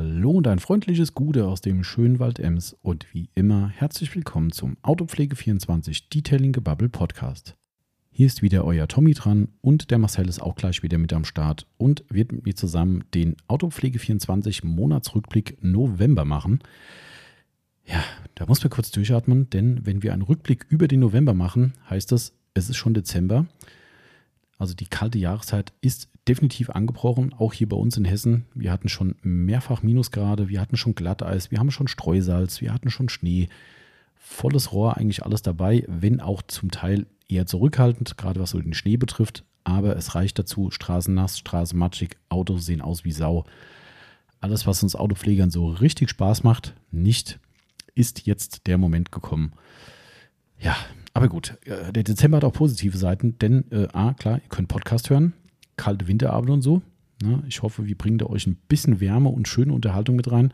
Hallo 0.00 0.30
und 0.30 0.46
ein 0.46 0.60
freundliches 0.60 1.12
Gute 1.12 1.48
aus 1.48 1.60
dem 1.60 1.82
schönen 1.82 2.20
Wald 2.20 2.38
Ems 2.38 2.72
und 2.82 3.12
wie 3.12 3.30
immer 3.34 3.68
herzlich 3.68 4.14
willkommen 4.14 4.52
zum 4.52 4.76
Autopflege24 4.84 6.04
Detailing 6.14 6.52
Gebubble 6.52 6.88
Podcast. 6.88 7.56
Hier 8.08 8.28
ist 8.28 8.40
wieder 8.40 8.64
euer 8.64 8.86
Tommy 8.86 9.12
dran 9.14 9.48
und 9.60 9.90
der 9.90 9.98
Marcel 9.98 10.28
ist 10.28 10.40
auch 10.40 10.54
gleich 10.54 10.84
wieder 10.84 10.98
mit 10.98 11.12
am 11.12 11.24
Start 11.24 11.66
und 11.78 12.04
wird 12.10 12.30
mit 12.30 12.46
mir 12.46 12.54
zusammen 12.54 13.02
den 13.12 13.34
Autopflege24 13.48 14.64
Monatsrückblick 14.64 15.58
November 15.64 16.24
machen. 16.24 16.60
Ja, 17.84 18.04
da 18.36 18.46
muss 18.46 18.62
man 18.62 18.70
kurz 18.70 18.92
durchatmen, 18.92 19.50
denn 19.50 19.84
wenn 19.84 20.04
wir 20.04 20.12
einen 20.12 20.22
Rückblick 20.22 20.64
über 20.68 20.86
den 20.86 21.00
November 21.00 21.34
machen, 21.34 21.72
heißt 21.90 22.12
das, 22.12 22.34
es 22.54 22.70
ist 22.70 22.76
schon 22.76 22.94
Dezember. 22.94 23.46
Also 24.58 24.74
die 24.74 24.86
kalte 24.86 25.18
Jahreszeit 25.18 25.72
ist 25.80 26.08
definitiv 26.28 26.70
angebrochen, 26.70 27.32
auch 27.32 27.52
hier 27.52 27.68
bei 27.68 27.76
uns 27.76 27.96
in 27.96 28.04
Hessen. 28.04 28.44
Wir 28.54 28.70
hatten 28.72 28.88
schon 28.88 29.16
mehrfach 29.22 29.82
Minusgrade, 29.82 30.48
wir 30.48 30.60
hatten 30.60 30.76
schon 30.76 30.94
Glatteis, 30.94 31.50
wir 31.50 31.58
haben 31.58 31.70
schon 31.70 31.88
Streusalz, 31.88 32.60
wir 32.60 32.72
hatten 32.72 32.90
schon 32.90 33.08
Schnee. 33.08 33.48
Volles 34.14 34.72
Rohr, 34.72 34.96
eigentlich 34.96 35.24
alles 35.24 35.42
dabei, 35.42 35.84
wenn 35.86 36.20
auch 36.20 36.42
zum 36.42 36.70
Teil 36.70 37.06
eher 37.28 37.46
zurückhaltend, 37.46 38.16
gerade 38.16 38.40
was 38.40 38.50
so 38.50 38.60
den 38.60 38.74
Schnee 38.74 38.96
betrifft. 38.96 39.44
Aber 39.64 39.96
es 39.96 40.14
reicht 40.14 40.38
dazu, 40.38 40.70
Straßen 40.70 41.14
nass, 41.14 41.38
Straßen 41.38 41.78
matschig, 41.78 42.16
Autos 42.28 42.66
sehen 42.66 42.80
aus 42.80 43.04
wie 43.04 43.12
Sau. 43.12 43.44
Alles, 44.40 44.66
was 44.66 44.82
uns 44.82 44.96
Autopflegern 44.96 45.50
so 45.50 45.66
richtig 45.66 46.10
Spaß 46.10 46.42
macht, 46.44 46.74
nicht, 46.90 47.38
ist 47.94 48.26
jetzt 48.26 48.66
der 48.66 48.78
Moment 48.78 49.12
gekommen. 49.12 49.52
Ja, 50.60 50.76
aber 51.12 51.28
gut, 51.28 51.58
äh, 51.64 51.92
der 51.92 52.04
Dezember 52.04 52.38
hat 52.38 52.44
auch 52.44 52.52
positive 52.52 52.96
Seiten, 52.96 53.38
denn 53.38 53.64
äh, 53.70 53.88
A, 53.92 54.14
klar, 54.14 54.36
ihr 54.36 54.48
könnt 54.48 54.68
Podcast 54.68 55.10
hören, 55.10 55.32
kalte 55.78 56.06
Winterabende 56.06 56.52
und 56.52 56.62
so. 56.62 56.82
Ne? 57.22 57.42
Ich 57.48 57.62
hoffe, 57.62 57.86
wir 57.86 57.96
bringen 57.96 58.18
da 58.18 58.26
euch 58.26 58.46
ein 58.46 58.58
bisschen 58.68 59.00
Wärme 59.00 59.30
und 59.30 59.48
schöne 59.48 59.72
Unterhaltung 59.72 60.16
mit 60.16 60.30
rein. 60.30 60.52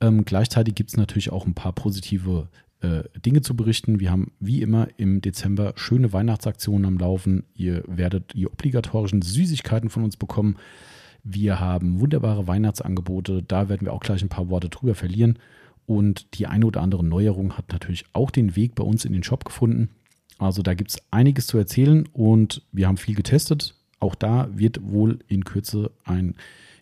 Ähm, 0.00 0.24
gleichzeitig 0.24 0.74
gibt 0.74 0.90
es 0.90 0.96
natürlich 0.96 1.30
auch 1.30 1.46
ein 1.46 1.54
paar 1.54 1.72
positive 1.72 2.48
äh, 2.80 3.02
Dinge 3.24 3.42
zu 3.42 3.54
berichten. 3.54 4.00
Wir 4.00 4.10
haben 4.10 4.32
wie 4.40 4.62
immer 4.62 4.88
im 4.96 5.20
Dezember 5.20 5.74
schöne 5.76 6.12
Weihnachtsaktionen 6.12 6.86
am 6.86 6.98
Laufen. 6.98 7.44
Ihr 7.54 7.84
werdet 7.86 8.32
die 8.34 8.46
obligatorischen 8.46 9.22
Süßigkeiten 9.22 9.90
von 9.90 10.04
uns 10.04 10.16
bekommen. 10.16 10.56
Wir 11.22 11.60
haben 11.60 12.00
wunderbare 12.00 12.46
Weihnachtsangebote. 12.46 13.42
Da 13.42 13.68
werden 13.68 13.86
wir 13.86 13.92
auch 13.92 14.00
gleich 14.00 14.22
ein 14.22 14.30
paar 14.30 14.48
Worte 14.48 14.70
drüber 14.70 14.94
verlieren. 14.94 15.38
Und 15.86 16.38
die 16.38 16.46
eine 16.46 16.66
oder 16.66 16.80
andere 16.82 17.04
Neuerung 17.04 17.58
hat 17.58 17.72
natürlich 17.72 18.04
auch 18.12 18.30
den 18.30 18.56
Weg 18.56 18.74
bei 18.74 18.84
uns 18.84 19.04
in 19.04 19.12
den 19.12 19.24
Shop 19.24 19.44
gefunden. 19.44 19.90
Also 20.38 20.62
da 20.62 20.74
gibt 20.74 20.90
es 20.90 21.02
einiges 21.10 21.46
zu 21.46 21.58
erzählen 21.58 22.08
und 22.12 22.62
wir 22.72 22.88
haben 22.88 22.96
viel 22.96 23.14
getestet. 23.14 23.74
Auch 24.00 24.14
da 24.14 24.48
wird 24.52 24.80
wohl 24.82 25.20
in 25.28 25.44
Kürze 25.44 25.92
ein, 26.04 26.34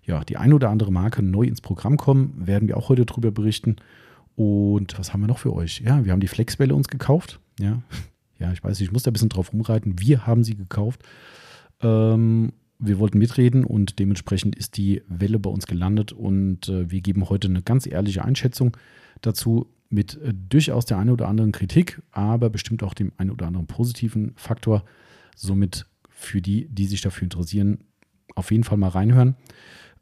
ja, 0.05 0.25
die 0.25 0.37
ein 0.37 0.53
oder 0.53 0.71
andere 0.71 0.93
Marke 0.93 1.23
neu 1.23 1.43
ins 1.43 1.61
Programm 1.61 1.97
kommen. 1.97 2.35
Werden 2.47 2.69
wir 2.69 2.77
auch 2.77 2.89
heute 2.89 3.05
drüber 3.05 3.31
berichten. 3.31 3.77
Und 4.37 4.99
was 4.99 5.13
haben 5.13 5.21
wir 5.21 5.27
noch 5.27 5.39
für 5.39 5.53
euch? 5.53 5.81
Ja, 5.81 6.05
wir 6.05 6.13
haben 6.13 6.21
die 6.21 6.29
Flexwelle 6.29 6.75
uns 6.75 6.89
gekauft. 6.89 7.41
Ja, 7.59 7.83
ja 8.39 8.53
ich 8.53 8.63
weiß, 8.63 8.81
ich 8.81 8.93
muss 8.93 9.03
da 9.03 9.11
ein 9.11 9.13
bisschen 9.13 9.29
drauf 9.29 9.53
rumreiten. 9.53 9.99
Wir 9.99 10.27
haben 10.27 10.45
sie 10.45 10.55
gekauft. 10.55 11.03
Ähm, 11.83 12.53
wir 12.79 12.99
wollten 13.01 13.19
mitreden 13.19 13.65
und 13.65 13.99
dementsprechend 13.99 14.55
ist 14.55 14.77
die 14.77 15.03
Welle 15.09 15.41
bei 15.41 15.51
uns 15.51 15.67
gelandet 15.67 16.13
und 16.13 16.69
äh, 16.69 16.91
wir 16.91 17.01
geben 17.01 17.29
heute 17.29 17.49
eine 17.49 17.63
ganz 17.63 17.87
ehrliche 17.87 18.25
Einschätzung 18.25 18.77
dazu 19.21 19.67
mit 19.91 20.21
äh, 20.23 20.33
durchaus 20.33 20.85
der 20.85 20.99
einen 20.99 21.11
oder 21.11 21.29
anderen 21.29 21.51
Kritik, 21.51 22.01
aber 22.13 22.51
bestimmt 22.51 22.83
auch 22.83 22.95
dem 22.95 23.13
einen 23.17 23.31
oder 23.31 23.47
anderen 23.47 23.67
positiven 23.67 24.33
Faktor. 24.37 24.85
Somit 25.35 25.87
für 26.19 26.43
die, 26.43 26.67
die 26.69 26.87
sich 26.87 27.01
dafür 27.01 27.25
interessieren, 27.25 27.79
auf 28.35 28.51
jeden 28.51 28.65
Fall 28.65 28.77
mal 28.77 28.89
reinhören. 28.89 29.37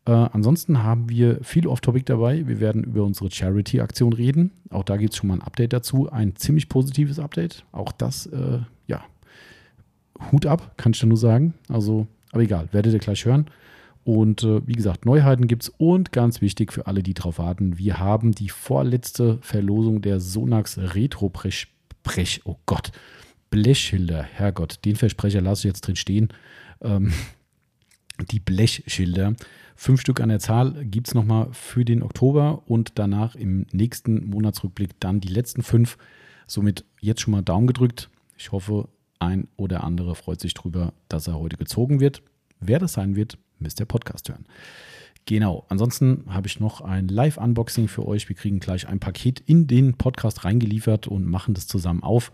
Äh, 0.06 0.12
ansonsten 0.12 0.82
haben 0.82 1.10
wir 1.10 1.44
viel 1.44 1.66
Off-Topic 1.66 2.04
dabei. 2.06 2.46
Wir 2.46 2.58
werden 2.58 2.84
über 2.84 3.04
unsere 3.04 3.30
Charity-Aktion 3.30 4.14
reden. 4.14 4.50
Auch 4.70 4.82
da 4.82 4.96
gibt 4.96 5.12
es 5.12 5.18
schon 5.18 5.28
mal 5.28 5.34
ein 5.34 5.42
Update 5.42 5.74
dazu. 5.74 6.10
Ein 6.10 6.34
ziemlich 6.36 6.68
positives 6.68 7.18
Update. 7.18 7.64
Auch 7.70 7.92
das, 7.92 8.26
äh, 8.26 8.60
ja, 8.86 9.04
Hut 10.32 10.46
ab, 10.46 10.78
kann 10.78 10.92
ich 10.92 11.00
da 11.00 11.06
nur 11.06 11.18
sagen. 11.18 11.52
Also, 11.68 12.06
aber 12.32 12.42
egal, 12.42 12.68
werdet 12.72 12.94
ihr 12.94 12.98
gleich 12.98 13.24
hören. 13.26 13.46
Und 14.04 14.42
äh, 14.42 14.66
wie 14.66 14.74
gesagt, 14.74 15.04
Neuheiten 15.04 15.48
gibt 15.48 15.64
es 15.64 15.68
und 15.76 16.12
ganz 16.12 16.40
wichtig 16.40 16.72
für 16.72 16.86
alle, 16.86 17.02
die 17.02 17.12
drauf 17.12 17.38
warten, 17.38 17.76
wir 17.76 17.98
haben 17.98 18.32
die 18.32 18.48
vorletzte 18.48 19.38
Verlosung 19.42 20.00
der 20.00 20.20
Sonax 20.20 20.78
Retro 20.78 21.28
Brech, 21.28 21.66
Brech 22.04 22.40
oh 22.44 22.56
Gott, 22.64 22.92
Blechschilder, 23.50 24.22
Herrgott, 24.22 24.84
den 24.84 24.96
Versprecher 24.96 25.40
lasse 25.40 25.60
ich 25.60 25.72
jetzt 25.72 25.82
drin 25.82 25.96
stehen. 25.96 26.28
Ähm, 26.80 27.12
die 28.30 28.40
Blechschilder. 28.40 29.34
Fünf 29.78 30.00
Stück 30.00 30.20
an 30.20 30.30
der 30.30 30.38
Zahl 30.38 30.84
gibt 30.86 31.08
es 31.08 31.14
nochmal 31.14 31.48
für 31.52 31.84
den 31.84 32.02
Oktober 32.02 32.62
und 32.66 32.92
danach 32.94 33.34
im 33.34 33.66
nächsten 33.72 34.26
Monatsrückblick 34.26 34.98
dann 35.00 35.20
die 35.20 35.28
letzten 35.28 35.62
fünf. 35.62 35.98
Somit 36.46 36.84
jetzt 37.00 37.20
schon 37.20 37.32
mal 37.32 37.42
Daumen 37.42 37.66
gedrückt. 37.66 38.08
Ich 38.38 38.52
hoffe, 38.52 38.88
ein 39.18 39.48
oder 39.56 39.84
andere 39.84 40.14
freut 40.14 40.40
sich 40.40 40.54
drüber, 40.54 40.92
dass 41.08 41.26
er 41.26 41.38
heute 41.38 41.56
gezogen 41.56 42.00
wird. 42.00 42.22
Wer 42.60 42.78
das 42.78 42.94
sein 42.94 43.16
wird, 43.16 43.38
müsst 43.58 43.80
ihr 43.80 43.86
Podcast 43.86 44.28
hören. 44.28 44.46
Genau, 45.26 45.66
ansonsten 45.68 46.24
habe 46.28 46.46
ich 46.46 46.60
noch 46.60 46.80
ein 46.80 47.08
Live-Unboxing 47.08 47.88
für 47.88 48.06
euch. 48.06 48.28
Wir 48.28 48.36
kriegen 48.36 48.60
gleich 48.60 48.86
ein 48.86 49.00
Paket 49.00 49.40
in 49.40 49.66
den 49.66 49.94
Podcast 49.94 50.44
reingeliefert 50.44 51.08
und 51.08 51.26
machen 51.26 51.52
das 51.52 51.66
zusammen 51.66 52.02
auf. 52.02 52.30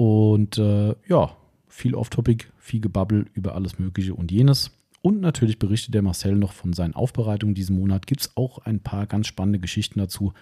Und 0.00 0.56
äh, 0.56 0.94
ja, 1.08 1.36
viel 1.68 1.94
Off-Topic, 1.94 2.46
viel 2.56 2.80
Gebabbel 2.80 3.26
über 3.34 3.54
alles 3.54 3.78
Mögliche 3.78 4.14
und 4.14 4.32
jenes. 4.32 4.70
Und 5.02 5.20
natürlich 5.20 5.58
berichtet 5.58 5.92
der 5.92 6.00
Marcel 6.00 6.36
noch 6.36 6.54
von 6.54 6.72
seinen 6.72 6.94
Aufbereitungen 6.94 7.54
diesen 7.54 7.78
Monat. 7.78 8.06
Gibt 8.06 8.22
es 8.22 8.34
auch 8.34 8.60
ein 8.60 8.80
paar 8.80 9.06
ganz 9.06 9.26
spannende 9.26 9.58
Geschichten 9.58 9.98
dazu. 9.98 10.32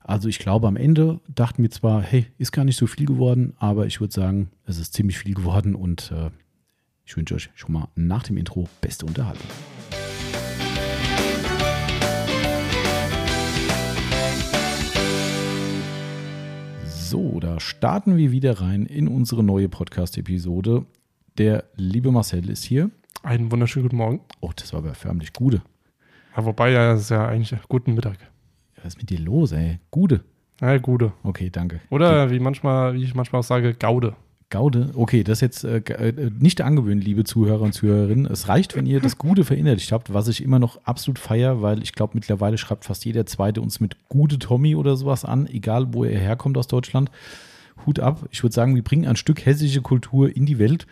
Also 0.00 0.28
ich 0.28 0.40
glaube, 0.40 0.66
am 0.66 0.74
Ende 0.74 1.20
dachten 1.32 1.62
wir 1.62 1.70
zwar, 1.70 2.02
hey, 2.02 2.26
ist 2.36 2.50
gar 2.50 2.64
nicht 2.64 2.78
so 2.78 2.88
viel 2.88 3.06
geworden, 3.06 3.54
aber 3.58 3.86
ich 3.86 4.00
würde 4.00 4.12
sagen, 4.12 4.50
es 4.64 4.80
ist 4.80 4.92
ziemlich 4.92 5.18
viel 5.18 5.34
geworden 5.34 5.76
und 5.76 6.10
äh, 6.10 6.30
ich 7.04 7.16
wünsche 7.16 7.36
euch 7.36 7.48
schon 7.54 7.74
mal 7.74 7.86
nach 7.94 8.24
dem 8.24 8.38
Intro 8.38 8.68
beste 8.80 9.06
Unterhaltung. 9.06 9.46
So, 17.10 17.40
da 17.40 17.58
starten 17.58 18.16
wir 18.16 18.30
wieder 18.30 18.60
rein 18.60 18.86
in 18.86 19.08
unsere 19.08 19.42
neue 19.42 19.68
Podcast-Episode. 19.68 20.86
Der 21.38 21.64
liebe 21.74 22.12
Marcel 22.12 22.48
ist 22.48 22.62
hier. 22.62 22.92
Einen 23.24 23.50
wunderschönen 23.50 23.86
guten 23.86 23.96
Morgen. 23.96 24.20
Oh, 24.38 24.52
das 24.54 24.72
war 24.72 24.78
aber 24.78 24.94
förmlich 24.94 25.32
Gude. 25.32 25.60
Ja, 26.36 26.44
wobei, 26.44 26.70
ja, 26.70 26.92
das 26.92 27.00
ist 27.00 27.10
ja 27.10 27.26
eigentlich 27.26 27.52
guten 27.66 27.94
Mittag. 27.94 28.16
Was 28.76 28.94
ist 28.94 28.98
mit 28.98 29.10
dir 29.10 29.18
los, 29.18 29.50
ey? 29.50 29.80
Gude. 29.90 30.22
Ja, 30.60 30.78
Gude. 30.78 31.12
Okay, 31.24 31.50
danke. 31.50 31.80
Oder 31.90 32.30
wie 32.30 32.38
manchmal, 32.38 32.94
wie 32.94 33.02
ich 33.02 33.16
manchmal 33.16 33.40
auch 33.40 33.44
sage, 33.44 33.74
Gaude. 33.74 34.14
Gaude, 34.50 34.90
okay, 34.94 35.22
das 35.22 35.38
ist 35.38 35.42
jetzt 35.42 35.64
äh, 35.64 35.78
äh, 35.78 36.30
nicht 36.38 36.60
angewöhnt, 36.60 37.04
liebe 37.04 37.22
Zuhörer 37.22 37.62
und 37.62 37.72
Zuhörerinnen. 37.72 38.26
Es 38.26 38.48
reicht, 38.48 38.74
wenn 38.74 38.84
ihr 38.84 39.00
das 39.00 39.16
Gute 39.16 39.44
verinnerlicht 39.44 39.92
habt, 39.92 40.12
was 40.12 40.26
ich 40.26 40.42
immer 40.42 40.58
noch 40.58 40.84
absolut 40.84 41.20
feier, 41.20 41.62
weil 41.62 41.84
ich 41.84 41.92
glaube, 41.92 42.12
mittlerweile 42.14 42.58
schreibt 42.58 42.84
fast 42.84 43.04
jeder 43.04 43.26
Zweite 43.26 43.60
uns 43.60 43.78
mit 43.78 43.96
Gute 44.08 44.40
Tommy 44.40 44.74
oder 44.74 44.96
sowas 44.96 45.24
an, 45.24 45.46
egal 45.46 45.94
wo 45.94 46.04
er 46.04 46.18
herkommt 46.18 46.58
aus 46.58 46.66
Deutschland. 46.66 47.12
Hut 47.86 48.00
ab. 48.00 48.26
Ich 48.32 48.42
würde 48.42 48.52
sagen, 48.52 48.74
wir 48.74 48.82
bringen 48.82 49.06
ein 49.06 49.16
Stück 49.16 49.46
hessische 49.46 49.82
Kultur 49.82 50.34
in 50.34 50.46
die 50.46 50.58
Welt. 50.58 50.86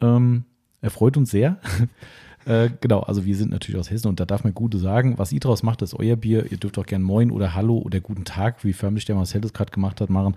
Ähm, 0.00 0.44
er 0.80 0.90
freut 0.90 1.18
uns 1.18 1.30
sehr. 1.30 1.58
äh, 2.46 2.70
genau, 2.80 3.00
also 3.00 3.26
wir 3.26 3.36
sind 3.36 3.50
natürlich 3.50 3.78
aus 3.78 3.90
Hessen 3.90 4.08
und 4.08 4.20
da 4.20 4.24
darf 4.24 4.42
man 4.42 4.54
Gute 4.54 4.78
sagen. 4.78 5.18
Was 5.18 5.32
ihr 5.32 5.40
draus 5.40 5.62
macht, 5.62 5.82
ist 5.82 5.94
euer 5.94 6.16
Bier. 6.16 6.50
Ihr 6.50 6.56
dürft 6.56 6.78
auch 6.78 6.86
gern 6.86 7.02
Moin 7.02 7.30
oder 7.30 7.54
Hallo 7.54 7.76
oder 7.76 8.00
Guten 8.00 8.24
Tag, 8.24 8.64
wie 8.64 8.72
förmlich 8.72 9.04
der 9.04 9.16
Marcel 9.16 9.42
das 9.42 9.52
gerade 9.52 9.70
gemacht 9.70 10.00
hat, 10.00 10.08
machen. 10.08 10.36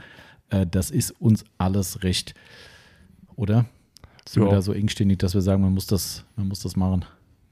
Äh, 0.50 0.66
das 0.70 0.92
ist 0.92 1.12
uns 1.20 1.44
alles 1.58 2.04
recht. 2.04 2.34
Oder? 3.36 3.66
Sind 4.28 4.44
ja. 4.44 4.50
wir 4.50 4.56
da 4.56 4.62
so 4.62 4.74
engständig, 4.74 5.20
dass 5.20 5.34
wir 5.34 5.42
sagen, 5.42 5.62
man 5.62 5.74
muss 5.74 5.88
das, 5.88 6.26
man 6.36 6.48
muss 6.48 6.62
das 6.62 6.76
machen? 6.76 7.06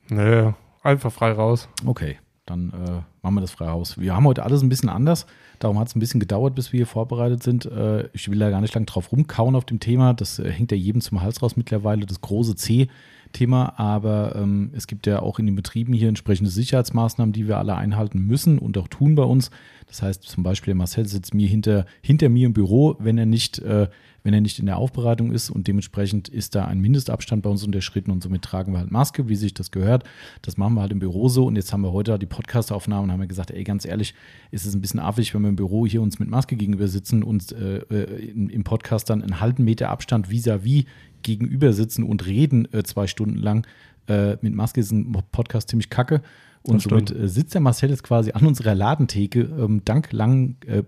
Nee, 0.10 0.54
einfach 0.84 1.12
frei 1.12 1.32
raus. 1.32 1.68
Okay, 1.86 2.18
dann 2.46 2.70
äh, 2.70 3.02
machen 3.22 3.36
wir 3.36 3.42
das 3.42 3.52
frei 3.52 3.68
raus. 3.68 4.00
Wir 4.00 4.16
haben 4.16 4.26
heute 4.26 4.44
alles 4.44 4.62
ein 4.62 4.70
bisschen 4.70 4.90
anders. 4.90 5.26
Darum 5.60 5.80
hat 5.80 5.88
es 5.88 5.96
ein 5.96 6.00
bisschen 6.00 6.20
gedauert, 6.20 6.56
bis 6.56 6.72
wir 6.72 6.78
hier 6.78 6.88
vorbereitet 6.88 7.44
sind. 7.44 7.66
Äh, 7.66 8.10
ich 8.14 8.30
will 8.30 8.40
da 8.40 8.50
gar 8.50 8.62
nicht 8.62 8.76
lang 8.76 8.86
drauf 8.86 9.12
rumkauen 9.12 9.56
auf 9.56 9.66
dem 9.66 9.80
Thema. 9.80 10.14
Das 10.14 10.40
äh, 10.40 10.52
hängt 10.52 10.72
ja 10.72 10.78
jedem 10.78 11.02
zum 11.02 11.22
Hals 11.22 11.42
raus 11.42 11.58
mittlerweile, 11.58 12.06
das 12.06 12.22
große 12.22 12.56
C. 12.56 12.90
Thema, 13.32 13.78
aber 13.78 14.36
ähm, 14.36 14.72
es 14.74 14.88
gibt 14.88 15.08
ja 15.08 15.22
auch 15.22 15.40
in 15.40 15.46
den 15.46 15.56
Betrieben 15.56 15.94
hier 15.94 16.10
entsprechende 16.10 16.50
Sicherheitsmaßnahmen, 16.50 17.34
die 17.34 17.48
wir 17.48 17.58
alle 17.58 17.76
einhalten 17.76 18.20
müssen 18.20 18.60
und 18.60 18.78
auch 18.78 18.88
tun 18.88 19.16
bei 19.16 19.24
uns. 19.24 19.52
Das 19.88 20.02
heißt 20.02 20.24
zum 20.24 20.44
Beispiel, 20.44 20.74
Marcel 20.74 21.08
sitzt 21.08 21.34
mir 21.34 21.48
hinter, 21.48 21.86
hinter 22.02 22.30
mir 22.30 22.48
im 22.48 22.54
Büro, 22.54 22.96
wenn 23.00 23.18
er 23.18 23.26
nicht 23.26 23.60
äh, 23.60 23.88
wenn 24.28 24.34
er 24.34 24.42
nicht 24.42 24.60
in 24.60 24.66
der 24.66 24.76
Aufbereitung 24.76 25.32
ist 25.32 25.50
und 25.50 25.68
dementsprechend 25.68 26.28
ist 26.28 26.54
da 26.54 26.66
ein 26.66 26.82
Mindestabstand 26.82 27.44
bei 27.44 27.50
uns 27.50 27.64
unterschritten 27.64 28.12
und 28.12 28.22
somit 28.22 28.42
tragen 28.42 28.74
wir 28.74 28.80
halt 28.80 28.92
Maske, 28.92 29.30
wie 29.30 29.38
sich 29.38 29.54
das 29.54 29.72
gehört. 29.72 30.04
Das 30.42 30.58
machen 30.58 30.74
wir 30.74 30.82
halt 30.82 30.92
im 30.92 31.00
Büro 31.00 31.30
so 31.30 31.46
und 31.46 31.56
jetzt 31.56 31.72
haben 31.72 31.80
wir 31.80 31.94
heute 31.94 32.20
die 32.20 32.26
Podcastaufnahme 32.26 33.04
und 33.04 33.12
haben 33.14 33.22
wir 33.22 33.28
gesagt, 33.28 33.52
ey, 33.52 33.64
ganz 33.64 33.86
ehrlich, 33.86 34.14
ist 34.52 34.66
es 34.66 34.76
ein 34.76 34.82
bisschen 34.82 35.00
affig, 35.00 35.34
wenn 35.34 35.44
wir 35.44 35.48
im 35.48 35.56
Büro 35.56 35.88
hier 35.88 36.02
uns 36.02 36.20
mit 36.20 36.30
Maske 36.30 36.58
gegenüber 36.58 36.90
sitzen 36.90 37.24
und 37.24 37.54
äh, 37.54 37.78
äh 37.78 38.32
im 38.32 38.66
Podcast 38.66 39.10
dann 39.10 39.22
einen 39.22 39.40
halben 39.40 39.64
Meter 39.64 39.88
Abstand 39.92 40.28
vis-à-vis 40.28 40.84
-vis 40.84 40.86
gegenüber 41.24 41.72
sitzen 41.72 42.04
und 42.04 42.26
reden 42.26 42.68
äh, 42.74 42.84
zwei 42.84 43.08
Stunden 43.08 43.38
lang. 43.38 43.66
Äh, 44.10 44.36
mit 44.42 44.54
Maske 44.54 44.82
ist 44.82 44.92
ein 44.92 45.16
Podcast 45.32 45.70
ziemlich 45.70 45.90
kacke. 45.90 46.22
Und 46.64 46.82
somit 46.82 47.12
äh, 47.12 47.30
sitzt 47.30 47.54
der 47.54 47.62
Marcel 47.62 47.92
jetzt 47.92 48.04
quasi 48.04 48.34
an 48.34 48.46
unserer 48.46 48.76
Ladentheke, 48.76 49.40
ähm, 49.58 49.84
dank 49.86 50.12
langen 50.12 50.58
äh, 50.68 50.84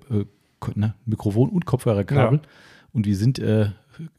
na, 0.76 0.96
Mikrofon- 1.06 1.52
und 1.52 1.66
Kopfhörerkabel. 1.66 2.42
Und 2.92 3.06
wir 3.06 3.16
sind 3.16 3.40
äh, 3.40 3.72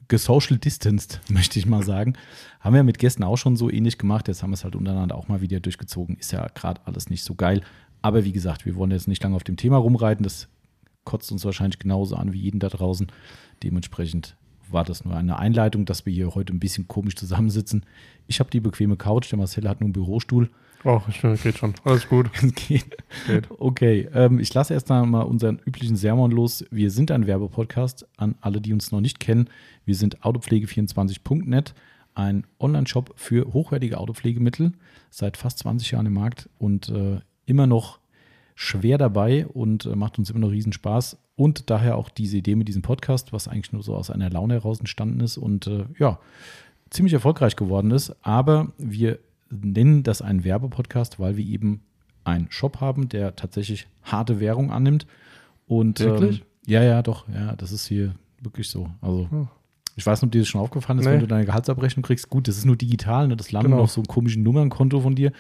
gesocial 0.08 0.58
distanced, 0.58 1.20
möchte 1.31 1.58
ich 1.58 1.67
mal 1.67 1.82
sagen. 1.82 2.14
Haben 2.61 2.75
wir 2.75 2.82
mit 2.82 2.99
Gästen 2.99 3.25
auch 3.25 3.37
schon 3.37 3.56
so 3.56 3.70
ähnlich 3.70 3.99
gemacht. 3.99 4.28
Jetzt 4.28 4.43
haben 4.43 4.50
wir 4.50 4.55
es 4.55 4.64
halt 4.64 4.76
untereinander 4.76 5.17
auch 5.17 5.28
mal 5.28 5.40
wieder 5.40 5.61
durchgezogen. 5.61 6.17
Ist 6.17 6.32
ja 6.32 6.46
gerade 6.55 6.81
alles 6.84 7.11
nicht 7.11 7.25
so 7.25 7.34
geil. 7.34 7.62
Aber 8.02 8.25
wie 8.25 8.32
gesagt, 8.32 8.67
wir 8.67 8.76
wollen 8.76 8.90
jetzt 8.90 9.08
nicht 9.08 9.22
lange 9.22 9.37
auf 9.37 9.44
dem 9.44 9.56
Thema 9.56 9.76
rumreiten. 9.76 10.22
Das 10.22 10.49
kotzt 11.05 11.32
uns 11.32 11.44
wahrscheinlich 11.44 11.78
genauso 11.78 12.17
an 12.17 12.32
wie 12.32 12.40
jeden 12.40 12.61
da 12.61 12.69
draußen. 12.69 13.08
Dementsprechend 13.62 14.37
war 14.70 14.84
das 14.84 15.05
nur 15.05 15.16
eine 15.16 15.38
Einleitung, 15.38 15.84
dass 15.84 16.06
wir 16.06 16.12
hier 16.12 16.34
heute 16.34 16.52
ein 16.52 16.61
bisschen 16.61 16.88
komisch 16.88 17.16
zusammensitzen. 17.16 17.84
Ich 18.26 18.40
habe 18.40 18.50
die 18.50 18.61
bequeme 18.61 18.96
Couch, 18.96 19.31
der 19.31 19.38
Marcel 19.38 19.69
hat 19.69 19.81
nur 19.81 19.87
einen 19.87 19.93
Bürostuhl. 19.93 20.50
Oh, 20.82 21.02
schön, 21.10 21.36
geht 21.36 21.58
schon. 21.58 21.74
Alles 21.84 22.08
gut. 22.08 22.30
Es 22.32 22.54
geht. 22.54 22.96
Geht. 23.26 23.48
Okay, 23.58 24.08
ähm, 24.14 24.38
ich 24.40 24.52
lasse 24.54 24.72
erst 24.72 24.88
mal 24.88 25.22
unseren 25.22 25.60
üblichen 25.66 25.96
Sermon 25.96 26.30
los. 26.30 26.64
Wir 26.70 26.90
sind 26.90 27.10
ein 27.10 27.26
Werbepodcast 27.26 28.06
an 28.16 28.34
alle, 28.40 28.62
die 28.62 28.72
uns 28.72 28.90
noch 28.90 29.02
nicht 29.02 29.20
kennen. 29.20 29.50
Wir 29.84 29.94
sind 29.94 30.20
autopflege24.net, 30.22 31.74
ein 32.14 32.46
Online-Shop 32.58 33.12
für 33.16 33.52
hochwertige 33.52 33.98
Autopflegemittel, 33.98 34.72
seit 35.10 35.36
fast 35.36 35.58
20 35.58 35.90
Jahren 35.90 36.06
im 36.06 36.14
Markt 36.14 36.48
und 36.58 36.88
äh, 36.88 37.20
immer 37.44 37.66
noch 37.66 37.98
schwer 38.54 38.96
dabei 38.96 39.46
und 39.46 39.84
äh, 39.84 39.94
macht 39.94 40.18
uns 40.18 40.30
immer 40.30 40.40
noch 40.40 40.50
riesen 40.50 40.72
Spaß. 40.72 41.18
Und 41.36 41.68
daher 41.68 41.96
auch 41.96 42.08
diese 42.08 42.38
Idee 42.38 42.54
mit 42.54 42.68
diesem 42.68 42.82
Podcast, 42.82 43.34
was 43.34 43.48
eigentlich 43.48 43.72
nur 43.72 43.82
so 43.82 43.94
aus 43.94 44.10
einer 44.10 44.30
Laune 44.30 44.54
heraus 44.54 44.80
entstanden 44.80 45.20
ist 45.20 45.36
und 45.36 45.66
äh, 45.66 45.84
ja, 45.98 46.18
ziemlich 46.88 47.12
erfolgreich 47.12 47.56
geworden 47.56 47.90
ist. 47.90 48.14
Aber 48.24 48.72
wir 48.78 49.18
nennen 49.50 50.02
das 50.02 50.23
einen 50.23 50.44
Werbepodcast, 50.44 51.19
weil 51.20 51.37
wir 51.37 51.44
eben 51.44 51.82
einen 52.25 52.47
Shop 52.50 52.81
haben, 52.81 53.08
der 53.08 53.35
tatsächlich 53.37 53.87
harte 54.02 54.41
Währung 54.41 54.70
annimmt. 54.70 55.06
Und 55.67 56.00
Wirklich? 56.00 56.41
Ähm, 56.41 56.47
ja, 56.67 56.82
ja, 56.82 57.02
doch, 57.02 57.29
ja, 57.29 57.56
das 57.56 57.73
ist 57.73 57.87
hier 57.87 58.14
wirklich 58.43 58.69
so. 58.69 58.88
Also 59.00 59.29
Hm. 59.31 59.49
ich 59.97 60.06
weiß 60.06 60.20
nicht, 60.23 60.29
ob 60.29 60.32
dir 60.32 60.41
das 60.41 60.49
schon 60.49 60.61
aufgefallen 60.61 60.99
ist, 60.99 61.06
Nee. 61.06 61.12
wenn 61.12 61.20
du 61.20 61.26
deine 61.26 61.44
Gehaltsabrechnung 61.47 62.02
kriegst. 62.02 62.29
Gut, 62.31 62.47
das 62.49 62.56
ist 62.58 62.64
nur 62.67 62.76
digital, 62.76 63.29
ne? 63.29 63.37
das 63.37 63.50
landet 63.52 63.73
Genau. 63.73 63.82
auf 63.82 63.91
so 63.91 64.00
einem 64.00 64.06
komischen 64.06 64.43
Nummernkonto 64.43 65.00
von 65.00 65.14
dir. 65.14 65.32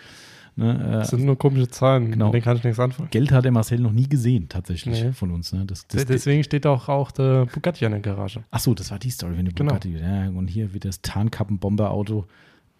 Ne? 0.56 0.74
Äh, 0.84 0.90
Das 0.92 1.10
sind 1.10 1.24
nur 1.24 1.38
komische 1.38 1.68
Zahlen. 1.68 2.10
Genau. 2.10 2.26
Mit 2.26 2.34
denen 2.34 2.42
kann 2.44 2.56
ich 2.56 2.64
nichts 2.64 2.80
anfangen. 2.80 3.08
Geld 3.10 3.30
hat 3.30 3.44
der 3.44 3.52
Marcel 3.52 3.78
noch 3.78 3.92
nie 3.92 4.08
gesehen, 4.08 4.48
tatsächlich, 4.48 5.02
Nee. 5.04 5.12
von 5.12 5.30
uns. 5.30 5.52
Ne? 5.52 5.64
Das, 5.66 5.86
das, 5.86 6.04
Deswegen 6.06 6.42
steht 6.42 6.66
auch, 6.66 6.88
auch 6.88 7.10
der 7.12 7.46
Bugatti 7.46 7.84
an 7.86 7.92
der 7.92 8.00
Garage. 8.00 8.42
Ach 8.50 8.58
so, 8.60 8.74
das 8.74 8.90
war 8.90 8.98
die 8.98 9.10
Story, 9.10 9.36
wenn 9.36 9.44
du 9.46 9.52
Genau. 9.52 9.70
Bugatti. 9.70 9.96
Ja, 9.96 10.28
und 10.28 10.48
hier 10.48 10.72
wird 10.74 10.84
das 10.84 11.00
Tarnkappenbomberauto 11.02 12.26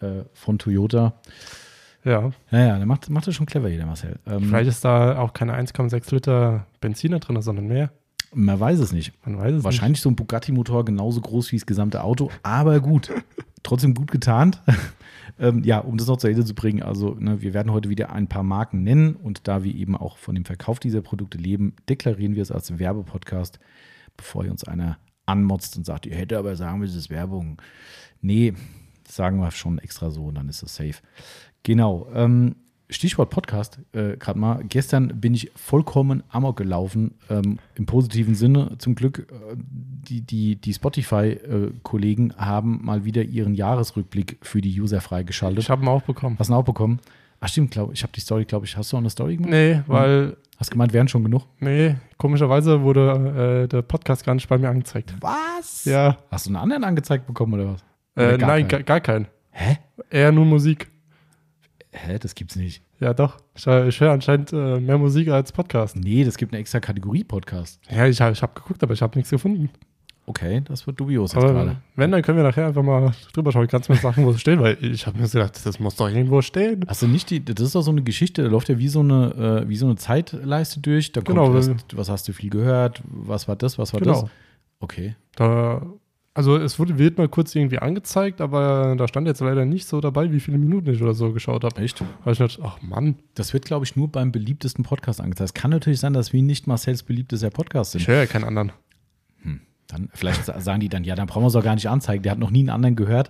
äh, 0.01 0.23
von 0.33 0.59
Toyota. 0.59 1.13
Ja. 2.03 2.31
Ja, 2.51 2.59
ja, 2.59 2.77
der 2.77 2.85
macht, 2.85 3.09
macht 3.09 3.27
das 3.27 3.35
schon 3.35 3.45
clever 3.45 3.69
hier, 3.69 3.77
der 3.77 3.85
Marcel. 3.85 4.19
Ähm, 4.25 4.45
Vielleicht 4.45 4.69
ist 4.69 4.83
da 4.83 5.19
auch 5.19 5.33
keine 5.33 5.53
1,6 5.55 6.13
Liter 6.13 6.65
Benziner 6.79 7.19
drin, 7.19 7.41
sondern 7.41 7.67
mehr. 7.67 7.91
man 8.33 8.59
weiß 8.59 8.79
es 8.79 8.91
nicht. 8.91 9.13
Man 9.25 9.37
weiß 9.37 9.55
es 9.55 9.63
Wahrscheinlich 9.63 10.01
so 10.01 10.09
ein 10.09 10.15
Bugatti-Motor 10.15 10.85
genauso 10.85 11.21
groß 11.21 11.51
wie 11.51 11.57
das 11.57 11.65
gesamte 11.65 12.03
Auto, 12.03 12.31
aber 12.43 12.79
gut. 12.79 13.11
Trotzdem 13.63 13.93
gut 13.93 14.09
getarnt. 14.09 14.59
ähm, 15.39 15.63
ja, 15.63 15.77
um 15.79 15.97
das 15.97 16.07
noch 16.07 16.17
zu 16.17 16.27
Ende 16.27 16.43
zu 16.43 16.55
bringen, 16.55 16.81
also 16.81 17.15
ne, 17.19 17.43
wir 17.43 17.53
werden 17.53 17.71
heute 17.71 17.89
wieder 17.89 18.11
ein 18.11 18.27
paar 18.27 18.43
Marken 18.43 18.81
nennen 18.81 19.15
und 19.15 19.47
da 19.47 19.63
wir 19.63 19.75
eben 19.75 19.95
auch 19.95 20.17
von 20.17 20.33
dem 20.33 20.45
Verkauf 20.45 20.79
dieser 20.79 21.01
Produkte 21.01 21.37
leben, 21.37 21.75
deklarieren 21.87 22.33
wir 22.33 22.41
es 22.41 22.51
als 22.51 22.79
Werbepodcast, 22.79 23.59
bevor 24.17 24.43
ihr 24.43 24.51
uns 24.51 24.63
einer 24.63 24.97
anmotzt 25.27 25.77
und 25.77 25.85
sagt, 25.85 26.07
ihr 26.07 26.15
hättet 26.15 26.39
aber 26.39 26.55
sagen 26.55 26.79
müssen, 26.79 26.97
es 26.97 27.05
ist 27.05 27.09
Werbung. 27.11 27.61
Nee, 28.21 28.53
sagen 29.15 29.39
wir 29.39 29.51
schon 29.51 29.79
extra 29.79 30.09
so 30.09 30.25
und 30.25 30.35
dann 30.35 30.49
ist 30.49 30.63
es 30.63 30.75
safe. 30.75 30.95
Genau. 31.63 32.07
Ähm, 32.13 32.55
Stichwort 32.91 33.29
Podcast, 33.29 33.79
äh, 33.93 34.17
gerade 34.17 34.37
mal. 34.37 34.63
Gestern 34.67 35.21
bin 35.21 35.33
ich 35.33 35.49
vollkommen 35.55 36.23
amok 36.29 36.57
gelaufen, 36.57 37.15
ähm, 37.29 37.57
im 37.75 37.85
positiven 37.85 38.35
Sinne. 38.35 38.77
Zum 38.79 38.95
Glück, 38.95 39.19
äh, 39.31 39.55
die, 39.55 40.21
die, 40.21 40.57
die 40.57 40.73
Spotify-Kollegen 40.73 42.33
haben 42.35 42.83
mal 42.83 43.05
wieder 43.05 43.23
ihren 43.23 43.53
Jahresrückblick 43.53 44.39
für 44.41 44.59
die 44.59 44.79
User 44.81 44.99
freigeschaltet. 44.99 45.63
Ich 45.63 45.69
habe 45.69 45.83
ihn 45.83 45.87
auch 45.87 46.01
bekommen. 46.01 46.35
Hast 46.37 46.49
du 46.49 46.53
ihn 46.53 46.57
auch 46.57 46.65
bekommen? 46.65 46.99
Ach 47.39 47.47
stimmt, 47.47 47.71
glaub, 47.71 47.93
ich 47.93 48.03
habe 48.03 48.11
die 48.13 48.19
Story, 48.19 48.43
glaube 48.43 48.65
ich. 48.65 48.75
Hast 48.75 48.91
du 48.91 48.97
auch 48.97 49.01
eine 49.01 49.09
Story 49.09 49.37
gemacht? 49.37 49.51
Nee, 49.51 49.81
weil, 49.87 50.35
Hast 50.57 50.69
gemeint, 50.69 50.93
wären 50.93 51.07
schon 51.07 51.23
genug? 51.23 51.43
nee, 51.59 51.95
komischerweise 52.17 52.81
wurde 52.81 53.63
äh, 53.63 53.67
der 53.67 53.81
Podcast 53.81 54.25
gar 54.25 54.35
nicht 54.35 54.47
bei 54.47 54.57
mir 54.57 54.69
angezeigt. 54.69 55.15
Was? 55.21 55.85
Ja. 55.85 56.17
Hast 56.29 56.45
du 56.45 56.49
einen 56.49 56.57
anderen 56.57 56.83
angezeigt 56.83 57.25
bekommen 57.25 57.53
oder 57.53 57.73
was? 57.73 57.85
Äh, 58.15 58.37
gar 58.37 58.47
nein, 58.49 58.67
keinen? 58.67 58.85
gar, 58.85 58.99
keinen. 58.99 59.27
Hä? 59.51 59.77
Eher 60.09 60.31
nur 60.31 60.45
Musik. 60.45 60.89
Hä, 61.91 62.17
das 62.19 62.35
gibt's 62.35 62.55
nicht. 62.55 62.81
Ja, 62.99 63.13
doch. 63.13 63.37
Ich, 63.55 63.65
ich 63.67 63.99
höre 63.99 64.11
anscheinend 64.11 64.53
äh, 64.53 64.79
mehr 64.79 64.97
Musik 64.97 65.27
als 65.29 65.51
Podcast. 65.51 65.95
Nee, 65.95 66.23
das 66.23 66.37
gibt 66.37 66.53
eine 66.53 66.59
extra 66.61 66.79
Kategorie 66.79 67.23
Podcast. 67.23 67.79
Ja, 67.89 68.05
ich 68.05 68.21
habe 68.21 68.31
ich 68.33 68.41
hab 68.41 68.55
geguckt, 68.55 68.81
aber 68.83 68.93
ich 68.93 69.01
habe 69.01 69.17
nichts 69.17 69.29
gefunden. 69.31 69.69
Okay, 70.27 70.61
das 70.65 70.85
wird 70.85 70.99
dubios 70.99 71.33
jetzt 71.33 71.43
Aber 71.43 71.51
gerade. 71.51 71.77
wenn, 71.95 72.11
dann 72.11 72.21
können 72.21 72.37
wir 72.37 72.43
nachher 72.43 72.67
einfach 72.67 72.83
mal 72.83 73.11
drüber 73.33 73.51
schauen. 73.51 73.67
Kannst 73.67 73.89
du 73.89 73.93
mir 73.93 73.99
sagen, 73.99 74.23
wo 74.23 74.29
es 74.29 74.39
steht? 74.39 74.59
Weil 74.59 74.77
ich 74.81 75.05
habe 75.07 75.17
mir 75.19 75.27
gedacht, 75.27 75.59
das 75.65 75.79
muss 75.79 75.95
doch 75.95 76.07
irgendwo 76.09 76.41
stehen. 76.41 76.85
Hast 76.87 77.01
du 77.01 77.07
nicht 77.07 77.29
die, 77.31 77.43
das 77.43 77.59
ist 77.59 77.75
doch 77.75 77.81
so 77.81 77.91
eine 77.91 78.03
Geschichte, 78.03 78.43
da 78.43 78.47
läuft 78.49 78.69
ja 78.69 78.77
wie 78.77 78.87
so 78.87 78.99
eine, 78.99 79.63
äh, 79.65 79.67
wie 79.69 79.75
so 79.75 79.87
eine 79.87 79.95
Zeitleiste 79.95 80.79
durch. 80.79 81.11
Da 81.11 81.21
kommt 81.21 81.37
Genau, 81.39 81.53
wenn- 81.53 81.81
was 81.95 82.09
hast 82.09 82.27
du 82.27 82.33
viel 82.33 82.51
gehört, 82.51 83.01
was 83.05 83.47
war 83.47 83.55
das, 83.55 83.77
was 83.79 83.93
war 83.93 83.99
Genau. 83.99 84.21
das? 84.21 84.29
Okay. 84.79 85.15
Da, 85.35 85.81
also 86.33 86.55
es 86.57 86.79
wurde, 86.79 86.97
wird 86.97 87.17
mal 87.17 87.27
kurz 87.27 87.53
irgendwie 87.55 87.79
angezeigt, 87.79 88.39
aber 88.41 88.95
da 88.97 89.07
stand 89.07 89.27
jetzt 89.27 89.41
leider 89.41 89.65
nicht 89.65 89.85
so 89.87 89.99
dabei, 90.01 90.31
wie 90.31 90.39
viele 90.39 90.57
Minuten 90.57 90.89
ich 90.93 91.01
oder 91.01 91.13
so 91.13 91.33
geschaut 91.33 91.63
habe. 91.63 91.81
Echt? 91.81 92.01
Weil 92.23 92.33
ich 92.33 92.39
dachte, 92.39 92.61
ach 92.63 92.81
Mann, 92.81 93.15
Das 93.35 93.53
wird, 93.53 93.65
glaube 93.65 93.85
ich, 93.85 93.95
nur 93.95 94.07
beim 94.09 94.31
beliebtesten 94.31 94.83
Podcast 94.83 95.19
angezeigt. 95.21 95.49
Es 95.49 95.53
kann 95.53 95.71
natürlich 95.71 95.99
sein, 95.99 96.13
dass 96.13 96.31
wir 96.33 96.41
nicht 96.41 96.67
Marcells 96.67 97.03
beliebtester 97.03 97.49
Podcast 97.49 97.95
ich 97.95 98.05
sind. 98.05 98.13
höre 98.13 98.21
ja 98.21 98.25
keinen 98.27 98.45
anderen. 98.45 98.71
Dann, 99.87 100.07
vielleicht 100.13 100.45
sa- 100.45 100.57
sagen 100.61 100.79
die 100.79 100.87
dann, 100.87 101.03
ja, 101.03 101.15
dann 101.15 101.27
brauchen 101.27 101.43
wir 101.43 101.47
es 101.47 101.55
auch 101.57 101.63
gar 101.63 101.75
nicht 101.75 101.89
anzeigen. 101.89 102.23
Der 102.23 102.31
hat 102.31 102.39
noch 102.39 102.49
nie 102.51 102.61
einen 102.61 102.69
anderen 102.69 102.95
gehört. 102.95 103.29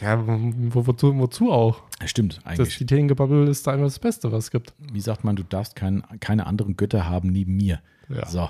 Ja, 0.00 0.22
wo, 0.24 0.86
wozu, 0.86 1.18
wozu 1.18 1.50
auch? 1.50 1.82
Stimmt, 2.06 2.36
Das, 2.36 2.46
eigentlich. 2.46 2.78
die 2.78 2.86
Themengebabbel 2.86 3.48
ist 3.48 3.66
da 3.66 3.72
einfach 3.72 3.86
das 3.86 3.98
Beste, 3.98 4.30
was 4.30 4.44
es 4.44 4.50
gibt. 4.52 4.72
Wie 4.92 5.00
sagt 5.00 5.24
man, 5.24 5.34
du 5.34 5.42
darfst 5.42 5.74
kein, 5.74 6.04
keine 6.20 6.46
anderen 6.46 6.76
Götter 6.76 7.08
haben 7.10 7.30
neben 7.30 7.56
mir. 7.56 7.80
Ja. 8.08 8.24
So, 8.26 8.48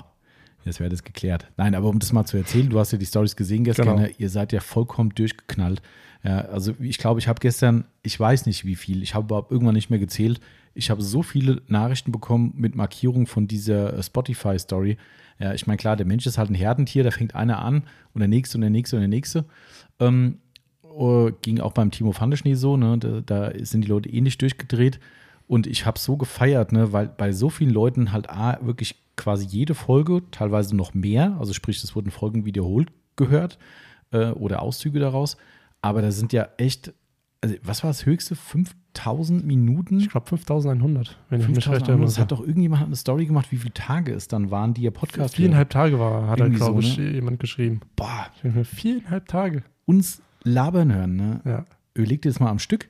jetzt 0.65 0.79
wäre 0.79 0.89
das 0.89 1.03
geklärt. 1.03 1.47
Nein, 1.57 1.75
aber 1.75 1.89
um 1.89 1.99
das 1.99 2.11
mal 2.13 2.25
zu 2.25 2.37
erzählen, 2.37 2.69
du 2.69 2.79
hast 2.79 2.91
ja 2.91 2.97
die 2.97 3.05
Stories 3.05 3.35
gesehen 3.35 3.63
gestern, 3.63 3.87
Genau. 3.87 3.99
ne? 4.01 4.11
ihr 4.17 4.29
seid 4.29 4.51
ja 4.53 4.59
vollkommen 4.59 5.09
durchgeknallt. 5.15 5.81
Ja, 6.23 6.39
also 6.41 6.73
ich 6.79 6.97
glaube, 6.99 7.19
ich 7.19 7.27
habe 7.27 7.39
gestern, 7.39 7.85
ich 8.03 8.19
weiß 8.19 8.45
nicht 8.45 8.63
wie 8.65 8.75
viel, 8.75 9.01
ich 9.01 9.15
habe 9.15 9.25
überhaupt 9.25 9.51
irgendwann 9.51 9.73
nicht 9.75 9.89
mehr 9.89 9.99
gezählt. 9.99 10.39
Ich 10.73 10.89
habe 10.89 11.01
so 11.01 11.23
viele 11.23 11.61
Nachrichten 11.67 12.11
bekommen 12.11 12.53
mit 12.55 12.75
Markierung 12.75 13.27
von 13.27 13.47
dieser 13.47 13.97
äh, 13.97 14.03
Spotify-Story. 14.03 14.97
Ja, 15.39 15.53
ich 15.53 15.65
meine, 15.65 15.77
klar, 15.77 15.95
der 15.97 16.05
Mensch 16.05 16.25
ist 16.27 16.37
halt 16.37 16.49
ein 16.51 16.55
Herdentier, 16.55 17.03
da 17.03 17.11
fängt 17.11 17.33
einer 17.35 17.59
an 17.59 17.83
und 18.13 18.19
der 18.19 18.27
nächste 18.27 18.57
und 18.57 18.61
der 18.61 18.69
nächste 18.69 18.95
und 18.97 19.01
der 19.01 19.09
nächste. 19.09 19.45
Ähm, 19.99 20.37
äh, 20.83 21.31
ging 21.41 21.59
auch 21.59 21.73
beim 21.73 21.89
Timo 21.91 22.11
Fandeschnee 22.11 22.53
so, 22.53 22.77
ne? 22.77 22.97
Da, 22.99 23.21
da 23.21 23.51
sind 23.65 23.83
die 23.83 23.87
Leute 23.89 24.09
ähnlich 24.09 24.37
durchgedreht. 24.37 24.99
Und 25.47 25.67
ich 25.67 25.85
habe 25.85 25.99
so 25.99 26.15
gefeiert, 26.15 26.71
ne? 26.71 26.93
weil 26.93 27.07
bei 27.07 27.33
so 27.33 27.49
vielen 27.49 27.71
Leuten 27.71 28.13
halt 28.13 28.29
A, 28.29 28.59
wirklich 28.61 29.00
quasi 29.17 29.45
jede 29.45 29.75
Folge, 29.75 30.21
teilweise 30.31 30.75
noch 30.75 30.93
mehr, 30.93 31.35
also 31.39 31.53
sprich, 31.53 31.83
es 31.83 31.95
wurden 31.95 32.11
Folgen 32.11 32.45
wiederholt 32.45 32.91
gehört 33.15 33.57
äh, 34.11 34.27
oder 34.31 34.61
Auszüge 34.61 34.99
daraus. 34.99 35.37
Aber 35.81 36.01
da 36.01 36.11
sind 36.11 36.33
ja 36.33 36.47
echt, 36.57 36.93
also 37.41 37.55
was 37.63 37.83
war 37.83 37.89
das 37.89 38.05
höchste? 38.05 38.35
5000 38.35 39.45
Minuten? 39.45 39.99
Ich 39.99 40.09
glaube 40.09 40.27
5100, 40.27 41.17
wenn 41.29 41.41
ich 41.41 41.47
mich 41.47 41.57
recht 41.57 41.65
5000 41.65 41.89
erinnere. 41.89 42.05
Das 42.07 42.19
hat 42.19 42.31
doch 42.31 42.39
irgendjemand 42.41 42.83
eine 42.85 42.95
Story 42.95 43.25
gemacht, 43.25 43.51
wie 43.51 43.57
viele 43.57 43.73
Tage 43.73 44.13
es 44.13 44.27
dann 44.27 44.51
waren, 44.51 44.73
die 44.73 44.83
ihr 44.83 44.91
Podcast 44.91 45.35
Viereinhalb 45.35 45.69
Tage 45.69 45.99
war, 45.99 46.27
hat 46.27 46.39
Irgendwie 46.39 46.57
glaube 46.57 46.81
so, 46.81 46.87
ich, 46.87 46.97
ne? 46.97 47.11
jemand 47.11 47.39
geschrieben. 47.39 47.81
Boah, 47.95 48.27
Ich 48.43 48.67
Viereinhalb 48.67 49.27
Tage. 49.27 49.63
uns 49.85 50.21
labern 50.43 50.93
hören, 50.93 51.15
ne? 51.15 51.41
Ja, 51.45 51.65
Überleg 51.93 52.21
dir 52.21 52.29
das 52.29 52.39
mal 52.39 52.49
am 52.49 52.59
Stück. 52.59 52.89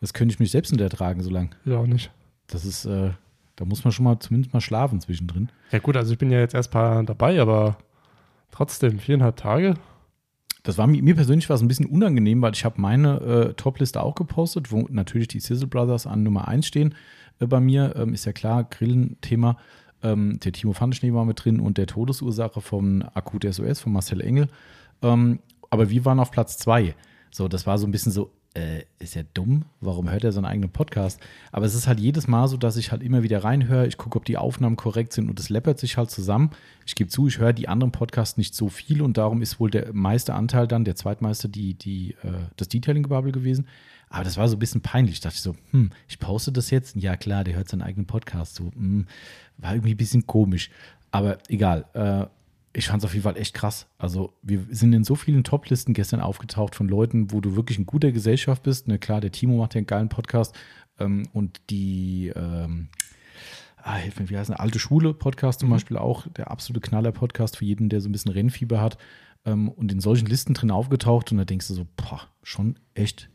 Das 0.00 0.12
könnte 0.14 0.32
ich 0.32 0.38
mich 0.38 0.52
selbst 0.52 0.70
nicht 0.70 0.80
ertragen, 0.80 1.22
so 1.22 1.30
lang. 1.30 1.54
ja 1.64 1.78
auch 1.78 1.86
nicht. 1.86 2.12
Das 2.46 2.64
ist, 2.64 2.84
äh, 2.84 3.10
da 3.58 3.64
muss 3.64 3.82
man 3.82 3.90
schon 3.90 4.04
mal 4.04 4.20
zumindest 4.20 4.54
mal 4.54 4.60
schlafen 4.60 5.00
zwischendrin. 5.00 5.48
Ja 5.72 5.80
gut, 5.80 5.96
also 5.96 6.12
ich 6.12 6.18
bin 6.18 6.30
ja 6.30 6.38
jetzt 6.38 6.54
erst 6.54 6.70
paar 6.70 7.02
dabei, 7.02 7.40
aber 7.40 7.76
trotzdem, 8.52 9.00
viereinhalb 9.00 9.36
Tage. 9.36 9.74
Das 10.62 10.78
war 10.78 10.86
mir, 10.86 11.02
mir 11.02 11.16
persönlich 11.16 11.48
war 11.48 11.56
es 11.56 11.62
ein 11.62 11.68
bisschen 11.68 11.86
unangenehm, 11.86 12.40
weil 12.40 12.52
ich 12.52 12.64
habe 12.64 12.80
meine 12.80 13.20
äh, 13.20 13.54
Top-Liste 13.54 14.00
auch 14.00 14.14
gepostet, 14.14 14.70
wo 14.70 14.86
natürlich 14.90 15.26
die 15.26 15.40
Sizzle 15.40 15.66
Brothers 15.66 16.06
an 16.06 16.22
Nummer 16.22 16.46
1 16.46 16.66
stehen 16.66 16.94
äh, 17.40 17.46
bei 17.46 17.58
mir. 17.58 17.96
Ähm, 17.96 18.14
ist 18.14 18.26
ja 18.26 18.32
klar, 18.32 18.62
Grillenthema. 18.62 19.56
Ähm, 20.04 20.38
der 20.38 20.52
Timo 20.52 20.72
Pfannenschnee 20.72 21.12
war 21.12 21.24
mit 21.24 21.44
drin 21.44 21.58
und 21.58 21.78
der 21.78 21.88
Todesursache 21.88 22.60
vom 22.60 23.02
Akut 23.14 23.44
SOS 23.44 23.80
von 23.80 23.92
Marcel 23.92 24.20
Engel. 24.20 24.48
Ähm, 25.02 25.40
aber 25.70 25.90
wir 25.90 26.04
waren 26.04 26.20
auf 26.20 26.30
Platz 26.30 26.58
2. 26.58 26.94
So, 27.32 27.48
das 27.48 27.66
war 27.66 27.78
so 27.78 27.88
ein 27.88 27.90
bisschen 27.90 28.12
so, 28.12 28.30
äh, 28.58 28.84
ist 28.98 29.14
ja 29.14 29.22
dumm, 29.34 29.64
warum 29.80 30.10
hört 30.10 30.24
er 30.24 30.32
seinen 30.32 30.44
eigenen 30.44 30.70
Podcast? 30.70 31.20
Aber 31.52 31.64
es 31.64 31.74
ist 31.74 31.86
halt 31.86 32.00
jedes 32.00 32.26
Mal 32.26 32.48
so, 32.48 32.56
dass 32.56 32.76
ich 32.76 32.90
halt 32.90 33.02
immer 33.02 33.22
wieder 33.22 33.44
reinhöre, 33.44 33.86
ich 33.86 33.96
gucke, 33.96 34.18
ob 34.18 34.24
die 34.24 34.36
Aufnahmen 34.36 34.76
korrekt 34.76 35.12
sind 35.12 35.30
und 35.30 35.38
es 35.38 35.48
läppert 35.48 35.78
sich 35.78 35.96
halt 35.96 36.10
zusammen. 36.10 36.50
Ich 36.84 36.94
gebe 36.94 37.08
zu, 37.08 37.28
ich 37.28 37.38
höre 37.38 37.52
die 37.52 37.68
anderen 37.68 37.92
Podcasts 37.92 38.36
nicht 38.36 38.54
so 38.54 38.68
viel 38.68 39.00
und 39.00 39.16
darum 39.16 39.42
ist 39.42 39.60
wohl 39.60 39.70
der 39.70 39.92
meiste 39.92 40.34
Anteil 40.34 40.66
dann, 40.66 40.84
der 40.84 40.96
zweitmeiste, 40.96 41.48
die, 41.48 41.74
die, 41.74 42.16
äh, 42.22 42.32
das 42.56 42.68
Detailing-Gebubble 42.68 43.32
gewesen. 43.32 43.66
Aber 44.10 44.24
das 44.24 44.36
war 44.36 44.48
so 44.48 44.56
ein 44.56 44.58
bisschen 44.58 44.80
peinlich. 44.80 45.14
Ich 45.14 45.20
dachte 45.20 45.38
so, 45.38 45.54
hm, 45.70 45.90
ich 46.08 46.18
poste 46.18 46.50
das 46.50 46.70
jetzt. 46.70 46.96
Ja, 46.96 47.16
klar, 47.16 47.44
der 47.44 47.54
hört 47.54 47.68
seinen 47.68 47.82
eigenen 47.82 48.06
Podcast 48.06 48.54
so. 48.54 48.70
Hm, 48.74 49.06
war 49.58 49.74
irgendwie 49.74 49.94
ein 49.94 49.98
bisschen 49.98 50.26
komisch. 50.26 50.70
Aber 51.10 51.38
egal. 51.48 51.84
Äh, 51.92 52.26
ich 52.78 52.86
fand 52.88 53.02
es 53.02 53.04
auf 53.06 53.12
jeden 53.12 53.24
Fall 53.24 53.36
echt 53.36 53.54
krass. 53.54 53.88
Also, 53.98 54.32
wir 54.42 54.64
sind 54.70 54.92
in 54.92 55.02
so 55.02 55.16
vielen 55.16 55.42
Top-Listen 55.42 55.94
gestern 55.94 56.20
aufgetaucht 56.20 56.74
von 56.76 56.88
Leuten, 56.88 57.32
wo 57.32 57.40
du 57.40 57.56
wirklich 57.56 57.76
in 57.78 57.86
guter 57.86 58.12
Gesellschaft 58.12 58.62
bist. 58.62 58.86
Ne, 58.86 58.98
klar, 58.98 59.20
der 59.20 59.32
Timo 59.32 59.56
macht 59.58 59.74
ja 59.74 59.78
einen 59.78 59.86
geilen 59.86 60.08
Podcast. 60.08 60.54
Ähm, 61.00 61.28
und 61.32 61.60
die, 61.70 62.32
ähm, 62.36 62.88
ah, 63.82 63.96
hilf 63.96 64.20
mir, 64.20 64.30
wie 64.30 64.38
heißt 64.38 64.50
eine 64.50 64.60
alte 64.60 64.78
Schule-Podcast 64.78 65.60
zum 65.60 65.68
Mhm. 65.68 65.72
Beispiel 65.72 65.96
auch, 65.98 66.28
der 66.28 66.50
absolute 66.52 66.80
Knaller-Podcast 66.80 67.56
für 67.56 67.64
jeden, 67.64 67.88
der 67.88 68.00
so 68.00 68.08
ein 68.08 68.12
bisschen 68.12 68.30
Rennfieber 68.32 68.80
hat. 68.80 68.96
Ähm, 69.44 69.68
und 69.68 69.90
in 69.90 69.98
solchen 70.00 70.26
Listen 70.26 70.54
drin 70.54 70.70
aufgetaucht. 70.70 71.32
Und 71.32 71.38
da 71.38 71.44
denkst 71.44 71.66
du 71.68 71.74
so, 71.74 71.86
boah, 71.96 72.22
schon 72.44 72.78
echt 72.94 73.28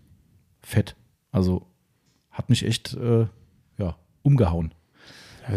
fett. 0.61 0.95
Also, 1.31 1.67
hat 2.31 2.49
mich 2.49 2.65
echt, 2.65 2.93
äh, 2.93 3.27
ja, 3.77 3.97
umgehauen. 4.21 4.73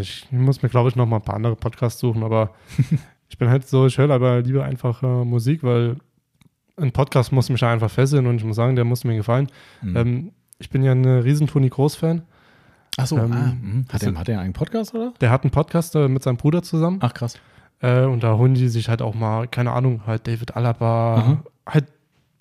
Ich 0.00 0.26
muss 0.33 0.62
mir, 0.62 0.69
glaube 0.71 0.88
ich, 0.88 0.97
noch 0.97 1.07
mal 1.07 1.16
ein 1.16 1.23
paar 1.23 1.37
andere 1.37 1.55
Podcasts 1.55 2.00
suchen, 2.00 2.25
aber 2.25 2.52
ich 3.28 3.38
bin 3.38 3.49
halt 3.49 3.66
so, 3.66 3.87
ich 3.87 3.99
höre 3.99 4.11
aber 4.11 4.40
lieber 4.42 4.64
einfach 4.64 5.02
äh, 5.02 5.25
Musik, 5.25 5.62
weil 5.62 5.97
ein 6.76 6.92
Podcast 6.92 7.33
muss 7.33 7.49
mich 7.49 7.62
einfach 7.64 7.90
fesseln 7.90 8.26
und 8.26 8.37
ich 8.37 8.45
muss 8.45 8.56
sagen, 8.56 8.76
der 8.76 8.85
muss 8.85 9.04
mir 9.04 9.16
gefallen. 9.16 9.49
Mhm. 9.83 9.97
Ähm, 9.97 10.33
ich 10.59 10.71
bin 10.71 10.83
ja 10.83 10.92
ein 10.92 11.04
riesen 11.04 11.47
Toni 11.47 11.68
Groß-Fan. 11.68 12.23
Achso, 12.99 13.18
ähm, 13.18 13.33
ah, 13.33 13.52
mhm. 13.61 13.85
hat, 13.90 14.02
das 14.02 14.02
er, 14.04 14.14
hat 14.18 14.28
er 14.28 14.40
einen 14.40 14.52
Podcast, 14.52 14.95
oder? 14.95 15.12
Der 15.21 15.30
hat 15.30 15.42
einen 15.45 15.50
Podcast 15.50 15.95
äh, 15.97 16.09
mit 16.09 16.23
seinem 16.23 16.37
Bruder 16.38 16.62
zusammen 16.62 16.99
Ach, 17.02 17.12
krass. 17.12 17.38
äh, 17.80 18.04
und 18.04 18.23
da 18.23 18.37
holen 18.37 18.54
die 18.54 18.68
sich 18.68 18.88
halt 18.88 19.02
auch 19.02 19.14
mal, 19.14 19.49
keine 19.49 19.73
Ahnung, 19.73 20.02
halt 20.06 20.26
David 20.26 20.56
Alaba, 20.56 21.25
Mhm. 21.26 21.38
halt 21.71 21.87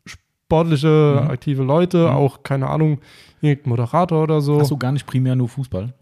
sportliche, 0.06 1.22
Mhm. 1.24 1.30
aktive 1.30 1.64
Leute, 1.64 1.98
Mhm. 2.10 2.16
auch, 2.16 2.44
keine 2.44 2.70
Ahnung, 2.70 3.00
irgendein 3.42 3.70
Moderator 3.70 4.24
oder 4.24 4.42
so. 4.42 4.60
Achso, 4.60 4.78
gar 4.78 4.92
nicht 4.92 5.06
primär 5.06 5.36
nur 5.36 5.50
Fußball. 5.50 5.94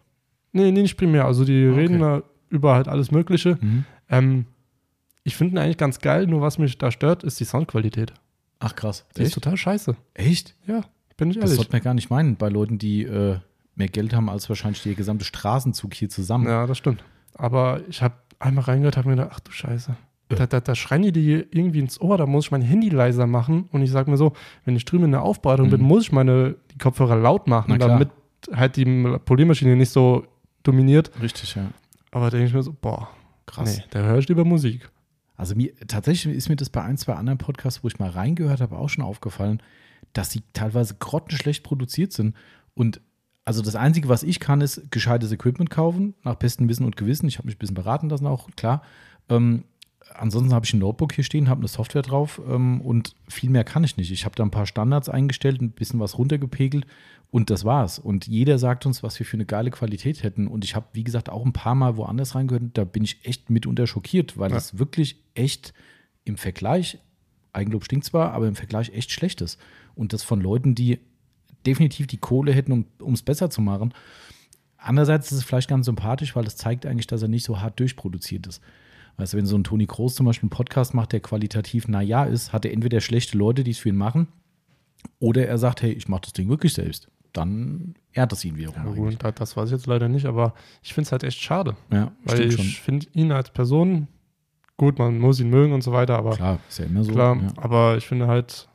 Nee, 0.51 0.71
nee, 0.71 0.81
nicht 0.81 0.97
primär. 0.97 1.25
Also 1.25 1.45
die 1.45 1.67
Okay. 1.67 1.79
reden 1.79 1.99
da 1.99 2.21
über 2.49 2.75
halt 2.75 2.87
alles 2.87 3.11
Mögliche. 3.11 3.57
Mhm. 3.59 3.85
Ähm, 4.09 4.45
ich 5.23 5.35
finde 5.35 5.55
ihn 5.55 5.57
eigentlich 5.57 5.77
ganz 5.77 5.99
geil, 5.99 6.27
nur 6.27 6.41
was 6.41 6.57
mich 6.57 6.77
da 6.77 6.91
stört, 6.91 7.23
ist 7.23 7.39
die 7.39 7.45
Soundqualität. 7.45 8.13
Ach, 8.59 8.75
krass. 8.75 9.05
Die 9.17 9.23
ist 9.23 9.33
total 9.33 9.57
scheiße. 9.57 9.95
Echt? 10.13 10.55
Ja, 10.67 10.81
bin 11.17 11.29
ich 11.29 11.35
Das 11.35 11.45
ehrlich. 11.45 11.55
sollte 11.57 11.71
man 11.73 11.81
gar 11.81 11.93
nicht 11.93 12.09
meinen 12.09 12.35
bei 12.37 12.49
Leuten, 12.49 12.77
die 12.77 13.03
äh, 13.03 13.37
mehr 13.75 13.87
Geld 13.89 14.13
haben 14.13 14.29
als 14.29 14.47
wahrscheinlich 14.49 14.83
der 14.83 14.93
gesamte 14.95 15.25
Straßenzug 15.25 15.93
hier 15.93 16.09
zusammen. 16.09 16.47
Ja, 16.47 16.65
das 16.67 16.77
stimmt. 16.77 17.03
Aber 17.35 17.81
ich 17.89 18.01
habe 18.01 18.15
einmal 18.39 18.63
reingehört, 18.65 18.97
habe 18.97 19.09
mir 19.09 19.15
gedacht, 19.15 19.31
ach 19.33 19.39
du 19.39 19.51
Scheiße. 19.51 19.95
Da, 20.29 20.47
da, 20.47 20.61
da 20.61 20.73
schreien 20.73 21.03
die 21.03 21.11
dir 21.11 21.45
irgendwie 21.51 21.79
ins 21.79 22.01
Ohr, 22.01 22.17
da 22.17 22.25
muss 22.25 22.45
ich 22.45 22.51
mein 22.51 22.61
Handy 22.63 22.89
leiser 22.89 23.27
machen. 23.27 23.65
Und 23.71 23.83
ich 23.83 23.91
sage 23.91 24.09
mir 24.09 24.17
so, 24.17 24.33
wenn 24.65 24.75
ich 24.75 24.83
drüben 24.85 25.03
in 25.05 25.11
der 25.11 25.21
Aufbereitung 25.21 25.67
Mhm. 25.67 25.71
bin, 25.71 25.81
muss 25.81 26.03
ich 26.03 26.11
meine 26.11 26.55
die 26.71 26.77
Kopfhörer 26.79 27.15
laut 27.17 27.47
machen, 27.47 27.77
damit 27.77 28.09
halt 28.51 28.75
die 28.77 28.85
Poliermaschine 29.25 29.75
nicht 29.75 29.91
so 29.91 30.25
dominiert. 30.63 31.11
Richtig, 31.21 31.53
ja. 31.55 31.67
Aber 32.11 32.25
da 32.25 32.31
denke 32.31 32.47
ich 32.47 32.53
mir 32.53 32.63
so, 32.63 32.73
boah, 32.73 33.09
Krass. 33.45 33.77
nee, 33.77 33.83
da 33.91 33.99
höre 34.01 34.17
ich 34.19 34.27
lieber 34.27 34.43
Musik. 34.45 34.89
Also 35.35 35.55
mir 35.55 35.75
tatsächlich 35.87 36.35
ist 36.35 36.49
mir 36.49 36.55
das 36.55 36.69
bei 36.69 36.83
ein, 36.83 36.97
zwei 36.97 37.13
anderen 37.13 37.37
Podcasts, 37.37 37.83
wo 37.83 37.87
ich 37.87 37.99
mal 37.99 38.09
reingehört 38.09 38.61
habe, 38.61 38.77
auch 38.77 38.89
schon 38.89 39.03
aufgefallen, 39.03 39.61
dass 40.13 40.31
sie 40.31 40.43
teilweise 40.53 40.95
grottenschlecht 40.95 41.63
produziert 41.63 42.13
sind. 42.13 42.35
Und 42.75 43.01
also 43.45 43.61
das 43.61 43.75
Einzige, 43.75 44.09
was 44.09 44.23
ich 44.23 44.39
kann, 44.39 44.61
ist 44.61 44.91
gescheites 44.91 45.31
Equipment 45.31 45.69
kaufen, 45.69 46.13
nach 46.23 46.35
bestem 46.35 46.69
Wissen 46.69 46.85
und 46.85 46.95
Gewissen. 46.95 47.27
Ich 47.27 47.37
habe 47.37 47.47
mich 47.47 47.55
ein 47.55 47.59
bisschen 47.59 47.75
beraten 47.75 48.09
lassen 48.09 48.27
auch, 48.27 48.49
klar. 48.55 48.83
Ähm, 49.29 49.65
ansonsten 50.15 50.53
habe 50.53 50.65
ich 50.65 50.74
ein 50.74 50.79
Notebook 50.79 51.13
hier 51.13 51.24
stehen, 51.24 51.50
habe 51.50 51.60
eine 51.62 51.67
Software 51.67 52.01
drauf 52.01 52.41
ähm, 52.48 52.82
und 52.82 53.15
viel 53.27 53.50
mehr 53.50 53.63
kann 53.63 53.84
ich 53.84 53.98
nicht. 53.98 54.12
Ich 54.12 54.25
habe 54.25 54.36
da 54.36 54.43
ein 54.43 54.51
paar 54.51 54.65
Standards 54.65 55.10
eingestellt, 55.10 55.62
ein 55.62 55.72
bisschen 55.72 56.00
was 56.00 56.17
runtergepegelt 56.17 56.86
und 57.32 57.50
das 57.50 57.65
war's. 57.65 58.00
Und 58.00 58.27
jeder 58.27 58.60
sagt 58.60 58.86
uns, 58.86 59.03
was 59.03 59.17
wir 59.20 59.25
für 59.25 59.38
eine 59.38 59.46
geile 59.46 59.72
Qualität 59.72 60.24
hätten. 60.24 60.48
Und 60.48 60.63
ich 60.63 60.75
habe, 60.75 60.86
wie 60.93 61.03
gesagt, 61.03 61.29
auch 61.29 61.46
ein 61.46 61.53
paar 61.53 61.75
Mal 61.75 61.98
woanders 61.98 62.36
reingehört. 62.36 62.63
Da 62.74 62.84
bin 62.84 63.03
ich 63.03 63.25
echt 63.25 63.50
mitunter 63.50 63.88
schockiert, 63.88 64.38
weil 64.38 64.51
Ja. 64.51 64.58
es 64.58 64.77
wirklich 64.77 65.17
echt 65.34 65.74
im 66.25 66.38
Vergleich, 66.38 67.00
Eigenlob 67.51 67.86
stinkt 67.86 68.05
zwar, 68.05 68.32
aber 68.34 68.48
im 68.48 68.55
Vergleich 68.55 68.89
echt 68.93 69.12
schlecht 69.12 69.41
ist. 69.41 69.60
Und 69.96 70.13
das 70.13 70.24
von 70.24 70.41
Leuten, 70.41 70.75
die 70.75 71.00
definitiv 71.65 72.08
die 72.08 72.17
Kohle 72.17 72.51
hätten, 72.53 72.86
um 73.00 73.13
es 73.13 73.22
besser 73.24 73.50
zu 73.50 73.62
machen. 73.62 73.93
Andererseits 74.77 75.32
ist 75.32 75.38
es 75.39 75.43
vielleicht 75.43 75.70
ganz 75.70 75.86
sympathisch, 75.86 76.36
weil 76.36 76.46
es 76.46 76.55
zeigt 76.58 76.86
eigentlich, 76.86 77.08
dass 77.08 77.22
er 77.22 77.29
nicht 77.29 77.46
so 77.46 77.62
hart 77.62 77.79
durchproduziert 77.79 78.48
ist. 78.48 78.62
Weißt 79.17 79.34
du, 79.34 79.38
wenn 79.38 79.46
so 79.46 79.55
ein 79.58 79.63
Toni 79.63 79.86
Kroos 79.86 80.15
zum 80.15 80.25
Beispiel 80.25 80.46
einen 80.48 80.50
Podcast 80.58 80.93
macht, 80.93 81.12
der 81.13 81.20
qualitativ 81.20 81.88
naja 81.88 82.24
ist, 82.25 82.51
hat 82.51 82.65
er 82.65 82.74
entweder 82.74 83.00
schlechte 83.00 83.38
Leute, 83.38 83.63
die 83.63 83.72
es 83.72 83.77
für 83.77 83.89
ihn 83.89 83.96
machen, 83.96 84.27
oder 85.20 85.46
er 85.48 85.58
sagt, 85.58 85.82
hey, 85.82 85.91
ich 85.91 86.08
mache 86.08 86.22
das 86.22 86.34
Ding 86.34 86.50
wirklich 86.50 86.74
selbst. 86.74 87.10
Dann 87.32 87.96
ehrt 88.12 88.32
es 88.34 88.43
ihn 88.46 88.55
wiederum. 88.58 88.75
Ja, 88.75 88.82
eigentlich. 88.91 88.96
gut, 89.17 89.24
das, 89.24 89.36
das 89.36 89.58
weiß 89.58 89.65
ich 89.70 89.74
jetzt 89.74 89.88
leider 89.88 90.08
nicht, 90.08 90.25
aber 90.25 90.53
ich 90.82 90.93
finde 90.93 91.08
es 91.08 91.12
halt 91.12 91.24
echt 91.24 91.39
schade. 91.39 91.75
ja 91.91 92.12
Weil 92.24 92.41
ich 92.41 92.79
finde 92.82 93.08
ihn 93.13 93.32
als 93.32 93.50
Person, 93.51 94.08
gut, 94.77 94.98
man 95.00 95.20
muss 95.20 95.39
ihn 95.39 95.50
mögen 95.50 95.74
und 95.74 95.82
so 95.84 95.91
weiter, 95.91 96.17
aber 96.17 96.36
Klar, 96.36 96.60
ist 96.70 96.79
ja 96.79 96.86
immer 96.86 97.03
so. 97.03 97.12
klar, 97.12 97.36
Ja. 97.38 97.48
aber 97.58 97.98
ich 97.98 98.05
finde 98.08 98.27
halt 98.27 98.67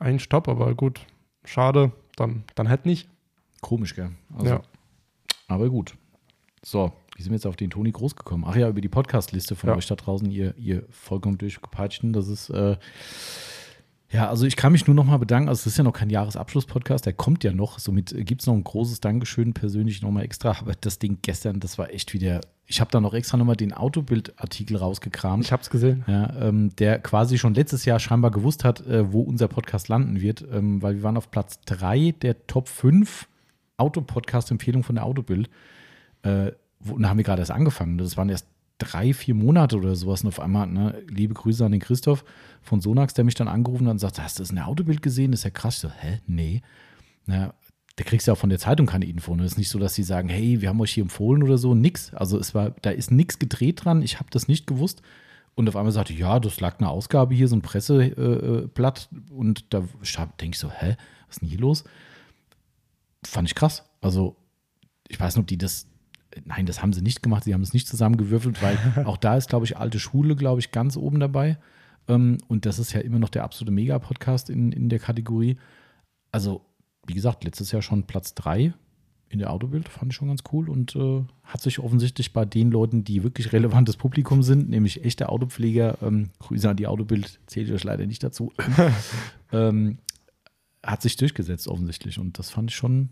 ein 0.00 0.18
Stopp, 0.18 0.48
aber 0.48 0.74
gut, 0.74 1.00
schade, 1.44 1.92
dann, 2.16 2.44
dann 2.54 2.68
halt 2.68 2.84
nicht. 2.86 3.08
Komisch, 3.60 3.94
gell? 3.94 4.10
Also, 4.34 4.46
ja. 4.54 4.62
Aber 5.46 5.68
gut. 5.70 5.94
So, 6.64 6.92
wie 7.22 7.24
sind 7.24 7.30
wir 7.34 7.36
jetzt 7.36 7.46
auf 7.46 7.54
den 7.54 7.70
Toni 7.70 7.92
Groß 7.92 8.16
gekommen? 8.16 8.42
Ach 8.44 8.56
ja, 8.56 8.68
über 8.68 8.80
die 8.80 8.88
Podcast-Liste 8.88 9.54
von 9.54 9.70
Ja. 9.70 9.76
euch 9.76 9.86
da 9.86 9.94
draußen, 9.94 10.28
ihr, 10.28 10.56
ihr 10.58 10.82
vollkommen 10.90 11.38
durchgepeitschten. 11.38 12.12
Das 12.12 12.26
ist, 12.26 12.50
äh, 12.50 12.76
ja, 14.10 14.28
also 14.28 14.44
ich 14.44 14.56
kann 14.56 14.72
mich 14.72 14.88
nur 14.88 14.96
noch 14.96 15.04
mal 15.04 15.18
bedanken. 15.18 15.48
Also, 15.48 15.60
es 15.60 15.66
ist 15.68 15.76
ja 15.78 15.84
noch 15.84 15.92
kein 15.92 16.10
Jahresabschluss-Podcast, 16.10 17.06
der 17.06 17.12
kommt 17.12 17.44
ja 17.44 17.52
noch. 17.52 17.78
Somit 17.78 18.12
gibt 18.26 18.40
es 18.40 18.48
noch 18.48 18.54
ein 18.54 18.64
großes 18.64 19.00
Dankeschön 19.00 19.54
persönlich 19.54 20.02
nochmal 20.02 20.24
extra. 20.24 20.50
Aber 20.58 20.72
das 20.80 20.98
Ding 20.98 21.18
gestern, 21.22 21.60
das 21.60 21.78
war 21.78 21.90
echt 21.94 22.12
wieder. 22.12 22.40
Ich 22.66 22.80
habe 22.80 22.90
da 22.90 23.00
noch 23.00 23.14
extra 23.14 23.36
nochmal 23.36 23.54
den 23.54 23.72
Autobild-Artikel 23.72 24.76
rausgekramt. 24.78 25.44
Ich 25.44 25.52
habe 25.52 25.62
es 25.62 25.70
gesehen. 25.70 26.04
Ja, 26.08 26.34
ähm, 26.40 26.74
der 26.74 26.98
quasi 26.98 27.38
schon 27.38 27.54
letztes 27.54 27.84
Jahr 27.84 28.00
scheinbar 28.00 28.32
gewusst 28.32 28.64
hat, 28.64 28.84
äh, 28.84 29.12
wo 29.12 29.20
unser 29.22 29.46
Podcast 29.46 29.86
landen 29.86 30.20
wird, 30.20 30.44
ähm, 30.52 30.82
weil 30.82 30.96
wir 30.96 31.02
waren 31.04 31.16
auf 31.16 31.30
Platz 31.30 31.60
3 31.66 32.14
der 32.20 32.48
Top 32.48 32.68
5 32.68 33.28
Autopodcast-Empfehlung 33.76 34.82
von 34.82 34.96
der 34.96 35.04
Autobild. 35.06 35.48
Äh, 36.22 36.52
wo, 36.82 36.98
da 36.98 37.08
haben 37.08 37.16
wir 37.16 37.24
gerade 37.24 37.40
erst 37.40 37.50
angefangen. 37.50 37.98
Das 37.98 38.16
waren 38.16 38.28
erst 38.28 38.46
drei, 38.78 39.12
vier 39.14 39.34
Monate 39.34 39.76
oder 39.76 39.94
sowas. 39.94 40.22
Und 40.22 40.28
auf 40.28 40.40
einmal, 40.40 40.66
ne, 40.66 41.02
liebe 41.08 41.34
Grüße 41.34 41.64
an 41.64 41.72
den 41.72 41.80
Christoph 41.80 42.24
von 42.62 42.80
Sonax, 42.80 43.14
der 43.14 43.24
mich 43.24 43.34
dann 43.34 43.48
angerufen 43.48 43.86
hat 43.86 43.92
und 43.92 43.98
sagt, 43.98 44.20
hast 44.20 44.38
du 44.38 44.42
das 44.42 44.50
in 44.50 44.56
der 44.56 44.68
Autobild 44.68 45.02
gesehen? 45.02 45.30
Das 45.32 45.40
ist 45.40 45.44
ja 45.44 45.50
krass. 45.50 45.76
Ich 45.76 45.80
so, 45.80 45.90
hä? 45.90 46.20
Nee. 46.26 46.62
Na, 47.26 47.54
da 47.96 48.04
kriegst 48.04 48.26
du 48.26 48.30
ja 48.30 48.34
auch 48.34 48.38
von 48.38 48.50
der 48.50 48.58
Zeitung 48.58 48.86
keine 48.86 49.04
Info. 49.04 49.34
Ne? 49.36 49.44
Es 49.44 49.52
ist 49.52 49.58
nicht 49.58 49.68
so, 49.68 49.78
dass 49.78 49.94
sie 49.94 50.02
sagen, 50.02 50.28
hey, 50.28 50.60
wir 50.60 50.68
haben 50.68 50.80
euch 50.80 50.92
hier 50.92 51.02
empfohlen 51.02 51.42
oder 51.42 51.58
so. 51.58 51.74
Nix. 51.74 52.12
Also 52.14 52.38
es 52.38 52.54
war, 52.54 52.70
da 52.82 52.90
ist 52.90 53.10
nichts 53.10 53.38
gedreht 53.38 53.84
dran. 53.84 54.02
Ich 54.02 54.18
habe 54.18 54.30
das 54.30 54.48
nicht 54.48 54.66
gewusst. 54.66 55.02
Und 55.54 55.68
auf 55.68 55.76
einmal 55.76 55.92
sagte, 55.92 56.14
ja, 56.14 56.40
das 56.40 56.60
lag 56.60 56.78
eine 56.78 56.88
Ausgabe 56.88 57.34
hier, 57.34 57.46
so 57.46 57.56
ein 57.56 57.62
Presseblatt. 57.62 59.08
und 59.30 59.66
da 59.72 59.80
denke 60.40 60.54
ich 60.54 60.58
so, 60.58 60.70
hä, 60.70 60.96
was 61.26 61.36
ist 61.36 61.42
denn 61.42 61.48
hier 61.48 61.58
los? 61.58 61.84
Fand 63.24 63.48
ich 63.48 63.54
krass. 63.54 63.84
Also, 64.00 64.36
ich 65.08 65.20
weiß 65.20 65.36
nicht, 65.36 65.42
ob 65.42 65.46
die 65.46 65.58
das. 65.58 65.86
Nein, 66.44 66.66
das 66.66 66.82
haben 66.82 66.92
sie 66.92 67.02
nicht 67.02 67.22
gemacht. 67.22 67.44
Sie 67.44 67.54
haben 67.54 67.62
es 67.62 67.72
nicht 67.72 67.88
zusammengewürfelt, 67.88 68.62
weil 68.62 68.78
auch 69.04 69.16
da 69.16 69.36
ist, 69.36 69.48
glaube 69.48 69.64
ich, 69.64 69.76
alte 69.76 69.98
Schule, 69.98 70.36
glaube 70.36 70.60
ich, 70.60 70.70
ganz 70.70 70.96
oben 70.96 71.20
dabei. 71.20 71.58
Ähm, 72.08 72.38
und 72.48 72.66
das 72.66 72.78
ist 72.78 72.92
ja 72.92 73.00
immer 73.00 73.18
noch 73.18 73.28
der 73.28 73.44
absolute 73.44 73.72
Mega-Podcast 73.72 74.50
in, 74.50 74.72
in 74.72 74.88
der 74.88 74.98
Kategorie. 74.98 75.56
Also, 76.30 76.64
wie 77.06 77.14
gesagt, 77.14 77.44
letztes 77.44 77.72
Jahr 77.72 77.82
schon 77.82 78.04
Platz 78.04 78.34
3 78.34 78.74
in 79.32 79.38
der 79.38 79.50
Autobild, 79.50 79.88
fand 79.88 80.12
ich 80.12 80.16
schon 80.16 80.28
ganz 80.28 80.42
cool 80.52 80.68
und 80.68 80.94
äh, 80.94 81.24
hat 81.42 81.62
sich 81.62 81.78
offensichtlich 81.78 82.34
bei 82.34 82.44
den 82.44 82.70
Leuten, 82.70 83.02
die 83.02 83.22
wirklich 83.22 83.52
relevantes 83.52 83.96
Publikum 83.96 84.42
sind, 84.42 84.68
nämlich 84.68 85.04
echte 85.04 85.30
Autopfleger, 85.30 85.98
ähm, 86.02 86.28
Grüße 86.38 86.68
an 86.68 86.76
die 86.76 86.86
Autobild, 86.86 87.40
zähle 87.46 87.66
ich 87.66 87.72
euch 87.72 87.84
leider 87.84 88.04
nicht 88.04 88.22
dazu, 88.22 88.52
ähm, 89.52 89.98
hat 90.82 91.00
sich 91.00 91.16
durchgesetzt 91.16 91.66
offensichtlich 91.66 92.18
und 92.18 92.38
das 92.38 92.50
fand 92.50 92.70
ich 92.70 92.76
schon, 92.76 93.08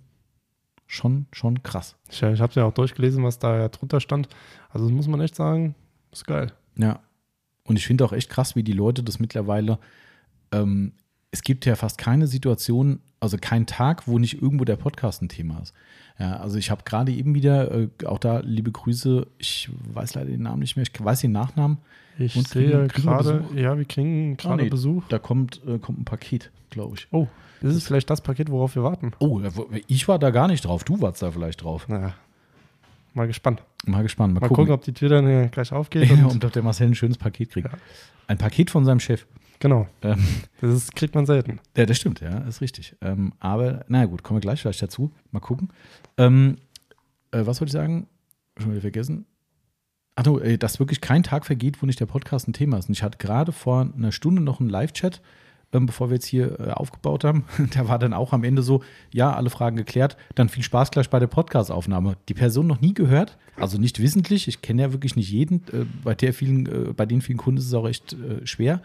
schon, 0.91 1.27
schon 1.33 1.63
krass. 1.63 1.97
Ich, 2.11 2.21
ich 2.21 2.41
habe 2.41 2.53
ja 2.55 2.65
auch 2.65 2.75
durchgelesen, 2.75 3.23
was 3.23 3.39
da 3.39 3.57
ja 3.57 3.69
drunter 3.69 4.01
stand. 4.01 4.29
Also 4.71 4.87
das 4.87 4.95
muss 4.95 5.07
man 5.07 5.21
echt 5.21 5.37
sagen, 5.37 5.77
ist 6.11 6.27
geil. 6.27 6.53
Ja. 6.77 6.99
Und 7.63 7.77
ich 7.77 7.87
finde 7.87 8.05
auch 8.05 8.13
echt 8.13 8.29
krass, 8.29 8.57
wie 8.57 8.65
die 8.65 8.73
Leute 8.73 9.05
das 9.05 9.21
mittlerweile. 9.21 9.79
Ähm, 10.51 10.93
es 11.33 11.43
gibt 11.43 11.65
ja 11.67 11.77
fast 11.77 11.99
keine 11.99 12.27
Situation, 12.27 13.01
also 13.21 13.37
kein 13.41 13.67
Tag, 13.67 14.09
wo 14.09 14.19
nicht 14.19 14.41
irgendwo 14.43 14.65
der 14.65 14.77
Podcast 14.77 15.23
ein 15.23 15.29
Thema 15.29 15.61
ist. 15.61 15.75
Ja, 16.19 16.37
also 16.37 16.59
ich 16.59 16.71
habe 16.71 16.83
gerade 16.85 17.13
eben 17.13 17.35
wieder, 17.35 17.71
äh, 17.73 17.89
auch 18.05 18.19
da 18.19 18.41
liebe 18.41 18.71
Grüße, 18.71 19.27
ich 19.39 19.71
weiß 19.95 20.15
leider 20.15 20.31
den 20.31 20.43
Namen 20.43 20.61
nicht 20.61 20.77
mehr, 20.77 20.83
ich 20.83 21.05
weiß 21.05 21.21
den 21.21 21.33
Nachnamen. 21.33 21.79
Ich 22.19 22.37
Und 22.37 22.49
sehe 22.49 22.89
gerade, 22.89 23.45
ja, 23.55 23.79
wir 23.79 23.85
kriegen 23.87 24.37
gerade 24.37 24.65
nee. 24.65 24.69
Besuch. 24.69 25.05
Da 25.09 25.19
kommt, 25.19 25.63
äh, 25.67 25.79
kommt 25.79 26.01
ein 26.01 26.05
Paket, 26.05 26.51
glaube 26.69 26.97
ich. 26.99 27.09
Oh, 27.13 27.29
das 27.63 27.75
ist 27.75 27.87
vielleicht 27.87 28.11
das 28.11 28.21
Paket, 28.21 28.51
worauf 28.51 28.75
wir 28.75 28.83
warten. 28.83 29.13
Oh, 29.21 29.41
ich 29.87 30.09
war 30.09 30.19
da 30.19 30.31
gar 30.31 30.49
nicht 30.49 30.65
drauf, 30.65 30.85
du 30.85 31.01
warst 31.01 31.23
da 31.23 31.31
vielleicht 31.31 31.63
drauf. 31.63 31.89
Naja, 31.89 32.15
mal 33.15 33.27
gespannt. 33.27 33.63
Mal 33.87 34.03
gespannt, 34.03 34.35
mal, 34.35 34.41
Mal 34.41 34.49
gucken. 34.49 34.65
gucken, 34.65 34.75
ob 34.75 34.85
die 34.85 34.93
Tür 34.93 35.09
dann 35.09 35.51
gleich 35.51 35.73
aufgeht. 35.73 36.11
Und, 36.11 36.25
und 36.27 36.45
ob 36.45 36.53
der 36.53 36.63
Marcel 36.63 36.89
ein 36.89 36.95
schönes 36.95 37.17
Paket 37.17 37.51
kriegt. 37.51 37.73
Ja. 37.73 37.79
Ein 38.27 38.37
Paket 38.37 38.71
von 38.71 38.85
seinem 38.85 39.01
Chef. 39.01 39.27
Genau. 39.61 39.87
Ähm, 40.03 40.19
Das 40.61 40.75
ist, 40.75 40.95
kriegt 40.97 41.15
man 41.15 41.27
selten. 41.27 41.61
ja, 41.77 41.87
das 41.87 41.97
stimmt, 41.99 42.21
ja, 42.21 42.39
ist 42.41 42.61
richtig. 42.61 42.97
Ähm, 43.01 43.33
aber, 43.39 43.85
naja, 43.89 44.07
gut, 44.07 44.23
kommen 44.23 44.39
wir 44.39 44.43
gleich 44.43 44.61
vielleicht 44.61 44.83
dazu. 44.83 45.13
Mal 45.31 45.41
gucken. 45.41 45.69
Ähm, 46.17 46.57
äh, 47.31 47.41
was 47.47 47.61
wollte 47.61 47.69
ich 47.69 47.73
sagen? 47.73 48.09
Schon 48.59 48.73
wieder 48.73 48.81
vergessen. 48.81 49.27
Ach 50.17 50.23
du, 50.23 50.39
äh, 50.39 50.59
dass 50.59 50.81
wirklich 50.81 51.01
kein 51.01 51.23
Tag 51.23 51.47
vergeht, 51.47 51.81
wo 51.83 51.87
nicht 51.87 52.01
der 52.01 52.07
Podcast 52.07 52.49
ein 52.49 52.53
Thema 52.53 52.79
ist. 52.79 52.89
Und 52.89 52.95
ich 52.95 53.03
hatte 53.03 53.19
gerade 53.19 53.53
vor 53.53 53.89
einer 53.97 54.13
Stunde 54.13 54.43
noch 54.43 54.61
einen 54.61 54.69
Live-Chat, 54.71 55.21
ähm, 55.73 55.87
bevor 55.87 56.09
wir 56.11 56.15
jetzt 56.15 56.27
hier 56.27 56.59
äh, 56.59 56.71
aufgebaut 56.73 57.25
haben. 57.25 57.45
Da 57.75 57.87
war 57.87 57.99
dann 57.99 58.13
auch 58.15 58.33
am 58.33 58.45
Ende 58.45 58.63
so, 58.63 58.83
ja, 59.13 59.33
alle 59.35 59.51
Fragen 59.51 59.77
geklärt, 59.77 60.17
dann 60.35 60.49
viel 60.49 60.63
Spaß 60.65 60.91
gleich 60.91 61.11
bei 61.11 61.19
der 61.19 61.27
Podcast-Aufnahme. 61.29 62.17
Die 62.29 62.35
Person 62.35 62.67
noch 62.67 62.81
nie 62.81 62.95
gehört, 62.95 63.37
also 63.57 63.79
nicht 63.79 64.01
wissentlich. 64.01 64.49
Ich 64.49 64.63
kenne 64.63 64.83
ja 64.83 64.93
wirklich 64.93 65.17
nicht 65.17 65.31
jeden. 65.31 65.63
Äh, 65.73 65.85
bei, 66.03 66.15
der 66.15 66.33
vielen, 66.33 66.67
äh, 66.67 66.93
bei 66.95 67.05
den 67.07 67.21
vielen 67.21 67.39
Kunden 67.39 67.59
ist 67.59 67.67
es 67.67 67.75
auch 67.75 67.87
echt 67.87 68.15
äh, 68.15 68.47
schwer. 68.47 68.81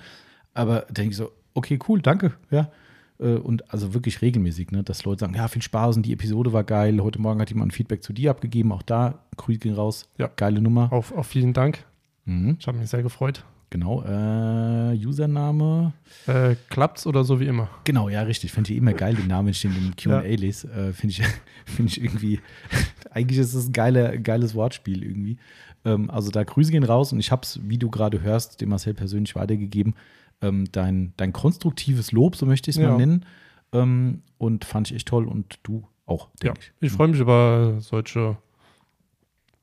Aber 0.55 0.85
da 0.87 0.93
denke 0.93 1.11
ich 1.11 1.17
so, 1.17 1.31
okay, 1.53 1.77
cool, 1.87 2.01
danke, 2.01 2.33
ja. 2.49 2.71
Äh, 3.19 3.35
Und 3.35 3.71
also 3.71 3.93
wirklich 3.93 4.21
regelmäßig, 4.21 4.71
ne, 4.71 4.83
dass 4.83 5.05
Leute 5.05 5.21
sagen, 5.21 5.35
ja, 5.35 5.47
viel 5.47 5.61
Spaß 5.61 5.95
und 5.97 6.05
die 6.05 6.13
Episode 6.13 6.51
war 6.51 6.63
geil. 6.63 7.01
Heute 7.01 7.21
Morgen 7.21 7.39
hat 7.39 7.49
jemand 7.49 7.69
ein 7.69 7.75
Feedback 7.75 8.03
zu 8.03 8.11
dir 8.11 8.31
abgegeben. 8.31 8.71
Auch 8.71 8.81
da, 8.81 9.19
Grüße 9.37 9.59
gehen 9.59 9.75
raus. 9.75 10.09
Ja. 10.17 10.29
Geile 10.35 10.59
Nummer. 10.61 10.91
Auf, 10.91 11.11
auf 11.11 11.27
vielen 11.27 11.53
Dank. 11.53 11.85
Mhm, 12.25 12.57
Ich 12.59 12.67
habe 12.67 12.77
mich 12.77 12.89
sehr 12.89 13.03
gefreut. 13.03 13.45
genau. 13.69 14.01
Äh, 14.03 14.95
Username. 15.05 15.93
Äh, 16.27 16.55
klappt's 16.69 17.05
oder 17.07 17.23
so 17.23 17.39
wie 17.39 17.45
immer? 17.47 17.69
Genau, 17.83 18.09
ja, 18.09 18.21
richtig. 18.23 18.51
Finde 18.51 18.71
ich 18.71 18.77
immer 18.77 18.93
geil, 18.93 19.15
den 19.15 19.27
Namen, 19.27 19.53
den 19.53 19.71
im 19.75 19.95
QA 19.97 20.21
lese. 20.21 20.67
Äh, 20.71 20.93
Finde 20.93 21.11
ich, 21.13 21.21
find 21.65 21.89
ich 21.91 22.01
irgendwie, 22.03 22.39
eigentlich 23.11 23.39
ist 23.39 23.53
es 23.53 23.67
ein 23.67 23.73
geiler, 23.73 24.17
geiles 24.17 24.55
Wortspiel 24.55 25.03
irgendwie. 25.03 25.37
Ähm, 25.85 26.09
also 26.09 26.31
da 26.31 26.43
Grüße 26.43 26.71
gehen 26.71 26.83
raus 26.83 27.13
und 27.13 27.19
ich 27.19 27.31
habe 27.31 27.43
es, 27.43 27.59
wie 27.63 27.77
du 27.77 27.89
gerade 27.89 28.21
hörst, 28.21 28.59
dem 28.61 28.69
Marcel 28.69 28.93
persönlich 28.93 29.35
weitergegeben. 29.35 29.93
Ähm, 30.41 30.65
dein, 30.71 31.13
dein 31.17 31.33
konstruktives 31.33 32.11
Lob, 32.11 32.35
so 32.35 32.45
möchte 32.45 32.69
ich 32.69 32.75
es 32.77 32.81
Ja. 32.81 32.89
mal 32.91 32.97
nennen. 32.97 33.25
Ähm, 33.73 34.21
und 34.37 34.65
fand 34.65 34.89
ich 34.89 34.95
echt 34.95 35.07
toll 35.07 35.25
und 35.27 35.59
du 35.63 35.87
auch, 36.05 36.27
Ja, 36.43 36.51
denke 36.51 36.59
ich. 36.61 36.71
ich 36.81 36.91
freue 36.91 37.07
mich 37.07 37.19
über 37.19 37.77
solche, 37.79 38.37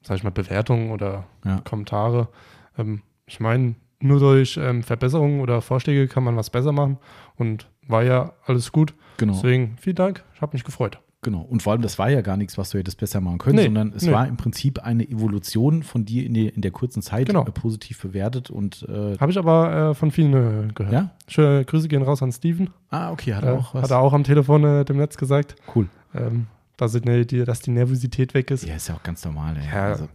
sag 0.02 0.16
ich 0.16 0.24
mal, 0.24 0.30
Bewertungen 0.30 0.90
oder 0.90 1.26
Ja. 1.44 1.60
Kommentare. 1.60 2.28
Ähm, 2.76 3.02
ich 3.26 3.38
meine, 3.38 3.74
nur 4.00 4.18
durch 4.18 4.56
ähm, 4.56 4.82
Verbesserungen 4.82 5.40
oder 5.40 5.60
Vorschläge 5.62 6.08
kann 6.08 6.24
man 6.24 6.36
was 6.36 6.50
besser 6.50 6.72
machen 6.72 6.98
und 7.36 7.68
war 7.86 8.02
ja 8.02 8.32
alles 8.46 8.72
gut. 8.72 8.94
Genau. 9.18 9.34
Deswegen 9.34 9.76
vielen 9.78 9.96
Dank, 9.96 10.24
ich 10.34 10.40
habe 10.40 10.56
mich 10.56 10.64
gefreut. 10.64 10.98
Genau. 11.24 11.40
Und 11.42 11.62
vor 11.62 11.72
allem, 11.72 11.82
das 11.82 12.00
war 12.00 12.10
ja 12.10 12.20
gar 12.20 12.36
nichts, 12.36 12.58
was 12.58 12.70
du 12.70 12.78
hättest 12.78 12.98
besser 12.98 13.20
machen 13.20 13.38
können, 13.38 13.54
Nee, 13.54 13.64
sondern 13.64 13.92
es 13.94 14.02
nee. 14.04 14.10
war 14.12 14.26
im 14.26 14.36
Prinzip 14.36 14.80
eine 14.80 15.08
Evolution 15.08 15.84
von 15.84 16.04
dir 16.04 16.26
in, 16.26 16.34
der- 16.34 16.52
in 16.54 16.62
der 16.62 16.72
kurzen 16.72 17.00
Zeit 17.00 17.28
Genau. 17.28 17.42
äh, 17.46 17.50
positiv 17.52 18.00
bewertet 18.02 18.50
und 18.50 18.84
äh, 18.88 19.16
Habe 19.18 19.30
ich 19.30 19.38
aber 19.38 19.90
äh, 19.90 19.94
von 19.94 20.10
vielen 20.10 20.32
äh, 20.34 20.72
gehört. 20.72 20.92
ja. 20.92 21.10
Schöne 21.28 21.64
Grüße 21.64 21.86
gehen 21.86 22.02
raus 22.02 22.22
an 22.24 22.32
Steven. 22.32 22.70
Ah, 22.90 23.12
okay, 23.12 23.34
hat 23.34 23.44
Äh, 23.44 23.46
er 23.46 23.52
auch 23.58 23.72
was. 23.72 23.84
Hat 23.84 23.90
er 23.92 23.98
auch 24.00 24.12
am 24.12 24.24
Telefon 24.24 24.64
äh, 24.64 24.84
dem 24.84 24.96
Netz 24.96 25.16
gesagt, 25.16 25.54
cool. 25.76 25.88
ähm, 26.12 26.46
dass, 26.76 26.90
die, 26.92 27.44
dass 27.44 27.60
die 27.60 27.70
Nervosität 27.70 28.34
weg 28.34 28.50
ist. 28.50 28.66
Ja, 28.66 28.74
ist 28.74 28.88
ja 28.88 28.96
auch 28.96 29.02
ganz 29.04 29.24
normal. 29.24 29.56
Ey. 29.56 29.68
Ja. 29.72 29.84
Also, 29.92 30.08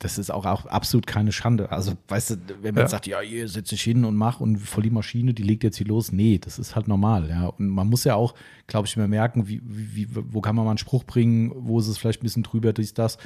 das 0.00 0.16
ist 0.18 0.30
auch, 0.30 0.46
auch 0.46 0.64
absolut 0.66 1.06
keine 1.06 1.30
Schande. 1.30 1.70
Also, 1.70 1.92
weißt 2.08 2.30
du, 2.30 2.36
wenn 2.62 2.74
man 2.74 2.84
Ja. 2.84 2.88
sagt, 2.88 3.06
ja, 3.06 3.20
hier 3.20 3.46
setz 3.48 3.68
dich 3.68 3.82
hin 3.82 4.04
und 4.04 4.16
mach 4.16 4.40
und 4.40 4.56
voll 4.58 4.82
die 4.82 4.90
Maschine, 4.90 5.34
die 5.34 5.42
legt 5.42 5.62
jetzt 5.62 5.76
hier 5.76 5.86
los. 5.86 6.10
Nee, 6.10 6.38
das 6.38 6.58
ist 6.58 6.74
halt 6.74 6.88
normal. 6.88 7.28
Ja. 7.28 7.46
Und 7.48 7.68
man 7.68 7.86
muss 7.88 8.04
ja 8.04 8.14
auch, 8.14 8.34
glaube 8.66 8.88
ich, 8.88 8.96
immer 8.96 9.08
merken, 9.08 9.46
wie, 9.46 9.60
wie, 9.62 10.08
wo 10.10 10.40
kann 10.40 10.56
man 10.56 10.64
mal 10.64 10.72
einen 10.72 10.78
Spruch 10.78 11.04
bringen, 11.04 11.52
wo 11.54 11.78
ist 11.78 11.86
es 11.86 11.98
vielleicht 11.98 12.20
ein 12.20 12.24
bisschen 12.24 12.42
drüber, 12.42 12.72
dies, 12.72 12.94
das. 12.94 13.18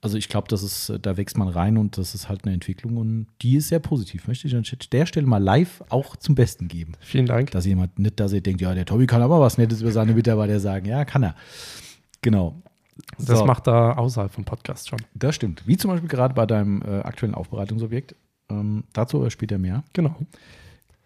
Also 0.00 0.16
ich 0.18 0.28
glaube, 0.28 0.46
das 0.48 0.62
ist, 0.62 0.92
da 1.00 1.16
wächst 1.16 1.36
man 1.38 1.48
rein 1.48 1.78
und 1.78 1.96
das 1.98 2.14
ist 2.14 2.28
halt 2.28 2.44
eine 2.44 2.52
Entwicklung 2.52 2.98
und 2.98 3.26
die 3.40 3.56
ist 3.56 3.68
sehr 3.68 3.78
positiv. 3.80 4.28
Möchte 4.28 4.46
ich 4.46 4.54
an 4.54 4.62
der 4.92 5.06
Stelle 5.06 5.26
mal 5.26 5.42
live 5.42 5.82
auch 5.88 6.14
zum 6.16 6.34
Besten 6.34 6.68
geben. 6.68 6.92
Vielen 7.00 7.24
Dank. 7.26 7.50
Dass 7.52 7.64
jemand 7.66 7.98
nicht, 7.98 8.20
dass 8.20 8.32
er 8.34 8.42
denkt, 8.42 8.60
ja, 8.60 8.74
der 8.74 8.84
Tobi 8.84 9.06
kann 9.06 9.22
aber 9.22 9.40
was 9.40 9.56
Nettes 9.58 9.80
über 9.80 9.92
seine 9.92 10.12
Mitarbeiter 10.14 10.60
sagen. 10.60 10.86
Ja, 10.86 11.04
kann 11.06 11.22
er. 11.22 11.34
Genau. 12.22 12.62
Das 13.18 13.38
So. 13.38 13.44
macht 13.46 13.66
er 13.68 13.98
außerhalb 13.98 14.32
vom 14.32 14.44
Podcast 14.44 14.88
schon. 14.88 15.00
Das 15.14 15.34
stimmt. 15.34 15.66
Wie 15.66 15.76
zum 15.76 15.90
Beispiel 15.90 16.08
gerade 16.08 16.34
bei 16.34 16.46
deinem 16.46 16.82
äh, 16.82 17.00
aktuellen 17.00 17.34
Aufbereitungsobjekt. 17.34 18.14
Ähm, 18.50 18.84
dazu 18.92 19.28
später 19.30 19.58
mehr. 19.58 19.84
Genau. 19.92 20.14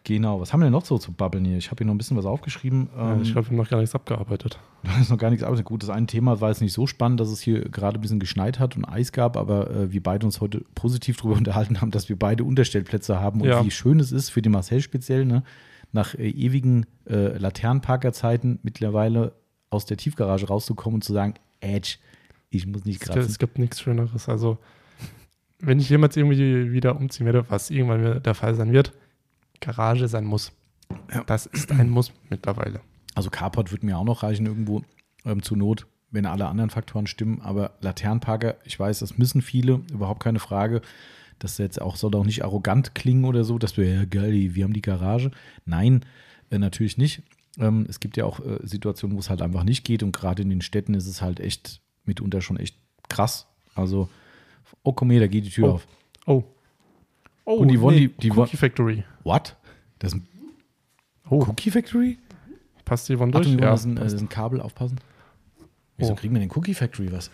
Genau. 0.04 0.40
Was 0.40 0.52
haben 0.52 0.60
wir 0.60 0.64
denn 0.66 0.72
noch 0.72 0.84
so 0.86 0.96
zu 0.96 1.12
babbeln 1.12 1.44
hier? 1.44 1.58
Ich 1.58 1.70
habe 1.70 1.78
hier 1.78 1.86
noch 1.86 1.94
ein 1.94 1.98
bisschen 1.98 2.16
was 2.16 2.24
aufgeschrieben. 2.24 2.88
Ähm, 2.96 3.22
ich 3.22 3.32
glaube, 3.32 3.46
wir 3.46 3.50
haben 3.50 3.56
noch 3.62 3.68
gar 3.68 3.78
nichts 3.80 3.94
abgearbeitet. 3.94 4.58
da 4.82 4.98
ist 5.00 5.10
noch 5.10 5.18
gar 5.18 5.28
nichts 5.30 5.44
aber 5.44 5.60
Gut, 5.62 5.82
das 5.82 5.90
eine 5.90 6.06
Thema 6.06 6.40
war 6.40 6.48
jetzt 6.48 6.62
nicht 6.62 6.72
so 6.72 6.86
spannend, 6.86 7.20
dass 7.20 7.28
es 7.28 7.40
hier 7.40 7.60
gerade 7.68 7.98
ein 7.98 8.00
bisschen 8.00 8.18
geschneit 8.20 8.58
hat 8.58 8.76
und 8.76 8.84
Eis 8.86 9.12
gab, 9.12 9.36
aber 9.36 9.70
äh, 9.70 9.92
wir 9.92 10.02
beide 10.02 10.24
uns 10.24 10.40
heute 10.40 10.64
positiv 10.74 11.18
darüber 11.18 11.36
unterhalten 11.38 11.80
haben, 11.80 11.90
dass 11.90 12.08
wir 12.08 12.18
beide 12.18 12.44
Unterstellplätze 12.44 13.20
haben 13.20 13.40
und 13.42 13.48
Ja. 13.48 13.64
wie 13.64 13.70
schön 13.70 14.00
es 14.00 14.12
ist 14.12 14.30
für 14.30 14.40
den 14.42 14.52
Marcel 14.52 14.80
speziell, 14.80 15.24
ne? 15.26 15.42
nach 15.92 16.14
äh, 16.14 16.28
ewigen 16.28 16.86
äh, 17.08 17.36
Laternenparkerzeiten 17.38 18.58
mittlerweile 18.62 19.32
aus 19.70 19.84
der 19.86 19.96
Tiefgarage 19.96 20.46
rauszukommen 20.48 20.96
und 20.96 21.04
zu 21.04 21.12
sagen, 21.12 21.34
Edge, 21.60 21.96
ich 22.50 22.66
muss 22.66 22.84
nicht 22.84 23.02
Es, 23.02 23.08
kratzen. 23.08 23.30
es 23.30 23.38
gibt 23.38 23.58
nichts 23.58 23.80
Schöneres. 23.80 24.28
Also, 24.28 24.58
wenn 25.58 25.80
ich 25.80 25.88
jemals 25.90 26.16
irgendwie 26.16 26.72
wieder 26.72 26.96
umziehen 26.96 27.26
werde, 27.26 27.48
was 27.50 27.70
irgendwann 27.70 28.22
der 28.22 28.34
Fall 28.34 28.54
sein 28.54 28.72
wird, 28.72 28.92
Garage 29.60 30.08
sein 30.08 30.24
muss. 30.24 30.52
Ja. 31.12 31.24
Das 31.24 31.46
ist 31.46 31.70
ein 31.72 31.90
Muss 31.90 32.12
mittlerweile. 32.30 32.80
Also 33.14 33.30
Carport 33.30 33.72
wird 33.72 33.82
mir 33.82 33.98
auch 33.98 34.04
noch 34.04 34.22
reichen 34.22 34.46
irgendwo 34.46 34.82
ähm, 35.24 35.42
zur 35.42 35.56
Not, 35.56 35.86
wenn 36.10 36.26
alle 36.26 36.46
anderen 36.46 36.70
Faktoren 36.70 37.06
stimmen. 37.06 37.40
Aber 37.42 37.72
Laternenparker, 37.80 38.56
ich 38.64 38.78
weiß, 38.78 39.00
das 39.00 39.18
müssen 39.18 39.42
viele, 39.42 39.80
überhaupt 39.92 40.22
keine 40.22 40.38
Frage. 40.38 40.80
Das 41.38 41.58
jetzt 41.58 41.80
auch 41.80 41.96
soll 41.96 42.14
auch 42.14 42.24
nicht 42.24 42.44
arrogant 42.44 42.94
klingen 42.94 43.24
oder 43.24 43.44
so, 43.44 43.58
dass 43.58 43.76
wir 43.76 43.92
ja 43.92 44.04
geil, 44.04 44.54
wir 44.54 44.64
haben 44.64 44.72
die 44.72 44.82
Garage. 44.82 45.30
Nein, 45.64 46.04
äh, 46.50 46.58
natürlich 46.58 46.98
nicht. 46.98 47.22
Ähm, 47.58 47.86
es 47.88 48.00
gibt 48.00 48.16
ja 48.16 48.24
auch 48.24 48.40
äh, 48.40 48.58
Situationen, 48.62 49.16
wo 49.16 49.20
es 49.20 49.30
halt 49.30 49.42
einfach 49.42 49.64
nicht 49.64 49.84
geht 49.84 50.02
und 50.02 50.12
gerade 50.12 50.42
in 50.42 50.50
den 50.50 50.60
Städten 50.60 50.94
ist 50.94 51.06
es 51.06 51.20
halt 51.22 51.40
echt 51.40 51.80
mitunter 52.04 52.40
schon 52.40 52.56
echt 52.56 52.76
krass. 53.08 53.46
Also, 53.74 54.08
oh 54.82 54.92
komm 54.92 55.10
her, 55.10 55.20
da 55.20 55.26
geht 55.26 55.44
die 55.46 55.50
Tür 55.50 55.68
Oh. 55.68 55.72
auf. 55.74 55.86
Oh. 56.26 56.44
Oh, 57.44 57.54
Und 57.56 57.68
die 57.68 57.80
wollen 57.80 57.96
die- 57.96 58.08
die 58.08 58.30
Cookie 58.30 58.56
Factory. 58.58 59.04
What? 59.24 59.56
Das 59.98 60.12
ist 60.12 60.18
ein 60.20 60.28
Oh, 61.30 61.44
Cookie 61.48 61.70
Factory? 61.70 62.18
passt 62.84 63.08
die 63.08 63.18
Achtung, 63.34 63.42
durch? 63.42 63.46
wollen 63.46 63.58
Ja, 63.62 63.70
das, 63.70 63.84
ein, 63.84 63.96
äh, 63.96 64.00
das 64.00 64.12
ist 64.14 64.20
ein 64.22 64.28
Kabel 64.28 64.60
aufpassen. 64.60 64.98
Wieso 65.96 66.12
Oh. 66.12 66.16
kriegen 66.16 66.34
wir 66.34 66.40
den 66.40 66.50
Cookie 66.54 66.74
Factory 66.74 67.10
was? 67.12 67.30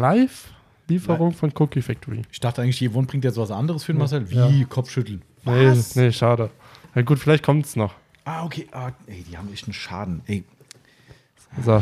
Live-Lieferung 0.00 1.32
von 1.32 1.52
Cookie 1.58 1.82
Factory. 1.82 2.22
Ich 2.30 2.40
dachte 2.40 2.62
eigentlich, 2.62 2.88
Yvonne 2.90 3.06
bringt 3.06 3.24
jetzt 3.24 3.36
was 3.36 3.50
anderes 3.50 3.84
für 3.84 3.92
den 3.92 3.98
Marcel. 3.98 4.28
Wie? 4.30 4.34
Ja. 4.60 4.64
Kopfschütteln. 4.66 5.22
Nee, 5.44 5.66
Was? 5.68 5.94
nee, 5.96 6.12
schade. 6.12 6.50
Na 6.94 7.02
gut, 7.02 7.18
vielleicht 7.18 7.44
kommt 7.44 7.64
es 7.66 7.76
noch. 7.76 7.94
Ah, 8.26 8.44
okay. 8.44 8.66
Ah, 8.72 8.90
ey, 9.06 9.22
die 9.22 9.38
haben 9.38 9.50
echt 9.52 9.66
einen 9.66 9.72
Schaden. 9.72 10.20
Ey, 10.26 10.44
So. 11.64 11.80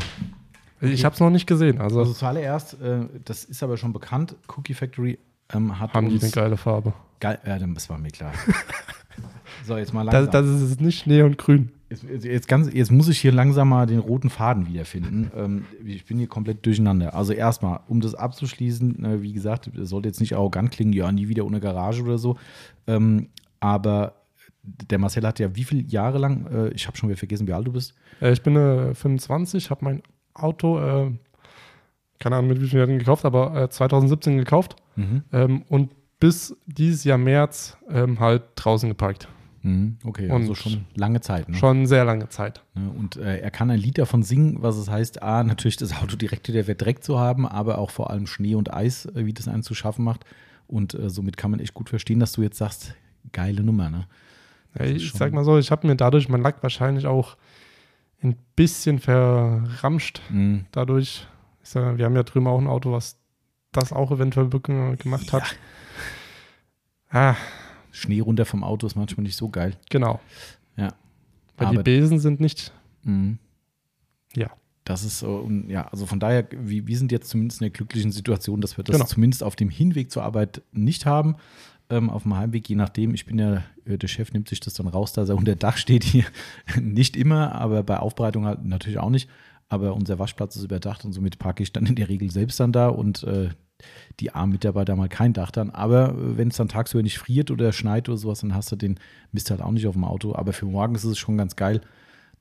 Ich 0.82 1.04
habe 1.06 1.14
es 1.14 1.20
noch 1.20 1.30
nicht 1.30 1.46
gesehen. 1.46 1.80
Also, 1.80 2.00
also 2.00 2.12
zuallererst, 2.12 2.80
äh, 2.82 3.06
das 3.24 3.44
ist 3.44 3.62
aber 3.62 3.78
schon 3.78 3.94
bekannt, 3.94 4.36
Cookie 4.48 4.74
Factory 4.74 5.18
ähm, 5.54 5.80
hat 5.80 5.94
haben 5.94 6.08
die 6.08 6.16
uns... 6.16 6.22
eine 6.22 6.32
geile 6.32 6.56
Farbe. 6.58 6.92
Geil, 7.20 7.38
ja, 7.46 7.58
das 7.58 7.88
war 7.88 7.96
mir 7.96 8.10
klar. 8.10 8.32
so, 9.66 9.78
jetzt 9.78 9.94
mal 9.94 10.02
langsam. 10.02 10.30
Das, 10.30 10.46
das 10.46 10.60
ist 10.60 10.80
nicht 10.82 11.06
neongrün. 11.06 11.70
Jetzt, 11.88 12.04
jetzt, 12.24 12.48
ganz, 12.48 12.70
jetzt 12.70 12.92
muss 12.92 13.08
ich 13.08 13.18
hier 13.18 13.32
langsam 13.32 13.70
mal 13.70 13.86
den 13.86 14.00
roten 14.00 14.28
Faden 14.28 14.66
wiederfinden. 14.66 15.30
Ähm, 15.36 15.64
ich 15.82 16.04
bin 16.04 16.18
hier 16.18 16.28
komplett 16.28 16.66
durcheinander. 16.66 17.14
Also 17.14 17.32
erstmal, 17.32 17.80
um 17.88 18.02
das 18.02 18.14
abzuschließen, 18.14 19.02
äh, 19.02 19.22
wie 19.22 19.32
gesagt, 19.32 19.70
das 19.74 19.88
sollte 19.88 20.08
jetzt 20.08 20.20
nicht 20.20 20.34
arrogant 20.34 20.72
klingen, 20.72 20.92
ja, 20.92 21.10
nie 21.10 21.28
wieder 21.28 21.46
ohne 21.46 21.60
Garage 21.60 22.02
oder 22.02 22.18
so. 22.18 22.36
Ähm, 22.86 23.28
aber 23.60 24.14
der 24.64 24.98
Marcel 24.98 25.26
hat 25.26 25.38
ja 25.38 25.54
wie 25.54 25.64
viele 25.64 25.82
Jahre 25.82 26.18
lang, 26.18 26.46
äh, 26.46 26.68
ich 26.70 26.86
habe 26.86 26.96
schon 26.96 27.08
wieder 27.08 27.18
vergessen, 27.18 27.46
wie 27.46 27.52
alt 27.52 27.66
du 27.66 27.72
bist. 27.72 27.94
Äh, 28.20 28.32
ich 28.32 28.42
bin 28.42 28.56
äh, 28.56 28.94
25, 28.94 29.70
habe 29.70 29.84
mein 29.84 30.02
Auto, 30.32 30.78
äh, 30.78 31.10
keine 32.18 32.36
Ahnung 32.36 32.48
mit 32.48 32.60
wie 32.60 32.68
vielen 32.68 32.88
Jahren 32.88 32.98
gekauft, 32.98 33.24
aber 33.24 33.54
äh, 33.64 33.68
2017 33.68 34.38
gekauft 34.38 34.76
ähm, 35.32 35.62
und 35.68 35.90
bis 36.20 36.56
dieses 36.66 37.04
Jahr 37.04 37.18
März 37.18 37.76
ähm, 37.90 38.20
halt 38.20 38.44
draußen 38.56 38.88
geparkt. 38.88 39.28
Mhm, 39.62 39.98
Okay, 40.04 40.30
Und 40.30 40.42
also 40.42 40.54
schon 40.54 40.84
lange 40.94 41.20
Zeit. 41.20 41.48
Ne? 41.48 41.56
Schon 41.56 41.86
sehr 41.86 42.04
lange 42.04 42.28
Zeit. 42.28 42.62
Und 42.74 43.16
äh, 43.16 43.38
er 43.38 43.50
kann 43.50 43.70
ein 43.70 43.78
Lied 43.78 43.98
davon 43.98 44.22
singen, 44.22 44.58
was 44.62 44.76
es 44.76 44.88
heißt, 44.90 45.22
A, 45.22 45.42
natürlich 45.42 45.76
das 45.76 45.94
Auto 46.02 46.16
direkt 46.16 46.48
wieder 46.48 46.64
verdreckt 46.64 47.02
zu 47.02 47.18
haben, 47.18 47.46
aber 47.46 47.78
auch 47.78 47.90
vor 47.90 48.10
allem 48.10 48.26
Schnee 48.26 48.54
und 48.54 48.72
Eis, 48.72 49.06
äh, 49.06 49.26
wie 49.26 49.32
das 49.32 49.48
einen 49.48 49.62
zu 49.62 49.74
schaffen 49.74 50.04
macht. 50.04 50.24
Und 50.66 50.94
äh, 50.94 51.10
somit 51.10 51.36
kann 51.36 51.50
man 51.50 51.60
echt 51.60 51.74
gut 51.74 51.88
verstehen, 51.88 52.20
dass 52.20 52.32
du 52.32 52.42
jetzt 52.42 52.58
sagst, 52.58 52.94
geile 53.32 53.62
Nummer, 53.62 53.90
ne? 53.90 54.06
Ja, 54.78 54.84
ich 54.84 55.12
sag 55.12 55.32
mal 55.32 55.44
so, 55.44 55.58
ich 55.58 55.70
habe 55.70 55.86
mir 55.86 55.96
dadurch 55.96 56.28
mein 56.28 56.42
Lack 56.42 56.62
wahrscheinlich 56.62 57.06
auch 57.06 57.36
ein 58.22 58.36
bisschen 58.56 58.98
verramscht. 58.98 60.20
Mhm. 60.30 60.66
Dadurch, 60.72 61.26
ich 61.62 61.68
sag, 61.68 61.98
wir 61.98 62.04
haben 62.06 62.16
ja 62.16 62.22
drüben 62.22 62.46
auch 62.46 62.58
ein 62.58 62.66
Auto, 62.66 62.92
was 62.92 63.16
das 63.72 63.92
auch 63.92 64.10
eventuell 64.10 64.46
be- 64.46 64.60
gemacht 64.60 65.32
hat. 65.32 65.56
Ah, 67.10 67.36
Schnee 67.92 68.20
runter 68.20 68.44
vom 68.44 68.64
Auto 68.64 68.86
ist 68.86 68.96
manchmal 68.96 69.22
nicht 69.24 69.36
so 69.36 69.48
geil. 69.48 69.76
genau. 69.90 70.20
Ja. 70.76 70.88
Weil 71.56 71.68
Aber- 71.68 71.76
die 71.76 71.82
Besen 71.84 72.18
sind 72.18 72.40
nicht, 72.40 72.72
Mhm. 73.04 73.38
ja. 74.34 74.50
Das 74.86 75.02
ist 75.02 75.20
so, 75.20 75.48
ja, 75.68 75.86
also 75.88 76.04
von 76.04 76.20
daher, 76.20 76.46
wir, 76.50 76.86
wir 76.86 76.98
sind 76.98 77.10
jetzt 77.12 77.30
zumindest 77.30 77.60
in 77.62 77.66
der 77.66 77.70
glücklichen 77.70 78.10
Situation, 78.12 78.60
dass 78.60 78.76
wir 78.76 78.84
das 78.84 78.94
Genau. 78.96 79.06
zumindest 79.06 79.42
auf 79.42 79.56
dem 79.56 79.70
Hinweg 79.70 80.10
zur 80.10 80.24
Arbeit 80.24 80.60
nicht 80.72 81.06
haben. 81.06 81.36
Ähm, 81.90 82.10
auf 82.10 82.22
dem 82.22 82.36
Heimweg, 82.36 82.68
je 82.68 82.76
nachdem. 82.76 83.14
Ich 83.14 83.26
bin 83.26 83.38
ja, 83.38 83.62
äh, 83.84 83.98
der 83.98 84.08
Chef 84.08 84.32
nimmt 84.32 84.48
sich 84.48 84.60
das 84.60 84.74
dann 84.74 84.86
raus, 84.88 85.12
dass 85.12 85.28
er 85.28 85.36
unter 85.36 85.56
Dach 85.56 85.76
steht 85.76 86.04
hier. 86.04 86.24
nicht 86.80 87.16
immer, 87.16 87.54
aber 87.54 87.82
bei 87.82 87.98
Aufbereitung 87.98 88.46
halt 88.46 88.64
natürlich 88.64 88.98
auch 88.98 89.10
nicht. 89.10 89.28
Aber 89.68 89.94
unser 89.94 90.18
Waschplatz 90.18 90.56
ist 90.56 90.64
überdacht 90.64 91.04
und 91.04 91.12
somit 91.12 91.38
parke 91.38 91.62
ich 91.62 91.72
dann 91.72 91.86
in 91.86 91.94
der 91.96 92.08
Regel 92.08 92.30
selbst 92.30 92.60
dann 92.60 92.70
da 92.72 92.88
und 92.88 93.22
äh, 93.24 93.48
die 94.20 94.30
armen 94.32 94.52
Mitarbeiter 94.52 94.92
haben 94.92 95.00
halt 95.00 95.10
kein 95.10 95.32
Dach 95.32 95.50
dann. 95.50 95.70
Aber 95.70 96.10
äh, 96.10 96.36
wenn 96.38 96.48
es 96.48 96.56
dann 96.56 96.68
tagsüber 96.68 97.02
nicht 97.02 97.18
friert 97.18 97.50
oder 97.50 97.72
schneit 97.72 98.08
oder 98.08 98.18
sowas, 98.18 98.40
dann 98.40 98.54
hast 98.54 98.70
du 98.72 98.76
den 98.76 98.98
Mist 99.32 99.50
halt 99.50 99.60
auch 99.62 99.70
nicht 99.72 99.86
auf 99.86 99.94
dem 99.94 100.04
Auto. 100.04 100.34
Aber 100.34 100.52
für 100.52 100.66
morgen 100.66 100.94
ist 100.94 101.04
es 101.04 101.18
schon 101.18 101.36
ganz 101.36 101.56
geil. 101.56 101.80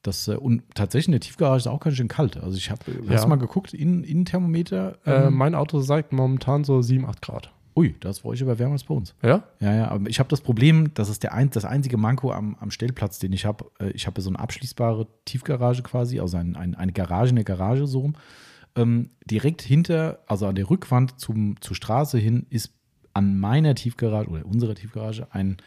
Das, 0.04 0.28
äh, 0.28 0.36
und 0.36 0.64
tatsächlich 0.76 1.08
in 1.08 1.12
der 1.14 1.22
Tiefgarage 1.22 1.58
ist 1.62 1.68
auch 1.68 1.80
ganz 1.80 1.96
schön 1.96 2.08
kalt. 2.10 2.38
Also 2.38 2.58
ich 2.58 2.70
habe, 2.70 2.82
Ja. 3.06 3.16
hast 3.16 3.24
du 3.24 3.30
mal 3.30 3.38
geguckt, 3.38 3.74
in, 3.74 4.04
Innenthermometer? 4.04 4.98
Äh, 5.06 5.28
Ähm, 5.28 5.34
mein 5.36 5.56
Auto 5.56 5.80
sagt 5.80 6.12
momentan 6.14 6.64
so 6.66 6.82
7, 6.82 7.06
8 7.06 7.22
Grad. 7.22 7.52
Ui, 7.76 7.96
das 8.00 8.18
ist 8.18 8.24
bei 8.24 8.30
euch 8.30 8.42
aber 8.42 8.60
wärmer 8.60 8.74
als 8.74 8.84
bei 8.84 8.94
uns. 8.94 9.16
Ja? 9.22 9.44
Ja, 9.60 9.76
ja, 9.76 9.88
aber 9.90 10.10
ich 10.10 10.20
habe 10.20 10.30
das 10.30 10.42
Problem, 10.42 10.94
das 10.94 11.10
ist 11.10 11.24
der 11.24 11.34
ein, 11.34 11.50
das 11.50 11.66
einzige 11.66 11.98
Manko 11.98 12.32
am, 12.32 12.56
am 12.60 12.72
Stellplatz, 12.72 13.20
den 13.20 13.34
ich 13.34 13.46
habe. 13.46 13.66
Äh, 13.80 13.92
Ich 13.92 14.08
habe 14.08 14.22
so 14.22 14.30
eine 14.30 14.40
abschließbare 14.40 15.08
Tiefgarage 15.26 15.84
quasi, 15.84 16.20
also 16.20 16.38
ein, 16.38 16.56
ein, 16.56 16.76
eine 16.76 16.92
Garage 16.92 17.30
in 17.30 17.36
der 17.36 17.46
Garage 17.46 17.88
so 17.88 18.00
rum. 18.00 18.16
Ähm, 18.76 19.12
direkt 19.26 19.62
hinter, 19.62 20.20
also 20.28 20.48
an 20.48 20.56
der 20.56 20.70
Rückwand 20.70 21.20
zum, 21.20 21.62
zur 21.62 21.76
Straße 21.76 22.18
hin, 22.18 22.48
ist 22.50 22.74
an 23.14 23.38
meiner 23.40 23.76
Tiefgarage 23.76 24.30
oder 24.30 24.46
unserer 24.46 24.74
Tiefgarage 24.74 25.28
ein, 25.32 25.58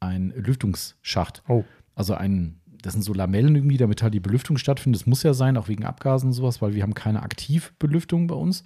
ein 0.00 0.32
Lüftungsschacht. 0.34 1.42
Oh. 1.48 1.64
Also 1.94 2.14
ein, 2.14 2.60
das 2.82 2.94
sind 2.94 3.02
so 3.02 3.12
Lamellen 3.12 3.54
irgendwie, 3.54 3.76
damit 3.76 4.02
halt 4.02 4.14
die 4.14 4.20
Belüftung 4.20 4.56
stattfindet. 4.56 5.02
Das 5.02 5.06
muss 5.06 5.22
ja 5.22 5.34
sein, 5.34 5.56
auch 5.58 5.68
wegen 5.68 5.84
Abgasen 5.84 6.28
und 6.28 6.32
sowas, 6.32 6.62
weil 6.62 6.74
wir 6.74 6.82
haben 6.82 6.94
keine 6.94 7.22
Aktivbelüftung 7.22 8.26
bei 8.26 8.34
uns. 8.34 8.64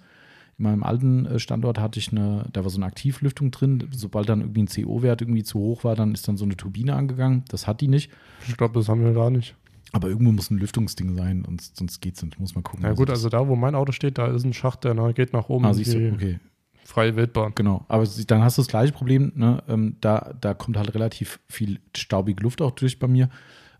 In 0.61 0.65
meinem 0.69 0.83
alten 0.83 1.25
äh, 1.25 1.39
Standort 1.39 1.79
hatte 1.79 1.97
ich 1.97 2.11
eine, 2.11 2.45
da 2.53 2.63
war 2.63 2.69
so 2.69 2.77
eine 2.77 2.85
Aktivlüftung 2.85 3.49
drin. 3.49 3.87
Sobald 3.89 4.29
dann 4.29 4.41
irgendwie 4.41 4.61
ein 4.61 4.67
CO-Wert 4.67 5.21
irgendwie 5.23 5.41
zu 5.43 5.57
hoch 5.57 5.83
war, 5.83 5.95
dann 5.95 6.13
ist 6.13 6.27
dann 6.27 6.37
so 6.37 6.45
eine 6.45 6.55
Turbine 6.55 6.95
angegangen. 6.95 7.43
Das 7.49 7.65
hat 7.65 7.81
die 7.81 7.87
nicht. 7.87 8.11
Ich 8.47 8.55
glaube, 8.57 8.75
das 8.75 8.87
haben 8.87 9.03
wir 9.03 9.11
gar 9.13 9.31
nicht. 9.31 9.55
Aber 9.91 10.07
irgendwo 10.07 10.31
muss 10.31 10.51
ein 10.51 10.59
Lüftungsding 10.59 11.15
sein, 11.15 11.43
und 11.45 11.63
sonst 11.63 11.99
geht's 11.99 12.21
nicht. 12.21 12.39
Muss 12.39 12.53
mal 12.53 12.61
gucken. 12.61 12.85
Ja 12.85 12.93
gut, 12.93 13.09
also 13.09 13.27
da, 13.27 13.47
wo 13.47 13.55
mein 13.55 13.73
Auto 13.73 13.91
steht, 13.91 14.19
da 14.19 14.27
ist 14.27 14.43
ein 14.45 14.53
Schacht, 14.53 14.83
der 14.83 14.93
na- 14.93 15.13
geht 15.13 15.33
nach 15.33 15.49
oben 15.49 15.65
Ah, 15.65 15.73
siehst 15.73 15.95
du, 15.95 16.11
okay. 16.13 16.39
freie 16.85 17.15
Wildbahn. 17.15 17.53
Genau, 17.55 17.83
aber 17.87 18.07
dann 18.27 18.43
hast 18.43 18.59
du 18.59 18.61
das 18.61 18.67
gleiche 18.69 18.93
Problem, 18.93 19.31
ne? 19.33 19.63
ähm, 19.67 19.95
da, 19.99 20.35
da 20.39 20.53
kommt 20.53 20.77
halt 20.77 20.93
relativ 20.93 21.39
viel 21.49 21.79
staubige 21.97 22.43
Luft 22.43 22.61
auch 22.61 22.71
durch 22.71 22.99
bei 22.99 23.07
mir 23.07 23.31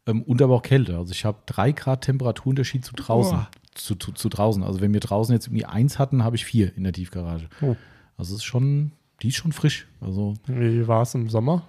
ähm, 0.08 0.24
und 0.24 0.42
aber 0.42 0.56
auch 0.56 0.64
Kälte. 0.64 0.98
Also 0.98 1.12
ich 1.12 1.26
habe 1.26 1.38
drei 1.46 1.74
Grad 1.74 2.02
Temperaturunterschied 2.06 2.84
zu 2.84 2.94
draußen. 2.96 3.38
Boah. 3.38 3.50
Zu, 3.74 3.96
zu, 3.96 4.12
zu 4.12 4.30
draußen. 4.30 4.64
Also 4.64 4.82
wenn 4.82 4.94
wir 4.94 5.00
draußen 5.00 5.34
jetzt 5.34 5.48
irgendwie 5.48 5.66
eins 5.66 5.98
hatten, 5.98 6.24
habe 6.24 6.36
ich 6.36 6.46
vier 6.46 6.76
in 6.76 6.84
der 6.84 6.94
Tiefgarage. 6.94 7.48
Oh. 7.62 7.76
Also 8.18 8.34
es 8.36 8.42
ist 8.42 8.44
schon, 8.44 8.92
die 9.22 9.30
ist 9.30 9.36
schon 9.36 9.54
frisch. 9.54 9.88
Also 10.02 10.34
Wie 10.46 10.88
war 10.88 11.04
es 11.04 11.16
im 11.16 11.30
Sommer? 11.30 11.64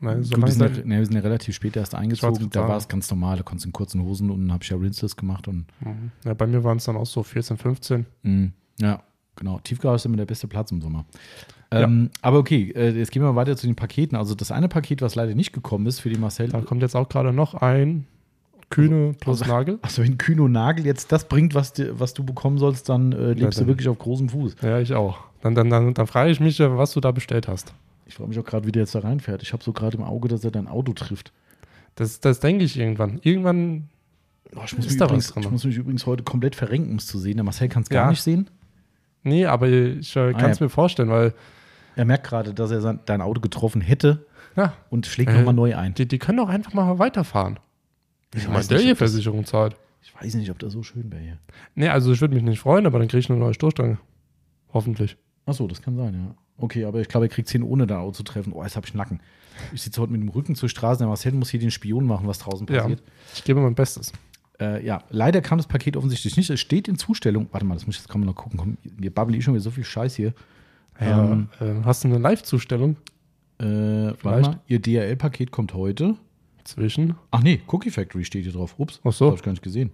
Nein, 0.00 0.22
so 0.22 0.34
gut, 0.34 0.46
wir, 0.46 0.52
sind 0.52 0.76
ja, 0.76 0.84
ne, 0.84 0.98
wir 0.98 1.06
sind 1.06 1.14
ja 1.14 1.20
relativ 1.22 1.54
spät 1.54 1.76
erst 1.76 1.94
eingezogen. 1.94 2.50
Da 2.50 2.68
war 2.68 2.76
es 2.76 2.88
ganz 2.88 3.08
normal. 3.10 3.36
Da 3.36 3.42
konntest 3.42 3.64
du 3.64 3.68
in 3.68 3.72
kurzen 3.72 4.02
Hosen 4.02 4.30
und 4.30 4.52
habe 4.52 4.62
ich 4.62 4.70
ja 4.70 4.76
Rinseless 4.76 5.16
gemacht 5.16 5.48
und 5.48 5.66
Mhm. 5.80 6.10
Ja, 6.24 6.34
bei 6.34 6.46
mir 6.46 6.64
waren 6.64 6.76
es 6.78 6.84
dann 6.84 6.96
auch 6.96 7.06
so 7.06 7.22
14, 7.22 7.56
15. 7.56 8.06
Mm, 8.22 8.46
ja, 8.80 9.02
genau. 9.36 9.60
Tiefgarage 9.60 9.96
ist 9.96 10.06
immer 10.06 10.16
der 10.16 10.26
beste 10.26 10.48
Platz 10.48 10.72
im 10.72 10.82
Sommer. 10.82 11.06
Ähm, 11.70 12.10
Aber 12.20 12.38
okay, 12.38 12.70
äh, 12.74 12.90
jetzt 12.90 13.10
gehen 13.12 13.22
wir 13.22 13.32
mal 13.32 13.36
weiter 13.36 13.56
zu 13.56 13.66
den 13.66 13.76
Paketen. 13.76 14.16
Also 14.16 14.34
das 14.34 14.52
eine 14.52 14.68
Paket, 14.68 15.02
was 15.02 15.14
leider 15.14 15.34
nicht 15.34 15.52
gekommen 15.52 15.86
ist 15.86 16.00
für 16.00 16.10
die 16.10 16.18
Marcel. 16.18 16.48
Da 16.48 16.60
kommt 16.60 16.82
jetzt 16.82 16.94
auch 16.94 17.08
gerade 17.08 17.32
noch 17.32 17.54
ein 17.54 18.06
Kühne 18.74 19.14
plus 19.18 19.42
Also- 19.42 19.52
Nagel. 19.52 19.78
Also 19.82 20.02
wenn 20.04 20.18
Kühno 20.18 20.48
Nagel 20.48 20.84
jetzt 20.86 21.12
das 21.12 21.26
bringt, 21.28 21.54
was, 21.54 21.72
dir- 21.72 21.98
was 21.98 22.14
du 22.14 22.24
bekommen 22.24 22.58
sollst, 22.58 22.88
dann 22.88 23.12
äh, 23.12 23.32
lebst 23.32 23.58
du 23.58 23.62
dann- 23.62 23.68
wirklich 23.68 23.88
auf 23.88 23.98
großem 23.98 24.28
Fuß. 24.30 24.56
Ja, 24.62 24.78
ich 24.80 24.92
auch. 24.94 25.18
Dann, 25.42 25.54
dann, 25.54 25.68
dann, 25.70 25.94
dann 25.94 26.06
frage 26.06 26.30
ich 26.30 26.40
mich, 26.40 26.58
was 26.60 26.92
du 26.92 27.00
da 27.00 27.10
bestellt 27.10 27.48
hast. 27.48 27.72
Ich 28.06 28.14
frage 28.14 28.28
mich 28.28 28.38
auch 28.38 28.44
gerade, 28.44 28.66
wie 28.66 28.72
der 28.72 28.82
jetzt 28.82 28.94
da 28.94 29.00
reinfährt. 29.00 29.42
Ich 29.42 29.52
habe 29.52 29.62
so 29.64 29.72
gerade 29.72 29.96
im 29.96 30.02
Auge, 30.04 30.28
dass 30.28 30.44
er 30.44 30.50
dein 30.50 30.68
Auto 30.68 30.92
trifft. 30.92 31.32
Das, 31.96 32.20
das 32.20 32.40
denke 32.40 32.64
ich 32.64 32.78
irgendwann. 32.78 33.18
Irgendwann, 33.22 33.88
Oh, 34.56 34.60
ich, 34.64 34.76
muss 34.76 34.86
Ist 34.86 34.92
mich 34.92 34.98
da 34.98 35.04
was 35.06 35.10
übrigens, 35.10 35.32
drin? 35.32 35.42
ich 35.42 35.50
muss 35.50 35.64
mich 35.64 35.76
übrigens 35.76 36.06
heute 36.06 36.22
komplett 36.22 36.54
verrenken, 36.54 36.90
um 36.92 36.96
es 36.98 37.06
zu 37.06 37.18
sehen. 37.18 37.36
Der 37.36 37.44
Marcel 37.44 37.68
kann 37.68 37.82
es 37.82 37.88
gar 37.88 38.04
Ja. 38.04 38.10
nicht 38.10 38.22
sehen. 38.22 38.48
nee, 39.24 39.46
aber 39.46 39.68
ich 39.68 40.14
äh, 40.14 40.32
kann 40.32 40.50
es 40.50 40.58
ja. 40.60 40.66
mir 40.66 40.70
vorstellen, 40.70 41.08
weil, 41.08 41.32
Er 41.96 42.04
merkt 42.04 42.24
gerade, 42.26 42.54
dass 42.54 42.70
er 42.70 42.80
sein, 42.80 43.00
dein 43.06 43.20
Auto 43.20 43.40
getroffen 43.40 43.80
hätte 43.80 44.26
ja, 44.54 44.74
und 44.90 45.06
schlägt 45.06 45.30
Äh, 45.32 45.38
nochmal 45.38 45.54
neu 45.54 45.74
ein. 45.76 45.94
die, 45.94 46.06
die 46.06 46.18
können 46.18 46.38
doch 46.38 46.48
einfach 46.48 46.72
mal 46.72 46.98
weiterfahren. 47.00 47.58
Ich 48.36 48.44
meine, 48.44 48.58
weiß 48.58 48.68
der 48.68 48.76
nicht, 48.78 48.84
hier 48.84 48.92
ob 48.92 48.98
das- 48.98 49.10
Versicherung 49.12 49.44
zahlt. 49.44 49.76
Ich 50.02 50.14
weiß 50.14 50.34
nicht, 50.34 50.50
ob 50.50 50.58
das 50.58 50.72
so 50.72 50.82
schön 50.82 51.10
wäre 51.10 51.22
hier. 51.22 51.38
Nee, 51.74 51.88
also 51.88 52.12
ich 52.12 52.20
würde 52.20 52.34
mich 52.34 52.42
nicht 52.44 52.60
freuen, 52.60 52.84
aber 52.86 52.98
dann 52.98 53.08
kriege 53.08 53.20
ich 53.20 53.30
eine 53.30 53.38
neue 53.38 53.54
Stoßstange. 53.54 53.98
Hoffentlich. 54.72 55.16
Achso, 55.46 55.66
das 55.66 55.80
kann 55.82 55.96
sein, 55.96 56.14
ja. 56.14 56.34
Okay, 56.58 56.84
aber 56.84 57.00
ich 57.00 57.08
glaube, 57.08 57.26
er 57.26 57.30
kriegt 57.30 57.48
es 57.48 57.52
hin, 57.52 57.62
ohne 57.62 57.84
Auto 57.98 58.12
zu 58.12 58.22
treffen. 58.22 58.52
Oh, 58.52 58.62
jetzt 58.62 58.76
habe 58.76 58.86
ich 58.86 58.94
Nacken. 58.94 59.20
Ich 59.72 59.82
sitze 59.82 60.00
heute 60.00 60.12
mit 60.12 60.20
dem 60.20 60.28
Rücken 60.28 60.54
zur 60.54 60.68
Straße. 60.68 60.98
Der 60.98 61.08
Marcel 61.08 61.32
muss 61.32 61.50
hier 61.50 61.60
den 61.60 61.70
Spion 61.70 62.06
machen, 62.06 62.26
was 62.26 62.38
draußen 62.38 62.66
Ja. 62.68 62.82
passiert. 62.82 63.02
Ich 63.34 63.44
gebe 63.44 63.60
mein 63.60 63.74
Bestes. 63.74 64.12
Äh, 64.60 64.84
ja, 64.86 65.02
leider 65.10 65.40
kam 65.40 65.58
das 65.58 65.66
Paket 65.66 65.96
offensichtlich 65.96 66.36
nicht. 66.36 66.50
Es 66.50 66.60
steht 66.60 66.86
in 66.86 66.96
Zustellung. 66.96 67.48
Warte 67.50 67.66
mal, 67.66 67.74
das 67.74 67.86
muss 67.86 67.96
ich 67.96 68.02
jetzt 68.02 68.08
kommen 68.08 68.24
noch 68.24 68.34
gucken. 68.36 68.58
Komm, 68.58 68.76
wir 68.82 69.12
babbeln 69.12 69.36
eh 69.38 69.42
schon 69.42 69.54
wieder 69.54 69.62
so 69.62 69.70
viel 69.70 69.84
Scheiß 69.84 70.14
hier. 70.14 70.32
Ja, 71.00 71.32
Ähm, 71.32 71.48
äh, 71.60 71.82
hast 71.84 72.04
du 72.04 72.08
eine 72.08 72.18
Live-Zustellung 72.18 72.96
Äh, 73.58 73.64
warte 74.22 74.42
mal, 74.50 74.60
ihr 74.66 74.80
DRL-Paket 74.80 75.50
kommt 75.52 75.74
heute. 75.74 76.16
Zwischen? 76.64 77.14
Ach 77.30 77.42
nee, 77.42 77.60
Cookie 77.68 77.90
Factory 77.90 78.24
steht 78.24 78.44
hier 78.44 78.52
drauf. 78.52 78.74
Ups, 78.78 79.00
Ach 79.04 79.12
so. 79.12 79.26
habe 79.26 79.36
ich 79.36 79.42
gar 79.42 79.52
nicht 79.52 79.62
gesehen. 79.62 79.90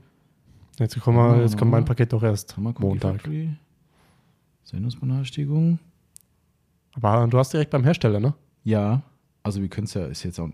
Jetzt, 0.79 0.99
komm 1.01 1.17
mal, 1.17 1.41
jetzt 1.41 1.59
kommt 1.59 1.71
mein 1.71 1.85
Paket 1.85 2.13
doch 2.13 2.23
erst 2.23 2.57
wir 2.57 2.71
Cookie 2.71 2.83
Montag. 2.83 3.17
Factory? 3.17 3.51
Sendungsbenachrichtigung. 4.65 5.79
Aber 6.93 7.27
du 7.29 7.39
hast 7.39 7.53
direkt 7.53 7.71
beim 7.71 7.85
Hersteller, 7.85 8.21
ne? 8.21 8.35
Ja, 8.65 9.03
also 9.43 9.63
wir 9.63 9.69
können 9.69 9.87
es 9.87 9.95
ja, 9.95 10.07
ist 10.07 10.23
jetzt 10.23 10.39
auch, 10.39 10.51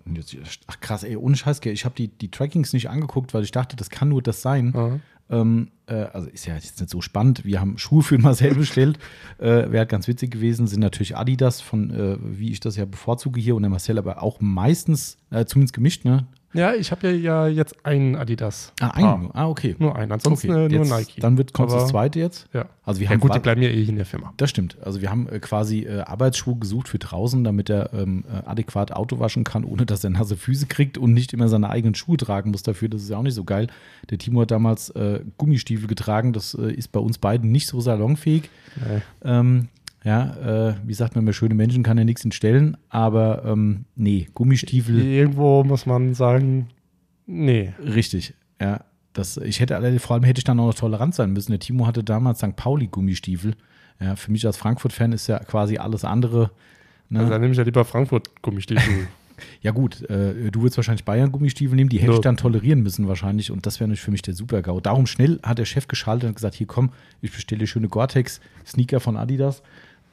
ach 0.67 0.81
krass, 0.81 1.03
ey, 1.03 1.17
ohne 1.17 1.37
Scheiß, 1.37 1.61
ich 1.65 1.85
habe 1.85 1.95
die, 1.97 2.09
die 2.09 2.31
Trackings 2.31 2.73
nicht 2.73 2.89
angeguckt, 2.89 3.35
weil 3.35 3.43
ich 3.43 3.51
dachte, 3.51 3.77
das 3.77 3.91
kann 3.91 4.09
nur 4.09 4.23
das 4.23 4.43
sein. 4.43 4.73
Ja. 4.75 5.01
Ähm, 5.31 5.69
äh, 5.87 5.95
also 5.95 6.29
ist 6.29 6.47
ja 6.47 6.55
jetzt 6.55 6.81
nicht 6.81 6.91
so 6.91 7.01
spannend. 7.01 7.45
Wir 7.45 7.61
haben 7.61 7.79
Schuhe 7.79 8.03
für 8.03 8.19
Marcel 8.19 8.55
bestellt. 8.57 8.99
äh, 9.39 9.71
Wäre 9.71 9.87
ganz 9.87 10.09
witzig 10.09 10.31
gewesen. 10.31 10.67
Sind 10.67 10.81
natürlich 10.81 11.17
Adidas, 11.17 11.61
von 11.61 11.91
äh, 11.91 12.17
wie 12.21 12.53
ich 12.53 12.61
das 12.61 12.77
ja 12.77 12.85
bevorzuge 12.85 13.41
hier 13.41 13.57
und 13.57 13.63
der 13.63 13.71
Marcel 13.71 13.99
aber 13.99 14.23
auch 14.23 14.41
meistens, 14.41 15.19
äh, 15.31 15.45
zumindest 15.45 15.75
gemischt, 15.75 16.05
ne? 16.05 16.27
Ja, 16.53 16.75
ich 16.75 16.91
habe 16.91 17.09
ja, 17.09 17.13
ja 17.13 17.49
jetzt 17.49 17.85
einen 17.85 18.17
Adidas. 18.17 18.73
Ah, 18.81 18.91
einen. 18.91 19.31
Ah, 19.35 19.49
okay. 19.49 19.77
Nur 19.79 19.97
einen. 19.97 20.13
Ansonsten 20.13 20.51
okay. 20.51 20.67
äh, 20.67 20.69
nur 20.69 20.85
jetzt, 20.85 20.91
Nike. 20.91 21.21
Dann 21.21 21.37
wird, 21.37 21.53
kommt 21.53 21.71
Aber- 21.71 21.81
das 21.81 21.91
zweite 21.91 22.19
jetzt. 22.19 22.49
Ja. 22.53 22.67
Also 22.85 23.01
wir 23.01 23.07
ja 23.07 23.11
haben 23.13 23.21
gut, 23.21 23.35
die 23.35 23.41
bleiben 23.41 23.63
ja 23.63 23.69
eh 23.69 23.85
in 23.85 23.97
der 23.97 24.07
Firma. 24.07 24.33
Das 24.37 24.49
stimmt. 24.51 24.77
Also 24.83 25.01
wir 25.01 25.11
haben 25.11 25.29
äh, 25.29 25.39
quasi 25.41 25.81
äh, 25.81 26.01
Arbeitsschuhe 26.01 26.57
gesucht 26.57 26.89
für 26.89 26.99
draußen, 26.99 27.43
damit 27.45 27.69
er 27.69 27.93
ähm, 27.93 28.25
äh, 28.33 28.49
adäquat 28.49 28.93
Auto 28.93 29.19
waschen 29.19 29.45
kann, 29.45 29.65
ohne 29.65 29.87
dass 29.87 30.05
er 30.05 30.11
nasse 30.11 30.37
Füße 30.37 30.67
kriegt 30.67 30.97
und 30.97 31.13
nicht 31.13 31.33
immer 31.33 31.49
seine 31.49 31.69
eigenen 31.69 31.95
Schuhe 31.95 32.17
tragen 32.17 32.53
muss 32.53 32.63
dafür. 32.63 32.89
Das 32.89 33.03
ist 33.03 33.11
ja 33.11 33.19
auch 33.19 33.23
nicht 33.23 33.35
so 33.35 33.45
geil. 33.45 33.67
Der 34.11 34.19
Timo 34.19 34.43
hat 34.43 34.51
damals 34.51 34.91
äh, 34.91 35.21
Gummistiefel 35.37 35.89
getragen. 35.89 36.33
Das 36.33 36.55
äh, 36.55 36.73
ist 36.73 36.93
bei 36.93 37.01
uns 37.01 37.19
beiden 37.19 37.51
nicht 37.51 37.67
so 37.67 37.81
salonfähig. 37.81 38.49
Nee. 38.77 39.03
Ähm, 39.25 39.69
ja, 40.07 40.69
äh, 40.71 40.75
wie 40.85 40.95
sagt 40.95 41.17
man 41.17 41.25
immer, 41.25 41.33
schöne 41.33 41.55
Menschen 41.55 41.83
kann 41.83 41.99
er 41.99 42.05
nichts 42.05 42.25
entstellen, 42.25 42.77
aber 42.89 43.45
ähm, 43.45 43.87
nee, 43.97 44.29
Gummistiefel, 44.35 45.01
Irgendwo 45.05 45.65
muss 45.65 45.85
man 45.85 46.15
sagen, 46.15 46.69
nee. 47.27 47.73
richtig. 47.81 48.35
Ja, 48.61 48.85
das, 49.13 49.37
ich 49.37 49.59
hätte 49.61 49.75
alle- 49.77 49.99
vor 49.99 50.15
allem 50.15 50.23
hätte 50.25 50.39
ich 50.39 50.45
dann 50.45 50.61
auch 50.61 50.67
noch 50.69 50.75
tolerant 50.75 51.15
sein 51.15 51.33
müssen. 51.33 51.51
Der 51.51 51.59
Timo 51.59 51.87
hatte 51.87 52.05
damals 52.05 52.39
St. 52.39 52.55
Pauli 52.55 52.87
Gummistiefel. 52.87 53.55
Ja, 54.01 54.15
für 54.15 54.31
mich 54.31 54.47
als 54.47 54.57
Frankfurt-Fan 54.59 55.13
ist 55.13 55.27
ja 55.27 55.39
quasi 55.41 55.79
alles 55.79 56.05
andere. 56.05 56.51
Ne? 57.09 57.19
Also 57.21 57.31
dann 57.33 57.41
nehme 57.41 57.53
ich 57.53 57.59
ja 57.59 57.65
lieber 57.65 57.85
Frankfurt-Gummistiefel. 57.85 59.09
Ja 59.61 59.73
gut, 59.73 60.01
äh, 60.09 60.51
du 60.51 60.63
würdest 60.63 60.79
wahrscheinlich 60.79 61.05
Bayern-Gummistiefel 61.05 61.77
nehmen, 61.77 61.91
die 61.91 61.99
hätte 61.99 62.13
Ja. 62.13 62.15
ich 62.17 62.23
dann 62.23 62.39
tolerieren 62.39 62.81
müssen 62.83 63.07
wahrscheinlich 63.07 63.51
und 63.51 63.67
das 63.67 63.79
wäre 63.81 63.87
natürlich 63.87 64.01
für 64.01 64.11
mich 64.11 64.23
der 64.23 64.33
Super-GAU. 64.33 64.81
Darum 64.81 65.07
schnell 65.07 65.41
hat 65.43 65.59
der 65.59 65.67
Chef 65.67 65.89
geschaltet 65.89 66.27
und 66.31 66.37
gesagt, 66.37 66.55
hier 66.55 66.67
komm, 66.67 66.89
ich 67.21 67.33
bestelle 67.33 67.67
schöne 67.67 67.89
Gore-Tex-Sneaker 67.89 68.99
von 68.99 69.19
Adidas 69.19 69.63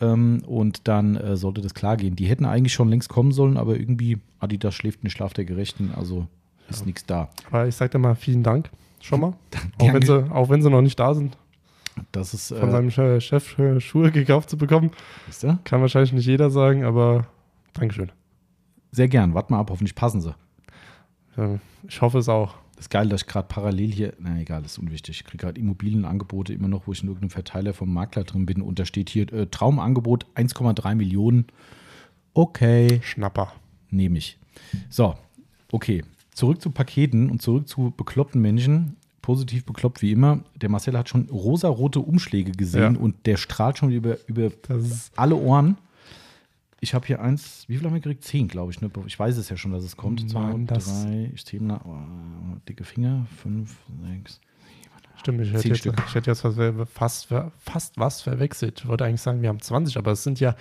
ähm, 0.03 0.43
und 0.45 0.87
dann 0.87 1.15
äh, 1.15 1.37
sollte 1.37 1.61
das 1.61 1.73
klar 1.73 1.97
gehen. 1.97 2.15
Die 2.15 2.25
hätten 2.25 2.45
eigentlich 2.45 2.73
schon 2.73 2.89
längst 2.89 3.09
kommen 3.09 3.31
sollen, 3.31 3.57
aber 3.57 3.77
irgendwie 3.77 4.19
Adidas 4.39 4.75
schläft 4.75 5.03
den 5.03 5.09
Schlaf 5.09 5.33
der 5.33 5.45
Gerechten, 5.45 5.91
also 5.95 6.27
ist 6.69 6.85
nichts 6.85 7.05
da. 7.05 7.29
Aber 7.49 7.67
ich 7.67 7.75
sage 7.75 7.91
dir 7.91 7.99
mal 7.99 8.15
vielen 8.15 8.43
Dank 8.43 8.69
schon 9.01 9.21
mal. 9.21 9.33
Auch 9.79 9.93
wenn, 9.93 10.01
sie, 10.01 10.31
auch 10.31 10.49
wenn 10.49 10.61
sie 10.61 10.69
noch 10.69 10.81
nicht 10.81 10.99
da 10.99 11.13
sind, 11.13 11.37
Das 12.11 12.33
ist, 12.33 12.49
von 12.49 12.69
äh, 12.69 12.71
seinem 12.71 13.19
Chef 13.21 13.59
äh, 13.59 13.79
Schuhe 13.79 14.11
gekauft 14.11 14.49
zu 14.49 14.57
bekommen. 14.57 14.91
ihr? 15.41 15.59
Kann 15.63 15.81
wahrscheinlich 15.81 16.13
nicht 16.13 16.25
jeder 16.25 16.49
sagen, 16.49 16.83
aber 16.83 17.27
Dankeschön. 17.73 18.11
sehr 18.91 19.07
gern, 19.07 19.33
warte 19.33 19.51
mal 19.51 19.59
ab, 19.59 19.69
hoffentlich 19.69 19.95
passen 19.95 20.21
sie. 20.21 20.33
Ja, 21.37 21.59
Ich 21.87 22.01
hoffe 22.01 22.19
es 22.19 22.29
auch. 22.29 22.55
Das 22.83 22.87
ist 22.87 22.91
geil, 22.91 23.07
dass 23.07 23.21
ich 23.21 23.27
gerade 23.27 23.47
parallel 23.47 23.93
hier, 23.93 24.13
na 24.19 24.37
egal, 24.41 24.61
das 24.61 24.73
ist 24.73 24.77
unwichtig. 24.77 25.21
Ich 25.21 25.23
kriege 25.23 25.37
gerade 25.45 25.57
Immobilienangebote 25.57 26.51
immer 26.53 26.67
noch, 26.67 26.85
wo 26.85 26.91
ich 26.91 27.01
in 27.01 27.07
irgendeinem 27.07 27.29
Verteiler 27.29 27.73
vom 27.73 27.93
Makler 27.93 28.25
drin 28.25 28.45
bin 28.45 28.61
und 28.61 28.77
da 28.77 28.83
steht 28.83 29.09
hier 29.09 29.31
äh, 29.31 29.47
Traumangebot 29.47 30.25
1,3 30.35 30.95
Millionen. 30.95 31.45
Okay, 32.33 32.99
Schnapper. 33.01 33.53
nehme 33.89 34.17
ich. 34.17 34.37
So, 34.89 35.15
okay. 35.71 36.03
Zurück 36.33 36.61
zu 36.61 36.71
Paketen 36.71 37.29
und 37.29 37.41
zurück 37.41 37.69
zu 37.69 37.93
bekloppten 37.95 38.41
Menschen. 38.41 38.97
Positiv 39.21 39.63
bekloppt 39.63 40.01
wie 40.01 40.11
immer. 40.11 40.39
Der 40.59 40.67
Marcel 40.67 40.97
hat 40.97 41.07
schon 41.07 41.29
rosarote 41.29 42.01
Umschläge 42.01 42.51
gesehen 42.51 42.95
Ja. 42.95 42.99
und 42.99 43.25
der 43.25 43.37
strahlt 43.37 43.77
schon 43.77 43.91
über, 43.91 44.17
über 44.27 44.49
alle 45.15 45.35
Ohren. 45.35 45.77
Ich 46.83 46.93
habe 46.93 47.07
hier 47.07 47.21
eins, 47.21 47.63
wie 47.69 47.77
viel 47.77 47.85
haben 47.85 47.93
wir 47.93 48.01
gekriegt? 48.01 48.25
Zehn, 48.25 48.49
glaube 48.49 48.73
ich. 48.73 48.81
Ne? 48.81 48.91
Ich 49.05 49.17
weiß 49.17 49.37
es 49.37 49.47
ja 49.47 49.55
schon, 49.55 49.71
dass 49.71 49.85
es 49.85 49.95
kommt. 49.95 50.29
Zwei, 50.29 50.51
Nein, 50.51 50.67
drei, 50.67 51.31
ich 51.33 51.45
zähle 51.45 51.63
nach, 51.63 51.85
oh, 51.85 51.97
dicke 52.67 52.83
Finger, 52.83 53.25
fünf, 53.41 53.77
sechs. 54.05 54.41
Stimmt, 55.15 55.39
ich 55.39 55.53
hätte, 55.53 55.69
jetzt, 55.69 55.85
ich 55.85 56.15
hätte 56.15 56.29
jetzt 56.29 56.45
fast, 56.91 57.29
fast 57.57 57.97
was 57.97 58.21
verwechselt. 58.21 58.81
Ich 58.81 58.87
wollte 58.89 59.05
eigentlich 59.05 59.21
sagen, 59.21 59.41
wir 59.41 59.47
haben 59.47 59.61
20, 59.61 59.95
aber 59.95 60.11
es 60.11 60.23
sind 60.23 60.41
ja 60.41 60.57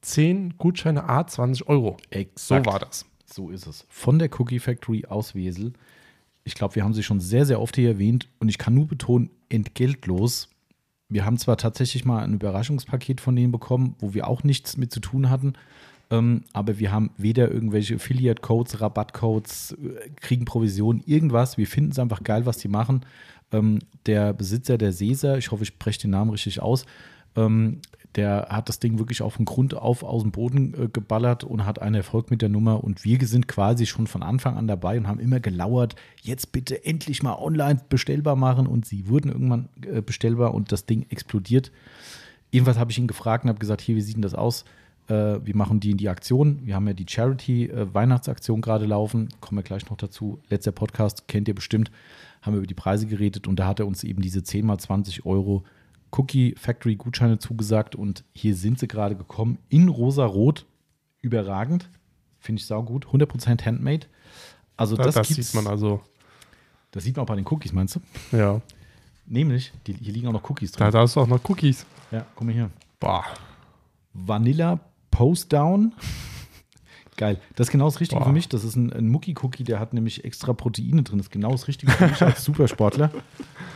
10 0.00 0.58
Gutscheine 0.58 1.08
A 1.08 1.24
20 1.24 1.68
Euro. 1.68 1.98
Exakt. 2.10 2.64
So 2.64 2.72
war 2.72 2.80
das. 2.80 3.06
So 3.24 3.50
ist 3.50 3.68
es. 3.68 3.86
Von 3.88 4.18
der 4.18 4.28
Cookie 4.40 4.58
Factory 4.58 5.06
aus 5.06 5.36
Wesel. 5.36 5.72
Ich 6.42 6.54
glaube, 6.56 6.74
wir 6.74 6.82
haben 6.82 6.94
sie 6.94 7.04
schon 7.04 7.20
sehr, 7.20 7.46
sehr 7.46 7.60
oft 7.60 7.76
hier 7.76 7.90
erwähnt 7.90 8.28
und 8.40 8.48
ich 8.48 8.58
kann 8.58 8.74
nur 8.74 8.88
betonen, 8.88 9.30
entgeltlos. 9.48 10.48
Wir 11.10 11.24
haben 11.24 11.36
zwar 11.36 11.56
tatsächlich 11.56 12.04
mal 12.04 12.22
ein 12.22 12.34
Überraschungspaket 12.34 13.20
von 13.20 13.36
denen 13.36 13.52
bekommen, 13.52 13.96
wo 13.98 14.14
wir 14.14 14.26
auch 14.26 14.44
nichts 14.44 14.76
mit 14.76 14.92
zu 14.92 15.00
tun 15.00 15.28
hatten, 15.28 15.54
ähm, 16.10 16.42
aber 16.52 16.78
wir 16.78 16.90
haben 16.90 17.10
weder 17.16 17.50
irgendwelche 17.50 17.96
Affiliate-Codes, 17.96 18.80
Rabattcodes, 18.80 19.72
äh, 19.72 20.10
kriegen 20.16 20.44
Provisionen, 20.44 21.02
irgendwas. 21.06 21.56
Wir 21.56 21.66
finden 21.66 21.92
es 21.92 21.98
einfach 21.98 22.24
geil, 22.24 22.46
was 22.46 22.58
die 22.58 22.68
machen. 22.68 23.04
Ähm, 23.52 23.80
der 24.06 24.32
Besitzer 24.32 24.78
der 24.78 24.92
Seser, 24.92 25.38
ich 25.38 25.50
hoffe, 25.50 25.62
ich 25.62 25.68
spreche 25.68 26.00
den 26.00 26.10
Namen 26.10 26.30
richtig 26.30 26.60
aus, 26.62 26.84
ähm, 27.36 27.80
der 28.16 28.48
hat 28.50 28.68
das 28.68 28.80
Ding 28.80 28.98
wirklich 28.98 29.22
auch 29.22 29.32
von 29.32 29.44
Grund 29.44 29.74
auf 29.74 30.02
aus 30.02 30.22
dem 30.22 30.32
Boden 30.32 30.74
äh, 30.74 30.88
geballert 30.88 31.44
und 31.44 31.64
hat 31.64 31.80
einen 31.80 31.94
Erfolg 31.94 32.30
mit 32.30 32.42
der 32.42 32.48
Nummer. 32.48 32.82
Und 32.82 33.04
wir 33.04 33.24
sind 33.26 33.46
quasi 33.46 33.86
schon 33.86 34.06
von 34.06 34.22
Anfang 34.22 34.56
an 34.56 34.66
dabei 34.66 34.98
und 34.98 35.06
haben 35.06 35.20
immer 35.20 35.38
gelauert, 35.38 35.94
jetzt 36.20 36.50
bitte 36.52 36.84
endlich 36.84 37.22
mal 37.22 37.36
online 37.36 37.80
bestellbar 37.88 38.36
machen. 38.36 38.66
Und 38.66 38.84
sie 38.84 39.08
wurden 39.08 39.30
irgendwann 39.30 39.68
äh, 39.82 40.02
bestellbar 40.02 40.54
und 40.54 40.72
das 40.72 40.86
Ding 40.86 41.06
explodiert. 41.08 41.70
Jedenfalls 42.50 42.78
habe 42.78 42.90
ich 42.90 42.98
ihn 42.98 43.06
gefragt 43.06 43.44
und 43.44 43.48
habe 43.48 43.60
gesagt, 43.60 43.80
hier, 43.80 43.94
wie 43.94 44.00
sieht 44.00 44.16
denn 44.16 44.22
das 44.22 44.34
aus? 44.34 44.64
Äh, 45.06 45.38
wir 45.44 45.54
machen 45.54 45.78
die 45.78 45.92
in 45.92 45.96
die 45.96 46.08
Aktion. 46.08 46.60
Wir 46.64 46.74
haben 46.74 46.88
ja 46.88 46.94
die 46.94 47.06
Charity-Weihnachtsaktion 47.08 48.60
gerade 48.60 48.86
laufen. 48.86 49.28
Kommen 49.40 49.58
wir 49.58 49.62
gleich 49.62 49.88
noch 49.88 49.96
dazu. 49.96 50.40
Letzter 50.48 50.72
Podcast, 50.72 51.28
kennt 51.28 51.46
ihr 51.46 51.54
bestimmt, 51.54 51.92
haben 52.42 52.54
wir 52.54 52.58
über 52.58 52.66
die 52.66 52.74
Preise 52.74 53.06
geredet 53.06 53.46
und 53.46 53.56
da 53.56 53.66
hat 53.66 53.80
er 53.80 53.86
uns 53.86 54.02
eben 54.02 54.20
diese 54.20 54.42
10 54.42 54.66
mal 54.66 54.78
20 54.78 55.26
Euro 55.26 55.64
Cookie 56.12 56.54
Factory 56.58 56.96
Gutscheine 56.96 57.38
zugesagt 57.38 57.94
und 57.94 58.24
hier 58.34 58.54
sind 58.56 58.78
sie 58.78 58.88
gerade 58.88 59.14
gekommen 59.16 59.58
in 59.68 59.88
rosa-rot. 59.88 60.66
Überragend. 61.22 61.88
Finde 62.40 62.60
ich 62.60 62.66
saugut. 62.66 63.06
100% 63.06 63.64
Handmade. 63.64 64.06
Also 64.76 64.96
Da, 64.96 65.04
das, 65.04 65.14
das, 65.14 65.28
gibt's- 65.28 65.52
sieht 65.52 65.62
man 65.62 65.70
also. 65.70 66.00
das 66.90 67.04
sieht 67.04 67.16
man 67.16 67.24
auch 67.24 67.28
bei 67.28 67.36
den 67.36 67.46
Cookies, 67.46 67.72
meinst 67.72 67.96
du? 67.96 68.00
Ja. 68.36 68.60
Nämlich, 69.26 69.72
die, 69.86 69.92
hier 69.92 70.12
liegen 70.12 70.26
auch 70.28 70.32
noch 70.32 70.48
Cookies 70.50 70.72
Da, 70.72 70.84
drin. 70.86 70.92
da 70.92 71.02
ist 71.04 71.16
auch 71.16 71.26
noch 71.26 71.40
Cookies. 71.48 71.84
Ja, 72.10 72.24
guck 72.34 72.46
mal 72.46 72.52
hier. 72.52 72.70
Boah. 72.98 73.24
Vanilla 74.14 74.80
Post 75.10 75.52
Down. 75.52 75.92
Geil. 77.20 77.38
Das 77.54 77.66
ist 77.66 77.70
genau 77.70 77.84
das 77.84 78.00
Richtige 78.00 78.18
Boah. 78.18 78.28
für 78.28 78.32
mich. 78.32 78.48
Das 78.48 78.64
ist 78.64 78.76
ein, 78.76 78.90
ein 78.94 79.06
Mucki-Cookie, 79.08 79.62
der 79.62 79.78
hat 79.78 79.92
nämlich 79.92 80.24
extra 80.24 80.54
Proteine 80.54 81.02
drin. 81.02 81.18
Das 81.18 81.26
ist 81.26 81.30
genau 81.30 81.50
das 81.50 81.68
Richtige 81.68 81.92
für 81.92 82.06
mich 82.06 82.22
als 82.22 82.42
Supersportler. 82.46 83.10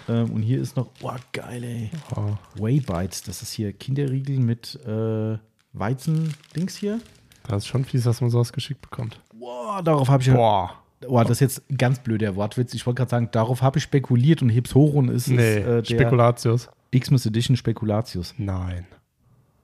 Ähm, 0.09 0.31
und 0.31 0.41
hier 0.41 0.63
ist 0.63 0.79
noch, 0.79 0.87
boah, 0.99 1.19
geil, 1.35 1.63
ey. 1.63 1.91
Oh. 2.17 2.39
Whey 2.55 2.81
Bites. 2.81 3.23
Das 3.23 3.43
ist 3.43 3.53
hier 3.53 3.75
Kinderriegel 3.75 4.39
mit 4.39 4.81
äh, 4.87 5.37
Weizen-Dings 5.75 6.75
hier. 6.75 7.01
Das 7.47 7.65
ist 7.65 7.67
schon 7.67 7.85
fies, 7.85 8.05
dass 8.05 8.23
man 8.23 8.31
sowas 8.31 8.51
geschickt 8.51 8.81
bekommt. 8.81 9.21
Boah, 9.39 9.83
darauf 9.83 10.09
habe 10.09 10.23
ich 10.23 10.29
ja. 10.29 10.35
Boah. 10.37 10.79
Boah, 11.07 11.23
das 11.25 11.33
ist 11.33 11.41
jetzt 11.41 11.71
ein 11.71 11.77
ganz 11.77 11.99
blöder 11.99 12.37
Wortwitz. 12.37 12.73
Ich 12.73 12.87
wollte 12.87 12.97
gerade 12.97 13.11
sagen, 13.11 13.29
darauf 13.31 13.61
habe 13.61 13.77
ich 13.77 13.85
spekuliert 13.85 14.41
und 14.41 14.49
heb's 14.49 14.75
hoch 14.75 14.95
und 14.95 15.11
ist 15.11 15.29
Nee, 15.29 15.59
es 15.59 15.67
äh, 15.67 15.83
der 15.83 15.85
Spekulatius. 15.85 16.71
Xmas 16.99 17.27
Edition 17.27 17.59
Spekulatius. 17.59 18.33
Nein. 18.39 18.87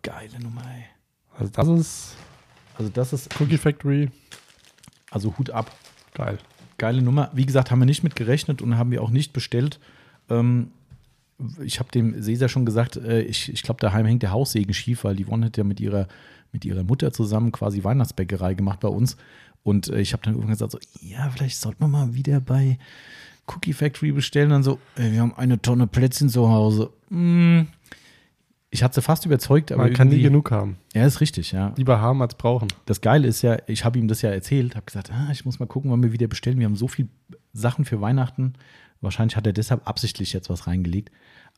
Geile 0.02 0.38
Nummer, 0.38 0.64
ey. 0.66 0.84
Also 1.38 1.50
das 1.50 1.68
ist 1.68 2.16
Also, 2.76 2.90
das 2.90 3.12
ist, 3.12 3.40
Cookie 3.40 3.58
Factory. 3.58 4.10
also 5.10 5.36
Hut 5.38 5.50
ab. 5.50 5.74
Geil. 6.14 6.38
Geile 6.78 7.02
Nummer. 7.02 7.30
Wie 7.34 7.46
gesagt, 7.46 7.70
haben 7.70 7.80
wir 7.80 7.86
nicht 7.86 8.02
mit 8.02 8.16
gerechnet 8.16 8.62
und 8.62 8.78
haben 8.78 8.90
wir 8.90 9.02
auch 9.02 9.10
nicht 9.10 9.32
bestellt. 9.32 9.78
Ähm, 10.28 10.70
ich 11.62 11.78
habe 11.78 11.90
dem 11.90 12.22
Cesar 12.22 12.48
schon 12.48 12.66
gesagt, 12.66 12.96
äh, 12.96 13.22
ich, 13.22 13.52
ich 13.52 13.62
glaube, 13.62 13.80
daheim 13.80 14.06
hängt 14.06 14.22
der 14.22 14.32
Haussegen 14.32 14.74
schief, 14.74 15.04
weil 15.04 15.16
die 15.16 15.24
Yvonne 15.24 15.46
hat 15.46 15.56
ja 15.56 15.64
mit 15.64 15.80
ihrer, 15.80 16.08
mit 16.52 16.64
ihrer 16.64 16.84
Mutter 16.84 17.12
zusammen 17.12 17.52
quasi 17.52 17.84
Weihnachtsbäckerei 17.84 18.54
gemacht 18.54 18.80
bei 18.80 18.88
uns. 18.88 19.16
Und 19.62 19.88
äh, 19.88 20.00
ich 20.00 20.12
habe 20.12 20.22
dann 20.22 20.34
irgendwann 20.34 20.52
gesagt, 20.52 20.72
so, 20.72 20.78
ja, 21.00 21.28
vielleicht 21.30 21.58
sollten 21.58 21.82
wir 21.82 21.88
mal 21.88 22.14
wieder 22.14 22.40
bei 22.40 22.78
Cookie 23.46 23.72
Factory 23.72 24.12
bestellen. 24.12 24.50
Dann 24.50 24.62
so, 24.62 24.78
ey, 24.96 25.12
wir 25.12 25.20
haben 25.20 25.34
eine 25.36 25.60
Tonne 25.60 25.86
Plätzchen 25.86 26.28
zu 26.28 26.48
Hause. 26.48 26.90
Mm. 27.08 27.62
Ich 28.72 28.84
hatte 28.84 28.94
sie 28.94 29.02
fast 29.02 29.26
überzeugt, 29.26 29.72
aber 29.72 29.84
Man 29.84 29.94
kann 29.94 30.08
nie 30.08 30.22
genug 30.22 30.52
haben. 30.52 30.76
Ja, 30.94 31.04
ist 31.04 31.20
richtig, 31.20 31.50
ja. 31.50 31.72
Lieber 31.76 32.00
haben 32.00 32.22
als 32.22 32.36
brauchen. 32.36 32.68
Das 32.86 33.00
Geile 33.00 33.26
ist 33.26 33.42
ja, 33.42 33.58
ich 33.66 33.84
habe 33.84 33.98
ihm 33.98 34.06
das 34.06 34.22
ja 34.22 34.30
erzählt, 34.30 34.76
habe 34.76 34.86
gesagt, 34.86 35.10
ah, 35.12 35.28
ich 35.32 35.44
muss 35.44 35.58
mal 35.58 35.66
gucken, 35.66 35.90
wann 35.90 36.02
wir 36.02 36.12
wieder 36.12 36.28
bestellen. 36.28 36.58
Wir 36.58 36.66
haben 36.66 36.76
so 36.76 36.86
viel 36.86 37.08
Sachen 37.52 37.84
für 37.84 38.00
Weihnachten. 38.00 38.54
Wahrscheinlich 39.00 39.36
hat 39.36 39.46
er 39.46 39.52
deshalb 39.52 39.88
absichtlich 39.88 40.32
jetzt 40.32 40.50
was 40.50 40.68
reingelegt. 40.68 41.10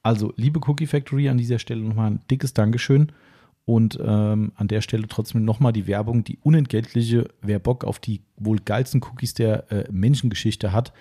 Also, 0.03 0.33
liebe 0.37 0.61
Cookie 0.67 0.87
Factory, 0.87 1.29
an 1.29 1.37
dieser 1.37 1.59
Stelle 1.59 1.83
nochmal 1.83 2.13
ein 2.13 2.21
dickes 2.31 2.55
Dankeschön. 2.55 3.13
Und 3.65 3.99
ähm, 4.03 4.53
an 4.57 4.69
der 4.69 4.81
Stelle 4.81 5.07
trotzdem 5.07 5.45
nochmal 5.45 5.73
die 5.73 5.87
Werbung, 5.87 6.25
die 6.25 6.39
unentgeltliche, 6.43 7.29
wer 7.43 7.61
Bock 7.61 7.85
auf 7.85 8.01
die 8.01 8.23
wohl 8.37 8.59
geilsten 8.59 9.03
Cookies 9.05 9.35
der 9.35 9.71
äh, 9.71 9.85
Menschengeschichte 9.93 10.73
hat. 10.73 10.93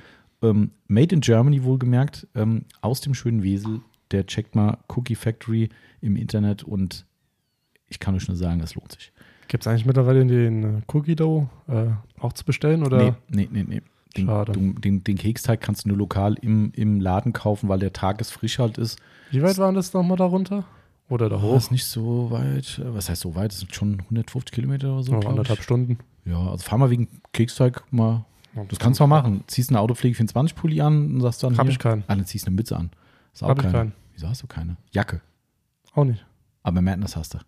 Ähm, 0.43 0.71
made 0.87 1.15
in 1.15 1.21
Germany 1.21 1.63
wohlgemerkt, 1.63 2.27
ähm, 2.35 2.65
aus 2.81 3.01
dem 3.01 3.13
schönen 3.13 3.41
Wesel. 3.41 3.81
Der 4.11 4.25
checkt 4.25 4.55
mal 4.55 4.77
Cookie 4.95 5.15
Factory 5.15 5.69
im 6.01 6.15
Internet 6.15 6.63
und 6.63 7.05
ich 7.87 7.99
kann 7.99 8.15
euch 8.15 8.27
nur 8.27 8.37
sagen, 8.37 8.61
es 8.61 8.75
lohnt 8.75 8.91
sich. 8.93 9.11
Gibt 9.47 9.63
es 9.63 9.67
eigentlich 9.67 9.85
mittlerweile 9.85 10.25
den 10.25 10.63
äh, 10.63 10.81
Cookie 10.93 11.15
Dough 11.15 11.47
äh, 11.67 11.87
auch 12.19 12.33
zu 12.33 12.45
bestellen? 12.45 12.83
Oder? 12.85 12.97
Nee, 13.03 13.13
nee, 13.29 13.49
nee, 13.51 13.63
nee. 13.67 13.81
Den, 14.17 14.25
Schade. 14.27 14.51
den, 14.51 15.03
den 15.03 15.17
Keksteig 15.17 15.61
kannst 15.61 15.85
du 15.85 15.89
nur 15.89 15.97
lokal 15.97 16.35
im, 16.41 16.71
im 16.75 16.99
Laden 16.99 17.31
kaufen, 17.31 17.69
weil 17.69 17.79
der 17.79 17.93
tagesfrisch 17.93 18.59
halt 18.59 18.77
ist. 18.77 18.99
Wie 19.29 19.41
weit 19.41 19.57
waren 19.57 19.73
das 19.75 19.93
nochmal 19.93 20.17
darunter? 20.17 20.65
Oder 21.07 21.29
da 21.29 21.41
hoch? 21.41 21.55
ist 21.57 21.71
nicht 21.71 21.85
so 21.85 22.29
weit. 22.31 22.81
Was 22.85 23.09
heißt 23.09 23.21
so 23.21 23.35
weit? 23.35 23.51
Das 23.51 23.59
sind 23.59 23.73
schon 23.73 23.99
150 24.01 24.53
Kilometer 24.53 24.93
oder 24.93 25.03
so. 25.03 25.11
Glaub 25.11 25.27
anderthalb 25.29 25.59
ich. 25.59 25.63
Stunden. 25.65 25.97
Ja, 26.25 26.39
also 26.51 26.63
fahr 26.63 26.77
mal 26.77 26.89
wegen 26.89 27.07
Keksteig 27.33 27.83
mal. 27.91 28.25
Das 28.69 28.79
kannst 28.79 28.99
du 28.99 29.07
mal 29.07 29.21
machen. 29.21 29.43
Ziehst 29.47 29.69
eine 29.69 29.79
Autopflege 29.79 30.15
24 30.15 30.55
Pulli 30.57 30.81
an 30.81 31.15
und 31.15 31.21
sagst 31.21 31.41
dann. 31.43 31.57
Hab 31.57 31.65
hier- 31.65 31.71
ich 31.71 31.79
keinen. 31.79 32.03
Ah, 32.07 32.15
dann 32.15 32.25
ziehst 32.25 32.45
du 32.45 32.49
eine 32.49 32.55
Mütze 32.57 32.75
an. 32.77 32.89
Ist 33.33 33.43
auch 33.43 33.49
Hab 33.49 33.57
ich 33.59 33.63
keine. 33.63 33.73
keinen. 33.77 33.93
Wieso 34.13 34.27
hast 34.27 34.43
du 34.43 34.47
keine? 34.47 34.77
Jacke. 34.91 35.21
Auch 35.93 36.05
nicht. 36.05 36.25
Aber 36.63 36.81
Madness 36.81 37.15
hast 37.15 37.33
du. 37.33 37.39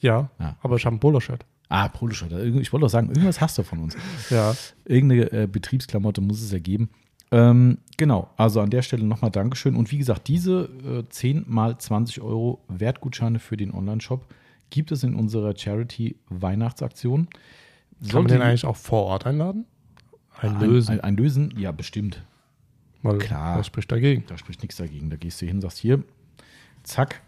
Ja, 0.00 0.30
Ja. 0.38 0.56
aber 0.62 0.76
ich 0.76 0.86
habe 0.86 0.96
ein 0.96 1.00
Poloshirt. 1.00 1.44
Ah, 1.68 1.88
Poloshirt. 1.88 2.32
Ich 2.32 2.72
wollte 2.72 2.82
doch 2.86 2.90
sagen, 2.90 3.08
irgendwas 3.08 3.40
hast 3.40 3.58
du 3.58 3.62
von 3.62 3.78
uns. 3.80 3.96
Ja. 4.30 4.54
Irgendeine 4.84 5.30
äh, 5.32 5.46
Betriebsklamotte 5.46 6.20
muss 6.20 6.40
es 6.42 6.50
ja 6.52 6.58
geben. 6.58 6.88
Ähm, 7.30 7.78
genau, 7.98 8.30
also 8.38 8.60
an 8.62 8.70
der 8.70 8.80
Stelle 8.82 9.04
nochmal 9.04 9.30
Dankeschön. 9.30 9.76
Und 9.76 9.90
wie 9.92 9.98
gesagt, 9.98 10.28
diese 10.28 10.62
äh, 10.84 11.08
10 11.08 11.44
mal 11.46 11.76
20 11.76 12.22
Euro 12.22 12.64
Wertgutscheine 12.68 13.38
für 13.38 13.56
den 13.58 13.72
Online-Shop 13.74 14.26
gibt 14.70 14.92
es 14.92 15.02
in 15.02 15.14
unserer 15.14 15.54
Charity-Weihnachtsaktion. 15.56 17.28
Kann 18.08 18.22
man 18.22 18.28
den 18.28 18.42
eigentlich 18.42 18.64
auch 18.64 18.76
vor 18.76 19.04
Ort 19.04 19.26
einladen? 19.26 19.66
Einlösen. 20.40 20.92
Ein, 20.94 21.00
ein, 21.00 21.04
ein 21.04 21.16
Lösen? 21.16 21.54
Ja, 21.58 21.72
bestimmt. 21.72 22.22
Weil 23.02 23.18
klar. 23.18 23.58
Was 23.58 23.66
spricht 23.66 23.90
dagegen? 23.90 24.24
Da 24.26 24.36
spricht 24.38 24.62
nichts 24.62 24.76
dagegen. 24.76 25.10
Da 25.10 25.16
gehst 25.16 25.40
du 25.40 25.46
hin, 25.46 25.60
sagst 25.60 25.78
hier, 25.78 26.02
zack. 26.82 27.22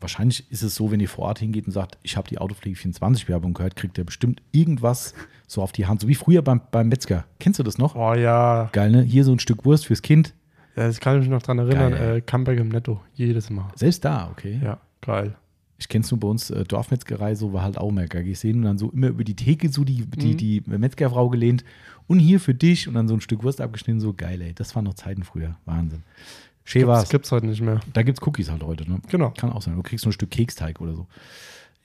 Wahrscheinlich 0.00 0.50
ist 0.50 0.62
es 0.62 0.74
so, 0.74 0.90
wenn 0.90 1.00
ihr 1.00 1.08
vor 1.08 1.24
Ort 1.24 1.38
hingeht 1.38 1.66
und 1.66 1.72
sagt, 1.72 1.96
ich 2.02 2.16
habe 2.16 2.28
die 2.28 2.38
Autopflege 2.38 2.76
24 2.76 3.28
Werbung 3.28 3.54
gehört, 3.54 3.76
kriegt 3.76 3.96
ihr 3.96 4.04
bestimmt 4.04 4.42
irgendwas 4.52 5.14
so 5.46 5.62
auf 5.62 5.72
die 5.72 5.86
Hand. 5.86 6.02
So 6.02 6.08
wie 6.08 6.14
früher 6.14 6.42
beim, 6.42 6.60
beim 6.70 6.88
Metzger. 6.88 7.24
Kennst 7.40 7.58
du 7.58 7.62
das 7.62 7.78
noch? 7.78 7.94
Oh 7.94 8.14
ja. 8.14 8.68
Geil, 8.72 8.90
ne? 8.90 9.02
Hier 9.02 9.24
so 9.24 9.32
ein 9.32 9.38
Stück 9.38 9.64
Wurst 9.64 9.86
fürs 9.86 10.02
Kind. 10.02 10.34
ja 10.76 10.86
das 10.86 11.00
kann 11.00 11.14
ich 11.16 11.20
mich 11.22 11.30
noch 11.30 11.42
dran 11.42 11.58
erinnern. 11.58 11.92
Geil. 11.92 12.16
Äh, 12.16 12.20
Comeback 12.20 12.58
im 12.58 12.68
Netto. 12.68 13.00
Jedes 13.14 13.48
Mal. 13.48 13.68
Selbst 13.74 14.04
da, 14.04 14.28
okay. 14.30 14.60
Ja, 14.62 14.78
geil. 15.00 15.34
Ich 15.78 15.88
kenn's 15.88 16.10
nur 16.10 16.20
bei 16.20 16.28
uns, 16.28 16.50
äh, 16.50 16.64
Dorfmetzgerei, 16.64 17.34
so 17.34 17.52
war 17.52 17.62
halt 17.62 17.76
auch 17.78 17.90
mehr. 17.90 18.06
Da 18.08 18.22
geh 18.22 18.30
ich 18.32 18.38
sehen 18.38 18.56
und 18.58 18.62
dann 18.62 18.78
so 18.78 18.90
immer 18.90 19.08
über 19.08 19.24
die 19.24 19.34
Theke 19.36 19.68
so 19.68 19.84
die, 19.84 20.06
die, 20.06 20.32
Mhm. 20.32 20.36
die 20.36 20.62
Metzgerfrau 20.66 21.28
gelehnt 21.28 21.64
und 22.06 22.18
hier 22.18 22.40
für 22.40 22.54
dich 22.54 22.88
und 22.88 22.94
dann 22.94 23.08
so 23.08 23.14
ein 23.14 23.20
Stück 23.20 23.42
Wurst 23.42 23.60
abgeschnitten. 23.60 24.00
So 24.00 24.14
geil, 24.14 24.40
ey. 24.40 24.52
Das 24.54 24.74
waren 24.74 24.84
noch 24.84 24.94
Zeiten 24.94 25.22
früher. 25.22 25.56
Wahnsinn. 25.66 26.02
Schön 26.64 26.82
Das 26.82 26.88
war's. 26.88 27.08
gibt's 27.10 27.30
heute 27.30 27.46
nicht 27.46 27.60
mehr. 27.60 27.80
Da 27.92 28.02
gibt's 28.02 28.20
Cookies 28.26 28.50
halt 28.50 28.62
heute, 28.64 28.90
ne? 28.90 29.00
Genau. 29.10 29.30
Kann 29.36 29.52
auch 29.52 29.62
sein. 29.62 29.76
Du 29.76 29.82
kriegst 29.82 30.04
nur 30.04 30.10
ein 30.10 30.14
Stück 30.14 30.30
Keksteig 30.30 30.80
oder 30.80 30.94
so. 30.94 31.06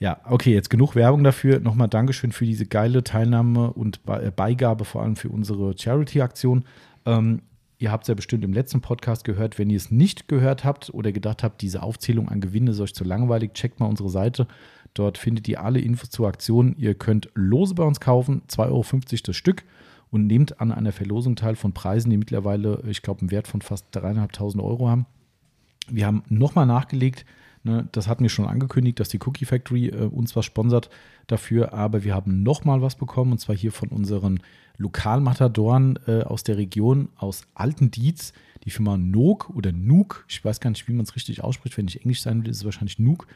Ja, 0.00 0.18
okay, 0.24 0.52
jetzt 0.52 0.70
genug 0.70 0.96
Werbung 0.96 1.22
dafür. 1.22 1.60
Nochmal 1.60 1.86
Dankeschön 1.88 2.32
für 2.32 2.44
diese 2.46 2.66
geile 2.66 3.04
Teilnahme 3.04 3.72
und 3.72 4.00
äh, 4.08 4.32
Beigabe, 4.34 4.84
vor 4.84 5.02
allem 5.02 5.14
für 5.14 5.28
unsere 5.28 5.78
Charity-Aktion. 5.78 6.64
Ähm, 7.06 7.42
ihr 7.82 7.90
habt 7.90 8.04
es 8.04 8.08
ja 8.08 8.14
bestimmt 8.14 8.44
im 8.44 8.52
letzten 8.52 8.80
Podcast 8.80 9.24
gehört. 9.24 9.58
Wenn 9.58 9.68
ihr 9.68 9.76
es 9.76 9.90
nicht 9.90 10.28
gehört 10.28 10.64
habt 10.64 10.94
oder 10.94 11.10
gedacht 11.10 11.42
habt, 11.42 11.60
diese 11.62 11.82
Aufzählung 11.82 12.28
an 12.28 12.40
Gewinnen 12.40 12.68
ist 12.68 12.80
euch 12.80 12.94
zu 12.94 13.02
langweilig, 13.02 13.54
checkt 13.54 13.80
mal 13.80 13.86
unsere 13.86 14.08
Seite. 14.08 14.46
Dort 14.94 15.18
findet 15.18 15.48
ihr 15.48 15.62
alle 15.62 15.80
Infos 15.80 16.10
zur 16.10 16.28
Aktion. 16.28 16.76
Ihr 16.78 16.94
könnt 16.94 17.28
Lose 17.34 17.74
bei 17.74 17.82
uns 17.82 17.98
kaufen, 17.98 18.42
2,50 18.48 18.68
Euro 18.70 18.84
das 19.26 19.36
Stück 19.36 19.64
und 20.10 20.28
nehmt 20.28 20.60
an 20.60 20.70
einer 20.70 20.92
Verlosung 20.92 21.34
teil 21.34 21.56
von 21.56 21.72
Preisen, 21.72 22.10
die 22.10 22.18
mittlerweile, 22.18 22.82
ich 22.86 23.02
glaube, 23.02 23.22
einen 23.22 23.32
Wert 23.32 23.48
von 23.48 23.62
fast 23.62 23.86
dreieinhalbtausend 23.90 24.62
Euro 24.62 24.88
haben. 24.88 25.06
Wir 25.88 26.06
haben 26.06 26.22
nochmal 26.28 26.66
nachgelegt, 26.66 27.26
Ne, 27.64 27.88
das 27.92 28.08
hatten 28.08 28.24
wir 28.24 28.28
schon 28.28 28.46
angekündigt, 28.46 28.98
dass 28.98 29.08
die 29.08 29.20
Cookie 29.24 29.44
Factory 29.44 29.86
äh, 29.86 30.06
uns 30.06 30.34
was 30.34 30.44
sponsert 30.44 30.90
dafür, 31.28 31.72
aber 31.72 32.02
wir 32.02 32.12
haben 32.12 32.42
nochmal 32.42 32.82
was 32.82 32.96
bekommen 32.96 33.30
und 33.30 33.38
zwar 33.38 33.54
hier 33.54 33.70
von 33.70 33.88
unseren 33.90 34.40
Lokalmatadoren 34.78 35.96
äh, 36.08 36.22
aus 36.22 36.42
der 36.42 36.56
Region, 36.56 37.10
aus 37.14 37.46
Altendietz, 37.54 38.32
die 38.64 38.70
Firma 38.70 38.96
Nook 38.96 39.50
oder 39.50 39.70
Nook, 39.70 40.24
ich 40.28 40.44
weiß 40.44 40.58
gar 40.58 40.70
nicht, 40.70 40.88
wie 40.88 40.92
man 40.92 41.04
es 41.04 41.14
richtig 41.14 41.44
ausspricht, 41.44 41.78
wenn 41.78 41.86
ich 41.86 42.00
Englisch 42.00 42.22
sein 42.22 42.42
will, 42.42 42.50
ist 42.50 42.58
es 42.58 42.64
wahrscheinlich 42.64 42.98
Nook, 42.98 43.28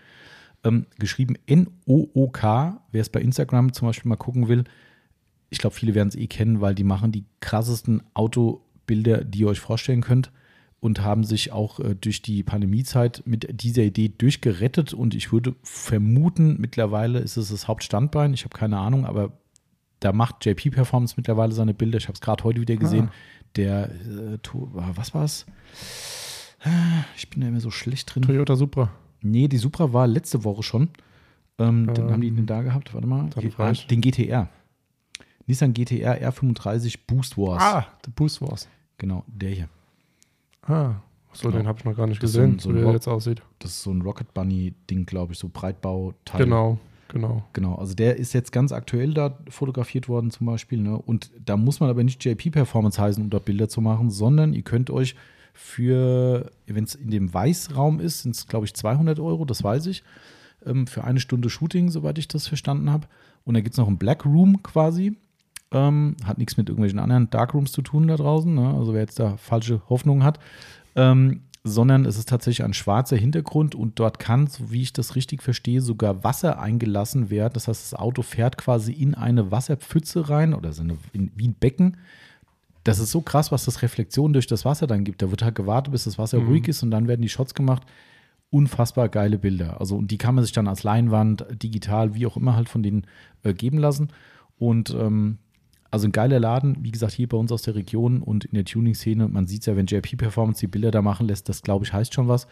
ähm, 0.65 0.87
geschrieben 0.99 1.37
N-O-O-K, 1.47 2.83
wer 2.91 3.01
es 3.01 3.11
bei 3.11 3.21
Instagram 3.21 3.75
zum 3.75 3.87
Beispiel 3.87 4.09
mal 4.09 4.17
gucken 4.17 4.49
will. 4.49 4.65
Ich 5.51 5.59
glaube, 5.59 5.77
viele 5.77 5.95
werden 5.95 6.09
es 6.09 6.17
eh 6.17 6.27
kennen, 6.27 6.61
weil 6.61 6.75
die 6.75 6.83
machen 6.83 7.13
die 7.13 7.25
krassesten 7.39 8.03
Autobilder, 8.13 9.23
die 9.23 9.41
ihr 9.41 9.49
euch 9.49 9.61
vorstellen 9.61 10.01
könnt 10.01 10.33
und 10.81 11.03
haben 11.03 11.25
sich 11.25 11.53
auch 11.53 11.81
äh, 11.81 11.95
durch 11.95 12.23
die 12.23 12.43
Pandemiezeit 12.43 13.23
mit 13.25 13.63
dieser 13.63 13.83
Idee 13.83 14.09
durchgerettet. 14.09 14.93
Und 14.93 15.15
ich 15.15 15.33
würde 15.33 15.55
vermuten, 15.63 16.57
mittlerweile 16.61 17.19
ist 17.19 17.37
es 17.37 17.51
das 17.51 17.67
Hauptstandbein. 17.69 18.35
Ich 18.35 18.45
habe 18.45 18.57
keine 18.57 18.79
Ahnung, 18.79 19.05
aber 19.05 19.33
da 20.01 20.13
macht 20.13 20.45
JP 20.45 20.71
Performance 20.71 21.15
mittlerweile 21.17 21.53
seine 21.53 21.75
Bilder. 21.75 21.99
Ich 21.99 22.05
habe 22.05 22.15
es 22.15 22.21
gerade 22.21 22.45
heute 22.45 22.61
wieder 22.61 22.77
gesehen. 22.77 23.09
Ah. 23.11 23.15
Der, 23.57 23.91
äh, 23.91 24.39
was 24.73 25.15
war 25.15 25.25
es? 25.25 25.47
Ich 27.17 27.31
bin 27.31 27.41
da 27.41 27.49
immer 27.49 27.61
so 27.61 27.71
schlecht 27.71 28.15
drin. 28.15 28.23
Toyota 28.23 28.57
Supra. 28.57 28.91
Nee, 29.23 29.49
die 29.49 29.57
Supra 29.57 29.93
war 29.93 30.07
letzte 30.07 30.45
Woche 30.45 30.63
schon. 30.63 30.91
Ähm, 31.59 31.89
ähm, 31.89 31.95
dann 31.95 32.13
haben 32.13 32.21
die 32.21 32.31
den 32.31 32.47
da 32.47 32.63
gehabt. 32.63 32.93
Warte 32.93 33.07
mal. 33.07 33.31
Den 33.91 34.01
GTR. 34.01 34.49
Nissan 35.47 35.75
GTR 35.75 36.21
R35 36.29 36.99
Boost 37.07 37.39
Wars. 37.39 37.63
Ah, 37.63 37.87
der 38.05 38.11
Boost 38.11 38.43
Wars. 38.43 38.69
Genau, 38.99 39.25
der 39.27 39.51
hier. 39.51 39.69
Ah, 40.67 40.95
so, 41.33 41.49
genau. 41.49 41.59
den 41.59 41.67
habe 41.69 41.79
ich 41.79 41.85
noch 41.85 41.97
gar 41.97 42.07
nicht 42.07 42.23
das 42.23 42.33
gesehen, 42.33 42.59
so, 42.59 42.71
so 42.71 42.77
wie 42.77 42.81
der 42.81 42.93
jetzt 42.93 43.09
aussieht. 43.09 43.43
Das 43.59 43.73
ist 43.73 43.83
so 43.83 43.91
ein 43.91 44.03
Rocket 44.03 44.33
Bunny-Ding, 44.35 45.07
glaube 45.07 45.33
ich, 45.33 45.39
so 45.39 45.49
Breitbauteil. 45.49 46.45
Genau, 46.45 46.79
genau. 47.09 47.45
Genau, 47.53 47.75
also 47.75 47.95
der 47.95 48.17
ist 48.17 48.33
jetzt 48.33 48.53
ganz 48.53 48.73
aktuell 48.73 49.13
da 49.13 49.39
fotografiert 49.49 50.09
worden 50.09 50.31
zum 50.31 50.47
Beispiel. 50.47 50.81
Ne? 50.81 50.97
Und 50.97 51.31
da 51.45 51.57
muss 51.57 51.81
man 51.81 51.91
aber 51.91 52.03
nicht 52.03 52.25
JP 52.25 52.51
Performance 52.51 53.01
heißen, 53.01 53.23
um 53.23 53.31
dort 53.31 53.45
Bilder 53.45 53.69
zu 53.69 53.81
machen, 53.81 54.11
sondern 54.11 54.55
ihr 54.55 54.63
könnt 54.63 54.91
euch 54.91 55.15
für, 55.53 56.51
wenn 56.67 56.85
es 56.85 56.95
in 56.95 57.11
dem 57.11 57.33
Weißraum 57.33 58.01
ist, 58.01 58.23
sind 58.23 58.35
es, 58.35 58.47
glaube 58.47 58.67
ich, 58.67 58.75
200 58.75 59.19
Euro, 59.21 59.45
das 59.45 59.65
weiß 59.65 59.87
ich, 59.87 60.05
ähm, 60.65 60.87
für 60.87 61.05
eine 61.05 61.21
Stunde 61.21 61.49
Shooting, 61.49 61.91
soweit 61.91 62.19
ich 62.19 62.29
das 62.29 62.47
verstanden 62.47 62.91
habe. 62.91 63.09
Und 63.45 63.55
da 63.55 63.61
gibt 63.61 63.75
es 63.75 63.79
noch 63.79 63.89
einen 63.89 63.99
Black 63.99 64.25
Room 64.25 64.63
quasi. 64.63 65.17
Ähm, 65.77 66.17
hat 66.25 66.39
nichts 66.39 66.57
mit 66.57 66.69
irgendwelchen 66.69 66.99
anderen 66.99 67.29
Darkrooms 67.29 67.71
zu 67.71 67.83
tun 67.83 68.09
da 68.09 68.17
draußen, 68.17 68.55
ne? 68.55 68.75
also 68.75 68.95
wer 68.95 69.01
jetzt 69.01 69.21
da 69.21 69.37
falsche 69.37 69.83
Hoffnungen 69.91 70.25
hat. 70.25 70.39
Ähm, 70.95 71.43
sondern 71.65 72.05
es 72.05 72.17
ist 72.17 72.29
tatsächlich 72.29 72.65
ein 72.65 72.75
schwarzer 72.75 73.17
Hintergrund 73.17 73.75
und 73.75 73.99
dort 73.99 74.19
kann, 74.19 74.47
so 74.47 74.71
wie 74.71 74.83
ich 74.83 74.93
das 74.93 75.17
richtig 75.17 75.43
verstehe, 75.43 75.81
sogar 75.81 76.23
Wasser 76.23 76.61
eingelassen 76.61 77.29
werden. 77.29 77.55
Das 77.55 77.67
heißt, 77.67 77.93
das 77.93 77.99
Auto 77.99 78.23
fährt 78.23 78.57
quasi 78.57 78.93
in 78.93 79.15
eine 79.15 79.51
Wasserpfütze 79.51 80.31
rein 80.31 80.55
oder 80.55 80.73
so 80.73 80.83
eine, 80.83 80.97
in, 81.13 81.33
wie 81.35 81.49
ein 81.49 81.55
Becken. 81.55 81.97
Das 82.85 83.01
ist 83.01 83.11
so 83.11 83.21
krass, 83.21 83.51
was 83.51 83.65
das 83.65 83.83
Reflexion 83.83 84.33
durch 84.33 84.47
das 84.47 84.65
Wasser 84.65 84.87
dann 84.87 85.03
gibt. 85.03 85.23
Da 85.23 85.31
wird 85.31 85.43
halt 85.43 85.57
gewartet, 85.57 85.91
bis 85.91 86.05
das 86.05 86.19
Wasser 86.19 86.39
mhm. 86.39 86.47
ruhig 86.47 86.69
ist 86.69 86.85
und 86.85 86.93
dann 86.93 87.09
werden 87.09 87.23
die 87.23 87.29
Shots 87.29 87.55
gemacht. 87.55 87.83
Unfassbar 88.51 89.09
geile 89.09 89.39
Bilder. 89.39 89.81
Also, 89.81 89.97
und 89.97 90.13
die 90.13 90.19
kann 90.19 90.37
man 90.37 90.45
sich 90.45 90.53
dann 90.53 90.69
als 90.69 90.85
Leinwand, 90.85 91.47
digital, 91.51 92.15
wie 92.15 92.27
auch 92.27 92.37
immer 92.37 92.55
halt 92.55 92.69
von 92.69 92.85
denen 92.85 93.09
äh, 93.43 93.53
geben 93.53 93.79
lassen. 93.79 94.11
Und 94.57 94.91
ähm, 94.91 95.39
also 95.97 96.09
ein 96.09 96.13
geiler 96.13 96.39
Laden, 96.39 96.77
wie 96.85 96.91
gesagt, 96.91 97.15
hier 97.15 97.27
bei 97.27 97.39
uns 97.39 97.51
aus 97.51 97.63
der 97.63 97.75
Region 97.75 98.21
und 98.21 98.45
in 98.45 98.55
der 98.55 98.67
Tuning-Szene. 98.67 99.29
Man 99.29 99.47
sieht 99.47 99.63
es 99.63 99.67
ja, 99.67 99.77
wenn 99.77 99.87
JP 99.87 100.17
Performance 100.17 100.61
die 100.61 100.67
Bilder 100.67 100.91
da 100.91 101.01
machen 101.01 101.27
lässt, 101.27 101.49
das 101.49 101.63
glaube 101.63 101.87
ich 101.87 101.93
heißt 101.95 102.13
schon 102.13 102.29
was. 102.29 102.47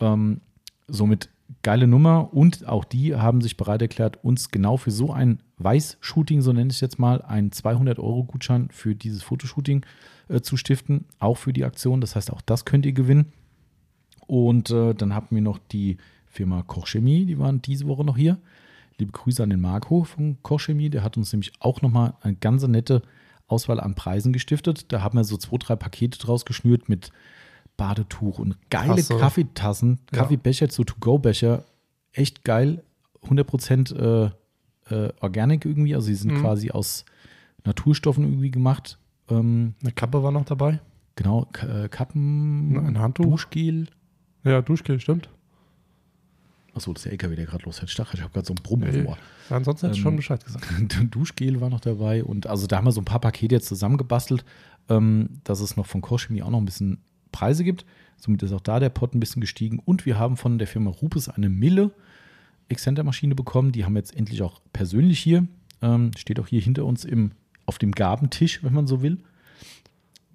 Ähm, 0.00 0.40
somit 0.88 1.28
geile 1.62 1.86
Nummer 1.86 2.34
und 2.34 2.66
auch 2.66 2.84
die 2.84 3.14
haben 3.14 3.42
sich 3.42 3.56
bereit 3.56 3.80
erklärt, 3.80 4.24
uns 4.24 4.50
genau 4.50 4.76
für 4.76 4.90
so 4.90 5.12
ein 5.12 5.38
Weiß-Shooting, 5.58 6.42
so 6.42 6.52
nenne 6.52 6.70
ich 6.70 6.78
es 6.78 6.80
jetzt 6.80 6.98
mal, 6.98 7.22
einen 7.22 7.50
200-Euro-Gutschein 7.50 8.70
für 8.72 8.96
dieses 8.96 9.22
Fotoshooting 9.22 9.86
äh, 10.28 10.40
zu 10.40 10.56
stiften, 10.56 11.04
auch 11.20 11.36
für 11.36 11.52
die 11.52 11.64
Aktion. 11.64 12.00
Das 12.00 12.16
heißt, 12.16 12.32
auch 12.32 12.40
das 12.40 12.64
könnt 12.64 12.86
ihr 12.86 12.92
gewinnen. 12.92 13.26
Und 14.26 14.70
äh, 14.70 14.96
dann 14.96 15.14
hatten 15.14 15.36
wir 15.36 15.42
noch 15.42 15.58
die 15.58 15.96
Firma 16.26 16.62
Kochchemie, 16.62 17.24
die 17.24 17.38
waren 17.38 17.62
diese 17.62 17.86
Woche 17.86 18.04
noch 18.04 18.16
hier. 18.16 18.38
Liebe 19.00 19.12
Grüße 19.12 19.42
an 19.42 19.50
den 19.50 19.60
Marco 19.60 20.04
von 20.04 20.36
Kochchemie, 20.42 20.90
der 20.90 21.02
hat 21.02 21.16
uns 21.16 21.32
nämlich 21.32 21.52
auch 21.58 21.82
nochmal 21.82 22.14
eine 22.20 22.36
ganz 22.36 22.66
nette 22.66 23.02
Auswahl 23.48 23.80
an 23.80 23.94
Preisen 23.94 24.32
gestiftet. 24.32 24.92
Da 24.92 25.02
haben 25.02 25.18
wir 25.18 25.24
so 25.24 25.36
zwei, 25.36 25.56
drei 25.56 25.74
Pakete 25.74 26.18
draus 26.18 26.44
geschnürt 26.44 26.88
mit 26.88 27.10
Badetuch 27.76 28.38
und 28.38 28.56
geile 28.70 28.96
Tasse. 28.96 29.16
Kaffeetassen, 29.16 29.98
Kaffeebecher, 30.12 30.66
ja. 30.66 30.72
so 30.72 30.84
To-Go-Becher. 30.84 31.64
Echt 32.12 32.44
geil. 32.44 32.84
100% 33.24 33.96
äh, 33.96 34.30
äh, 34.94 35.12
Organic 35.20 35.64
irgendwie, 35.64 35.94
also 35.94 36.06
sie 36.06 36.14
sind 36.14 36.34
mhm. 36.34 36.40
quasi 36.42 36.70
aus 36.70 37.04
Naturstoffen 37.64 38.24
irgendwie 38.24 38.50
gemacht. 38.50 38.98
Ähm, 39.28 39.74
Eine 39.82 39.92
Kappe 39.92 40.22
war 40.22 40.32
noch 40.32 40.44
dabei. 40.44 40.80
Genau, 41.16 41.46
äh, 41.62 41.88
Kappen, 41.88 42.76
ein 42.76 42.98
Handtuch. 42.98 43.24
Duschgel. 43.24 43.88
Ja, 44.44 44.62
Duschgel, 44.62 45.00
stimmt. 45.00 45.28
Achso, 46.74 46.92
das 46.92 47.00
ist 47.00 47.04
der 47.06 47.12
LKW, 47.12 47.36
der 47.36 47.46
gerade 47.46 47.64
losfährt. 47.64 47.90
Stach, 47.90 48.14
ich 48.14 48.20
habe 48.20 48.32
gerade 48.32 48.46
so 48.46 48.54
ein 48.54 48.62
Brummen 48.62 48.90
hey. 48.90 49.02
vor. 49.02 49.18
Ansonsten 49.48 49.86
hätte 49.86 49.94
ich 49.94 50.00
ähm, 50.00 50.04
schon 50.04 50.16
Bescheid 50.16 50.44
gesagt. 50.44 50.66
Duschgel 51.10 51.60
war 51.60 51.70
noch 51.70 51.80
dabei 51.80 52.22
und 52.22 52.46
also 52.46 52.66
da 52.66 52.76
haben 52.76 52.84
wir 52.84 52.92
so 52.92 53.00
ein 53.00 53.06
paar 53.06 53.20
Pakete 53.20 53.54
jetzt 53.54 53.66
zusammengebastelt, 53.66 54.44
ähm, 54.88 55.40
dass 55.44 55.60
es 55.60 55.76
noch 55.76 55.86
von 55.86 56.00
Kochchemie 56.00 56.42
auch 56.42 56.50
noch 56.50 56.60
ein 56.60 56.64
bisschen 56.64 56.98
Preise 57.32 57.64
gibt. 57.64 57.84
Somit 58.16 58.42
ist 58.42 58.52
auch 58.52 58.60
da 58.60 58.78
der 58.80 58.90
Pot 58.90 59.14
ein 59.14 59.20
bisschen 59.20 59.40
gestiegen 59.40 59.78
und 59.78 60.06
wir 60.06 60.18
haben 60.18 60.36
von 60.36 60.58
der 60.58 60.66
Firma 60.66 60.90
Rupes 60.90 61.28
eine 61.28 61.48
Mille 61.48 61.90
Exzenter-Maschine 62.68 63.34
bekommen. 63.34 63.72
Die 63.72 63.84
haben 63.84 63.94
wir 63.94 64.00
jetzt 64.00 64.16
endlich 64.16 64.42
auch 64.42 64.60
persönlich 64.72 65.18
hier. 65.18 65.46
Ähm, 65.82 66.12
steht 66.16 66.38
auch 66.38 66.46
hier 66.46 66.60
hinter 66.60 66.84
uns 66.84 67.04
im, 67.04 67.32
auf 67.66 67.78
dem 67.78 67.92
Gabentisch, 67.92 68.62
wenn 68.62 68.74
man 68.74 68.86
so 68.86 69.02
will. 69.02 69.18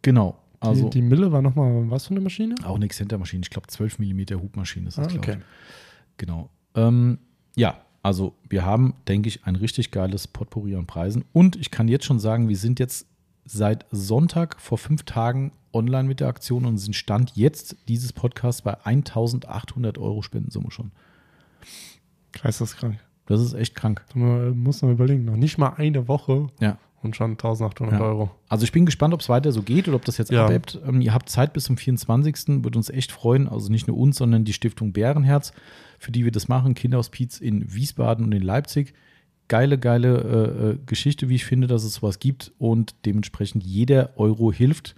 Genau. 0.02 0.38
Also, 0.60 0.90
die, 0.90 1.02
die 1.02 1.02
Mille 1.02 1.32
war 1.32 1.42
nochmal 1.42 1.90
was 1.90 2.08
für 2.08 2.12
eine 2.12 2.22
Maschine? 2.22 2.56
Auch 2.64 2.76
eine 2.76 2.86
Exzenter-Maschine. 2.86 3.44
Ich 3.44 3.50
glaube, 3.50 3.68
12 3.68 4.00
mm 4.00 4.42
Hubmaschine 4.42 4.88
ist 4.88 4.98
das, 4.98 5.14
ah, 5.14 5.18
okay. 5.18 5.38
Genau. 6.18 6.50
Ähm, 6.76 7.20
ja, 7.56 7.80
also 8.02 8.36
wir 8.50 8.66
haben, 8.66 8.94
denke 9.08 9.30
ich, 9.30 9.46
ein 9.46 9.56
richtig 9.56 9.92
geiles 9.92 10.28
Potpourri 10.28 10.76
an 10.76 10.86
Preisen. 10.86 11.26
Und 11.34 11.56
ich 11.56 11.72
kann 11.72 11.88
jetzt 11.88 12.06
schon 12.06 12.20
sagen, 12.20 12.50
wir 12.50 12.58
sind 12.58 12.80
jetzt 12.80 13.08
seit 13.46 13.86
Sonntag 13.92 14.60
vor 14.60 14.78
fünf 14.78 15.04
Tagen 15.04 15.52
online 15.74 16.08
mit 16.08 16.20
der 16.20 16.28
Aktion 16.28 16.66
und 16.66 16.78
sind 16.78 16.96
Stand 16.96 17.36
jetzt 17.36 17.78
dieses 17.88 18.14
Podcast 18.14 18.64
bei 18.64 18.78
1800 18.86 19.98
Euro 19.98 20.22
Spendensumme 20.22 20.72
schon. 20.72 20.92
Kreis 22.32 22.58
das 22.58 22.76
krank. 22.76 23.00
Das 23.28 23.42
ist 23.42 23.54
echt 23.54 23.76
krank. 23.76 24.06
Man 24.14 24.58
muss 24.58 24.82
man 24.82 24.92
überlegen, 24.92 25.26
noch 25.26 25.36
nicht 25.36 25.58
mal 25.58 25.74
eine 25.78 26.08
Woche. 26.08 26.48
Ja 26.60 26.78
und 27.06 27.16
schon 27.16 27.32
1800 27.32 28.00
ja. 28.00 28.06
Euro. 28.06 28.32
Also 28.50 28.64
ich 28.64 28.72
bin 28.72 28.86
gespannt, 28.86 29.14
ob 29.14 29.22
es 29.22 29.30
weiter 29.30 29.52
so 29.52 29.62
geht 29.62 29.88
oder 29.88 29.96
ob 29.96 30.06
das 30.06 30.18
jetzt 30.18 30.32
ja. 30.32 30.46
abebbt. 30.46 30.80
Ähm, 30.86 31.02
ihr 31.02 31.14
habt 31.14 31.30
Zeit 31.30 31.54
bis 31.54 31.66
zum 31.66 31.78
24. 31.78 32.64
Würde 32.64 32.78
uns 32.78 32.90
echt 32.90 33.12
freuen. 33.12 33.48
Also 33.48 33.72
nicht 33.72 33.88
nur 33.88 33.98
uns, 33.98 34.18
sondern 34.18 34.44
die 34.44 34.54
Stiftung 34.54 34.92
Bärenherz, 34.92 35.54
für 36.00 36.12
die 36.12 36.26
wir 36.26 36.32
das 36.32 36.48
machen. 36.48 36.74
Kinderhospiz 36.74 37.40
in 37.40 37.74
Wiesbaden 37.74 38.26
und 38.26 38.32
in 38.34 38.42
Leipzig. 38.42 38.94
Geile, 39.48 39.78
geile 39.78 40.18
äh, 40.18 40.70
äh, 40.72 40.78
Geschichte, 40.86 41.30
wie 41.30 41.36
ich 41.36 41.46
finde, 41.46 41.68
dass 41.68 41.84
es 41.84 41.96
sowas 41.96 42.20
gibt 42.20 42.52
und 42.58 42.96
dementsprechend 43.06 43.64
jeder 43.64 44.18
Euro 44.18 44.52
hilft. 44.52 44.96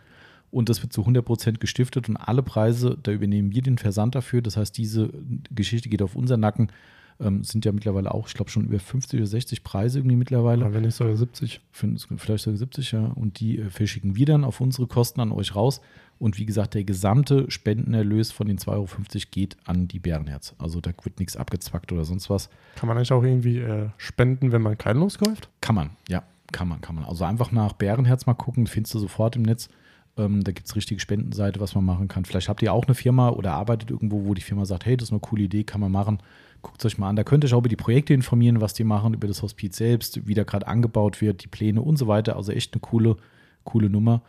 Und 0.49 0.69
das 0.69 0.81
wird 0.81 0.93
zu 0.93 1.01
100% 1.01 1.59
gestiftet 1.59 2.07
und 2.07 2.15
alle 2.15 2.41
Preise, 2.41 2.97
da 3.03 3.11
übernehmen 3.11 3.51
wir 3.53 3.61
den 3.61 3.77
Versand 3.77 4.15
dafür. 4.15 4.41
Das 4.41 4.55
heißt, 4.55 4.77
diese 4.77 5.09
Geschichte 5.51 5.89
geht 5.89 6.01
auf 6.01 6.15
unseren 6.15 6.39
Nacken 6.39 6.71
ähm, 7.19 7.43
sind 7.43 7.65
ja 7.65 7.71
mittlerweile 7.71 8.13
auch, 8.13 8.27
ich 8.27 8.33
glaube, 8.33 8.51
schon 8.51 8.65
über 8.65 8.79
50 8.79 9.19
oder 9.19 9.27
60 9.27 9.63
Preise 9.63 9.99
irgendwie 9.99 10.15
mittlerweile. 10.15 10.65
Ja, 10.65 10.73
wenn 10.73 10.83
nicht 10.83 10.95
sogar 10.95 11.15
70. 11.15 11.61
Vielleicht 11.71 12.43
sogar 12.43 12.57
70, 12.57 12.91
ja. 12.91 13.05
Und 13.15 13.39
die 13.39 13.59
äh, 13.59 13.69
verschicken 13.69 14.15
wir 14.15 14.25
dann 14.25 14.43
auf 14.43 14.61
unsere 14.61 14.87
Kosten 14.87 15.21
an 15.21 15.31
euch 15.31 15.55
raus. 15.55 15.81
Und 16.19 16.39
wie 16.39 16.45
gesagt, 16.45 16.73
der 16.73 16.83
gesamte 16.83 17.49
Spendenerlös 17.49 18.31
von 18.31 18.47
den 18.47 18.57
2,50 18.57 18.67
Euro 18.69 18.87
geht 19.31 19.57
an 19.65 19.87
die 19.87 19.99
Bärenherz. 19.99 20.55
Also 20.57 20.81
da 20.81 20.91
wird 21.03 21.19
nichts 21.19 21.37
abgezwackt 21.37 21.91
oder 21.91 22.05
sonst 22.05 22.29
was. 22.29 22.49
Kann 22.75 22.87
man 22.87 22.97
eigentlich 22.97 23.11
auch 23.11 23.23
irgendwie 23.23 23.59
äh, 23.59 23.89
spenden, 23.97 24.51
wenn 24.51 24.61
man 24.61 24.77
kein 24.77 24.99
kauft? 24.99 25.49
Kann 25.61 25.75
man, 25.75 25.91
ja. 26.09 26.23
Kann 26.51 26.67
man, 26.67 26.81
kann 26.81 26.95
man. 26.95 27.03
Also 27.03 27.25
einfach 27.25 27.51
nach 27.51 27.73
Bärenherz 27.73 28.25
mal 28.25 28.33
gucken, 28.33 28.67
findest 28.67 28.95
du 28.95 28.99
sofort 28.99 29.35
im 29.35 29.41
Netz. 29.41 29.69
Ähm, 30.17 30.43
da 30.43 30.51
gibt 30.51 30.67
es 30.67 30.75
richtige 30.75 30.99
Spendenseite, 30.99 31.59
was 31.59 31.75
man 31.75 31.85
machen 31.85 32.07
kann. 32.07 32.25
Vielleicht 32.25 32.49
habt 32.49 32.61
ihr 32.61 32.73
auch 32.73 32.85
eine 32.85 32.95
Firma 32.95 33.29
oder 33.29 33.53
arbeitet 33.53 33.91
irgendwo, 33.91 34.25
wo 34.25 34.33
die 34.33 34.41
Firma 34.41 34.65
sagt, 34.65 34.85
hey, 34.85 34.97
das 34.97 35.09
ist 35.09 35.11
eine 35.11 35.19
coole 35.19 35.43
Idee, 35.43 35.63
kann 35.63 35.81
man 35.81 35.91
machen. 35.91 36.19
Guckt 36.67 36.83
es 36.83 36.93
euch 36.93 36.97
mal 36.97 37.07
an. 37.07 37.15
Da 37.15 37.23
könnt 37.23 37.45
ihr 37.45 37.47
euch 37.47 37.53
auch 37.53 37.59
über 37.59 37.69
die 37.69 37.77
Projekte 37.77 38.13
informieren, 38.13 38.59
was 38.59 38.73
die 38.73 38.83
machen, 38.83 39.13
über 39.13 39.25
das 39.25 39.41
Hospiz 39.41 39.77
selbst, 39.77 40.27
wie 40.27 40.33
da 40.33 40.43
gerade 40.43 40.67
angebaut 40.67 41.21
wird, 41.21 41.45
die 41.45 41.47
Pläne 41.47 41.81
und 41.81 41.95
so 41.95 42.07
weiter. 42.07 42.35
Also 42.35 42.51
echt 42.51 42.73
eine 42.73 42.81
coole, 42.81 43.15
coole 43.63 43.89
Nummer. 43.89 44.21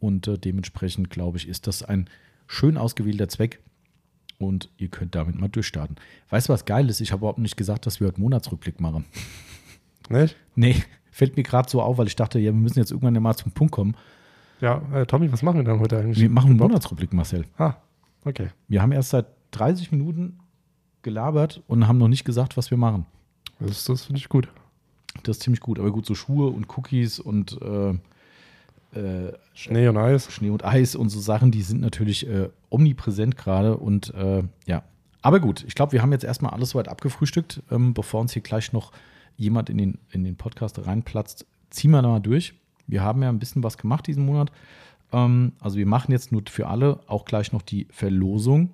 Und 0.00 0.26
äh, 0.26 0.36
dementsprechend, 0.36 1.08
glaube 1.08 1.38
ich, 1.38 1.46
ist 1.46 1.68
das 1.68 1.84
ein 1.84 2.10
schön 2.48 2.76
ausgewählter 2.76 3.28
Zweck. 3.28 3.60
Und 4.38 4.70
ihr 4.76 4.88
könnt 4.88 5.14
damit 5.14 5.40
mal 5.40 5.46
durchstarten. 5.46 5.94
Weißt 6.30 6.48
du, 6.48 6.52
was 6.52 6.64
geil 6.64 6.90
ist? 6.90 7.00
Ich 7.00 7.12
habe 7.12 7.20
überhaupt 7.20 7.38
nicht 7.38 7.56
gesagt, 7.56 7.86
dass 7.86 8.00
wir 8.00 8.08
heute 8.08 8.20
Monatsrückblick 8.20 8.80
machen. 8.80 9.04
Nicht? 10.08 10.36
Nee, 10.56 10.82
fällt 11.12 11.36
mir 11.36 11.44
gerade 11.44 11.70
so 11.70 11.80
auf, 11.80 11.96
weil 11.96 12.08
ich 12.08 12.16
dachte, 12.16 12.40
ja, 12.40 12.46
wir 12.46 12.60
müssen 12.60 12.80
jetzt 12.80 12.90
irgendwann 12.90 13.22
mal 13.22 13.36
zum 13.36 13.52
Punkt 13.52 13.72
kommen. 13.72 13.96
Ja, 14.60 14.82
äh, 14.92 15.06
Tommy, 15.06 15.30
was 15.30 15.42
machen 15.42 15.58
wir 15.58 15.64
dann 15.64 15.78
heute 15.78 15.98
eigentlich? 15.98 16.18
Wir 16.18 16.28
machen 16.28 16.50
einen 16.50 16.58
Monatsrückblick, 16.58 17.12
Marcel. 17.12 17.44
Ah, 17.56 17.76
okay. 18.24 18.48
Wir 18.66 18.82
haben 18.82 18.90
erst 18.90 19.10
seit 19.10 19.26
30 19.52 19.92
Minuten 19.92 20.40
gelabert 21.04 21.62
und 21.68 21.86
haben 21.86 21.98
noch 21.98 22.08
nicht 22.08 22.24
gesagt, 22.24 22.56
was 22.56 22.70
wir 22.72 22.78
machen. 22.78 23.06
Das, 23.60 23.84
das 23.84 24.04
finde 24.04 24.18
ich 24.18 24.28
gut. 24.28 24.48
Das 25.22 25.36
ist 25.36 25.42
ziemlich 25.44 25.60
gut. 25.60 25.78
Aber 25.78 25.92
gut, 25.92 26.04
so 26.06 26.14
Schuhe 26.16 26.48
und 26.48 26.66
Cookies 26.76 27.20
und 27.20 27.60
äh, 27.62 27.90
äh, 28.98 29.32
Schnee 29.54 29.86
und 29.88 29.96
Eis. 29.96 30.32
Schnee 30.32 30.50
und 30.50 30.64
Eis 30.64 30.96
und 30.96 31.10
so 31.10 31.20
Sachen, 31.20 31.52
die 31.52 31.62
sind 31.62 31.80
natürlich 31.80 32.26
äh, 32.26 32.48
omnipräsent 32.70 33.36
gerade. 33.36 33.76
Und 33.76 34.12
äh, 34.14 34.42
ja, 34.66 34.82
aber 35.22 35.40
gut, 35.40 35.64
ich 35.66 35.74
glaube, 35.74 35.92
wir 35.92 36.02
haben 36.02 36.12
jetzt 36.12 36.24
erstmal 36.24 36.52
alles 36.52 36.70
soweit 36.70 36.88
abgefrühstückt. 36.88 37.62
Ähm, 37.70 37.94
bevor 37.94 38.20
uns 38.20 38.32
hier 38.32 38.42
gleich 38.42 38.72
noch 38.72 38.92
jemand 39.36 39.70
in 39.70 39.78
den, 39.78 39.98
in 40.10 40.24
den 40.24 40.36
Podcast 40.36 40.84
reinplatzt, 40.84 41.46
ziehen 41.70 41.92
wir 41.92 42.02
da 42.02 42.08
mal 42.08 42.20
durch. 42.20 42.54
Wir 42.86 43.02
haben 43.02 43.22
ja 43.22 43.28
ein 43.28 43.38
bisschen 43.38 43.62
was 43.62 43.78
gemacht 43.78 44.06
diesen 44.06 44.26
Monat. 44.26 44.50
Ähm, 45.12 45.52
also 45.60 45.78
wir 45.78 45.86
machen 45.86 46.12
jetzt 46.12 46.32
nur 46.32 46.42
für 46.48 46.66
alle 46.66 47.00
auch 47.06 47.24
gleich 47.24 47.52
noch 47.52 47.62
die 47.62 47.86
Verlosung 47.90 48.70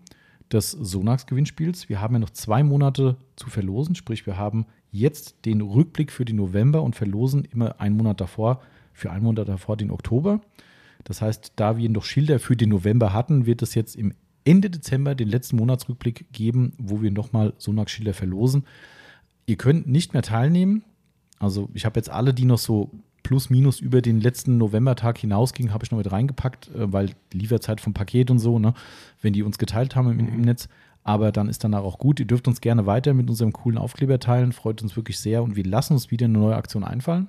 des 0.53 0.71
Sonax-Gewinnspiels. 0.73 1.89
Wir 1.89 2.01
haben 2.01 2.15
ja 2.15 2.19
noch 2.19 2.31
zwei 2.31 2.63
Monate 2.63 3.17
zu 3.37 3.51
verlosen, 3.51 3.95
sprich 3.95 4.27
wir 4.27 4.37
haben 4.37 4.67
jetzt 4.91 5.45
den 5.45 5.61
Rückblick 5.61 6.11
für 6.11 6.25
den 6.25 6.37
November 6.37 6.83
und 6.83 6.97
verlosen 6.97 7.45
immer 7.45 7.81
einen 7.81 7.97
Monat 7.97 8.21
davor, 8.21 8.61
für 8.93 9.11
einen 9.11 9.25
Monat 9.25 9.49
davor 9.49 9.77
den 9.77 9.91
Oktober. 9.91 10.41
Das 11.05 11.23
heißt, 11.23 11.53
da 11.57 11.77
wir 11.77 11.89
noch 11.89 12.05
Schilder 12.05 12.39
für 12.39 12.57
den 12.57 12.71
November 12.71 13.13
hatten, 13.13 13.47
wird 13.47 13.63
es 13.63 13.75
jetzt 13.75 13.97
im 13.97 14.13
Ende 14.45 14.71
Dezember 14.71 15.15
den 15.15 15.29
letzten 15.29 15.57
Monatsrückblick 15.57 16.33
geben, 16.33 16.73
wo 16.79 17.03
wir 17.03 17.11
nochmal 17.11 17.55
Sonax-Schilder 17.59 18.15
verlosen. 18.15 18.65
Ihr 19.47 19.57
könnt 19.57 19.87
nicht 19.87 20.13
mehr 20.13 20.23
teilnehmen. 20.23 20.83
Also 21.39 21.71
ich 21.75 21.85
habe 21.85 21.99
jetzt 21.99 22.11
alle, 22.11 22.35
die 22.35 22.45
noch 22.45 22.59
so 22.59 22.91
plus 23.31 23.49
minus 23.49 23.79
über 23.79 24.03
den 24.03 24.21
letzten 24.21 24.59
Novembertag 24.59 25.17
hinausgingen, 25.17 25.73
habe 25.73 25.85
ich 25.85 25.93
noch 25.93 25.99
mit 25.99 26.11
reingepackt, 26.11 26.67
äh, 26.75 26.93
weil 26.93 27.11
Lieferzeit 27.33 27.81
vom 27.81 27.95
Paket 27.95 28.29
und 28.29 28.41
so, 28.41 28.59
ne, 28.59 28.75
wenn 29.23 29.33
die 29.33 29.45
uns 29.45 29.57
geteilt 29.57 29.95
haben 29.95 30.11
im, 30.11 30.19
im 30.19 30.41
Netz. 30.41 30.69
Aber 31.05 31.31
dann 31.31 31.49
ist 31.49 31.63
danach 31.63 31.85
auch 31.85 31.99
gut. 31.99 32.19
Ihr 32.19 32.27
dürft 32.27 32.49
uns 32.49 32.61
gerne 32.61 32.87
weiter 32.87 33.15
mit 33.15 33.31
unserem 33.31 33.53
coolen 33.53 33.79
Aufkleber 33.79 34.19
teilen. 34.19 34.51
Freut 34.51 34.83
uns 34.83 34.97
wirklich 34.97 35.21
sehr. 35.21 35.45
Und 35.45 35.55
wir 35.55 35.65
lassen 35.65 35.93
uns 35.93 36.11
wieder 36.11 36.25
eine 36.25 36.39
neue 36.39 36.57
Aktion 36.57 36.83
einfallen. 36.83 37.29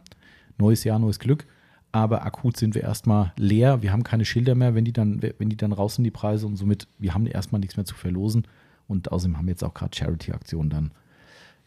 Neues 0.58 0.84
Jahr, 0.84 0.98
neues 0.98 1.20
Glück. 1.20 1.46
Aber 1.92 2.26
akut 2.26 2.58
sind 2.58 2.74
wir 2.74 2.82
erstmal 2.82 3.32
leer. 3.38 3.84
Wir 3.84 3.92
haben 3.92 4.02
keine 4.02 4.26
Schilder 4.26 4.56
mehr, 4.56 4.74
wenn 4.74 4.86
die 4.86 4.94
dann, 4.94 5.22
wenn 5.38 5.50
die 5.50 5.58
dann 5.58 5.72
raus 5.72 5.98
sind, 5.98 6.04
die 6.04 6.10
Preise. 6.10 6.48
Und 6.48 6.56
somit, 6.56 6.88
wir 6.98 7.14
haben 7.14 7.28
erstmal 7.28 7.62
nichts 7.62 7.78
mehr 7.78 7.86
zu 7.86 7.94
verlosen. 7.94 8.48
Und 8.88 9.12
außerdem 9.12 9.38
haben 9.38 9.46
wir 9.46 9.52
jetzt 9.52 9.64
auch 9.64 9.76
gerade 9.76 9.96
Charity-Aktionen 9.96 10.72
dann. 10.72 10.92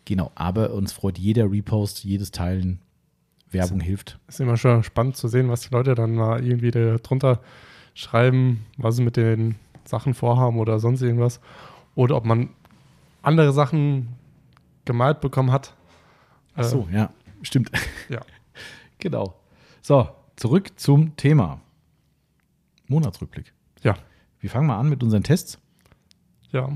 Genau, 0.05 0.33
aber 0.35 0.75
uns 0.75 0.93
freut 0.93 1.19
jeder 1.19 1.49
Repost, 1.53 2.03
jedes 2.03 2.33
Teilen. 2.33 2.81
Werbung 3.55 3.81
ist, 3.81 3.87
hilft. 3.87 4.19
Ist 4.29 4.41
immer 4.41 4.57
schon 4.57 4.83
spannend 4.83 5.17
zu 5.17 5.29
sehen, 5.29 5.49
was 5.49 5.63
die 5.63 5.71
Leute 5.71 5.95
dann 5.95 6.15
mal 6.15 6.45
irgendwie 6.45 6.71
drunter 6.71 7.41
schreiben, 7.95 8.67
was 8.77 8.97
sie 8.97 9.03
mit 9.03 9.17
den 9.17 9.57
Sachen 9.85 10.15
vorhaben 10.15 10.59
oder 10.59 10.79
sonst 10.79 11.03
irgendwas. 11.03 11.41
Oder 11.95 12.17
ob 12.17 12.25
man 12.25 12.51
andere 13.23 13.53
Sachen 13.53 14.09
gemalt 14.85 15.21
bekommen 15.21 15.53
hat. 15.53 15.75
Ach 16.55 16.65
so, 16.65 16.89
äh, 16.91 16.97
ja, 16.97 17.11
stimmt. 17.43 17.71
Ja. 18.09 18.21
genau. 18.99 19.35
So, 19.83 20.09
zurück 20.37 20.79
zum 20.79 21.17
Thema. 21.17 21.61
Monatsrückblick. 22.89 23.53
Ja. 23.83 23.97
Wir 24.41 24.51
fangen 24.51 24.67
mal 24.67 24.79
an 24.79 24.89
mit 24.89 25.03
unseren 25.03 25.23
Tests. 25.23 25.59
Ja, 26.51 26.69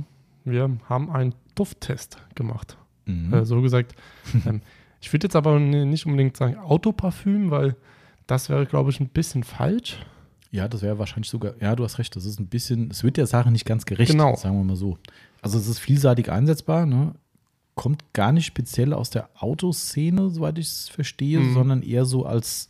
wir 0.45 0.79
haben 0.89 1.11
einen 1.11 1.35
Dufttest 1.55 2.19
gemacht. 2.35 2.79
Mhm. 3.05 3.33
Äh, 3.33 3.45
so 3.45 3.61
gesagt. 3.61 3.95
ähm, 4.47 4.63
ich 5.01 5.13
würde 5.13 5.27
jetzt 5.27 5.37
aber 5.37 5.59
nicht 5.59 6.07
unbedingt 6.07 6.37
sagen 6.37 6.57
Autoparfüm, 6.57 7.51
weil 7.51 7.77
das 8.27 8.49
wäre, 8.49 8.67
glaube 8.67 8.91
ich, 8.91 9.01
ein 9.01 9.09
bisschen 9.09 9.45
falsch. 9.45 9.99
Ja, 10.51 10.67
das 10.67 10.83
wäre 10.83 10.99
wahrscheinlich 10.99 11.31
sogar, 11.31 11.53
ja, 11.61 11.77
du 11.77 11.85
hast 11.85 11.99
recht, 11.99 12.17
das 12.17 12.25
ist 12.25 12.41
ein 12.41 12.47
bisschen, 12.47 12.91
es 12.91 13.05
wird 13.05 13.17
der 13.17 13.27
Sache 13.27 13.51
nicht 13.51 13.67
ganz 13.67 13.85
gerecht, 13.85 14.13
genau. 14.13 14.35
sagen 14.37 14.57
wir 14.57 14.65
mal 14.65 14.77
so. 14.77 14.99
Also 15.43 15.59
es 15.59 15.69
ist 15.69 15.79
vielseitig 15.79 16.31
einsetzbar, 16.31 16.87
ne? 16.87 17.15
kommt 17.79 18.13
gar 18.13 18.33
nicht 18.33 18.45
speziell 18.45 18.93
aus 18.93 19.09
der 19.09 19.31
Autoszene, 19.39 20.29
soweit 20.31 20.59
ich 20.59 20.67
es 20.67 20.89
verstehe, 20.89 21.39
mhm. 21.39 21.55
sondern 21.55 21.83
eher 21.83 22.05
so 22.05 22.27
als 22.27 22.69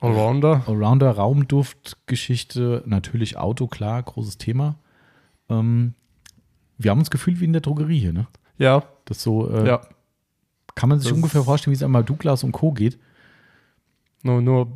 Allrounder. 0.00 0.62
Allrounder, 0.66 1.10
Raumduftgeschichte, 1.10 2.82
natürlich 2.86 3.36
Auto, 3.36 3.66
klar, 3.66 4.02
großes 4.02 4.38
Thema. 4.38 4.76
Ähm, 5.50 5.94
wir 6.78 6.90
haben 6.90 7.00
uns 7.00 7.10
gefühlt 7.10 7.38
wie 7.40 7.44
in 7.44 7.52
der 7.52 7.60
Drogerie 7.60 7.98
hier, 8.00 8.12
ne? 8.12 8.26
Ja. 8.56 8.84
Das 9.04 9.22
so, 9.22 9.50
äh, 9.50 9.66
ja. 9.66 9.82
Kann 10.78 10.88
man 10.88 11.00
sich 11.00 11.08
das 11.08 11.16
ungefähr 11.16 11.42
vorstellen, 11.42 11.72
wie 11.72 11.76
es 11.76 11.82
einmal 11.82 12.04
Douglas 12.04 12.44
und 12.44 12.52
Co. 12.52 12.72
geht. 12.72 12.98
Nur, 14.22 14.40
nur 14.40 14.66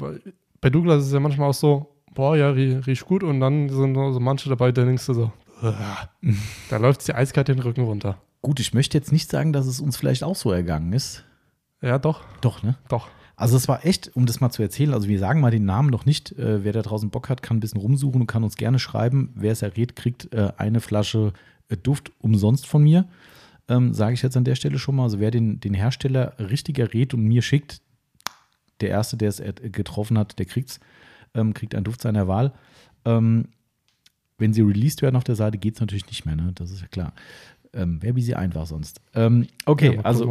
bei, 0.61 0.69
Douglas 0.69 1.03
ist 1.03 1.07
es 1.07 1.13
ja 1.13 1.21
manchmal 1.21 1.51
auch 1.51 1.55
so, 1.55 1.95
boah, 2.13 2.37
ja, 2.37 2.51
riecht 2.51 3.07
gut 3.07 3.23
und 3.23 3.39
dann 3.39 3.69
sind 3.69 3.95
so 3.95 4.19
manche 4.19 4.49
dabei, 4.49 4.73
da 4.73 4.85
denkst 4.85 5.07
du 5.07 5.15
so, 5.15 5.33
da 6.71 6.77
läuft 6.77 7.07
die 7.07 7.15
eiskalt 7.15 7.47
den 7.47 7.61
Rücken 7.61 7.83
runter. 7.83 8.19
Gut, 8.41 8.59
ich 8.59 8.75
möchte 8.75 8.99
jetzt 8.99 9.13
nicht 9.13 9.31
sagen, 9.31 9.53
dass 9.53 9.67
es 9.67 9.81
uns 9.81 9.97
vielleicht 9.97 10.25
auch 10.25 10.35
so 10.35 10.51
ergangen 10.51 10.93
ist. 10.93 11.25
Ja, 11.81 12.01
doch. 12.01 12.23
Doch, 12.41 12.65
ne? 12.65 12.77
Doch. 12.89 13.09
Also 13.37 13.57
es 13.57 13.69
war 13.69 13.87
echt, 13.87 14.11
um 14.17 14.27
das 14.27 14.41
mal 14.41 14.51
zu 14.51 14.63
erzählen, 14.63 14.93
also 14.93 15.07
wir 15.09 15.21
sagen 15.21 15.41
mal 15.41 15.53
den 15.53 15.65
Namen 15.65 15.91
noch 15.91 16.05
nicht. 16.05 16.33
Äh, 16.33 16.65
wer 16.65 16.73
da 16.73 16.83
draußen 16.83 17.11
Bock 17.11 17.29
hat, 17.29 17.43
kann 17.43 17.59
ein 17.59 17.61
bisschen 17.61 17.81
rumsuchen 17.81 18.23
und 18.23 18.27
kann 18.27 18.43
uns 18.43 18.57
gerne 18.57 18.81
schreiben. 18.81 19.33
Wer 19.37 19.53
es 19.53 19.63
errät, 19.63 19.95
kriegt 19.95 20.35
äh, 20.35 20.53
eine 20.57 20.81
Flasche 20.81 21.33
äh, 21.69 21.77
Duft 21.77 22.11
umsonst 22.21 22.67
von 22.67 22.83
mir. 22.83 23.07
Ähm, 23.69 23.95
Sage 23.95 24.15
ich 24.15 24.23
jetzt 24.23 24.37
an 24.37 24.45
der 24.45 24.55
Stelle 24.55 24.79
schon 24.79 24.97
mal. 24.97 25.05
Also 25.05 25.21
wer 25.21 25.31
den, 25.31 25.61
den 25.61 25.75
Hersteller 25.75 26.35
richtig 26.39 26.79
errät 26.79 27.15
und 27.15 27.23
mir 27.23 27.43
schickt, 27.43 27.81
der 28.81 28.91
Erste, 28.91 29.17
der 29.17 29.29
es 29.29 29.43
getroffen 29.71 30.19
hat, 30.19 30.39
der 30.39 30.47
kriegt's, 30.47 30.81
ähm, 31.35 31.55
kriegt 31.55 31.75
einen 31.75 31.85
Duft 31.85 32.01
seiner 32.03 32.29
Wahl. 32.29 32.53
Ähm, 33.05 33.49
wenn 34.39 34.53
sie 34.53 34.63
released 34.63 35.03
werden 35.03 35.17
auf 35.17 35.25
der 35.25 35.37
Seite, 35.37 35.59
geht 35.59 35.75
es 35.75 35.81
natürlich 35.81 36.07
nicht 36.07 36.27
mehr, 36.27 36.35
ne? 36.35 36.53
Das 36.55 36.71
ist 36.71 36.81
ja 36.81 36.89
klar. 36.89 37.13
Ähm, 37.73 38.03
Wäre 38.03 38.17
wie 38.17 38.23
sie 38.23 38.35
einfach 38.35 38.67
sonst. 38.67 39.01
Ähm, 39.15 39.47
okay, 39.65 39.95
ja, 39.95 40.01
also 40.03 40.29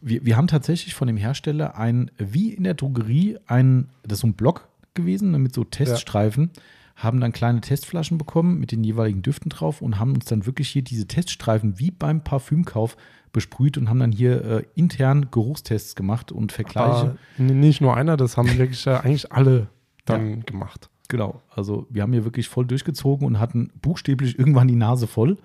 wir, 0.00 0.24
wir 0.24 0.36
haben 0.36 0.46
tatsächlich 0.46 0.94
von 0.94 1.06
dem 1.06 1.16
Hersteller 1.16 1.76
ein, 1.76 2.10
wie 2.16 2.54
in 2.54 2.64
der 2.64 2.74
Drogerie, 2.74 3.38
ein, 3.46 3.88
das 4.04 4.14
ist 4.14 4.20
so 4.20 4.26
ein 4.28 4.34
Block 4.34 4.68
gewesen 4.94 5.32
ne, 5.32 5.38
mit 5.38 5.54
so 5.54 5.64
Teststreifen, 5.64 6.50
ja. 6.54 6.62
Haben 6.96 7.20
dann 7.20 7.32
kleine 7.32 7.60
Testflaschen 7.60 8.18
bekommen 8.18 8.58
mit 8.58 8.72
den 8.72 8.84
jeweiligen 8.84 9.22
Düften 9.22 9.48
drauf 9.48 9.82
und 9.82 9.98
haben 9.98 10.14
uns 10.14 10.26
dann 10.26 10.46
wirklich 10.46 10.68
hier 10.68 10.82
diese 10.82 11.06
Teststreifen 11.06 11.78
wie 11.78 11.90
beim 11.90 12.22
Parfümkauf 12.22 12.96
besprüht 13.32 13.78
und 13.78 13.88
haben 13.88 14.00
dann 14.00 14.12
hier 14.12 14.44
äh, 14.44 14.64
intern 14.74 15.28
Geruchstests 15.30 15.94
gemacht 15.94 16.32
und 16.32 16.52
Vergleiche. 16.52 17.16
Aber 17.38 17.44
nicht 17.44 17.80
nur 17.80 17.96
einer, 17.96 18.16
das 18.16 18.36
haben 18.36 18.48
wirklich 18.58 18.86
äh, 18.86 18.90
eigentlich 18.90 19.32
alle 19.32 19.68
dann 20.04 20.30
ja. 20.30 20.36
gemacht. 20.44 20.90
Genau, 21.08 21.42
also 21.50 21.86
wir 21.90 22.02
haben 22.02 22.12
hier 22.12 22.24
wirklich 22.24 22.48
voll 22.48 22.66
durchgezogen 22.66 23.26
und 23.26 23.38
hatten 23.38 23.70
buchstäblich 23.80 24.38
irgendwann 24.38 24.68
die 24.68 24.76
Nase 24.76 25.06
voll. 25.06 25.38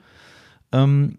Ähm, 0.71 1.17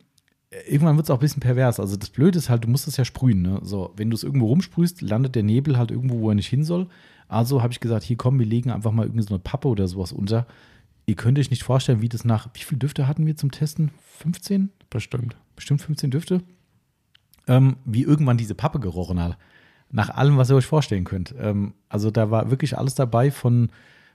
irgendwann 0.66 0.96
wird 0.96 1.06
es 1.06 1.10
auch 1.10 1.18
ein 1.18 1.20
bisschen 1.20 1.40
pervers. 1.40 1.80
Also 1.80 1.96
das 1.96 2.10
Blöde 2.10 2.38
ist 2.38 2.48
halt, 2.48 2.64
du 2.64 2.68
musst 2.68 2.88
es 2.88 2.96
ja 2.96 3.04
sprühen. 3.04 3.42
Ne? 3.42 3.60
So, 3.62 3.92
wenn 3.96 4.10
du 4.10 4.14
es 4.14 4.24
irgendwo 4.24 4.46
rumsprühst, 4.46 5.02
landet 5.02 5.34
der 5.34 5.42
Nebel 5.42 5.76
halt 5.76 5.90
irgendwo, 5.90 6.20
wo 6.20 6.30
er 6.30 6.34
nicht 6.34 6.48
hin 6.48 6.64
soll. 6.64 6.88
Also 7.28 7.62
habe 7.62 7.72
ich 7.72 7.80
gesagt, 7.80 8.04
hier 8.04 8.16
komm, 8.16 8.38
wir 8.38 8.46
legen 8.46 8.70
einfach 8.70 8.92
mal 8.92 9.04
irgendeine 9.04 9.28
so 9.28 9.38
Pappe 9.38 9.68
oder 9.68 9.86
sowas 9.86 10.12
unter. 10.12 10.46
Ihr 11.06 11.14
könnt 11.14 11.38
euch 11.38 11.50
nicht 11.50 11.62
vorstellen, 11.62 12.00
wie 12.00 12.08
das 12.08 12.24
nach, 12.24 12.48
wie 12.54 12.62
viele 12.62 12.78
Düfte 12.78 13.06
hatten 13.06 13.26
wir 13.26 13.36
zum 13.36 13.50
Testen? 13.50 13.90
15? 14.18 14.70
Bestimmt. 14.90 15.36
Bestimmt 15.56 15.82
15 15.82 16.10
Düfte. 16.10 16.42
Ähm, 17.46 17.76
wie 17.84 18.02
irgendwann 18.02 18.36
diese 18.36 18.54
Pappe 18.54 18.80
gerochen 18.80 19.20
hat. 19.20 19.38
Nach 19.90 20.10
allem, 20.10 20.36
was 20.36 20.50
ihr 20.50 20.56
euch 20.56 20.66
vorstellen 20.66 21.04
könnt. 21.04 21.34
Ähm, 21.38 21.74
also 21.88 22.10
da 22.10 22.30
war 22.30 22.50
wirklich 22.50 22.76
alles 22.76 22.94
dabei 22.94 23.30
von, 23.30 23.70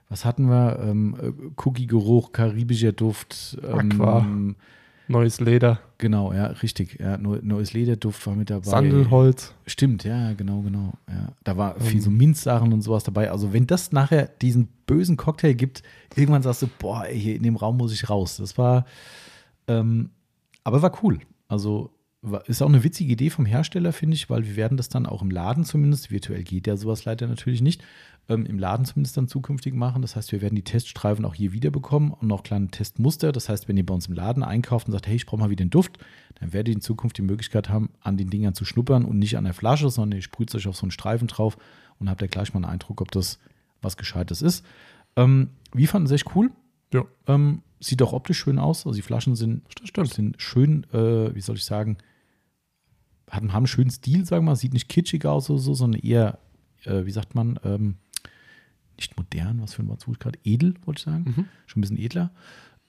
was 0.08 0.24
hatten 0.24 0.48
wir? 0.48 0.78
Ähm, 0.80 1.16
äh, 1.20 1.32
Cookie-Geruch, 1.56 2.32
karibischer 2.32 2.92
Duft. 2.92 3.58
Ähm, 3.64 4.00
Aqua. 4.00 4.26
Neues 5.06 5.40
Leder. 5.40 5.80
Genau, 5.98 6.32
ja, 6.32 6.46
richtig. 6.46 6.98
Ja, 6.98 7.18
neues 7.18 7.72
Lederduft 7.72 8.26
war 8.26 8.34
mit 8.34 8.50
dabei. 8.50 8.70
Sandelholz. 8.70 9.54
Stimmt, 9.66 10.04
ja, 10.04 10.32
genau, 10.32 10.62
genau. 10.62 10.92
Ja. 11.08 11.32
Da 11.44 11.56
war 11.56 11.78
viel 11.78 12.00
so 12.00 12.10
Minzsachen 12.10 12.72
und 12.72 12.82
sowas 12.82 13.04
dabei. 13.04 13.30
Also, 13.30 13.52
wenn 13.52 13.66
das 13.66 13.92
nachher 13.92 14.28
diesen 14.40 14.68
bösen 14.86 15.16
Cocktail 15.16 15.54
gibt, 15.54 15.82
irgendwann 16.14 16.42
sagst 16.42 16.62
du, 16.62 16.68
boah, 16.78 17.04
ey, 17.06 17.18
hier 17.18 17.36
in 17.36 17.42
dem 17.42 17.56
Raum 17.56 17.76
muss 17.76 17.92
ich 17.92 18.08
raus. 18.08 18.38
Das 18.38 18.56
war, 18.56 18.86
ähm, 19.68 20.10
aber 20.62 20.82
war 20.82 20.98
cool. 21.02 21.20
Also, 21.48 21.90
ist 22.46 22.62
auch 22.62 22.68
eine 22.68 22.84
witzige 22.84 23.12
Idee 23.12 23.30
vom 23.30 23.46
Hersteller, 23.46 23.92
finde 23.92 24.14
ich, 24.14 24.30
weil 24.30 24.44
wir 24.44 24.56
werden 24.56 24.76
das 24.76 24.88
dann 24.88 25.06
auch 25.06 25.22
im 25.22 25.30
Laden 25.30 25.64
zumindest, 25.64 26.10
virtuell 26.10 26.42
geht 26.42 26.66
ja 26.66 26.76
sowas 26.76 27.04
leider 27.04 27.26
natürlich 27.26 27.60
nicht, 27.60 27.82
ähm, 28.28 28.46
im 28.46 28.58
Laden 28.58 28.86
zumindest 28.86 29.16
dann 29.16 29.28
zukünftig 29.28 29.74
machen. 29.74 30.02
Das 30.02 30.16
heißt, 30.16 30.32
wir 30.32 30.40
werden 30.40 30.54
die 30.54 30.64
Teststreifen 30.64 31.24
auch 31.24 31.34
hier 31.34 31.52
wieder 31.52 31.70
bekommen 31.70 32.12
und 32.12 32.28
noch 32.28 32.42
kleine 32.42 32.68
Testmuster. 32.68 33.32
Das 33.32 33.48
heißt, 33.48 33.68
wenn 33.68 33.76
ihr 33.76 33.84
bei 33.84 33.94
uns 33.94 34.06
im 34.06 34.14
Laden 34.14 34.42
einkauft 34.42 34.86
und 34.86 34.92
sagt, 34.92 35.06
hey, 35.06 35.16
ich 35.16 35.26
brauche 35.26 35.40
mal 35.40 35.50
wieder 35.50 35.64
den 35.64 35.70
Duft, 35.70 35.98
dann 36.40 36.52
werdet 36.52 36.68
ihr 36.68 36.74
in 36.76 36.80
Zukunft 36.80 37.18
die 37.18 37.22
Möglichkeit 37.22 37.68
haben, 37.68 37.90
an 38.00 38.16
den 38.16 38.30
Dingern 38.30 38.54
zu 38.54 38.64
schnuppern 38.64 39.04
und 39.04 39.18
nicht 39.18 39.36
an 39.36 39.44
der 39.44 39.54
Flasche, 39.54 39.90
sondern 39.90 40.18
ihr 40.18 40.22
sprüht 40.22 40.54
euch 40.54 40.66
auf 40.66 40.76
so 40.76 40.84
einen 40.84 40.92
Streifen 40.92 41.28
drauf 41.28 41.58
und 41.98 42.08
habt 42.08 42.22
ja 42.22 42.26
gleich 42.26 42.54
mal 42.54 42.58
einen 42.58 42.72
Eindruck, 42.72 43.00
ob 43.00 43.10
das 43.10 43.38
was 43.82 43.96
Gescheites 43.96 44.40
ist. 44.40 44.64
Ähm, 45.16 45.50
wir 45.74 45.88
fanden 45.88 46.06
es 46.06 46.12
echt 46.12 46.34
cool. 46.34 46.50
Ja. 46.92 47.04
Ähm, 47.26 47.62
sieht 47.80 48.00
auch 48.02 48.12
optisch 48.12 48.38
schön 48.38 48.58
aus. 48.58 48.86
Also 48.86 48.96
die 48.96 49.02
Flaschen 49.02 49.36
sind, 49.36 49.62
sind 50.04 50.40
schön, 50.40 50.86
äh, 50.92 51.34
wie 51.34 51.40
soll 51.40 51.56
ich 51.56 51.64
sagen, 51.64 51.98
haben, 53.34 53.52
haben 53.52 53.58
einen 53.58 53.66
schönen 53.66 53.90
Stil, 53.90 54.24
sagen 54.24 54.44
wir 54.44 54.52
mal. 54.52 54.56
Sieht 54.56 54.72
nicht 54.72 54.88
kitschig 54.88 55.26
aus 55.26 55.50
oder 55.50 55.58
so, 55.58 55.74
sondern 55.74 56.00
eher, 56.00 56.38
äh, 56.84 57.04
wie 57.04 57.10
sagt 57.10 57.34
man, 57.34 57.58
ähm, 57.64 57.96
nicht 58.96 59.16
modern, 59.16 59.60
was 59.60 59.74
für 59.74 59.82
ein 59.82 59.88
Wort 59.88 60.00
suche 60.00 60.12
ich 60.12 60.18
gerade? 60.20 60.38
Edel, 60.44 60.74
wollte 60.84 60.98
ich 61.00 61.04
sagen. 61.04 61.24
Mhm. 61.24 61.44
Schon 61.66 61.80
ein 61.80 61.82
bisschen 61.82 61.98
edler. 61.98 62.30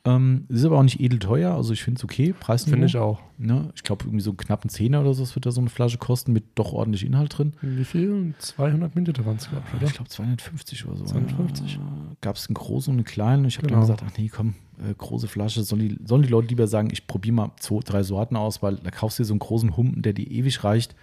Ähm, 0.07 0.45
ist 0.49 0.63
aber 0.63 0.77
auch 0.77 0.83
nicht 0.83 0.99
edel 0.99 1.17
teuer, 1.17 1.55
also 1.55 1.73
ich 1.73 1.83
finde 1.83 1.97
es 1.97 2.03
okay. 2.03 2.31
Preis 2.39 2.65
Finde 2.65 2.85
ich 2.85 2.95
auch. 2.95 3.19
Ne? 3.39 3.71
Ich 3.75 3.81
glaube, 3.81 4.05
irgendwie 4.05 4.21
so 4.21 4.29
einen 4.29 4.37
knappen 4.37 4.69
Zehner 4.69 5.01
oder 5.01 5.15
so 5.15 5.23
das 5.23 5.33
wird 5.35 5.47
da 5.47 5.51
so 5.51 5.59
eine 5.61 5.69
Flasche 5.71 5.97
kosten 5.97 6.31
mit 6.31 6.43
doch 6.53 6.73
ordentlich 6.73 7.03
Inhalt 7.03 7.35
drin. 7.37 7.53
Wie 7.61 7.83
viel? 7.83 8.35
200 8.37 8.93
Milliliter 8.93 9.25
waren 9.25 9.37
es, 9.37 9.49
glaube 9.49 9.65
ich, 9.67 9.73
oder? 9.75 9.87
Ich 9.87 9.93
glaube 9.93 10.09
250 10.09 10.85
oder 10.85 10.97
so. 10.97 11.05
250? 11.05 11.73
Ja. 11.75 11.81
Gab 12.21 12.35
es 12.35 12.47
einen 12.47 12.53
großen 12.53 12.91
und 12.91 12.99
einen 12.99 13.05
kleinen. 13.05 13.45
Ich 13.45 13.57
habe 13.57 13.67
Genau. 13.67 13.79
dann 13.79 13.87
gesagt, 13.87 14.03
ach 14.07 14.17
nee, 14.17 14.29
komm, 14.29 14.53
äh, 14.87 14.93
große 14.95 15.27
Flasche. 15.27 15.63
Sollen 15.63 15.81
die, 15.81 15.97
sollen 16.05 16.21
die 16.21 16.29
Leute 16.29 16.49
lieber 16.49 16.67
sagen, 16.67 16.89
ich 16.91 17.07
probiere 17.07 17.33
mal 17.33 17.51
zwei, 17.59 17.79
drei 17.83 18.03
Sorten 18.03 18.35
aus, 18.35 18.61
weil 18.61 18.75
da 18.75 18.91
kaufst 18.91 19.17
du 19.17 19.23
dir 19.23 19.27
so 19.27 19.33
einen 19.33 19.39
großen 19.39 19.75
Humpen, 19.75 20.03
der 20.03 20.13
dir 20.13 20.29
ewig 20.29 20.63
reicht. 20.63 20.95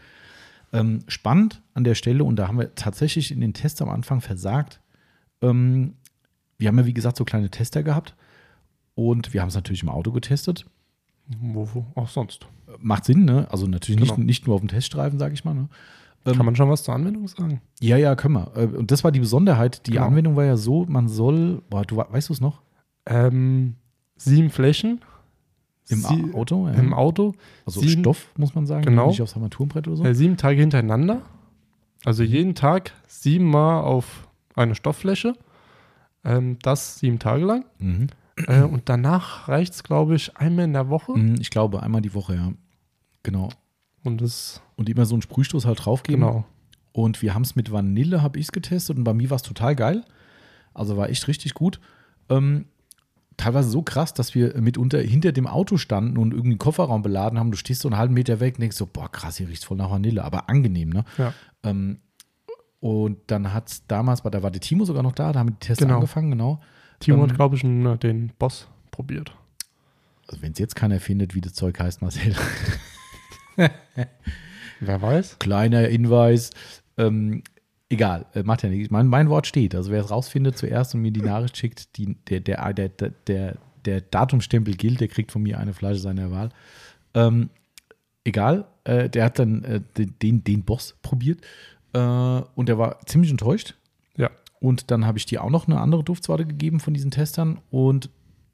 Ähm, 0.72 1.00
spannend 1.08 1.60
an 1.74 1.82
der 1.84 1.96
Stelle, 1.96 2.22
und 2.22 2.36
da 2.36 2.46
haben 2.46 2.58
wir 2.58 2.74
tatsächlich 2.76 3.32
in 3.32 3.40
den 3.40 3.52
Tests 3.52 3.82
am 3.82 3.88
Anfang 3.90 4.20
versagt. 4.20 4.80
Ähm, 5.42 5.94
wir 6.56 6.68
haben 6.68 6.78
ja, 6.78 6.86
wie 6.86 6.94
gesagt, 6.94 7.16
so 7.16 7.24
kleine 7.24 7.50
Tester 7.50 7.82
gehabt. 7.82 8.14
Und 8.94 9.32
wir 9.32 9.40
haben 9.40 9.48
es 9.48 9.54
natürlich 9.54 9.82
im 9.82 9.88
Auto 9.88 10.12
getestet. 10.12 10.66
Wo, 11.40 11.68
wo 11.72 11.86
auch 11.94 12.08
sonst. 12.08 12.46
Macht 12.78 13.04
Sinn, 13.04 13.24
ne? 13.24 13.46
Also 13.50 13.66
natürlich 13.66 14.00
nicht, 14.00 14.14
Genau. 14.14 14.26
nicht 14.26 14.46
nur 14.46 14.54
auf 14.56 14.60
dem 14.60 14.68
Teststreifen, 14.68 15.18
sage 15.18 15.34
ich 15.34 15.44
mal. 15.44 15.54
Ne? 15.54 15.68
Ähm, 16.26 16.36
Kann 16.36 16.46
man 16.46 16.56
schon 16.56 16.68
was 16.68 16.82
zur 16.82 16.94
Anwendung 16.94 17.26
sagen? 17.28 17.60
Ja, 17.80 17.96
ja, 17.96 18.14
können 18.14 18.34
wir. 18.34 18.52
Äh, 18.56 18.66
Und 18.66 18.90
das 18.90 19.02
war 19.04 19.12
die 19.12 19.20
Besonderheit. 19.20 19.86
Die 19.86 19.92
Genau. 19.92 20.06
Anwendung 20.06 20.36
war 20.36 20.44
ja 20.44 20.56
so, 20.56 20.84
man 20.86 21.08
soll, 21.08 21.62
boah, 21.70 21.82
du 21.84 21.96
we- 21.96 22.06
weißt 22.10 22.28
du 22.28 22.32
es 22.34 22.40
noch? 22.40 22.60
Ähm, 23.06 23.74
sieben 24.16 24.50
Flächen 24.50 25.00
Im 25.88 25.98
Sie- 26.00 26.32
Auto? 26.34 26.68
Ja. 26.68 26.74
im 26.74 26.94
Auto, 26.94 27.34
also 27.66 27.80
sieben- 27.80 28.02
Stoff, 28.02 28.28
muss 28.36 28.54
man 28.54 28.66
sagen. 28.66 28.84
Genau. 28.84 29.08
Nicht 29.08 29.20
aufs 29.22 29.34
Armaturenbrett 29.34 29.88
oder 29.88 29.96
so. 29.96 30.04
äh, 30.04 30.14
sieben 30.14 30.36
Tage 30.36 30.60
hintereinander. 30.60 31.22
Also 32.04 32.22
jeden 32.22 32.54
Tag 32.54 32.92
siebenmal 33.06 33.82
auf 33.82 34.28
eine 34.54 34.74
Stofffläche. 34.74 35.34
Ähm, 36.24 36.58
das 36.62 36.98
sieben 37.00 37.18
Tage 37.18 37.44
lang. 37.44 37.64
Mhm. 37.78 38.06
Äh, 38.46 38.62
und 38.62 38.88
danach 38.88 39.48
reicht 39.48 39.74
es, 39.74 39.82
glaube 39.84 40.14
ich, 40.14 40.36
einmal 40.36 40.64
in 40.64 40.72
der 40.72 40.88
Woche. 40.88 41.12
Mhm, 41.12 41.36
Ich 41.40 41.50
glaube, 41.50 41.82
einmal 41.82 42.00
die 42.00 42.14
Woche, 42.14 42.34
ja. 42.34 42.52
Genau. 43.22 43.50
Und 44.04 44.20
das, 44.20 44.60
Und 44.76 44.88
immer 44.88 45.06
so 45.06 45.14
einen 45.14 45.22
Sprühstoß 45.22 45.64
halt 45.66 45.84
draufgeben. 45.84 46.20
genau. 46.22 46.44
Und 46.92 47.22
wir 47.22 47.34
haben 47.34 47.42
es 47.42 47.56
mit 47.56 47.70
Vanille, 47.72 48.20
habe 48.22 48.38
ich 48.38 48.46
es 48.46 48.52
getestet 48.52 48.96
und 48.98 49.04
bei 49.04 49.14
mir 49.14 49.30
war 49.30 49.36
es 49.36 49.42
total 49.42 49.74
geil. 49.76 50.04
Also 50.74 50.96
war 50.96 51.08
echt 51.08 51.26
richtig 51.28 51.54
gut. 51.54 51.80
Ähm, 52.28 52.66
teilweise 53.38 53.70
so 53.70 53.82
krass, 53.82 54.12
dass 54.12 54.34
wir 54.34 54.60
mitunter 54.60 54.98
hinter 55.00 55.32
dem 55.32 55.46
Auto 55.46 55.76
standen 55.78 56.18
und 56.18 56.32
irgendwie 56.32 56.50
den 56.54 56.58
Kofferraum 56.58 57.02
beladen 57.02 57.38
haben. 57.38 57.50
Du 57.50 57.56
stehst 57.56 57.80
so 57.82 57.88
einen 57.88 57.96
halben 57.96 58.12
Meter 58.14 58.40
weg 58.40 58.54
und 58.56 58.60
denkst 58.62 58.76
so, 58.76 58.86
boah, 58.86 59.10
krass, 59.10 59.36
hier 59.38 59.48
riecht 59.48 59.64
voll 59.64 59.76
nach 59.78 59.90
Vanille, 59.90 60.22
aber 60.24 60.48
angenehm, 60.50 60.90
ne? 60.90 61.04
Ja. 61.16 61.32
Ähm, 61.62 61.98
und 62.80 63.18
dann 63.28 63.52
hat 63.54 63.68
es 63.70 63.86
damals, 63.86 64.22
da 64.22 64.42
war 64.42 64.50
der 64.50 64.60
Timo 64.60 64.84
sogar 64.84 65.02
noch 65.02 65.12
da, 65.12 65.32
da 65.32 65.38
haben 65.38 65.48
wir 65.50 65.52
die 65.52 65.66
Tests 65.66 65.82
Genau. 65.82 65.94
angefangen, 65.96 66.30
genau. 66.30 66.60
Timo 67.02 67.22
Ähm, 67.22 67.30
hat, 67.30 67.36
glaube 67.36 67.56
ich, 67.56 67.64
einen, 67.64 67.98
den 68.00 68.32
Boss 68.38 68.68
probiert. 68.90 69.34
Also 70.28 70.42
wenn 70.42 70.52
es 70.52 70.58
jetzt 70.58 70.76
keiner 70.76 71.00
findet, 71.00 71.34
wie 71.34 71.40
das 71.40 71.54
Zeug 71.54 71.78
heißt, 71.78 72.02
Marcel. 72.02 72.34
Wer 74.80 75.02
weiß? 75.02 75.38
Kleiner 75.38 75.80
Hinweis. 75.80 76.50
Ähm, 76.96 77.42
egal, 77.88 78.26
äh, 78.34 78.42
macht 78.42 78.62
ja 78.62 78.68
nichts. 78.68 78.90
Mein, 78.90 79.06
mein 79.06 79.28
Wort 79.28 79.46
steht. 79.46 79.74
Also 79.74 79.90
wer 79.90 80.02
es 80.02 80.10
rausfindet 80.10 80.56
zuerst 80.56 80.94
und 80.94 81.02
mir 81.02 81.12
die 81.12 81.22
Nachricht 81.22 81.56
schickt, 81.56 81.96
die, 81.96 82.16
der, 82.28 82.40
der, 82.40 82.72
der, 82.72 82.88
der, 82.88 83.10
der, 83.26 83.56
der 83.84 84.00
Datumstempel 84.00 84.74
gilt, 84.74 85.00
der 85.00 85.08
kriegt 85.08 85.32
von 85.32 85.42
mir 85.42 85.58
eine 85.58 85.74
Flasche 85.74 86.00
seiner 86.00 86.30
Wahl. 86.30 86.50
Ähm, 87.14 87.50
egal, 88.24 88.66
äh, 88.84 89.08
der 89.08 89.24
hat 89.24 89.38
dann 89.38 89.64
äh, 89.64 89.80
den, 89.96 90.14
den, 90.20 90.44
den 90.44 90.62
Boss 90.64 90.96
probiert 91.02 91.40
äh, 91.92 91.98
und 91.98 92.68
der 92.68 92.78
war 92.78 93.00
ziemlich 93.06 93.30
enttäuscht. 93.30 93.74
Und 94.62 94.92
dann 94.92 95.04
habe 95.04 95.18
ich 95.18 95.26
dir 95.26 95.42
auch 95.42 95.50
noch 95.50 95.66
eine 95.66 95.80
andere 95.80 96.04
Duftsorte 96.04 96.46
gegeben 96.46 96.78
von 96.78 96.94
diesen 96.94 97.10
Testern 97.10 97.58
und 97.72 98.10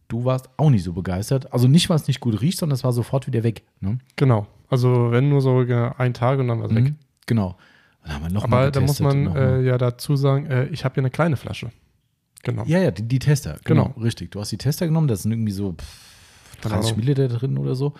du 0.08 0.24
warst 0.24 0.48
auch 0.56 0.70
nicht 0.70 0.82
so 0.82 0.94
begeistert. 0.94 1.52
Also 1.52 1.68
nicht, 1.68 1.90
weil 1.90 1.96
es 1.96 2.08
nicht 2.08 2.20
gut 2.20 2.40
riecht, 2.40 2.58
sondern 2.58 2.76
es 2.76 2.82
war 2.82 2.94
sofort 2.94 3.26
wieder 3.26 3.42
weg. 3.42 3.62
Ne? 3.80 3.98
Genau. 4.16 4.46
Also 4.70 5.10
wenn 5.10 5.28
nur 5.28 5.42
so 5.42 5.58
ein 5.58 6.14
Tag 6.14 6.38
und 6.38 6.48
dann 6.48 6.60
war 6.60 6.66
es 6.66 6.74
weg. 6.74 6.84
Mhm. 6.84 6.96
Genau. 7.26 7.58
Dann 8.02 8.14
haben 8.14 8.22
wir 8.22 8.30
noch 8.30 8.44
Aber 8.44 8.70
da 8.70 8.80
muss 8.80 9.00
man 9.00 9.36
äh, 9.36 9.60
ja 9.60 9.76
dazu 9.76 10.16
sagen, 10.16 10.46
äh, 10.46 10.68
ich 10.68 10.86
habe 10.86 10.94
hier 10.94 11.02
eine 11.02 11.10
kleine 11.10 11.36
Flasche. 11.36 11.72
Genau. 12.42 12.64
Ja, 12.64 12.78
ja, 12.78 12.90
die, 12.90 13.02
die 13.02 13.18
Tester. 13.18 13.58
Genau. 13.64 13.88
Genau. 13.88 14.00
Richtig. 14.00 14.30
Du 14.30 14.40
hast 14.40 14.50
die 14.50 14.56
Tester 14.56 14.86
genommen, 14.86 15.08
da 15.08 15.16
sind 15.16 15.30
irgendwie 15.30 15.52
so 15.52 15.72
pff, 15.72 16.62
30 16.62 16.62
Keine 16.62 16.74
Ahnung. 16.74 16.96
Milliliter 16.96 17.28
drin 17.28 17.58
oder 17.58 17.74
so. 17.74 17.92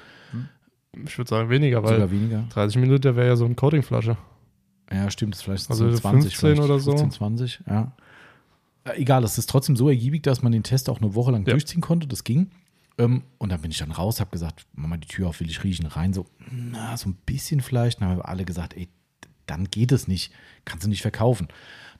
Ich 1.04 1.18
würde 1.18 1.28
sagen 1.28 1.50
weniger, 1.50 1.82
weil 1.82 1.92
Sogar 1.92 2.11
weniger. 2.11 2.44
30 2.48 2.78
Minuten 2.78 3.16
wäre 3.16 3.26
ja 3.26 3.36
so 3.36 3.44
eine 3.44 3.54
Coatingflasche. 3.54 4.16
Ja, 4.91 5.11
stimmt. 5.11 5.34
Das 5.34 5.41
ist 5.41 5.45
vielleicht 5.45 5.70
Also 5.70 5.91
so 5.91 5.99
20 5.99 6.36
15 6.36 6.39
vielleicht, 6.57 6.62
oder 6.70 6.78
so. 6.80 6.91
15, 6.93 7.11
20, 7.12 7.61
ja. 7.66 7.93
Äh, 8.84 9.01
Egal, 9.01 9.22
es 9.24 9.36
ist 9.39 9.51
trotzdem 9.51 9.76
so 9.76 9.89
ergiebig, 9.89 10.22
dass 10.22 10.43
man 10.43 10.53
den 10.53 10.62
Test 10.62 10.89
auch 10.89 11.01
eine 11.01 11.14
Woche 11.14 11.30
lang 11.32 11.45
Ja. 11.47 11.53
durchziehen 11.53 11.80
konnte. 11.82 12.07
Das 12.07 12.24
ging. 12.24 12.51
Ähm, 12.97 13.22
und 13.39 13.51
dann 13.51 13.61
bin 13.61 13.70
ich 13.70 13.78
dann 13.78 13.93
raus, 13.93 14.18
habe 14.20 14.30
gesagt, 14.30 14.66
mach 14.72 14.89
mal 14.89 14.97
die 14.97 15.07
Tür 15.09 15.28
auf, 15.28 15.41
will 15.41 15.49
ich 15.51 15.62
riechen. 15.62 15.86
Rein 15.86 16.12
so, 16.12 16.24
na, 16.51 16.97
so 16.97 17.09
ein 17.11 17.14
bisschen 17.26 17.61
vielleicht. 17.61 18.01
Dann 18.01 18.09
haben 18.09 18.16
wir 18.18 18.28
alle 18.28 18.45
gesagt, 18.45 18.74
ey, 18.76 18.89
dann 19.47 19.64
geht 19.70 19.93
es 19.93 20.09
nicht. 20.09 20.32
Kannst 20.64 20.84
du 20.84 20.89
nicht 20.89 21.03
verkaufen. 21.03 21.49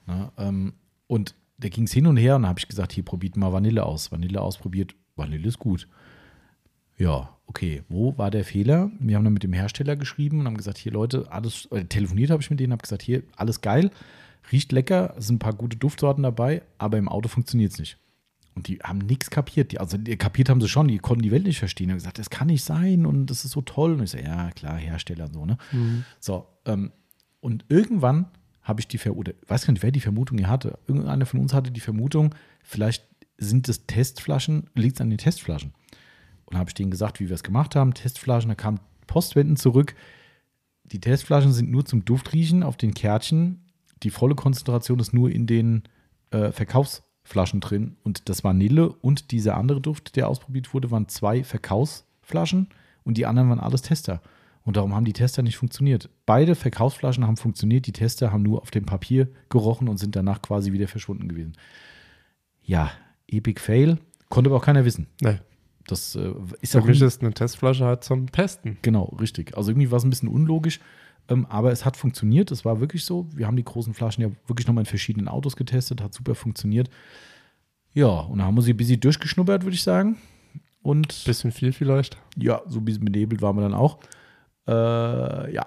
Na, 0.07 0.31
ähm, 0.37 0.73
und 1.07 1.35
da 1.57 1.69
ging 1.69 1.83
es 1.85 1.91
hin 1.93 2.07
und 2.07 2.17
her 2.17 2.35
und 2.37 2.43
dann 2.43 2.49
habe 2.49 2.59
ich 2.59 2.67
gesagt, 2.67 2.91
hier 2.93 3.03
probiert 3.03 3.37
mal 3.37 3.53
Vanille 3.53 3.85
aus. 3.85 4.11
Vanille 4.11 4.41
ausprobiert, 4.41 4.95
Vanille 5.15 5.47
ist 5.47 5.59
gut. 5.59 5.87
Ja, 6.97 7.29
okay. 7.49 7.83
Wo 7.89 8.17
war 8.17 8.31
der 8.31 8.45
Fehler? 8.45 8.91
Wir 8.99 9.17
haben 9.17 9.23
dann 9.23 9.33
mit 9.33 9.43
dem 9.43 9.53
Hersteller 9.53 9.95
geschrieben 9.95 10.39
und 10.39 10.45
haben 10.45 10.55
gesagt, 10.55 10.77
hier 10.77 10.91
Leute, 10.91 11.29
alles, 11.31 11.65
äh, 11.71 11.83
telefoniert 11.83 12.29
habe 12.29 12.41
ich 12.41 12.49
mit 12.49 12.59
denen, 12.59 12.71
habe 12.71 12.81
gesagt, 12.81 13.01
hier, 13.01 13.23
alles 13.35 13.61
geil, 13.61 13.91
riecht 14.51 14.71
lecker, 14.71 15.15
es 15.17 15.27
sind 15.27 15.37
ein 15.37 15.39
paar 15.39 15.53
gute 15.53 15.75
Duftsorten 15.75 16.23
dabei, 16.23 16.61
aber 16.77 16.97
im 16.97 17.09
Auto 17.09 17.27
funktioniert 17.27 17.73
es 17.73 17.79
nicht. 17.79 17.97
Und 18.55 18.67
die 18.67 18.79
haben 18.79 18.99
nichts 18.99 19.29
kapiert. 19.29 19.71
Die, 19.71 19.79
also 19.79 19.97
die, 19.97 20.15
kapiert 20.17 20.49
haben 20.49 20.61
sie 20.61 20.67
schon, 20.67 20.87
die 20.87 20.97
konnten 20.97 21.23
die 21.23 21.31
Welt 21.31 21.45
nicht 21.45 21.59
verstehen. 21.59 21.87
Die 21.87 21.91
haben 21.91 21.99
gesagt, 21.99 22.19
das 22.19 22.29
kann 22.29 22.47
nicht 22.47 22.63
sein 22.63 23.05
und 23.05 23.27
das 23.27 23.45
ist 23.45 23.51
so 23.51 23.61
toll. 23.61 23.93
Und 23.93 24.03
ich 24.03 24.11
so, 24.11 24.17
ja, 24.17 24.51
klar, 24.51 24.77
Hersteller 24.77 25.25
und 25.25 25.33
so, 25.33 25.45
ne? 25.45 25.57
So, 26.19 26.47
ähm, 26.65 26.91
und 27.39 27.65
irgendwann 27.69 28.27
habe 28.61 28.81
ich 28.81 28.87
die 28.87 28.97
Vermutung, 28.97 29.33
weiß 29.47 29.65
gar 29.65 29.73
nicht, 29.73 29.81
wer 29.83 29.91
die 29.91 30.01
Vermutung 30.01 30.37
hier 30.37 30.49
hatte. 30.49 30.77
Irgendeiner 30.87 31.25
von 31.25 31.39
uns 31.39 31.53
hatte 31.53 31.71
die 31.71 31.79
Vermutung, 31.79 32.35
vielleicht 32.63 33.05
sind 33.37 33.69
es 33.69 33.85
Testflaschen, 33.87 34.69
liegt 34.75 34.97
es 34.97 35.01
an 35.01 35.09
den 35.09 35.19
Testflaschen. 35.19 35.73
Und 36.49 36.57
habe 36.57 36.69
ich 36.69 36.73
denen 36.73 36.91
gesagt, 36.91 37.19
wie 37.19 37.29
wir 37.29 37.35
es 37.35 37.43
gemacht 37.43 37.75
haben. 37.75 37.93
Testflaschen, 37.93 38.49
da 38.49 38.55
kam 38.55 38.79
Postwenden 39.07 39.55
zurück. 39.55 39.95
Die 40.85 40.99
Testflaschen 40.99 41.53
sind 41.53 41.69
nur 41.69 41.85
zum 41.85 42.05
Duftriechen 42.05 42.63
auf 42.63 42.77
den 42.77 42.93
Kärtchen. 42.93 43.65
Die 44.01 44.09
volle 44.09 44.35
Konzentration 44.35 44.99
ist 44.99 45.13
nur 45.13 45.29
in 45.29 45.45
den 45.45 45.83
äh, 46.31 46.51
Verkaufsflaschen 46.51 47.59
drin. 47.59 47.97
Und 48.03 48.29
das 48.29 48.43
Vanille 48.43 48.89
und 48.89 49.31
dieser 49.31 49.57
andere 49.57 49.81
Duft, 49.81 50.15
der 50.15 50.27
ausprobiert 50.27 50.73
wurde, 50.73 50.89
waren 50.89 51.07
zwei 51.07 51.43
Verkaufsflaschen 51.43 52.69
und 53.03 53.17
die 53.17 53.25
anderen 53.25 53.49
waren 53.49 53.59
alles 53.59 53.83
Tester. 53.83 54.21
Und 54.63 54.77
darum 54.77 54.93
haben 54.93 55.05
die 55.05 55.13
Tester 55.13 55.41
nicht 55.41 55.57
funktioniert. 55.57 56.09
Beide 56.25 56.55
Verkaufsflaschen 56.55 57.25
haben 57.25 57.37
funktioniert, 57.37 57.87
die 57.87 57.91
Tester 57.91 58.31
haben 58.31 58.43
nur 58.43 58.61
auf 58.61 58.71
dem 58.71 58.85
Papier 58.85 59.29
gerochen 59.49 59.87
und 59.87 59.97
sind 59.97 60.15
danach 60.15 60.41
quasi 60.41 60.71
wieder 60.71 60.87
verschwunden 60.87 61.27
gewesen. 61.27 61.53
Ja, 62.63 62.91
Epic 63.27 63.59
Fail. 63.59 63.97
Konnte 64.29 64.49
aber 64.49 64.57
auch 64.57 64.65
keiner 64.65 64.85
wissen. 64.85 65.07
Nee. 65.21 65.39
Das 65.91 66.15
äh, 66.15 66.33
ist 66.61 66.75
auch 66.75 66.85
mich 66.85 67.01
ist 67.01 67.21
eine 67.21 67.33
Testflasche 67.33 67.85
halt 67.85 68.03
zum 68.03 68.31
Testen. 68.31 68.77
Genau, 68.81 69.15
richtig. 69.19 69.57
Also 69.57 69.71
irgendwie 69.71 69.91
war 69.91 69.97
es 69.97 70.03
ein 70.03 70.09
bisschen 70.09 70.29
unlogisch, 70.29 70.79
ähm, 71.27 71.45
aber 71.47 71.71
es 71.71 71.85
hat 71.85 71.97
funktioniert. 71.97 72.51
Es 72.51 72.65
war 72.65 72.79
wirklich 72.79 73.05
so. 73.05 73.27
Wir 73.35 73.47
haben 73.47 73.55
die 73.55 73.63
großen 73.63 73.93
Flaschen 73.93 74.23
ja 74.23 74.29
wirklich 74.47 74.67
nochmal 74.67 74.83
in 74.83 74.85
verschiedenen 74.87 75.27
Autos 75.27 75.55
getestet, 75.55 76.01
hat 76.01 76.13
super 76.13 76.35
funktioniert. 76.35 76.89
Ja, 77.93 78.07
und 78.07 78.37
dann 78.37 78.47
haben 78.47 78.55
wir 78.55 78.61
sie 78.61 78.73
ein 78.73 78.77
bisschen 78.77 78.99
durchgeschnuppert, 78.99 79.63
würde 79.63 79.75
ich 79.75 79.83
sagen. 79.83 80.17
Und 80.81 81.25
Bisschen 81.25 81.51
viel 81.51 81.73
vielleicht. 81.73 82.17
ja, 82.37 82.61
so 82.67 82.79
ein 82.79 82.85
bisschen 82.85 83.03
benebelt 83.03 83.41
waren 83.41 83.55
wir 83.55 83.61
dann 83.61 83.73
auch. 83.73 83.99
Äh, 84.67 85.53
ja, 85.53 85.65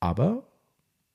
aber 0.00 0.44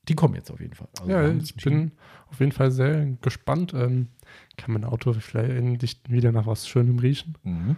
die 0.08 0.16
kommen 0.16 0.36
jetzt 0.36 0.52
auf 0.52 0.60
jeden 0.60 0.74
Fall. 0.74 0.89
Also 0.99 1.12
ja, 1.12 1.30
ich 1.30 1.56
bin 1.56 1.91
auf 2.30 2.39
jeden 2.39 2.52
Fall 2.52 2.72
sehr 2.72 3.06
gespannt. 3.22 3.74
Ähm, 3.74 4.10
kann 4.58 4.74
mein 4.74 4.84
Auto 4.84 5.14
vielleicht 5.14 5.52
endlich 5.52 6.02
wieder 6.08 6.32
nach 6.32 6.47
was 6.47 6.68
Schönem 6.68 6.99
riechen? 6.99 7.38
Mhm. 7.43 7.76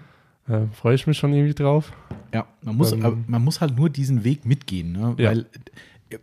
Äh, 0.47 0.67
Freue 0.73 0.95
ich 0.95 1.07
mich 1.07 1.17
schon 1.17 1.33
irgendwie 1.33 1.53
drauf. 1.53 1.93
Ja, 2.33 2.47
man 2.61 2.75
muss, 2.75 2.91
Ähm, 2.91 3.23
man 3.27 3.43
muss 3.43 3.61
halt 3.61 3.75
nur 3.75 3.89
diesen 3.89 4.23
Weg 4.23 4.45
mitgehen, 4.45 4.91
ne? 4.91 5.15
Ja. 5.17 5.31
Weil 5.31 5.39
äh, 6.09 6.17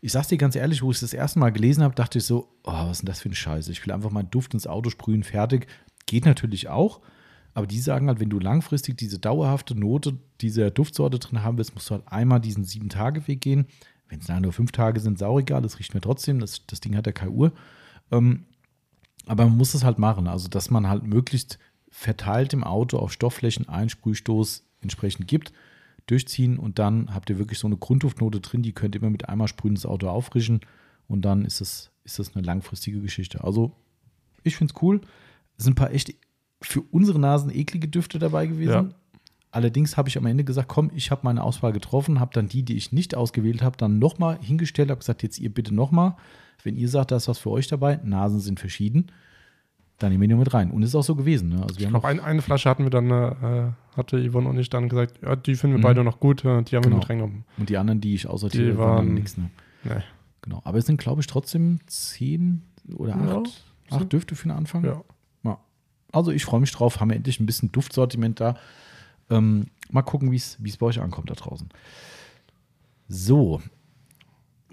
ich 0.00 0.12
sag's 0.12 0.28
dir 0.28 0.36
ganz 0.36 0.54
ehrlich, 0.54 0.82
wo 0.82 0.90
ich 0.90 0.98
es 0.98 1.00
das 1.00 1.14
erste 1.14 1.38
Mal 1.38 1.50
gelesen 1.50 1.82
habe, 1.82 1.94
dachte 1.94 2.18
ich 2.18 2.24
so, 2.24 2.48
oh, 2.64 2.72
was 2.72 2.92
ist 2.92 3.02
denn 3.02 3.06
das 3.06 3.20
für 3.20 3.28
eine 3.28 3.34
Scheiße? 3.36 3.72
Ich 3.72 3.84
will 3.86 3.92
einfach 3.92 4.10
mal 4.10 4.22
Duft 4.22 4.52
ins 4.52 4.66
Auto 4.66 4.90
sprühen, 4.90 5.22
fertig. 5.22 5.66
Geht 6.06 6.26
natürlich 6.26 6.68
auch, 6.68 7.00
aber 7.54 7.66
die 7.66 7.78
sagen 7.80 8.08
halt, 8.08 8.20
wenn 8.20 8.28
du 8.28 8.38
langfristig 8.38 8.98
diese 8.98 9.18
dauerhafte 9.18 9.74
Note 9.74 10.18
dieser 10.42 10.70
Duftsorte 10.70 11.18
drin 11.18 11.42
haben 11.42 11.56
willst, 11.56 11.74
musst 11.74 11.88
du 11.88 11.94
halt 11.94 12.06
einmal 12.06 12.40
diesen 12.40 12.64
Sieben-Tage-Weg 12.64 13.40
gehen. 13.40 13.66
Wenn 14.08 14.20
es 14.20 14.28
nur 14.28 14.52
fünf 14.52 14.72
Tage 14.72 15.00
sind, 15.00 15.18
sau 15.18 15.38
egal, 15.38 15.62
das 15.62 15.78
riecht 15.78 15.94
mir 15.94 16.02
trotzdem, 16.02 16.38
das, 16.38 16.66
das 16.66 16.80
Ding 16.80 16.94
hat 16.96 17.06
ja 17.06 17.12
keine 17.12 17.30
Uhr. 17.30 17.52
Ähm, 18.12 18.44
aber 19.26 19.46
man 19.46 19.56
muss 19.56 19.72
es 19.72 19.84
halt 19.84 19.98
machen, 19.98 20.26
also 20.26 20.48
dass 20.48 20.70
man 20.70 20.86
halt 20.86 21.04
möglichst 21.04 21.58
verteilt 21.94 22.52
im 22.52 22.64
Auto 22.64 22.98
auf 22.98 23.12
Stoffflächen 23.12 23.68
einen 23.68 23.88
Sprühstoß 23.88 24.64
entsprechend 24.80 25.28
gibt, 25.28 25.52
durchziehen 26.06 26.58
und 26.58 26.80
dann 26.80 27.14
habt 27.14 27.30
ihr 27.30 27.38
wirklich 27.38 27.60
so 27.60 27.68
eine 27.68 27.76
Grundduftnote 27.76 28.40
drin, 28.40 28.62
die 28.62 28.72
könnt 28.72 28.96
ihr 28.96 29.00
immer 29.00 29.12
mit 29.12 29.28
einmal 29.28 29.46
sprühen 29.46 29.76
das 29.76 29.86
Auto 29.86 30.08
auffrischen 30.08 30.60
und 31.06 31.22
dann 31.22 31.44
ist 31.44 31.60
es, 31.60 31.92
ist 32.02 32.18
das 32.18 32.34
eine 32.34 32.44
langfristige 32.44 33.00
Geschichte. 33.00 33.44
Also 33.44 33.76
ich 34.42 34.56
finde 34.56 34.74
es 34.74 34.82
cool. 34.82 35.02
Es 35.56 35.64
sind 35.64 35.74
ein 35.74 35.76
paar 35.76 35.92
echt 35.92 36.12
für 36.60 36.82
unsere 36.82 37.20
Nasen 37.20 37.54
eklige 37.54 37.86
Düfte 37.86 38.18
dabei 38.18 38.48
gewesen. 38.48 38.72
Ja. 38.72 38.88
Allerdings 39.52 39.96
habe 39.96 40.08
ich 40.08 40.18
am 40.18 40.26
Ende 40.26 40.42
gesagt, 40.42 40.66
komm, 40.66 40.90
ich 40.96 41.12
habe 41.12 41.20
meine 41.22 41.44
Auswahl 41.44 41.72
getroffen, 41.72 42.18
habe 42.18 42.34
dann 42.34 42.48
die, 42.48 42.64
die 42.64 42.76
ich 42.76 42.90
nicht 42.90 43.14
ausgewählt 43.14 43.62
habe, 43.62 43.76
dann 43.76 44.00
nochmal 44.00 44.40
hingestellt, 44.42 44.90
habe 44.90 44.98
gesagt, 44.98 45.22
jetzt 45.22 45.38
ihr 45.38 45.54
bitte 45.54 45.72
nochmal. 45.72 46.16
Wenn 46.64 46.76
ihr 46.76 46.88
sagt, 46.88 47.12
da 47.12 47.16
ist 47.16 47.28
was 47.28 47.38
für 47.38 47.50
euch 47.50 47.68
dabei, 47.68 48.00
Nasen 48.02 48.40
sind 48.40 48.58
verschieden, 48.58 49.12
dann 50.04 50.12
nehmen 50.12 50.22
wir 50.22 50.28
die 50.28 50.34
mit 50.34 50.54
rein. 50.54 50.70
Und 50.70 50.82
ist 50.82 50.94
auch 50.94 51.02
so 51.02 51.14
gewesen. 51.16 51.48
Ne? 51.48 51.56
Also 51.62 51.76
wir 51.78 51.84
Ich 51.86 51.88
glaube, 51.88 51.92
noch, 51.92 52.04
ein, 52.04 52.20
eine 52.20 52.42
Flasche 52.42 52.68
hatten 52.70 52.84
wir 52.84 52.90
dann, 52.90 53.10
äh, 53.10 53.72
hatte 53.96 54.18
Yvonne 54.30 54.48
und 54.48 54.58
ich 54.58 54.70
dann 54.70 54.88
gesagt, 54.88 55.18
ja, 55.22 55.34
die 55.36 55.54
finden 55.56 55.74
wir 55.76 55.78
Mhm. 55.78 55.82
beide 55.82 56.04
noch 56.04 56.20
gut, 56.20 56.44
äh, 56.44 56.62
die 56.62 56.76
haben 56.76 56.82
Genau. 56.82 56.96
wir 56.96 56.98
mit 57.00 57.08
reingenommen. 57.10 57.44
und 57.58 57.68
die 57.68 57.76
anderen, 57.76 58.00
die 58.00 58.14
ich 58.14 58.26
aussortiert 58.26 58.68
habe, 58.70 58.78
waren 58.78 58.96
waren- 58.96 59.14
nichts. 59.14 59.36
Ne? 59.36 59.50
Nee. 59.84 59.90
Genau. 60.42 60.60
Aber 60.64 60.78
es 60.78 60.86
sind, 60.86 60.98
glaube 60.98 61.20
ich, 61.20 61.26
trotzdem 61.26 61.78
zehn 61.86 62.62
oder 62.96 63.10
Ja, 63.16 63.38
acht, 63.38 63.64
acht 63.90 63.98
sind- 64.00 64.12
Düfte 64.12 64.34
für 64.36 64.48
den 64.48 64.56
Anfang. 64.56 64.84
Ja. 64.84 65.02
Ja. 65.42 65.58
Also 66.12 66.30
ich 66.30 66.44
freue 66.44 66.60
mich 66.60 66.70
drauf, 66.72 67.00
haben 67.00 67.08
wir 67.10 67.16
endlich 67.16 67.40
ein 67.40 67.46
bisschen 67.46 67.72
Duftsortiment 67.72 68.40
da. 68.40 68.56
Ähm, 69.30 69.66
mal 69.90 70.02
gucken, 70.02 70.30
wie 70.32 70.36
es 70.36 70.58
bei 70.78 70.86
euch 70.86 71.00
ankommt 71.00 71.30
da 71.30 71.34
draußen. 71.34 71.68
So. 73.08 73.60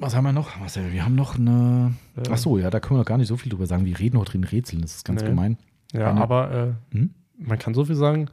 Was 0.02 0.16
haben 0.16 0.24
wir 0.24 0.34
noch? 0.34 0.58
Marcel, 0.60 0.92
wir 0.92 1.06
haben 1.06 1.14
noch 1.16 1.38
eine. 1.38 1.94
Äh, 2.18 2.24
Ach 2.32 2.38
so, 2.38 2.58
ja, 2.58 2.70
da 2.72 2.80
können 2.80 2.96
wir 2.98 3.02
noch 3.02 3.06
gar 3.08 3.18
nicht 3.20 3.28
so 3.28 3.38
viel 3.38 3.52
drüber 3.52 3.68
sagen. 3.68 3.86
Wir 3.86 4.00
reden 4.00 4.18
noch 4.18 4.26
drin 4.26 4.44
Rätseln, 4.44 4.82
das 4.82 4.96
ist 4.96 5.06
ganz 5.06 5.22
Nee. 5.22 5.30
gemein. 5.30 5.58
Ja, 5.94 6.10
Eine- 6.10 6.22
aber 6.22 6.52
äh, 6.92 6.96
Hm? 6.96 7.12
man 7.38 7.60
kann 7.60 7.74
so 7.76 7.86
viel 7.86 7.96
sagen, 7.96 8.28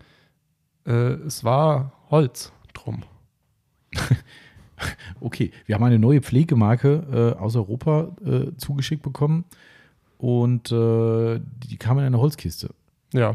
äh, 0.86 0.92
es 0.92 1.44
war 1.44 1.92
Holz 2.10 2.52
drum. 2.74 3.02
Okay, 5.20 5.50
wir 5.66 5.74
haben 5.74 5.82
eine 5.82 5.98
neue 5.98 6.20
Pflegemarke 6.22 7.34
äh, 7.36 7.40
aus 7.40 7.56
Europa 7.56 8.12
äh, 8.24 8.56
zugeschickt 8.58 9.02
bekommen 9.02 9.44
und 10.18 10.70
äh, 10.70 11.40
die 11.68 11.76
kam 11.78 11.98
in 11.98 12.04
eine 12.04 12.18
Holzkiste. 12.18 12.70
Ja. 13.12 13.34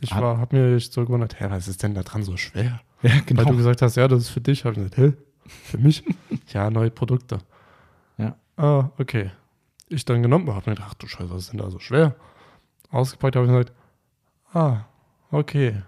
Ich 0.00 0.14
Hat- 0.14 0.22
war, 0.22 0.38
hab 0.38 0.52
mich 0.52 0.90
so 0.92 1.04
gewundert, 1.04 1.40
hä, 1.40 1.46
was 1.50 1.66
ist 1.66 1.82
denn 1.82 1.94
da 1.94 2.04
dran 2.04 2.22
so 2.22 2.36
schwer? 2.36 2.80
Ja, 3.02 3.10
Weil 3.34 3.44
du 3.46 3.56
gesagt 3.56 3.82
hast, 3.82 3.96
ja, 3.96 4.06
das 4.06 4.20
ist 4.22 4.28
für 4.28 4.40
dich. 4.40 4.64
Habe 4.64 4.74
ich 4.74 4.90
gesagt, 4.90 4.96
hä? 4.96 5.12
Für 5.48 5.78
mich? 5.78 6.04
ja, 6.52 6.70
neue 6.70 6.90
Produkte. 6.92 7.38
Ah, 8.56 8.90
okay. 8.98 9.30
Ich 9.88 10.04
dann 10.04 10.22
genommen 10.22 10.48
habe 10.48 10.70
mir 10.70 10.76
gedacht, 10.76 10.90
ach 10.90 10.94
du 10.94 11.06
Scheiße, 11.06 11.30
was 11.30 11.42
ist 11.42 11.52
denn 11.52 11.60
da 11.60 11.70
so 11.70 11.78
schwer? 11.78 12.16
Ausgepackt 12.90 13.36
habe 13.36 13.46
ich 13.46 13.52
gesagt, 13.52 13.72
ah, 14.52 14.84
okay, 15.30 15.82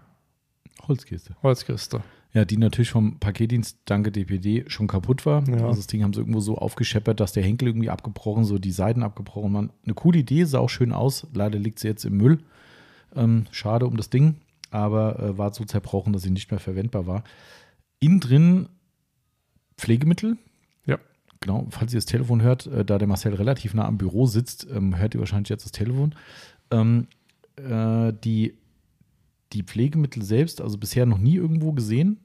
Holzkiste. 0.88 1.36
Holzkiste. 1.42 2.02
Ja, 2.32 2.44
die 2.44 2.56
natürlich 2.56 2.90
vom 2.90 3.18
Paketdienst 3.18 3.78
danke 3.84 4.12
DPD 4.12 4.64
schon 4.68 4.86
kaputt 4.86 5.24
war. 5.26 5.46
Ja. 5.48 5.66
Also 5.66 5.76
das 5.76 5.86
Ding 5.86 6.02
haben 6.02 6.12
sie 6.12 6.20
irgendwo 6.20 6.40
so 6.40 6.56
aufgescheppert, 6.56 7.20
dass 7.20 7.32
der 7.32 7.42
Henkel 7.42 7.68
irgendwie 7.68 7.90
abgebrochen, 7.90 8.44
so 8.44 8.58
die 8.58 8.70
Seiten 8.70 9.02
abgebrochen 9.02 9.52
waren. 9.54 9.72
Eine 9.84 9.94
coole 9.94 10.18
Idee, 10.18 10.44
sah 10.44 10.58
auch 10.58 10.68
schön 10.68 10.92
aus. 10.92 11.26
Leider 11.32 11.58
liegt 11.58 11.78
sie 11.78 11.88
jetzt 11.88 12.04
im 12.04 12.16
Müll. 12.16 12.38
Ähm, 13.16 13.46
schade 13.50 13.86
um 13.86 13.96
das 13.96 14.10
Ding, 14.10 14.36
aber 14.70 15.18
äh, 15.18 15.38
war 15.38 15.52
so 15.54 15.64
zerbrochen, 15.64 16.12
dass 16.12 16.22
sie 16.22 16.30
nicht 16.30 16.50
mehr 16.50 16.60
verwendbar 16.60 17.06
war. 17.06 17.24
Innen 18.00 18.20
drin 18.20 18.68
Pflegemittel. 19.78 20.36
Genau, 21.40 21.66
falls 21.70 21.92
ihr 21.92 21.98
das 21.98 22.06
Telefon 22.06 22.42
hört, 22.42 22.66
äh, 22.66 22.84
da 22.84 22.98
der 22.98 23.08
Marcel 23.08 23.34
relativ 23.34 23.74
nah 23.74 23.86
am 23.86 23.98
Büro 23.98 24.26
sitzt, 24.26 24.66
ähm, 24.70 24.96
hört 24.98 25.14
ihr 25.14 25.20
wahrscheinlich 25.20 25.48
jetzt 25.48 25.64
das 25.64 25.72
Telefon. 25.72 26.14
Ähm, 26.70 27.06
äh, 27.56 28.12
die, 28.24 28.54
die 29.52 29.62
Pflegemittel 29.62 30.22
selbst, 30.22 30.60
also 30.60 30.78
bisher 30.78 31.06
noch 31.06 31.18
nie 31.18 31.36
irgendwo 31.36 31.72
gesehen. 31.72 32.18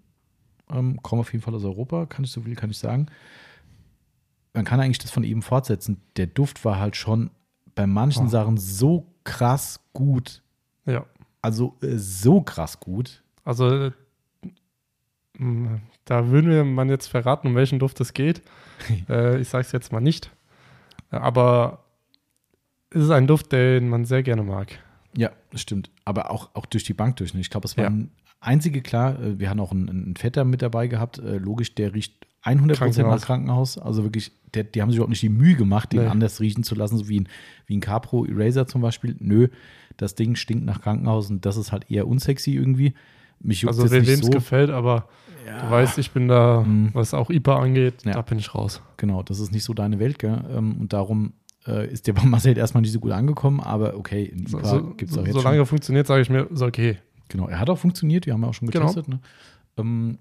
Ähm, 0.72 1.02
kommen 1.04 1.20
auf 1.20 1.32
jeden 1.32 1.44
Fall 1.44 1.54
aus 1.56 1.64
Europa, 1.64 2.06
kann 2.08 2.24
ich 2.26 2.32
so 2.32 2.42
viel 2.42 2.56
kann 2.56 2.72
ich 2.72 2.78
sagen. 2.78 3.08
Man 4.54 4.66
kann 4.66 4.80
eigentlich 4.80 5.00
das 5.00 5.12
von 5.12 5.24
eben 5.24 5.42
fortsetzen. 5.42 5.98
Der 6.16 6.28
Duft 6.28 6.64
war 6.66 6.80
halt 6.80 6.96
schon 6.96 7.32
bei 7.76 7.88
manchen 7.88 8.26
Oh. 8.28 8.30
Sachen 8.30 8.58
so 8.58 9.08
krass 9.24 9.80
gut. 9.94 10.42
Ja. 10.86 11.06
Also 11.42 11.76
äh, 11.82 11.98
so 11.98 12.42
krass 12.42 12.80
gut. 12.80 13.24
Also, 13.44 13.68
äh, 13.70 13.92
da 16.06 16.28
würden 16.30 16.52
wir 16.52 16.64
man 16.64 16.90
jetzt 16.90 17.08
verraten, 17.08 17.48
um 17.48 17.56
welchen 17.56 17.80
Duft 17.80 18.00
es 18.02 18.14
geht. 18.14 18.42
äh, 19.10 19.40
ich 19.40 19.50
sage 19.50 19.66
es 19.66 19.72
jetzt 19.72 19.92
mal 19.92 20.00
nicht. 20.02 20.32
Aber 21.10 21.84
es 22.90 23.04
ist 23.04 23.12
ein 23.12 23.28
Duft, 23.28 23.52
den 23.52 23.90
man 23.90 24.06
sehr 24.06 24.24
gerne 24.24 24.44
mag. 24.44 24.80
Ja, 25.16 25.32
das 25.52 25.62
stimmt. 25.62 25.90
Aber 26.06 26.32
auch, 26.32 26.50
auch 26.56 26.66
durch 26.66 26.84
die 26.84 26.94
Bank 26.94 27.18
durch. 27.18 27.34
Ne? 27.34 27.42
Ich 27.42 27.50
glaube, 27.50 27.66
es 27.66 27.76
Ja. 27.76 27.84
waren 27.84 28.12
einzige, 28.40 28.82
klar, 28.82 29.20
äh, 29.22 29.40
wir 29.40 29.50
haben 29.50 29.60
auch 29.60 29.72
einen, 29.72 29.90
einen 29.90 30.16
Vetter 30.16 30.44
mit 30.44 30.62
dabei 30.62 30.88
gehabt. 30.88 31.20
Äh, 31.20 31.38
logisch, 31.38 31.76
der 31.76 31.94
riecht 31.94 32.26
100% 32.44 32.74
Krankenhaus. 32.76 33.20
nach 33.22 33.26
Krankenhaus. 33.26 33.78
Also 33.78 34.04
wirklich, 34.04 34.32
der, 34.54 34.64
die 34.66 34.82
haben 34.82 34.90
sich 34.90 34.98
überhaupt 34.98 35.12
nicht 35.12 35.22
die 35.22 35.30
Mühe 35.30 35.56
gemacht, 35.56 35.94
den 35.94 36.02
Nee. 36.02 36.08
anders 36.08 36.40
riechen 36.42 36.64
zu 36.64 36.76
lassen, 36.76 36.98
so 36.98 37.08
wie 37.08 37.22
ein, 37.22 37.30
wie 37.68 37.78
ein 37.78 37.80
Capro 37.82 38.26
Eraser 38.26 38.68
zum 38.68 38.82
Beispiel. 38.82 39.16
Nö, 39.20 39.48
das 39.98 40.16
Ding 40.16 40.36
stinkt 40.36 40.66
nach 40.66 40.82
Krankenhaus 40.82 41.30
und 41.30 41.46
das 41.46 41.58
ist 41.58 41.72
halt 41.72 41.90
eher 41.90 42.08
unsexy 42.08 42.52
irgendwie. 42.56 42.94
Mich 43.44 43.62
juckt 43.62 43.76
Also, 43.78 43.92
wem 43.92 44.04
es 44.04 44.20
so. 44.20 44.30
gefällt, 44.32 44.70
aber 44.72 45.08
du 45.46 45.70
weißt, 45.70 45.98
ich 46.00 46.12
bin 46.12 46.28
da, 46.28 46.62
Mhm. 46.62 46.90
was 46.94 47.14
auch 47.14 47.30
IPA 47.30 47.60
angeht, 47.60 48.04
Ja. 48.06 48.14
da 48.14 48.22
bin 48.22 48.40
ich 48.40 48.56
raus. 48.56 48.82
Genau, 48.98 49.22
das 49.22 49.40
ist 49.40 49.52
nicht 49.52 49.64
so 49.66 49.74
deine 49.74 50.00
Welt, 50.00 50.18
gell? 50.20 50.44
Ähm, 50.56 50.78
Und 50.80 50.94
darum 50.94 51.34
äh, 51.68 51.88
ist 51.92 52.08
der 52.08 52.14
bei 52.14 52.24
Marcel 52.26 52.58
erstmal 52.58 52.82
nicht 52.82 52.92
so 52.92 53.00
gut 53.00 53.12
angekommen, 53.12 53.60
aber 53.62 53.96
okay, 53.96 54.24
in 54.26 54.48
IPA 54.48 54.66
so, 54.66 54.84
gibt 54.96 55.12
es 55.12 55.18
auch 55.18 55.22
jetzt 55.26 55.34
schon. 55.34 55.42
solange 55.42 55.58
er 55.60 55.66
funktioniert, 55.66 56.08
sage 56.08 56.22
ich 56.22 56.30
mir, 56.30 56.50
ist 56.52 56.62
okay. 56.62 56.98
Genau, 57.30 57.48
er 57.48 57.60
hat 57.60 57.70
auch 57.70 57.78
funktioniert, 57.78 58.26
wir 58.26 58.34
haben 58.34 58.42
ja 58.42 58.50
auch 58.50 58.54
schon 58.54 58.70
Genau. 58.70 58.88
getestet. 58.88 59.08
Ne? 59.08 59.20
Ähm, 59.78 60.18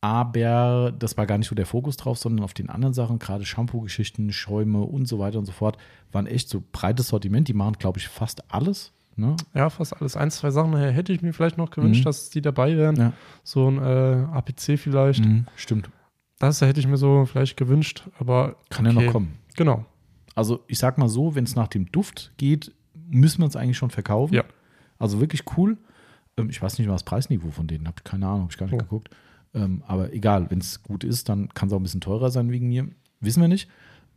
aber 0.00 0.92
das 0.98 1.16
war 1.18 1.26
gar 1.26 1.36
nicht 1.38 1.48
so 1.48 1.54
der 1.54 1.66
Fokus 1.66 1.96
drauf, 1.96 2.18
sondern 2.18 2.42
auf 2.44 2.54
den 2.54 2.70
anderen 2.70 2.94
Sachen, 2.94 3.18
gerade 3.18 3.44
Shampoo-Geschichten, 3.44 4.32
Schäume 4.32 4.80
und 4.82 5.06
so 5.06 5.18
weiter 5.18 5.38
und 5.38 5.44
so 5.44 5.52
fort, 5.52 5.76
waren 6.12 6.26
echt 6.26 6.48
so 6.48 6.62
breites 6.72 7.08
Sortiment. 7.08 7.48
Die 7.48 7.52
machen, 7.52 7.74
glaube 7.78 7.98
ich, 7.98 8.08
fast 8.08 8.42
alles. 8.52 8.92
Ne? 9.16 9.36
Ja, 9.54 9.68
fast 9.70 9.94
alles. 10.00 10.16
Ein, 10.16 10.30
zwei 10.30 10.50
Sachen 10.50 10.74
hätte 10.76 11.12
ich 11.12 11.20
mir 11.22 11.32
vielleicht 11.32 11.58
noch 11.58 11.70
gewünscht, 11.70 12.00
Mhm. 12.00 12.04
dass 12.04 12.30
die 12.30 12.40
dabei 12.40 12.76
wären. 12.76 12.96
Ja. 12.96 13.12
So 13.42 13.68
ein 13.70 13.78
äh, 13.78 14.26
APC 14.32 14.78
vielleicht. 14.78 15.24
Mhm, 15.24 15.46
stimmt. 15.56 15.90
Das 16.38 16.60
hätte 16.62 16.80
ich 16.80 16.86
mir 16.86 16.96
so 16.96 17.26
vielleicht 17.26 17.56
gewünscht, 17.56 18.08
aber 18.18 18.56
Kann 18.70 18.86
ja 18.86 18.92
okay. 18.92 19.04
noch 19.06 19.12
kommen. 19.12 19.34
Genau. 19.56 19.84
Also, 20.34 20.60
ich 20.68 20.78
sag 20.78 20.96
mal 20.96 21.08
so, 21.08 21.34
wenn 21.34 21.44
es 21.44 21.54
nach 21.54 21.68
dem 21.68 21.90
Duft 21.92 22.32
geht, 22.38 22.72
müssen 22.94 23.38
wir 23.40 23.44
uns 23.44 23.56
eigentlich 23.56 23.76
schon 23.76 23.90
verkaufen. 23.90 24.32
Ja. 24.34 24.44
Also 24.98 25.20
wirklich 25.20 25.42
cool. 25.56 25.76
Ähm, 26.38 26.48
ich 26.48 26.62
weiß 26.62 26.78
nicht 26.78 26.86
mal 26.86 26.94
das 26.94 27.04
Preisniveau 27.04 27.50
von 27.50 27.66
denen, 27.66 27.86
habe 27.88 28.00
keine 28.04 28.26
Ahnung, 28.26 28.42
habe 28.42 28.52
ich 28.52 28.56
gar 28.58 28.66
nicht 28.66 28.74
Oh. 28.74 28.78
geguckt. 28.78 29.10
Ähm, 29.52 29.82
aber 29.86 30.12
egal, 30.14 30.48
wenn 30.50 30.60
es 30.60 30.82
gut 30.82 31.02
ist, 31.04 31.28
dann 31.28 31.48
kann 31.50 31.66
es 31.68 31.72
auch 31.74 31.78
ein 31.80 31.82
bisschen 31.82 32.00
teurer 32.00 32.30
sein 32.30 32.50
wegen 32.50 32.68
mir. 32.68 32.86
Wissen 33.20 33.40
wir 33.42 33.48
nicht. 33.48 33.68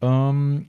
Ähm, 0.01 0.67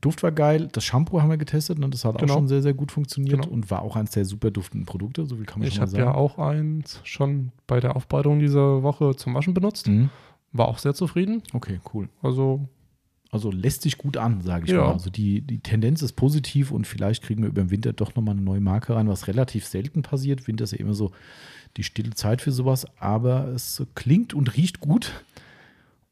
Duft 0.00 0.22
war 0.22 0.30
geil. 0.32 0.68
Das 0.72 0.84
Shampoo 0.84 1.20
haben 1.20 1.30
wir 1.30 1.36
getestet 1.36 1.82
und 1.82 1.92
das 1.92 2.04
hat 2.04 2.18
Genau. 2.18 2.32
auch 2.32 2.36
schon 2.38 2.48
sehr, 2.48 2.62
sehr 2.62 2.74
gut 2.74 2.92
funktioniert 2.92 3.42
Genau. 3.42 3.52
und 3.52 3.70
war 3.70 3.82
auch 3.82 3.96
eins 3.96 4.10
der 4.12 4.24
super 4.24 4.50
duftenden 4.50 4.86
Produkte. 4.86 5.26
So 5.26 5.36
viel 5.36 5.46
kann 5.46 5.58
man 5.58 5.68
Ich 5.68 5.74
schon 5.74 5.80
mal 5.80 5.86
habe 5.88 5.90
sagen. 5.92 6.04
ja 6.04 6.14
auch 6.14 6.38
eins 6.38 7.00
schon 7.04 7.50
bei 7.66 7.80
der 7.80 7.96
Aufbereitung 7.96 8.38
dieser 8.38 8.82
Woche 8.82 9.16
zum 9.16 9.34
Waschen 9.34 9.52
benutzt. 9.54 9.88
Mhm. 9.88 10.10
War 10.52 10.68
auch 10.68 10.78
sehr 10.78 10.94
zufrieden. 10.94 11.42
Okay, 11.52 11.80
cool. 11.94 12.08
Also, 12.22 12.68
Also 13.32 13.52
lässt 13.52 13.82
sich 13.82 13.96
gut 13.96 14.16
an, 14.16 14.40
sage 14.42 14.64
ich 14.64 14.72
Ja. 14.72 14.78
mal. 14.82 14.92
Also 14.92 15.08
die, 15.08 15.40
die 15.40 15.60
Tendenz 15.60 16.02
ist 16.02 16.14
positiv 16.14 16.72
und 16.72 16.88
vielleicht 16.88 17.22
kriegen 17.22 17.42
wir 17.42 17.48
über 17.48 17.62
den 17.62 17.70
Winter 17.70 17.92
doch 17.92 18.16
nochmal 18.16 18.34
eine 18.34 18.42
neue 18.42 18.60
Marke 18.60 18.96
rein, 18.96 19.06
was 19.06 19.28
relativ 19.28 19.64
selten 19.66 20.02
passiert. 20.02 20.48
Winter 20.48 20.64
ist 20.64 20.72
ja 20.72 20.78
immer 20.78 20.94
so 20.94 21.12
die 21.76 21.84
stille 21.84 22.10
Zeit 22.10 22.42
für 22.42 22.50
sowas, 22.50 22.88
aber 22.98 23.46
es 23.54 23.84
klingt 23.94 24.34
und 24.34 24.56
riecht 24.56 24.80
gut. 24.80 25.24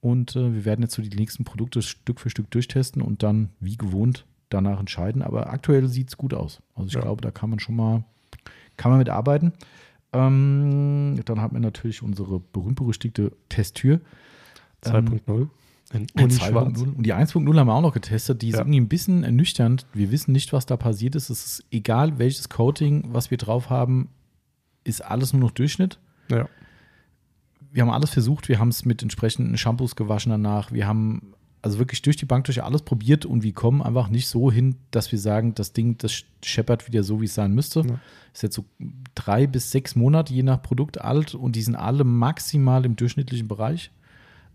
Und 0.00 0.36
äh, 0.36 0.54
wir 0.54 0.64
werden 0.64 0.82
jetzt 0.82 0.94
so 0.94 1.02
die 1.02 1.16
nächsten 1.16 1.44
Produkte 1.44 1.82
Stück 1.82 2.20
für 2.20 2.30
Stück 2.30 2.50
durchtesten 2.50 3.02
und 3.02 3.22
dann, 3.22 3.50
wie 3.60 3.76
gewohnt, 3.76 4.26
danach 4.48 4.78
entscheiden. 4.80 5.22
Aber 5.22 5.50
aktuell 5.52 5.88
sieht 5.88 6.08
es 6.08 6.16
gut 6.16 6.34
aus. 6.34 6.62
Also 6.74 6.86
ich 6.88 6.94
Ja. 6.94 7.00
glaube, 7.00 7.20
da 7.20 7.30
kann 7.30 7.50
man 7.50 7.58
schon 7.58 7.74
mal, 7.76 8.04
kann 8.76 8.90
man 8.92 8.98
mitarbeiten. 8.98 9.52
Ähm, 10.12 11.20
dann 11.24 11.40
haben 11.40 11.54
wir 11.56 11.60
natürlich 11.60 12.02
unsere 12.02 12.40
berühmt-berüchtigte 12.40 13.32
Testtür. 13.48 14.00
Ähm, 14.86 15.06
2.0. 15.26 15.48
In 15.92 16.06
die 16.06 16.22
Unischwarz. 16.22 16.78
2.0. 16.78 16.94
Und 16.96 17.02
die 17.04 17.14
1.0 17.14 17.58
haben 17.58 17.66
wir 17.66 17.74
auch 17.74 17.80
noch 17.82 17.92
getestet. 17.94 18.42
Die 18.42 18.48
ist 18.48 18.54
Ja. 18.54 18.60
irgendwie 18.60 18.80
ein 18.80 18.88
bisschen 18.88 19.24
ernüchternd. 19.24 19.86
Wir 19.92 20.10
wissen 20.10 20.32
nicht, 20.32 20.52
was 20.52 20.66
da 20.66 20.76
passiert 20.76 21.14
ist. 21.14 21.30
Es 21.30 21.44
ist 21.46 21.64
egal, 21.70 22.18
welches 22.18 22.48
Coating, 22.48 23.04
was 23.12 23.30
wir 23.30 23.38
drauf 23.38 23.68
haben, 23.70 24.08
ist 24.84 25.04
alles 25.04 25.32
nur 25.32 25.40
noch 25.42 25.50
Durchschnitt. 25.50 25.98
Ja. 26.30 26.48
Wir 27.70 27.82
haben 27.82 27.90
alles 27.90 28.10
versucht. 28.10 28.48
Wir 28.48 28.58
haben 28.58 28.68
es 28.68 28.84
mit 28.84 29.02
entsprechenden 29.02 29.56
Shampoos 29.56 29.96
gewaschen 29.96 30.30
danach. 30.30 30.72
Wir 30.72 30.86
haben 30.86 31.34
also 31.60 31.78
wirklich 31.78 32.02
durch 32.02 32.16
die 32.16 32.24
Bank 32.24 32.44
durch 32.44 32.62
alles 32.62 32.82
probiert 32.82 33.26
und 33.26 33.42
wir 33.42 33.52
kommen 33.52 33.82
einfach 33.82 34.08
nicht 34.08 34.28
so 34.28 34.50
hin, 34.50 34.76
dass 34.90 35.10
wir 35.10 35.18
sagen, 35.18 35.54
das 35.54 35.72
Ding, 35.72 35.98
das 35.98 36.22
scheppert 36.44 36.86
wieder 36.86 37.02
so, 37.02 37.20
wie 37.20 37.24
es 37.24 37.34
sein 37.34 37.52
müsste. 37.54 37.80
Ja. 37.80 37.98
Ist 38.32 38.42
jetzt 38.42 38.54
so 38.54 38.64
drei 39.14 39.46
bis 39.46 39.70
sechs 39.72 39.96
Monate 39.96 40.32
je 40.32 40.42
nach 40.44 40.62
Produkt 40.62 41.00
alt 41.00 41.34
und 41.34 41.56
die 41.56 41.62
sind 41.62 41.74
alle 41.74 42.04
maximal 42.04 42.84
im 42.84 42.94
durchschnittlichen 42.96 43.48
Bereich. 43.48 43.90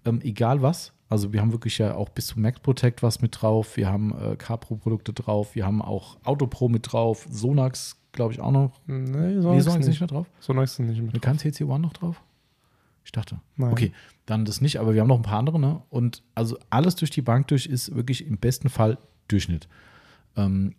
Ähm, 0.06 0.22
egal 0.22 0.62
was. 0.62 0.94
Also 1.10 1.34
wir 1.34 1.42
haben 1.42 1.52
wirklich 1.52 1.78
ja 1.78 1.94
auch 1.96 2.10
bis 2.10 2.28
zu 2.28 2.40
Max 2.40 2.60
Protect 2.62 3.04
was 3.04 3.22
mit 3.22 3.42
drauf. 3.42 3.78
Wir 3.78 3.88
haben 3.90 4.14
äh, 4.18 4.36
Capro-Produkte 4.36 5.14
drauf. 5.14 5.56
Wir 5.56 5.66
haben 5.66 5.82
auch 5.82 6.18
Autopro 6.24 6.70
mit 6.70 6.92
drauf. 6.92 7.28
Sonax, 7.30 7.98
glaube 8.14 8.34
ich, 8.34 8.40
auch 8.40 8.52
noch. 8.52 8.80
Nee, 8.88 8.96
Nee, 8.96 9.42
Sonax 9.42 9.66
Sonax 9.66 9.78
nicht. 9.80 9.88
nicht 9.90 10.00
mehr 10.00 10.08
drauf. 10.08 10.28
Sonax 10.40 10.72
ist 10.72 10.80
nicht 10.80 11.02
mit. 11.02 11.22
Kann 11.22 11.38
CC 11.38 11.66
One 11.66 11.82
noch 11.82 11.94
drauf? 11.94 12.22
Ich 13.06 13.12
dachte. 13.12 13.40
Nein. 13.58 13.72
Okay, 13.72 13.92
dann 14.26 14.46
das 14.46 14.62
nicht, 14.62 14.80
aber 14.80 14.94
wir 14.94 15.02
haben 15.02 15.08
noch 15.10 15.18
ein 15.18 15.24
paar 15.24 15.40
andere, 15.40 15.60
ne? 15.60 15.82
Und 15.90 16.24
also 16.36 16.58
alles 16.70 16.96
durch 16.96 17.12
die 17.12 17.22
Bank 17.22 17.48
durch 17.50 17.66
ist 17.66 17.94
wirklich 17.96 18.26
im 18.26 18.38
besten 18.38 18.70
Fall 18.70 18.98
Durchschnitt. 19.28 19.68
Ähm, 20.36 20.76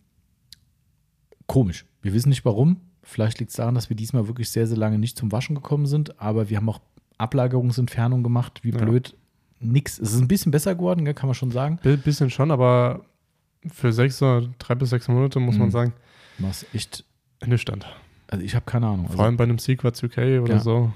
komisch. 1.46 1.84
Wir 2.02 2.12
wissen 2.14 2.28
nicht 2.30 2.44
warum. 2.44 2.80
Vielleicht 3.02 3.38
liegt 3.38 3.50
es 3.50 3.56
daran, 3.56 3.74
dass 3.74 3.90
wir 3.90 3.96
diesmal 3.96 4.26
wirklich 4.28 4.48
sehr, 4.50 4.66
sehr 4.66 4.78
lange 4.78 4.98
nicht 4.98 5.18
zum 5.18 5.30
Waschen 5.32 5.54
gekommen 5.54 5.86
sind, 5.86 6.18
aber 6.20 6.48
wir 6.48 6.56
haben 6.56 6.68
auch 6.68 6.80
Ablagerungsentfernung 7.18 8.22
gemacht, 8.22 8.60
wie 8.64 8.70
Ja. 8.70 8.78
blöd. 8.78 9.16
Nix. 9.60 9.98
Es 9.98 10.12
ist 10.12 10.20
ein 10.20 10.28
bisschen 10.28 10.50
besser 10.52 10.74
geworden, 10.74 11.04
kann 11.14 11.26
man 11.28 11.34
schon 11.34 11.50
sagen. 11.50 11.78
Bi- 11.82 11.96
Bisschen 11.96 12.28
schon, 12.30 12.50
aber 12.50 13.04
für 13.70 13.92
sechs 13.92 14.20
oder 14.22 14.48
drei 14.58 14.74
bis 14.74 14.90
sechs 14.90 15.08
Monate 15.08 15.38
muss 15.40 15.56
man 15.56 15.68
Mhm. 15.68 15.72
sagen, 15.72 15.92
Was 16.38 16.66
echt, 16.74 17.04
ernüchternd. 17.40 17.86
also 18.28 18.44
ich 18.44 18.54
habe 18.54 18.64
keine 18.66 18.86
Ahnung. 18.88 19.04
Also, 19.06 19.16
Vor 19.16 19.24
allem 19.26 19.36
bei 19.36 19.44
einem 19.44 19.58
Sequats 19.58 20.02
UK 20.02 20.40
oder 20.40 20.54
Ja. 20.54 20.60
so. 20.60 20.92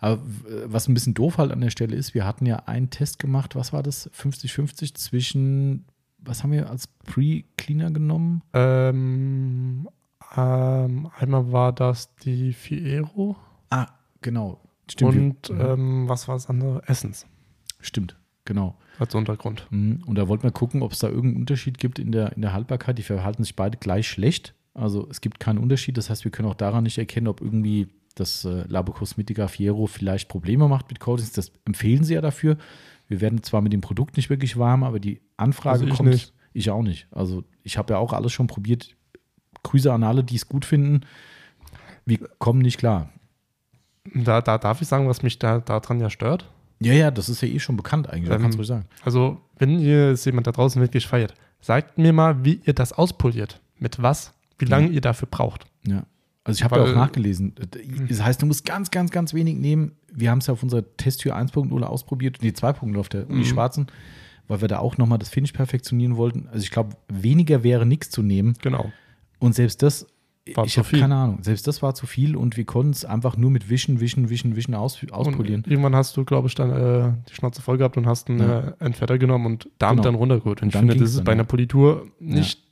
Aber 0.00 0.18
w- 0.22 0.64
was 0.66 0.88
ein 0.88 0.94
bisschen 0.94 1.14
doof 1.14 1.38
halt 1.38 1.52
an 1.52 1.60
der 1.60 1.70
Stelle 1.70 1.94
ist, 1.96 2.14
wir 2.14 2.24
hatten 2.26 2.46
ja 2.46 2.56
einen 2.66 2.90
Test 2.90 3.18
gemacht, 3.18 3.54
was 3.56 3.72
war 3.72 3.82
das? 3.82 4.10
50-50 4.12 4.94
zwischen, 4.94 5.84
was 6.18 6.42
haben 6.42 6.52
wir 6.52 6.68
als 6.68 6.86
Pre-Cleaner 7.04 7.90
genommen? 7.90 8.42
Ähm, 8.52 9.88
ähm, 10.36 11.08
einmal 11.18 11.52
war 11.52 11.72
das 11.72 12.14
die 12.16 12.52
Fiero 12.52 13.36
Ah, 13.70 13.86
genau. 14.20 14.60
Stimmt. 14.90 15.48
und 15.50 15.58
wir- 15.58 15.68
ähm, 15.70 16.08
was 16.08 16.28
war 16.28 16.34
das 16.34 16.48
andere? 16.48 16.82
Essens 16.86 17.26
Stimmt, 17.80 18.16
genau. 18.44 18.76
als 18.98 19.14
Untergrund. 19.14 19.66
Mhm. 19.70 20.02
Und 20.06 20.16
da 20.16 20.26
wollten 20.26 20.42
wir 20.42 20.50
gucken, 20.50 20.82
ob 20.82 20.92
es 20.92 20.98
da 20.98 21.08
irgendeinen 21.08 21.42
Unterschied 21.42 21.78
gibt 21.78 21.98
in 22.00 22.10
der, 22.10 22.32
in 22.34 22.42
der 22.42 22.52
Haltbarkeit. 22.52 22.98
Die 22.98 23.02
verhalten 23.04 23.44
sich 23.44 23.54
beide 23.54 23.78
gleich 23.78 24.08
schlecht. 24.08 24.54
Also 24.74 25.06
es 25.10 25.20
gibt 25.20 25.38
keinen 25.38 25.58
Unterschied. 25.58 25.96
Das 25.96 26.10
heißt, 26.10 26.24
wir 26.24 26.32
können 26.32 26.48
auch 26.48 26.54
daran 26.54 26.82
nicht 26.84 26.98
erkennen, 26.98 27.28
ob 27.28 27.40
irgendwie 27.40 27.88
das 28.20 28.44
äh, 28.44 28.64
Labo 28.68 28.92
Cosmetica 28.92 29.48
Fiero 29.48 29.86
vielleicht 29.86 30.28
Probleme 30.28 30.68
macht 30.68 30.88
mit 30.88 31.00
Coatings. 31.00 31.32
Das 31.32 31.52
empfehlen 31.64 32.04
sie 32.04 32.14
ja 32.14 32.20
dafür. 32.20 32.56
Wir 33.08 33.20
werden 33.20 33.42
zwar 33.42 33.60
mit 33.62 33.72
dem 33.72 33.80
Produkt 33.80 34.16
nicht 34.16 34.30
wirklich 34.30 34.56
warm, 34.58 34.84
aber 34.84 35.00
die 35.00 35.20
Anfrage 35.36 35.80
Also 35.80 35.86
ich 35.86 35.94
kommt. 35.94 36.10
nicht. 36.10 36.32
Ich 36.52 36.70
auch 36.70 36.82
nicht. 36.82 37.06
Also 37.10 37.44
ich 37.62 37.78
habe 37.78 37.94
ja 37.94 37.98
auch 37.98 38.12
alles 38.12 38.32
schon 38.32 38.46
probiert. 38.46 38.96
Grüße 39.62 39.92
an 39.92 40.02
alle, 40.04 40.24
die 40.24 40.36
es 40.36 40.48
gut 40.48 40.64
finden. 40.64 41.00
Wir 42.04 42.18
kommen 42.38 42.60
nicht 42.60 42.78
klar. 42.78 43.10
Da, 44.14 44.40
da 44.40 44.58
darf 44.58 44.80
ich 44.80 44.88
sagen, 44.88 45.08
was 45.08 45.22
mich 45.22 45.38
da 45.38 45.58
daran 45.60 46.00
ja 46.00 46.10
stört. 46.10 46.50
Ja, 46.80 46.92
ja, 46.92 47.10
das 47.10 47.28
ist 47.28 47.40
ja 47.42 47.48
eh 47.48 47.58
schon 47.58 47.76
bekannt 47.76 48.08
eigentlich. 48.08 48.32
Ähm, 48.34 48.40
kannst 48.42 48.54
du 48.56 48.60
ruhig 48.60 48.68
sagen. 48.68 48.86
Also, 49.04 49.40
wenn 49.58 49.78
ihr 49.78 50.10
es 50.12 50.24
jemand 50.24 50.46
da 50.46 50.52
draußen 50.52 50.80
wirklich 50.80 51.06
feiert, 51.06 51.34
sagt 51.60 51.98
mir 51.98 52.12
mal, 52.12 52.44
wie 52.44 52.60
ihr 52.64 52.72
das 52.72 52.92
auspoliert. 52.92 53.60
Mit 53.78 54.00
was? 54.00 54.32
Wie 54.58 54.64
lange 54.64 54.88
ihr 54.88 55.00
dafür 55.00 55.28
braucht. 55.30 55.66
Ja. 55.86 56.04
Also 56.48 56.58
ich 56.58 56.64
habe 56.64 56.76
ja 56.76 56.82
auch 56.84 56.94
nachgelesen. 56.94 57.54
Das 58.08 58.22
heißt, 58.22 58.42
du 58.42 58.46
musst 58.46 58.64
ganz, 58.64 58.90
ganz, 58.90 59.10
ganz 59.10 59.34
wenig 59.34 59.56
nehmen. 59.56 59.92
Wir 60.12 60.30
haben 60.30 60.38
es 60.38 60.46
ja 60.48 60.54
auf 60.54 60.62
unserer 60.62 60.82
Testtür 60.96 61.36
1.0 61.36 61.82
ausprobiert, 61.82 62.38
nee, 62.42 62.48
2.0 62.50 62.98
auf 62.98 63.08
der 63.08 63.28
Uni 63.28 63.40
Mhm. 63.40 63.44
Schwarzen, 63.44 63.86
weil 64.48 64.60
wir 64.60 64.68
da 64.68 64.78
auch 64.78 64.96
nochmal 64.98 65.18
das 65.18 65.28
Finish 65.28 65.52
perfektionieren 65.52 66.16
wollten. 66.16 66.48
Also 66.48 66.64
ich 66.64 66.70
glaube, 66.70 66.96
weniger 67.08 67.62
wäre 67.62 67.86
nichts 67.86 68.10
zu 68.10 68.22
nehmen. 68.22 68.54
Genau. 68.62 68.90
Und 69.38 69.54
selbst 69.54 69.82
das, 69.82 70.06
War 70.54 70.64
ich 70.64 70.78
habe 70.78 70.88
keine 70.98 71.14
Ahnung, 71.14 71.38
selbst 71.42 71.66
das 71.66 71.82
war 71.82 71.94
zu 71.94 72.06
viel 72.06 72.34
und 72.34 72.56
wir 72.56 72.64
konnten 72.64 72.92
es 72.92 73.04
einfach 73.04 73.36
nur 73.36 73.50
mit 73.50 73.68
Wischen, 73.68 74.00
Wischen, 74.00 74.30
Wischen, 74.30 74.56
Wischen 74.56 74.74
aus, 74.74 74.98
auspolieren. 75.10 75.62
Und 75.64 75.70
irgendwann 75.70 75.94
hast 75.94 76.16
du, 76.16 76.24
glaube 76.24 76.48
ich, 76.48 76.54
dann 76.54 76.70
äh, 76.70 77.12
die 77.28 77.34
Schnauze 77.34 77.60
voll 77.60 77.76
gehabt 77.76 77.98
und 77.98 78.06
hast 78.06 78.30
einen 78.30 78.40
Ja. 78.40 78.60
äh, 78.60 78.72
Entfetter 78.78 79.18
genommen 79.18 79.44
und 79.46 79.68
damit 79.78 79.96
Genau. 79.98 80.02
dann 80.04 80.14
runtergeholt. 80.14 80.62
Und 80.62 80.68
Und 80.68 80.74
ich 80.74 80.78
finde, 80.78 80.96
das 80.96 81.14
ist 81.14 81.24
bei 81.24 81.32
ja. 81.32 81.34
einer 81.34 81.44
Politur 81.44 82.06
nicht. 82.18 82.64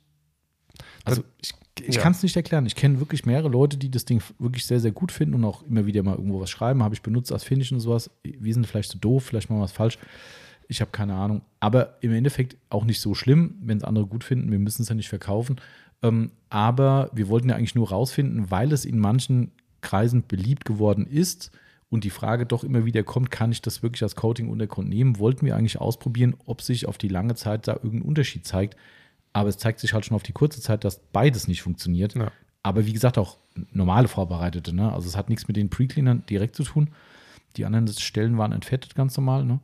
Also 1.05 1.23
ich, 1.41 1.53
ich 1.81 1.95
Ja. 1.95 2.01
kann 2.01 2.11
es 2.11 2.23
nicht 2.23 2.35
erklären. 2.35 2.65
Ich 2.65 2.75
kenne 2.75 2.99
wirklich 2.99 3.25
mehrere 3.25 3.49
Leute, 3.49 3.77
die 3.77 3.89
das 3.89 4.05
Ding 4.05 4.21
wirklich 4.39 4.65
sehr, 4.65 4.79
sehr 4.79 4.91
gut 4.91 5.11
finden 5.11 5.35
und 5.35 5.45
auch 5.45 5.63
immer 5.63 5.85
wieder 5.85 6.03
mal 6.03 6.15
irgendwo 6.15 6.39
was 6.39 6.49
schreiben. 6.49 6.83
Habe 6.83 6.95
ich 6.95 7.01
benutzt 7.01 7.31
als 7.31 7.43
Finish 7.43 7.71
und 7.71 7.79
sowas. 7.79 8.09
Wir 8.23 8.53
sind 8.53 8.65
vielleicht 8.67 8.91
zu 8.91 8.97
doof, 8.97 9.25
vielleicht 9.25 9.49
machen 9.49 9.59
wir 9.59 9.63
was 9.63 9.71
falsch. 9.71 9.97
Ich 10.67 10.81
habe 10.81 10.91
keine 10.91 11.13
Ahnung. 11.13 11.41
Aber 11.59 11.97
im 12.01 12.11
Endeffekt 12.13 12.57
auch 12.69 12.83
nicht 12.85 12.99
so 12.99 13.13
schlimm, 13.15 13.55
wenn 13.61 13.77
es 13.77 13.83
andere 13.83 14.05
gut 14.05 14.23
finden. 14.23 14.51
Wir 14.51 14.59
müssen 14.59 14.81
es 14.81 14.89
ja 14.89 14.95
nicht 14.95 15.09
verkaufen. 15.09 15.57
Ähm, 16.03 16.31
aber 16.49 17.09
wir 17.13 17.27
wollten 17.29 17.49
ja 17.49 17.55
eigentlich 17.55 17.75
nur 17.75 17.89
rausfinden, 17.89 18.51
weil 18.51 18.71
es 18.71 18.85
in 18.85 18.99
manchen 18.99 19.51
Kreisen 19.81 20.23
beliebt 20.27 20.65
geworden 20.65 21.07
ist 21.07 21.51
und 21.89 22.03
die 22.03 22.09
Frage 22.09 22.45
doch 22.45 22.63
immer 22.63 22.85
wieder 22.85 23.03
kommt, 23.03 23.31
kann 23.31 23.51
ich 23.51 23.61
das 23.61 23.81
wirklich 23.81 24.03
als 24.03 24.15
Coating-Untergrund 24.15 24.89
nehmen? 24.89 25.19
Wollten 25.19 25.45
wir 25.45 25.55
eigentlich 25.55 25.79
ausprobieren, 25.79 26.35
ob 26.45 26.61
sich 26.61 26.85
auf 26.85 26.97
die 26.97 27.07
lange 27.07 27.35
Zeit 27.35 27.67
da 27.67 27.73
irgendein 27.75 28.01
Unterschied 28.01 28.45
zeigt. 28.45 28.75
Aber 29.37 29.49
es 29.49 29.59
zeigt 29.59 29.79
sich 29.79 29.93
halt 29.93 30.03
schon 30.03 30.15
auf 30.15 30.23
die 30.23 30.31
kurze 30.31 30.61
Zeit, 30.61 30.83
dass 30.83 30.97
beides 31.13 31.47
nicht 31.47 31.61
funktioniert. 31.61 32.15
Ja. 32.15 32.31
Aber 32.63 32.87
wie 32.87 32.93
gesagt, 32.93 33.19
auch 33.19 33.37
normale 33.71 34.07
Vorbereitete. 34.07 34.75
Ne? 34.75 34.91
Also 34.91 35.07
es 35.07 35.15
hat 35.15 35.29
nichts 35.29 35.47
mit 35.47 35.57
den 35.57 35.69
Pre-Cleanern 35.69 36.23
direkt 36.27 36.55
zu 36.55 36.63
tun. 36.63 36.89
Die 37.55 37.63
anderen 37.63 37.87
Stellen 37.87 38.39
waren 38.39 38.51
entfettet 38.51 38.95
ganz 38.95 39.15
normal. 39.15 39.45
Ne? 39.45 39.59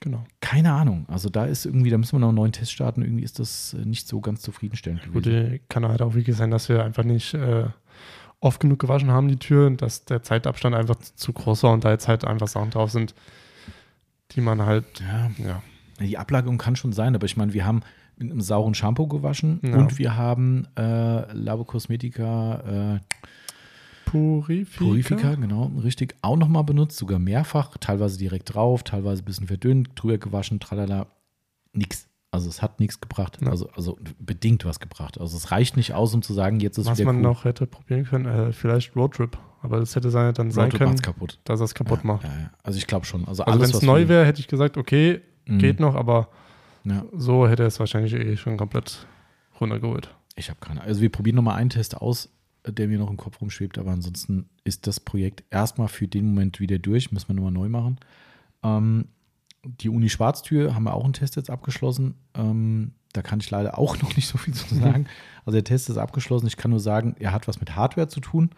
Genau. 0.00 0.24
Keine 0.40 0.72
Ahnung. 0.72 1.04
Also 1.08 1.30
da 1.30 1.46
ist 1.46 1.66
irgendwie, 1.66 1.90
da 1.90 1.98
müssen 1.98 2.12
wir 2.12 2.20
noch 2.20 2.28
einen 2.28 2.36
neuen 2.36 2.52
Test 2.52 2.70
starten. 2.70 3.02
Irgendwie 3.02 3.24
ist 3.24 3.40
das 3.40 3.74
äh, 3.74 3.84
nicht 3.84 4.06
so 4.06 4.20
ganz 4.20 4.40
zufriedenstellend 4.40 5.02
Gut, 5.12 5.24
gewesen. 5.24 5.58
kann 5.68 5.84
halt 5.88 6.00
auch 6.00 6.14
wirklich 6.14 6.36
sein, 6.36 6.52
dass 6.52 6.68
wir 6.68 6.84
einfach 6.84 7.02
nicht 7.02 7.34
äh, 7.34 7.64
oft 8.38 8.60
genug 8.60 8.78
gewaschen 8.78 9.10
haben, 9.10 9.26
die 9.26 9.36
Tür, 9.36 9.66
und 9.66 9.82
dass 9.82 10.04
der 10.04 10.22
Zeitabstand 10.22 10.76
einfach 10.76 10.94
zu 10.96 11.32
groß 11.32 11.64
war 11.64 11.72
und 11.72 11.84
da 11.84 11.90
jetzt 11.90 12.06
halt 12.06 12.24
einfach 12.24 12.46
Sachen 12.46 12.70
drauf 12.70 12.92
sind, 12.92 13.16
die 14.30 14.40
man 14.40 14.62
halt, 14.62 14.84
Ja, 15.00 15.30
ja, 15.44 15.62
die 15.98 16.18
Ablagerung 16.18 16.58
kann 16.58 16.76
schon 16.76 16.92
sein, 16.92 17.16
aber 17.16 17.26
ich 17.26 17.36
meine, 17.36 17.52
wir 17.52 17.66
haben 17.66 17.82
mit 18.22 18.32
einem 18.32 18.40
sauren 18.40 18.74
Shampoo 18.74 19.06
gewaschen 19.06 19.60
Ja. 19.62 19.76
und 19.76 19.98
wir 19.98 20.16
haben 20.16 20.66
äh, 20.78 21.32
Labo 21.32 21.64
Cosmetica 21.64 22.96
äh, 22.96 23.00
Purifica. 24.04 24.84
Purifica, 24.84 25.34
genau, 25.36 25.70
richtig, 25.82 26.14
auch 26.22 26.36
nochmal 26.36 26.64
benutzt, 26.64 26.98
sogar 26.98 27.18
mehrfach, 27.18 27.76
teilweise 27.78 28.18
direkt 28.18 28.52
drauf, 28.54 28.82
teilweise 28.82 29.22
ein 29.22 29.24
bisschen 29.24 29.46
verdünnt, 29.46 29.90
drüber 29.94 30.18
gewaschen, 30.18 30.60
tralala, 30.60 31.06
nix. 31.72 32.08
Also 32.30 32.48
es 32.48 32.62
hat 32.62 32.80
nichts 32.80 33.00
gebracht, 33.00 33.38
Ja. 33.42 33.48
also, 33.50 33.68
also 33.76 33.98
bedingt 34.18 34.64
was 34.64 34.80
gebracht. 34.80 35.20
Also 35.20 35.36
es 35.36 35.50
reicht 35.50 35.76
nicht 35.76 35.94
aus, 35.94 36.14
um 36.14 36.22
zu 36.22 36.32
sagen, 36.34 36.60
jetzt 36.60 36.78
ist 36.78 36.86
Was 36.86 36.98
wieder 36.98 37.06
man 37.12 37.16
cool. 37.16 37.22
noch 37.22 37.44
hätte 37.44 37.66
probieren 37.66 38.04
können, 38.04 38.26
äh, 38.26 38.52
vielleicht 38.52 38.96
Roadtrip. 38.96 39.36
Aber 39.62 39.78
das 39.78 39.94
hätte 39.94 40.10
sein, 40.10 40.32
dann 40.34 40.50
sein 40.50 40.64
Roadtrip 40.64 40.78
können, 40.78 40.90
macht's 40.90 41.02
kaputt. 41.02 41.38
dass 41.44 41.60
er 41.60 41.64
es 41.64 41.74
kaputt 41.74 42.00
ja, 42.02 42.06
macht. 42.06 42.24
Ja. 42.24 42.50
Also 42.62 42.78
ich 42.78 42.86
glaube 42.86 43.06
schon. 43.06 43.26
Also, 43.28 43.44
Also 43.44 43.60
wenn 43.60 43.68
es 43.68 43.74
was 43.74 43.82
neu 43.82 44.08
wäre, 44.08 44.26
hätte 44.26 44.40
ich 44.40 44.48
gesagt, 44.48 44.76
okay, 44.76 45.20
Mhm. 45.46 45.58
geht 45.58 45.80
noch, 45.80 45.94
aber 45.94 46.28
Ja, 46.84 47.04
so 47.12 47.48
hätte 47.48 47.62
er 47.62 47.68
es 47.68 47.78
wahrscheinlich 47.78 48.12
eh 48.14 48.36
schon 48.36 48.56
komplett 48.56 49.06
runtergeholt. 49.60 50.14
ich 50.36 50.50
habe 50.50 50.58
keine 50.60 50.80
Also 50.82 51.00
wir 51.00 51.10
probieren 51.10 51.36
nochmal 51.36 51.56
einen 51.56 51.70
Test 51.70 51.96
aus, 51.96 52.30
der 52.66 52.88
mir 52.88 52.98
noch 52.98 53.10
im 53.10 53.16
Kopf 53.16 53.40
rumschwebt, 53.40 53.78
aber 53.78 53.90
ansonsten 53.90 54.48
ist 54.64 54.86
das 54.86 55.00
Projekt 55.00 55.44
erstmal 55.50 55.88
für 55.88 56.08
den 56.08 56.26
Moment 56.26 56.60
wieder 56.60 56.78
durch, 56.78 57.12
müssen 57.12 57.28
wir 57.28 57.34
nochmal 57.34 57.52
neu 57.52 57.68
machen. 57.68 57.98
Ähm, 58.62 59.08
die 59.64 59.88
Uni 59.88 60.08
Schwarztür 60.08 60.74
haben 60.74 60.84
wir 60.84 60.94
auch 60.94 61.04
einen 61.04 61.12
Test 61.12 61.36
jetzt 61.36 61.50
abgeschlossen. 61.50 62.14
Ähm, 62.34 62.92
da 63.12 63.22
kann 63.22 63.40
ich 63.40 63.50
leider 63.50 63.78
auch 63.78 63.96
noch 64.02 64.16
nicht 64.16 64.28
so 64.28 64.38
viel 64.38 64.54
zu 64.54 64.74
sagen. 64.74 65.06
Also 65.44 65.56
der 65.56 65.64
Test 65.64 65.88
ist 65.90 65.98
abgeschlossen. 65.98 66.46
Ich 66.46 66.56
kann 66.56 66.70
nur 66.70 66.80
sagen, 66.80 67.14
er 67.18 67.32
hat 67.32 67.48
was 67.48 67.60
mit 67.60 67.76
Hardware 67.76 68.08
zu 68.08 68.20
tun. 68.20 68.50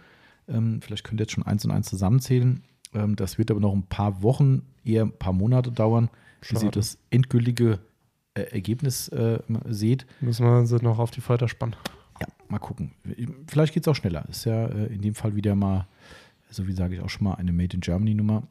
Ähm, 0.49 0.81
vielleicht 0.83 1.05
könnt 1.05 1.21
ihr 1.21 1.25
jetzt 1.25 1.33
schon 1.33 1.47
eins 1.47 1.65
und 1.65 1.71
eins 1.71 1.89
zusammenzählen. 1.89 2.63
Ähm, 2.95 3.17
das 3.17 3.39
wird 3.39 3.51
aber 3.51 3.61
noch 3.61 3.73
ein 3.73 3.87
paar 3.87 4.23
Wochen, 4.23 4.63
eher 4.85 5.03
ein 5.03 5.19
paar 5.19 5.33
Monate 5.33 5.73
dauern, 5.73 6.11
bis 6.41 6.63
ihr 6.63 6.71
das 6.71 6.99
endgültige 7.11 7.81
äh, 8.35 8.43
Ergebnis 8.43 9.09
äh, 9.09 9.39
seht. 9.69 10.07
Müssen 10.21 10.45
wir 10.47 10.67
sie 10.67 10.77
noch 10.77 10.99
auf 10.99 11.11
die 11.11 11.21
Folter 11.21 11.49
spannen. 11.49 11.77
Ja, 12.21 12.27
mal 12.49 12.59
gucken. 12.59 12.93
Vielleicht 13.47 13.75
geht 13.75 13.85
es 13.85 13.89
auch 13.89 13.97
schneller. 13.97 14.25
Ist 14.29 14.45
ja 14.45 14.67
äh, 14.67 14.87
in 14.93 15.03
dem 15.03 15.15
Fall 15.15 15.35
wieder 15.35 15.55
mal, 15.55 15.87
so 16.51 16.67
wie 16.67 16.73
sage 16.73 16.95
ich 16.95 17.01
auch 17.01 17.11
schon 17.11 17.25
mal, 17.25 17.35
eine 17.35 17.53
Made 17.53 17.75
in 17.75 17.81
Germany 17.81 18.15
Nummer. 18.15 18.45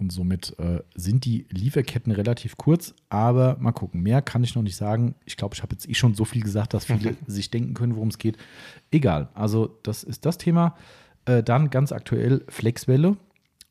Und 0.00 0.12
somit 0.12 0.56
äh, 0.60 0.80
sind 0.94 1.24
die 1.24 1.46
Lieferketten 1.50 2.12
relativ 2.12 2.56
kurz, 2.56 2.94
aber 3.08 3.56
mal 3.58 3.72
gucken. 3.72 4.00
Mehr 4.00 4.22
kann 4.22 4.44
ich 4.44 4.54
noch 4.54 4.62
nicht 4.62 4.76
sagen. 4.76 5.16
Ich 5.24 5.36
glaube, 5.36 5.56
ich 5.56 5.62
habe 5.62 5.72
jetzt 5.74 5.88
eh 5.88 5.94
schon 5.94 6.14
so 6.14 6.24
viel 6.24 6.42
gesagt, 6.42 6.72
dass 6.72 6.84
viele 6.84 7.16
sich 7.26 7.50
denken 7.50 7.74
können, 7.74 7.96
worum 7.96 8.06
es 8.08 8.18
geht. 8.18 8.36
Egal. 8.92 9.28
Also, 9.34 9.76
das 9.82 10.04
ist 10.04 10.24
das 10.24 10.38
Thema. 10.38 10.76
Äh, 11.24 11.42
dann 11.42 11.70
ganz 11.70 11.90
aktuell 11.90 12.44
Flexwelle. 12.48 13.16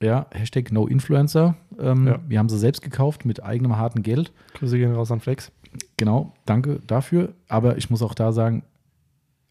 Ja, 0.02 0.28
Hashtag 0.32 0.72
NoInfluencer. 0.74 1.56
Ähm, 1.80 2.08
Ja. 2.08 2.20
Wir 2.28 2.40
haben 2.40 2.50
sie 2.50 2.60
selbst 2.60 2.82
gekauft 2.82 3.24
mit 3.24 3.42
eigenem 3.42 3.78
harten 3.78 4.04
Geld. 4.04 4.34
Grüße 4.56 4.78
gehen 4.78 4.94
raus 4.94 5.12
an 5.12 5.22
Flex. 5.22 5.52
Genau, 5.98 6.34
danke 6.46 6.80
dafür. 6.88 7.34
Aber 7.48 7.78
ich 7.78 7.90
muss 7.90 8.02
auch 8.02 8.14
da 8.14 8.32
sagen, 8.32 8.64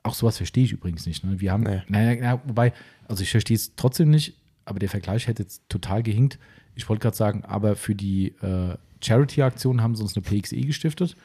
auch 0.03 0.15
sowas 0.15 0.37
verstehe 0.37 0.65
ich 0.65 0.73
übrigens 0.73 1.07
nicht. 1.07 1.25
Ne? 1.25 1.41
Wir 1.41 1.53
haben, 1.53 1.65
Nee. 1.65 1.83
naja, 1.89 2.19
na, 2.21 2.41
wobei, 2.47 2.73
also 3.09 3.23
ich 3.23 3.31
verstehe 3.31 3.57
es 3.57 3.75
trotzdem 3.77 4.11
nicht, 4.11 4.35
aber 4.65 4.79
der 4.79 4.89
Vergleich 4.89 5.27
hätte 5.27 5.43
jetzt 5.43 5.63
total 5.69 6.03
gehinkt. 6.03 6.39
Ich 6.75 6.89
wollte 6.89 7.03
gerade 7.03 7.17
sagen, 7.17 7.45
aber 7.45 7.75
für 7.77 7.95
die 7.95 8.29
äh, 8.43 8.77
Charity-Aktion 9.03 9.83
haben 9.83 9.97
sie 9.97 10.03
uns 10.03 10.17
eine 10.17 10.23
PXE 10.23 10.57
gestiftet. 10.61 11.17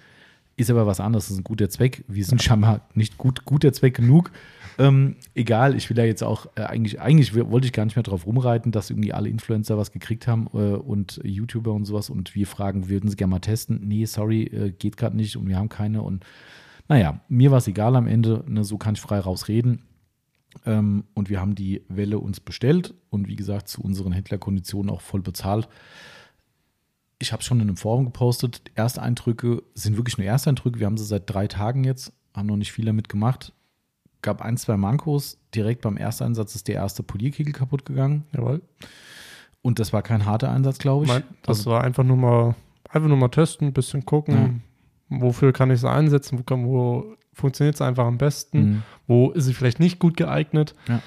Ist 0.58 0.70
aber 0.70 0.86
was 0.86 1.00
anderes, 1.00 1.26
das 1.26 1.32
ist 1.34 1.40
ein 1.40 1.44
guter 1.44 1.70
Zweck. 1.70 2.04
Wir 2.08 2.26
sind 2.26 2.42
scheinbar 2.44 2.82
nicht 2.94 3.18
gut, 3.18 3.46
guter 3.46 3.72
Zweck 3.74 3.96
genug. 3.96 4.32
Ähm, 4.78 5.16
egal, 5.34 5.76
ich 5.76 5.90
will 5.90 5.96
da 5.96 6.04
jetzt 6.04 6.24
auch 6.24 6.46
äh, 6.56 6.62
eigentlich, 6.62 7.02
eigentlich 7.02 7.36
wollte 7.36 7.68
ich 7.68 7.74
gar 7.74 7.86
nicht 7.86 7.96
mehr 7.96 8.04
drauf 8.04 8.26
rumreiten, 8.26 8.72
dass 8.72 8.90
irgendwie 8.90 9.14
alle 9.14 9.30
Influencer 9.30 9.78
was 9.78 9.92
gekriegt 9.92 10.28
haben 10.28 10.48
äh, 10.54 10.76
und 10.76 11.20
YouTuber 11.24 11.74
und 11.74 11.86
sowas 11.86 12.10
und 12.10 12.36
wir 12.36 12.48
fragen, 12.48 12.90
würden 12.90 13.10
sie 13.10 13.16
gerne 13.16 13.32
mal 13.32 13.40
testen? 13.40 13.82
Nee, 13.84 14.06
sorry, 14.06 14.44
äh, 14.44 14.72
geht 14.72 14.98
gerade 14.98 15.16
nicht 15.16 15.36
und 15.36 15.48
wir 15.48 15.58
haben 15.58 15.70
keine 15.70 16.02
und 16.02 16.26
naja, 16.88 17.22
mir 17.30 17.52
war 17.52 17.60
es 17.60 17.68
egal 17.68 17.96
am 17.96 18.08
Ende, 18.08 18.44
ne, 18.48 18.64
so 18.64 18.78
kann 18.78 18.96
ich 18.96 19.02
frei 19.02 19.20
rausreden. 19.20 19.84
Ähm, 20.66 21.06
und 21.14 21.30
wir 21.30 21.40
haben 21.40 21.56
die 21.56 21.84
Welle 21.88 22.20
uns 22.20 22.40
bestellt 22.40 22.94
und 23.10 23.28
wie 23.28 23.38
gesagt 23.38 23.70
zu 23.70 23.82
unseren 23.82 24.12
Händlerkonditionen 24.12 24.90
auch 24.90 25.02
voll 25.02 25.22
bezahlt. 25.22 25.70
Ich 27.20 27.32
habe 27.32 27.44
schon 27.44 27.60
in 27.60 27.70
einem 27.70 27.78
Forum 27.78 28.06
gepostet, 28.06 28.64
Ersteindrücke 28.76 29.64
sind 29.74 29.96
wirklich 29.96 30.18
nur 30.18 30.28
Ersteindrücke. 30.28 30.80
Wir 30.80 30.88
haben 30.88 30.98
sie 30.98 31.06
seit 31.06 31.30
drei 31.30 31.48
Tagen 31.48 31.84
jetzt, 31.84 32.12
haben 32.36 32.48
noch 32.48 32.58
nicht 32.58 32.72
viel 32.72 32.86
damit 32.86 33.08
gemacht. 33.10 33.54
Gab 34.22 34.42
ein, 34.42 34.58
zwei 34.58 34.78
Mankos. 34.78 35.38
Direkt 35.54 35.82
beim 35.82 35.98
ersten 35.98 36.26
Einsatz 36.26 36.56
ist 36.56 36.68
der 36.68 36.76
erste 36.76 37.04
Polierkegel 37.04 37.54
kaputt 37.54 37.86
gegangen. 37.86 38.26
Jawohl. 38.34 38.62
Und 39.62 39.80
das 39.80 39.94
war 39.94 40.02
kein 40.02 40.26
harter 40.26 40.52
Einsatz, 40.52 40.78
glaube 40.80 41.06
ich. 41.06 41.12
Nein, 41.12 41.24
das 41.44 41.60
also, 41.60 41.72
war 41.72 41.84
einfach 41.84 42.04
nur 42.04 42.18
mal, 42.18 42.56
einfach 42.90 43.08
nur 43.08 43.18
mal 43.18 43.30
testen, 43.30 43.68
ein 43.68 43.74
bisschen 43.74 44.06
gucken, 44.06 44.64
ja. 45.10 45.22
wofür 45.22 45.54
kann 45.54 45.70
ich 45.70 45.78
es 45.78 45.86
einsetzen, 45.86 46.40
wo, 46.40 46.58
wo 46.66 47.16
funktioniert 47.34 47.76
es 47.76 47.82
einfach 47.82 48.06
am 48.06 48.18
besten, 48.18 48.60
mhm. 48.60 48.84
wo 49.08 49.32
ist 49.32 49.46
sie 49.46 49.54
vielleicht 49.54 49.80
nicht 49.80 50.00
gut 50.00 50.18
geeignet. 50.18 50.76
Ja. 50.88 51.02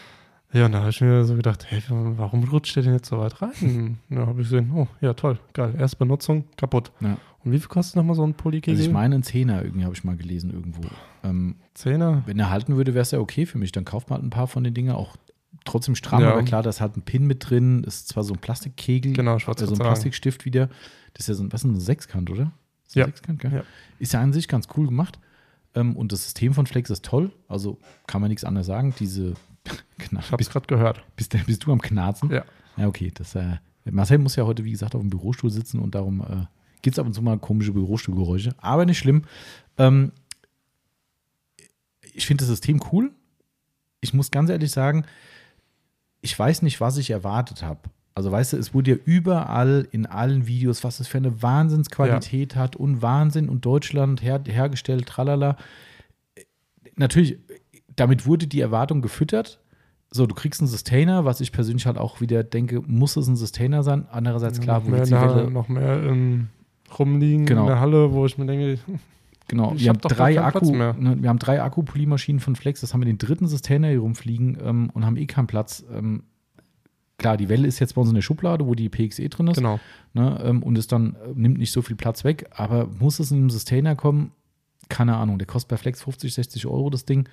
Ja, 0.52 0.66
und 0.66 0.72
da 0.72 0.78
habe 0.78 0.90
ich 0.90 1.00
mir 1.00 1.24
so 1.24 1.34
gedacht, 1.34 1.66
hey, 1.68 1.82
warum 1.88 2.44
rutscht 2.44 2.76
der 2.76 2.84
denn 2.84 2.92
jetzt 2.92 3.08
so 3.08 3.18
weit 3.18 3.42
rein? 3.42 3.98
da 4.08 4.20
habe 4.20 4.40
ich 4.40 4.48
gesehen, 4.48 4.70
oh, 4.72 4.86
ja, 5.00 5.12
toll, 5.12 5.40
geil. 5.52 5.74
Erste 5.76 5.96
Benutzung, 5.96 6.44
kaputt. 6.56 6.92
Ja. 7.00 7.16
Und 7.44 7.52
wie 7.52 7.58
viel 7.58 7.68
kostet 7.68 7.96
nochmal 7.96 8.16
so 8.16 8.26
ein 8.26 8.34
Polykegel? 8.34 8.74
Also 8.74 8.88
ich 8.88 8.92
meine, 8.92 9.16
ein 9.16 9.22
Zehner 9.22 9.62
irgendwie 9.62 9.84
habe 9.84 9.94
ich 9.94 10.04
mal 10.04 10.16
gelesen 10.16 10.50
irgendwo. 10.50 10.82
Ähm, 11.22 11.56
Zehner? 11.74 12.22
Wenn 12.26 12.38
er 12.38 12.50
halten 12.50 12.76
würde, 12.76 12.94
wäre 12.94 13.02
es 13.02 13.10
ja 13.10 13.18
okay 13.18 13.46
für 13.46 13.58
mich. 13.58 13.72
Dann 13.72 13.84
kauft 13.84 14.10
man 14.10 14.18
halt 14.18 14.26
ein 14.26 14.30
paar 14.30 14.46
von 14.46 14.64
den 14.64 14.74
Dingen, 14.74 14.92
auch 14.92 15.16
trotzdem 15.64 15.94
stramm, 15.94 16.22
ja. 16.22 16.32
aber 16.32 16.42
klar, 16.42 16.62
da 16.62 16.70
ist 16.70 16.80
halt 16.80 16.96
ein 16.96 17.02
Pin 17.02 17.26
mit 17.26 17.48
drin, 17.48 17.84
ist 17.84 18.08
zwar 18.08 18.24
so 18.24 18.34
ein 18.34 18.40
Plastikkegel, 18.40 19.14
genau, 19.14 19.34
also 19.34 19.66
so 19.66 19.74
ein 19.74 19.78
Plastikstift 19.78 20.44
wieder. 20.44 20.68
Das 21.14 21.24
ist 21.24 21.28
ja 21.28 21.34
so 21.34 21.44
ein, 21.44 21.52
was 21.52 21.64
ist 21.64 21.70
ein 21.70 21.80
Sechskant, 21.80 22.30
oder? 22.30 22.52
Ist 22.86 22.96
ja. 22.96 23.06
Sechskant, 23.06 23.42
ja. 23.42 23.62
Ist 23.98 24.12
ja 24.12 24.20
an 24.20 24.32
sich 24.32 24.48
ganz 24.48 24.68
cool 24.76 24.86
gemacht. 24.86 25.18
Ähm, 25.74 25.96
und 25.96 26.12
das 26.12 26.24
System 26.24 26.54
von 26.54 26.66
Flex 26.66 26.90
ist 26.90 27.04
toll. 27.04 27.32
Also 27.48 27.78
kann 28.06 28.20
man 28.20 28.28
nichts 28.28 28.44
anderes 28.44 28.66
sagen. 28.66 28.94
Diese 28.98 29.34
ich 29.98 30.30
habe 30.30 30.42
es 30.42 30.50
gerade 30.50 30.66
gehört. 30.66 31.02
Bist, 31.16 31.36
bist, 31.46 31.64
du 31.64 31.72
am 31.72 31.80
Knarzen? 31.80 32.30
Ja. 32.30 32.44
Ja, 32.76 32.88
okay. 32.88 33.10
Das, 33.14 33.34
äh, 33.34 33.56
Marcel 33.90 34.18
muss 34.18 34.36
ja 34.36 34.44
heute, 34.44 34.64
wie 34.64 34.72
gesagt, 34.72 34.94
auf 34.94 35.00
dem 35.00 35.10
Bürostuhl 35.10 35.50
sitzen 35.50 35.78
und 35.78 35.94
darum 35.94 36.20
äh, 36.20 36.46
gibt 36.84 36.94
es 36.96 36.98
ab 37.00 37.06
und 37.06 37.14
zu 37.14 37.22
mal 37.22 37.38
komische 37.38 37.72
Bürostuhlgeräusche. 37.72 38.54
Aber 38.58 38.84
nicht 38.84 38.98
schlimm. 38.98 39.22
Ähm, 39.78 40.12
ich 42.12 42.26
finde 42.26 42.42
das 42.42 42.48
System 42.48 42.80
cool. 42.92 43.10
Ich 44.00 44.14
muss 44.14 44.30
ganz 44.30 44.50
ehrlich 44.50 44.70
sagen, 44.70 45.04
ich 46.20 46.38
weiß 46.38 46.62
nicht, 46.62 46.80
was 46.80 46.98
ich 46.98 47.10
erwartet 47.10 47.62
habe. 47.62 47.80
Also 48.14 48.30
weißt 48.30 48.52
du, 48.52 48.58
es 48.58 48.74
wurde 48.74 48.92
ja 48.92 48.96
überall 49.04 49.88
in 49.90 50.06
allen 50.06 50.46
Videos, 50.46 50.84
was 50.84 51.00
es 51.00 51.08
für 51.08 51.18
eine 51.18 51.42
Wahnsinnsqualität 51.42 52.54
ja. 52.54 52.60
hat 52.60 52.76
und 52.76 53.02
Wahnsinn 53.02 53.48
und 53.48 53.64
Deutschland 53.64 54.22
her, 54.22 54.40
hergestellt, 54.46 55.06
tralala. 55.06 55.56
Natürlich, 56.94 57.38
damit 57.96 58.26
wurde 58.26 58.46
die 58.46 58.60
Erwartung 58.60 59.02
gefüttert. 59.02 59.58
So, 60.10 60.26
du 60.26 60.34
kriegst 60.34 60.60
einen 60.60 60.68
Sustainer, 60.68 61.24
was 61.24 61.40
ich 61.40 61.50
persönlich 61.50 61.86
halt 61.86 61.98
auch 61.98 62.20
wieder 62.20 62.44
denke, 62.44 62.82
muss 62.86 63.16
es 63.16 63.26
ein 63.26 63.36
Sustainer 63.36 63.82
sein. 63.82 64.06
Andererseits, 64.12 64.60
klar, 64.60 64.82
ja, 64.84 64.90
noch, 64.90 65.08
mehr 65.08 65.10
Welle, 65.10 65.50
noch 65.50 65.68
mehr 65.68 66.02
ähm, 66.04 66.48
rumliegen 66.98 67.46
genau. 67.46 67.62
in 67.62 67.66
der 67.68 67.80
Halle, 67.80 68.12
wo 68.12 68.26
ich 68.26 68.38
mir 68.38 68.46
denke, 68.46 68.78
Genau, 69.48 69.74
wir, 69.76 69.90
hab 69.90 70.02
haben 70.02 70.16
drei 70.16 70.40
Akku, 70.40 70.74
ne, 70.74 71.16
wir 71.20 71.28
haben 71.28 71.38
drei 71.38 71.62
Akku-Polymaschinen 71.62 72.40
von 72.40 72.56
Flex, 72.56 72.80
das 72.80 72.94
haben 72.94 73.00
wir 73.00 73.06
den 73.06 73.18
dritten 73.18 73.46
Sustainer 73.46 73.88
hier 73.88 74.00
rumfliegen 74.00 74.56
ähm, 74.64 74.90
und 74.94 75.04
haben 75.04 75.16
eh 75.16 75.26
keinen 75.26 75.46
Platz. 75.46 75.84
Ähm, 75.92 76.22
klar, 77.18 77.36
die 77.36 77.50
Welle 77.50 77.68
ist 77.68 77.78
jetzt 77.78 77.94
bei 77.94 78.00
uns 78.00 78.08
in 78.08 78.14
der 78.14 78.22
Schublade, 78.22 78.66
wo 78.66 78.74
die 78.74 78.88
PXE 78.88 79.28
drin 79.28 79.48
ist. 79.48 79.56
Genau. 79.56 79.78
Ne, 80.14 80.40
ähm, 80.42 80.62
und 80.62 80.78
es 80.78 80.86
dann 80.86 81.14
äh, 81.16 81.32
nimmt 81.34 81.58
nicht 81.58 81.72
so 81.72 81.82
viel 81.82 81.96
Platz 81.96 82.24
weg, 82.24 82.46
aber 82.52 82.86
muss 82.86 83.18
es 83.18 83.30
in 83.32 83.38
einem 83.38 83.50
Sustainer 83.50 83.96
kommen? 83.96 84.32
Keine 84.88 85.16
Ahnung, 85.16 85.38
der 85.38 85.46
kostet 85.46 85.68
bei 85.68 85.76
Flex 85.76 86.02
50, 86.02 86.32
60 86.32 86.66
Euro 86.66 86.88
das 86.88 87.04
Ding. 87.04 87.28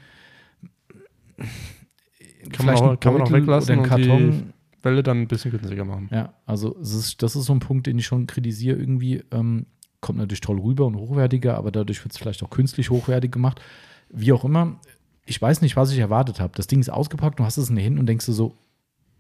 Kann, 2.52 2.66
man 2.66 2.76
auch, 2.76 3.00
kann 3.00 3.14
man 3.14 3.22
auch 3.22 3.32
weglassen 3.32 3.80
oder 3.80 3.94
einen 3.94 4.08
Karton. 4.08 4.54
Welle 4.84 5.04
dann 5.04 5.22
ein 5.22 5.28
bisschen 5.28 5.52
günstiger 5.52 5.86
machen. 5.86 6.10
Ja, 6.12 6.34
also 6.46 6.76
ist, 6.76 7.22
das 7.22 7.36
ist 7.36 7.46
so 7.46 7.54
ein 7.54 7.60
Punkt, 7.60 7.88
den 7.88 8.00
ich 8.00 8.06
schon 8.06 8.28
kritisiere 8.28 8.78
irgendwie. 8.78 9.24
Ähm, 9.32 9.66
kommt 10.02 10.18
natürlich 10.18 10.42
toll 10.42 10.60
rüber 10.60 10.88
und 10.88 10.96
hochwertiger, 10.96 11.56
aber 11.56 11.72
dadurch 11.72 12.04
wird 12.04 12.12
es 12.12 12.18
vielleicht 12.18 12.44
auch 12.44 12.50
künstlich 12.50 12.90
hochwertig 12.90 13.32
gemacht. 13.32 13.62
Wie 14.10 14.34
auch 14.34 14.44
immer, 14.44 14.80
ich 15.26 15.40
weiß 15.42 15.62
nicht, 15.62 15.76
was 15.76 15.92
ich 15.92 16.00
erwartet 16.00 16.40
habe. 16.40 16.54
Das 16.56 16.68
Ding 16.68 16.80
ist 16.80 16.90
ausgepackt, 16.90 17.40
du 17.40 17.44
hast 17.44 17.58
es 17.58 17.70
in 17.70 17.76
den 17.76 17.84
Händen 17.84 18.00
und 18.00 18.08
denkst 18.08 18.26
du 18.26 18.34
so, 18.34 18.58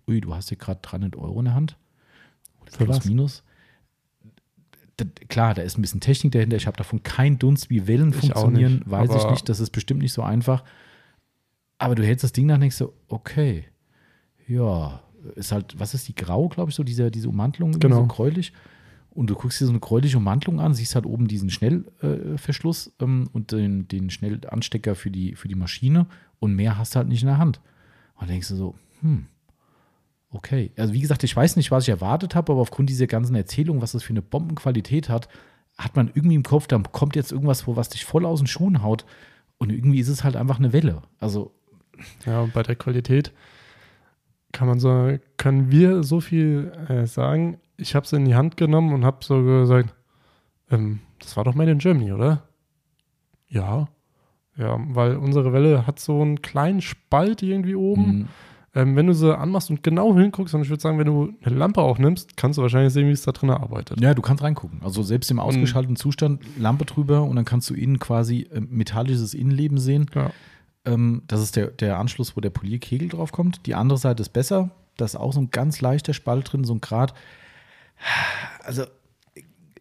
ui, 0.07 0.19
du 0.19 0.33
hast 0.33 0.49
hier 0.49 0.57
gerade 0.57 0.79
300 0.81 1.15
Euro 1.15 1.39
in 1.39 1.45
der 1.45 1.53
Hand. 1.53 1.77
Für 2.65 2.85
plus, 2.85 2.97
was? 2.97 3.05
minus. 3.05 3.43
Klar, 5.29 5.53
da 5.53 5.61
ist 5.61 5.77
ein 5.77 5.81
bisschen 5.81 6.01
Technik 6.01 6.33
dahinter. 6.33 6.57
Ich 6.57 6.67
habe 6.67 6.77
davon 6.77 7.01
keinen 7.01 7.39
Dunst, 7.39 7.69
wie 7.69 7.87
Wellen 7.87 8.09
ich 8.09 8.17
funktionieren, 8.17 8.79
nicht, 8.79 8.89
weiß 8.89 9.15
ich 9.15 9.29
nicht. 9.31 9.49
Das 9.49 9.59
ist 9.59 9.71
bestimmt 9.71 10.01
nicht 10.01 10.13
so 10.13 10.21
einfach. 10.21 10.63
Aber 11.77 11.95
du 11.95 12.03
hältst 12.03 12.23
das 12.23 12.33
Ding 12.33 12.45
nach 12.45 12.55
und 12.55 12.61
denkst 12.61 12.75
so, 12.75 12.93
okay, 13.07 13.65
ja, 14.47 15.01
ist 15.35 15.51
halt, 15.51 15.79
was 15.79 15.93
ist 15.93 16.07
die 16.07 16.15
Grau, 16.15 16.49
glaube 16.49 16.69
ich, 16.69 16.75
so, 16.75 16.83
diese, 16.83 17.11
diese 17.11 17.29
Ummantelung, 17.29 17.71
genau. 17.73 17.97
so 17.97 18.07
gräulich. 18.07 18.53
Und 19.13 19.29
du 19.29 19.35
guckst 19.35 19.59
dir 19.59 19.65
so 19.65 19.71
eine 19.71 19.81
gräuliche 19.81 20.17
Ummantelung 20.17 20.61
an, 20.61 20.73
siehst 20.73 20.95
halt 20.95 21.05
oben 21.05 21.27
diesen 21.27 21.49
Schnellverschluss 21.49 22.87
äh, 22.87 23.03
ähm, 23.03 23.29
und 23.33 23.51
den, 23.51 23.87
den 23.87 24.09
Schnellanstecker 24.09 24.95
für 24.95 25.11
die, 25.11 25.35
für 25.35 25.49
die 25.49 25.55
Maschine 25.55 26.07
und 26.39 26.55
mehr 26.55 26.77
hast 26.77 26.95
du 26.95 26.97
halt 26.97 27.09
nicht 27.09 27.21
in 27.21 27.27
der 27.27 27.37
Hand. 27.37 27.59
Und 28.15 28.21
dann 28.21 28.29
denkst 28.29 28.47
du 28.47 28.55
so, 28.55 28.75
hm, 29.01 29.25
okay. 30.29 30.71
Also 30.77 30.93
wie 30.93 31.01
gesagt, 31.01 31.23
ich 31.25 31.35
weiß 31.35 31.57
nicht, 31.57 31.71
was 31.71 31.83
ich 31.83 31.89
erwartet 31.89 32.35
habe, 32.35 32.53
aber 32.53 32.61
aufgrund 32.61 32.89
dieser 32.89 33.07
ganzen 33.07 33.35
Erzählung, 33.35 33.81
was 33.81 33.91
das 33.91 34.03
für 34.03 34.13
eine 34.13 34.21
Bombenqualität 34.21 35.09
hat, 35.09 35.27
hat 35.77 35.95
man 35.95 36.09
irgendwie 36.13 36.35
im 36.35 36.43
Kopf, 36.43 36.67
da 36.67 36.77
kommt 36.79 37.15
jetzt 37.15 37.31
irgendwas 37.31 37.61
vor, 37.61 37.75
was 37.75 37.89
dich 37.89 38.05
voll 38.05 38.25
aus 38.25 38.39
den 38.39 38.47
Schuhen 38.47 38.81
haut. 38.81 39.05
Und 39.57 39.71
irgendwie 39.71 39.99
ist 39.99 40.07
es 40.07 40.23
halt 40.23 40.35
einfach 40.35 40.57
eine 40.57 40.73
Welle. 40.73 41.01
Also 41.19 41.53
ja, 42.25 42.41
und 42.41 42.53
bei 42.53 42.63
der 42.63 42.75
Qualität 42.75 43.33
kann 44.51 44.67
man 44.67 44.79
so, 44.79 45.17
können 45.37 45.71
wir 45.71 46.03
so 46.03 46.19
viel 46.19 46.71
äh, 46.87 47.05
sagen. 47.05 47.59
Ich 47.77 47.95
habe 47.95 48.05
es 48.05 48.13
in 48.13 48.25
die 48.25 48.35
Hand 48.35 48.57
genommen 48.57 48.93
und 48.93 49.05
habe 49.05 49.23
so 49.23 49.41
gesagt, 49.43 49.93
ähm, 50.69 50.99
das 51.19 51.37
war 51.37 51.43
doch 51.43 51.55
Made 51.55 51.71
in 51.71 51.79
Germany, 51.79 52.11
oder? 52.11 52.43
Ja. 53.47 53.87
Ja, 54.57 54.77
weil 54.89 55.15
unsere 55.15 55.53
Welle 55.53 55.87
hat 55.87 55.99
so 55.99 56.21
einen 56.21 56.41
kleinen 56.41 56.81
Spalt 56.81 57.41
irgendwie 57.41 57.75
oben. 57.75 58.05
Mhm. 58.05 58.27
Ähm, 58.73 58.95
wenn 58.95 59.07
du 59.07 59.13
sie 59.13 59.37
anmachst 59.37 59.69
und 59.69 59.83
genau 59.83 60.15
hinguckst, 60.15 60.55
und 60.55 60.61
ich 60.61 60.69
würde 60.69 60.81
sagen, 60.81 60.97
wenn 60.97 61.07
du 61.07 61.33
eine 61.43 61.55
Lampe 61.55 61.81
auch 61.81 61.97
nimmst, 61.97 62.37
kannst 62.37 62.57
du 62.57 62.61
wahrscheinlich 62.61 62.93
sehen, 62.93 63.07
wie 63.07 63.11
es 63.11 63.21
da 63.21 63.33
drin 63.33 63.49
arbeitet. 63.49 63.99
Ja, 63.99 64.13
du 64.13 64.21
kannst 64.21 64.43
reingucken. 64.43 64.81
Also 64.81 65.03
selbst 65.03 65.29
im 65.29 65.39
ausgeschalteten 65.39 65.97
Zustand, 65.97 66.41
Lampe 66.57 66.85
drüber 66.85 67.23
und 67.23 67.35
dann 67.35 67.43
kannst 67.43 67.69
du 67.69 67.73
innen 67.73 67.99
quasi 67.99 68.47
äh, 68.51 68.61
metallisches 68.61 69.33
Innenleben 69.33 69.77
sehen. 69.77 70.09
Ja. 70.15 70.31
Ähm, 70.85 71.23
das 71.27 71.41
ist 71.41 71.55
der, 71.55 71.67
der 71.67 71.97
Anschluss, 71.97 72.35
wo 72.35 72.41
der 72.41 72.49
Polierkegel 72.49 73.09
drauf 73.09 73.31
kommt. 73.31 73.65
Die 73.65 73.75
andere 73.75 73.97
Seite 73.97 74.21
ist 74.21 74.29
besser. 74.29 74.71
Da 74.97 75.05
ist 75.05 75.15
auch 75.15 75.33
so 75.33 75.41
ein 75.41 75.51
ganz 75.51 75.81
leichter 75.81 76.13
Spalt 76.13 76.51
drin, 76.51 76.63
so 76.63 76.73
ein 76.73 76.81
Grad. 76.81 77.13
Also, 78.63 78.85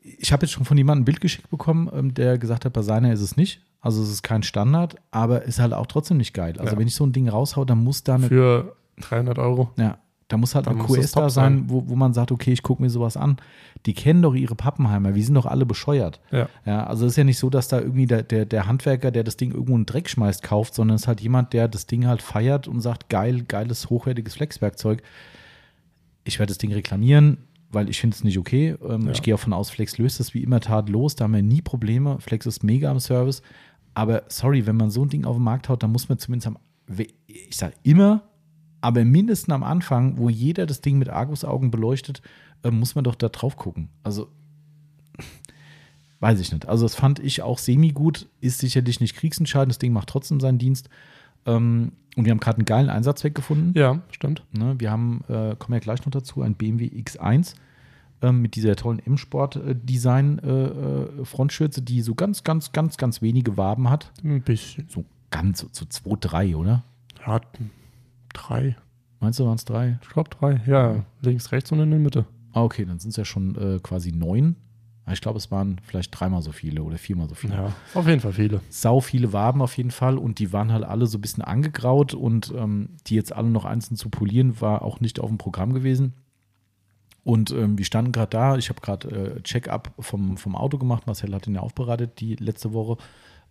ich 0.02 0.32
habe 0.32 0.44
jetzt 0.44 0.52
schon 0.52 0.64
von 0.64 0.76
jemandem 0.76 1.02
ein 1.02 1.04
Bild 1.04 1.20
geschickt 1.20 1.50
bekommen, 1.50 1.90
ähm, 1.92 2.14
der 2.14 2.38
gesagt 2.38 2.64
hat, 2.64 2.72
bei 2.72 2.82
seiner 2.82 3.12
ist 3.12 3.20
es 3.20 3.36
nicht. 3.36 3.62
Also, 3.80 4.02
es 4.02 4.10
ist 4.10 4.22
kein 4.22 4.42
Standard, 4.42 4.96
aber 5.10 5.42
ist 5.42 5.58
halt 5.58 5.72
auch 5.72 5.86
trotzdem 5.86 6.18
nicht 6.18 6.34
geil. 6.34 6.58
Also, 6.58 6.72
ja. 6.72 6.78
wenn 6.78 6.86
ich 6.86 6.94
so 6.94 7.04
ein 7.04 7.12
Ding 7.12 7.28
raushau, 7.28 7.64
dann 7.64 7.82
muss 7.82 8.04
da 8.04 8.16
eine. 8.16 8.28
Für 8.28 8.76
300 9.00 9.38
Euro. 9.38 9.70
Ja, 9.76 9.98
da 10.30 10.36
muss 10.36 10.54
halt 10.54 10.68
Dann 10.68 10.78
eine 10.78 10.86
QS 10.86 11.10
da 11.10 11.28
sein, 11.28 11.64
wo, 11.66 11.88
wo 11.88 11.96
man 11.96 12.14
sagt, 12.14 12.30
okay, 12.30 12.52
ich 12.52 12.62
gucke 12.62 12.80
mir 12.80 12.88
sowas 12.88 13.16
an. 13.16 13.36
Die 13.84 13.94
kennen 13.94 14.22
doch 14.22 14.34
ihre 14.34 14.54
Pappenheimer, 14.54 15.14
wir 15.16 15.24
sind 15.24 15.34
doch 15.34 15.46
alle 15.46 15.66
bescheuert. 15.66 16.20
Ja. 16.30 16.48
ja 16.64 16.84
also 16.84 17.04
es 17.04 17.12
ist 17.12 17.16
ja 17.16 17.24
nicht 17.24 17.38
so, 17.38 17.50
dass 17.50 17.66
da 17.66 17.80
irgendwie 17.80 18.06
der, 18.06 18.22
der, 18.22 18.46
der 18.46 18.66
Handwerker, 18.68 19.10
der 19.10 19.24
das 19.24 19.36
Ding 19.36 19.50
irgendwo 19.50 19.72
in 19.72 19.80
den 19.80 19.86
Dreck 19.86 20.08
schmeißt, 20.08 20.44
kauft, 20.44 20.74
sondern 20.74 20.94
es 20.94 21.02
ist 21.02 21.08
halt 21.08 21.20
jemand, 21.20 21.52
der 21.52 21.66
das 21.66 21.86
Ding 21.86 22.06
halt 22.06 22.22
feiert 22.22 22.68
und 22.68 22.80
sagt, 22.80 23.08
geil, 23.08 23.42
geiles, 23.42 23.90
hochwertiges 23.90 24.36
Flexwerkzeug. 24.36 25.02
Ich 26.22 26.38
werde 26.38 26.50
das 26.52 26.58
Ding 26.58 26.72
reklamieren, 26.72 27.38
weil 27.72 27.90
ich 27.90 28.00
finde 28.00 28.14
es 28.14 28.22
nicht 28.22 28.38
okay. 28.38 28.76
Ähm, 28.88 29.06
ja. 29.06 29.10
Ich 29.10 29.22
gehe 29.22 29.34
davon 29.34 29.52
aus, 29.52 29.70
Flex 29.70 29.98
löst 29.98 30.20
das 30.20 30.32
wie 30.32 30.44
immer 30.44 30.60
tadellos, 30.60 31.16
da 31.16 31.24
haben 31.24 31.34
wir 31.34 31.42
nie 31.42 31.60
Probleme. 31.60 32.20
Flex 32.20 32.46
ist 32.46 32.62
mega 32.62 32.88
am 32.88 33.00
Service. 33.00 33.42
Aber 33.94 34.22
sorry, 34.28 34.64
wenn 34.66 34.76
man 34.76 34.90
so 34.90 35.04
ein 35.04 35.08
Ding 35.08 35.24
auf 35.24 35.36
den 35.36 35.42
Markt 35.42 35.68
haut, 35.68 35.82
dann 35.82 35.90
muss 35.90 36.08
man 36.08 36.18
zumindest 36.18 36.46
am, 36.46 36.58
ich 37.26 37.56
sage 37.56 37.74
immer, 37.82 38.29
aber 38.80 39.04
mindestens 39.04 39.52
am 39.52 39.62
Anfang, 39.62 40.18
wo 40.18 40.28
jeder 40.28 40.66
das 40.66 40.80
Ding 40.80 40.98
mit 40.98 41.08
Argusaugen 41.08 41.70
beleuchtet, 41.70 42.22
äh, 42.62 42.70
muss 42.70 42.94
man 42.94 43.04
doch 43.04 43.14
da 43.14 43.28
drauf 43.28 43.56
gucken. 43.56 43.88
Also, 44.02 44.28
weiß 46.20 46.40
ich 46.40 46.52
nicht. 46.52 46.66
Also, 46.66 46.84
das 46.84 46.94
fand 46.94 47.18
ich 47.18 47.42
auch 47.42 47.58
semi-gut. 47.58 48.28
Ist 48.40 48.58
sicherlich 48.58 49.00
nicht 49.00 49.16
kriegsentscheidend. 49.16 49.70
Das 49.70 49.78
Ding 49.78 49.92
macht 49.92 50.08
trotzdem 50.08 50.40
seinen 50.40 50.58
Dienst. 50.58 50.88
Ähm, 51.46 51.92
und 52.16 52.24
wir 52.24 52.32
haben 52.32 52.40
gerade 52.40 52.58
einen 52.58 52.64
geilen 52.64 52.90
Einsatzzweck 52.90 53.34
gefunden. 53.34 53.72
Ja, 53.78 54.00
stimmt. 54.10 54.42
Ne, 54.52 54.74
wir 54.78 54.90
haben, 54.90 55.22
äh, 55.28 55.54
kommen 55.56 55.74
ja 55.74 55.78
gleich 55.78 56.04
noch 56.04 56.10
dazu, 56.10 56.42
ein 56.42 56.54
BMW 56.54 56.86
X1 56.86 57.54
ähm, 58.22 58.42
mit 58.42 58.56
dieser 58.56 58.74
tollen 58.76 58.98
M-Sport-Design-Frontschürze, 58.98 61.80
äh, 61.80 61.82
äh 61.82 61.86
die 61.86 62.02
so 62.02 62.14
ganz, 62.14 62.44
ganz, 62.44 62.72
ganz, 62.72 62.96
ganz 62.96 63.22
wenige 63.22 63.56
Waben 63.56 63.88
hat. 63.88 64.12
Ein 64.24 64.42
bisschen. 64.42 64.88
So 64.88 65.04
ganz, 65.30 65.60
so, 65.60 65.68
so 65.70 65.84
zwei, 65.86 66.16
drei, 66.18 66.56
oder? 66.56 66.82
Ja, 67.26 67.40
Drei. 68.32 68.76
Meinst 69.20 69.38
du, 69.38 69.46
waren 69.46 69.56
es 69.56 69.64
drei? 69.64 69.98
Ich 70.02 70.08
glaube 70.08 70.30
drei. 70.30 70.62
Ja, 70.66 71.04
links, 71.20 71.52
rechts 71.52 71.70
und 71.72 71.80
in 71.80 71.90
der 71.90 71.98
Mitte. 71.98 72.24
Ah, 72.52 72.62
okay, 72.62 72.84
dann 72.84 72.98
sind 72.98 73.10
es 73.10 73.16
ja 73.16 73.24
schon 73.24 73.54
äh, 73.56 73.78
quasi 73.80 74.12
neun. 74.12 74.56
Ah, 75.04 75.12
ich 75.12 75.20
glaube, 75.20 75.38
es 75.38 75.50
waren 75.50 75.80
vielleicht 75.82 76.18
dreimal 76.18 76.42
so 76.42 76.52
viele 76.52 76.82
oder 76.82 76.96
viermal 76.96 77.28
so 77.28 77.34
viele. 77.34 77.54
Ja, 77.54 77.72
auf 77.94 78.06
jeden 78.06 78.20
Fall 78.20 78.32
viele. 78.32 78.60
Sau 78.70 79.00
viele 79.00 79.32
Waben 79.32 79.60
auf 79.60 79.76
jeden 79.76 79.90
Fall 79.90 80.18
und 80.18 80.38
die 80.38 80.52
waren 80.52 80.72
halt 80.72 80.84
alle 80.84 81.06
so 81.06 81.18
ein 81.18 81.20
bisschen 81.20 81.42
angegraut 81.42 82.14
und 82.14 82.52
ähm, 82.56 82.90
die 83.06 83.14
jetzt 83.14 83.32
alle 83.32 83.48
noch 83.48 83.64
einzeln 83.64 83.96
zu 83.96 84.08
polieren, 84.08 84.60
war 84.60 84.82
auch 84.82 85.00
nicht 85.00 85.20
auf 85.20 85.28
dem 85.28 85.38
Programm 85.38 85.72
gewesen. 85.72 86.14
Und 87.24 87.50
ähm, 87.50 87.76
wir 87.76 87.84
standen 87.84 88.12
gerade 88.12 88.30
da. 88.30 88.56
Ich 88.56 88.68
habe 88.70 88.80
gerade 88.80 89.08
äh, 89.36 89.42
Check-up 89.42 89.92
vom, 89.98 90.36
vom 90.36 90.56
Auto 90.56 90.78
gemacht. 90.78 91.06
Marcel 91.06 91.34
hat 91.34 91.46
ihn 91.46 91.54
ja 91.54 91.60
aufbereitet 91.60 92.20
die 92.20 92.36
letzte 92.36 92.72
Woche. 92.72 92.96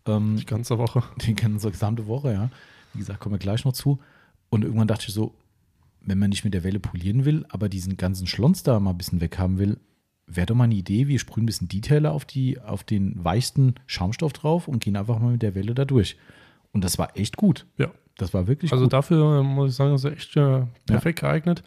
Ähm, 0.06 0.38
die 0.38 0.46
ganze 0.46 0.78
Woche. 0.78 1.04
Die 1.22 1.36
ganze 1.36 1.70
gesamte 1.70 2.08
Woche, 2.08 2.34
ja. 2.34 2.50
Wie 2.94 3.00
gesagt, 3.00 3.20
kommen 3.20 3.36
wir 3.36 3.40
gleich 3.40 3.66
noch 3.66 3.74
zu. 3.74 4.00
Und 4.50 4.64
irgendwann 4.64 4.88
dachte 4.88 5.06
ich 5.08 5.14
so, 5.14 5.34
wenn 6.02 6.18
man 6.18 6.30
nicht 6.30 6.44
mit 6.44 6.54
der 6.54 6.64
Welle 6.64 6.80
polieren 6.80 7.26
will, 7.26 7.46
aber 7.50 7.70
diesen 7.70 7.98
ganzen 7.98 8.26
Schlons 8.28 8.64
da 8.64 8.80
mal 8.80 8.92
ein 8.92 8.98
bisschen 8.98 9.22
weghaben 9.22 9.60
will, 9.60 9.78
wäre 10.26 10.46
doch 10.48 10.56
mal 10.56 10.66
eine 10.66 10.76
Idee, 10.76 11.08
wir 11.08 11.20
sprühen 11.20 11.44
ein 11.44 11.48
bisschen 11.48 11.68
Detailer 11.68 12.12
auf, 12.12 12.26
die, 12.26 12.60
auf 12.60 12.84
den 12.84 13.24
weichsten 13.24 13.76
Schaumstoff 13.88 14.34
drauf 14.34 14.68
und 14.68 14.84
gehen 14.84 14.96
einfach 14.96 15.20
mal 15.20 15.32
mit 15.32 15.42
der 15.42 15.56
Welle 15.56 15.74
da 15.76 15.86
durch. 15.86 16.18
Und 16.72 16.84
das 16.84 16.98
war 16.98 17.18
echt 17.18 17.36
gut. 17.38 17.66
Ja. 17.78 17.92
Das 18.18 18.34
war 18.34 18.48
wirklich 18.48 18.72
Also 18.74 18.84
gut. 18.86 18.94
dafür 18.94 19.40
äh, 19.40 19.44
muss 19.44 19.72
ich 19.72 19.76
sagen, 19.78 19.96
ist 19.96 20.04
er 20.04 20.12
echt 20.12 20.36
äh, 20.36 20.64
perfekt 20.86 21.22
geeignet. 21.22 21.64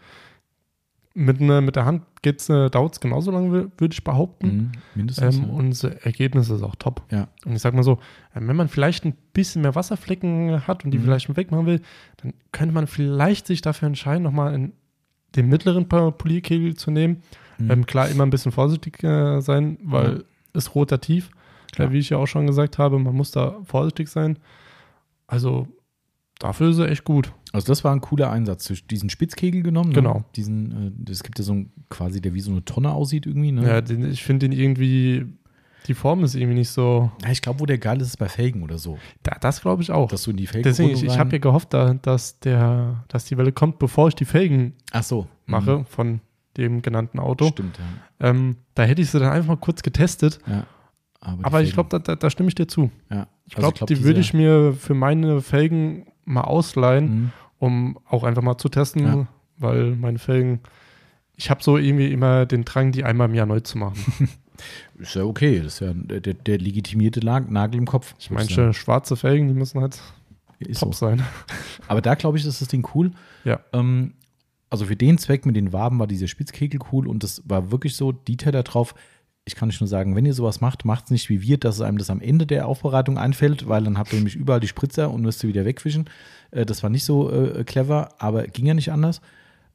Mit, 1.15 1.39
ne, 1.41 1.61
mit 1.61 1.75
der 1.75 1.85
Hand 1.85 2.01
geht's, 2.23 2.49
äh, 2.49 2.71
dauert 2.71 2.93
es 2.93 2.99
genauso 2.99 3.29
lange, 3.29 3.49
wür- 3.49 3.71
würde 3.77 3.93
ich 3.93 4.03
behaupten. 4.03 4.47
Mhm, 4.47 4.71
mindestens. 4.95 5.37
Ähm, 5.37 5.43
ja. 5.43 5.49
und 5.53 5.69
das 5.69 5.83
Ergebnis 5.83 6.49
ist 6.49 6.63
auch 6.63 6.75
top. 6.75 7.03
ja. 7.11 7.27
Und 7.45 7.55
ich 7.55 7.61
sag 7.61 7.75
mal 7.75 7.83
so, 7.83 7.99
äh, 8.33 8.39
wenn 8.41 8.55
man 8.55 8.67
vielleicht 8.67 9.05
ein 9.05 9.13
bisschen 9.31 9.61
mehr 9.61 9.75
Wasserflecken 9.75 10.65
hat 10.67 10.83
und 10.85 10.89
die 10.91 10.97
Mhm. 10.97 11.03
vielleicht 11.03 11.37
wegmachen 11.37 11.67
will, 11.67 11.81
dann 12.17 12.33
könnte 12.51 12.73
man 12.73 12.87
vielleicht 12.87 13.45
sich 13.45 13.61
dafür 13.61 13.87
entscheiden, 13.87 14.23
nochmal 14.23 14.55
in 14.55 14.73
den 15.35 15.49
mittleren 15.49 15.87
Polierkegel 15.87 16.73
zu 16.75 16.89
nehmen. 16.89 17.21
Mhm. 17.59 17.69
Ähm, 17.71 17.85
klar, 17.85 18.09
immer 18.09 18.23
ein 18.25 18.29
bisschen 18.31 18.51
vorsichtig 18.51 19.03
äh, 19.03 19.39
sein, 19.41 19.77
weil 19.83 20.17
Ja. 20.17 20.23
es 20.53 20.73
rotativ. 20.73 21.29
Klar. 21.73 21.89
Äh, 21.89 21.91
wie 21.91 21.99
ich 21.99 22.09
ja 22.09 22.17
auch 22.17 22.27
schon 22.27 22.47
gesagt 22.47 22.79
habe, 22.79 22.97
man 22.97 23.13
muss 23.15 23.29
da 23.29 23.57
vorsichtig 23.65 24.07
sein. 24.09 24.39
Also 25.27 25.67
dafür 26.39 26.69
ist 26.71 26.79
er 26.79 26.89
echt 26.89 27.03
gut. 27.03 27.31
Also 27.53 27.67
das 27.67 27.83
war 27.85 27.93
ein 27.93 28.01
cooler 28.01 28.29
Einsatz. 28.31 28.73
Diesen 28.89 29.09
Spitzkegel 29.09 29.63
genommen. 29.63 29.89
Ne? 29.89 29.95
Genau. 29.95 30.25
Diesen, 30.35 31.05
äh, 31.07 31.11
es 31.11 31.23
gibt 31.23 31.37
ja 31.39 31.45
so 31.45 31.53
ein, 31.53 31.71
quasi, 31.89 32.19
der 32.19 32.33
wie 32.33 32.41
so 32.41 32.51
eine 32.51 32.65
Tonne 32.65 32.91
aussieht 32.91 33.25
irgendwie. 33.25 33.51
Ne? 33.53 33.65
Ja, 33.65 33.79
den, 33.79 34.11
ich 34.11 34.23
finde 34.23 34.49
den 34.49 34.57
irgendwie, 34.59 35.25
die 35.87 35.93
Form 35.93 36.23
ist 36.23 36.33
irgendwie 36.35 36.55
nicht 36.57 36.69
so. 36.69 37.11
Ja, 37.23 37.29
ich 37.29 37.41
glaube, 37.41 37.59
wo 37.59 37.65
der 37.65 37.77
geil 37.77 38.01
ist, 38.01 38.07
ist 38.07 38.17
bei 38.17 38.27
Felgen 38.27 38.63
oder 38.63 38.77
so. 38.79 38.97
Da, 39.21 39.37
das 39.39 39.61
glaube 39.61 39.81
ich 39.83 39.91
auch. 39.91 40.09
Dass 40.09 40.23
du 40.23 40.31
in 40.31 40.37
die 40.37 40.47
Felgen 40.47 40.63
Deswegen, 40.63 40.89
ich, 40.91 41.03
ich 41.03 41.17
habe 41.19 41.31
ja 41.31 41.37
gehofft, 41.37 41.73
da, 41.73 41.93
dass, 41.93 42.39
der, 42.39 43.05
dass 43.07 43.25
die 43.25 43.37
Welle 43.37 43.51
kommt, 43.51 43.77
bevor 43.79 44.07
ich 44.09 44.15
die 44.15 44.25
Felgen 44.25 44.73
Ach 44.91 45.03
so. 45.03 45.27
mache 45.45 45.79
Mhm. 45.79 45.85
von 45.85 46.19
dem 46.57 46.81
genannten 46.81 47.19
Auto. 47.19 47.47
Stimmt, 47.47 47.77
ja. 47.77 48.29
Ähm, 48.29 48.57
da 48.75 48.83
hätte 48.83 49.01
ich 49.01 49.09
sie 49.11 49.19
dann 49.19 49.31
einfach 49.31 49.49
mal 49.49 49.57
kurz 49.57 49.83
getestet. 49.83 50.39
ja. 50.47 50.65
Aber, 51.25 51.45
Aber 51.45 51.61
ich 51.61 51.71
glaube, 51.71 51.87
da, 51.89 51.99
da, 51.99 52.15
da 52.17 52.29
stimme 52.29 52.49
ich 52.49 52.55
dir 52.55 52.67
zu. 52.67 52.89
ja. 53.09 53.27
Ich 53.45 53.55
Also 53.57 53.71
glaube, 53.71 53.93
die 53.93 54.03
würde 54.03 54.19
ich 54.19 54.33
mir 54.33 54.73
für 54.73 54.93
meine 54.93 55.41
Felgen 55.41 56.07
mal 56.25 56.41
ausleihen, 56.41 57.05
Mhm. 57.15 57.31
Um 57.63 57.97
auch 58.09 58.25
einfach 58.25 58.41
mal 58.41 58.57
zu 58.57 58.67
testen, 58.67 59.05
Ja. 59.05 59.27
weil 59.57 59.95
meine 59.95 60.19
Felgen, 60.19 60.59
ich 61.37 61.49
habe 61.49 61.63
so 61.63 61.77
irgendwie 61.77 62.11
immer 62.11 62.45
den 62.45 62.65
Drang, 62.65 62.91
die 62.91 63.05
einmal 63.05 63.29
im 63.29 63.35
Jahr 63.35 63.45
neu 63.45 63.61
zu 63.61 63.77
machen. 63.77 64.03
Ist 64.99 65.15
ja 65.15 65.23
okay. 65.23 65.61
Das 65.63 65.75
ist 65.75 65.79
ja 65.79 65.93
der, 65.95 66.33
der, 66.35 66.57
legitimierte 66.59 67.25
Nagel 67.25 67.79
im 67.79 67.87
Kopf. 67.87 68.13
Ich 68.19 68.29
meine, 68.29 68.73
schwarze 68.73 69.15
Felgen, 69.15 69.47
die 69.47 69.53
müssen 69.55 69.81
halt 69.81 69.99
ist 70.59 70.81
top 70.81 70.93
so. 70.93 71.07
sein. 71.07 71.23
Aber 71.87 72.01
da 72.01 72.13
glaube 72.13 72.37
ich, 72.37 72.45
ist 72.45 72.61
das 72.61 72.67
Ding 72.67 72.87
cool. 72.93 73.11
Ja. 73.45 73.61
Ähm, 73.73 74.13
also 74.69 74.85
für 74.85 74.95
den 74.95 75.17
Zweck 75.17 75.47
mit 75.47 75.55
den 75.55 75.73
Waben 75.73 75.97
war 75.97 76.05
dieser 76.05 76.27
Spitzkegel 76.27 76.79
cool 76.91 77.07
und 77.07 77.23
das 77.23 77.41
war 77.45 77.71
wirklich 77.71 77.95
so, 77.95 78.11
Detailer 78.11 78.61
drauf. 78.61 78.93
Ich 79.45 79.55
kann 79.55 79.67
euch 79.69 79.79
nur 79.81 79.87
sagen, 79.89 80.15
wenn 80.15 80.25
ihr 80.25 80.33
sowas 80.33 80.61
macht, 80.61 80.85
macht 80.85 81.05
es 81.05 81.11
nicht 81.11 81.29
wie 81.29 81.41
wir, 81.41 81.57
dass 81.57 81.75
es 81.75 81.81
einem 81.81 81.97
das 81.97 82.09
am 82.09 82.21
Ende 82.21 82.45
der 82.45 82.67
Aufbereitung 82.67 83.17
einfällt, 83.17 83.67
weil 83.67 83.83
dann 83.83 83.97
habt 83.97 84.13
ihr 84.13 84.17
nämlich 84.19 84.35
überall 84.35 84.61
die 84.61 84.69
Spritzer 84.69 85.11
und 85.11 85.21
müsst 85.21 85.43
ihr 85.43 85.49
wieder 85.49 85.65
wegwischen. 85.65 86.09
Äh, 86.51 86.65
das 86.65 86.81
war 86.83 86.89
nicht 86.89 87.03
so 87.03 87.29
äh, 87.31 87.63
clever, 87.65 88.09
aber 88.19 88.47
ging 88.47 88.65
ja 88.65 88.73
nicht 88.73 88.91
anders. 88.91 89.21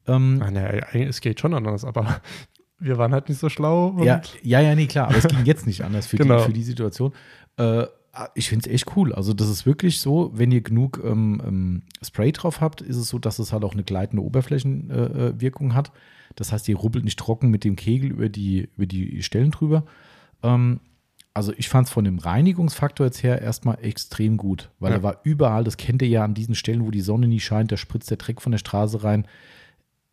Ähm, 0.07 0.41
Ah, 0.43 0.51
ne, 0.51 0.83
es 0.95 1.21
geht 1.21 1.39
schon 1.41 1.53
anders, 1.53 1.85
aber 1.85 2.21
wir 2.79 2.97
waren 2.97 3.13
halt 3.13 3.29
nicht 3.29 3.39
so 3.39 3.51
schlau. 3.51 4.03
Ja, 4.03 4.23
ja, 4.43 4.61
ja, 4.61 4.75
nee, 4.75 4.87
klar, 4.87 5.09
aber 5.09 5.19
es 5.19 5.29
ging 5.29 5.45
jetzt 5.45 5.67
nicht 5.67 5.85
anders 5.85 6.07
für, 6.07 6.17
Genau. 6.19 6.39
die, 6.39 6.45
für 6.45 6.53
die 6.55 6.63
Situation. 6.63 7.13
Äh, 7.59 7.85
ich 8.35 8.49
finde 8.49 8.69
es 8.69 8.75
echt 8.75 8.97
cool. 8.97 9.13
Also, 9.15 9.33
das 9.35 9.49
ist 9.49 9.67
wirklich 9.67 10.01
so, 10.01 10.33
wenn 10.35 10.51
ihr 10.51 10.63
genug 10.63 11.01
ähm, 11.05 11.41
ähm, 11.47 11.83
Spray 12.03 12.33
drauf 12.33 12.61
habt, 12.61 12.81
ist 12.81 12.97
es 12.97 13.09
so, 13.09 13.19
dass 13.19 13.39
es 13.39 13.53
halt 13.53 13.65
auch 13.65 13.75
eine 13.75 13.85
gleitende 13.85 14.23
Oberflächenwirkung 14.25 15.71
äh, 15.71 15.75
hat. 15.75 15.93
Das 16.39 16.53
heißt, 16.53 16.69
ihr 16.69 16.77
rubbelt 16.77 17.05
nicht 17.05 17.19
trocken 17.19 17.51
mit 17.51 17.65
dem 17.65 17.77
Kegel 17.77 18.11
über 18.11 18.29
die, 18.29 18.69
über 18.77 18.87
die 18.87 19.23
Stellen 19.23 19.51
drüber. 19.51 19.85
Ähm, 20.43 20.81
also, 21.35 21.53
ich 21.57 21.69
fand 21.69 21.87
es 21.87 21.93
von 21.93 22.05
dem 22.05 22.19
Reinigungsfaktor 22.19 23.07
jetzt 23.07 23.23
her 23.23 23.41
erstmal 23.43 23.79
extrem 23.83 24.37
gut, 24.37 24.71
weil 24.81 24.91
Ja. 24.91 24.97
er 24.99 25.03
war 25.03 25.21
überall, 25.25 25.65
das 25.65 25.77
kennt 25.77 26.03
ihr 26.03 26.09
ja 26.09 26.25
an 26.25 26.35
diesen 26.35 26.55
Stellen, 26.55 26.85
wo 26.85 26.91
die 26.91 27.01
Sonne 27.01 27.29
nie 27.29 27.41
scheint, 27.41 27.71
da 27.71 27.77
spritzt 27.77 28.11
der 28.11 28.17
Dreck 28.17 28.41
von 28.43 28.53
der 28.53 28.59
Straße 28.59 29.03
rein 29.05 29.27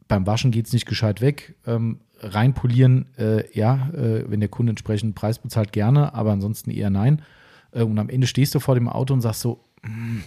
beim 0.07 0.27
Waschen 0.27 0.51
geht 0.51 0.67
es 0.67 0.73
nicht 0.73 0.85
gescheit 0.85 1.19
weg. 1.21 1.55
Ähm, 1.65 1.99
reinpolieren, 2.19 3.07
äh, 3.17 3.43
ja, 3.57 3.89
äh, 3.91 4.29
wenn 4.29 4.39
der 4.39 4.49
Kunde 4.49 4.69
entsprechend 4.69 5.15
Preis 5.15 5.39
bezahlt, 5.39 5.71
gerne, 5.71 6.13
aber 6.13 6.31
ansonsten 6.31 6.69
eher 6.69 6.91
nein. 6.91 7.23
Äh, 7.71 7.81
und 7.81 7.97
am 7.97 8.09
Ende 8.09 8.27
stehst 8.27 8.53
du 8.53 8.59
vor 8.59 8.75
dem 8.75 8.87
Auto 8.87 9.15
und 9.15 9.21
sagst 9.21 9.41
so, 9.41 9.63
"Mm, 9.81 10.19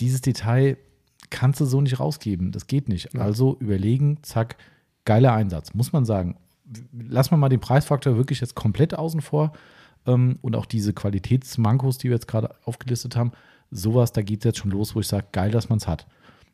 dieses 0.00 0.20
Detail 0.20 0.76
kannst 1.30 1.60
du 1.60 1.64
so 1.64 1.80
nicht 1.80 2.00
rausgeben, 2.00 2.50
das 2.50 2.66
geht 2.66 2.88
nicht. 2.88 3.14
Ja. 3.14 3.20
Also 3.20 3.56
überlegen, 3.60 4.18
zack, 4.22 4.56
geiler 5.10 5.32
Einsatz, 5.32 5.74
muss 5.74 5.92
man 5.92 6.04
sagen. 6.04 6.36
Lass 6.92 7.30
mal 7.30 7.36
mal 7.36 7.48
den 7.48 7.60
Preisfaktor 7.60 8.16
wirklich 8.16 8.40
jetzt 8.40 8.54
komplett 8.54 8.94
außen 8.96 9.20
vor 9.20 9.52
ähm, 10.06 10.38
und 10.40 10.54
auch 10.54 10.66
diese 10.66 10.92
Qualitätsmankos, 10.92 11.98
die 11.98 12.08
wir 12.08 12.14
jetzt 12.16 12.28
gerade 12.28 12.54
aufgelistet 12.64 13.16
haben, 13.16 13.32
sowas, 13.72 14.12
da 14.12 14.22
geht 14.22 14.40
es 14.40 14.44
jetzt 14.44 14.58
schon 14.58 14.70
los, 14.70 14.94
wo 14.94 15.00
ich 15.00 15.08
sage, 15.08 15.26
geil, 15.32 15.50
dass 15.50 15.68
man 15.68 15.78
es 15.78 15.88
hat. 15.88 16.06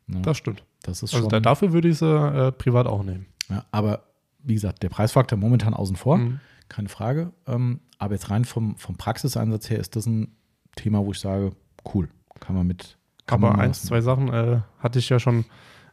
Ja, 0.07 0.19
Das 0.21 0.37
stimmt. 0.37 0.63
das 0.83 1.03
ist 1.03 1.13
Also 1.13 1.25
schon. 1.25 1.29
da, 1.29 1.39
dafür 1.39 1.71
würde 1.73 1.87
ich 1.89 1.97
sie 1.99 2.05
äh, 2.07 2.51
privat 2.51 2.87
auch 2.87 3.03
nehmen. 3.03 3.25
Ja, 3.49 3.63
aber 3.71 4.03
wie 4.43 4.53
gesagt, 4.55 4.81
der 4.83 4.89
Preisfaktor 4.89 5.37
momentan 5.37 5.73
außen 5.73 5.95
vor, 5.95 6.17
Mhm. 6.17 6.39
keine 6.69 6.89
Frage. 6.89 7.31
Ähm, 7.47 7.79
aber 7.99 8.13
jetzt 8.15 8.29
rein 8.31 8.43
vom, 8.45 8.75
vom 8.77 8.95
Praxiseinsatz 8.95 9.69
her 9.69 9.79
ist 9.79 9.95
das 9.95 10.05
ein 10.07 10.35
Thema, 10.75 11.05
wo 11.05 11.11
ich 11.11 11.19
sage, 11.19 11.51
cool, 11.93 12.09
kann 12.39 12.55
man 12.55 12.65
mit. 12.67 12.97
Kann 13.27 13.43
Aber 13.43 13.51
man 13.53 13.61
eins, 13.61 13.83
zwei 13.83 14.01
Sachen 14.01 14.31
äh, 14.33 14.61
hatte 14.79 14.99
ich 14.99 15.09
ja 15.09 15.19
schon 15.19 15.45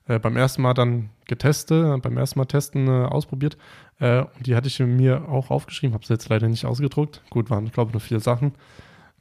äh, 0.06 0.18
beim 0.18 0.36
ersten 0.36 0.62
Mal 0.62 0.74
dann 0.74 1.10
getestet, 1.26 2.02
beim 2.02 2.16
ersten 2.16 2.38
Mal 2.38 2.44
testen 2.46 2.86
äh, 2.88 2.90
ausprobiert. 3.06 3.56
Äh, 4.00 4.20
und 4.22 4.46
die 4.46 4.54
hatte 4.56 4.68
ich 4.68 4.78
mir 4.80 5.28
auch 5.28 5.50
aufgeschrieben, 5.50 5.94
habe 5.94 6.04
sie 6.06 6.12
jetzt 6.12 6.28
leider 6.28 6.48
nicht 6.48 6.64
ausgedruckt. 6.66 7.22
Gut, 7.30 7.50
waren, 7.50 7.70
glaube 7.70 7.90
ich, 7.90 7.94
nur 7.94 8.00
vier 8.00 8.20
Sachen. 8.20 8.52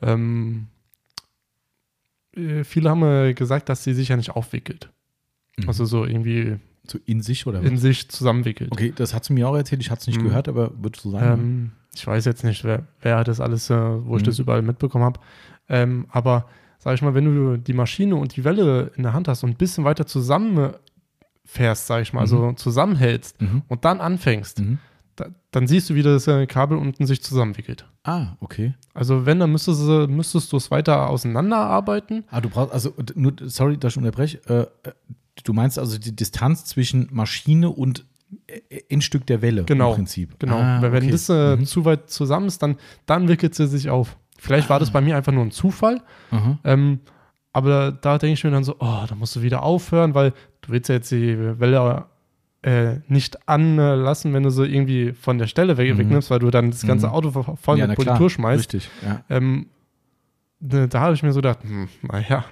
Ähm, 0.01 0.67
äh, 2.35 2.63
viele 2.63 2.89
haben 2.89 3.03
äh, 3.03 3.33
gesagt, 3.33 3.69
dass 3.69 3.83
sie 3.83 3.93
sich 3.93 4.09
ja 4.09 4.17
nicht 4.17 4.31
aufwickelt. 4.31 4.89
Mhm. 5.57 5.67
Also 5.67 5.85
so 5.85 6.05
irgendwie 6.05 6.57
so 6.85 6.99
in 7.05 7.21
sich 7.21 7.47
oder 7.47 7.61
in 7.61 7.77
sich 7.77 8.09
zusammenwickelt. 8.09 8.71
Okay, 8.71 8.91
das 8.95 9.13
hat 9.13 9.23
sie 9.23 9.33
mir 9.33 9.47
auch 9.47 9.55
erzählt, 9.55 9.81
ich 9.81 9.89
hatte 9.89 10.01
es 10.01 10.07
nicht 10.07 10.19
Mhm. 10.19 10.25
gehört, 10.25 10.47
aber 10.49 10.71
wird 10.83 10.97
so 10.97 11.11
sein. 11.11 11.39
Ähm, 11.39 11.71
ich 11.95 12.05
weiß 12.05 12.25
jetzt 12.25 12.43
nicht, 12.43 12.63
wer, 12.63 12.83
wer 13.01 13.23
das 13.23 13.39
alles, 13.39 13.69
äh, 13.69 13.75
wo 13.75 14.17
ich 14.17 14.23
Mhm. 14.23 14.25
das 14.25 14.39
überall 14.39 14.61
mitbekommen 14.63 15.05
habe. 15.05 15.19
Ähm, 15.69 16.07
aber 16.09 16.49
sag 16.83 16.93
ich 16.95 17.01
mal, 17.01 17.13
wenn 17.13 17.25
du 17.25 17.57
die 17.57 17.73
Maschine 17.73 18.15
und 18.15 18.35
die 18.35 18.43
Welle 18.43 18.91
in 18.95 19.03
der 19.03 19.13
Hand 19.13 19.27
hast 19.27 19.43
und 19.43 19.51
ein 19.51 19.55
bisschen 19.57 19.83
weiter 19.85 20.05
zusammen 20.05 20.73
fährst, 21.45 21.87
sag 21.87 22.01
ich 22.01 22.13
mal, 22.13 22.21
also 22.21 22.53
zusammenhältst 22.53 23.41
Mhm. 23.41 23.63
und 23.67 23.85
dann 23.85 23.99
anfängst, 24.01 24.59
Mhm. 24.59 24.79
da, 25.15 25.27
dann 25.51 25.67
siehst 25.67 25.89
du, 25.89 25.95
wie 25.95 26.01
das 26.03 26.27
äh, 26.27 26.45
Kabel 26.47 26.77
unten 26.77 27.05
sich 27.05 27.21
zusammenwickelt. 27.21 27.85
Ah, 28.03 28.33
okay. 28.39 28.73
Also 28.93 29.25
wenn, 29.25 29.39
dann 29.39 29.51
müsstest 29.51 29.81
du, 29.81 30.07
müsstest 30.07 30.51
du 30.51 30.57
es 30.57 30.71
weiter 30.71 31.09
auseinanderarbeiten. 31.09 32.23
Ah, 32.29 32.41
du 32.41 32.49
brauchst, 32.49 32.73
also 32.73 32.93
nur, 33.15 33.33
sorry, 33.43 33.77
dass 33.77 33.93
ich 33.93 33.97
unterbreche. 33.97 34.39
Äh, 34.47 34.61
äh, 34.89 34.93
du 35.43 35.53
meinst 35.53 35.77
also 35.79 35.97
die 35.97 36.15
Distanz 36.15 36.65
zwischen 36.65 37.07
Maschine 37.11 37.69
und 37.69 38.05
äh, 38.47 38.81
Endstück 38.89 39.25
der 39.27 39.41
Welle 39.41 39.63
Genau, 39.65 39.91
im 39.91 39.95
Prinzip. 39.97 40.39
Genau. 40.39 40.57
Ah, 40.57 40.81
Weil 40.81 40.91
wenn 40.91 41.03
okay. 41.03 41.11
das 41.11 41.29
äh, 41.29 41.55
Mhm. 41.57 41.65
zu 41.65 41.85
weit 41.85 42.09
zusammen 42.09 42.47
ist, 42.47 42.61
dann, 42.63 42.77
dann 43.05 43.27
wickelt 43.27 43.53
sie 43.55 43.67
sich 43.67 43.89
auf. 43.89 44.17
Vielleicht 44.43 44.69
war 44.69 44.79
das 44.79 44.91
bei 44.91 45.01
mir 45.01 45.15
einfach 45.15 45.31
nur 45.31 45.43
ein 45.43 45.51
Zufall. 45.51 46.01
Aha. 46.31 46.57
Ähm, 46.65 46.99
aber 47.53 47.91
da 47.91 48.17
denke 48.17 48.33
ich 48.33 48.43
mir 48.43 48.51
dann 48.51 48.63
so, 48.63 48.75
oh, 48.79 49.03
da 49.07 49.15
musst 49.15 49.35
du 49.35 49.41
wieder 49.41 49.63
aufhören, 49.63 50.15
weil 50.15 50.31
du 50.61 50.71
willst 50.71 50.89
ja 50.89 50.95
jetzt 50.95 51.11
die 51.11 51.37
Welle 51.59 52.05
äh, 52.63 52.99
nicht 53.07 53.47
anlassen, 53.47 54.33
wenn 54.33 54.43
du 54.43 54.49
sie 54.49 54.65
irgendwie 54.65 55.13
von 55.13 55.37
der 55.37 55.47
Stelle 55.47 55.77
weg, 55.77 55.93
Mhm. 55.93 55.97
wegnimmst, 55.99 56.29
weil 56.31 56.39
du 56.39 56.49
dann 56.49 56.71
das 56.71 56.85
ganze 56.85 57.07
Mhm. 57.07 57.13
Auto 57.13 57.29
vo- 57.29 57.55
voll 57.57 57.77
Ja, 57.77 57.87
mit 57.87 57.97
klar, 57.99 58.15
Politur 58.15 58.29
schmeißt. 58.29 58.59
Richtig, 58.73 58.89
ja. 59.05 59.23
Ähm, 59.29 59.67
ne, 60.59 60.87
da 60.87 60.99
habe 61.01 61.13
ich 61.13 61.23
mir 61.23 61.31
so 61.33 61.39
gedacht, 61.39 61.59
hm, 61.63 61.87
naja, 62.01 62.45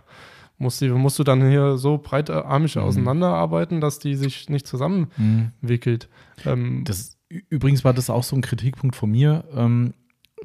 musst 0.57 0.81
du, 0.81 0.95
musst 0.97 1.17
du 1.17 1.23
dann 1.23 1.47
hier 1.49 1.77
so 1.77 1.97
breitarmig 1.97 2.75
Mhm. 2.75 2.81
auseinanderarbeiten, 2.83 3.81
dass 3.81 3.99
die 3.99 4.15
sich 4.15 4.49
nicht 4.49 4.67
zusammenwickelt. 4.67 6.09
Mhm. 6.45 6.51
Ähm, 6.51 6.83
Das, 6.83 7.17
übrigens 7.49 7.83
war 7.83 7.93
das 7.93 8.09
auch 8.09 8.23
so 8.23 8.35
ein 8.35 8.41
Kritikpunkt 8.41 8.95
von 8.95 9.09
mir, 9.11 9.43
ähm, 9.55 9.93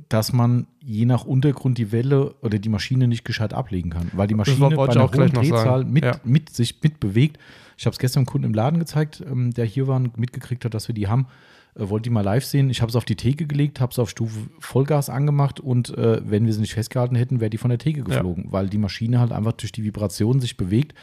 dass 0.08 0.32
man 0.32 0.66
je 0.80 1.04
nach 1.04 1.24
Untergrund 1.24 1.78
die 1.78 1.92
Welle 1.92 2.34
oder 2.42 2.58
die 2.58 2.68
Maschine 2.68 3.08
nicht 3.08 3.24
gescheit 3.24 3.52
ablegen 3.52 3.90
kann, 3.90 4.10
weil 4.12 4.26
die 4.28 4.34
Maschine 4.34 4.70
bei 4.70 4.88
einer 4.88 5.12
hohen. 5.12 5.32
Drehzahl 5.32 5.84
mit, 5.84 6.04
Ja. 6.04 6.20
mit 6.24 6.50
sich 6.50 6.80
mitbewegt. 6.82 7.38
Ich 7.76 7.86
habe 7.86 7.92
es 7.92 7.98
gestern 7.98 8.20
einem 8.20 8.26
Kunden 8.26 8.46
im 8.46 8.54
Laden 8.54 8.78
gezeigt, 8.78 9.22
ähm, 9.28 9.52
der 9.52 9.64
hier 9.64 9.86
war 9.86 9.96
und 9.96 10.16
mitgekriegt 10.18 10.64
hat, 10.64 10.74
dass 10.74 10.88
wir 10.88 10.94
die 10.94 11.08
haben. 11.08 11.26
Äh, 11.74 11.88
wollte 11.90 12.04
die 12.04 12.10
mal 12.10 12.22
live 12.22 12.44
sehen. 12.44 12.70
Ich 12.70 12.80
habe 12.80 12.90
es 12.90 12.96
auf 12.96 13.04
die 13.04 13.16
Theke 13.16 13.46
gelegt, 13.46 13.80
habe 13.80 13.92
es 13.92 13.98
auf 13.98 14.08
Stufe 14.10 14.48
Vollgas 14.60 15.10
angemacht 15.10 15.60
und 15.60 15.90
äh, 15.98 16.20
wenn 16.28 16.46
wir 16.46 16.52
sie 16.52 16.60
nicht 16.60 16.74
festgehalten 16.74 17.16
hätten, 17.16 17.40
wäre 17.40 17.50
die 17.50 17.58
von 17.58 17.68
der 17.70 17.78
Theke 17.78 18.02
geflogen, 18.02 18.46
weil 18.50 18.68
die 18.68 18.78
Maschine 18.78 19.20
halt 19.20 19.32
einfach 19.32 19.52
durch 19.52 19.72
die 19.72 19.84
Vibration 19.84 20.40
sich 20.40 20.56
bewegt. 20.56 20.94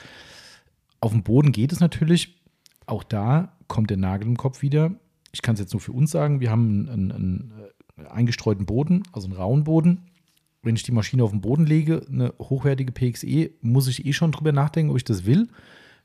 Auf 0.99 1.11
dem 1.11 1.23
Boden 1.23 1.51
geht 1.51 1.71
es 1.71 1.79
natürlich. 1.79 2.39
Auch 2.85 3.03
da 3.03 3.53
kommt 3.67 3.89
der 3.89 3.97
Nagel 3.97 4.27
im 4.27 4.37
Kopf 4.37 4.61
wieder. 4.61 4.91
Ich 5.31 5.41
kann 5.41 5.53
es 5.55 5.59
jetzt 5.59 5.73
nur 5.73 5.81
für 5.81 5.91
uns 5.91 6.11
sagen. 6.11 6.39
Wir 6.39 6.51
haben 6.51 6.87
einen, 6.87 6.89
einen, 6.89 7.11
einen 7.11 7.53
äh, 7.59 7.72
eingestreuten 8.09 8.65
Boden, 8.65 9.03
also 9.11 9.27
einen 9.27 9.37
rauen 9.37 9.63
Boden. 9.63 10.05
wenn 10.65 10.75
ich 10.77 10.83
die 10.83 10.93
Maschine 10.93 11.23
auf 11.25 11.31
den 11.31 11.41
Boden 11.41 11.65
lege, 11.65 12.05
eine 12.09 12.33
hochwertige 12.39 12.93
PXE, 12.93 13.51
muss 13.61 13.87
ich 13.87 14.05
eh 14.05 14.13
schon 14.13 14.31
drüber 14.31 14.53
nachdenken, 14.53 14.91
ob 14.91 14.97
ich 14.97 15.03
das 15.03 15.25
will. 15.25 15.49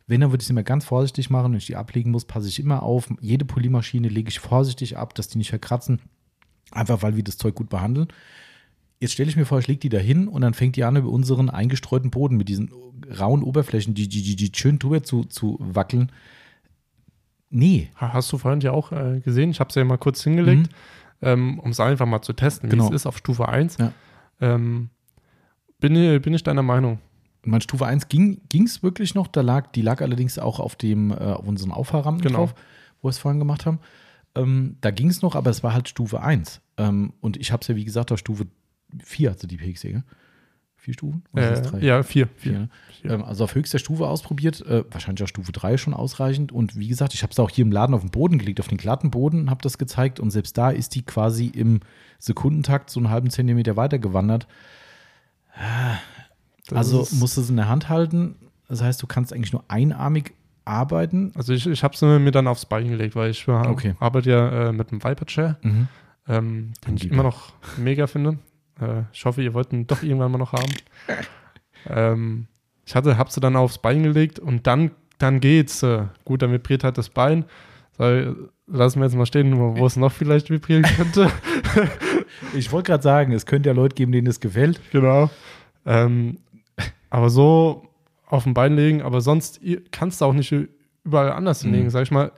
Wenn, 0.09 0.21
dann 0.21 0.31
würde 0.33 0.41
ich 0.41 0.47
es 0.47 0.51
immer 0.51 0.65
ganz 0.65 0.85
vorsichtig 0.85 1.31
machen. 1.31 1.53
Wenn 1.53 1.59
ich 1.59 1.67
die 1.67 1.77
ablegen 1.77 2.11
muss, 2.11 2.25
passe 2.25 2.49
ich 2.49 2.59
immer 2.59 2.83
auf. 2.83 3.09
Jede 3.21 3.45
Polymaschine 3.45 4.09
lege 4.09 4.31
ich 4.31 4.41
vorsichtig 4.41 4.97
ab, 4.97 5.15
dass 5.15 5.29
die 5.29 5.39
nicht 5.39 5.51
verkratzen. 5.51 6.01
Einfach 6.73 7.03
weil 7.03 7.15
wir 7.15 7.23
das 7.23 7.37
Zeug 7.37 7.55
gut 7.55 7.69
behandeln. 7.69 8.09
Jetzt 9.01 9.13
stelle 9.13 9.29
ich 9.29 9.37
mir 9.37 9.45
vor, 9.45 9.59
ich 9.59 9.69
lege 9.69 9.81
die 9.81 9.91
da 9.91 9.99
hin 9.99 10.27
und 10.27 10.41
dann 10.41 10.55
fängt 10.55 10.77
die 10.77 10.85
an, 10.85 10.97
über 10.97 11.11
unseren 11.11 11.51
eingestreuten 11.51 12.11
Boden 12.11 12.37
mit 12.37 12.49
diesen 12.49 12.71
rauen 13.19 13.43
Oberflächen, 13.43 13.95
die, 13.95 14.09
die, 14.09 14.23
die, 14.23 14.35
die 14.35 14.51
schön 14.53 14.79
drüber 14.79 15.03
zu, 15.03 15.25
zu 15.25 15.57
wackeln. 15.61 16.11
Nee. 17.51 17.91
Hast 17.95 18.33
du 18.33 18.39
vorhin 18.39 18.61
ja 18.61 18.73
auch 18.73 18.93
äh, 18.93 19.21
gesehen, 19.21 19.51
ich 19.51 19.61
habe 19.61 19.69
es 19.69 19.75
ja 19.77 19.85
mal 19.85 19.99
kurz 19.99 20.25
hingelegt, 20.25 20.63
mhm. 20.63 20.75
Ähm, 21.23 21.59
um 21.59 21.71
es 21.71 21.81
einfach 21.81 22.07
mal 22.07 22.23
zu 22.23 22.33
testen, 22.33 22.69
genau. 22.69 22.85
wie 22.85 22.89
es 22.89 23.03
ist 23.03 23.07
auf 23.07 23.19
Stufe 23.19 23.49
1. 23.49 23.79
Ja. 23.79 23.93
Ähm, 24.41 24.91
bin, 25.81 25.95
bin 26.23 26.35
ich 26.35 26.43
deiner 26.43 26.63
Meinung. 26.63 26.99
Mein 27.45 27.61
Stufe 27.61 27.87
1 27.87 28.09
ging 28.09 28.41
es 28.53 28.83
wirklich 28.83 29.15
noch, 29.15 29.27
da 29.27 29.41
lag, 29.41 29.69
die 29.73 29.83
lag 29.83 30.03
allerdings 30.03 30.39
auch 30.39 30.61
auf 30.61 30.77
dem, 30.77 31.11
äh, 31.11 31.15
auf 31.15 31.47
unseren 31.47 31.73
Auffahrrampen 31.73 32.23
genau. 32.23 32.39
drauf, 32.39 32.55
wo 33.01 33.09
wir 33.09 33.11
es 33.11 33.19
vorhin 33.19 33.39
gemacht 33.39 33.65
haben. 33.67 33.79
Ähm, 34.35 34.77
da 34.81 34.91
ging 34.91 35.09
es 35.09 35.23
noch, 35.23 35.35
aber 35.35 35.51
es 35.51 35.63
war 35.63 35.73
halt 35.73 35.89
Stufe 35.89 36.21
1. 36.21 36.61
Ähm, 36.77 37.13
und 37.21 37.37
ich 37.37 37.53
habe 37.53 37.63
es 37.63 37.69
ja, 37.69 37.77
wie 37.77 37.85
gesagt, 37.85 38.13
auf 38.13 38.19
Stufe 38.19 38.47
4 39.03 39.31
hatte 39.31 39.47
die 39.47 39.57
PXE. 39.57 40.03
Vier 40.79 40.95
Stufen? 40.95 41.25
Äh, 41.37 41.85
ja, 41.85 42.03
vier. 42.05 42.29
vier. 42.37 42.53
vier. 42.53 42.69
vier. 43.03 43.11
Ähm, 43.11 43.25
also 43.25 43.45
auf 43.45 43.55
höchster 43.55 43.81
Stufe 43.81 44.07
ausprobiert, 44.07 44.65
äh, 44.65 44.85
wahrscheinlich 44.91 45.25
auch 45.25 45.29
Stufe 45.29 45.51
3 45.51 45.77
schon 45.77 45.93
ausreichend. 45.93 46.53
Und 46.53 46.77
wie 46.77 46.87
gesagt, 46.87 47.15
ich 47.15 47.23
habe 47.23 47.33
es 47.33 47.39
auch 47.41 47.51
hier 47.51 47.65
im 47.65 47.73
Laden 47.73 47.95
auf 47.95 48.03
den 48.03 48.11
Boden 48.11 48.39
gelegt, 48.39 48.61
auf 48.61 48.69
den 48.69 48.79
glatten 48.79 49.11
Boden, 49.11 49.51
habe 49.51 49.61
das 49.61 49.77
gezeigt. 49.77 50.21
Und 50.21 50.31
selbst 50.31 50.57
da 50.57 50.71
ist 50.71 50.95
die 50.95 51.03
quasi 51.03 51.47
im 51.47 51.81
Sekundentakt 52.21 52.91
so 52.91 53.01
einen 53.01 53.11
halben 53.11 53.29
Zentimeter 53.29 53.77
weiter 53.77 53.99
gewandert. 53.99 54.47
also 56.73 57.07
musst 57.13 57.37
du 57.37 57.41
es 57.41 57.51
in 57.51 57.57
der 57.57 57.69
Hand 57.69 57.89
halten. 57.89 58.37
Das 58.69 58.81
heißt, 58.81 59.03
du 59.03 59.09
kannst 59.09 59.33
eigentlich 59.33 59.53
nur 59.53 59.65
einarmig 59.67 60.35
arbeiten. 60.65 61.33
Also 61.35 61.53
ich, 61.55 61.67
ich 61.67 61.83
habe 61.83 61.95
es 61.95 62.03
mir 62.03 62.31
dann 62.31 62.47
aufs 62.47 62.67
Bein 62.67 62.89
gelegt, 62.89 63.17
weil 63.17 63.31
ich 63.31 63.49
okay. 63.49 63.95
arbeite 63.99 64.31
ja 64.31 64.69
äh, 64.69 64.73
mit 64.73 64.93
einem 64.93 65.03
Viper 65.03 65.27
Chair, 65.27 65.57
mhm. 65.63 65.89
ähm, 66.29 66.73
den 66.87 66.97
ich 66.97 67.11
immer 67.11 67.25
noch 67.25 67.53
mega 67.77 68.07
finde. 68.07 68.39
Äh, 68.81 69.03
ich 69.13 69.25
hoffe, 69.25 69.43
ihr 69.43 69.55
wollt 69.55 69.73
ihn 69.73 69.87
doch 69.87 70.03
irgendwann 70.03 70.33
mal 70.33 70.39
noch 70.39 70.53
haben. 70.53 70.73
ähm, 71.89 72.47
ich 72.85 72.95
hatte, 72.95 73.19
hab 73.19 73.31
sie 73.31 73.41
dann 73.41 73.57
aufs 73.57 73.79
Bein 73.79 74.03
gelegt 74.03 74.39
und 74.39 74.67
dann, 74.67 74.93
dann 75.19 75.41
geht's. 75.41 75.83
Äh, 75.83 76.07
gut, 76.25 76.43
dann 76.43 76.53
vibriert 76.53 76.85
halt 76.85 76.99
das 76.99 77.11
Bein. 77.11 77.45
So, 77.97 78.05
lassen 78.67 79.01
wir 79.01 79.07
jetzt 79.07 79.17
mal 79.17 79.27
stehen, 79.27 79.59
wo, 79.59 79.77
wo 79.77 79.87
es 79.87 79.97
noch 79.97 80.13
vielleicht 80.13 80.51
vibrieren 80.51 80.85
könnte. 80.85 81.31
ich 82.55 82.71
wollte 82.73 82.93
gerade 82.93 83.03
sagen, 83.03 83.33
es 83.33 83.47
könnte 83.47 83.69
ja 83.69 83.75
Leute 83.75 83.95
geben, 83.95 84.13
denen 84.13 84.27
es 84.27 84.41
gefällt. 84.41 84.81
Genau. 84.93 85.31
Ähm, 85.85 86.39
aber 87.11 87.31
so 87.31 87.89
auf 88.27 88.45
dem 88.45 88.55
Bein 88.55 88.77
legen, 88.77 89.03
aber 89.03 89.21
sonst 89.21 89.61
kannst 89.91 90.21
du 90.21 90.27
auch 90.27 90.35
nicht 90.35 90.55
überall 91.05 91.33
anders 91.33 91.63
hinlegen, 91.63 91.85
mhm. 91.85 91.91
sag 91.91 92.03
ich 92.03 92.11
mal. 92.11 92.33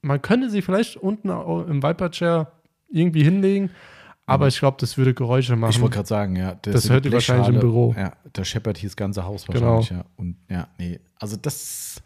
Man 0.00 0.22
könnte 0.22 0.48
sie 0.48 0.62
vielleicht 0.62 0.96
unten 0.96 1.28
im 1.28 1.82
Viper 1.82 2.10
Chair 2.10 2.52
irgendwie 2.88 3.24
hinlegen, 3.24 3.70
aber 4.28 4.44
mhm. 4.44 4.48
ich 4.50 4.58
glaube, 4.58 4.76
das 4.78 4.98
würde 4.98 5.14
Geräusche 5.14 5.56
machen. 5.56 5.70
Ich 5.70 5.80
wollte 5.80 5.94
gerade 5.94 6.08
sagen, 6.08 6.36
ja. 6.36 6.54
Das 6.60 6.90
hört 6.90 7.06
ihr 7.06 7.12
wahrscheinlich 7.12 7.48
im 7.48 7.60
Büro. 7.60 7.94
Ja, 7.96 8.12
da 8.34 8.44
scheppert 8.44 8.76
hier 8.76 8.90
das 8.90 8.96
ganze 8.96 9.24
Haus 9.24 9.46
genau. 9.46 9.76
wahrscheinlich, 9.76 9.88
genau. 9.88 10.00
ja. 10.00 10.06
Und 10.16 10.36
ja, 10.50 10.68
nee. 10.78 11.00
Also 11.18 11.36
das, 11.36 12.02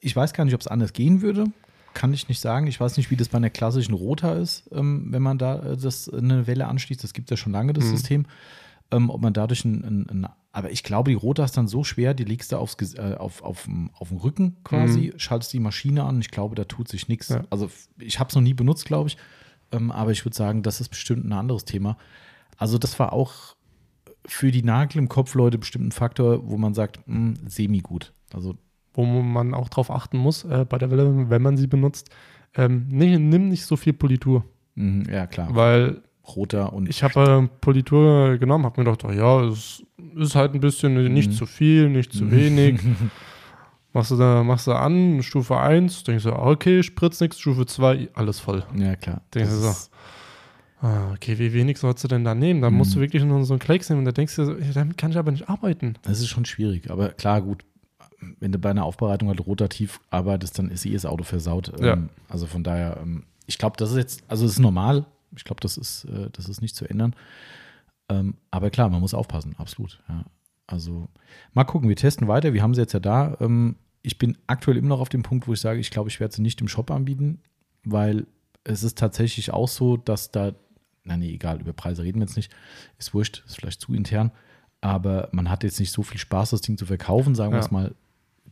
ich 0.00 0.14
weiß 0.14 0.32
gar 0.32 0.44
nicht, 0.44 0.54
ob 0.54 0.60
es 0.60 0.68
anders 0.68 0.92
gehen 0.92 1.22
würde. 1.22 1.46
Kann 1.92 2.12
ich 2.12 2.28
nicht 2.28 2.40
sagen. 2.40 2.68
Ich 2.68 2.78
weiß 2.78 2.96
nicht, 2.96 3.10
wie 3.10 3.16
das 3.16 3.28
bei 3.28 3.38
einer 3.38 3.50
klassischen 3.50 3.94
Rota 3.94 4.34
ist, 4.34 4.68
ähm, 4.72 5.06
wenn 5.10 5.22
man 5.22 5.38
da 5.38 5.60
äh, 5.60 5.76
das 5.76 6.08
eine 6.08 6.46
Welle 6.46 6.68
anschließt. 6.68 7.02
Das 7.02 7.12
gibt 7.12 7.30
es 7.30 7.38
ja 7.38 7.42
schon 7.42 7.52
lange, 7.52 7.72
das 7.72 7.84
mhm. 7.84 7.90
System. 7.90 8.26
Ähm, 8.92 9.10
ob 9.10 9.20
man 9.20 9.32
dadurch 9.32 9.64
ein, 9.64 9.82
ein, 9.84 10.06
ein, 10.10 10.28
aber 10.52 10.70
ich 10.70 10.84
glaube, 10.84 11.10
die 11.10 11.16
Rota 11.16 11.44
ist 11.44 11.56
dann 11.56 11.66
so 11.66 11.82
schwer, 11.82 12.14
die 12.14 12.24
legst 12.24 12.52
du 12.52 12.58
aufs, 12.58 12.76
äh, 12.94 13.16
auf, 13.18 13.42
auf, 13.42 13.68
auf 13.92 14.08
den 14.08 14.18
Rücken 14.18 14.56
quasi, 14.62 15.10
mhm. 15.12 15.18
schaltest 15.18 15.52
die 15.52 15.58
Maschine 15.58 16.04
an. 16.04 16.20
Ich 16.20 16.30
glaube, 16.30 16.54
da 16.54 16.64
tut 16.64 16.86
sich 16.86 17.08
nichts. 17.08 17.30
Ja. 17.30 17.42
Also 17.50 17.70
ich 17.98 18.20
habe 18.20 18.28
es 18.28 18.36
noch 18.36 18.42
nie 18.42 18.54
benutzt, 18.54 18.84
glaube 18.84 19.08
ich. 19.08 19.16
Ähm, 19.74 19.90
aber 19.90 20.10
ich 20.10 20.24
würde 20.24 20.36
sagen, 20.36 20.62
das 20.62 20.80
ist 20.80 20.88
bestimmt 20.88 21.24
ein 21.24 21.32
anderes 21.32 21.64
Thema. 21.64 21.96
Also, 22.56 22.78
das 22.78 22.98
war 22.98 23.12
auch 23.12 23.56
für 24.26 24.50
die 24.50 24.62
Nagel 24.62 24.98
im 24.98 25.08
Kopf 25.08 25.34
Leute 25.34 25.58
bestimmt 25.58 25.86
ein 25.86 25.92
Faktor, 25.92 26.48
wo 26.48 26.56
man 26.56 26.74
sagt, 26.74 27.00
mh, 27.06 27.14
hm, 27.14 27.36
semi 27.46 27.80
gut. 27.80 28.12
Also 28.32 28.56
wo 28.94 29.04
man 29.04 29.54
auch 29.54 29.68
drauf 29.68 29.90
achten 29.90 30.16
muss 30.18 30.44
äh, 30.44 30.64
bei 30.68 30.78
der 30.78 30.90
Welle, 30.90 31.28
wenn 31.28 31.42
man 31.42 31.56
sie 31.56 31.66
benutzt, 31.66 32.10
ähm, 32.54 32.86
nee, 32.88 33.18
nimm 33.18 33.48
nicht 33.48 33.64
so 33.64 33.76
viel 33.76 33.92
Politur. 33.92 34.44
Mhm, 34.76 35.04
ja, 35.10 35.26
klar. 35.26 35.48
Weil 35.54 36.02
roter 36.36 36.72
und. 36.72 36.88
Ich 36.88 37.02
habe 37.02 37.42
äh, 37.44 37.58
Politur 37.60 38.38
genommen, 38.38 38.64
habe 38.64 38.80
mir 38.80 38.84
gedacht, 38.84 39.04
oh, 39.04 39.12
ja, 39.12 39.42
es 39.48 39.82
ist 40.16 40.36
halt 40.36 40.54
ein 40.54 40.60
bisschen 40.60 41.12
nicht 41.12 41.30
mhm. 41.30 41.34
zu 41.34 41.46
viel, 41.46 41.88
nicht 41.90 42.12
zu 42.12 42.30
wenig. 42.30 42.80
Machst 43.94 44.10
du 44.10 44.16
da, 44.16 44.42
machst 44.42 44.66
du 44.66 44.72
an, 44.72 45.22
Stufe 45.22 45.56
1, 45.56 46.02
denkst 46.02 46.24
du, 46.24 46.32
okay, 46.32 46.82
spritzt 46.82 47.20
nichts, 47.20 47.38
Stufe 47.38 47.64
2, 47.64 48.10
alles 48.14 48.40
voll. 48.40 48.64
Ja, 48.76 48.96
klar. 48.96 49.22
Denkst 49.32 49.50
du 49.50 49.56
so, 49.56 49.72
ah, 50.84 51.12
okay, 51.12 51.38
wie 51.38 51.52
wenig 51.52 51.78
sollst 51.78 52.02
du 52.02 52.08
denn 52.08 52.24
da 52.24 52.34
nehmen? 52.34 52.60
Da 52.60 52.70
mhm. 52.70 52.78
musst 52.78 52.96
du 52.96 53.00
wirklich 53.00 53.22
nur 53.22 53.44
so 53.44 53.54
einen 53.54 53.60
Klecks 53.60 53.88
nehmen 53.88 54.00
und 54.00 54.04
da 54.06 54.10
denkst 54.10 54.34
du, 54.34 54.56
damit 54.74 54.98
kann 54.98 55.12
ich 55.12 55.16
aber 55.16 55.30
nicht 55.30 55.48
arbeiten. 55.48 55.94
Das 56.02 56.18
ist 56.18 56.26
schon 56.26 56.44
schwierig, 56.44 56.90
aber 56.90 57.10
klar, 57.10 57.40
gut. 57.40 57.64
Wenn 58.40 58.50
du 58.50 58.58
bei 58.58 58.70
einer 58.70 58.84
Aufbereitung 58.84 59.28
halt 59.28 59.46
rotativ 59.46 60.00
arbeitest, 60.10 60.58
dann 60.58 60.70
ist 60.70 60.84
eh 60.86 60.92
das 60.92 61.06
Auto 61.06 61.22
versaut. 61.22 61.72
Ja. 61.78 61.92
Ähm, 61.92 62.08
also 62.28 62.46
von 62.46 62.64
daher, 62.64 62.98
ähm, 63.00 63.24
ich 63.46 63.58
glaube, 63.58 63.76
das 63.76 63.92
ist 63.92 63.96
jetzt, 63.96 64.24
also 64.26 64.44
es 64.44 64.52
ist 64.52 64.58
normal. 64.58 65.06
Ich 65.36 65.44
glaube, 65.44 65.60
das 65.60 65.76
ist, 65.76 66.06
äh, 66.06 66.30
das 66.32 66.48
ist 66.48 66.62
nicht 66.62 66.74
zu 66.74 66.88
ändern. 66.88 67.14
Ähm, 68.08 68.38
aber 68.50 68.70
klar, 68.70 68.88
man 68.88 69.00
muss 69.00 69.14
aufpassen, 69.14 69.54
absolut. 69.58 70.02
Ja. 70.08 70.24
Also 70.66 71.08
mal 71.52 71.64
gucken, 71.64 71.88
wir 71.88 71.96
testen 71.96 72.26
weiter. 72.26 72.54
Wir 72.54 72.62
haben 72.62 72.74
sie 72.74 72.80
jetzt 72.80 72.94
ja 72.94 73.00
da 73.00 73.36
ich 74.04 74.18
bin 74.18 74.36
aktuell 74.46 74.76
immer 74.76 74.88
noch 74.88 75.00
auf 75.00 75.08
dem 75.08 75.22
Punkt, 75.22 75.48
wo 75.48 75.54
ich 75.54 75.60
sage, 75.60 75.80
ich 75.80 75.90
glaube, 75.90 76.10
ich 76.10 76.20
werde 76.20 76.34
sie 76.34 76.42
nicht 76.42 76.60
im 76.60 76.68
Shop 76.68 76.90
anbieten, 76.90 77.40
weil 77.84 78.26
es 78.62 78.82
ist 78.82 78.98
tatsächlich 78.98 79.50
auch 79.50 79.66
so, 79.66 79.96
dass 79.96 80.30
da, 80.30 80.52
na 81.04 81.16
nee, 81.16 81.32
egal, 81.32 81.60
über 81.60 81.72
Preise 81.72 82.02
reden 82.02 82.20
wir 82.20 82.26
jetzt 82.26 82.36
nicht, 82.36 82.52
ist 82.98 83.14
wurscht, 83.14 83.42
ist 83.46 83.56
vielleicht 83.56 83.80
zu 83.80 83.94
intern, 83.94 84.30
aber 84.82 85.30
man 85.32 85.48
hat 85.48 85.64
jetzt 85.64 85.80
nicht 85.80 85.90
so 85.90 86.02
viel 86.02 86.18
Spaß, 86.18 86.50
das 86.50 86.60
Ding 86.60 86.76
zu 86.76 86.84
verkaufen, 86.84 87.34
sagen 87.34 87.54
wir 87.54 87.60
es 87.60 87.70
mal 87.70 87.94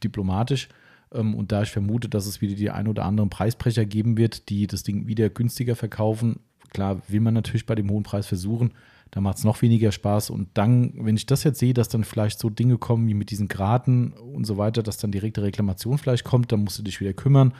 diplomatisch. 0.02 0.70
Ähm, 1.12 1.34
und 1.34 1.52
da 1.52 1.62
ich 1.62 1.70
vermute, 1.70 2.08
dass 2.08 2.26
es 2.26 2.40
wieder 2.40 2.54
die 2.54 2.70
ein 2.70 2.88
oder 2.88 3.04
anderen 3.04 3.28
Preisbrecher 3.28 3.84
geben 3.84 4.16
wird, 4.16 4.48
die 4.48 4.66
das 4.66 4.84
Ding 4.84 5.06
wieder 5.06 5.28
günstiger 5.28 5.76
verkaufen, 5.76 6.40
klar 6.70 7.02
will 7.08 7.20
man 7.20 7.34
natürlich 7.34 7.66
bei 7.66 7.74
dem 7.74 7.90
hohen 7.90 8.04
Preis 8.04 8.26
versuchen, 8.26 8.72
da 9.12 9.20
macht 9.20 9.36
es 9.36 9.44
noch 9.44 9.60
weniger 9.60 9.92
Spaß. 9.92 10.30
Und 10.30 10.48
dann, 10.54 10.94
wenn 10.96 11.16
ich 11.16 11.26
das 11.26 11.44
jetzt 11.44 11.58
sehe, 11.58 11.74
dass 11.74 11.88
dann 11.88 12.02
vielleicht 12.02 12.38
so 12.38 12.48
Dinge 12.48 12.78
kommen 12.78 13.06
wie 13.06 13.14
mit 13.14 13.30
diesen 13.30 13.46
Graten 13.46 14.12
und 14.12 14.46
so 14.46 14.56
weiter, 14.56 14.82
dass 14.82 14.96
dann 14.96 15.12
direkte 15.12 15.42
Reklamation 15.42 15.98
vielleicht 15.98 16.24
kommt, 16.24 16.50
dann 16.50 16.64
musst 16.64 16.78
du 16.78 16.82
dich 16.82 16.98
wieder 16.98 17.12
kümmern 17.12 17.52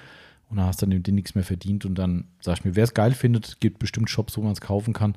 und 0.48 0.56
dann 0.56 0.66
hast 0.66 0.80
du 0.80 0.86
dann 0.86 1.14
nichts 1.14 1.34
mehr 1.34 1.44
verdient. 1.44 1.84
Und 1.84 1.96
dann 1.96 2.24
sag 2.40 2.58
ich 2.58 2.64
mir, 2.64 2.74
wer 2.74 2.84
es 2.84 2.94
geil 2.94 3.12
findet, 3.12 3.60
gibt 3.60 3.78
bestimmt 3.78 4.08
Shops, 4.08 4.38
wo 4.38 4.42
man 4.42 4.52
es 4.52 4.62
kaufen 4.62 4.94
kann. 4.94 5.14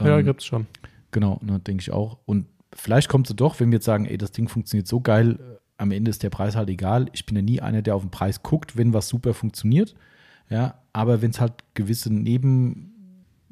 Ja, 0.00 0.18
ähm, 0.18 0.24
gibt 0.24 0.40
es 0.40 0.46
schon. 0.46 0.66
Genau, 1.10 1.38
ne, 1.42 1.60
denke 1.60 1.82
ich 1.82 1.92
auch. 1.92 2.18
Und 2.24 2.46
vielleicht 2.72 3.10
kommt 3.10 3.28
es 3.28 3.36
doch, 3.36 3.60
wenn 3.60 3.70
wir 3.70 3.76
jetzt 3.76 3.84
sagen, 3.84 4.06
ey, 4.06 4.16
das 4.16 4.32
Ding 4.32 4.48
funktioniert 4.48 4.88
so 4.88 5.00
geil, 5.00 5.38
äh, 5.38 5.56
am 5.76 5.90
Ende 5.90 6.10
ist 6.10 6.22
der 6.22 6.30
Preis 6.30 6.56
halt 6.56 6.70
egal. 6.70 7.10
Ich 7.12 7.26
bin 7.26 7.36
ja 7.36 7.42
nie 7.42 7.60
einer, 7.60 7.82
der 7.82 7.96
auf 7.96 8.02
den 8.02 8.10
Preis 8.10 8.42
guckt, 8.42 8.78
wenn 8.78 8.94
was 8.94 9.08
super 9.08 9.34
funktioniert. 9.34 9.94
Ja, 10.48 10.78
aber 10.94 11.20
wenn 11.20 11.32
es 11.32 11.40
halt 11.40 11.52
gewisse 11.74 12.10
Neben 12.10 12.95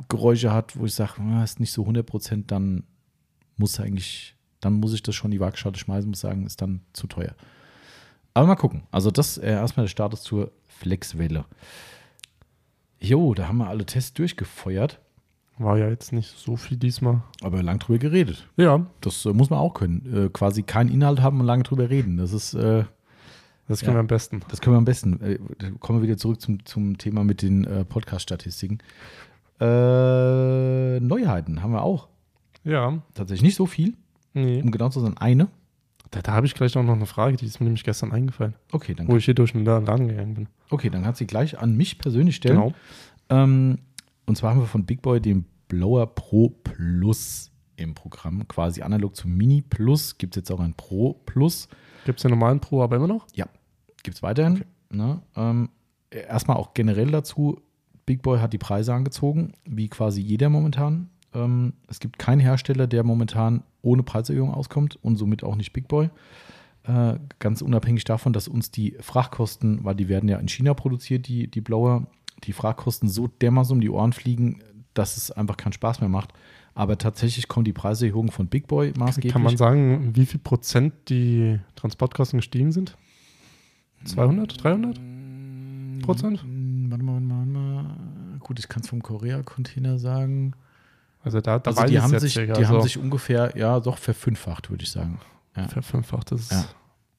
Geräusche 0.08 0.52
hat, 0.52 0.78
wo 0.78 0.86
ich 0.86 0.94
sage, 0.94 1.20
ah, 1.20 1.44
ist 1.44 1.60
nicht 1.60 1.72
so 1.72 1.82
100 1.82 2.04
Prozent, 2.04 2.50
dann 2.50 2.84
muss 3.56 3.78
eigentlich, 3.80 4.34
dann 4.60 4.74
muss 4.74 4.92
ich 4.92 5.02
das 5.02 5.14
schon 5.14 5.30
in 5.30 5.36
die 5.36 5.40
Waagschale 5.40 5.76
schmeißen, 5.76 6.08
muss 6.08 6.20
sagen, 6.20 6.46
ist 6.46 6.60
dann 6.60 6.80
zu 6.92 7.06
teuer. 7.06 7.34
Aber 8.34 8.48
mal 8.48 8.56
gucken. 8.56 8.82
Also 8.90 9.10
das 9.10 9.38
äh, 9.38 9.50
erstmal 9.50 9.84
der 9.84 9.90
Status 9.90 10.22
zur 10.22 10.50
Flexwelle. 10.66 11.44
Jo, 12.98 13.34
da 13.34 13.48
haben 13.48 13.58
wir 13.58 13.68
alle 13.68 13.86
Tests 13.86 14.12
durchgefeuert. 14.14 15.00
War 15.58 15.78
ja 15.78 15.88
jetzt 15.88 16.12
nicht 16.12 16.36
so 16.36 16.56
viel 16.56 16.76
diesmal. 16.76 17.22
Aber 17.42 17.62
lang 17.62 17.78
drüber 17.78 17.98
geredet. 17.98 18.48
Ja. 18.56 18.86
Das 19.00 19.24
äh, 19.24 19.32
muss 19.32 19.50
man 19.50 19.60
auch 19.60 19.74
können. 19.74 20.26
Äh, 20.26 20.28
quasi 20.30 20.64
keinen 20.64 20.90
Inhalt 20.90 21.20
haben 21.22 21.38
und 21.40 21.46
lange 21.46 21.62
drüber 21.62 21.90
reden. 21.90 22.16
Das 22.16 22.32
ist. 22.32 22.54
Äh, 22.54 22.84
das 23.66 23.80
können 23.80 23.92
ja, 23.92 23.96
wir 23.96 24.00
am 24.00 24.08
besten. 24.08 24.42
Das 24.48 24.60
können 24.60 24.74
wir 24.74 24.78
am 24.78 24.84
besten. 24.84 25.20
Äh, 25.22 25.38
kommen 25.78 26.00
wir 26.00 26.08
wieder 26.08 26.18
zurück 26.18 26.40
zum, 26.40 26.64
zum 26.66 26.98
Thema 26.98 27.22
mit 27.22 27.40
den 27.40 27.64
äh, 27.64 27.84
Podcast-Statistiken. 27.84 28.78
Äh, 29.60 31.00
Neuheiten 31.00 31.62
haben 31.62 31.72
wir 31.72 31.82
auch. 31.82 32.08
Ja. 32.64 33.02
Tatsächlich 33.14 33.42
nicht 33.42 33.56
so 33.56 33.66
viel. 33.66 33.94
Nee. 34.32 34.60
Um 34.62 34.70
genau 34.70 34.88
zu 34.88 35.00
sein, 35.00 35.16
eine. 35.16 35.48
Da, 36.10 36.22
da 36.22 36.32
habe 36.32 36.46
ich 36.46 36.54
gleich 36.54 36.76
auch 36.76 36.82
noch 36.82 36.94
eine 36.94 37.06
Frage, 37.06 37.36
die 37.36 37.46
ist 37.46 37.60
mir 37.60 37.64
nämlich 37.64 37.84
gestern 37.84 38.12
eingefallen. 38.12 38.54
Okay, 38.72 38.94
dann. 38.94 39.08
Wo 39.08 39.16
ich 39.16 39.24
hier 39.24 39.34
durch 39.34 39.52
den 39.52 39.64
Laden 39.64 40.08
gegangen 40.08 40.34
bin. 40.34 40.48
Okay, 40.70 40.90
dann 40.90 41.02
kannst 41.02 41.20
du 41.20 41.22
sie 41.22 41.26
gleich 41.26 41.58
an 41.58 41.76
mich 41.76 41.98
persönlich 41.98 42.36
stellen. 42.36 42.56
Genau. 42.56 42.74
Ähm, 43.30 43.78
und 44.26 44.36
zwar 44.36 44.50
haben 44.50 44.60
wir 44.60 44.66
von 44.66 44.84
Big 44.84 45.02
Boy 45.02 45.20
den 45.20 45.44
Blower 45.68 46.06
Pro 46.14 46.50
Plus 46.50 47.50
im 47.76 47.94
Programm. 47.94 48.46
Quasi 48.48 48.82
analog 48.82 49.16
zum 49.16 49.36
Mini 49.36 49.62
Plus. 49.62 50.18
Gibt 50.18 50.36
es 50.36 50.42
jetzt 50.42 50.50
auch 50.50 50.60
ein 50.60 50.74
Pro 50.74 51.14
Plus. 51.26 51.68
Gibt 52.04 52.18
es 52.18 52.22
den 52.22 52.30
normalen 52.30 52.60
Pro 52.60 52.82
aber 52.82 52.96
immer 52.96 53.08
noch? 53.08 53.26
Ja, 53.34 53.46
gibt 54.02 54.16
es 54.16 54.22
weiterhin. 54.22 54.54
Okay. 54.54 54.64
Ne? 54.90 55.22
Ähm, 55.36 55.70
erstmal 56.10 56.56
auch 56.56 56.74
generell 56.74 57.10
dazu, 57.10 57.60
Big 58.06 58.22
Boy 58.22 58.38
hat 58.38 58.52
die 58.52 58.58
Preise 58.58 58.92
angezogen, 58.94 59.52
wie 59.64 59.88
quasi 59.88 60.20
jeder 60.20 60.48
momentan. 60.48 61.08
Ähm, 61.34 61.74
es 61.88 62.00
gibt 62.00 62.18
keinen 62.18 62.40
Hersteller, 62.40 62.86
der 62.86 63.04
momentan 63.04 63.62
ohne 63.82 64.02
Preiserhöhung 64.02 64.52
auskommt 64.52 64.98
und 65.02 65.16
somit 65.16 65.42
auch 65.42 65.56
nicht 65.56 65.72
Big 65.72 65.88
Boy. 65.88 66.10
Äh, 66.84 67.18
ganz 67.38 67.62
unabhängig 67.62 68.04
davon, 68.04 68.32
dass 68.32 68.46
uns 68.46 68.70
die 68.70 68.96
Frachtkosten, 69.00 69.84
weil 69.84 69.94
die 69.94 70.08
werden 70.08 70.28
ja 70.28 70.38
in 70.38 70.48
China 70.48 70.74
produziert, 70.74 71.28
die, 71.28 71.48
die 71.50 71.60
Blower, 71.62 72.06
die 72.44 72.52
Frachtkosten 72.52 73.08
so 73.08 73.26
dermaßen 73.26 73.74
um 73.74 73.80
die 73.80 73.90
Ohren 73.90 74.12
fliegen, 74.12 74.60
dass 74.92 75.16
es 75.16 75.30
einfach 75.30 75.56
keinen 75.56 75.72
Spaß 75.72 76.00
mehr 76.00 76.10
macht. 76.10 76.32
Aber 76.74 76.98
tatsächlich 76.98 77.48
kommt 77.48 77.66
die 77.66 77.72
Preiserhöhung 77.72 78.30
von 78.30 78.48
Big 78.48 78.66
Boy 78.66 78.92
maßgeblich. 78.98 79.32
Kann 79.32 79.42
man 79.42 79.56
sagen, 79.56 80.10
wie 80.14 80.26
viel 80.26 80.40
Prozent 80.40 80.92
die 81.08 81.58
Transportkosten 81.76 82.38
gestiegen 82.38 82.72
sind? 82.72 82.96
200, 84.04 84.62
300 84.62 85.00
Prozent? 86.02 86.44
Mm, 86.44 86.90
Warte 86.90 87.04
mal, 87.04 87.14
warte 87.14 87.24
mal, 87.24 87.76
warte 87.76 87.88
mal. 87.88 87.96
Gut, 88.44 88.58
ich 88.60 88.68
kann 88.68 88.82
es 88.82 88.88
vom 88.88 89.02
Korea-Container 89.02 89.98
sagen. 89.98 90.52
Also 91.24 91.40
da, 91.40 91.58
da 91.58 91.70
Also 91.70 91.84
die, 91.86 91.98
haben 92.00 92.16
sich, 92.18 92.34
die 92.34 92.40
also 92.52 92.66
haben 92.68 92.82
sich 92.82 92.98
ungefähr, 92.98 93.56
ja, 93.56 93.80
doch 93.80 93.98
verfünffacht, 93.98 94.70
würde 94.70 94.84
ich 94.84 94.92
sagen. 94.92 95.18
Ja. 95.56 95.66
verfünffacht. 95.68 96.30
Das 96.30 96.42
ist 96.42 96.52
Ja. 96.52 96.64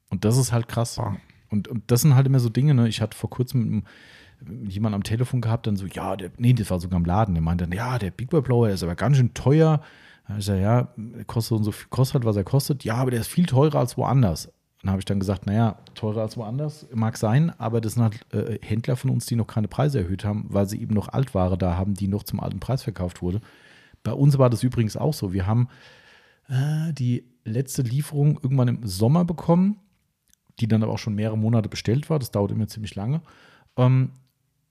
Und 0.10 0.24
das 0.24 0.38
ist 0.38 0.52
halt 0.54 0.68
krass. 0.68 0.96
Boah. 0.96 1.18
Und, 1.50 1.68
und 1.68 1.84
das 1.92 2.02
sind 2.02 2.16
halt 2.16 2.28
immer 2.28 2.40
so 2.40 2.50
Dinge, 2.50 2.74
ne? 2.74 2.88
Ich 2.88 3.02
hatte 3.02 3.18
vor 3.18 3.30
kurzem 3.30 3.62
mit, 3.62 3.70
einem- 4.48 4.64
mit 4.64 4.72
jemandem 4.74 5.00
am 5.00 5.04
Telefon 5.04 5.42
gehabt, 5.42 5.66
dann 5.68 5.76
so, 5.78 5.86
ja, 5.88 6.16
der, 6.16 6.30
nee, 6.38 6.54
das 6.54 6.70
war 6.70 6.80
sogar 6.80 7.00
im 7.00 7.06
Laden, 7.06 7.34
der 7.34 7.42
meinte 7.42 7.66
dann, 7.66 7.72
ja, 7.76 7.98
der 7.98 8.12
Big 8.12 8.30
Boy 8.30 8.42
Blower 8.42 8.70
ist 8.70 8.84
aber 8.84 8.96
ganz 8.96 9.18
schön 9.18 9.34
teuer. 9.34 9.82
Ich 10.38 10.46
sag, 10.46 10.60
ja, 10.60 10.90
kostet 11.28 11.64
so 11.64 11.74
kostet 11.90 12.16
halt, 12.16 12.26
was 12.26 12.36
er 12.36 12.44
kostet. 12.44 12.84
Ja, 12.84 12.96
aber 12.96 13.12
der 13.12 13.22
ist 13.22 13.28
viel 13.28 13.46
teurer 13.46 13.80
als 13.80 13.96
woanders. 13.98 14.52
Dann 14.86 14.92
habe 14.92 15.02
ich 15.02 15.06
dann 15.06 15.20
gesagt, 15.20 15.48
naja, 15.48 15.80
teurer 15.96 16.22
als 16.22 16.38
woanders, 16.38 16.86
mag 16.94 17.18
sein, 17.18 17.52
aber 17.58 17.82
das 17.82 17.94
sind 17.96 18.04
halt 18.04 18.34
äh, 18.34 18.60
Händler 18.62 18.96
von 18.96 19.10
uns, 19.10 19.26
die 19.26 19.36
noch 19.36 19.48
keine 19.48 19.68
Preise 19.68 19.98
erhöht 19.98 20.24
haben, 20.24 20.46
weil 20.50 20.70
sie 20.70 20.80
eben 20.80 20.94
noch 20.94 21.10
Altware 21.10 21.58
da 21.58 21.76
haben, 21.76 21.96
die 21.96 22.08
noch 22.08 22.22
zum 22.22 22.40
alten 22.40 22.60
Preis 22.60 22.84
verkauft 22.84 23.24
wurde. 23.24 23.42
Bei 24.04 24.14
uns 24.14 24.38
war 24.38 24.52
das 24.52 24.62
übrigens 24.62 24.96
auch 24.96 25.16
so. 25.16 25.34
Wir 25.34 25.48
haben 25.48 25.70
äh, 26.50 26.94
die 26.94 27.26
letzte 27.46 27.82
Lieferung 27.82 28.40
irgendwann 28.44 28.68
im 28.68 28.86
Sommer 28.86 29.26
bekommen, 29.26 29.78
die 30.60 30.68
dann 30.68 30.84
aber 30.84 30.94
auch 30.94 31.00
schon 31.00 31.16
mehrere 31.16 31.38
Monate 31.38 31.68
bestellt 31.68 32.12
war. 32.12 32.20
Das 32.20 32.30
dauert 32.30 32.52
immer 32.52 32.68
ziemlich 32.68 32.94
lange. 32.94 33.24
Ähm, 33.78 34.12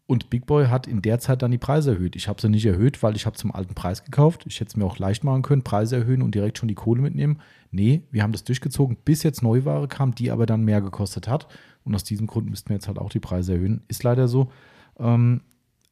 und 0.07 0.29
Big 0.29 0.45
Boy 0.47 0.67
hat 0.67 0.87
in 0.87 1.01
der 1.01 1.19
Zeit 1.19 1.41
dann 1.43 1.51
die 1.51 1.59
Preise 1.59 1.93
erhöht. 1.93 2.15
Ich 2.15 2.29
habe 2.29 2.41
sie 2.41 2.49
nicht 2.51 2.67
erhöht, 2.67 3.03
weil 3.03 3.17
ich 3.17 3.25
habe 3.25 3.37
zum 3.37 3.55
alten 3.55 3.75
Preis 3.75 4.05
gekauft. 4.05 4.45
Ich 4.47 4.61
hätte 4.61 4.69
es 4.69 4.77
mir 4.77 4.85
auch 4.85 4.99
leicht 4.99 5.25
machen 5.25 5.43
können, 5.43 5.63
Preise 5.63 5.97
erhöhen 5.97 6.21
und 6.21 6.35
direkt 6.35 6.59
schon 6.59 6.69
die 6.69 6.75
Kohle 6.75 7.01
mitnehmen. 7.01 7.41
Nee, 7.71 8.03
wir 8.11 8.23
haben 8.23 8.33
das 8.33 8.45
durchgezogen, 8.45 8.99
bis 9.05 9.23
jetzt 9.23 9.43
Neuware 9.43 9.89
kam, 9.89 10.15
die 10.15 10.31
aber 10.31 10.45
dann 10.45 10.65
mehr 10.65 10.83
gekostet 10.83 11.27
hat. 11.27 11.49
Und 11.85 11.95
aus 11.95 12.05
diesem 12.05 12.27
Grund 12.27 12.51
müssten 12.51 12.69
wir 12.69 12.77
jetzt 12.77 12.87
halt 12.87 12.99
auch 12.99 13.11
die 13.11 13.21
Preise 13.21 13.55
erhöhen. 13.55 13.83
Ist 13.89 14.03
leider 14.03 14.29
so. 14.29 14.51
Ähm, 14.99 15.41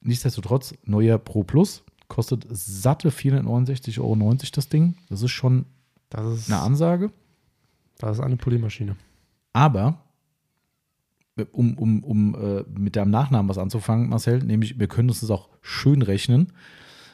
nichtsdestotrotz, 0.02 0.74
neuer 0.84 1.18
Pro 1.18 1.43
Plus 1.43 1.82
kostet 2.09 2.47
satte 2.51 3.09
469,90 3.09 3.98
Euro 4.01 4.34
das 4.34 4.68
Ding. 4.68 4.94
Das 5.09 5.22
ist 5.22 5.30
schon 5.30 5.64
Das 6.10 6.26
ist, 6.26 6.51
eine 6.52 6.60
Ansage. 6.60 7.10
das 7.98 8.18
ist 8.18 8.22
eine 8.22 8.36
Polymaschine. 8.36 8.97
Aber, 9.55 9.98
um, 11.52 11.78
um, 11.78 12.04
um 12.04 12.34
äh, 12.34 12.64
mit 12.78 12.96
deinem 12.96 13.10
Nachnamen 13.10 13.48
was 13.48 13.59
anzufangen, 13.59 14.09
Marcel, 14.09 14.40
nämlich 14.42 14.78
wir 14.78 14.86
können 14.88 15.09
uns 15.09 15.20
das 15.20 15.30
auch 15.30 15.48
schön 15.60 16.02
rechnen. 16.02 16.52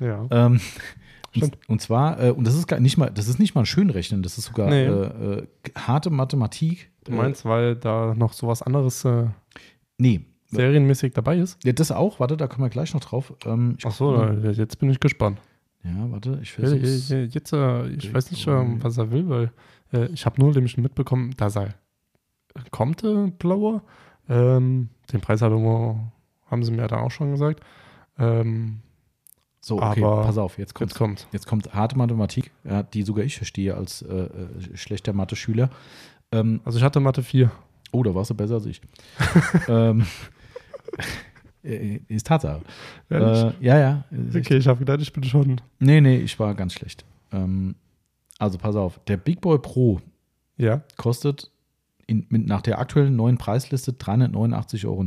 Ja. 0.01 0.27
Ähm, 0.31 0.61
und, 1.41 1.59
und 1.69 1.81
zwar, 1.81 2.21
äh, 2.23 2.31
und 2.31 2.47
das 2.47 2.55
ist 2.55 2.67
gar 2.67 2.81
nicht 2.81 2.97
mal, 2.97 3.11
das 3.11 3.29
ist 3.29 3.39
nicht 3.39 3.55
mal 3.55 3.63
ein 3.63 3.67
Schönrechnen, 3.67 4.23
das 4.23 4.39
ist 4.39 4.47
sogar 4.47 4.71
Nee. 4.71 4.85
äh, 4.87 5.39
äh, 5.41 5.47
harte 5.77 6.11
Mathematik. 6.11 6.91
Du 7.05 7.13
meinst, 7.13 7.45
weil 7.45 7.77
da 7.77 8.15
noch 8.17 8.33
sowas 8.33 8.63
anderes 8.63 9.05
äh, 9.05 9.23
Äh, 9.23 9.27
nee. 9.99 10.21
serienmäßig 10.51 11.13
dabei 11.13 11.39
ist? 11.39 11.63
Ja, 11.65 11.73
das 11.73 11.93
auch, 11.93 12.19
warte, 12.21 12.37
da 12.37 12.47
kommen 12.47 12.65
wir 12.65 12.71
gleich 12.71 12.95
noch 12.95 13.01
drauf. 13.01 13.35
Ähm, 13.45 13.77
Ach 13.85 13.93
so, 13.93 14.13
mal. 14.13 14.45
äh, 14.45 14.51
jetzt 14.53 14.79
bin 14.79 14.91
ich 14.91 14.99
gespannt. 15.01 15.39
Ja, 15.85 16.11
warte, 16.11 16.39
ich 16.43 16.57
Ja, 16.59 16.69
versuch's. 16.69 17.09
ja, 17.11 17.19
Jetzt, 17.19 17.53
äh, 17.53 17.89
ich 17.91 18.13
weiß 18.13 18.31
nicht, 18.33 18.47
ähm, 18.49 18.83
was 18.83 18.99
er 18.99 19.11
will, 19.13 19.29
weil 19.29 19.53
äh, 19.93 20.07
ich 20.13 20.27
habe 20.27 20.41
nur 20.41 20.53
nämlich 20.53 20.77
mitbekommen, 20.77 21.35
dass 21.37 21.57
er 21.57 21.75
kommt, 22.71 23.05
äh, 23.05 23.31
Blower. 23.39 23.83
Ähm, 24.29 24.89
den 25.13 25.21
Preis 25.21 25.41
irgendwo, 25.41 25.99
haben 26.51 26.63
sie 26.65 26.71
mir 26.73 26.87
da 26.89 26.99
auch 27.01 27.11
schon 27.11 27.31
gesagt. 27.31 27.61
Ähm, 28.19 28.81
So, 29.61 29.81
okay, 29.83 30.03
aber 30.05 30.23
pass 30.23 30.39
auf, 30.39 30.59
jetzt 30.59 30.75
kommt 30.75 30.91
jetzt 30.91 30.99
kommt. 30.99 31.27
Jetzt 31.33 31.47
kommt 31.47 31.73
harte 31.75 31.97
Mathematik, 31.97 32.51
die 32.93 33.03
sogar 33.03 33.25
ich 33.25 33.37
verstehe 33.37 33.75
als 33.75 34.03
äh, 34.03 34.15
äh, 34.25 34.77
schlechter 34.77 35.13
Mathe-Schüler. 35.13 35.71
Ähm, 36.33 36.61
Also 36.65 36.79
ich 36.79 36.85
hatte 36.85 37.01
Mathe 37.01 37.23
4. 37.23 37.51
oh, 37.93 38.03
da 38.03 38.15
warst 38.15 38.31
du 38.31 38.35
besser 38.35 38.55
als 38.55 38.67
ich. 38.67 38.81
ähm, 39.69 40.07
äh, 41.63 42.01
ist 42.09 42.27
Tatsache. 42.27 42.63
Äh, 43.11 43.53
ja, 43.61 43.79
ja. 43.79 44.05
echt- 44.11 44.37
okay, 44.37 44.57
ich 44.59 44.67
habe 44.69 44.79
gedacht, 44.79 45.01
ich 45.01 45.13
bin 45.13 45.25
schon. 45.25 45.61
Nee, 45.79 46.01
nee, 46.01 46.17
ich 46.19 46.39
war 46.39 46.55
ganz 46.55 46.75
schlecht. 46.75 47.05
Ähm, 47.33 47.75
also 48.39 48.59
pass 48.59 48.77
auf, 48.77 49.01
der 49.07 49.17
Big 49.17 49.41
Boy 49.41 49.59
Pro 49.59 50.01
Ja, 50.57 50.83
kostet 50.97 51.51
in, 52.09 52.27
mit, 52.31 52.49
nach 52.49 52.63
der 52.63 52.81
aktuellen 52.81 53.15
neuen 53.15 53.39
Preisliste 53.39 53.93
389,90 53.93 54.87
Euro. 54.87 55.05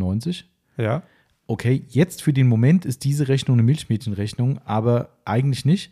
ja. 0.77 1.03
Okay, 1.47 1.83
jetzt 1.89 2.21
für 2.21 2.31
den 2.31 2.47
Moment 2.47 2.85
ist 2.85 3.03
diese 3.03 3.27
Rechnung 3.27 3.55
eine 3.55 3.63
Milchmädchenrechnung, 3.63 4.59
aber 4.63 5.09
eigentlich 5.25 5.65
nicht. 5.65 5.91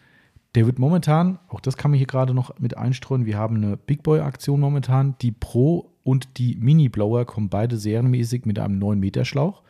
Der 0.56 0.66
wird 0.66 0.80
momentan, 0.80 1.38
auch 1.50 1.60
das 1.60 1.76
kann 1.76 1.92
man 1.92 1.98
hier 1.98 2.08
gerade 2.08 2.34
noch 2.34 2.58
mit 2.60 2.78
einstreuen, 2.78 3.26
wir 3.26 3.38
haben 3.38 3.58
eine 3.58 3.76
Big 3.76 4.02
Boy-Aktion 4.04 4.62
momentan. 4.62 5.16
Die 5.22 5.34
Pro 5.34 5.92
und 6.04 6.38
die 6.38 6.56
Mini-Blower 6.56 7.26
kommen 7.26 7.50
beide 7.50 7.78
serienmäßig 7.78 8.46
mit 8.46 8.58
einem 8.58 8.80
9 8.80 9.00
Meter 9.00 9.26
Schlauch. 9.26 9.64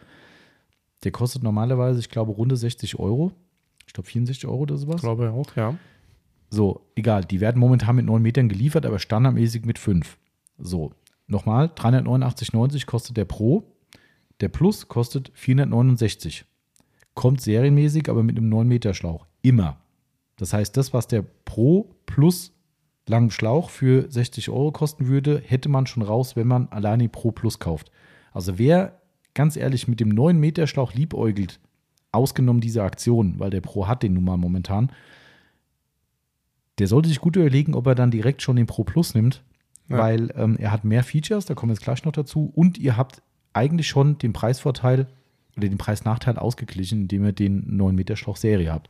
Der 1.04 1.12
kostet 1.12 1.42
normalerweise, 1.42 2.00
ich 2.00 2.10
glaube, 2.10 2.34
runde 2.34 2.56
60 2.56 3.00
Euro. 3.00 3.32
Ich 3.88 3.94
glaube, 3.94 4.08
64 4.08 4.48
Euro 4.48 4.60
oder 4.60 4.78
sowas. 4.78 5.02
Glaube 5.02 5.32
auch, 5.32 5.56
ja. 5.56 5.76
So, 6.52 6.82
egal. 6.96 7.26
Die 7.26 7.40
werden 7.40 7.60
momentan 7.60 7.96
mit 7.96 8.06
9 8.06 8.22
Metern 8.22 8.48
geliefert, 8.48 8.86
aber 8.86 9.00
standardmäßig 9.00 9.66
mit 9.66 9.80
5. 9.80 10.18
So, 10.60 10.92
nochmal, 11.30 11.68
389,90 11.68 12.86
kostet 12.86 13.18
der 13.18 13.26
Pro. 13.26 13.64
Der 14.42 14.50
Plus 14.50 14.88
kostet 14.88 15.32
469. 15.34 16.46
Kommt 17.14 17.42
serienmäßig, 17.42 18.10
aber 18.10 18.24
mit 18.24 18.38
einem 18.38 18.50
9 18.50 18.68
Meter 18.68 18.94
Schlauch. 18.94 19.26
Immer. 19.42 19.78
Das 20.38 20.54
heißt, 20.54 20.76
das, 20.78 20.94
was 20.94 21.08
der 21.08 21.22
Pro 21.22 21.96
Plus 22.06 22.54
langen 23.08 23.32
Schlauch 23.32 23.70
für 23.70 24.10
60 24.10 24.50
Euro 24.50 24.72
kosten 24.72 25.08
würde, 25.08 25.42
hätte 25.46 25.68
man 25.68 25.88
schon 25.88 26.04
raus, 26.04 26.36
wenn 26.36 26.48
man 26.48 26.70
alleine 26.70 27.10
Pro 27.10 27.32
Plus 27.32 27.60
kauft. 27.60 27.92
Also 28.32 28.58
wer 28.58 29.00
ganz 29.34 29.58
ehrlich 29.58 29.88
mit 29.88 30.00
dem 30.00 30.10
9 30.10 30.40
Meter 30.40 30.68
Schlauch 30.68 30.94
liebäugelt, 30.94 31.60
ausgenommen 32.12 32.62
diese 32.62 32.84
Aktion, 32.84 33.36
weil 33.40 33.50
der 33.50 33.62
Pro 33.62 33.88
hat 33.88 34.04
den 34.04 34.14
nun 34.14 34.24
mal 34.24 34.38
momentan, 34.38 34.92
der 36.78 36.88
sollte 36.88 37.10
sich 37.10 37.20
gut 37.20 37.36
überlegen, 37.36 37.76
ob 37.76 37.88
er 37.88 37.96
dann 37.96 38.12
direkt 38.12 38.42
schon 38.42 38.56
den 38.56 38.66
Pro 38.66 38.84
Plus 38.84 39.14
nimmt, 39.14 39.44
Ja. 39.90 39.98
weil 39.98 40.32
ähm, 40.36 40.56
er 40.58 40.72
hat 40.72 40.84
mehr 40.86 41.04
Features, 41.04 41.46
da 41.46 41.56
kommen 41.56 41.72
wir 41.72 41.74
jetzt 41.74 41.84
gleich 41.84 42.06
noch 42.06 42.12
dazu, 42.14 42.52
und 42.56 42.78
ihr 42.78 42.96
habt 42.96 43.22
eigentlich 43.54 43.88
schon 43.88 44.18
den 44.20 44.34
Preisvorteil 44.34 45.08
oder 45.58 45.68
den 45.68 45.78
Preisnachteil 45.78 46.38
ausgeglichen, 46.38 47.02
indem 47.02 47.26
ihr 47.26 47.32
den 47.34 47.76
9 47.76 47.96
Meter 47.96 48.16
Schlauch 48.16 48.38
Serie 48.38 48.72
habt. 48.72 48.88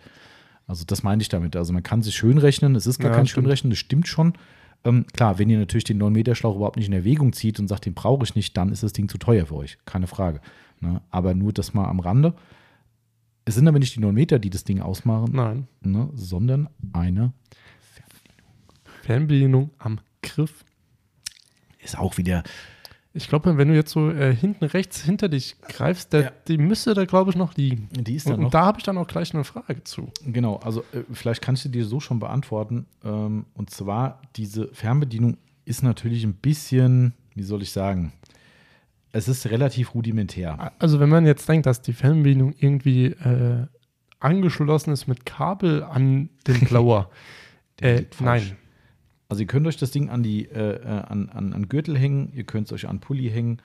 Also 0.68 0.84
das 0.86 1.02
meine 1.02 1.22
ich 1.22 1.30
damit. 1.30 1.56
Also 1.56 1.74
man 1.74 1.82
kann 1.84 2.04
sich 2.04 2.16
schön 2.16 2.38
rechnen, 2.38 2.76
es 2.76 2.86
ist 2.86 3.00
gar 3.00 3.12
Ja, 3.12 3.16
kein 3.18 3.26
stimmt. 3.26 3.46
Schönrechnen, 3.46 3.72
das 3.72 3.80
stimmt 3.80 4.08
schon. 4.08 4.34
Ähm, 4.84 5.06
klar, 5.14 5.40
wenn 5.40 5.50
ihr 5.50 5.58
natürlich 5.58 5.86
den 5.86 5.98
9 5.98 6.14
Meter 6.14 6.36
Schlauch 6.36 6.56
überhaupt 6.56 6.78
nicht 6.78 6.88
in 6.88 6.94
Erwägung 6.94 7.34
zieht 7.34 7.60
und 7.60 7.68
sagt, 7.68 7.86
den 7.86 7.94
brauche 7.96 8.24
ich 8.24 8.36
nicht, 8.36 8.56
dann 8.56 8.70
ist 8.70 8.84
das 8.84 8.94
Ding 8.94 9.10
zu 9.10 9.18
teuer 9.18 9.46
für 9.48 9.56
euch, 9.56 9.78
keine 9.86 10.08
Frage. 10.08 10.42
Ne? 10.82 11.02
Aber 11.10 11.34
nur 11.34 11.54
das 11.54 11.74
mal 11.74 11.86
am 11.88 12.00
Rande. 12.00 12.34
Es 13.46 13.56
sind 13.56 13.68
aber 13.68 13.80
nicht 13.80 13.96
die 13.96 14.00
9 14.00 14.14
Meter, 14.14 14.38
die 14.38 14.50
das 14.50 14.64
Ding 14.64 14.80
ausmachen, 14.82 15.32
Nein. 15.34 15.68
ne? 15.82 16.10
sondern 16.14 16.70
eine 16.94 17.34
Fernbedienung 19.02 19.72
am 19.80 20.00
Griff. 20.22 20.64
Ist 21.80 21.98
auch 21.98 22.18
wieder 22.18 22.44
Ich 23.14 23.28
glaube, 23.28 23.58
wenn 23.58 23.68
du 23.70 23.74
jetzt 23.76 23.92
so 23.92 24.12
äh, 24.12 24.36
hinten 24.36 24.66
rechts 24.66 25.02
hinter 25.04 25.30
dich 25.30 25.56
greifst, 25.62 26.14
der, 26.14 26.22
Ja. 26.22 26.32
die 26.48 26.58
müsste 26.60 26.94
da, 26.94 27.06
glaube 27.06 27.32
ich, 27.32 27.36
noch 27.38 27.56
liegen. 27.56 27.90
Die 27.92 28.16
ist 28.16 28.28
Und, 28.28 28.32
da 28.34 28.38
noch. 28.38 28.46
und 28.46 28.54
da 28.54 28.66
habe 28.66 28.78
ich 28.80 28.84
dann 28.84 28.98
auch 28.98 29.08
gleich 29.08 29.34
eine 29.34 29.44
Frage 29.44 29.84
zu. 29.84 30.12
Genau, 30.26 30.58
also 30.58 30.82
äh, 30.94 31.02
vielleicht 31.12 31.42
kannst 31.42 31.66
du 31.66 31.70
dir 31.70 31.86
so 31.86 32.00
schon 32.00 32.20
beantworten. 32.20 32.86
Ähm, 33.04 33.46
und 33.56 33.70
zwar, 33.72 34.22
diese 34.36 34.68
Fernbedienung 34.74 35.38
ist 35.66 35.82
natürlich 35.84 36.24
ein 36.24 36.34
bisschen, 36.36 37.14
wie 37.36 37.44
soll 37.44 37.62
ich 37.64 37.72
sagen, 37.72 38.14
es 39.12 39.28
ist 39.28 39.48
relativ 39.50 39.96
rudimentär. 39.96 40.72
Also 40.78 41.00
wenn 41.00 41.10
man 41.10 41.26
jetzt 41.26 41.50
denkt, 41.50 41.66
dass 41.66 41.82
die 41.82 41.94
Fernbedienung 41.94 42.54
irgendwie 42.60 43.06
äh, 43.08 43.66
angeschlossen 44.20 44.92
ist 44.94 45.08
mit 45.08 45.26
Kabel 45.26 45.84
an 45.84 46.30
den 46.46 46.60
Blower. 46.68 47.10
Äh, 47.82 48.04
nein. 48.20 48.56
Also 49.30 49.42
ihr 49.42 49.48
könnt 49.48 49.68
euch 49.68 49.78
das 49.78 49.92
Ding 49.92 50.10
an 50.10 50.24
die 50.24 50.46
äh, 50.46 50.82
äh, 50.82 50.88
an, 50.88 51.30
an, 51.30 51.54
an 51.54 51.70
Gürtel 51.70 51.98
hängen, 51.98 52.32
ihr 52.34 52.44
könnt 52.44 52.66
es 52.68 52.74
euch 52.74 52.90
an 52.90 53.00
Pulli 53.00 53.30
hängen, 53.30 53.62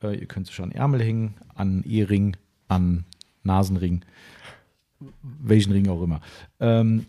äh, 0.00 0.16
ihr 0.16 0.26
könnt 0.26 0.48
es 0.48 0.52
euch 0.52 0.62
an 0.62 0.70
Ärmel 0.70 1.02
hängen, 1.02 1.34
an 1.56 1.82
Ehering, 1.82 2.36
an 2.68 3.04
Nasenring, 3.42 4.04
welchen 5.22 5.72
Ring 5.72 5.88
auch 5.88 6.02
immer. 6.02 6.20
Ähm, 6.60 7.06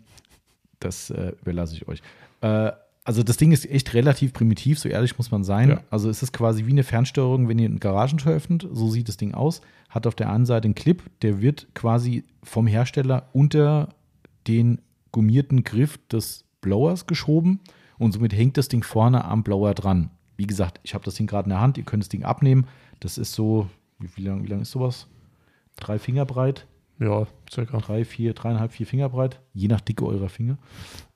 das 0.80 1.10
äh, 1.10 1.32
überlasse 1.40 1.76
ich 1.76 1.86
euch. 1.86 2.02
Äh, 2.40 2.72
also 3.04 3.22
das 3.22 3.36
Ding 3.36 3.52
ist 3.52 3.64
echt 3.70 3.94
relativ 3.94 4.32
primitiv, 4.32 4.80
so 4.80 4.88
ehrlich 4.88 5.16
muss 5.16 5.30
man 5.30 5.44
sein. 5.44 5.70
Ja. 5.70 5.82
Also 5.90 6.10
es 6.10 6.22
ist 6.22 6.32
quasi 6.32 6.66
wie 6.66 6.72
eine 6.72 6.82
Fernsteuerung, 6.82 7.48
wenn 7.48 7.58
ihr 7.58 7.68
ein 7.68 7.80
Garagentor 7.80 8.32
öffnet. 8.32 8.66
So 8.72 8.90
sieht 8.90 9.08
das 9.08 9.16
Ding 9.16 9.34
aus. 9.34 9.62
Hat 9.88 10.06
auf 10.06 10.16
der 10.16 10.30
einen 10.30 10.46
Seite 10.46 10.66
einen 10.66 10.74
Clip, 10.74 11.02
der 11.22 11.40
wird 11.40 11.68
quasi 11.74 12.24
vom 12.42 12.66
Hersteller 12.66 13.28
unter 13.32 13.90
den 14.48 14.80
gummierten 15.12 15.64
Griff 15.64 15.98
des 16.08 16.44
Blowers 16.60 17.06
geschoben 17.06 17.60
und 18.00 18.12
somit 18.12 18.32
hängt 18.32 18.56
das 18.56 18.68
Ding 18.68 18.82
vorne 18.82 19.26
am 19.26 19.44
Blower 19.44 19.74
dran. 19.74 20.10
Wie 20.38 20.46
gesagt, 20.46 20.80
ich 20.82 20.94
habe 20.94 21.04
das 21.04 21.14
Ding 21.16 21.26
gerade 21.26 21.44
in 21.44 21.50
der 21.50 21.60
Hand, 21.60 21.76
ihr 21.76 21.84
könnt 21.84 22.02
das 22.02 22.08
Ding 22.08 22.24
abnehmen. 22.24 22.66
Das 22.98 23.18
ist 23.18 23.34
so, 23.34 23.68
wie, 23.98 24.22
lang, 24.22 24.42
wie 24.42 24.48
lang 24.48 24.62
ist 24.62 24.70
sowas? 24.70 25.06
Drei 25.76 25.98
Finger 25.98 26.24
breit. 26.24 26.66
Ja, 26.98 27.26
circa. 27.50 27.76
Drei, 27.78 28.06
vier, 28.06 28.32
dreieinhalb, 28.32 28.72
vier 28.72 28.86
Finger 28.86 29.10
breit, 29.10 29.40
je 29.52 29.68
nach 29.68 29.82
Dicke 29.82 30.06
eurer 30.06 30.30
Finger. 30.30 30.56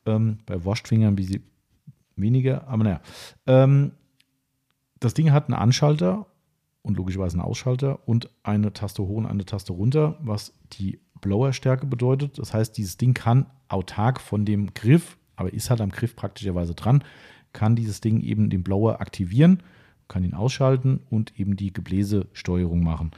Ähm, 0.05 0.39
bei 0.44 0.62
Wurstfingern 0.62 1.15
ein 1.15 1.16
bisschen 1.16 1.43
weniger, 2.16 2.69
aber 2.69 2.85
naja. 2.85 3.01
Ähm, 3.47 3.93
das 5.01 5.15
Ding 5.15 5.32
hat 5.32 5.47
einen 5.47 5.55
Anschalter 5.55 6.27
und 6.82 6.98
logischerweise 6.98 7.39
einen 7.39 7.48
Ausschalter 7.48 8.06
und 8.06 8.28
eine 8.43 8.74
Taste 8.74 9.02
hoch 9.02 9.16
und 9.16 9.27
eine 9.27 9.47
Taste 9.47 9.73
runter, 9.73 10.19
was 10.20 10.52
die 10.74 11.01
Blower-Stärke 11.23 11.86
bedeutet. 11.86 12.39
Das 12.39 12.52
heißt, 12.52 12.77
dieses 12.77 12.98
Ding 12.98 13.15
kann 13.15 13.47
autark 13.69 14.20
von 14.20 14.44
dem 14.44 14.74
Griff, 14.74 15.16
aber 15.36 15.52
ist 15.52 15.70
halt 15.70 15.81
am 15.81 15.90
Griff 15.90 16.16
praktischerweise 16.16 16.74
dran, 16.74 17.05
kann 17.52 17.77
dieses 17.77 18.01
Ding 18.01 18.20
eben 18.20 18.51
den 18.51 18.62
Blower 18.62 19.01
aktivieren, 19.01 19.62
kann 20.09 20.24
ihn 20.24 20.35
ausschalten 20.35 21.01
und 21.11 21.39
eben 21.39 21.56
die 21.56 21.73
Gebläsesteuerung 21.73 22.82
machen 22.82 23.12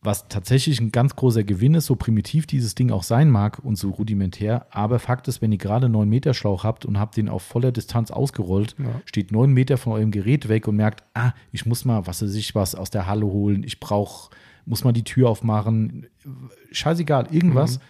was 0.00 0.28
tatsächlich 0.28 0.80
ein 0.80 0.92
ganz 0.92 1.16
großer 1.16 1.42
Gewinn 1.42 1.74
ist, 1.74 1.86
so 1.86 1.96
primitiv 1.96 2.46
dieses 2.46 2.74
Ding 2.74 2.92
auch 2.92 3.02
sein 3.02 3.30
mag 3.30 3.58
und 3.58 3.76
so 3.76 3.90
rudimentär. 3.90 4.66
Aber 4.70 5.00
Fakt 5.00 5.26
ist, 5.26 5.42
wenn 5.42 5.50
ihr 5.50 5.58
gerade 5.58 5.86
einen 5.86 5.94
9 5.94 6.08
Meter 6.08 6.34
Schlauch 6.34 6.62
habt 6.62 6.86
und 6.86 7.00
habt 7.00 7.16
den 7.16 7.28
auf 7.28 7.42
voller 7.42 7.72
Distanz 7.72 8.12
ausgerollt, 8.12 8.76
ja. 8.78 9.00
steht 9.04 9.32
9 9.32 9.52
Meter 9.52 9.76
von 9.76 9.94
eurem 9.94 10.12
Gerät 10.12 10.48
weg 10.48 10.68
und 10.68 10.76
merkt, 10.76 11.02
ah, 11.14 11.32
ich 11.50 11.66
muss 11.66 11.84
mal, 11.84 12.06
was 12.06 12.22
weiß 12.22 12.34
ich, 12.34 12.54
was 12.54 12.76
aus 12.76 12.90
der 12.90 13.06
Halle 13.08 13.26
holen, 13.26 13.64
ich 13.64 13.80
brauche, 13.80 14.30
muss 14.66 14.84
mal 14.84 14.92
die 14.92 15.04
Tür 15.04 15.30
aufmachen, 15.30 16.06
scheißegal, 16.70 17.28
irgendwas. 17.32 17.78
Mhm. 17.78 17.82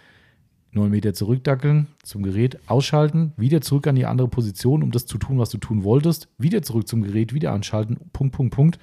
9 0.71 0.89
Meter 0.89 1.13
zurückdackeln, 1.13 1.87
zum 2.03 2.23
Gerät 2.23 2.59
ausschalten, 2.69 3.33
wieder 3.37 3.61
zurück 3.61 3.87
an 3.87 3.95
die 3.95 4.05
andere 4.05 4.27
Position, 4.27 4.83
um 4.83 4.91
das 4.91 5.05
zu 5.05 5.17
tun, 5.17 5.39
was 5.39 5.49
du 5.49 5.57
tun 5.57 5.83
wolltest, 5.83 6.27
wieder 6.37 6.61
zurück 6.61 6.87
zum 6.87 7.01
Gerät, 7.01 7.33
wieder 7.33 7.51
anschalten, 7.51 7.97
Punkt, 8.13 8.35
Punkt, 8.35 8.53
Punkt. 8.53 8.79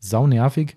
Sau 0.00 0.26
nervig 0.26 0.76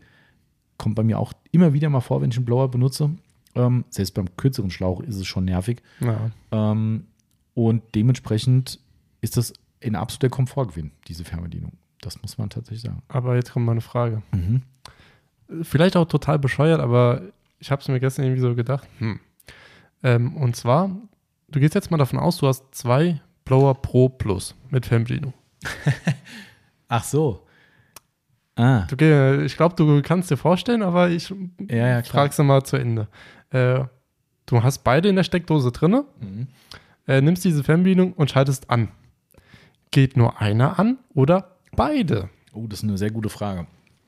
kommt 0.78 0.96
bei 0.96 1.04
mir 1.04 1.18
auch 1.18 1.34
immer 1.52 1.74
wieder 1.74 1.90
mal 1.90 2.02
vor, 2.02 2.22
wenn 2.22 2.30
ich 2.30 2.38
einen 2.38 2.46
Blower 2.46 2.70
benutze. 2.70 3.12
Ähm, 3.56 3.86
selbst 3.90 4.14
beim 4.14 4.36
kürzeren 4.36 4.70
Schlauch 4.70 5.02
ist 5.02 5.16
es 5.16 5.26
schon 5.26 5.46
nervig. 5.46 5.82
Ja. 6.00 6.32
Ähm, 6.52 7.06
und 7.54 7.84
dementsprechend 7.96 8.80
ist 9.22 9.38
das 9.38 9.54
ein 9.84 9.96
absoluter 9.96 10.30
Komfortgewinn, 10.30 10.92
diese 11.08 11.24
Fernbedienung. 11.24 11.74
Das 12.02 12.22
muss 12.22 12.38
man 12.38 12.50
tatsächlich 12.50 12.82
sagen. 12.82 13.02
Aber 13.08 13.36
jetzt 13.36 13.52
kommt 13.54 13.66
mal 13.66 13.74
eine 13.74 13.82
Frage. 13.82 14.22
Mhm. 14.32 14.64
Vielleicht 15.62 15.96
auch 15.96 16.06
total 16.06 16.40
bescheuert, 16.40 16.82
aber 16.82 17.22
ich 17.60 17.72
habe 17.72 17.82
es 17.82 17.88
mir 17.88 18.00
gestern 18.00 18.26
irgendwie 18.26 18.42
so 18.42 18.56
gedacht. 18.56 18.88
Hm. 18.98 19.20
Ähm, 20.04 20.36
und 20.36 20.56
zwar, 20.56 20.90
du 21.50 21.60
gehst 21.60 21.76
jetzt 21.76 21.92
mal 21.92 21.98
davon 21.98 22.20
aus, 22.20 22.38
du 22.38 22.48
hast 22.48 22.64
zwei 22.76 23.22
Blower 23.46 23.74
Pro 23.82 24.10
Plus 24.10 24.56
mit 24.70 24.86
Fernbedienung. 24.86 25.34
Ach 26.88 27.04
so. 27.04 27.46
Ah. 28.56 28.82
Du, 28.82 29.44
ich 29.44 29.58
glaube, 29.58 29.76
du 29.76 30.02
kannst 30.02 30.30
dir 30.30 30.38
vorstellen, 30.38 30.84
aber 30.84 31.10
ich 31.10 31.34
ja, 31.70 31.88
ja, 31.88 32.04
frage 32.04 32.30
es 32.30 32.38
mal 32.38 32.64
zu 32.64 32.78
Ende. 32.78 33.08
Äh, 33.50 33.86
du 34.46 34.64
hast 34.64 34.84
beide 34.84 35.10
in 35.10 35.16
der 35.16 35.24
Steckdose 35.24 35.72
drin, 35.72 36.04
mhm. 36.20 36.48
äh, 37.08 37.22
nimmst 37.22 37.44
diese 37.44 37.64
Fernbedienung 37.64 38.14
und 38.14 38.30
schaltest 38.30 38.70
an. 38.70 38.90
Geht 39.90 40.18
nur 40.18 40.40
einer 40.40 40.78
an 40.78 41.00
oder 41.14 41.58
beide? 41.76 42.30
Oh, 42.54 42.68
das 42.68 42.80
ist 42.80 42.84
eine 42.84 42.98
sehr 42.98 43.12
gute 43.12 43.30
Frage. 43.30 43.66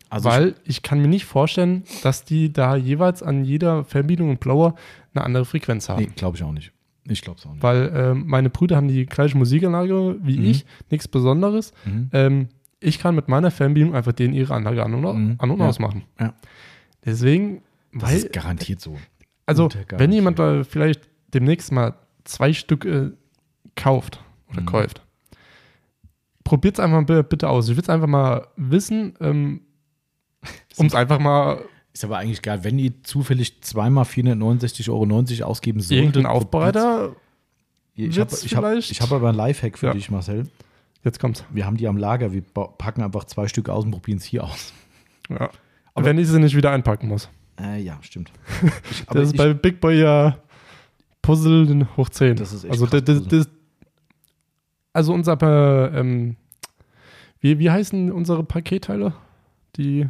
Also 0.10 0.30
Weil 0.30 0.56
ich, 0.64 0.78
ich 0.78 0.84
kann 0.84 1.02
mir 1.02 1.08
nicht 1.08 1.26
vorstellen, 1.26 1.84
dass 2.04 2.24
die 2.24 2.54
da 2.54 2.76
jeweils 2.76 3.24
an 3.24 3.44
jeder 3.44 3.84
Fernbedienung 3.84 4.32
und 4.32 4.40
Blower 4.40 4.76
eine 5.16 5.26
andere 5.26 5.46
Frequenz 5.46 5.90
haben. 5.90 6.04
Nee, 6.04 6.12
glaube 6.16 6.38
ich 6.38 6.44
auch 6.44 6.52
nicht. 6.52 6.72
Ich 7.08 7.22
glaube 7.22 7.40
es 7.40 7.46
auch 7.46 7.52
nicht. 7.52 7.64
Weil 7.64 7.90
äh, 7.90 8.14
meine 8.14 8.50
Brüder 8.50 8.76
haben 8.76 8.88
die 8.88 9.06
gleiche 9.06 9.38
Musikanlage 9.38 10.18
wie 10.22 10.40
mhm. 10.40 10.46
ich, 10.46 10.66
nichts 10.90 11.08
Besonderes. 11.08 11.72
Mhm. 11.86 12.10
Ähm, 12.14 12.48
ich 12.80 13.00
kann 13.00 13.16
mit 13.16 13.28
meiner 13.28 13.52
Fernbedienung 13.52 13.96
einfach 13.96 14.14
denen 14.14 14.34
ihre 14.34 14.54
Anlage 14.54 14.84
an 14.84 14.94
und, 14.94 15.02
mhm. 15.02 15.36
an 15.38 15.52
und 15.52 15.60
ja. 15.60 15.68
ausmachen. 15.68 16.04
Ja. 16.20 16.34
Deswegen, 17.04 17.62
das 17.94 18.10
weil, 18.10 18.18
ist 18.18 18.34
garantiert 18.34 18.82
so. 18.82 18.98
Also, 19.46 19.70
wenn 19.90 20.12
jemand 20.12 20.40
da 20.40 20.64
vielleicht 20.64 21.08
demnächst 21.34 21.72
mal 21.72 21.94
zwei 22.24 22.54
Stück 22.54 22.86
äh, 22.86 23.12
kauft 23.76 24.24
oder 24.50 24.62
mhm. 24.62 24.66
kauft, 24.66 25.02
probiert 26.44 26.76
es 26.76 26.80
einfach 26.80 27.04
bitte 27.24 27.50
aus. 27.50 27.70
Ich 27.70 27.76
will 27.76 27.84
es 27.84 27.90
einfach 27.90 28.08
mal 28.08 28.48
wissen, 28.56 29.14
ähm, 29.20 29.62
um 30.78 30.88
es 30.88 30.96
einfach 30.96 31.20
mal. 31.20 31.64
Ist 31.96 32.04
aber 32.04 32.18
eigentlich 32.18 32.42
geil, 32.42 32.66
wenn 32.66 32.78
ihr 32.78 32.92
zufällig 33.04 33.62
zweimal 33.62 34.04
469,90 34.04 34.90
Euro 34.90 35.50
ausgeben 35.50 35.80
solltet. 35.80 35.98
Irgendein 35.98 36.26
Aufbereiter. 36.26 37.16
Ich 37.96 38.20
habe 38.20 38.36
hab, 38.36 38.74
hab 38.74 39.12
aber 39.14 39.30
ein 39.30 39.36
Lifehack 39.36 39.78
für 39.78 39.86
ja. 39.88 39.94
dich, 39.94 40.12
Marcel. 40.12 40.46
Jetzt 41.06 41.22
kommt's. 41.22 41.46
Wir 41.52 41.66
haben 41.66 41.78
die 41.78 41.88
am 41.88 41.96
Lager. 41.96 42.34
Wir 42.34 42.42
packen 42.42 43.02
einfach 43.02 43.24
zwei 43.24 43.48
Stück 43.48 43.70
aus 43.70 43.86
und 43.86 43.92
probieren 43.92 44.18
es 44.18 44.26
hier 44.26 44.44
aus. 44.44 44.74
Ja. 45.30 45.50
Aber 45.94 46.06
wenn 46.06 46.18
ich 46.18 46.28
sie 46.28 46.38
nicht 46.38 46.54
wieder 46.54 46.72
einpacken 46.72 47.08
muss. 47.08 47.30
Äh, 47.58 47.82
ja, 47.82 47.98
stimmt. 48.02 48.30
Ich, 48.92 49.06
das 49.06 49.28
ist 49.28 49.32
ich, 49.32 49.38
bei 49.38 49.54
Big 49.54 49.80
Boy 49.80 50.02
ja 50.02 50.38
Puzzle 51.22 51.88
hoch 51.96 52.10
10. 52.10 52.36
Das 52.36 52.52
ist 52.52 52.66
echt 52.66 52.74
also, 52.74 52.88
das, 52.88 53.06
das, 53.06 53.26
das, 53.26 53.50
also 54.92 55.14
unser, 55.14 55.42
äh, 55.42 55.98
ähm, 55.98 56.36
wie, 57.40 57.58
wie 57.58 57.72
heißen 57.72 58.12
unsere 58.12 58.44
Paketteile? 58.44 59.14
Die 59.78 60.10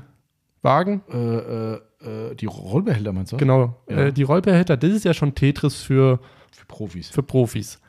Wagen? 0.65 1.01
Äh, 1.09 1.17
äh, 1.17 1.79
äh 2.01 2.35
die 2.35 2.47
Rollbehälter 2.47 3.13
meinst 3.13 3.31
du? 3.31 3.37
Genau. 3.37 3.75
Ja. 3.89 4.07
Äh, 4.07 4.13
die 4.13 4.23
Rollbehälter, 4.23 4.75
das 4.75 4.91
ist 4.91 5.05
ja 5.05 5.13
schon 5.13 5.33
Tetris 5.33 5.81
für, 5.81 6.19
für 6.51 6.65
Profis. 6.65 7.09
Für 7.09 7.23
Profis. 7.23 7.79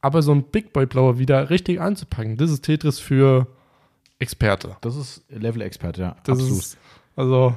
Aber 0.00 0.22
so 0.22 0.32
ein 0.32 0.44
Big 0.44 0.72
Boy 0.72 0.86
Blower 0.86 1.18
wieder 1.18 1.50
richtig 1.50 1.80
anzupacken, 1.80 2.36
das 2.36 2.50
ist 2.50 2.62
Tetris 2.62 3.00
für 3.00 3.48
Experte. 4.18 4.76
Das 4.80 4.94
ist 4.94 5.24
Level-Experte, 5.30 6.00
ja. 6.00 6.16
Das 6.24 6.38
absolut. 6.38 6.58
Ist, 6.60 6.78
also 7.16 7.54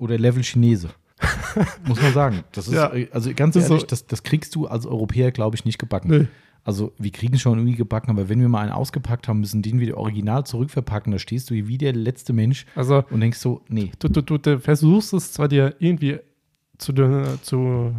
Oder 0.00 0.18
Level 0.18 0.42
Chinese. 0.42 0.90
Muss 1.86 2.00
man 2.00 2.12
sagen. 2.12 2.44
Das 2.52 2.68
ist, 2.68 2.74
ja, 2.74 2.92
also 3.12 3.32
ganz 3.34 3.56
ehrlich, 3.56 3.80
so, 3.80 3.86
das, 3.86 4.06
das 4.06 4.22
kriegst 4.22 4.54
du 4.54 4.66
als 4.66 4.86
Europäer, 4.86 5.32
glaube 5.32 5.56
ich, 5.56 5.64
nicht 5.64 5.78
gebacken. 5.78 6.08
Nee. 6.10 6.26
Also 6.68 6.92
wir 6.98 7.10
kriegen 7.10 7.36
es 7.36 7.40
schon 7.40 7.56
irgendwie 7.56 7.78
gebacken, 7.78 8.10
aber 8.10 8.28
wenn 8.28 8.42
wir 8.42 8.48
mal 8.50 8.60
einen 8.60 8.72
ausgepackt 8.72 9.26
haben, 9.26 9.40
müssen 9.40 9.62
den 9.62 9.80
wieder 9.80 9.96
original 9.96 10.44
zurückverpacken. 10.44 11.10
Da 11.10 11.18
stehst 11.18 11.48
du 11.48 11.54
wie 11.54 11.78
der 11.78 11.94
letzte 11.94 12.34
Mensch 12.34 12.66
also, 12.74 13.04
und 13.08 13.20
denkst 13.20 13.38
so, 13.38 13.62
nee. 13.68 13.90
Du, 13.98 14.08
du, 14.10 14.36
du 14.36 14.58
versuchst 14.60 15.14
es 15.14 15.32
zwar 15.32 15.48
dir 15.48 15.74
irgendwie 15.78 16.18
zu, 16.76 16.92
zu 17.40 17.94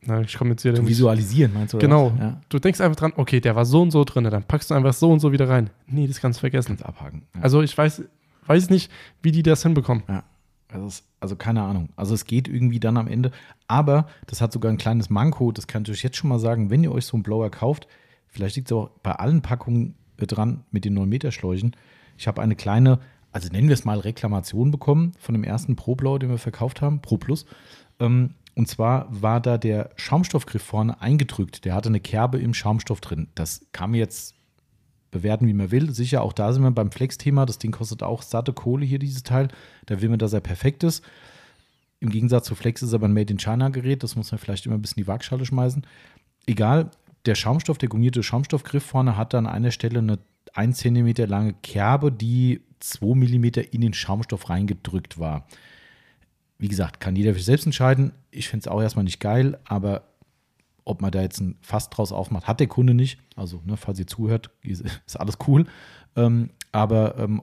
na, 0.00 0.22
ich 0.22 0.38
komme 0.38 0.52
jetzt 0.52 0.62
hier 0.62 0.74
zu 0.74 0.88
visualisieren, 0.88 1.52
meinst 1.52 1.74
du? 1.74 1.78
Genau. 1.78 2.10
Ja. 2.18 2.40
Du 2.48 2.58
denkst 2.58 2.80
einfach 2.80 2.96
dran, 2.96 3.12
okay, 3.16 3.38
der 3.38 3.54
war 3.54 3.66
so 3.66 3.82
und 3.82 3.90
so 3.90 4.02
drin, 4.02 4.24
dann 4.24 4.44
packst 4.44 4.70
du 4.70 4.74
einfach 4.74 4.94
so 4.94 5.10
und 5.10 5.20
so 5.20 5.30
wieder 5.32 5.50
rein. 5.50 5.68
Nee, 5.86 6.06
das 6.06 6.22
kannst 6.22 6.38
du 6.38 6.40
vergessen. 6.40 6.68
Kannst 6.68 6.86
abhaken. 6.86 7.26
Ja. 7.34 7.42
Also 7.42 7.60
ich 7.60 7.76
weiß, 7.76 8.02
weiß 8.46 8.70
nicht, 8.70 8.90
wie 9.20 9.30
die 9.30 9.42
das 9.42 9.62
hinbekommen. 9.62 10.04
Ja. 10.08 10.24
Also, 10.70 11.02
also, 11.20 11.36
keine 11.36 11.62
Ahnung. 11.62 11.88
Also 11.96 12.14
es 12.14 12.24
geht 12.24 12.46
irgendwie 12.46 12.80
dann 12.80 12.96
am 12.96 13.08
Ende. 13.08 13.30
Aber 13.66 14.06
das 14.26 14.40
hat 14.40 14.52
sogar 14.52 14.70
ein 14.70 14.78
kleines 14.78 15.10
Manko, 15.10 15.52
das 15.52 15.66
kann 15.66 15.82
ich 15.82 15.90
euch 15.90 16.02
jetzt 16.02 16.16
schon 16.16 16.28
mal 16.28 16.38
sagen, 16.38 16.70
wenn 16.70 16.84
ihr 16.84 16.92
euch 16.92 17.06
so 17.06 17.16
einen 17.16 17.22
Blower 17.22 17.50
kauft, 17.50 17.88
vielleicht 18.26 18.56
liegt 18.56 18.68
es 18.68 18.76
auch 18.76 18.90
bei 19.02 19.12
allen 19.12 19.42
Packungen 19.42 19.94
äh, 20.18 20.26
dran 20.26 20.64
mit 20.70 20.84
den 20.84 20.98
9-Meter-Schläuchen. 20.98 21.74
Ich 22.16 22.28
habe 22.28 22.42
eine 22.42 22.56
kleine, 22.56 22.98
also 23.32 23.48
nennen 23.50 23.68
wir 23.68 23.74
es 23.74 23.84
mal 23.84 23.98
Reklamation 23.98 24.70
bekommen 24.70 25.12
von 25.18 25.34
dem 25.34 25.44
ersten 25.44 25.76
Pro-Blower, 25.76 26.18
den 26.18 26.30
wir 26.30 26.38
verkauft 26.38 26.82
haben, 26.82 27.00
Pro 27.00 27.16
Plus. 27.16 27.46
Ähm, 27.98 28.34
und 28.54 28.66
zwar 28.66 29.06
war 29.10 29.40
da 29.40 29.56
der 29.56 29.90
Schaumstoffgriff 29.96 30.62
vorne 30.62 31.00
eingedrückt. 31.00 31.64
Der 31.64 31.74
hatte 31.74 31.88
eine 31.88 32.00
Kerbe 32.00 32.38
im 32.38 32.54
Schaumstoff 32.54 33.00
drin. 33.00 33.28
Das 33.36 33.64
man 33.90 34.00
jetzt 34.00 34.34
bewerten, 35.10 35.46
wie 35.46 35.52
man 35.52 35.70
will. 35.70 35.90
Sicher, 35.92 36.22
auch 36.22 36.32
da 36.32 36.52
sind 36.52 36.62
wir 36.62 36.70
beim 36.70 36.90
Flex-Thema. 36.90 37.46
Das 37.46 37.58
Ding 37.58 37.72
kostet 37.72 38.02
auch 38.02 38.22
satte 38.22 38.52
Kohle 38.52 38.84
hier, 38.84 38.98
dieses 38.98 39.22
Teil. 39.22 39.48
Da 39.86 40.00
will 40.00 40.08
man, 40.08 40.18
dass 40.18 40.32
er 40.32 40.40
perfekt 40.40 40.82
ist. 40.84 41.04
Im 42.00 42.10
Gegensatz 42.10 42.46
zu 42.46 42.54
Flex 42.54 42.82
ist 42.82 42.94
aber 42.94 43.08
ein 43.08 43.12
Made 43.12 43.32
in 43.32 43.38
China-Gerät. 43.38 44.02
Das 44.02 44.16
muss 44.16 44.30
man 44.30 44.38
vielleicht 44.38 44.66
immer 44.66 44.76
ein 44.76 44.82
bisschen 44.82 44.98
in 44.98 45.04
die 45.04 45.08
Waagschale 45.08 45.44
schmeißen. 45.44 45.86
Egal, 46.46 46.90
der 47.26 47.34
Schaumstoff, 47.34 47.78
der 47.78 47.88
gummierte 47.88 48.22
Schaumstoffgriff 48.22 48.84
vorne 48.84 49.16
hat 49.16 49.34
an 49.34 49.46
einer 49.46 49.70
Stelle 49.70 49.98
eine 49.98 50.18
1 50.54 50.78
cm 50.78 51.12
lange 51.26 51.54
Kerbe, 51.62 52.12
die 52.12 52.62
2 52.80 53.14
mm 53.14 53.44
in 53.72 53.80
den 53.80 53.94
Schaumstoff 53.94 54.48
reingedrückt 54.48 55.18
war 55.18 55.46
wie 56.58 56.68
gesagt, 56.68 57.00
kann 57.00 57.16
jeder 57.16 57.32
für 57.32 57.38
sich 57.38 57.46
selbst 57.46 57.66
entscheiden. 57.66 58.12
Ich 58.30 58.48
finde 58.48 58.64
es 58.64 58.68
auch 58.68 58.82
erstmal 58.82 59.04
nicht 59.04 59.20
geil, 59.20 59.58
aber 59.64 60.07
ob 60.88 61.02
man 61.02 61.10
da 61.10 61.20
jetzt 61.20 61.40
ein 61.40 61.56
Fass 61.60 61.90
draus 61.90 62.12
aufmacht, 62.12 62.48
hat 62.48 62.60
der 62.60 62.66
Kunde 62.66 62.94
nicht. 62.94 63.18
Also, 63.36 63.62
ne, 63.64 63.76
falls 63.76 63.98
ihr 63.98 64.06
zuhört, 64.06 64.50
ist, 64.62 64.84
alles 65.16 65.38
cool. 65.46 65.66
Ähm, 66.16 66.50
aber 66.72 67.18
ähm, 67.18 67.42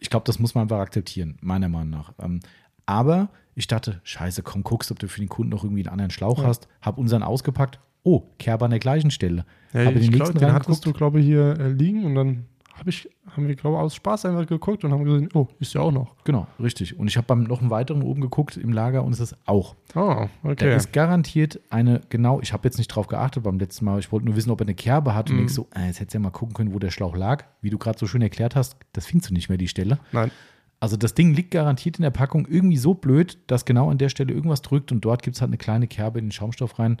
ich 0.00 0.10
glaube, 0.10 0.24
das 0.26 0.38
muss 0.38 0.54
man 0.54 0.62
einfach 0.62 0.78
akzeptieren, 0.78 1.38
meiner 1.40 1.68
Meinung 1.68 1.90
nach. 1.90 2.12
Ähm, 2.20 2.40
aber 2.86 3.30
ich 3.54 3.66
dachte, 3.66 4.00
scheiße, 4.04 4.42
komm, 4.42 4.62
guckst, 4.62 4.90
ob 4.90 4.98
du 4.98 5.08
für 5.08 5.20
den 5.20 5.28
Kunden 5.28 5.50
noch 5.50 5.64
irgendwie 5.64 5.82
einen 5.82 5.92
anderen 5.92 6.10
Schlauch 6.10 6.38
ja. 6.38 6.46
hast. 6.46 6.68
Hab 6.80 6.98
unseren 6.98 7.22
ausgepackt. 7.22 7.78
Oh, 8.02 8.22
Kerber 8.38 8.64
an 8.64 8.70
der 8.70 8.80
gleichen 8.80 9.10
Stelle. 9.10 9.44
Ja, 9.72 9.84
Hab 9.84 9.94
ich 9.94 10.10
den, 10.10 10.12
glaub, 10.12 10.36
den 10.36 10.52
hattest 10.52 10.84
du, 10.84 10.92
glaube 10.92 11.20
ich, 11.20 11.26
hier 11.26 11.58
äh, 11.58 11.68
liegen 11.68 12.04
und 12.04 12.14
dann 12.14 12.46
hab 12.82 12.88
ich, 12.88 13.08
haben 13.36 13.46
wir, 13.46 13.54
glaube 13.54 13.76
ich, 13.76 13.80
aus 13.82 13.94
Spaß 13.94 14.24
einfach 14.26 14.44
geguckt 14.46 14.84
und 14.84 14.90
haben 14.92 15.04
gesehen, 15.04 15.28
oh, 15.34 15.46
ist 15.60 15.72
ja 15.72 15.82
auch 15.82 15.92
noch. 15.92 16.16
Genau, 16.24 16.48
richtig. 16.60 16.98
Und 16.98 17.06
ich 17.06 17.16
habe 17.16 17.28
beim 17.28 17.44
noch 17.44 17.60
einen 17.60 17.70
weiteren 17.70 18.02
oben 18.02 18.20
geguckt 18.20 18.56
im 18.56 18.72
Lager 18.72 19.04
und 19.04 19.12
es 19.12 19.20
ist 19.20 19.36
auch. 19.46 19.76
Ah, 19.94 20.26
okay. 20.42 20.68
Da 20.68 20.74
ist 20.74 20.92
garantiert 20.92 21.60
eine, 21.70 22.00
genau, 22.08 22.40
ich 22.40 22.52
habe 22.52 22.66
jetzt 22.66 22.78
nicht 22.78 22.88
drauf 22.88 23.06
geachtet 23.06 23.44
beim 23.44 23.58
letzten 23.60 23.84
Mal, 23.84 24.00
ich 24.00 24.10
wollte 24.10 24.26
nur 24.26 24.34
wissen, 24.34 24.50
ob 24.50 24.60
er 24.60 24.64
eine 24.66 24.74
Kerbe 24.74 25.14
hat 25.14 25.30
und 25.30 25.36
Mhm. 25.36 25.44
ich 25.46 25.54
so, 25.54 25.68
äh, 25.76 25.86
jetzt 25.86 26.00
hättest 26.00 26.14
du 26.14 26.18
ja 26.18 26.22
mal 26.22 26.30
gucken 26.30 26.54
können, 26.54 26.74
wo 26.74 26.80
der 26.80 26.90
Schlauch 26.90 27.14
lag. 27.16 27.44
Wie 27.60 27.70
du 27.70 27.78
gerade 27.78 27.98
so 27.98 28.08
schön 28.08 28.20
erklärt 28.22 28.56
hast, 28.56 28.76
das 28.92 29.06
findest 29.06 29.30
du 29.30 29.34
nicht 29.34 29.48
mehr, 29.48 29.58
die 29.58 29.68
Stelle. 29.68 30.00
Nein. 30.10 30.32
Also 30.80 30.96
das 30.96 31.14
Ding 31.14 31.32
liegt 31.34 31.52
garantiert 31.52 31.98
in 31.98 32.02
der 32.02 32.10
Packung 32.10 32.48
irgendwie 32.50 32.76
so 32.78 32.94
blöd, 32.94 33.38
dass 33.46 33.64
genau 33.64 33.88
an 33.90 33.98
der 33.98 34.08
Stelle 34.08 34.32
irgendwas 34.32 34.62
drückt 34.62 34.90
und 34.90 35.04
dort 35.04 35.22
gibt 35.22 35.36
es 35.36 35.40
halt 35.40 35.50
eine 35.50 35.56
kleine 35.58 35.86
Kerbe 35.86 36.18
in 36.18 36.24
den 36.26 36.32
Schaumstoff 36.32 36.80
rein. 36.80 36.96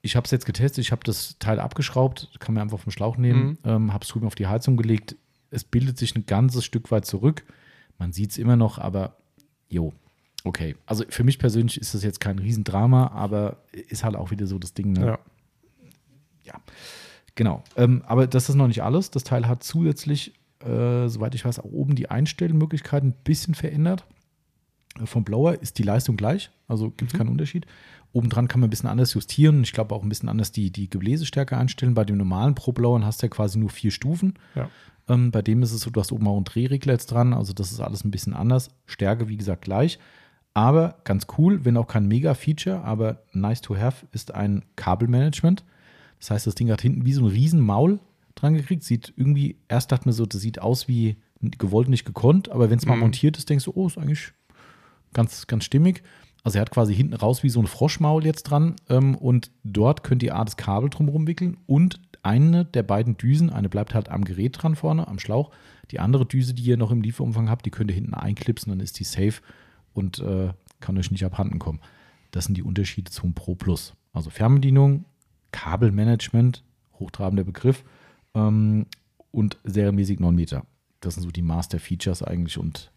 Ich 0.00 0.16
habe 0.16 0.24
es 0.24 0.30
jetzt 0.30 0.46
getestet, 0.46 0.84
ich 0.84 0.92
habe 0.92 1.02
das 1.04 1.38
Teil 1.38 1.58
abgeschraubt, 1.58 2.30
kann 2.38 2.54
man 2.54 2.62
einfach 2.62 2.78
vom 2.78 2.92
Schlauch 2.92 3.16
nehmen, 3.16 3.58
ähm, 3.64 3.92
habe 3.92 4.04
es 4.04 4.08
drüben 4.08 4.26
auf 4.26 4.34
die 4.34 4.46
Heizung 4.46 4.76
gelegt. 4.76 5.16
Es 5.50 5.64
bildet 5.64 5.98
sich 5.98 6.14
ein 6.14 6.26
ganzes 6.26 6.64
Stück 6.64 6.90
weit 6.90 7.04
zurück. 7.04 7.44
Man 7.98 8.12
sieht 8.12 8.30
es 8.30 8.38
immer 8.38 8.56
noch, 8.56 8.78
aber 8.78 9.16
jo, 9.68 9.92
okay. 10.44 10.76
Also 10.86 11.04
für 11.08 11.24
mich 11.24 11.38
persönlich 11.38 11.80
ist 11.80 11.94
das 11.94 12.04
jetzt 12.04 12.20
kein 12.20 12.38
Riesendrama, 12.38 13.08
aber 13.08 13.64
ist 13.72 14.04
halt 14.04 14.14
auch 14.14 14.30
wieder 14.30 14.46
so 14.46 14.58
das 14.58 14.72
Ding. 14.72 14.92
Ne? 14.92 15.06
Ja. 15.06 15.18
ja. 16.44 16.62
Genau. 17.34 17.62
Ähm, 17.76 18.02
aber 18.06 18.26
das 18.26 18.48
ist 18.48 18.54
noch 18.54 18.68
nicht 18.68 18.82
alles. 18.82 19.10
Das 19.10 19.24
Teil 19.24 19.46
hat 19.48 19.62
zusätzlich, 19.62 20.34
äh, 20.60 21.08
soweit 21.08 21.34
ich 21.34 21.44
weiß, 21.44 21.58
auch 21.60 21.64
oben 21.64 21.96
die 21.96 22.10
Einstellmöglichkeiten 22.10 23.10
ein 23.10 23.16
bisschen 23.24 23.54
verändert. 23.54 24.04
Vom 25.04 25.24
Blower 25.24 25.60
ist 25.60 25.78
die 25.78 25.84
Leistung 25.84 26.16
gleich, 26.16 26.50
also 26.66 26.90
gibt 26.90 27.12
es 27.12 27.18
keinen 27.18 27.28
Unterschied. 27.28 27.66
Obendran 28.12 28.48
kann 28.48 28.60
man 28.60 28.68
ein 28.68 28.70
bisschen 28.70 28.88
anders 28.88 29.14
justieren. 29.14 29.62
Ich 29.62 29.72
glaube 29.72 29.94
auch 29.94 30.02
ein 30.02 30.08
bisschen 30.08 30.28
anders 30.28 30.50
die, 30.52 30.70
die 30.70 30.88
Gebläsestärke 30.88 31.56
einstellen. 31.56 31.94
Bei 31.94 32.04
dem 32.04 32.16
normalen 32.16 32.54
Pro-Blowern 32.54 33.04
hast 33.04 33.22
du 33.22 33.26
ja 33.26 33.30
quasi 33.30 33.58
nur 33.58 33.70
vier 33.70 33.90
Stufen. 33.90 34.34
Ja. 34.54 34.70
Ähm, 35.08 35.30
bei 35.30 35.42
dem 35.42 35.62
ist 35.62 35.72
es 35.72 35.80
so, 35.82 35.90
du 35.90 36.00
hast 36.00 36.12
oben 36.12 36.26
auch 36.26 36.36
einen 36.36 36.44
Drehregler 36.44 36.94
jetzt 36.94 37.06
dran. 37.06 37.32
Also 37.34 37.52
das 37.52 37.70
ist 37.72 37.80
alles 37.80 38.04
ein 38.04 38.10
bisschen 38.10 38.34
anders. 38.34 38.70
Stärke, 38.86 39.28
wie 39.28 39.36
gesagt, 39.36 39.62
gleich. 39.62 39.98
Aber 40.54 40.96
ganz 41.04 41.26
cool, 41.38 41.64
wenn 41.64 41.76
auch 41.76 41.86
kein 41.86 42.08
Mega-Feature, 42.08 42.82
aber 42.82 43.22
nice 43.32 43.60
to 43.60 43.76
have, 43.76 44.06
ist 44.12 44.34
ein 44.34 44.64
Kabelmanagement. 44.76 45.62
Das 46.18 46.30
heißt, 46.30 46.46
das 46.46 46.54
Ding 46.56 46.70
hat 46.70 46.80
hinten 46.82 47.04
wie 47.04 47.12
so 47.12 47.22
ein 47.22 47.28
Riesenmaul 47.30 48.00
dran 48.34 48.54
gekriegt. 48.54 48.82
Sieht 48.82 49.12
irgendwie, 49.16 49.56
erst 49.68 49.92
dachte 49.92 50.06
man 50.06 50.14
so, 50.14 50.26
das 50.26 50.40
sieht 50.40 50.60
aus 50.60 50.88
wie 50.88 51.16
gewollt, 51.40 51.88
nicht 51.88 52.04
gekonnt. 52.04 52.48
Aber 52.48 52.70
wenn 52.70 52.78
es 52.78 52.86
mal 52.86 52.94
Mhm. 52.96 53.02
montiert 53.02 53.36
ist, 53.38 53.48
denkst 53.50 53.66
du, 53.66 53.72
oh, 53.74 53.86
ist 53.86 53.98
eigentlich 53.98 54.32
ganz, 55.12 55.46
ganz 55.46 55.64
stimmig. 55.64 56.02
Also 56.44 56.58
er 56.58 56.62
hat 56.62 56.70
quasi 56.70 56.94
hinten 56.94 57.14
raus 57.14 57.42
wie 57.42 57.50
so 57.50 57.60
ein 57.60 57.66
Froschmaul 57.66 58.24
jetzt 58.24 58.44
dran. 58.44 58.76
Ähm, 58.88 59.14
und 59.14 59.50
dort 59.64 60.02
könnt 60.02 60.22
ihr 60.22 60.36
A, 60.36 60.44
das 60.44 60.56
Kabel 60.56 60.90
drumherum 60.90 61.26
wickeln 61.26 61.56
und 61.66 62.00
eine 62.22 62.64
der 62.64 62.82
beiden 62.82 63.16
Düsen, 63.16 63.50
eine 63.50 63.68
bleibt 63.68 63.94
halt 63.94 64.08
am 64.08 64.24
Gerät 64.24 64.60
dran 64.60 64.76
vorne, 64.76 65.08
am 65.08 65.18
Schlauch. 65.18 65.50
Die 65.90 66.00
andere 66.00 66.26
Düse, 66.26 66.54
die 66.54 66.62
ihr 66.62 66.76
noch 66.76 66.90
im 66.90 67.00
Lieferumfang 67.00 67.48
habt, 67.48 67.64
die 67.64 67.70
könnt 67.70 67.90
ihr 67.90 67.94
hinten 67.94 68.14
einklipsen, 68.14 68.70
dann 68.70 68.80
ist 68.80 68.98
die 68.98 69.04
safe 69.04 69.40
und 69.94 70.18
äh, 70.20 70.52
kann 70.80 70.98
euch 70.98 71.10
nicht 71.10 71.24
abhanden 71.24 71.58
kommen. 71.58 71.80
Das 72.30 72.44
sind 72.44 72.56
die 72.56 72.62
Unterschiede 72.62 73.10
zum 73.10 73.34
Pro 73.34 73.54
Plus. 73.54 73.94
Also 74.12 74.30
Fernbedienung, 74.30 75.04
Kabelmanagement, 75.52 76.64
hochtrabender 76.98 77.44
Begriff 77.44 77.84
ähm, 78.34 78.86
und 79.30 79.58
serienmäßig 79.64 80.20
9 80.20 80.34
Meter. 80.34 80.66
Das 81.00 81.14
sind 81.14 81.22
so 81.22 81.30
die 81.30 81.42
Master-Features 81.42 82.22
eigentlich 82.22 82.58
und 82.58 82.90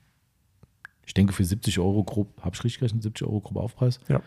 ich 1.11 1.13
denke 1.13 1.33
für 1.33 1.43
70 1.43 1.77
Euro 1.79 2.05
grob, 2.05 2.41
habe 2.41 2.55
ich 2.55 2.63
richtig 2.63 2.79
gerechnet, 2.79 3.03
70 3.03 3.27
Euro 3.27 3.41
grob 3.41 3.57
Aufpreis, 3.57 3.99
Ja. 4.07 4.21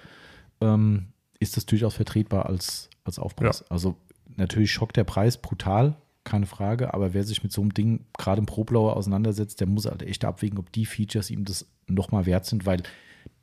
ähm, 0.60 1.06
ist 1.40 1.56
das 1.56 1.64
durchaus 1.64 1.94
vertretbar 1.94 2.44
als, 2.44 2.90
als 3.04 3.18
Aufpreis. 3.18 3.62
Also 3.70 3.96
natürlich 4.36 4.70
schockt 4.70 4.98
der 4.98 5.04
Preis 5.04 5.38
brutal, 5.38 5.96
keine 6.24 6.44
Frage, 6.44 6.92
aber 6.92 7.14
wer 7.14 7.24
sich 7.24 7.42
mit 7.42 7.52
so 7.52 7.62
einem 7.62 7.72
Ding 7.72 8.04
gerade 8.18 8.40
im 8.40 8.44
Problower 8.46 8.96
auseinandersetzt, 8.96 9.60
der 9.60 9.66
muss 9.66 9.86
halt 9.86 10.02
echt 10.02 10.26
abwägen, 10.26 10.58
ob 10.58 10.70
die 10.72 10.84
Features 10.84 11.30
ihm 11.30 11.46
das 11.46 11.66
nochmal 11.88 12.26
wert 12.26 12.44
sind, 12.44 12.66
weil 12.66 12.82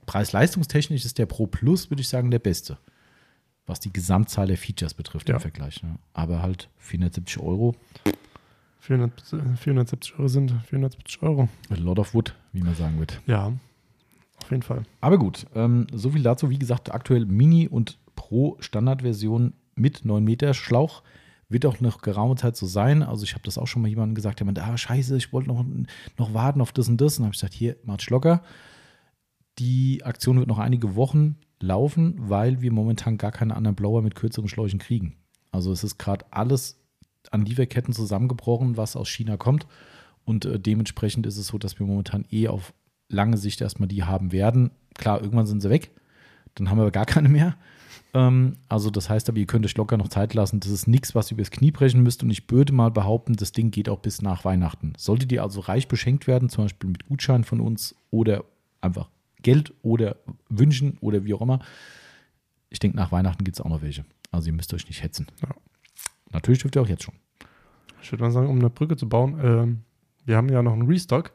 preis-leistungstechnisch 0.05 1.03
ist 1.03 1.18
der 1.18 1.26
Pro 1.26 1.47
Plus, 1.47 1.89
würde 1.89 2.01
ich 2.01 2.09
sagen, 2.09 2.30
der 2.30 2.39
beste, 2.39 2.77
was 3.65 3.80
die 3.80 3.91
Gesamtzahl 3.91 4.45
der 4.47 4.57
Features 4.57 4.93
betrifft 4.93 5.30
Ja. 5.30 5.35
im 5.35 5.41
Vergleich. 5.41 5.81
Ne? 5.81 5.95
Aber 6.13 6.43
halt 6.43 6.69
470 6.77 7.39
Euro, 7.39 7.76
400, 8.81 9.21
470 9.57 10.17
Euro 10.17 10.27
sind 10.27 10.51
470 10.51 11.21
Euro. 11.21 11.47
a 11.69 11.75
lot 11.75 11.99
of 11.99 12.13
wood, 12.15 12.35
wie 12.51 12.61
man 12.61 12.73
sagen 12.73 12.99
wird. 12.99 13.21
Ja, 13.27 13.53
auf 14.41 14.49
jeden 14.49 14.63
Fall. 14.63 14.83
Aber 15.01 15.19
gut, 15.19 15.45
ähm, 15.53 15.85
so 15.93 16.09
viel 16.09 16.23
dazu. 16.23 16.49
Wie 16.49 16.57
gesagt, 16.57 16.91
aktuell 16.91 17.25
Mini 17.25 17.67
und 17.67 17.99
Pro 18.15 18.57
Standardversion 18.59 19.53
mit 19.75 20.03
9 20.03 20.23
Meter 20.23 20.53
Schlauch. 20.55 21.03
Wird 21.47 21.65
auch 21.65 21.79
noch 21.79 22.01
geraume 22.01 22.35
Zeit 22.37 22.55
so 22.55 22.65
sein. 22.65 23.03
Also 23.03 23.23
ich 23.23 23.33
habe 23.33 23.43
das 23.43 23.57
auch 23.57 23.67
schon 23.67 23.83
mal 23.83 23.87
jemandem 23.87 24.15
gesagt, 24.15 24.39
der 24.39 24.45
meinte, 24.45 24.63
ah, 24.63 24.75
scheiße, 24.77 25.15
ich 25.15 25.31
wollte 25.31 25.49
noch, 25.49 25.63
noch 26.17 26.33
warten 26.33 26.61
auf 26.61 26.71
das 26.71 26.89
und 26.89 26.99
das. 26.99 27.19
Und 27.19 27.25
habe 27.25 27.35
ich 27.35 27.39
gesagt, 27.39 27.53
hier, 27.53 27.75
macht's 27.83 28.09
locker. 28.09 28.41
Die 29.59 30.03
Aktion 30.03 30.39
wird 30.39 30.47
noch 30.47 30.59
einige 30.59 30.95
Wochen 30.95 31.35
laufen, 31.59 32.15
weil 32.17 32.61
wir 32.61 32.71
momentan 32.71 33.19
gar 33.19 33.31
keine 33.31 33.55
anderen 33.55 33.75
Blower 33.75 34.01
mit 34.01 34.15
kürzeren 34.15 34.47
Schläuchen 34.47 34.79
kriegen. 34.79 35.17
Also 35.51 35.71
es 35.71 35.83
ist 35.83 35.99
gerade 35.99 36.25
alles 36.31 36.80
an 37.30 37.45
Lieferketten 37.45 37.93
zusammengebrochen, 37.93 38.77
was 38.77 38.95
aus 38.95 39.10
China 39.10 39.38
kommt. 39.38 39.68
Und 40.26 40.45
äh, 40.45 40.60
dementsprechend 40.60 41.26
ist 41.26 41.38
es 41.38 41.48
so, 41.48 41.57
dass 41.57 41.80
wir 41.80 41.85
momentan 41.85 42.26
eh 42.31 42.48
auf 42.48 42.73
lange 43.10 43.38
Sicht 43.38 43.61
erstmal 43.61 43.88
die 43.88 44.03
haben 44.03 44.31
werden. 44.31 44.72
Klar, 44.95 45.22
irgendwann 45.22 45.45
sind 45.45 45.61
sie 45.61 45.69
weg. 45.69 45.91
Dann 46.56 46.69
haben 46.69 46.80
wir 46.80 46.91
gar 46.91 47.06
keine 47.06 47.30
mehr. 47.30 47.56
Ähm, 48.14 48.57
also 48.68 48.89
das 48.89 49.10
heißt 49.10 49.30
aber, 49.30 49.38
ihr 49.38 49.48
könnt 49.48 49.65
euch 49.65 49.77
locker 49.77 49.98
noch 49.98 50.10
Zeit 50.10 50.34
lassen. 50.34 50.60
Das 50.60 50.72
ist 50.72 50.88
nichts, 50.88 51.15
was 51.15 51.31
ihr 51.31 51.35
übers 51.35 51.52
Knie 51.52 51.72
brechen 51.72 52.03
müsst. 52.03 52.23
Und 52.23 52.30
ich 52.30 52.49
würde 52.49 52.73
mal 52.73 52.91
behaupten, 52.91 53.35
das 53.35 53.52
Ding 53.52 53.72
geht 53.72 53.89
auch 53.89 53.99
bis 53.99 54.22
nach 54.22 54.45
Weihnachten. 54.45 54.93
Solltet 54.98 55.31
ihr 55.31 55.43
also 55.43 55.61
reich 55.61 55.88
beschenkt 55.88 56.27
werden, 56.27 56.49
zum 56.49 56.65
Beispiel 56.65 56.89
mit 56.89 57.07
Gutschein 57.07 57.43
von 57.43 57.61
uns 57.61 57.95
oder 58.10 58.43
einfach 58.81 59.10
Geld 59.41 59.73
oder 59.81 60.18
wünschen 60.49 60.98
oder 61.02 61.23
wie 61.26 61.34
auch 61.34 61.41
immer. 61.41 61.60
Ich 62.69 62.80
denke, 62.80 62.98
nach 62.98 63.11
Weihnachten 63.11 63.43
gibt 63.43 63.57
es 63.57 63.61
auch 63.61 63.69
noch 63.69 63.81
welche. 63.81 64.06
Also 64.31 64.48
ihr 64.48 64.53
müsst 64.53 64.73
euch 64.73 64.88
nicht 64.88 65.03
hetzen. 65.03 65.27
Ja. 65.41 65.49
Natürlich 66.31 66.61
dürft 66.61 66.75
ihr 66.75 66.81
auch 66.81 66.87
jetzt 66.87 67.03
schon. 67.03 67.15
Ich 68.01 68.11
würde 68.11 68.23
mal 68.23 68.31
sagen, 68.31 68.47
um 68.47 68.57
eine 68.59 68.69
Brücke 68.69 68.95
zu 68.97 69.07
bauen, 69.07 69.39
ähm, 69.43 69.81
wir 70.25 70.37
haben 70.37 70.49
ja 70.49 70.61
noch 70.63 70.73
einen 70.73 70.87
Restock. 70.87 71.31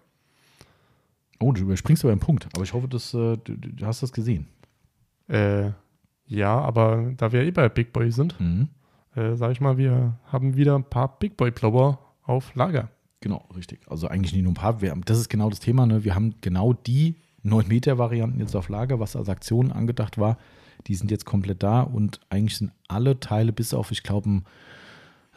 Oh, 1.39 1.53
du 1.53 1.63
überspringst 1.63 2.05
aber 2.05 2.13
einen 2.13 2.21
Punkt. 2.21 2.49
Aber 2.55 2.63
ich 2.65 2.73
hoffe, 2.73 2.89
dass, 2.89 3.13
äh, 3.15 3.37
du, 3.37 3.57
du 3.57 3.87
hast 3.87 4.03
das 4.03 4.13
gesehen. 4.13 4.47
Äh, 5.29 5.71
ja, 6.27 6.59
aber 6.59 7.13
da 7.17 7.33
wir 7.33 7.43
eh 7.43 7.51
bei 7.51 7.69
Big 7.69 7.93
Boy 7.93 8.11
sind, 8.11 8.39
Mhm. 8.41 8.69
äh, 9.15 9.35
sage 9.37 9.53
ich 9.53 9.61
mal, 9.61 9.77
wir 9.77 10.19
haben 10.27 10.57
wieder 10.57 10.75
ein 10.77 10.85
paar 10.85 11.19
Big 11.19 11.37
Boy 11.37 11.51
Blower 11.51 11.99
auf 12.23 12.55
Lager. 12.55 12.91
Genau, 13.21 13.45
richtig. 13.55 13.81
Also 13.89 14.09
eigentlich 14.09 14.33
nicht 14.33 14.43
nur 14.43 14.53
ein 14.53 14.57
paar. 14.57 14.81
Wir 14.81 14.95
das 15.05 15.19
ist 15.19 15.29
genau 15.29 15.51
das 15.51 15.61
Thema. 15.61 15.87
Ne? 15.87 16.05
Wir 16.05 16.15
haben 16.15 16.35
genau 16.41 16.73
die 16.73 17.17
9-Meter-Varianten 17.45 18.41
jetzt 18.41 18.57
auf 18.57 18.69
Lager, 18.69 18.99
was 18.99 19.15
als 19.17 19.29
Aktion 19.29 19.73
angedacht 19.73 20.19
war. 20.19 20.37
Die 20.87 20.95
sind 20.95 21.11
jetzt 21.11 21.25
komplett 21.25 21.63
da 21.63 21.83
und 21.83 22.21
eigentlich 22.29 22.57
sind 22.57 22.73
alle 22.89 23.19
Teile, 23.21 23.53
bis 23.53 23.73
auf, 23.75 23.91
ich 23.93 24.03
glaube, 24.03 24.29
ein- 24.31 24.45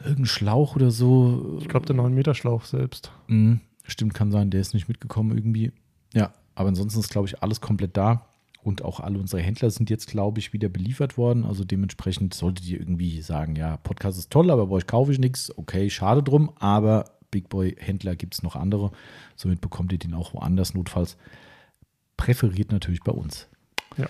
irgendein 0.01 0.25
Schlauch 0.25 0.75
oder 0.75 0.91
so. 0.91 1.57
Ich 1.61 1.67
glaube, 1.67 1.85
der 1.85 1.95
9 1.95 2.13
Meter 2.13 2.33
Schlauch 2.33 2.65
selbst. 2.65 3.11
Mhm, 3.27 3.61
stimmt, 3.85 4.13
kann 4.13 4.31
sein, 4.31 4.49
der 4.49 4.61
ist 4.61 4.73
nicht 4.73 4.87
mitgekommen 4.87 5.37
irgendwie. 5.37 5.71
Ja, 6.13 6.33
aber 6.55 6.69
ansonsten 6.69 6.99
ist, 6.99 7.09
glaube 7.09 7.27
ich, 7.27 7.41
alles 7.41 7.61
komplett 7.61 7.97
da. 7.97 8.25
Und 8.61 8.83
auch 8.83 8.99
alle 8.99 9.17
unsere 9.17 9.41
Händler 9.41 9.71
sind 9.71 9.89
jetzt, 9.89 10.07
glaube 10.07 10.39
ich, 10.39 10.51
wieder 10.51 10.67
beliefert 10.67 11.17
worden. 11.17 11.45
Also 11.45 11.63
dementsprechend 11.63 12.33
solltet 12.33 12.67
ihr 12.67 12.79
irgendwie 12.79 13.21
sagen, 13.21 13.55
ja, 13.55 13.77
Podcast 13.77 14.19
ist 14.19 14.31
toll, 14.31 14.51
aber 14.51 14.67
bei 14.67 14.75
euch 14.75 14.87
kaufe 14.87 15.13
ich 15.13 15.19
nichts. 15.19 15.57
Okay, 15.57 15.89
schade 15.89 16.21
drum, 16.21 16.51
aber 16.59 17.05
Big 17.31 17.47
Boy 17.47 17.75
Händler 17.79 18.15
gibt 18.15 18.33
es 18.33 18.43
noch 18.43 18.55
andere. 18.55 18.91
Somit 19.35 19.61
bekommt 19.61 19.93
ihr 19.93 19.99
den 19.99 20.13
auch 20.13 20.33
woanders, 20.33 20.73
notfalls. 20.73 21.17
Präferiert 22.17 22.71
natürlich 22.71 23.01
bei 23.01 23.13
uns. 23.13 23.47
Ja. 23.97 24.07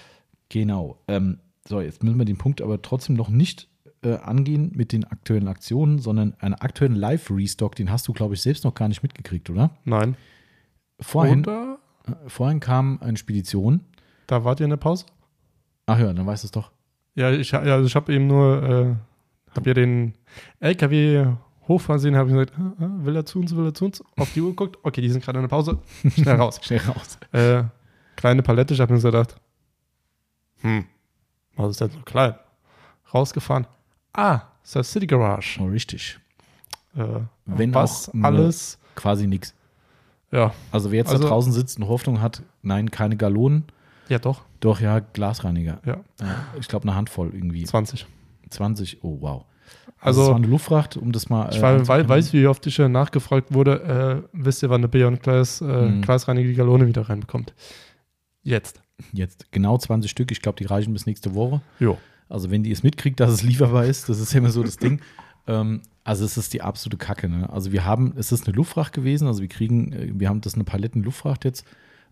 Genau. 0.49 0.97
Ähm, 1.07 1.39
so, 1.67 1.79
jetzt 1.79 2.03
müssen 2.03 2.17
wir 2.17 2.25
den 2.25 2.37
Punkt 2.37 2.61
aber 2.61 2.81
trotzdem 2.81 3.15
noch 3.15 3.29
nicht 3.29 3.68
äh, 4.03 4.15
angehen 4.15 4.71
mit 4.75 4.91
den 4.91 5.03
aktuellen 5.05 5.47
Aktionen, 5.47 5.99
sondern 5.99 6.33
einen 6.39 6.53
aktuellen 6.55 6.95
Live-Restock, 6.95 7.75
den 7.75 7.91
hast 7.91 8.07
du, 8.07 8.13
glaube 8.13 8.33
ich, 8.35 8.41
selbst 8.41 8.63
noch 8.63 8.73
gar 8.73 8.87
nicht 8.87 9.03
mitgekriegt, 9.03 9.49
oder? 9.49 9.71
Nein. 9.85 10.15
Vorhin, 11.01 11.41
Oder 11.41 11.79
äh, 12.07 12.11
vorhin 12.27 12.59
kam 12.59 12.99
eine 13.01 13.17
Spedition. 13.17 13.81
da 14.27 14.43
wart 14.43 14.59
ihr 14.59 14.65
in 14.65 14.69
der 14.71 14.77
Pause? 14.77 15.05
Ach 15.85 15.97
ja, 15.99 16.11
dann 16.13 16.25
weißt 16.25 16.43
du 16.43 16.47
es 16.47 16.51
doch. 16.51 16.71
Ja, 17.15 17.31
ich, 17.31 17.51
ja, 17.51 17.59
also 17.59 17.85
ich 17.85 17.95
habe 17.95 18.13
eben 18.13 18.27
nur, 18.27 18.63
äh, 18.63 19.55
habe 19.55 19.69
ja 19.69 19.73
den 19.73 20.13
LKW 20.59 21.27
hochfahren 21.67 21.99
sehen, 21.99 22.15
habe 22.15 22.29
ich 22.29 22.35
gesagt, 22.35 22.53
ah, 22.59 22.83
ah, 22.83 22.89
will 23.05 23.15
er 23.15 23.25
zu 23.25 23.39
uns, 23.39 23.55
will 23.55 23.65
er 23.65 23.73
zu 23.73 23.85
uns? 23.85 24.03
Auf 24.17 24.31
die 24.33 24.41
Uhr 24.41 24.49
geguckt, 24.49 24.77
okay, 24.83 25.01
die 25.01 25.09
sind 25.09 25.23
gerade 25.23 25.39
in 25.39 25.43
der 25.43 25.49
Pause, 25.49 25.79
schnell 26.15 26.35
raus. 26.35 26.59
Schnell 26.63 26.79
raus. 26.81 27.17
äh, 27.31 27.63
kleine 28.15 28.43
Palette, 28.43 28.73
ich 28.73 28.79
habe 28.81 28.93
mir 28.93 28.99
so 28.99 29.09
gedacht, 29.09 29.35
hm, 30.61 30.85
was 31.55 31.71
ist 31.71 31.81
denn 31.81 31.91
so 31.91 31.99
klein? 32.01 32.35
Rausgefahren, 33.13 33.65
ah, 34.19 34.41
das 34.73 34.91
City 34.91 35.07
Garage. 35.07 35.59
Oh, 35.61 35.65
richtig. 35.67 36.19
Äh, 36.95 37.03
Wenn 37.45 37.73
was 37.73 38.11
alles, 38.21 38.77
Quasi 38.95 39.27
nichts. 39.27 39.53
ja, 40.31 40.53
Also 40.71 40.91
wer 40.91 40.97
jetzt 40.99 41.09
Also- 41.11 41.23
da 41.23 41.29
draußen 41.29 41.51
sitzt 41.53 41.77
und 41.79 41.87
Hoffnung 41.87 42.21
hat, 42.21 42.41
nein, 42.61 42.91
keine 42.91 43.15
Gallonen, 43.15 43.63
ja 44.09 44.19
doch, 44.19 44.41
doch 44.59 44.79
ja, 44.81 44.99
Glasreiniger. 44.99 45.79
ja, 45.85 46.01
ich 46.59 46.67
glaube 46.67 46.83
eine 46.87 46.95
Handvoll 46.95 47.31
irgendwie. 47.33 47.63
20. 47.63 48.05
20, 48.49 49.03
oh 49.03 49.17
wow. 49.21 49.45
Also, 50.01 50.21
Also, 50.21 50.21
es 50.23 50.27
war 50.29 50.35
eine 50.37 50.47
Luftfracht, 50.47 50.97
um 50.97 51.11
das 51.11 51.29
mal. 51.29 51.49
ich 51.51 51.57
äh, 51.57 51.61
war, 51.61 51.87
weil, 51.87 52.07
weiß, 52.09 52.33
wie 52.33 52.47
oft 52.47 52.65
ich 52.65 52.75
schon 52.75 52.91
nachgefragt 52.91 53.53
wurde, 53.53 54.23
äh, 54.23 54.27
wisst 54.33 54.63
ihr, 54.63 54.69
wann 54.69 54.81
eine 54.81 54.87
Beyond 54.87 55.21
Class, 55.21 55.61
äh, 55.61 55.65
Mhm. 55.65 56.01
Gleisreinige 56.01 56.53
Galone 56.55 56.87
wieder 56.87 57.07
reinbekommt? 57.07 57.53
Jetzt. 58.41 58.81
Jetzt 59.13 59.51
genau 59.51 59.77
20 59.77 60.09
Stück. 60.09 60.31
Ich 60.31 60.41
glaube, 60.41 60.57
die 60.57 60.65
reichen 60.65 60.91
bis 60.93 61.05
nächste 61.05 61.35
Woche. 61.35 61.61
Jo. 61.79 61.97
Also, 62.29 62.51
wenn 62.51 62.63
die 62.63 62.71
es 62.71 62.83
mitkriegt, 62.83 63.19
dass 63.19 63.31
es 63.31 63.43
lieferbar 63.43 63.85
ist, 63.85 64.07
das 64.07 64.19
ist 64.19 64.31
ja 64.33 64.37
immer 64.37 64.51
so 64.51 64.63
das 64.63 64.77
Ding. 64.77 65.01
Ähm, 65.47 65.81
also, 66.03 66.23
es 66.23 66.37
ist 66.37 66.53
die 66.53 66.61
absolute 66.61 66.97
Kacke. 66.97 67.27
Ne? 67.27 67.49
Also, 67.49 67.71
wir 67.71 67.83
haben, 67.83 68.13
es 68.15 68.31
ist 68.31 68.45
eine 68.47 68.55
Luftfracht 68.55 68.93
gewesen. 68.93 69.27
Also, 69.27 69.41
wir 69.41 69.49
kriegen, 69.49 69.91
äh, 69.91 70.11
wir 70.13 70.29
haben 70.29 70.41
das 70.41 70.53
eine 70.53 70.63
Paletten-Luftfracht 70.63 71.43
jetzt. 71.43 71.65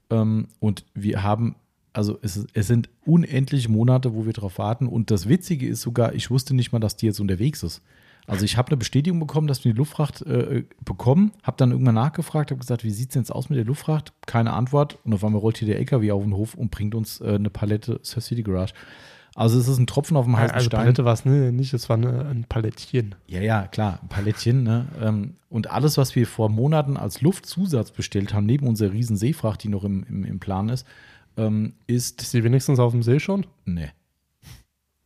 Ähm, 0.09 0.47
und 0.59 0.85
wir 0.95 1.21
haben, 1.21 1.55
also, 1.93 2.17
es, 2.23 2.47
es 2.53 2.67
sind 2.67 2.89
unendliche 3.05 3.69
Monate, 3.69 4.15
wo 4.15 4.25
wir 4.25 4.33
drauf 4.33 4.57
warten. 4.57 4.87
Und 4.87 5.11
das 5.11 5.29
Witzige 5.29 5.67
ist 5.67 5.81
sogar, 5.81 6.13
ich 6.13 6.31
wusste 6.31 6.55
nicht 6.55 6.71
mal, 6.71 6.79
dass 6.79 6.95
die 6.95 7.05
jetzt 7.05 7.19
unterwegs 7.19 7.61
ist. 7.61 7.83
Also, 8.25 8.43
ich 8.43 8.57
habe 8.57 8.69
eine 8.69 8.77
Bestätigung 8.77 9.19
bekommen, 9.19 9.47
dass 9.47 9.63
wir 9.63 9.71
die 9.71 9.77
Luftfracht 9.77 10.23
äh, 10.23 10.63
bekommen. 10.83 11.31
Habe 11.43 11.57
dann 11.57 11.71
irgendwann 11.71 11.95
nachgefragt, 11.95 12.49
habe 12.49 12.59
gesagt, 12.59 12.83
wie 12.83 12.89
sieht 12.89 13.09
es 13.09 13.13
denn 13.13 13.21
jetzt 13.21 13.31
aus 13.31 13.49
mit 13.49 13.57
der 13.57 13.65
Luftfracht? 13.65 14.13
Keine 14.25 14.53
Antwort. 14.53 14.97
Und 15.03 15.13
auf 15.13 15.23
einmal 15.23 15.41
rollt 15.41 15.59
hier 15.59 15.67
der 15.67 15.77
LKW 15.77 16.11
auf 16.11 16.23
den 16.23 16.33
Hof 16.33 16.55
und 16.55 16.71
bringt 16.71 16.95
uns 16.95 17.21
äh, 17.21 17.35
eine 17.35 17.51
Palette 17.51 17.99
Sur 18.01 18.21
City 18.21 18.41
Garage. 18.41 18.73
Also 19.37 19.59
es 19.59 19.67
ist 19.67 19.77
ein 19.77 19.85
Tropfen 19.85 20.17
auf 20.17 20.25
dem 20.25 20.35
heißen 20.35 20.55
Also 20.55 20.65
Stein. 20.65 20.79
Palette 20.79 21.05
war 21.05 21.13
es 21.13 21.23
ne, 21.23 21.51
nicht, 21.51 21.71
es 21.71 21.87
war 21.89 21.97
eine, 21.97 22.25
ein 22.25 22.45
Palettchen. 22.49 23.13
Ja, 23.27 23.39
ja, 23.39 23.67
klar, 23.67 23.99
ein 24.01 24.09
Palettchen. 24.09 24.63
Ne? 24.63 24.87
Ähm, 24.99 25.35
Und 25.49 25.69
alles, 25.69 25.95
was 25.95 26.15
wir 26.15 26.25
vor 26.25 26.49
Monaten 26.49 26.97
als 26.97 27.21
Luftzusatz 27.21 27.91
bestellt 27.91 28.33
haben, 28.33 28.47
neben 28.47 28.65
unserer 28.67 28.91
riesen 28.91 29.15
Seefracht, 29.15 29.63
die 29.63 29.69
noch 29.69 29.83
im, 29.83 30.03
im, 30.09 30.25
im 30.25 30.39
Plan 30.39 30.69
ist, 30.69 30.87
ähm, 31.37 31.73
ist. 31.85 32.19
Ist 32.23 32.33
die 32.33 32.43
wenigstens 32.43 32.79
auf 32.79 32.93
dem 32.93 33.03
See 33.03 33.19
schon? 33.19 33.45
Nee. 33.63 33.91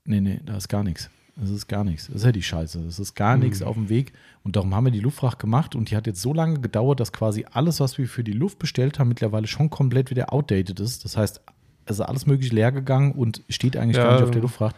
Nee, 0.05 0.21
nee, 0.21 0.39
da 0.45 0.55
ist 0.55 0.69
gar 0.69 0.85
nichts. 0.85 1.09
Das 1.35 1.49
ist 1.49 1.67
gar 1.67 1.83
nichts. 1.83 2.07
Das 2.07 2.17
ist 2.17 2.23
ja 2.23 2.31
die 2.31 2.41
Scheiße. 2.41 2.81
Das 2.85 2.99
ist 2.99 3.15
gar 3.15 3.35
nichts 3.35 3.61
auf 3.61 3.75
dem 3.75 3.89
Weg. 3.89 4.13
Und 4.43 4.55
darum 4.55 4.73
haben 4.73 4.85
wir 4.85 4.91
die 4.91 4.99
Luftfracht 5.01 5.39
gemacht 5.39 5.75
und 5.75 5.91
die 5.91 5.97
hat 5.97 6.07
jetzt 6.07 6.21
so 6.21 6.33
lange 6.33 6.61
gedauert, 6.61 7.01
dass 7.01 7.11
quasi 7.11 7.45
alles, 7.51 7.81
was 7.81 7.97
wir 7.97 8.07
für 8.07 8.23
die 8.23 8.31
Luft 8.31 8.59
bestellt 8.59 8.97
haben, 8.97 9.09
mittlerweile 9.09 9.47
schon 9.47 9.69
komplett 9.69 10.09
wieder 10.09 10.31
outdated 10.31 10.79
ist. 10.79 11.03
Das 11.03 11.17
heißt, 11.17 11.41
ist 11.87 11.99
alles 12.01 12.25
möglich 12.25 12.51
leer 12.51 12.71
gegangen 12.71 13.11
und 13.13 13.43
steht 13.49 13.75
eigentlich 13.77 13.97
Ja. 13.97 14.03
gar 14.05 14.13
nicht 14.15 14.23
auf 14.23 14.31
der 14.31 14.41
Luftfracht. 14.41 14.75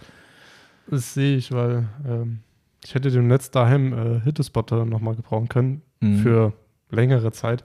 Das 0.88 1.14
sehe 1.14 1.38
ich, 1.38 1.52
weil 1.52 1.88
ähm, 2.08 2.40
ich 2.84 2.96
hätte 2.96 3.12
dem 3.12 3.28
Netz 3.28 3.52
daheim 3.52 3.94
äh, 3.94 4.20
Hittespotter 4.22 4.86
nochmal 4.86 5.16
gebrauchen 5.16 5.48
können 5.50 5.82
Mhm. 6.02 6.18
für 6.20 6.54
längere 6.90 7.32
Zeit. 7.32 7.64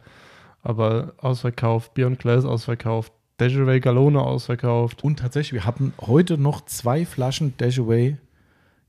Aber 0.63 1.15
ausverkauft, 1.19 1.95
Beyond 1.95 2.19
Glass 2.19 2.45
ausverkauft, 2.45 3.13
Desiree 3.41 3.81
Galone 3.81 4.21
ausverkauft. 4.21 5.03
Und 5.05 5.19
tatsächlich, 5.21 5.53
wir 5.55 5.65
hatten 5.67 5.93
heute 6.01 6.39
noch 6.39 6.65
zwei 6.65 7.05
Flaschen 7.07 7.55
Dashaway. 7.57 8.17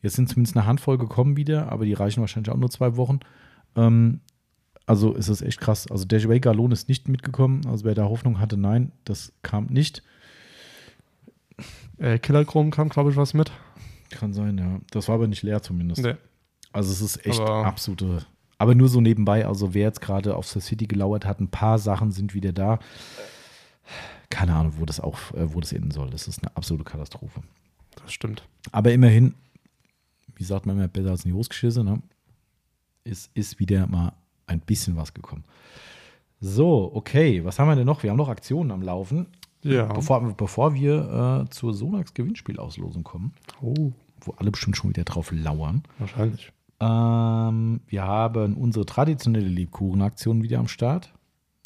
Jetzt 0.01 0.15
sind 0.15 0.29
zumindest 0.29 0.55
eine 0.57 0.65
Handvoll 0.65 0.97
gekommen 0.97 1.37
wieder, 1.37 1.71
aber 1.71 1.85
die 1.85 1.93
reichen 1.93 2.21
wahrscheinlich 2.21 2.51
auch 2.51 2.57
nur 2.57 2.69
zwei 2.69 2.95
Wochen. 2.95 3.19
Ähm, 3.75 4.21
also 4.85 5.13
ist 5.13 5.27
es 5.29 5.41
echt 5.43 5.61
krass. 5.61 5.89
Also 5.91 6.05
Dashaway 6.05 6.39
Galon 6.39 6.71
ist 6.71 6.89
nicht 6.89 7.07
mitgekommen. 7.09 7.61
Also 7.67 7.85
wer 7.85 7.93
da 7.95 8.05
Hoffnung 8.05 8.39
hatte, 8.39 8.57
nein, 8.57 8.91
das 9.05 9.33
kam 9.43 9.65
nicht. 9.67 10.01
Äh, 11.99 12.19
Killerchrom 12.19 12.71
kam, 12.71 12.89
glaube 12.89 13.11
ich, 13.11 13.17
was 13.17 13.33
mit. 13.33 13.51
Kann 14.09 14.33
sein, 14.33 14.57
ja. 14.57 14.79
Das 14.91 15.07
war 15.07 15.15
aber 15.15 15.27
nicht 15.27 15.43
leer 15.43 15.61
zumindest. 15.61 16.01
Nee. 16.01 16.15
Also 16.71 16.91
es 16.91 17.01
ist 17.01 17.25
echt 17.25 17.39
Aber- 17.39 17.65
absolute. 17.65 18.25
Aber 18.57 18.75
nur 18.75 18.89
so 18.89 18.99
nebenbei. 19.01 19.45
Also 19.45 19.73
wer 19.73 19.83
jetzt 19.83 20.01
gerade 20.01 20.35
auf 20.35 20.47
The 20.47 20.59
City 20.59 20.85
gelauert 20.87 21.25
hat, 21.25 21.39
ein 21.39 21.49
paar 21.49 21.79
Sachen 21.79 22.11
sind 22.11 22.33
wieder 22.33 22.51
da. 22.51 22.79
Keine 24.29 24.53
Ahnung, 24.55 24.73
wo 24.77 24.85
das 24.85 24.99
auch, 24.99 25.17
äh, 25.33 25.53
wo 25.53 25.59
das 25.61 25.71
enden 25.73 25.91
soll. 25.91 26.09
Das 26.09 26.27
ist 26.27 26.43
eine 26.43 26.55
absolute 26.55 26.83
Katastrophe. 26.83 27.41
Das 28.01 28.11
stimmt. 28.13 28.47
Aber 28.71 28.91
immerhin, 28.91 29.33
wie 30.35 30.43
sagt 30.43 30.65
man 30.65 30.75
immer, 30.77 30.87
besser 30.87 31.11
als 31.11 31.23
in 31.25 31.31
die 31.31 31.37
Hose 31.37 31.49
geschissen, 31.49 31.85
ne? 31.85 32.01
Es 33.03 33.29
ist 33.33 33.59
wieder 33.59 33.87
mal 33.87 34.13
ein 34.45 34.59
bisschen 34.59 34.95
was 34.97 35.13
gekommen. 35.13 35.43
So, 36.41 36.91
okay, 36.93 37.43
was 37.43 37.57
haben 37.59 37.67
wir 37.69 37.75
denn 37.75 37.85
noch? 37.85 38.03
Wir 38.03 38.11
haben 38.11 38.17
noch 38.17 38.29
Aktionen 38.29 38.71
am 38.71 38.81
Laufen. 38.81 39.27
Ja. 39.63 39.85
Bevor, 39.91 40.21
bevor 40.35 40.73
wir 40.73 41.45
äh, 41.45 41.49
zur 41.49 41.73
Sonax 41.73 42.13
Gewinnspielauslosung 42.13 43.03
kommen, 43.03 43.33
Oh, 43.61 43.91
wo 44.21 44.31
alle 44.37 44.51
bestimmt 44.51 44.77
schon 44.77 44.89
wieder 44.89 45.03
drauf 45.03 45.31
lauern. 45.31 45.83
wahrscheinlich. 45.97 46.51
Ähm, 46.79 47.81
wir 47.87 48.03
haben 48.03 48.55
unsere 48.55 48.85
traditionelle 48.85 49.47
Lebkuchenaktion 49.47 50.43
wieder 50.43 50.59
am 50.59 50.67
Start. 50.69 51.13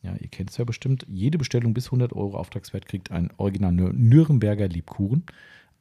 Ja, 0.02 0.15
ihr 0.20 0.28
kennt 0.28 0.49
es 0.49 0.57
ja 0.57 0.65
bestimmt. 0.65 1.06
Jede 1.07 1.38
Bestellung 1.38 1.74
bis 1.74 1.86
100 1.88 2.14
Euro 2.14 2.36
Auftragswert 2.38 2.88
kriegt 2.88 3.11
ein 3.11 3.30
original 3.38 3.72
Nür- 3.72 3.94
Nürnberger 3.94 4.68
Lebkuchen. 4.68 5.24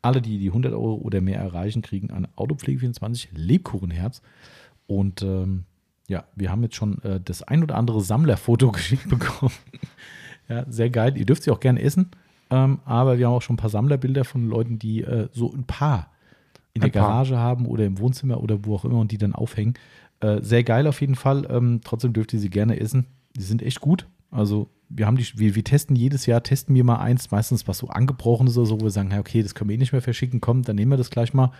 Alle, 0.02 0.20
die 0.20 0.38
die 0.38 0.48
100 0.48 0.72
Euro 0.74 0.94
oder 0.96 1.20
mehr 1.20 1.38
erreichen, 1.40 1.80
kriegen 1.82 2.10
ein 2.10 2.28
Autopflege 2.36 2.80
24 2.80 3.30
Lebkuchenherz. 3.32 4.20
Und 4.86 5.22
ähm, 5.22 5.64
ja, 6.08 6.24
wir 6.36 6.50
haben 6.50 6.62
jetzt 6.62 6.76
schon 6.76 7.00
äh, 7.02 7.20
das 7.24 7.42
ein 7.42 7.62
oder 7.62 7.76
andere 7.76 8.00
Sammlerfoto 8.02 8.70
geschickt 8.72 9.08
bekommen. 9.08 9.52
Ja, 10.48 10.64
sehr 10.68 10.90
geil. 10.90 11.16
Ihr 11.16 11.26
dürft 11.26 11.42
sie 11.44 11.50
auch 11.50 11.60
gerne 11.60 11.80
essen. 11.82 12.10
Ähm, 12.50 12.80
aber 12.84 13.18
wir 13.18 13.26
haben 13.26 13.34
auch 13.34 13.42
schon 13.42 13.54
ein 13.54 13.58
paar 13.58 13.70
Sammlerbilder 13.70 14.24
von 14.24 14.48
Leuten, 14.48 14.78
die 14.78 15.02
äh, 15.02 15.28
so 15.32 15.52
ein 15.52 15.64
paar 15.64 16.10
in 16.74 16.82
Ein 16.82 16.90
der 16.92 17.00
paar. 17.00 17.08
Garage 17.10 17.38
haben 17.38 17.66
oder 17.66 17.84
im 17.84 17.98
Wohnzimmer 17.98 18.42
oder 18.42 18.64
wo 18.64 18.74
auch 18.74 18.84
immer 18.84 18.98
und 18.98 19.10
die 19.12 19.18
dann 19.18 19.34
aufhängen. 19.34 19.74
Äh, 20.20 20.40
sehr 20.42 20.62
geil 20.62 20.86
auf 20.86 21.00
jeden 21.00 21.14
Fall. 21.14 21.46
Ähm, 21.50 21.80
trotzdem 21.84 22.12
dürft 22.12 22.32
ihr 22.32 22.38
sie 22.40 22.50
gerne 22.50 22.78
essen. 22.80 23.06
Die 23.36 23.42
sind 23.42 23.62
echt 23.62 23.80
gut. 23.80 24.06
Also 24.30 24.68
wir 24.88 25.06
haben 25.06 25.16
die, 25.16 25.26
wir, 25.38 25.54
wir 25.54 25.64
testen 25.64 25.96
jedes 25.96 26.26
Jahr, 26.26 26.42
testen 26.42 26.74
wir 26.74 26.84
mal 26.84 26.96
eins, 26.96 27.30
meistens 27.30 27.66
was 27.68 27.78
so 27.78 27.88
angebrochenes 27.88 28.56
oder 28.58 28.66
so, 28.66 28.80
wo 28.80 28.84
wir 28.84 28.90
sagen, 28.90 29.12
okay, 29.18 29.42
das 29.42 29.54
können 29.54 29.68
wir 29.70 29.74
eh 29.74 29.78
nicht 29.78 29.92
mehr 29.92 30.02
verschicken, 30.02 30.40
komm, 30.42 30.62
dann 30.62 30.76
nehmen 30.76 30.90
wir 30.92 30.96
das 30.98 31.10
gleich 31.10 31.32
mal. 31.34 31.50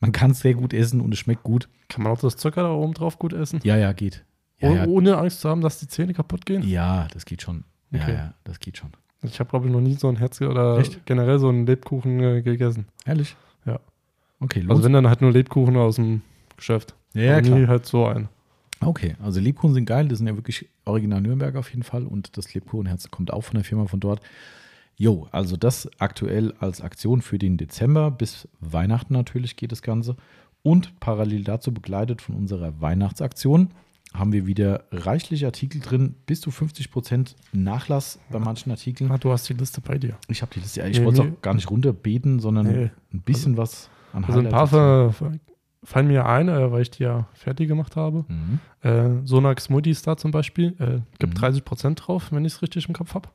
Man 0.00 0.12
kann 0.12 0.30
es 0.30 0.40
sehr 0.40 0.54
gut 0.54 0.72
essen 0.72 1.00
und 1.00 1.12
es 1.12 1.18
schmeckt 1.18 1.42
gut. 1.42 1.68
Kann 1.88 2.04
man 2.04 2.12
auch 2.12 2.20
das 2.20 2.36
Zucker 2.36 2.62
da 2.62 2.70
oben 2.72 2.94
drauf 2.94 3.18
gut 3.18 3.32
essen? 3.32 3.58
Ja, 3.64 3.76
ja, 3.76 3.92
geht. 3.92 4.24
Ja, 4.60 4.68
Oh- 4.70 4.74
ja, 4.74 4.86
Ohne 4.86 5.16
Angst 5.18 5.40
zu 5.40 5.48
haben, 5.48 5.60
dass 5.60 5.80
die 5.80 5.88
Zähne 5.88 6.14
kaputt 6.14 6.46
gehen? 6.46 6.62
ja 6.62 7.08
das 7.12 7.24
geht 7.24 7.42
schon. 7.42 7.64
Ja, 7.90 8.00
Okay. 8.02 8.12
ja, 8.14 8.34
das 8.44 8.60
geht 8.60 8.76
schon. 8.76 8.90
Ich 9.22 9.40
habe, 9.40 9.50
glaube 9.50 9.66
ich, 9.66 9.72
noch 9.72 9.80
nie 9.80 9.94
so 9.94 10.08
ein 10.08 10.16
Herz 10.16 10.40
oder 10.40 10.78
Echt? 10.78 11.04
generell 11.06 11.38
so 11.38 11.48
einen 11.48 11.66
Lebkuchen 11.66 12.20
äh, 12.22 12.42
gegessen. 12.42 12.86
Ehrlich? 13.04 13.34
Ja. 13.64 13.80
Okay, 14.40 14.60
Also 14.60 14.74
los. 14.74 14.84
wenn 14.84 14.92
dann 14.92 15.08
halt 15.08 15.20
nur 15.20 15.32
Lebkuchen 15.32 15.76
aus 15.76 15.96
dem 15.96 16.22
Geschäft. 16.56 16.94
ja, 17.14 17.22
ja, 17.22 17.40
klar. 17.40 17.58
nie 17.58 17.66
halt 17.66 17.86
so 17.86 18.06
ein. 18.06 18.28
Okay, 18.80 19.16
also 19.20 19.40
Lebkuchen 19.40 19.74
sind 19.74 19.86
geil, 19.86 20.06
das 20.06 20.18
sind 20.18 20.28
ja 20.28 20.36
wirklich 20.36 20.68
original 20.84 21.20
Nürnberg 21.20 21.56
auf 21.56 21.70
jeden 21.70 21.82
Fall 21.82 22.04
und 22.06 22.36
das 22.36 22.54
Lebkuchenherz 22.54 23.10
kommt 23.10 23.32
auch 23.32 23.40
von 23.42 23.54
der 23.56 23.64
Firma 23.64 23.86
von 23.86 23.98
dort. 23.98 24.20
Jo, 24.96 25.26
also 25.32 25.56
das 25.56 25.88
aktuell 25.98 26.54
als 26.60 26.80
Aktion 26.80 27.20
für 27.20 27.38
den 27.38 27.56
Dezember 27.56 28.12
bis 28.12 28.46
Weihnachten 28.60 29.14
natürlich 29.14 29.56
geht 29.56 29.72
das 29.72 29.82
Ganze 29.82 30.14
und 30.62 30.98
parallel 31.00 31.42
dazu 31.42 31.72
begleitet 31.74 32.22
von 32.22 32.36
unserer 32.36 32.80
Weihnachtsaktion 32.80 33.70
haben 34.14 34.32
wir 34.32 34.46
wieder 34.46 34.84
reichlich 34.90 35.44
Artikel 35.44 35.80
drin, 35.80 36.14
bis 36.26 36.40
zu 36.40 36.50
50% 36.50 37.34
Nachlass 37.52 38.18
bei 38.30 38.38
manchen 38.38 38.70
Artikeln. 38.70 39.10
Ah, 39.10 39.18
du 39.18 39.30
hast 39.30 39.48
die 39.48 39.54
Liste 39.54 39.80
bei 39.80 39.98
dir. 39.98 40.16
Ich 40.28 40.42
habe 40.42 40.52
die 40.54 40.60
Liste, 40.60 40.80
ich 40.88 40.98
Nee, 40.98 41.04
wollte 41.04 41.22
es 41.22 41.28
nee. 41.28 41.34
auch 41.36 41.42
gar 41.42 41.54
nicht 41.54 41.70
runterbeten, 41.70 42.40
sondern 42.40 42.66
Nee. 42.66 42.90
ein 43.12 43.20
bisschen 43.22 43.56
was 43.56 43.90
an 44.12 44.24
Also 44.24 44.38
ein 44.40 44.48
paar 44.48 45.14
fallen 45.84 46.08
mir 46.08 46.26
ein, 46.26 46.48
äh, 46.48 46.72
weil 46.72 46.82
ich 46.82 46.90
die 46.90 47.04
ja 47.04 47.28
fertig 47.34 47.68
gemacht 47.68 47.94
habe. 47.96 48.24
Mhm. 48.28 48.58
Äh, 48.82 49.24
Sonax 49.26 49.68
Multistar 49.70 50.16
zum 50.16 50.32
Beispiel. 50.32 50.74
Äh, 50.78 51.00
gibt 51.18 51.34
Mhm. 51.34 51.38
30% 51.38 51.94
drauf, 52.00 52.32
wenn 52.32 52.44
ich 52.44 52.54
es 52.54 52.62
richtig 52.62 52.88
im 52.88 52.94
Kopf 52.94 53.14
habe. 53.14 53.28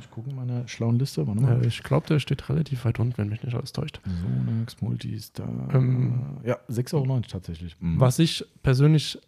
Ich 0.00 0.10
gucke 0.10 0.30
in 0.30 0.36
meiner 0.36 0.66
schlauen 0.68 0.98
Liste. 0.98 1.22
Äh, 1.22 1.66
ich 1.66 1.82
glaube, 1.82 2.06
der 2.06 2.20
steht 2.20 2.48
relativ 2.48 2.84
weit 2.84 2.98
unten, 3.00 3.18
wenn 3.18 3.28
mich 3.28 3.42
nicht 3.42 3.54
alles 3.54 3.72
täuscht. 3.72 4.00
Sonax 4.04 4.80
Multistar. 4.80 5.48
Ähm, 5.74 6.38
ja, 6.44 6.56
6,90 6.68 6.94
Euro 6.94 7.20
tatsächlich. 7.28 7.76
Mhm. 7.80 7.98
Was 8.00 8.18
ich 8.18 8.44
persönlich 8.62 9.18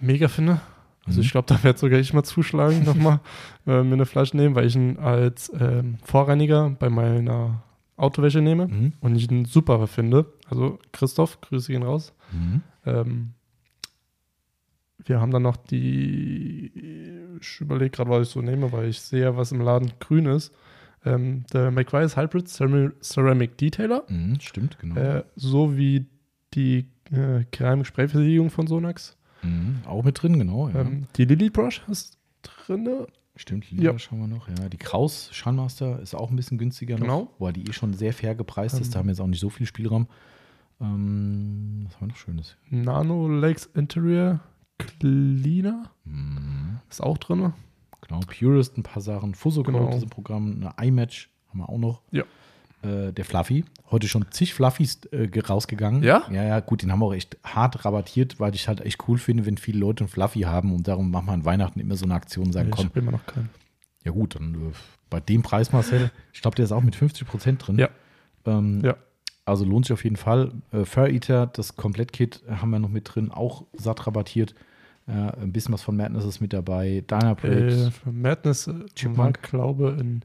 mega 0.00 0.28
finde, 0.28 0.60
also 1.06 1.18
Mhm. 1.20 1.24
ich 1.24 1.30
glaube, 1.32 1.46
da 1.46 1.62
werde 1.62 1.78
sogar 1.78 1.98
ich 1.98 2.12
mal 2.12 2.22
zuschlagen, 2.24 2.84
nochmal 2.84 3.20
äh, 3.66 3.82
mir 3.82 3.94
eine 3.94 4.06
Flasche 4.06 4.36
nehmen, 4.36 4.54
weil 4.54 4.66
ich 4.66 4.76
ihn 4.76 4.98
als 4.98 5.50
ähm, 5.58 5.96
Vorreiniger 6.04 6.70
bei 6.70 6.88
meiner 6.90 7.62
Autowäsche 7.96 8.40
nehme 8.40 8.68
Mhm. 8.68 8.92
und 9.00 9.16
ich 9.16 9.30
ihn 9.30 9.44
super 9.44 9.86
finde. 9.86 10.26
Also 10.50 10.78
Christoph, 10.92 11.40
grüße 11.40 11.72
ihn 11.72 11.82
raus. 11.82 12.12
Mhm. 12.32 12.62
Ähm, 12.86 13.30
wir 15.04 15.20
haben 15.20 15.30
dann 15.30 15.42
noch 15.42 15.56
die, 15.56 16.72
ich 17.40 17.60
überlege 17.60 17.90
gerade, 17.90 18.10
was 18.10 18.28
ich 18.28 18.32
so 18.34 18.42
nehme, 18.42 18.70
weil 18.72 18.88
ich 18.88 19.00
sehe, 19.00 19.36
was 19.36 19.52
im 19.52 19.60
Laden 19.60 19.92
grün 20.00 20.26
ist. 20.26 20.52
Ähm, 21.04 21.44
der 21.52 21.70
McVice 21.70 22.16
Hybrid 22.16 22.48
Cerami- 22.48 22.92
Ceramic 23.02 23.56
Detailer, 23.56 24.02
Mhm, 24.08 24.40
stimmt, 24.40 24.78
genau. 24.80 24.96
äh, 25.00 25.24
sowie 25.36 26.06
die 26.54 26.88
äh, 27.12 27.44
Keramik-Sprayversiegelung 27.52 28.50
von 28.50 28.66
Sonax. 28.66 29.16
Mhm. 29.42 29.82
Auch 29.86 30.02
mit 30.04 30.20
drin, 30.22 30.38
genau. 30.38 30.68
Ja. 30.68 30.80
Ähm, 30.80 31.06
die 31.16 31.24
Lily 31.24 31.50
Brush 31.50 31.82
ist 31.88 32.18
drin. 32.42 32.88
stimmt, 33.36 33.70
Lila 33.70 33.92
ja. 33.92 33.98
schauen 33.98 34.20
wir 34.20 34.26
noch. 34.26 34.48
Ja, 34.48 34.68
die 34.68 34.76
Kraus 34.78 35.30
Shunmaster 35.32 36.00
ist 36.00 36.14
auch 36.14 36.30
ein 36.30 36.36
bisschen 36.36 36.58
günstiger 36.58 36.96
Genau. 36.96 37.20
noch. 37.22 37.26
Boah, 37.38 37.52
die 37.52 37.62
eh 37.68 37.72
schon 37.72 37.94
sehr 37.94 38.12
fair 38.12 38.34
gepreist 38.34 38.80
ist. 38.80 38.88
Ähm. 38.88 38.92
Da 38.92 38.98
haben 39.00 39.06
wir 39.06 39.12
jetzt 39.12 39.20
auch 39.20 39.26
nicht 39.28 39.40
so 39.40 39.50
viel 39.50 39.66
Spielraum. 39.66 40.08
Ähm, 40.80 41.82
was 41.86 41.94
haben 41.96 42.00
wir 42.02 42.08
noch 42.08 42.16
Schönes? 42.16 42.56
Nano 42.70 43.28
Lakes 43.28 43.66
Interior 43.74 44.40
Cleaner 44.78 45.90
Mhm. 46.04 46.78
ist 46.88 47.02
auch 47.02 47.18
drin. 47.18 47.52
Genau, 48.06 48.20
Purist 48.20 48.76
ein 48.78 48.82
paar 48.84 49.02
Sachen. 49.02 49.34
Fuso 49.34 49.62
Genau. 49.62 49.88
Ist 49.90 50.08
Programm. 50.08 50.62
Eine 50.76 50.88
iMatch 50.88 51.30
haben 51.48 51.58
wir 51.60 51.68
auch 51.68 51.78
noch. 51.78 52.02
Ja. 52.12 52.24
Äh, 52.82 53.12
der 53.12 53.24
Fluffy. 53.24 53.64
Heute 53.90 54.06
schon 54.08 54.24
zig 54.30 54.54
Fluffys 54.54 55.00
äh, 55.12 55.28
rausgegangen. 55.40 56.02
Ja? 56.02 56.24
Ja, 56.30 56.44
ja, 56.44 56.60
gut, 56.60 56.82
den 56.82 56.92
haben 56.92 57.00
wir 57.00 57.06
auch 57.06 57.14
echt 57.14 57.36
hart 57.44 57.84
rabattiert, 57.84 58.38
weil 58.40 58.54
ich 58.54 58.68
halt 58.68 58.80
echt 58.82 59.08
cool 59.08 59.18
finde, 59.18 59.46
wenn 59.46 59.56
viele 59.58 59.78
Leute 59.80 60.04
einen 60.04 60.08
Fluffy 60.08 60.40
haben 60.42 60.74
und 60.74 60.86
darum 60.88 61.10
machen 61.10 61.26
wir 61.26 61.32
an 61.32 61.44
Weihnachten 61.44 61.80
immer 61.80 61.96
so 61.96 62.04
eine 62.04 62.14
Aktion 62.14 62.46
und 62.46 62.52
sagen, 62.52 62.68
ich 62.68 62.76
komm, 62.76 62.86
habe 62.86 62.98
immer 63.00 63.12
noch 63.12 63.26
keinen. 63.26 63.48
ja 64.04 64.12
gut, 64.12 64.34
dann 64.34 64.54
äh, 64.54 64.72
bei 65.10 65.20
dem 65.20 65.42
Preis, 65.42 65.72
Marcel, 65.72 66.10
ich 66.32 66.42
glaube, 66.42 66.54
der 66.56 66.66
ist 66.66 66.72
auch 66.72 66.82
mit 66.82 66.94
50 66.96 67.26
Prozent 67.26 67.66
drin. 67.66 67.78
Ja. 67.78 67.88
Ähm, 68.46 68.82
Ja. 68.84 68.96
Also 69.44 69.64
lohnt 69.64 69.86
sich 69.86 69.94
auf 69.94 70.04
jeden 70.04 70.16
Fall. 70.16 70.52
Äh, 70.72 70.84
Fur 70.84 71.08
Eater, 71.08 71.46
das 71.46 71.74
Komplettkit 71.76 72.42
haben 72.50 72.68
wir 72.68 72.78
noch 72.78 72.90
mit 72.90 73.14
drin, 73.14 73.30
auch 73.30 73.64
satt 73.72 74.06
rabattiert. 74.06 74.54
Äh, 75.06 75.12
ein 75.12 75.52
bisschen 75.52 75.72
was 75.72 75.80
von 75.80 75.96
Madness 75.96 76.26
ist 76.26 76.42
mit 76.42 76.52
dabei. 76.52 77.02
Dynabricks, 77.10 77.86
Äh, 78.06 78.10
Madness, 78.10 78.66
äh, 78.66 78.74
Chipmunk. 78.94 79.38
ich 79.42 79.48
glaube, 79.50 79.96
in 79.98 80.20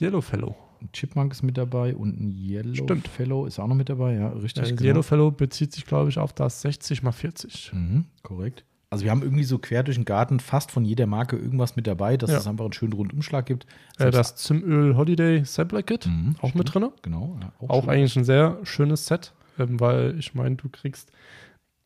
Yellowfellow. 0.00 0.56
Ein 0.84 0.92
Chipmunk 0.92 1.32
ist 1.32 1.42
mit 1.42 1.56
dabei 1.58 1.94
und 1.96 2.20
ein 2.20 2.34
Yellow 2.34 2.74
Stimmt. 2.74 3.08
Fellow 3.08 3.46
ist 3.46 3.58
auch 3.58 3.66
noch 3.66 3.74
mit 3.74 3.88
dabei. 3.88 4.14
Ja, 4.14 4.28
richtig. 4.28 4.64
Äh, 4.70 4.74
genau. 4.76 4.82
Yellowfellow 4.90 5.30
bezieht 5.30 5.72
sich, 5.72 5.84
glaube 5.86 6.10
ich, 6.10 6.18
auf 6.18 6.32
das 6.32 6.60
60 6.62 7.02
mal 7.02 7.12
40. 7.12 7.72
Mhm, 7.72 8.04
korrekt. 8.22 8.64
Also 8.90 9.04
wir 9.04 9.10
haben 9.10 9.22
irgendwie 9.22 9.42
so 9.44 9.58
quer 9.58 9.82
durch 9.82 9.96
den 9.96 10.04
Garten 10.04 10.38
fast 10.38 10.70
von 10.70 10.84
jeder 10.84 11.06
Marke 11.06 11.36
irgendwas 11.36 11.74
mit 11.74 11.86
dabei, 11.88 12.16
dass 12.16 12.30
Ja. 12.30 12.36
es 12.38 12.46
einfach 12.46 12.64
einen 12.64 12.72
schönen 12.74 12.92
Rundumschlag 12.92 13.44
gibt. 13.46 13.66
Äh, 13.98 14.12
das 14.12 14.36
Zimöl 14.36 14.96
Holiday 14.96 15.44
Sampler 15.44 15.82
Kit, 15.82 16.06
Mhm, 16.06 16.36
auch 16.42 16.54
mit 16.54 16.72
drin. 16.72 16.88
Genau. 17.02 17.36
Ja, 17.40 17.52
Auch 17.66 17.80
schön. 17.82 17.90
eigentlich 17.90 18.14
ein 18.16 18.24
sehr 18.24 18.58
schönes 18.62 19.06
Set, 19.06 19.32
ähm, 19.58 19.80
weil 19.80 20.16
ich 20.18 20.34
meine, 20.34 20.54
du 20.54 20.68
kriegst 20.68 21.10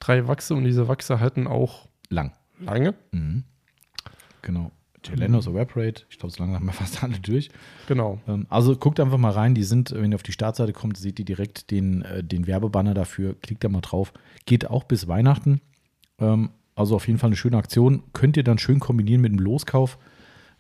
drei 0.00 0.28
Wachse 0.28 0.54
und 0.54 0.64
diese 0.64 0.86
Wachse 0.88 1.18
halten 1.18 1.46
auch 1.46 1.88
lang. 2.10 2.32
lange. 2.60 2.94
Mhm. 3.12 3.44
Genau. 4.42 4.70
Gelanos 5.02 5.46
Evaporate, 5.46 6.04
ich 6.10 6.18
glaube, 6.18 6.32
so 6.34 6.42
lange 6.42 6.54
haben 6.54 6.66
wir 6.66 6.72
fast 6.84 7.02
alle 7.02 7.18
durch. 7.18 7.50
Genau. 7.86 8.20
Ähm, 8.26 8.46
Also 8.48 8.76
guckt 8.76 9.00
einfach 9.00 9.18
mal 9.18 9.30
rein. 9.32 9.54
Die 9.54 9.64
sind, 9.64 9.92
wenn 9.92 10.12
ihr 10.12 10.16
auf 10.16 10.22
die 10.22 10.32
Startseite 10.32 10.72
kommt, 10.72 10.96
seht 10.96 11.18
ihr 11.18 11.24
direkt 11.24 11.70
den, 11.70 12.02
äh, 12.02 12.22
den 12.24 12.46
Werbebanner 12.46 12.94
dafür. 12.94 13.36
Klickt 13.40 13.64
da 13.64 13.68
mal 13.68 13.80
drauf. 13.80 14.12
Geht 14.46 14.68
auch 14.70 14.84
bis 14.84 15.08
Weihnachten. 15.08 15.60
Ähm, 16.18 16.50
Also 16.74 16.94
auf 16.96 17.06
jeden 17.08 17.18
Fall 17.18 17.28
eine 17.28 17.36
schöne 17.36 17.56
Aktion. 17.56 18.02
Könnt 18.12 18.36
ihr 18.36 18.44
dann 18.44 18.58
schön 18.58 18.78
kombinieren 18.80 19.20
mit 19.20 19.32
dem 19.32 19.38
Loskauf. 19.40 19.98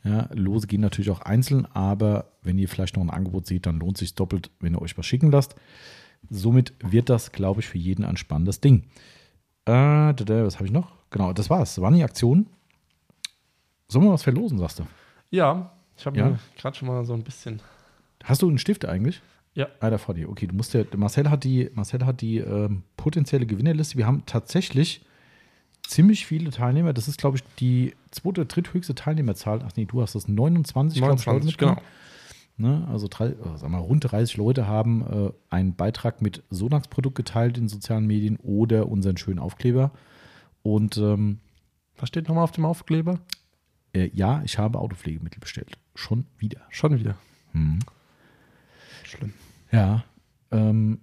Ja, 0.04 0.28
Lose 0.32 0.66
gehen 0.68 0.80
natürlich 0.80 1.10
auch 1.10 1.20
einzeln, 1.22 1.66
aber 1.74 2.32
wenn 2.42 2.56
ihr 2.58 2.68
vielleicht 2.68 2.96
noch 2.96 3.02
ein 3.02 3.10
Angebot 3.10 3.46
seht, 3.46 3.66
dann 3.66 3.78
lohnt 3.80 3.98
sich 3.98 4.14
doppelt, 4.14 4.50
wenn 4.60 4.74
ihr 4.74 4.80
euch 4.82 4.96
was 4.96 5.06
schicken 5.06 5.30
lasst. 5.32 5.56
Somit 6.30 6.72
wird 6.84 7.08
das, 7.10 7.32
glaube 7.32 7.60
ich, 7.60 7.66
für 7.68 7.78
jeden 7.78 8.04
ein 8.04 8.16
spannendes 8.16 8.60
Ding. 8.60 8.84
Äh, 9.64 9.72
was 9.72 10.56
habe 10.56 10.66
ich 10.66 10.72
noch? 10.72 10.92
Genau, 11.10 11.32
das 11.32 11.50
war's. 11.50 11.74
Das 11.74 11.82
waren 11.82 11.94
die 11.94 12.02
Aktionen. 12.04 12.46
Sollen 13.88 14.04
wir 14.04 14.12
was 14.12 14.22
verlosen, 14.22 14.58
sagst 14.58 14.78
du? 14.80 14.86
Ja, 15.30 15.72
ich 15.96 16.04
habe 16.06 16.18
Ja. 16.18 16.26
mir 16.30 16.38
gerade 16.58 16.76
schon 16.76 16.88
mal 16.88 17.04
so 17.04 17.14
ein 17.14 17.22
bisschen. 17.24 17.60
Hast 18.24 18.42
du 18.42 18.48
einen 18.48 18.58
Stift 18.58 18.84
eigentlich? 18.84 19.22
Ja. 19.54 19.66
Da 19.80 19.98
vor 19.98 20.14
dir. 20.14 20.28
Okay, 20.28 20.46
du 20.46 20.54
musst 20.54 20.74
ja, 20.74 20.84
Marcel 20.96 21.30
hat 21.30 21.42
die, 21.44 21.70
Marcel 21.74 22.04
hat 22.06 22.20
die 22.20 22.38
ähm, 22.38 22.82
potenzielle 22.96 23.46
Gewinnerliste. 23.46 23.96
Wir 23.98 24.06
haben 24.06 24.22
tatsächlich 24.26 25.00
ziemlich 25.86 26.26
viele 26.26 26.50
Teilnehmer. 26.50 26.92
Das 26.92 27.08
ist, 27.08 27.18
glaube 27.18 27.38
ich, 27.38 27.42
die 27.58 27.94
zweite, 28.10 28.44
dritthöchste 28.46 28.94
Teilnehmerzahl. 28.94 29.62
Ach 29.66 29.72
nee, 29.76 29.86
du 29.86 30.02
hast 30.02 30.14
das 30.14 30.28
29, 30.28 30.98
glaub 31.00 31.18
ich, 31.18 31.24
Leute 31.26 31.46
29, 31.46 31.46
mitgenommen. 31.46 31.76
genau. 31.78 31.88
Ne? 32.60 32.86
Also 32.92 33.06
drei, 33.08 33.28
äh, 33.28 33.34
sag 33.56 33.70
mal, 33.70 33.78
rund 33.78 34.10
30 34.10 34.36
Leute 34.36 34.66
haben 34.66 35.02
äh, 35.28 35.32
einen 35.48 35.74
Beitrag 35.74 36.20
mit 36.22 36.42
Sonax-Produkt 36.50 37.14
geteilt 37.16 37.56
in 37.56 37.68
sozialen 37.68 38.06
Medien 38.06 38.36
oder 38.36 38.88
unseren 38.88 39.16
schönen 39.16 39.38
Aufkleber. 39.38 39.92
Und 40.62 40.98
ähm, 40.98 41.38
Was 41.96 42.08
steht 42.08 42.28
nochmal 42.28 42.44
auf 42.44 42.52
dem 42.52 42.64
Aufkleber? 42.66 43.18
Äh, 43.98 44.10
ja, 44.14 44.42
ich 44.44 44.58
habe 44.58 44.78
Autopflegemittel 44.78 45.40
bestellt. 45.40 45.78
Schon 45.94 46.26
wieder. 46.38 46.60
Schon 46.70 46.98
wieder. 46.98 47.16
Hm. 47.52 47.80
Schlimm. 49.02 49.32
Ja, 49.72 50.04
ähm, 50.50 51.00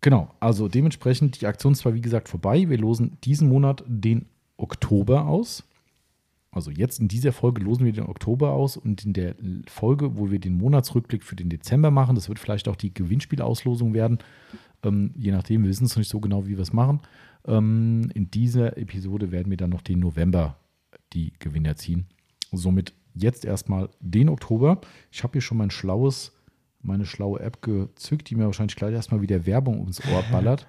genau. 0.00 0.34
Also 0.40 0.68
dementsprechend, 0.68 1.40
die 1.40 1.46
Aktion 1.46 1.72
ist 1.72 1.80
zwar 1.80 1.94
wie 1.94 2.00
gesagt 2.00 2.28
vorbei. 2.28 2.68
Wir 2.68 2.78
losen 2.78 3.18
diesen 3.24 3.48
Monat 3.48 3.84
den 3.86 4.26
Oktober 4.56 5.26
aus. 5.26 5.64
Also 6.50 6.70
jetzt 6.70 6.98
in 6.98 7.08
dieser 7.08 7.32
Folge 7.32 7.62
losen 7.62 7.84
wir 7.84 7.92
den 7.92 8.06
Oktober 8.06 8.52
aus 8.52 8.76
und 8.76 9.04
in 9.04 9.12
der 9.12 9.34
Folge, 9.66 10.16
wo 10.16 10.30
wir 10.30 10.38
den 10.38 10.56
Monatsrückblick 10.56 11.22
für 11.22 11.36
den 11.36 11.50
Dezember 11.50 11.90
machen, 11.90 12.14
das 12.14 12.28
wird 12.28 12.38
vielleicht 12.38 12.68
auch 12.68 12.76
die 12.76 12.92
Gewinnspielauslosung 12.92 13.92
werden. 13.92 14.18
Ähm, 14.82 15.12
je 15.16 15.30
nachdem, 15.30 15.62
wir 15.62 15.70
wissen 15.70 15.84
es 15.84 15.92
noch 15.92 15.98
nicht 15.98 16.08
so 16.08 16.20
genau, 16.20 16.46
wie 16.46 16.56
wir 16.56 16.62
es 16.62 16.72
machen. 16.72 17.00
Ähm, 17.46 18.10
in 18.14 18.30
dieser 18.30 18.78
Episode 18.78 19.30
werden 19.30 19.50
wir 19.50 19.56
dann 19.56 19.70
noch 19.70 19.82
den 19.82 19.98
November 19.98 20.56
die 21.12 21.32
Gewinner 21.38 21.76
ziehen. 21.76 22.06
Somit 22.52 22.94
jetzt 23.14 23.44
erstmal 23.44 23.90
den 24.00 24.28
Oktober. 24.28 24.80
Ich 25.10 25.22
habe 25.22 25.32
hier 25.32 25.40
schon 25.40 25.58
mein 25.58 25.70
schlaues, 25.70 26.32
meine 26.80 27.04
schlaue 27.04 27.40
App 27.40 27.62
gezückt, 27.62 28.30
die 28.30 28.36
mir 28.36 28.46
wahrscheinlich 28.46 28.76
gleich 28.76 28.92
erstmal 28.92 29.20
wieder 29.20 29.46
Werbung 29.46 29.80
ums 29.80 30.00
Ohr 30.06 30.22
ballert. 30.30 30.66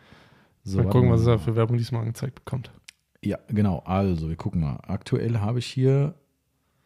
So, 0.64 0.84
Mal 0.84 0.90
gucken, 0.90 1.12
was 1.12 1.26
er 1.26 1.40
für 1.40 1.56
Werbung 1.56 1.78
diesmal 1.78 2.02
angezeigt 2.02 2.36
bekommt. 2.36 2.72
Ja, 3.24 3.38
genau. 3.48 3.80
Also, 3.80 4.30
wir 4.30 4.36
gucken 4.36 4.62
mal. 4.62 4.80
Aktuell 4.88 5.40
habe 5.40 5.60
ich 5.60 5.66
hier 5.66 6.16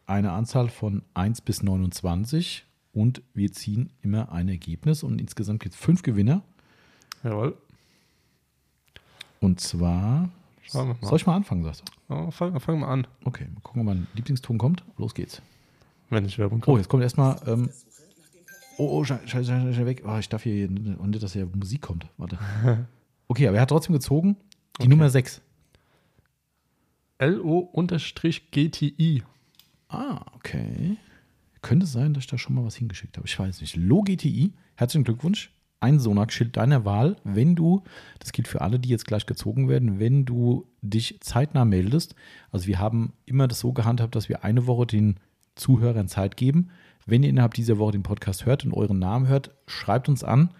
eine 0.06 0.32
Anzahl 0.32 0.68
von 0.68 1.02
1 1.14 1.40
bis 1.40 1.62
29 1.62 2.66
und 2.92 3.22
wir 3.34 3.52
ziehen 3.52 3.90
immer 4.02 4.32
ein 4.32 4.48
Ergebnis 4.48 5.02
und 5.02 5.20
insgesamt 5.20 5.60
gibt 5.60 5.74
es 5.74 5.80
fünf 5.80 6.02
Gewinner. 6.02 6.42
Jawohl. 7.22 7.56
Und 9.40 9.60
zwar. 9.60 10.30
Soll 10.66 11.16
ich 11.16 11.26
mal 11.26 11.36
anfangen, 11.36 11.62
sagst 11.62 11.82
du? 11.82 11.92
Oh, 12.08 12.30
Fangen 12.30 12.60
fang 12.60 12.80
wir 12.80 12.88
an, 12.88 13.06
Okay, 13.24 13.46
mal 13.54 13.60
gucken, 13.62 13.80
ob 13.80 13.86
mein 13.86 14.06
Lieblingston 14.14 14.58
kommt. 14.58 14.84
Los 14.98 15.14
geht's. 15.14 15.40
wenn 16.10 16.24
ich 16.26 16.38
Werbung 16.38 16.58
Oh, 16.62 16.64
komme. 16.66 16.78
jetzt 16.78 16.88
kommt 16.88 17.02
erstmal. 17.02 17.40
Ähm, 17.46 17.70
oh, 18.76 18.98
oh, 18.98 19.04
scheiße, 19.04 19.26
scheiße, 19.26 19.46
scheiße, 19.46 19.72
scheiße, 19.74 19.86
weg. 19.86 20.02
Oh, 20.06 20.16
ich 20.18 20.28
darf 20.28 20.42
hier 20.42 20.68
nicht, 20.68 21.22
dass 21.22 21.32
hier 21.32 21.46
Musik 21.46 21.80
kommt. 21.82 22.06
Warte. 22.16 22.38
Okay, 23.26 23.48
aber 23.48 23.56
er 23.56 23.62
hat 23.62 23.70
trotzdem 23.70 23.94
gezogen. 23.94 24.36
Die 24.78 24.82
Okay. 24.82 24.88
Nummer 24.88 25.08
6. 25.08 25.40
LO-GTI. 28.02 29.22
Ah, 29.88 30.20
okay. 30.34 30.98
Könnte 31.62 31.86
sein, 31.86 32.12
dass 32.12 32.24
ich 32.24 32.30
da 32.30 32.36
schon 32.36 32.54
mal 32.54 32.64
was 32.66 32.76
hingeschickt 32.76 33.16
habe. 33.16 33.26
Ich 33.26 33.38
weiß 33.38 33.62
nicht. 33.62 33.76
LoGTI, 33.76 34.52
herzlichen 34.76 35.04
Glückwunsch. 35.04 35.53
Ein 35.84 35.98
Sonax-Schild 36.00 36.56
deiner 36.56 36.86
Wahl, 36.86 37.16
wenn 37.24 37.54
du, 37.54 37.82
das 38.18 38.32
gilt 38.32 38.48
für 38.48 38.62
alle, 38.62 38.78
die 38.78 38.88
jetzt 38.88 39.06
gleich 39.06 39.26
gezogen 39.26 39.68
werden, 39.68 40.00
wenn 40.00 40.24
du 40.24 40.66
dich 40.80 41.18
zeitnah 41.20 41.66
meldest. 41.66 42.14
Also 42.50 42.68
wir 42.68 42.78
haben 42.78 43.12
immer 43.26 43.48
das 43.48 43.60
so 43.60 43.74
gehandhabt, 43.74 44.16
dass 44.16 44.30
wir 44.30 44.44
eine 44.44 44.66
Woche 44.66 44.86
den 44.86 45.20
Zuhörern 45.56 46.08
Zeit 46.08 46.38
geben. 46.38 46.70
Wenn 47.04 47.22
ihr 47.22 47.28
innerhalb 47.28 47.52
dieser 47.52 47.76
Woche 47.76 47.92
den 47.92 48.02
Podcast 48.02 48.46
hört 48.46 48.64
und 48.64 48.72
euren 48.72 48.98
Namen 48.98 49.28
hört, 49.28 49.50
schreibt 49.66 50.08
uns 50.08 50.24
an. 50.24 50.54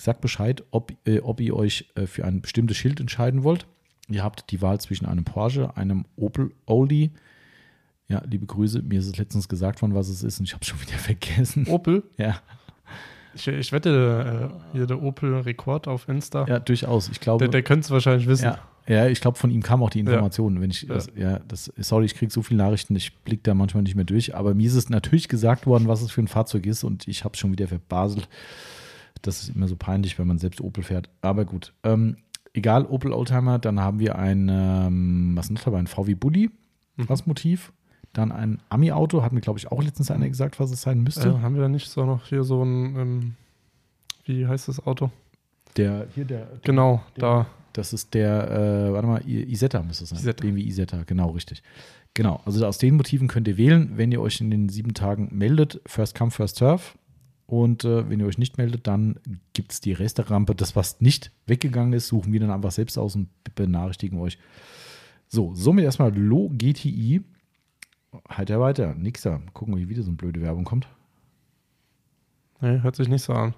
Sagt 0.00 0.22
Bescheid, 0.22 0.64
ob, 0.72 0.92
äh, 1.06 1.20
ob 1.20 1.40
ihr 1.40 1.54
euch 1.54 1.92
äh, 1.94 2.08
für 2.08 2.24
ein 2.24 2.40
bestimmtes 2.40 2.78
Schild 2.78 2.98
entscheiden 2.98 3.44
wollt. 3.44 3.68
Ihr 4.08 4.24
habt 4.24 4.50
die 4.50 4.60
Wahl 4.60 4.80
zwischen 4.80 5.06
einem 5.06 5.22
Porsche, 5.22 5.76
einem 5.76 6.04
Opel 6.16 6.50
Oldie, 6.66 7.12
ja, 8.10 8.20
liebe 8.28 8.44
Grüße. 8.44 8.82
Mir 8.82 8.98
ist 8.98 9.06
es 9.06 9.18
letztens 9.18 9.48
gesagt 9.48 9.80
worden, 9.82 9.94
was 9.94 10.08
es 10.08 10.24
ist 10.24 10.40
und 10.40 10.46
ich 10.46 10.52
habe 10.52 10.64
schon 10.64 10.80
wieder 10.80 10.98
vergessen. 10.98 11.68
Opel. 11.68 12.02
Ja, 12.18 12.42
Ich, 13.34 13.46
ich 13.48 13.72
wette, 13.72 14.50
äh, 14.72 14.76
hier 14.76 14.86
der 14.86 15.02
Opel 15.02 15.34
Rekord 15.40 15.86
auf 15.88 16.08
Insta. 16.08 16.46
ja, 16.48 16.58
durchaus. 16.58 17.08
Ich 17.08 17.20
glaube, 17.20 17.44
Der, 17.44 17.50
der 17.50 17.62
könnte 17.62 17.84
es 17.84 17.90
wahrscheinlich 17.90 18.26
wissen. 18.26 18.44
ja, 18.44 18.58
ja, 18.88 19.06
ich 19.06 19.20
glaube, 19.20 19.38
von 19.38 19.50
ihm 19.50 19.62
kam 19.62 19.82
auch 19.82 19.90
die 19.90 20.00
Information. 20.00 20.60
Wenn 20.60 20.70
ich, 20.70 20.82
Ja. 20.82 20.94
Das, 20.94 21.08
ja, 21.16 21.38
das, 21.46 21.72
sorry, 21.78 22.06
ich 22.06 22.14
kriege 22.14 22.32
so 22.32 22.42
viele 22.42 22.58
Nachrichten, 22.58 22.96
ich 22.96 23.14
blicke 23.18 23.42
da 23.44 23.54
manchmal 23.54 23.84
nicht 23.84 23.94
mehr 23.94 24.04
durch. 24.04 24.34
Aber 24.34 24.54
mir 24.54 24.66
ist 24.66 24.74
es 24.74 24.88
natürlich 24.88 25.28
gesagt 25.28 25.66
worden, 25.66 25.86
was 25.86 26.02
es 26.02 26.10
für 26.10 26.22
ein 26.22 26.28
Fahrzeug 26.28 26.66
ist 26.66 26.82
und 26.82 27.06
ich 27.06 27.22
habe 27.24 27.34
es 27.34 27.38
schon 27.38 27.52
wieder 27.52 27.68
verbaselt. 27.68 28.28
Das 29.22 29.42
ist 29.42 29.54
immer 29.54 29.68
so 29.68 29.76
peinlich, 29.76 30.18
wenn 30.18 30.26
man 30.26 30.38
selbst 30.38 30.60
Opel 30.60 30.82
fährt. 30.82 31.08
Aber 31.20 31.44
gut, 31.44 31.72
ähm, 31.84 32.16
egal, 32.54 32.86
Opel 32.86 33.12
Oldtimer. 33.12 33.58
Dann 33.58 33.78
haben 33.78 34.00
wir 34.00 34.18
ein, 34.18 34.48
ähm, 34.50 35.32
was 35.36 35.46
ist 35.46 35.52
noch 35.52 35.62
dabei? 35.62 35.78
Ein 35.78 35.86
VW 35.86 36.14
Bulli, 36.14 36.50
Mhm. 36.96 37.06
das 37.06 37.26
Motiv. 37.26 37.72
Dann 38.12 38.32
ein 38.32 38.58
Ami-Auto, 38.70 39.22
hat 39.22 39.32
mir, 39.32 39.40
glaube 39.40 39.58
ich, 39.58 39.70
auch 39.70 39.82
letztens 39.82 40.10
einer 40.10 40.28
gesagt, 40.28 40.58
was 40.58 40.70
es 40.72 40.82
sein 40.82 41.02
müsste. 41.02 41.28
Äh, 41.28 41.38
haben 41.42 41.54
wir 41.54 41.62
da 41.62 41.68
nicht 41.68 41.88
so 41.88 42.04
noch 42.04 42.26
hier 42.26 42.42
so 42.42 42.62
ein, 42.64 42.96
ähm, 42.98 43.34
wie 44.24 44.46
heißt 44.46 44.68
das 44.68 44.84
Auto? 44.84 45.10
Der, 45.76 46.08
hier 46.14 46.24
der, 46.24 46.48
Genau, 46.64 47.02
der- 47.16 47.20
da. 47.20 47.46
Das 47.72 47.92
ist 47.92 48.14
der, 48.14 48.50
äh, 48.50 48.92
warte 48.92 49.06
mal, 49.06 49.22
Isetta 49.28 49.80
müsste 49.84 50.02
es 50.02 50.10
sein. 50.10 50.18
Isetta. 50.18 50.42
BMW 50.42 50.60
Isetta, 50.62 51.04
genau, 51.06 51.30
richtig. 51.30 51.62
Genau, 52.14 52.40
also 52.44 52.66
aus 52.66 52.78
den 52.78 52.96
Motiven 52.96 53.28
könnt 53.28 53.46
ihr 53.46 53.56
wählen, 53.56 53.92
wenn 53.94 54.10
ihr 54.10 54.20
euch 54.20 54.40
in 54.40 54.50
den 54.50 54.68
sieben 54.68 54.92
Tagen 54.94 55.28
meldet. 55.30 55.80
First 55.86 56.16
come, 56.18 56.32
first 56.32 56.56
serve. 56.56 56.82
Und 57.46 57.84
äh, 57.84 58.08
wenn 58.10 58.18
ihr 58.18 58.26
euch 58.26 58.38
nicht 58.38 58.58
meldet, 58.58 58.88
dann 58.88 59.20
gibt 59.52 59.70
es 59.70 59.80
die 59.80 59.92
Resterampe. 59.92 60.56
Das, 60.56 60.74
was 60.74 61.00
nicht 61.00 61.30
weggegangen 61.46 61.92
ist, 61.92 62.08
suchen 62.08 62.32
wir 62.32 62.40
dann 62.40 62.50
einfach 62.50 62.72
selbst 62.72 62.98
aus 62.98 63.14
und 63.14 63.28
benachrichtigen 63.54 64.18
euch. 64.18 64.36
So, 65.28 65.54
somit 65.54 65.84
erstmal 65.84 66.12
Lo 66.16 66.50
GTI. 66.52 67.22
Heiter 68.30 68.60
weiter, 68.60 68.94
nix 68.94 69.22
da. 69.22 69.40
Gucken 69.52 69.74
wir, 69.74 69.82
wie 69.82 69.88
wieder 69.88 70.02
so 70.02 70.08
eine 70.08 70.16
blöde 70.16 70.42
Werbung 70.42 70.64
kommt. 70.64 70.88
Nee, 72.60 72.80
hört 72.80 72.96
sich 72.96 73.08
nicht 73.08 73.22
so 73.22 73.32
an. 73.32 73.54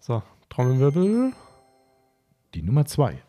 So, 0.00 0.22
Trommelwirbel. 0.50 1.32
Die 2.54 2.62
Nummer 2.62 2.84
zwei. 2.84 3.22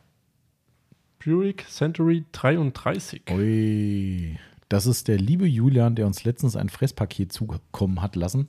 Buick 1.23 1.65
Century 1.69 2.25
33. 2.31 3.23
Ui, 3.31 4.37
das 4.69 4.85
ist 4.85 5.07
der 5.07 5.17
liebe 5.17 5.47
Julian, 5.47 5.95
der 5.95 6.05
uns 6.05 6.23
letztens 6.23 6.55
ein 6.55 6.69
Fresspaket 6.69 7.31
zukommen 7.31 8.01
hat 8.01 8.15
lassen. 8.15 8.47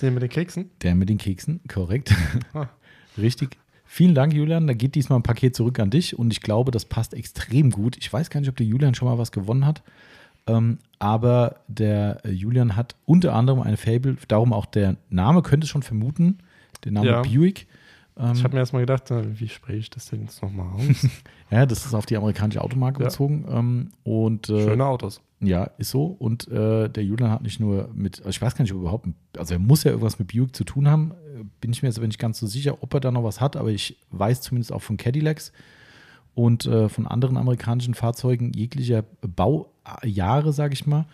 Den 0.00 0.14
mit 0.14 0.22
den 0.22 0.30
Keksen? 0.30 0.70
Der 0.82 0.94
mit 0.94 1.08
den 1.08 1.18
Keksen, 1.18 1.60
korrekt. 1.68 2.14
Ah. 2.54 2.68
Richtig. 3.16 3.56
Vielen 3.84 4.14
Dank, 4.14 4.32
Julian. 4.32 4.66
Da 4.66 4.74
geht 4.74 4.94
diesmal 4.94 5.18
ein 5.18 5.22
Paket 5.22 5.54
zurück 5.54 5.78
an 5.78 5.90
dich 5.90 6.18
und 6.18 6.32
ich 6.32 6.40
glaube, 6.40 6.70
das 6.70 6.86
passt 6.86 7.14
extrem 7.14 7.70
gut. 7.70 7.96
Ich 7.98 8.12
weiß 8.12 8.30
gar 8.30 8.40
nicht, 8.40 8.48
ob 8.48 8.56
der 8.56 8.66
Julian 8.66 8.94
schon 8.94 9.06
mal 9.06 9.18
was 9.18 9.32
gewonnen 9.32 9.66
hat. 9.66 9.82
Ähm, 10.46 10.78
aber 10.98 11.56
der 11.68 12.24
äh, 12.24 12.30
Julian 12.30 12.76
hat 12.76 12.96
unter 13.04 13.34
anderem 13.34 13.60
eine 13.60 13.76
Fable, 13.76 14.16
darum 14.28 14.52
auch 14.52 14.66
der 14.66 14.96
Name, 15.08 15.42
könnte 15.42 15.66
schon 15.66 15.82
vermuten, 15.82 16.38
der 16.84 16.92
Name 16.92 17.06
ja. 17.06 17.22
Buick. 17.22 17.66
Ähm, 18.16 18.32
ich 18.34 18.44
habe 18.44 18.54
mir 18.54 18.60
erstmal 18.60 18.82
gedacht, 18.82 19.10
äh, 19.10 19.38
wie 19.38 19.48
spreche 19.48 19.78
ich 19.78 19.90
das 19.90 20.06
denn 20.06 20.22
jetzt 20.22 20.42
nochmal 20.42 20.66
aus? 20.74 21.08
ja, 21.50 21.66
das 21.66 21.86
ist 21.86 21.94
auf 21.94 22.06
die 22.06 22.16
amerikanische 22.16 22.62
Automarke 22.62 23.00
ja. 23.00 23.08
bezogen. 23.08 23.46
Ähm, 23.48 23.90
und, 24.04 24.48
äh, 24.48 24.64
Schöne 24.64 24.84
Autos. 24.84 25.20
Ja, 25.40 25.64
ist 25.78 25.90
so. 25.90 26.04
Und 26.06 26.46
äh, 26.48 26.88
der 26.88 27.04
Julian 27.04 27.30
hat 27.30 27.42
nicht 27.42 27.58
nur 27.58 27.88
mit, 27.94 28.18
also 28.18 28.30
ich 28.30 28.40
weiß 28.40 28.54
gar 28.54 28.62
nicht, 28.62 28.72
ob 28.72 28.80
überhaupt, 28.80 29.08
also 29.36 29.54
er 29.54 29.58
muss 29.58 29.82
ja 29.82 29.90
irgendwas 29.90 30.18
mit 30.18 30.32
Buick 30.32 30.54
zu 30.54 30.64
tun 30.64 30.88
haben. 30.88 31.12
Äh, 31.12 31.44
bin 31.60 31.72
ich 31.72 31.82
mir 31.82 31.88
jetzt 31.88 31.98
aber 31.98 32.06
nicht 32.06 32.20
ganz 32.20 32.38
so 32.38 32.46
sicher, 32.46 32.82
ob 32.82 32.94
er 32.94 33.00
da 33.00 33.10
noch 33.10 33.24
was 33.24 33.40
hat, 33.40 33.56
aber 33.56 33.70
ich 33.70 33.98
weiß 34.10 34.40
zumindest 34.40 34.72
auch 34.72 34.82
von 34.82 34.96
Cadillacs 34.96 35.52
und 36.34 36.66
äh, 36.66 36.88
von 36.88 37.06
anderen 37.06 37.36
amerikanischen 37.36 37.94
Fahrzeugen 37.94 38.52
jeglicher 38.52 39.02
Baujahre, 39.20 40.52
sage 40.52 40.74
ich 40.74 40.86
mal. 40.86 41.06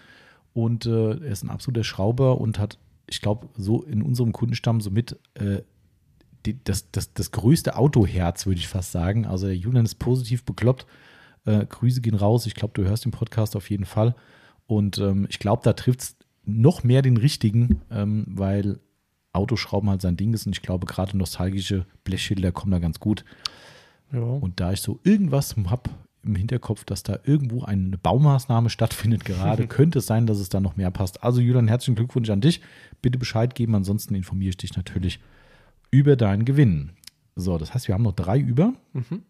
Und 0.52 0.86
äh, 0.86 1.10
er 1.10 1.32
ist 1.32 1.42
ein 1.42 1.50
absoluter 1.50 1.84
Schrauber 1.84 2.40
und 2.40 2.58
hat, 2.58 2.78
ich 3.08 3.20
glaube, 3.20 3.48
so 3.56 3.82
in 3.82 4.02
unserem 4.02 4.32
Kundenstamm 4.32 4.80
somit 4.80 5.18
äh, 5.34 5.62
die, 6.46 6.62
das, 6.62 6.90
das, 6.90 7.12
das 7.14 7.30
größte 7.30 7.76
Autoherz, 7.76 8.46
würde 8.46 8.60
ich 8.60 8.68
fast 8.68 8.92
sagen. 8.92 9.26
Also 9.26 9.46
der 9.46 9.56
Julian 9.56 9.84
ist 9.84 9.96
positiv 9.96 10.44
bekloppt. 10.44 10.86
Äh, 11.44 11.66
Grüße 11.66 12.00
gehen 12.00 12.14
raus. 12.14 12.46
Ich 12.46 12.54
glaube, 12.54 12.74
du 12.74 12.84
hörst 12.88 13.04
den 13.04 13.12
Podcast 13.12 13.56
auf 13.56 13.70
jeden 13.70 13.84
Fall. 13.84 14.14
Und 14.66 14.98
ähm, 14.98 15.26
ich 15.28 15.38
glaube, 15.38 15.62
da 15.64 15.72
trifft 15.72 16.00
es 16.00 16.16
noch 16.44 16.84
mehr 16.84 17.02
den 17.02 17.16
richtigen, 17.16 17.82
ähm, 17.90 18.26
weil 18.28 18.80
Autoschrauben 19.32 19.90
halt 19.90 20.02
sein 20.02 20.16
Ding 20.16 20.32
ist. 20.32 20.46
Und 20.46 20.52
ich 20.52 20.62
glaube, 20.62 20.86
gerade 20.86 21.16
nostalgische 21.16 21.86
Blechschilder 22.04 22.52
kommen 22.52 22.72
da 22.72 22.78
ganz 22.78 23.00
gut. 23.00 23.24
Ja. 24.12 24.20
Und 24.20 24.60
da 24.60 24.72
ich 24.72 24.80
so 24.80 24.98
irgendwas 25.02 25.56
habe 25.56 25.90
im 26.24 26.34
Hinterkopf, 26.34 26.84
dass 26.84 27.02
da 27.02 27.18
irgendwo 27.24 27.62
eine 27.62 27.96
Baumaßnahme 27.98 28.70
stattfindet 28.70 29.24
gerade, 29.24 29.66
könnte 29.68 30.00
es 30.00 30.06
sein, 30.06 30.26
dass 30.26 30.38
es 30.38 30.48
da 30.48 30.60
noch 30.60 30.76
mehr 30.76 30.90
passt. 30.90 31.22
Also 31.22 31.40
Julian, 31.40 31.68
herzlichen 31.68 31.96
Glückwunsch 31.96 32.30
an 32.30 32.40
dich. 32.40 32.60
Bitte 33.02 33.18
Bescheid 33.18 33.54
geben, 33.54 33.74
ansonsten 33.74 34.14
informiere 34.14 34.50
ich 34.50 34.56
dich 34.56 34.76
natürlich 34.76 35.20
über 35.90 36.16
deinen 36.16 36.44
Gewinn. 36.44 36.92
So, 37.36 37.56
das 37.56 37.72
heißt, 37.72 37.88
wir 37.88 37.94
haben 37.94 38.02
noch 38.02 38.12
drei 38.12 38.38
über. 38.38 38.74
Mhm. 38.92 39.22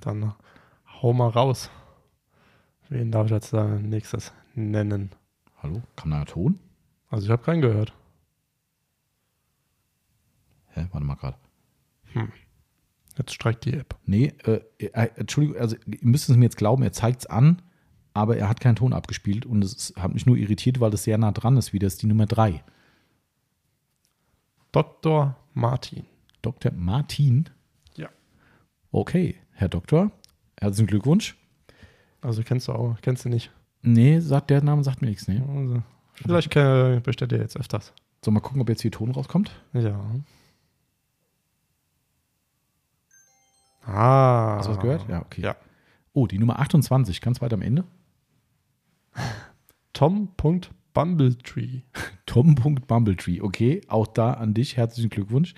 Dann 0.00 0.34
hau 1.02 1.12
mal 1.12 1.28
raus. 1.28 1.70
Wen 2.88 3.12
darf 3.12 3.26
ich 3.26 3.32
jetzt 3.32 3.52
da 3.52 3.66
nächstes 3.66 4.32
nennen? 4.54 5.10
Hallo, 5.62 5.82
kam 5.96 6.10
da 6.10 6.20
ein 6.20 6.26
Ton? 6.26 6.58
Also 7.08 7.26
ich 7.26 7.30
habe 7.30 7.42
keinen 7.42 7.60
gehört. 7.60 7.92
Hä, 10.68 10.86
warte 10.90 11.06
mal 11.06 11.16
gerade. 11.16 11.36
Hm. 12.12 12.32
Jetzt 13.18 13.34
streikt 13.34 13.64
die 13.64 13.74
App. 13.74 13.96
Nee, 14.06 14.32
äh, 14.44 14.60
äh, 14.78 15.08
Entschuldigung, 15.16 15.60
also 15.60 15.76
ihr 15.86 15.98
müsst 16.02 16.28
es 16.28 16.36
mir 16.36 16.44
jetzt 16.44 16.56
glauben, 16.56 16.82
er 16.82 16.92
zeigt 16.92 17.20
es 17.20 17.26
an, 17.26 17.62
aber 18.14 18.36
er 18.36 18.48
hat 18.48 18.60
keinen 18.60 18.76
Ton 18.76 18.92
abgespielt 18.92 19.46
und 19.46 19.62
es 19.62 19.92
hat 19.96 20.14
mich 20.14 20.26
nur 20.26 20.36
irritiert, 20.36 20.80
weil 20.80 20.90
das 20.90 21.04
sehr 21.04 21.18
nah 21.18 21.32
dran 21.32 21.56
ist, 21.56 21.72
wie 21.72 21.78
das 21.78 21.94
ist 21.94 22.02
die 22.02 22.06
Nummer 22.06 22.26
3. 22.26 22.62
Dr. 24.72 25.36
Martin. 25.54 26.04
Dr. 26.42 26.72
Martin? 26.72 27.50
Ja. 27.96 28.08
Okay, 28.92 29.36
Herr 29.52 29.68
Doktor, 29.68 30.12
herzlichen 30.58 30.86
Glückwunsch. 30.86 31.36
Also 32.20 32.42
kennst 32.42 32.68
du 32.68 32.72
auch, 32.72 32.96
kennst 33.02 33.24
du 33.24 33.28
nicht? 33.28 33.50
Nee, 33.82 34.20
sagt 34.20 34.50
der 34.50 34.62
Name 34.62 34.84
sagt 34.84 35.02
mir 35.02 35.08
nichts, 35.08 35.26
nee. 35.26 35.42
Also, 35.48 35.82
vielleicht 36.14 36.54
also. 36.56 37.00
bestellt 37.00 37.32
er 37.32 37.40
jetzt 37.40 37.56
öfters. 37.56 37.92
So, 38.24 38.30
mal 38.30 38.40
gucken, 38.40 38.60
ob 38.60 38.68
jetzt 38.68 38.82
hier 38.82 38.90
Ton 38.90 39.10
rauskommt. 39.10 39.50
Ja. 39.72 39.98
Ah. 43.82 44.56
Hast 44.58 44.68
du 44.68 44.72
was 44.72 44.80
gehört? 44.80 45.08
Ja, 45.08 45.20
okay. 45.20 45.42
Ja. 45.42 45.56
Oh, 46.12 46.26
die 46.26 46.38
Nummer 46.38 46.58
28, 46.58 47.20
ganz 47.20 47.40
weit 47.40 47.52
am 47.52 47.62
Ende. 47.62 47.84
Tom.Bumbletree. 49.92 51.82
Tom.Bumbletree, 52.26 53.40
okay. 53.40 53.80
Auch 53.88 54.06
da 54.06 54.32
an 54.34 54.54
dich 54.54 54.76
herzlichen 54.76 55.10
Glückwunsch. 55.10 55.54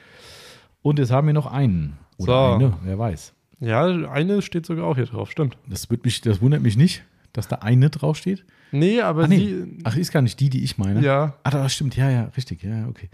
Und 0.82 0.99
jetzt 0.99 1.11
haben 1.11 1.27
wir 1.27 1.35
noch 1.35 1.47
einen. 1.47 1.99
Oder 2.19 2.51
so. 2.51 2.55
eine, 2.55 2.78
wer 2.82 2.99
weiß. 2.99 3.35
Ja, 3.61 3.85
eine 3.85 4.43
steht 4.43 4.66
sogar 4.66 4.86
auch 4.86 4.97
hier 4.97 5.07
drauf, 5.07 5.31
stimmt. 5.31 5.57
Das, 5.69 5.90
wird 5.90 6.05
mich, 6.05 6.20
das 6.20 6.40
wundert 6.40 6.62
mich 6.62 6.77
nicht, 6.77 7.05
dass 7.32 7.49
da 7.49 7.57
eine 7.57 7.90
draufsteht. 7.90 8.44
Nee, 8.73 9.01
aber 9.01 9.24
Ach, 9.24 9.28
nee. 9.28 9.39
sie. 9.39 9.78
Ach, 9.85 9.97
ist 9.97 10.12
gar 10.12 10.23
nicht 10.23 10.40
die, 10.40 10.51
die 10.51 10.65
ich 10.65 10.78
meine. 10.78 11.01
Ja. 11.01 11.36
Ach, 11.44 11.53
das 11.53 11.73
stimmt, 11.73 11.97
ja, 11.97 12.11
ja, 12.11 12.24
richtig, 12.36 12.62
ja, 12.62 12.89
okay. 12.89 13.09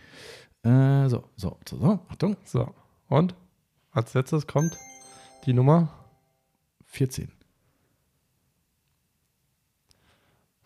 Äh, 0.62 1.08
so, 1.08 1.24
so, 1.36 1.58
so, 1.68 1.78
so, 1.78 2.00
Achtung. 2.08 2.36
So, 2.44 2.74
und 3.08 3.34
als 3.90 4.14
letztes 4.14 4.46
kommt 4.46 4.76
die 5.44 5.52
Nummer 5.52 5.88
14. 6.86 7.30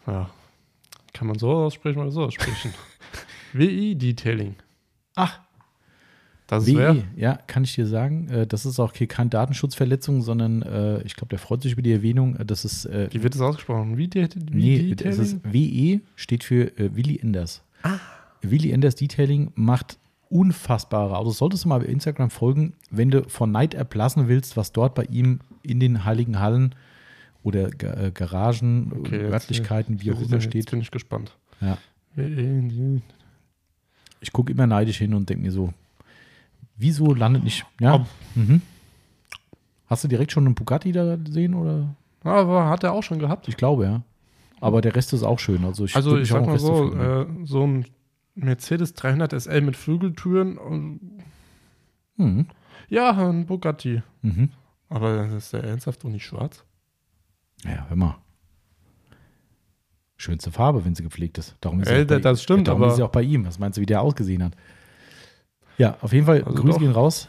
Ja. 0.06 0.30
Kann 1.12 1.28
man 1.28 1.38
so 1.38 1.50
aussprechen 1.52 2.00
oder 2.00 2.10
so 2.10 2.24
aussprechen? 2.24 2.74
WI 3.52 3.94
Detailing. 3.94 4.56
Ach. 5.14 5.40
Das 6.46 6.66
ist 6.66 6.76
WI, 6.76 7.04
ja, 7.16 7.38
kann 7.46 7.64
ich 7.64 7.74
dir 7.74 7.86
sagen. 7.86 8.28
Äh, 8.28 8.46
das 8.46 8.66
ist 8.66 8.78
auch 8.78 8.92
keine 8.92 9.30
Datenschutzverletzung, 9.30 10.22
sondern 10.22 10.62
äh, 10.62 11.02
ich 11.02 11.16
glaube, 11.16 11.28
der 11.30 11.38
freut 11.38 11.62
sich 11.62 11.72
über 11.72 11.82
die 11.82 11.92
Erwähnung. 11.92 12.36
Äh, 12.36 12.44
das 12.44 12.64
ist. 12.64 12.86
Wie 12.86 13.22
wird 13.22 13.34
das 13.34 13.40
ausgesprochen? 13.40 13.96
Wie, 13.96 14.10
wie 14.12 14.28
nee, 14.50 14.78
Detailing? 14.90 14.96
Das 14.96 15.18
ist 15.18 15.40
WE 15.44 16.00
steht 16.16 16.44
für 16.44 16.72
Willy 16.76 17.18
Enders. 17.18 17.62
Ah. 17.82 17.98
Willy 18.42 18.70
Enders 18.70 18.96
Detailing 18.96 19.52
macht 19.54 19.98
unfassbare 20.32 21.16
Autos. 21.16 21.38
Solltest 21.38 21.64
du 21.64 21.68
mal 21.68 21.80
bei 21.80 21.86
Instagram 21.86 22.30
folgen, 22.30 22.74
wenn 22.90 23.10
du 23.10 23.28
von 23.28 23.52
Night 23.52 23.74
App 23.74 23.94
lassen 23.94 24.28
willst, 24.28 24.56
was 24.56 24.72
dort 24.72 24.94
bei 24.94 25.04
ihm 25.04 25.40
in 25.62 25.78
den 25.78 26.04
Heiligen 26.04 26.40
Hallen 26.40 26.74
oder 27.42 27.68
äh, 27.68 28.10
Garagen, 28.12 28.92
okay, 28.98 29.20
Örtlichkeiten, 29.20 30.00
wie 30.00 30.12
auch 30.12 30.20
immer 30.20 30.40
steht. 30.40 30.54
Jetzt 30.54 30.70
bin 30.70 30.80
ich 30.80 30.90
gespannt. 30.90 31.36
Ja. 31.60 31.76
Ich 34.20 34.32
gucke 34.32 34.52
immer 34.52 34.66
neidisch 34.66 34.98
hin 34.98 35.14
und 35.14 35.28
denke 35.28 35.42
mir 35.44 35.52
so, 35.52 35.72
wieso 36.76 37.14
landet 37.14 37.44
nicht. 37.44 37.66
Ja. 37.80 38.06
Mhm. 38.34 38.62
Hast 39.86 40.04
du 40.04 40.08
direkt 40.08 40.32
schon 40.32 40.46
einen 40.46 40.54
Bugatti 40.54 40.92
da 40.92 41.16
gesehen 41.16 41.54
oder? 41.54 41.94
Aber 42.24 42.68
hat 42.68 42.84
er 42.84 42.92
auch 42.92 43.02
schon 43.02 43.18
gehabt. 43.18 43.48
Ich 43.48 43.56
glaube, 43.56 43.84
ja. 43.84 44.02
Aber 44.60 44.80
der 44.80 44.94
Rest 44.94 45.12
ist 45.12 45.24
auch 45.24 45.40
schön. 45.40 45.64
Also 45.64 45.84
ich, 45.84 45.96
also 45.96 46.16
ich 46.16 46.28
sag 46.28 46.46
mal 46.46 46.58
so, 46.58 46.94
äh, 46.94 47.26
so 47.44 47.66
ein 47.66 47.84
Mercedes 48.34 48.94
300 48.94 49.40
SL 49.40 49.60
mit 49.60 49.76
Flügeltüren. 49.76 51.20
Mhm. 52.16 52.46
Ja, 52.88 53.10
ein 53.28 53.46
Bugatti. 53.46 54.02
Mhm. 54.22 54.50
Aber 54.88 55.26
ist 55.26 55.52
der 55.52 55.64
ernsthaft 55.64 56.04
und 56.04 56.12
nicht 56.12 56.26
schwarz? 56.26 56.64
Ja, 57.64 57.86
hör 57.88 57.96
mal. 57.96 58.16
Schönste 60.16 60.52
Farbe, 60.52 60.84
wenn 60.84 60.94
sie 60.94 61.02
gepflegt 61.02 61.38
ist. 61.38 61.56
Darum 61.60 61.80
ist, 61.80 61.88
äh, 61.88 62.04
bei, 62.04 62.18
das 62.18 62.42
stimmt, 62.42 62.68
darum 62.68 62.82
aber 62.82 62.92
ist 62.92 62.96
sie 62.96 63.02
auch 63.02 63.10
bei 63.10 63.22
ihm. 63.22 63.44
Was 63.46 63.58
meinst 63.58 63.76
du, 63.76 63.80
wie 63.80 63.86
der 63.86 64.02
ausgesehen 64.02 64.44
hat? 64.44 64.54
Ja, 65.78 65.96
auf 66.00 66.12
jeden 66.12 66.26
Fall, 66.26 66.44
also 66.44 66.62
Grüße 66.62 66.78
gehen 66.78 66.92
raus. 66.92 67.28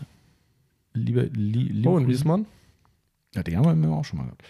Liebe, 0.94 1.22
li, 1.22 1.64
liebe 1.64 1.90
oh, 1.90 1.98
in 1.98 2.08
Wiesmann? 2.08 2.46
Ja, 3.34 3.42
den 3.42 3.58
haben 3.58 3.82
wir 3.82 3.90
auch 3.90 4.06
schon 4.06 4.20
mal 4.20 4.26
gehabt. 4.26 4.44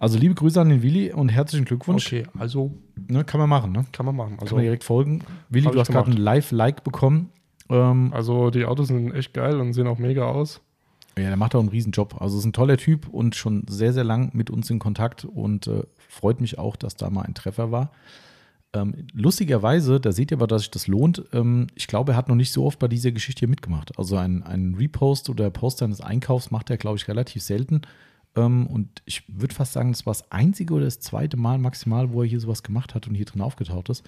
Also 0.00 0.18
liebe 0.18 0.34
Grüße 0.34 0.58
an 0.58 0.70
den 0.70 0.82
Willi 0.82 1.12
und 1.12 1.28
herzlichen 1.28 1.66
Glückwunsch. 1.66 2.06
Okay, 2.06 2.26
also. 2.38 2.72
Ne, 3.06 3.22
kann 3.22 3.38
man 3.38 3.50
machen, 3.50 3.70
ne? 3.70 3.84
Kann 3.92 4.06
man 4.06 4.16
machen. 4.16 4.32
Also, 4.40 4.46
kann 4.46 4.56
man 4.56 4.64
direkt 4.64 4.82
folgen. 4.82 5.20
Willi, 5.50 5.70
du 5.70 5.78
hast 5.78 5.92
gerade 5.92 6.10
ein 6.10 6.16
Live-Like 6.16 6.82
bekommen. 6.82 7.28
Ähm, 7.68 8.10
also 8.14 8.50
die 8.50 8.64
Autos 8.64 8.88
sind 8.88 9.14
echt 9.14 9.34
geil 9.34 9.60
und 9.60 9.74
sehen 9.74 9.86
auch 9.86 9.98
mega 9.98 10.24
aus. 10.24 10.62
Ja, 11.18 11.24
der 11.24 11.36
macht 11.36 11.54
auch 11.54 11.60
einen 11.60 11.68
Riesenjob. 11.68 12.18
Also 12.18 12.38
ist 12.38 12.46
ein 12.46 12.54
toller 12.54 12.78
Typ 12.78 13.08
und 13.08 13.36
schon 13.36 13.66
sehr, 13.68 13.92
sehr 13.92 14.04
lang 14.04 14.30
mit 14.32 14.48
uns 14.48 14.70
in 14.70 14.78
Kontakt 14.78 15.26
und 15.26 15.66
äh, 15.66 15.82
freut 16.08 16.40
mich 16.40 16.58
auch, 16.58 16.76
dass 16.76 16.96
da 16.96 17.10
mal 17.10 17.22
ein 17.22 17.34
Treffer 17.34 17.70
war. 17.70 17.92
Ähm, 18.72 19.06
lustigerweise, 19.12 20.00
da 20.00 20.12
seht 20.12 20.30
ihr 20.30 20.38
aber, 20.38 20.46
dass 20.46 20.62
sich 20.62 20.70
das 20.70 20.86
lohnt. 20.86 21.24
Ähm, 21.34 21.66
ich 21.74 21.88
glaube, 21.88 22.12
er 22.12 22.16
hat 22.16 22.28
noch 22.28 22.36
nicht 22.36 22.52
so 22.52 22.64
oft 22.64 22.78
bei 22.78 22.88
dieser 22.88 23.12
Geschichte 23.12 23.40
hier 23.40 23.48
mitgemacht. 23.48 23.98
Also 23.98 24.16
ein, 24.16 24.42
ein 24.44 24.76
Repost 24.76 25.28
oder 25.28 25.50
Post 25.50 25.82
eines 25.82 26.00
Einkaufs 26.00 26.50
macht 26.50 26.70
er, 26.70 26.78
glaube 26.78 26.96
ich, 26.96 27.06
relativ 27.06 27.42
selten. 27.42 27.82
Ähm, 28.36 28.66
und 28.66 29.02
ich 29.04 29.24
würde 29.28 29.54
fast 29.54 29.72
sagen, 29.72 29.92
das 29.92 30.06
war 30.06 30.12
das 30.12 30.30
einzige 30.30 30.74
oder 30.74 30.84
das 30.84 31.00
zweite 31.00 31.36
Mal 31.36 31.58
maximal, 31.58 32.12
wo 32.12 32.22
er 32.22 32.28
hier 32.28 32.40
sowas 32.40 32.62
gemacht 32.62 32.94
hat 32.94 33.06
und 33.08 33.14
hier 33.14 33.26
drin 33.26 33.40
aufgetaucht 33.40 33.88
ist. 33.88 34.04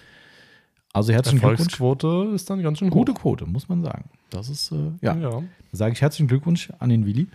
Also 0.92 1.12
herzlichen 1.12 1.40
Glückwunsch. 1.40 1.76
Quote 1.76 2.32
ist 2.34 2.50
dann 2.50 2.62
ganz 2.62 2.78
schön 2.78 2.90
hoch. 2.90 2.96
Gute 2.96 3.14
Quote, 3.14 3.46
muss 3.46 3.68
man 3.68 3.82
sagen. 3.82 4.10
Das 4.30 4.48
ist, 4.48 4.72
äh, 4.72 4.92
ja. 5.00 5.16
ja. 5.16 5.42
sage 5.72 5.94
ich 5.94 6.02
herzlichen 6.02 6.28
Glückwunsch 6.28 6.70
an 6.78 6.90
den 6.90 7.06
Willi. 7.06 7.28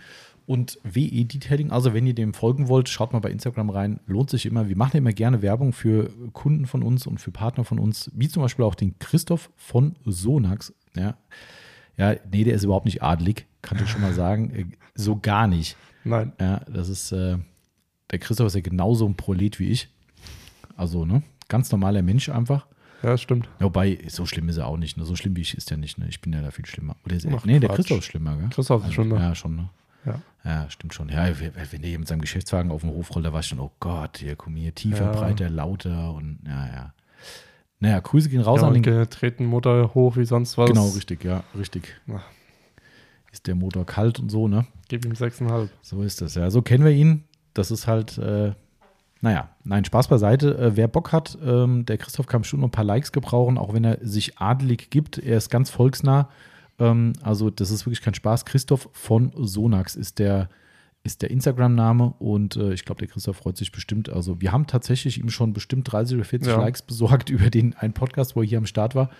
Und 0.46 0.78
WE 0.82 1.24
Detailing, 1.26 1.70
also 1.72 1.92
wenn 1.92 2.06
ihr 2.06 2.14
dem 2.14 2.32
folgen 2.32 2.68
wollt, 2.68 2.88
schaut 2.88 3.12
mal 3.12 3.18
bei 3.18 3.30
Instagram 3.30 3.68
rein. 3.68 4.00
Lohnt 4.06 4.30
sich 4.30 4.46
immer. 4.46 4.68
Wir 4.68 4.76
machen 4.76 4.96
immer 4.96 5.12
gerne 5.12 5.42
Werbung 5.42 5.74
für 5.74 6.10
Kunden 6.32 6.66
von 6.66 6.82
uns 6.82 7.06
und 7.06 7.20
für 7.20 7.30
Partner 7.30 7.64
von 7.64 7.78
uns, 7.78 8.10
wie 8.14 8.28
zum 8.28 8.42
Beispiel 8.42 8.64
auch 8.64 8.74
den 8.74 8.98
Christoph 8.98 9.50
von 9.56 9.96
Sonax. 10.06 10.72
Ja, 10.96 11.18
ja 11.98 12.14
nee, 12.32 12.44
der 12.44 12.54
ist 12.54 12.64
überhaupt 12.64 12.86
nicht 12.86 13.02
adelig, 13.02 13.46
kann 13.60 13.78
ich 13.82 13.90
schon 13.90 14.00
mal 14.00 14.14
sagen. 14.14 14.54
Äh, 14.54 14.64
so 14.94 15.18
gar 15.20 15.48
nicht. 15.48 15.76
Nein. 16.04 16.32
Ja, 16.40 16.60
das 16.68 16.88
ist, 16.88 17.12
äh, 17.12 17.38
der 18.10 18.18
Christoph 18.18 18.46
ist 18.48 18.54
ja 18.54 18.60
genauso 18.60 19.06
ein 19.06 19.14
Prolet 19.16 19.58
wie 19.58 19.68
ich. 19.68 19.88
Also, 20.76 21.04
ne, 21.04 21.22
ganz 21.48 21.70
normaler 21.72 22.02
Mensch 22.02 22.28
einfach. 22.28 22.66
Ja, 23.02 23.10
das 23.10 23.22
stimmt. 23.22 23.48
Wobei, 23.60 23.98
so 24.08 24.26
schlimm 24.26 24.48
ist 24.48 24.56
er 24.56 24.66
auch 24.66 24.76
nicht. 24.76 24.96
Ne? 24.96 25.04
So 25.04 25.14
schlimm 25.14 25.36
wie 25.36 25.40
ich 25.42 25.56
ist 25.56 25.70
er 25.70 25.76
nicht. 25.76 25.98
Ne? 25.98 26.06
Ich 26.08 26.20
bin 26.20 26.32
ja 26.32 26.42
da 26.42 26.50
viel 26.50 26.66
schlimmer. 26.66 26.96
Oder 27.04 27.14
ist 27.16 27.24
er, 27.24 27.32
Ach, 27.36 27.44
nee, 27.44 27.60
der 27.60 27.68
Quatsch. 27.68 27.76
Christoph 27.76 27.98
ist 27.98 28.04
schlimmer, 28.06 28.36
gell? 28.36 28.48
Christoph 28.50 28.84
ist 28.86 28.94
schlimmer. 28.94 29.20
Ja, 29.20 29.34
schon, 29.36 29.54
ne? 29.56 29.68
Ja. 30.04 30.20
Ja, 30.44 30.70
stimmt 30.70 30.94
schon. 30.94 31.08
Ja, 31.08 31.28
wenn 31.38 31.80
der 31.82 31.90
hier 31.90 31.98
mit 31.98 32.08
seinem 32.08 32.20
Geschäftswagen 32.20 32.70
auf 32.70 32.80
dem 32.80 32.90
Hof 32.90 33.14
rollt, 33.14 33.26
da 33.26 33.32
war 33.32 33.40
ich 33.40 33.46
schon, 33.46 33.60
oh 33.60 33.70
Gott, 33.80 34.18
hier, 34.18 34.34
komm 34.36 34.56
hier, 34.56 34.74
tiefer, 34.74 35.04
Ja. 35.04 35.12
breiter, 35.12 35.48
lauter 35.50 36.14
und 36.14 36.38
ja, 36.46 36.66
ja. 36.66 36.94
Naja, 37.80 38.00
Grüße 38.00 38.28
gehen 38.28 38.40
raus 38.40 38.62
ja, 38.62 38.66
an 38.68 38.74
den. 38.74 38.82
getreten 38.82 39.44
Motor 39.44 39.94
hoch 39.94 40.16
wie 40.16 40.24
sonst 40.24 40.58
was. 40.58 40.68
Genau, 40.68 40.88
richtig, 40.88 41.22
ja, 41.24 41.44
richtig. 41.56 41.94
Ja. 42.06 42.20
Ist 43.30 43.46
der 43.46 43.54
Motor 43.54 43.84
kalt 43.84 44.18
und 44.18 44.30
so, 44.30 44.48
ne? 44.48 44.66
Gib 44.88 45.04
ihm 45.04 45.12
6,5. 45.12 45.68
So 45.82 46.02
ist 46.02 46.20
das, 46.20 46.34
ja. 46.34 46.50
So 46.50 46.62
kennen 46.62 46.84
wir 46.84 46.92
ihn. 46.92 47.24
Das 47.54 47.70
ist 47.70 47.86
halt, 47.86 48.16
äh, 48.18 48.52
naja, 49.20 49.50
nein, 49.64 49.84
Spaß 49.84 50.08
beiseite. 50.08 50.56
Äh, 50.56 50.76
wer 50.76 50.88
Bock 50.88 51.12
hat, 51.12 51.36
ähm, 51.44 51.84
der 51.84 51.98
Christoph 51.98 52.26
kann 52.26 52.42
bestimmt 52.42 52.60
noch 52.62 52.68
ein 52.68 52.72
paar 52.72 52.84
Likes 52.84 53.12
gebrauchen, 53.12 53.58
auch 53.58 53.74
wenn 53.74 53.84
er 53.84 53.98
sich 54.00 54.38
adelig 54.38 54.90
gibt. 54.90 55.18
Er 55.18 55.36
ist 55.36 55.50
ganz 55.50 55.68
volksnah. 55.70 56.28
Ähm, 56.78 57.12
also, 57.22 57.50
das 57.50 57.70
ist 57.70 57.84
wirklich 57.84 58.00
kein 58.00 58.14
Spaß. 58.14 58.44
Christoph 58.44 58.88
von 58.92 59.32
Sonax 59.36 59.96
ist 59.96 60.18
der, 60.20 60.48
ist 61.02 61.22
der 61.22 61.30
Instagram-Name 61.30 62.14
und 62.18 62.56
äh, 62.56 62.72
ich 62.72 62.84
glaube, 62.84 63.00
der 63.00 63.08
Christoph 63.08 63.36
freut 63.38 63.56
sich 63.56 63.72
bestimmt. 63.72 64.08
Also, 64.08 64.40
wir 64.40 64.52
haben 64.52 64.66
tatsächlich 64.66 65.18
ihm 65.18 65.28
schon 65.30 65.52
bestimmt 65.52 65.90
30 65.92 66.16
oder 66.16 66.24
40 66.24 66.48
Ja. 66.48 66.58
Likes 66.60 66.82
besorgt 66.82 67.28
über 67.30 67.50
den 67.50 67.74
einen 67.74 67.92
Podcast, 67.92 68.36
wo 68.36 68.40
er 68.42 68.46
hier 68.46 68.58
am 68.58 68.66
Start 68.66 68.94
war. 68.94 69.10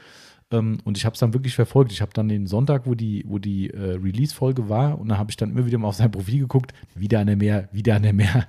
Ähm, 0.51 0.79
und 0.85 0.97
ich 0.97 1.05
habe 1.05 1.15
es 1.15 1.21
dann 1.21 1.35
wirklich 1.35 1.55
verfolgt. 1.55 1.93
Ich 1.93 2.01
habe 2.01 2.13
dann 2.15 2.29
den 2.29 2.47
Sonntag, 2.47 2.87
wo 2.87 2.95
die, 2.95 3.25
wo 3.27 3.39
die 3.39 3.71
äh, 3.71 3.97
Release-Folge 3.97 4.69
war, 4.69 4.99
und 4.99 5.09
dann 5.09 5.19
habe 5.19 5.31
ich 5.31 5.37
dann 5.37 5.51
immer 5.51 5.67
wieder 5.67 5.79
mal 5.79 5.89
auf 5.89 5.97
sein 5.97 6.11
Profil 6.11 6.41
geguckt. 6.41 6.73
Wieder 6.95 7.21
eine 7.21 7.37
mehr, 7.37 7.69
wieder 7.73 7.97
eine 7.97 8.13
mehr. 8.13 8.47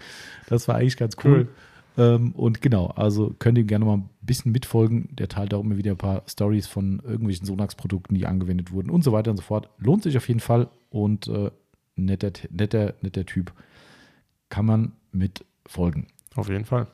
Das 0.48 0.68
war 0.68 0.76
eigentlich 0.76 0.98
ganz 0.98 1.16
cool. 1.24 1.50
Ähm, 1.98 2.32
und 2.32 2.62
genau, 2.62 2.88
also 2.88 3.36
könnt 3.40 3.58
ihr 3.58 3.66
gerne 3.66 3.86
mal 3.86 3.98
ein 3.98 4.10
bisschen 4.22 4.52
mitfolgen. 4.52 5.10
Der 5.12 5.28
teilt 5.28 5.54
auch 5.54 5.62
immer 5.64 5.78
wieder 5.78 5.92
ein 5.92 5.98
paar 5.98 6.24
Stories 6.28 6.68
von 6.68 7.02
irgendwelchen 7.04 7.46
Sonax-Produkten, 7.46 8.16
die 8.16 8.26
angewendet 8.26 8.72
wurden 8.72 8.90
und 8.90 9.04
so 9.04 9.12
weiter 9.12 9.32
und 9.32 9.38
so 9.38 9.44
fort. 9.44 9.70
Lohnt 9.78 10.04
sich 10.04 10.16
auf 10.16 10.28
jeden 10.28 10.40
Fall 10.40 10.70
und 10.90 11.28
äh, 11.28 11.52
netter, 11.96 12.32
netter, 12.50 12.94
netter 13.02 13.26
Typ. 13.26 13.52
Kann 14.48 14.66
man 14.66 14.94
mit 15.12 15.46
folgen. 15.66 16.08
Auf 16.36 16.50
jeden 16.50 16.66
Fall. 16.66 16.88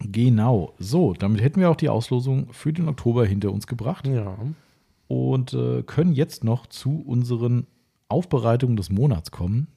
Genau. 0.00 0.74
So, 0.78 1.12
damit 1.14 1.40
hätten 1.42 1.60
wir 1.60 1.70
auch 1.70 1.76
die 1.76 1.88
Auslosung 1.88 2.52
für 2.52 2.72
den 2.72 2.88
Oktober 2.88 3.24
hinter 3.26 3.52
uns 3.52 3.66
gebracht 3.66 4.06
Ja. 4.06 4.36
und 5.08 5.52
äh, 5.54 5.82
können 5.82 6.12
jetzt 6.14 6.42
noch 6.44 6.66
zu 6.66 7.02
unseren 7.06 7.66
Aufbereitungen 8.08 8.76
des 8.76 8.90
Monats 8.90 9.30
kommen, 9.30 9.68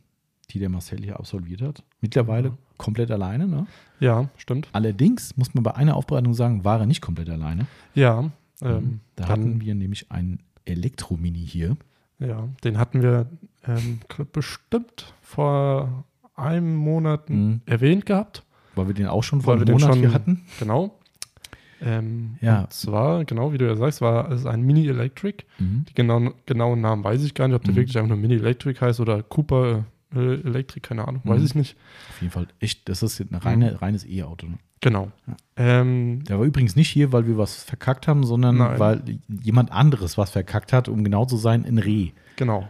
die 0.52 0.60
der 0.60 0.70
Marcel 0.70 1.04
hier 1.04 1.20
absolviert 1.20 1.62
hat. 1.62 1.84
Mittlerweile 2.02 2.50
Ja. 2.50 2.58
komplett 2.78 3.12
alleine. 3.12 3.48
Ne? 3.48 3.68
Ja, 4.00 4.30
stimmt. 4.38 4.68
Allerdings 4.74 5.38
muss 5.38 5.54
man 5.54 5.64
bei 5.64 5.76
einer 5.76 5.96
Aufbereitung 5.96 6.34
sagen, 6.34 6.64
war 6.64 6.80
er 6.80 6.86
nicht 6.86 7.02
komplett 7.02 7.30
alleine. 7.30 7.68
Ja. 7.94 8.32
Ähm, 8.62 9.02
da 9.16 9.28
hatten 9.28 9.60
wir 9.62 9.76
nämlich 9.76 10.12
einen 10.12 10.40
Elektromini 10.66 11.46
hier. 11.46 11.76
ja, 12.20 12.48
den 12.64 12.78
hatten 12.78 13.02
wir 13.02 13.28
ähm, 13.68 14.00
bestimmt 14.32 15.14
vor 15.22 16.06
einem 16.36 16.76
Monat 16.76 17.30
Mhm. 17.30 17.62
erwähnt 17.66 18.06
gehabt. 18.06 18.43
Weil 18.76 18.88
wir 18.88 18.94
den 18.94 19.08
auch 19.08 19.24
schon 19.24 19.42
vor 19.42 19.54
einem 19.56 19.66
Monat 19.70 19.90
schon- 19.92 20.00
hier 20.00 20.14
hatten. 20.14 20.42
Genau. 20.60 20.98
Ähm, 21.82 22.38
Ja. 22.42 22.62
Und 22.62 22.74
zwar, 22.74 23.26
genau 23.26 23.52
wie 23.54 23.58
du 23.58 23.66
ja 23.68 23.76
sagst, 23.76 24.02
war 24.02 24.32
es 24.32 24.46
ein 24.46 24.62
Mini 24.62 24.88
Electric. 24.88 25.44
Mhm. 25.60 25.86
Die 25.90 25.94
genauen, 25.94 26.34
genauen 26.46 26.80
Namen 26.82 27.04
weiß 27.04 27.24
ich 27.24 27.34
gar 27.34 27.48
nicht, 27.48 27.56
ob 27.56 27.64
der 27.64 27.74
Mhm. 27.74 27.78
wirklich 27.78 27.98
einfach 27.98 28.10
nur 28.10 28.18
Mini 28.18 28.36
Electric 28.36 28.80
heißt 28.80 29.00
oder 29.00 29.22
Cooper 29.24 29.86
äh, 30.16 30.36
Electric, 30.42 30.82
keine 30.88 31.08
Ahnung, 31.08 31.22
weiß 31.26 31.40
Mhm. 31.40 31.46
ich 31.46 31.56
nicht. 31.56 31.76
Auf 32.12 32.22
jeden 32.22 32.32
Fall 32.32 32.48
echt, 32.60 32.88
das 32.88 33.02
ist 33.02 33.20
ein 33.20 33.34
reine, 33.36 33.82
reines 33.82 34.06
E-Auto. 34.06 34.46
Ne? 34.48 34.60
Genau. 34.80 35.12
Ja. 35.26 35.36
Ähm, 35.58 36.24
Der 36.26 36.38
war 36.38 36.46
übrigens 36.46 36.76
nicht 36.76 36.90
hier, 36.90 37.12
weil 37.12 37.26
wir 37.26 37.38
was 37.38 37.64
verkackt 37.64 38.08
haben, 38.08 38.24
sondern 38.24 38.58
Nein. 38.58 38.80
weil 38.80 39.02
jemand 39.28 39.72
anderes 39.72 40.18
was 40.18 40.30
verkackt 40.30 40.72
hat, 40.72 40.88
um 40.88 41.04
genau 41.04 41.26
zu 41.26 41.36
sein, 41.38 41.66
ein 41.66 41.80
Reh. 41.80 42.12
genau. 42.36 42.70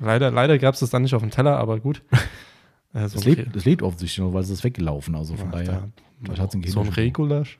Leider, 0.00 0.30
leider 0.30 0.58
gab 0.58 0.74
es 0.74 0.80
das 0.80 0.90
dann 0.90 1.02
nicht 1.02 1.14
auf 1.14 1.22
dem 1.22 1.30
Teller, 1.30 1.56
aber 1.58 1.78
gut. 1.80 2.02
Äh, 3.04 3.08
so 3.08 3.16
Das 3.16 3.24
lebt, 3.24 3.56
das 3.56 3.64
lebt 3.64 3.82
offensichtlich 3.82 4.18
noch, 4.24 4.32
weil 4.32 4.42
es 4.42 4.50
ist 4.50 4.64
weggelaufen. 4.64 5.14
Also 5.14 5.34
von 5.36 5.48
Ach, 5.48 5.52
daher. 5.52 5.88
da- 6.22 6.44
in 6.52 6.62
so 6.68 6.80
ein. 6.80 6.88
Regulasch. 6.88 7.58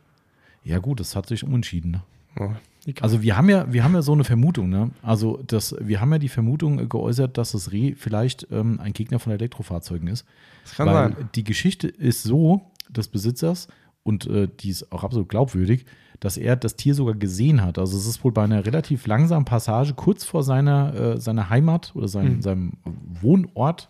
Ja, 0.64 0.78
gut, 0.78 1.00
das 1.00 1.14
hat 1.16 1.26
sich 1.26 1.44
umentschieden. 1.44 1.92
Ne? 1.92 2.56
Egal. 2.86 3.02
Also 3.02 3.22
wir 3.22 3.36
haben 3.36 3.48
ja, 3.48 3.70
wir 3.72 3.84
haben 3.84 3.94
ja 3.94 4.02
so 4.02 4.12
eine 4.12 4.24
Vermutung, 4.24 4.68
ne? 4.68 4.90
Also 5.02 5.40
das, 5.46 5.74
wir 5.80 6.00
haben 6.00 6.12
ja 6.12 6.18
die 6.18 6.28
Vermutung 6.28 6.78
äh, 6.78 6.86
geäußert, 6.86 7.36
dass 7.38 7.52
das 7.52 7.70
Reh 7.72 7.94
vielleicht 7.94 8.46
ähm, 8.50 8.80
ein 8.80 8.92
Gegner 8.92 9.18
von 9.18 9.32
Elektrofahrzeugen 9.32 10.08
ist. 10.08 10.24
das 10.64 10.74
kann 10.74 10.86
weil 10.88 11.12
sein. 11.14 11.28
die 11.34 11.44
Geschichte 11.44 11.88
ist 11.88 12.22
so 12.22 12.62
des 12.88 13.08
Besitzers 13.08 13.68
und 14.04 14.26
äh, 14.26 14.48
die 14.60 14.70
ist 14.70 14.90
auch 14.92 15.04
absolut 15.04 15.28
glaubwürdig, 15.28 15.84
dass 16.20 16.36
er 16.36 16.56
das 16.56 16.76
Tier 16.76 16.94
sogar 16.94 17.14
gesehen 17.14 17.62
hat. 17.62 17.78
Also 17.78 17.96
es 17.96 18.06
ist 18.06 18.24
wohl 18.24 18.32
bei 18.32 18.42
einer 18.44 18.64
relativ 18.64 19.06
langsamen 19.06 19.44
Passage 19.44 19.94
kurz 19.94 20.24
vor 20.24 20.42
seiner, 20.42 20.94
äh, 20.94 21.20
seiner 21.20 21.50
Heimat 21.50 21.92
oder 21.94 22.08
seinem, 22.08 22.36
Mhm. 22.36 22.42
seinem 22.42 22.72
Wohnort 23.20 23.88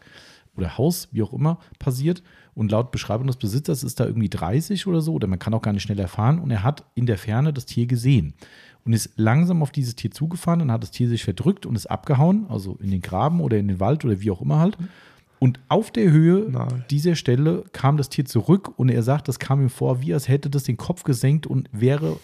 oder 0.58 0.76
Haus, 0.76 1.08
wie 1.12 1.22
auch 1.22 1.32
immer, 1.32 1.58
passiert. 1.78 2.22
Und 2.54 2.72
laut 2.72 2.90
Beschreibung 2.90 3.26
des 3.26 3.36
Besitzers 3.36 3.82
ist 3.82 4.00
da 4.00 4.06
irgendwie 4.06 4.28
30 4.28 4.86
oder 4.86 5.00
so, 5.00 5.14
oder 5.14 5.26
man 5.26 5.38
kann 5.38 5.54
auch 5.54 5.62
gar 5.62 5.72
nicht 5.72 5.84
schneller 5.84 6.08
fahren. 6.08 6.38
Und 6.38 6.50
er 6.50 6.62
hat 6.62 6.84
in 6.94 7.06
der 7.06 7.18
Ferne 7.18 7.52
das 7.52 7.66
Tier 7.66 7.86
gesehen 7.86 8.34
und 8.84 8.92
ist 8.92 9.12
langsam 9.16 9.62
auf 9.62 9.70
dieses 9.70 9.94
Tier 9.94 10.10
zugefahren. 10.10 10.60
Dann 10.60 10.72
hat 10.72 10.82
das 10.82 10.90
Tier 10.90 11.08
sich 11.08 11.24
verdrückt 11.24 11.66
und 11.66 11.76
ist 11.76 11.86
abgehauen, 11.86 12.46
also 12.48 12.76
in 12.82 12.90
den 12.90 13.00
Graben 13.00 13.40
oder 13.40 13.58
in 13.58 13.68
den 13.68 13.80
Wald 13.80 14.04
oder 14.04 14.20
wie 14.20 14.30
auch 14.30 14.40
immer 14.40 14.58
halt. 14.58 14.76
Und 15.38 15.60
auf 15.68 15.90
der 15.90 16.10
Höhe 16.10 16.50
Nein. 16.50 16.84
dieser 16.90 17.14
Stelle 17.14 17.64
kam 17.72 17.96
das 17.96 18.08
Tier 18.08 18.24
zurück 18.24 18.72
und 18.76 18.88
er 18.88 19.02
sagt, 19.02 19.28
das 19.28 19.38
kam 19.38 19.62
ihm 19.62 19.70
vor, 19.70 20.00
wie 20.00 20.12
als 20.12 20.28
hätte 20.28 20.50
das 20.50 20.64
den 20.64 20.76
Kopf 20.76 21.04
gesenkt 21.04 21.46
und 21.46 21.68
wäre 21.72 22.16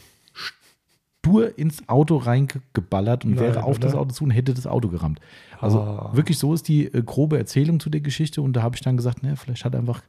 stur 1.24 1.58
ins 1.58 1.88
Auto 1.88 2.16
reingeballert 2.18 3.24
und 3.24 3.32
Nein, 3.36 3.40
wäre 3.44 3.64
auf 3.64 3.76
oder? 3.76 3.86
das 3.86 3.94
Auto 3.94 4.12
zu 4.12 4.24
und 4.24 4.30
hätte 4.30 4.52
das 4.54 4.66
Auto 4.66 4.88
gerammt. 4.88 5.20
Also 5.60 5.80
Ah. 5.80 6.10
wirklich 6.12 6.38
so 6.38 6.52
ist 6.54 6.68
die 6.68 6.86
äh, 6.92 7.02
grobe 7.02 7.38
Erzählung 7.38 7.80
zu 7.80 7.88
der 7.90 8.00
Geschichte 8.02 8.42
und 8.42 8.52
da 8.54 8.62
habe 8.62 8.76
ich 8.76 8.82
dann 8.82 8.96
gesagt, 8.96 9.22
ne, 9.22 9.36
vielleicht 9.36 9.64
hat 9.64 9.74
er 9.74 9.80
einfach 9.80 10.02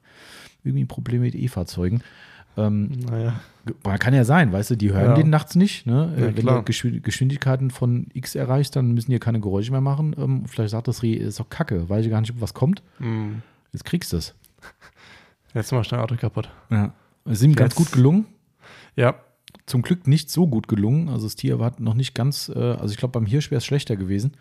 irgendwie 0.63 0.83
ein 0.83 0.87
Problem 0.87 1.21
mit 1.21 1.35
E-Fahrzeugen. 1.35 2.01
Ähm, 2.57 2.89
Naja, 3.09 3.33
kann 3.99 4.13
ja 4.13 4.23
sein, 4.23 4.51
weißt 4.53 4.71
du, 4.71 4.75
die 4.77 4.91
hören 4.93 5.09
Ja. 5.09 5.13
den 5.15 5.29
nachts 5.29 5.55
nicht. 5.55 5.85
Ne? 5.85 6.13
Ja, 6.17 6.23
Äh, 6.23 6.27
Wenn 6.27 6.35
klar. 6.35 6.63
du 6.63 6.71
Geschw- 6.71 7.01
Geschwindigkeiten 7.01 7.69
von 7.71 8.07
X 8.13 8.35
erreichst, 8.35 8.75
dann 8.75 8.93
müssen 8.93 9.07
die 9.11 9.13
ja 9.13 9.19
keine 9.19 9.39
Geräusche 9.41 9.71
mehr 9.71 9.81
machen. 9.81 10.15
Ähm, 10.17 10.45
vielleicht 10.47 10.71
sagt 10.71 10.87
das 10.87 11.03
Reh, 11.03 11.13
ist 11.13 11.39
doch 11.39 11.49
kacke, 11.49 11.87
weiß 11.89 12.05
ich 12.05 12.11
gar 12.11 12.21
nicht, 12.21 12.31
ob 12.31 12.41
was 12.41 12.53
kommt. 12.53 12.81
hm. 12.97 13.41
Jetzt 13.73 13.83
kriegst 13.83 14.13
du 14.13 14.17
es. 14.17 14.33
jetzt 15.53 15.71
mal 15.73 15.83
schnell 15.83 15.99
Auto 15.99 16.15
kaputt. 16.15 16.49
Ja. 16.69 16.93
Es 17.25 17.33
ist 17.39 17.43
ihm 17.43 17.55
ganz 17.55 17.75
gut 17.75 17.91
gelungen. 17.91 18.25
Ja, 18.95 19.15
Zum 19.65 19.81
Glück 19.81 20.07
nicht 20.07 20.29
so 20.29 20.47
gut 20.47 20.67
gelungen. 20.67 21.09
Also 21.09 21.25
das 21.25 21.35
Tier 21.35 21.59
war 21.59 21.73
noch 21.79 21.93
nicht 21.95 22.13
ganz, 22.13 22.49
äh, 22.49 22.59
also 22.59 22.91
ich 22.91 22.97
glaube, 22.97 23.13
beim 23.13 23.25
Hirsch 23.25 23.51
wäre 23.51 23.57
es 23.59 23.65
schlechter 23.65 23.95
gewesen. 23.95 24.33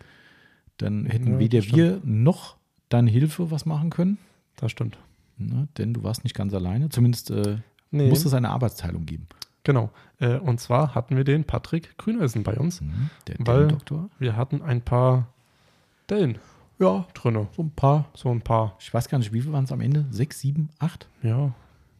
Dann 0.77 1.05
hätten 1.05 1.33
Ja, 1.33 1.39
weder 1.39 1.63
wir 1.63 2.01
noch 2.03 2.57
deine 2.89 3.09
Hilfe 3.09 3.49
was 3.51 3.65
machen 3.65 3.89
können. 3.89 4.17
das 4.57 4.71
stimmt. 4.71 4.97
Ne? 5.37 5.67
Denn 5.77 5.93
du 5.93 6.03
warst 6.03 6.23
nicht 6.23 6.35
ganz 6.35 6.53
alleine. 6.53 6.89
Zumindest 6.89 7.29
äh, 7.31 7.57
Nee, 7.91 8.09
muss 8.09 8.23
es 8.25 8.33
eine 8.33 8.49
Arbeitsteilung 8.49 9.05
geben. 9.05 9.27
genau. 9.63 9.89
Äh, 10.19 10.37
und 10.37 10.59
zwar 10.61 10.95
hatten 10.95 11.17
wir 11.17 11.23
den 11.25 11.43
Patrick 11.43 11.97
Grüneisen 11.97 12.43
bei 12.43 12.55
uns. 12.57 12.81
Mhm. 12.81 13.09
Der 13.27 13.35
Weil- 13.39 13.67
Doktor. 13.67 14.09
Wir 14.19 14.35
hatten 14.37 14.61
ein 14.61 14.81
paar 14.81 15.27
Dellen 16.09 16.37
Ja, 16.79 17.05
drinne. 17.13 17.47
so 17.55 17.63
ein 17.63 17.71
paar. 17.71 18.05
So 18.13 18.29
ein 18.29 18.41
paar. 18.41 18.75
Ich 18.79 18.93
weiß 18.93 19.09
gar 19.09 19.17
nicht, 19.17 19.33
wie 19.33 19.41
viel 19.41 19.51
waren 19.51 19.63
es 19.65 19.71
am 19.71 19.81
Ende? 19.81 20.05
Sechs, 20.11 20.39
sieben, 20.39 20.69
acht? 20.79 21.07
Ja, 21.23 21.53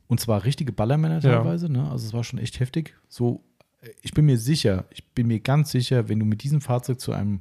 Und 0.07 0.19
zwar 0.19 0.43
richtige 0.43 0.71
Ballermänner 0.71 1.19
Ja. 1.21 1.37
teilweise. 1.37 1.69
Ne? 1.71 1.89
Also 1.89 2.05
es 2.07 2.13
war 2.13 2.23
schon 2.23 2.39
echt 2.39 2.59
heftig. 2.59 2.95
So, 3.07 3.43
äh, 3.81 3.89
ich 4.01 4.13
bin 4.13 4.25
mir 4.25 4.37
sicher, 4.37 4.85
ich 4.91 5.03
bin 5.13 5.27
mir 5.27 5.39
ganz 5.39 5.71
sicher, 5.71 6.09
wenn 6.09 6.19
du 6.19 6.25
mit 6.25 6.43
diesem 6.43 6.61
Fahrzeug 6.61 6.99
zu 6.99 7.11
einem, 7.11 7.39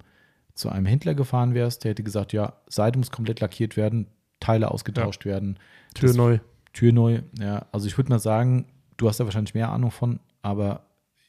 zu 0.55 0.69
einem 0.71 0.87
Händler 0.87 1.15
gefahren 1.15 1.55
wärst, 1.55 1.85
der 1.85 1.91
hätte 1.91 2.03
gesagt, 2.03 2.33
ja, 2.33 2.55
Seite 2.69 2.99
muss 2.99 3.11
komplett 3.11 3.41
lackiert 3.41 3.77
werden, 3.77 4.07
Teile 4.41 4.71
ausgetauscht 4.71 5.25
werden, 5.25 5.59
Tür 5.95 6.09
Das- 6.09 6.17
neu. 6.17 6.39
Tür 6.73 6.93
neu. 6.93 7.21
Ja, 7.39 7.67
also 7.71 7.87
ich 7.87 7.97
würde 7.97 8.11
mal 8.11 8.19
sagen, 8.19 8.67
du 8.97 9.09
hast 9.09 9.21
da 9.21 9.25
wahrscheinlich 9.25 9.55
mehr 9.55 9.71
Ahnung 9.71 9.91
von, 9.93 10.19
aber 10.43 10.87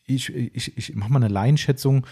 ich, 0.07 0.33
ich, 0.33 0.77
ich 0.77 0.95
mache 0.95 1.11
mal 1.11 1.17
eine 1.23 1.27
Laienschätzung. 1.33 2.05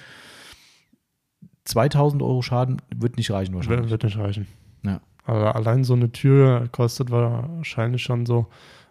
2000 1.65 2.21
Euro 2.21 2.41
Schaden 2.41 2.81
wird 2.95 3.17
nicht 3.17 3.31
reichen 3.31 3.55
wahrscheinlich. 3.55 3.89
wird 3.89 4.03
nicht 4.03 4.17
reichen. 4.17 4.47
Ja. 4.83 5.01
Aber 5.25 5.55
allein 5.55 5.83
so 5.83 5.93
eine 5.93 6.11
Tür 6.11 6.67
kostet 6.71 7.09
wahrscheinlich 7.09 8.03
schon 8.03 8.25
so 8.25 8.47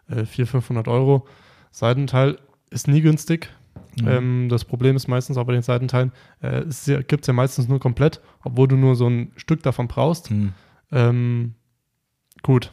äh, 0.09 0.25
400, 0.25 0.49
500 0.49 0.89
Euro. 0.89 1.27
Seitenteil 1.71 2.39
ist 2.71 2.89
nie 2.89 3.01
günstig. 3.01 3.51
Mhm. 4.01 4.09
Ähm, 4.09 4.49
das 4.49 4.65
Problem 4.65 4.97
ist 4.97 5.09
meistens 5.09 5.37
auch 5.37 5.45
bei 5.45 5.53
den 5.53 5.63
Seitenteilen, 5.63 6.13
äh, 6.41 6.63
es 6.63 6.87
gibt 6.87 7.23
es 7.23 7.27
ja 7.27 7.33
meistens 7.33 7.69
nur 7.69 7.81
komplett, 7.81 8.21
obwohl 8.43 8.69
du 8.69 8.77
nur 8.77 8.97
so 8.97 9.09
ein 9.09 9.33
Stück 9.37 9.63
davon 9.63 9.89
brauchst. 9.89 10.31
Hm. 10.31 10.53
Ähm, 10.91 11.55
gut. 12.43 12.73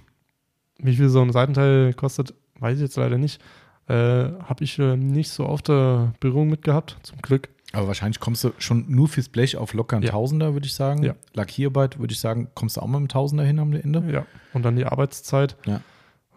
Wie 0.78 0.96
viel 0.96 1.10
so 1.10 1.22
ein 1.22 1.32
Seitenteil 1.32 1.94
kostet, 1.94 2.34
weiß 2.60 2.78
ich 2.78 2.84
jetzt 2.84 2.96
leider 2.96 3.18
nicht. 3.18 3.42
Äh, 3.88 3.94
Habe 3.94 4.64
ich 4.64 4.80
äh, 4.80 4.96
nicht 4.96 5.30
so 5.30 5.46
oft 5.46 5.68
äh, 5.70 6.08
Berührung 6.20 6.50
mit 6.50 6.62
gehabt, 6.62 6.98
zum 7.02 7.22
Glück. 7.22 7.50
Aber 7.74 7.88
wahrscheinlich 7.88 8.20
kommst 8.20 8.44
du 8.44 8.52
schon 8.58 8.86
nur 8.88 9.08
fürs 9.08 9.30
Blech 9.30 9.58
auf 9.58 9.74
locker 9.74 9.98
einen 9.98 10.06
Ja. 10.06 10.12
Tausender, 10.12 10.54
würde 10.54 10.66
ich 10.66 10.74
sagen. 10.74 11.04
Ja. 11.04 11.16
Lackierarbeit, 11.34 12.00
würde 12.00 12.14
ich 12.14 12.20
sagen, 12.20 12.50
kommst 12.56 12.78
du 12.78 12.82
auch 12.82 12.88
mal 12.88 13.00
mit 13.00 13.12
einem 13.14 13.22
Tausender 13.22 13.44
hin 13.44 13.60
am 13.60 13.74
Ende. 13.74 14.04
Ja. 14.12 14.26
Und 14.54 14.64
dann 14.64 14.76
die 14.76 14.86
Arbeitszeit. 14.86 15.56
Ja. 15.66 15.82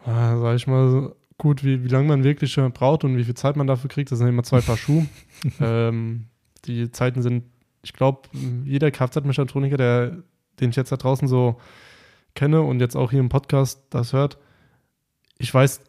Äh, 0.06 0.36
sag 0.38 0.56
ich 0.56 0.66
mal, 0.66 1.14
gut, 1.38 1.64
wie, 1.64 1.84
wie 1.84 1.88
lange 1.88 2.08
man 2.08 2.24
wirklich 2.24 2.58
braucht 2.74 3.04
und 3.04 3.16
wie 3.16 3.24
viel 3.24 3.34
Zeit 3.34 3.56
man 3.56 3.66
dafür 3.66 3.90
kriegt, 3.90 4.10
das 4.10 4.18
sind 4.18 4.28
immer 4.28 4.42
zwei 4.42 4.60
Paar 4.60 4.76
Schuhe. 4.76 5.06
ähm, 5.60 6.26
die 6.64 6.90
Zeiten 6.90 7.22
sind, 7.22 7.44
ich 7.82 7.92
glaube, 7.92 8.28
jeder 8.64 8.90
Kfz-Mechatroniker, 8.90 9.76
der, 9.76 10.16
den 10.60 10.70
ich 10.70 10.76
jetzt 10.76 10.92
da 10.92 10.96
draußen 10.96 11.26
so 11.26 11.60
kenne 12.34 12.62
und 12.62 12.80
jetzt 12.80 12.96
auch 12.96 13.10
hier 13.10 13.20
im 13.20 13.28
Podcast 13.28 13.82
das 13.90 14.12
hört, 14.12 14.38
ich 15.38 15.52
weiß, 15.52 15.80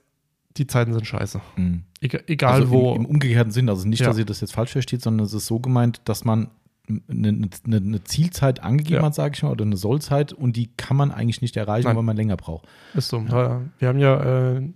die 0.58 0.68
Zeiten 0.68 0.94
sind 0.94 1.06
scheiße. 1.06 1.42
Mhm. 1.56 1.84
Egal, 2.02 2.24
egal 2.28 2.54
also 2.54 2.70
wo. 2.70 2.96
Im, 2.96 3.02
Im, 3.02 3.06
umgekehrten 3.06 3.52
Sinn, 3.52 3.70
also 3.70 3.88
nicht, 3.88 4.02
ja. 4.02 4.08
dass 4.08 4.18
ihr 4.18 4.26
das 4.26 4.42
jetzt 4.42 4.54
falsch 4.54 4.72
versteht, 4.72 5.02
sondern 5.02 5.26
es 5.26 5.34
ist 5.34 5.46
so 5.46 5.60
gemeint, 5.60 6.02
dass 6.06 6.26
man 6.26 6.50
eine, 6.90 7.50
eine, 7.66 7.78
eine 7.78 8.04
Zielzeit 8.04 8.62
angegeben 8.62 9.02
ja. 9.02 9.04
hat, 9.04 9.16
sage 9.16 9.36
ich 9.36 9.44
mal, 9.44 9.52
oder 9.52 9.64
eine 9.64 9.78
Sollzeit 9.78 10.34
und 10.34 10.58
die 10.58 10.70
kann 10.76 10.98
man 10.98 11.12
eigentlich 11.12 11.42
nicht 11.42 11.56
erreichen, 11.56 11.88
Nein. 11.88 11.96
weil 11.96 12.04
man 12.04 12.18
länger 12.18 12.36
braucht. 12.36 12.68
Ist 12.94 13.10
so. 13.10 13.20
Ja. 13.20 13.62
Wir 13.80 13.88
haben 13.88 14.00
ja 14.00 14.56
äh, 14.56 14.70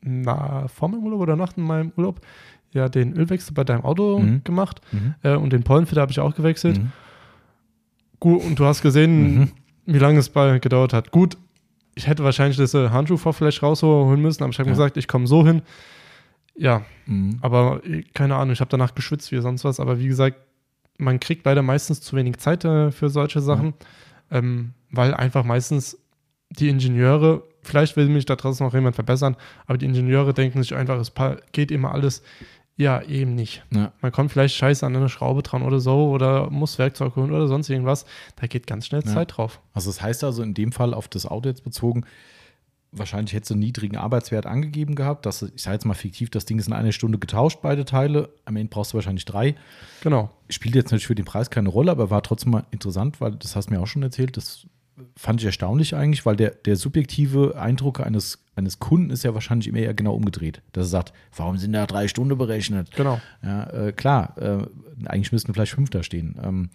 na, 0.00 0.68
vor 0.68 0.88
meinem 0.88 1.04
Urlaub 1.04 1.20
oder 1.20 1.36
nach 1.36 1.56
meinem 1.56 1.92
Urlaub 1.96 2.20
ja 2.72 2.88
den 2.88 3.14
Ölwechsel 3.14 3.54
bei 3.54 3.64
deinem 3.64 3.82
Auto 3.82 4.18
mhm. 4.18 4.42
gemacht 4.44 4.80
mhm. 4.92 5.14
Äh, 5.22 5.36
und 5.36 5.52
den 5.52 5.64
Pollenfilter 5.64 6.00
habe 6.00 6.12
ich 6.12 6.20
auch 6.20 6.34
gewechselt. 6.34 6.78
Mhm. 6.78 6.92
Gut, 8.20 8.42
und 8.44 8.58
du 8.58 8.64
hast 8.64 8.82
gesehen, 8.82 9.38
mhm. 9.38 9.50
wie 9.86 9.98
lange 9.98 10.18
es 10.18 10.28
bei 10.28 10.58
gedauert 10.58 10.92
hat. 10.92 11.10
Gut, 11.10 11.36
ich 11.94 12.06
hätte 12.06 12.24
wahrscheinlich 12.24 12.56
diese 12.56 12.90
Handschuhvorfläche 12.90 13.60
rausholen 13.60 14.20
müssen, 14.20 14.42
aber 14.42 14.50
ich 14.50 14.58
habe 14.58 14.68
ja. 14.68 14.74
gesagt, 14.74 14.96
ich 14.96 15.08
komme 15.08 15.26
so 15.26 15.46
hin. 15.46 15.62
Ja, 16.56 16.82
mhm. 17.06 17.38
aber 17.42 17.84
äh, 17.84 18.02
keine 18.14 18.36
Ahnung, 18.36 18.52
ich 18.52 18.60
habe 18.60 18.70
danach 18.70 18.94
geschwitzt 18.94 19.30
wie 19.30 19.40
sonst 19.40 19.64
was, 19.64 19.78
aber 19.78 20.00
wie 20.00 20.08
gesagt, 20.08 20.38
man 20.98 21.20
kriegt 21.20 21.46
leider 21.46 21.62
meistens 21.62 22.00
zu 22.00 22.16
wenig 22.16 22.38
Zeit 22.38 22.64
äh, 22.64 22.90
für 22.90 23.08
solche 23.08 23.40
Sachen, 23.40 23.74
ja. 24.30 24.38
ähm, 24.38 24.74
weil 24.90 25.14
einfach 25.14 25.44
meistens 25.44 25.98
die 26.50 26.68
Ingenieure, 26.68 27.44
vielleicht 27.62 27.96
will 27.96 28.08
mich 28.08 28.26
da 28.26 28.36
draußen 28.36 28.64
noch 28.66 28.74
jemand 28.74 28.94
verbessern, 28.94 29.36
aber 29.66 29.78
die 29.78 29.86
Ingenieure 29.86 30.34
denken 30.34 30.62
sich 30.62 30.74
einfach, 30.74 30.98
es 30.98 31.12
geht 31.52 31.70
immer 31.70 31.92
alles. 31.92 32.22
Ja, 32.76 33.02
eben 33.02 33.34
nicht. 33.34 33.64
Ja. 33.70 33.92
Man 34.00 34.12
kommt 34.12 34.30
vielleicht 34.30 34.54
scheiße 34.54 34.86
an 34.86 34.94
eine 34.94 35.08
Schraube 35.08 35.42
dran 35.42 35.62
oder 35.62 35.80
so 35.80 36.10
oder 36.10 36.48
muss 36.48 36.78
Werkzeug 36.78 37.16
holen 37.16 37.32
oder 37.32 37.48
sonst 37.48 37.68
irgendwas. 37.68 38.06
Da 38.36 38.46
geht 38.46 38.68
ganz 38.68 38.86
schnell 38.86 39.02
ja. 39.04 39.12
Zeit 39.12 39.36
drauf. 39.36 39.60
Also 39.74 39.90
das 39.90 40.00
heißt 40.00 40.22
also 40.22 40.44
in 40.44 40.54
dem 40.54 40.70
Fall 40.70 40.94
auf 40.94 41.08
das 41.08 41.26
Auto 41.26 41.48
jetzt 41.48 41.64
bezogen, 41.64 42.04
wahrscheinlich 42.92 43.32
hätte 43.32 43.44
es 43.44 43.50
einen 43.50 43.60
niedrigen 43.60 43.96
Arbeitswert 43.96 44.46
angegeben 44.46 44.94
gehabt. 44.94 45.26
Dass, 45.26 45.42
ich 45.42 45.62
sage 45.62 45.74
jetzt 45.74 45.84
mal 45.84 45.94
fiktiv, 45.94 46.30
das 46.30 46.44
Ding 46.44 46.58
ist 46.58 46.68
in 46.68 46.72
einer 46.72 46.92
Stunde 46.92 47.18
getauscht, 47.18 47.60
beide 47.62 47.84
Teile. 47.84 48.30
Am 48.44 48.56
Ende 48.56 48.70
brauchst 48.70 48.92
du 48.92 48.96
wahrscheinlich 48.96 49.24
drei. 49.24 49.54
Genau. 50.02 50.30
Spielt 50.48 50.74
jetzt 50.74 50.86
natürlich 50.86 51.06
für 51.06 51.14
den 51.14 51.24
Preis 51.24 51.50
keine 51.50 51.68
Rolle, 51.68 51.90
aber 51.90 52.10
war 52.10 52.22
trotzdem 52.22 52.52
mal 52.52 52.66
interessant, 52.70 53.20
weil 53.20 53.32
das 53.32 53.56
hast 53.56 53.68
du 53.68 53.74
mir 53.74 53.80
auch 53.80 53.86
schon 53.86 54.02
erzählt. 54.02 54.36
Das 54.36 54.66
fand 55.16 55.40
ich 55.40 55.46
erstaunlich 55.46 55.94
eigentlich, 55.94 56.26
weil 56.26 56.36
der, 56.36 56.50
der 56.50 56.76
subjektive 56.76 57.54
Eindruck 57.58 58.00
eines, 58.00 58.44
eines 58.56 58.78
Kunden 58.78 59.10
ist 59.10 59.22
ja 59.22 59.34
wahrscheinlich 59.34 59.68
immer 59.68 59.78
eher 59.78 59.94
genau 59.94 60.14
umgedreht. 60.14 60.62
Dass 60.72 60.86
er 60.86 60.90
sagt, 60.90 61.12
warum 61.36 61.56
sind 61.58 61.72
da 61.72 61.86
drei 61.86 62.08
Stunden 62.08 62.36
berechnet? 62.36 62.90
Genau. 62.96 63.20
Ja, 63.42 63.64
äh, 63.70 63.92
klar, 63.92 64.36
äh, 64.38 64.66
eigentlich 65.06 65.32
müssten 65.32 65.54
vielleicht 65.54 65.72
fünf 65.72 65.90
da 65.90 66.02
stehen. 66.02 66.36
Ähm, 66.42 66.70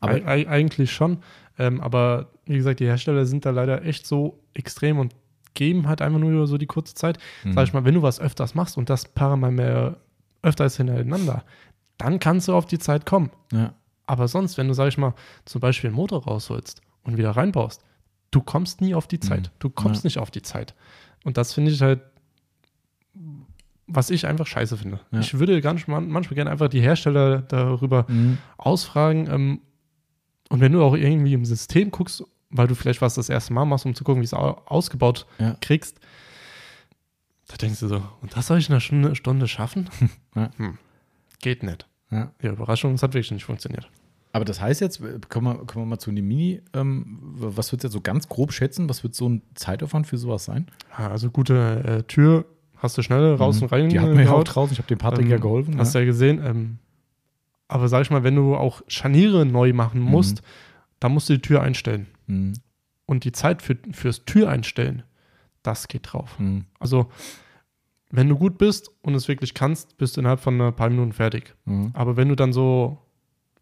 aber 0.00 0.26
Eig 0.26 0.48
eigentlich 0.48 0.92
schon. 0.92 1.18
Ähm, 1.58 1.80
aber 1.80 2.30
wie 2.46 2.56
gesagt, 2.56 2.80
die 2.80 2.86
Hersteller 2.86 3.26
sind 3.26 3.44
da 3.44 3.50
leider 3.50 3.84
echt 3.84 4.06
so 4.06 4.38
extrem 4.54 4.98
und 4.98 5.14
geben 5.54 5.88
halt 5.88 6.02
einfach 6.02 6.18
nur 6.18 6.46
so 6.46 6.58
die 6.58 6.66
kurze 6.66 6.94
Zeit. 6.94 7.18
Mhm. 7.44 7.52
Sag 7.52 7.64
ich 7.64 7.72
mal, 7.72 7.84
wenn 7.84 7.94
du 7.94 8.02
was 8.02 8.20
öfters 8.20 8.54
machst 8.54 8.76
und 8.76 8.90
das 8.90 9.06
paar 9.06 9.36
Mal 9.36 9.50
mehr 9.50 9.96
öfters 10.42 10.76
hintereinander, 10.76 11.44
dann 11.96 12.18
kannst 12.18 12.48
du 12.48 12.54
auf 12.54 12.66
die 12.66 12.78
Zeit 12.78 13.06
kommen. 13.06 13.30
Ja. 13.52 13.74
Aber 14.06 14.28
sonst, 14.28 14.56
wenn 14.56 14.68
du, 14.68 14.74
sag 14.74 14.88
ich 14.88 14.98
mal, 14.98 15.14
zum 15.44 15.60
Beispiel 15.60 15.88
einen 15.88 15.96
Motor 15.96 16.24
rausholst 16.24 16.80
und 17.02 17.18
wieder 17.18 17.32
reinbaust, 17.32 17.84
du 18.30 18.40
kommst 18.40 18.80
nie 18.80 18.94
auf 18.94 19.06
die 19.06 19.20
Zeit. 19.20 19.42
Mhm. 19.42 19.56
Du 19.58 19.70
kommst 19.70 20.04
ja. 20.04 20.06
nicht 20.06 20.18
auf 20.18 20.30
die 20.30 20.42
Zeit. 20.42 20.74
Und 21.24 21.36
das 21.36 21.52
finde 21.52 21.72
ich 21.72 21.82
halt, 21.82 22.00
was 23.86 24.10
ich 24.10 24.26
einfach 24.26 24.46
scheiße 24.46 24.76
finde. 24.76 25.00
Ja. 25.10 25.20
Ich 25.20 25.38
würde 25.38 25.60
ganz 25.60 25.86
manchmal 25.86 26.34
gerne 26.34 26.50
einfach 26.50 26.68
die 26.68 26.80
Hersteller 26.80 27.42
darüber 27.42 28.06
mhm. 28.08 28.38
ausfragen. 28.56 29.28
Ähm, 29.30 29.60
und 30.50 30.60
wenn 30.60 30.72
du 30.72 30.82
auch 30.82 30.94
irgendwie 30.94 31.34
im 31.34 31.44
System 31.44 31.90
guckst 31.90 32.24
weil 32.50 32.66
du 32.66 32.74
vielleicht 32.74 33.02
was 33.02 33.14
das 33.14 33.28
erste 33.28 33.52
Mal 33.52 33.64
machst, 33.64 33.86
um 33.86 33.94
zu 33.94 34.04
gucken, 34.04 34.20
wie 34.20 34.24
es 34.26 34.34
ausgebaut 34.34 35.26
ja. 35.38 35.56
kriegst. 35.60 36.00
Da 37.48 37.56
denkst 37.56 37.80
du 37.80 37.88
so, 37.88 38.02
und 38.20 38.36
das 38.36 38.46
soll 38.46 38.58
ich 38.58 38.68
in 38.68 38.74
einer 38.74 38.80
Stunde, 38.80 39.14
Stunde 39.14 39.48
schaffen? 39.48 39.88
Ja. 40.34 40.50
Hm. 40.56 40.78
Geht 41.40 41.64
nicht. 41.64 41.88
Ja. 42.12 42.30
ja, 42.40 42.52
Überraschung, 42.52 42.94
es 42.94 43.02
hat 43.02 43.14
wirklich 43.14 43.32
nicht 43.32 43.44
funktioniert. 43.44 43.88
Aber 44.32 44.44
das 44.44 44.60
heißt 44.60 44.80
jetzt, 44.80 45.00
kommen 45.28 45.46
wir, 45.46 45.66
kommen 45.66 45.84
wir 45.84 45.86
mal 45.86 45.98
zu 45.98 46.12
dem 46.12 46.28
Mini, 46.28 46.62
ähm, 46.74 47.18
was 47.20 47.72
würdest 47.72 47.84
du 47.84 47.86
jetzt 47.88 47.92
so 47.94 48.00
ganz 48.00 48.28
grob 48.28 48.52
schätzen? 48.52 48.88
Was 48.88 49.02
wird 49.02 49.16
so 49.16 49.28
ein 49.28 49.42
Zeitaufwand 49.54 50.06
für 50.06 50.16
sowas 50.16 50.44
sein? 50.44 50.66
Ja, 50.96 51.08
also 51.08 51.30
gute 51.30 51.82
äh, 51.84 52.02
Tür 52.04 52.44
hast 52.76 52.96
du 52.98 53.02
schnell 53.02 53.34
raus 53.34 53.56
mhm. 53.56 53.62
und 53.62 53.72
rein. 53.72 53.88
Die 53.88 53.98
hatten 53.98 54.16
wir 54.16 54.26
ja 54.26 54.32
auch 54.32 54.44
draußen, 54.44 54.72
ich 54.72 54.78
habe 54.78 54.88
dem 54.88 54.98
Patrick 54.98 55.24
ähm, 55.24 55.32
ja 55.32 55.38
geholfen. 55.38 55.78
Hast 55.78 55.94
du 55.94 55.98
ja 55.98 56.04
gesehen. 56.04 56.40
Ähm, 56.44 56.78
aber 57.66 57.88
sag 57.88 58.02
ich 58.02 58.10
mal, 58.10 58.22
wenn 58.22 58.36
du 58.36 58.54
auch 58.54 58.82
Scharniere 58.86 59.44
neu 59.44 59.72
machen 59.72 60.00
musst, 60.00 60.42
mhm. 60.42 60.46
dann 61.00 61.12
musst 61.12 61.28
du 61.28 61.34
die 61.34 61.42
Tür 61.42 61.62
einstellen. 61.62 62.06
Mhm. 62.28 62.54
Und 63.06 63.24
die 63.24 63.32
Zeit 63.32 63.62
für, 63.62 63.76
fürs 63.92 64.24
Tür 64.24 64.48
einstellen, 64.48 65.02
das 65.62 65.88
geht 65.88 66.12
drauf. 66.12 66.38
Mhm. 66.38 66.66
Also, 66.78 67.10
wenn 68.10 68.28
du 68.28 68.36
gut 68.36 68.58
bist 68.58 68.90
und 69.02 69.14
es 69.14 69.28
wirklich 69.28 69.54
kannst, 69.54 69.96
bist 69.98 70.16
du 70.16 70.20
innerhalb 70.20 70.40
von 70.40 70.60
ein 70.60 70.74
paar 70.74 70.88
Minuten 70.88 71.12
fertig. 71.12 71.54
Mhm. 71.64 71.90
Aber 71.94 72.16
wenn 72.16 72.28
du 72.28 72.36
dann 72.36 72.52
so 72.52 72.98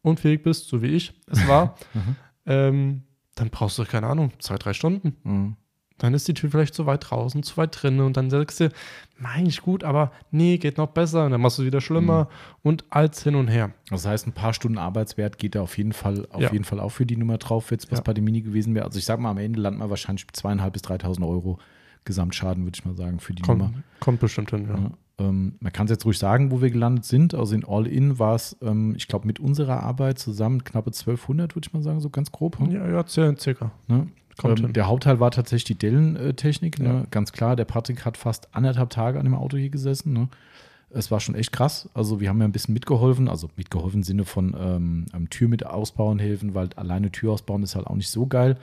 unfähig 0.02 0.42
bist, 0.42 0.68
so 0.68 0.82
wie 0.82 0.88
ich 0.88 1.14
es 1.26 1.46
war, 1.48 1.76
mhm. 1.94 2.16
ähm, 2.46 3.02
dann 3.34 3.50
brauchst 3.50 3.78
du, 3.78 3.84
keine 3.84 4.06
Ahnung, 4.06 4.32
zwei, 4.38 4.56
drei 4.56 4.72
Stunden. 4.72 5.56
Dann 5.98 6.12
ist 6.12 6.28
die 6.28 6.34
Tür 6.34 6.50
vielleicht 6.50 6.74
zu 6.74 6.86
weit 6.86 7.10
draußen, 7.10 7.42
zu 7.42 7.56
weit 7.56 7.82
drinnen 7.82 8.00
und 8.00 8.16
dann 8.16 8.28
sagst 8.28 8.60
du, 8.60 8.70
mein 9.18 9.46
ich 9.46 9.62
gut, 9.62 9.82
aber 9.82 10.12
nee, 10.30 10.58
geht 10.58 10.76
noch 10.76 10.88
besser 10.88 11.24
und 11.24 11.32
dann 11.32 11.40
machst 11.40 11.58
du 11.58 11.62
es 11.62 11.66
wieder 11.66 11.80
schlimmer 11.80 12.24
mhm. 12.24 12.28
und 12.62 12.84
als 12.90 13.22
hin 13.22 13.34
und 13.34 13.48
her. 13.48 13.72
Das 13.88 14.06
heißt, 14.06 14.26
ein 14.26 14.32
paar 14.32 14.52
Stunden 14.52 14.78
Arbeitswert 14.78 15.38
geht 15.38 15.54
da 15.54 15.62
auf 15.62 15.78
jeden 15.78 15.92
Fall, 15.92 16.26
auf 16.30 16.42
ja. 16.42 16.52
jeden 16.52 16.64
Fall 16.64 16.80
auch 16.80 16.90
für 16.90 17.06
die 17.06 17.16
Nummer 17.16 17.38
drauf, 17.38 17.70
jetzt 17.70 17.90
was 17.90 18.00
ja. 18.00 18.02
bei 18.02 18.12
dem 18.12 18.24
Mini 18.24 18.42
gewesen 18.42 18.74
wäre. 18.74 18.84
Also 18.84 18.98
ich 18.98 19.06
sag 19.06 19.18
mal, 19.20 19.30
am 19.30 19.38
Ende 19.38 19.60
landet 19.60 19.80
man 19.80 19.90
wahrscheinlich 19.90 20.26
zweieinhalb 20.32 20.74
bis 20.74 20.82
3.000 20.82 21.26
Euro 21.26 21.58
Gesamtschaden, 22.04 22.64
würde 22.64 22.76
ich 22.76 22.84
mal 22.84 22.94
sagen, 22.94 23.18
für 23.18 23.32
die 23.32 23.42
kommt, 23.42 23.62
Nummer. 23.62 23.74
Kommt 24.00 24.20
bestimmt 24.20 24.50
hin, 24.50 24.66
ja. 24.68 24.76
ja 24.76 24.90
ähm, 25.18 25.54
man 25.60 25.72
kann 25.72 25.86
es 25.86 25.90
jetzt 25.90 26.04
ruhig 26.04 26.18
sagen, 26.18 26.50
wo 26.50 26.60
wir 26.60 26.70
gelandet 26.70 27.04
sind. 27.04 27.34
Also 27.34 27.54
in 27.54 27.64
All-In 27.64 28.18
war 28.18 28.34
es, 28.34 28.56
ähm, 28.60 28.94
ich 28.96 29.08
glaube, 29.08 29.26
mit 29.26 29.40
unserer 29.40 29.82
Arbeit 29.82 30.18
zusammen 30.18 30.64
knappe 30.64 30.90
1200, 30.90 31.54
würde 31.54 31.66
ich 31.66 31.72
mal 31.72 31.82
sagen, 31.82 32.00
so 32.00 32.10
ganz 32.10 32.32
grob. 32.32 32.58
Hm? 32.58 32.70
Ja, 32.70 32.86
ja, 32.88 33.06
circa. 33.06 33.70
Ne? 33.88 34.08
Ähm, 34.44 34.72
der 34.72 34.86
Hauptteil 34.86 35.20
war 35.20 35.30
tatsächlich 35.30 35.64
die 35.64 35.78
Dellentechnik. 35.78 36.78
Ne? 36.78 36.88
Ja. 36.88 37.06
Ganz 37.10 37.32
klar, 37.32 37.56
der 37.56 37.64
Patrick 37.64 38.04
hat 38.04 38.16
fast 38.16 38.54
anderthalb 38.54 38.90
Tage 38.90 39.18
an 39.18 39.24
dem 39.24 39.34
Auto 39.34 39.56
hier 39.56 39.70
gesessen. 39.70 40.12
Ne? 40.12 40.28
Es 40.90 41.10
war 41.10 41.20
schon 41.20 41.34
echt 41.34 41.52
krass. 41.52 41.88
Also 41.94 42.20
wir 42.20 42.28
haben 42.28 42.38
ja 42.40 42.44
ein 42.44 42.52
bisschen 42.52 42.74
mitgeholfen, 42.74 43.28
also 43.28 43.48
mitgeholfen 43.56 44.00
im 44.00 44.02
Sinne 44.02 44.24
von 44.24 44.54
ähm, 44.58 45.30
Tür 45.30 45.48
mit 45.48 45.64
ausbauen 45.66 46.18
helfen, 46.18 46.54
weil 46.54 46.70
alleine 46.76 47.10
Tür 47.10 47.32
ausbauen 47.32 47.62
ist 47.62 47.76
halt 47.76 47.86
auch 47.86 47.96
nicht 47.96 48.10
so 48.10 48.26
geil. 48.26 48.56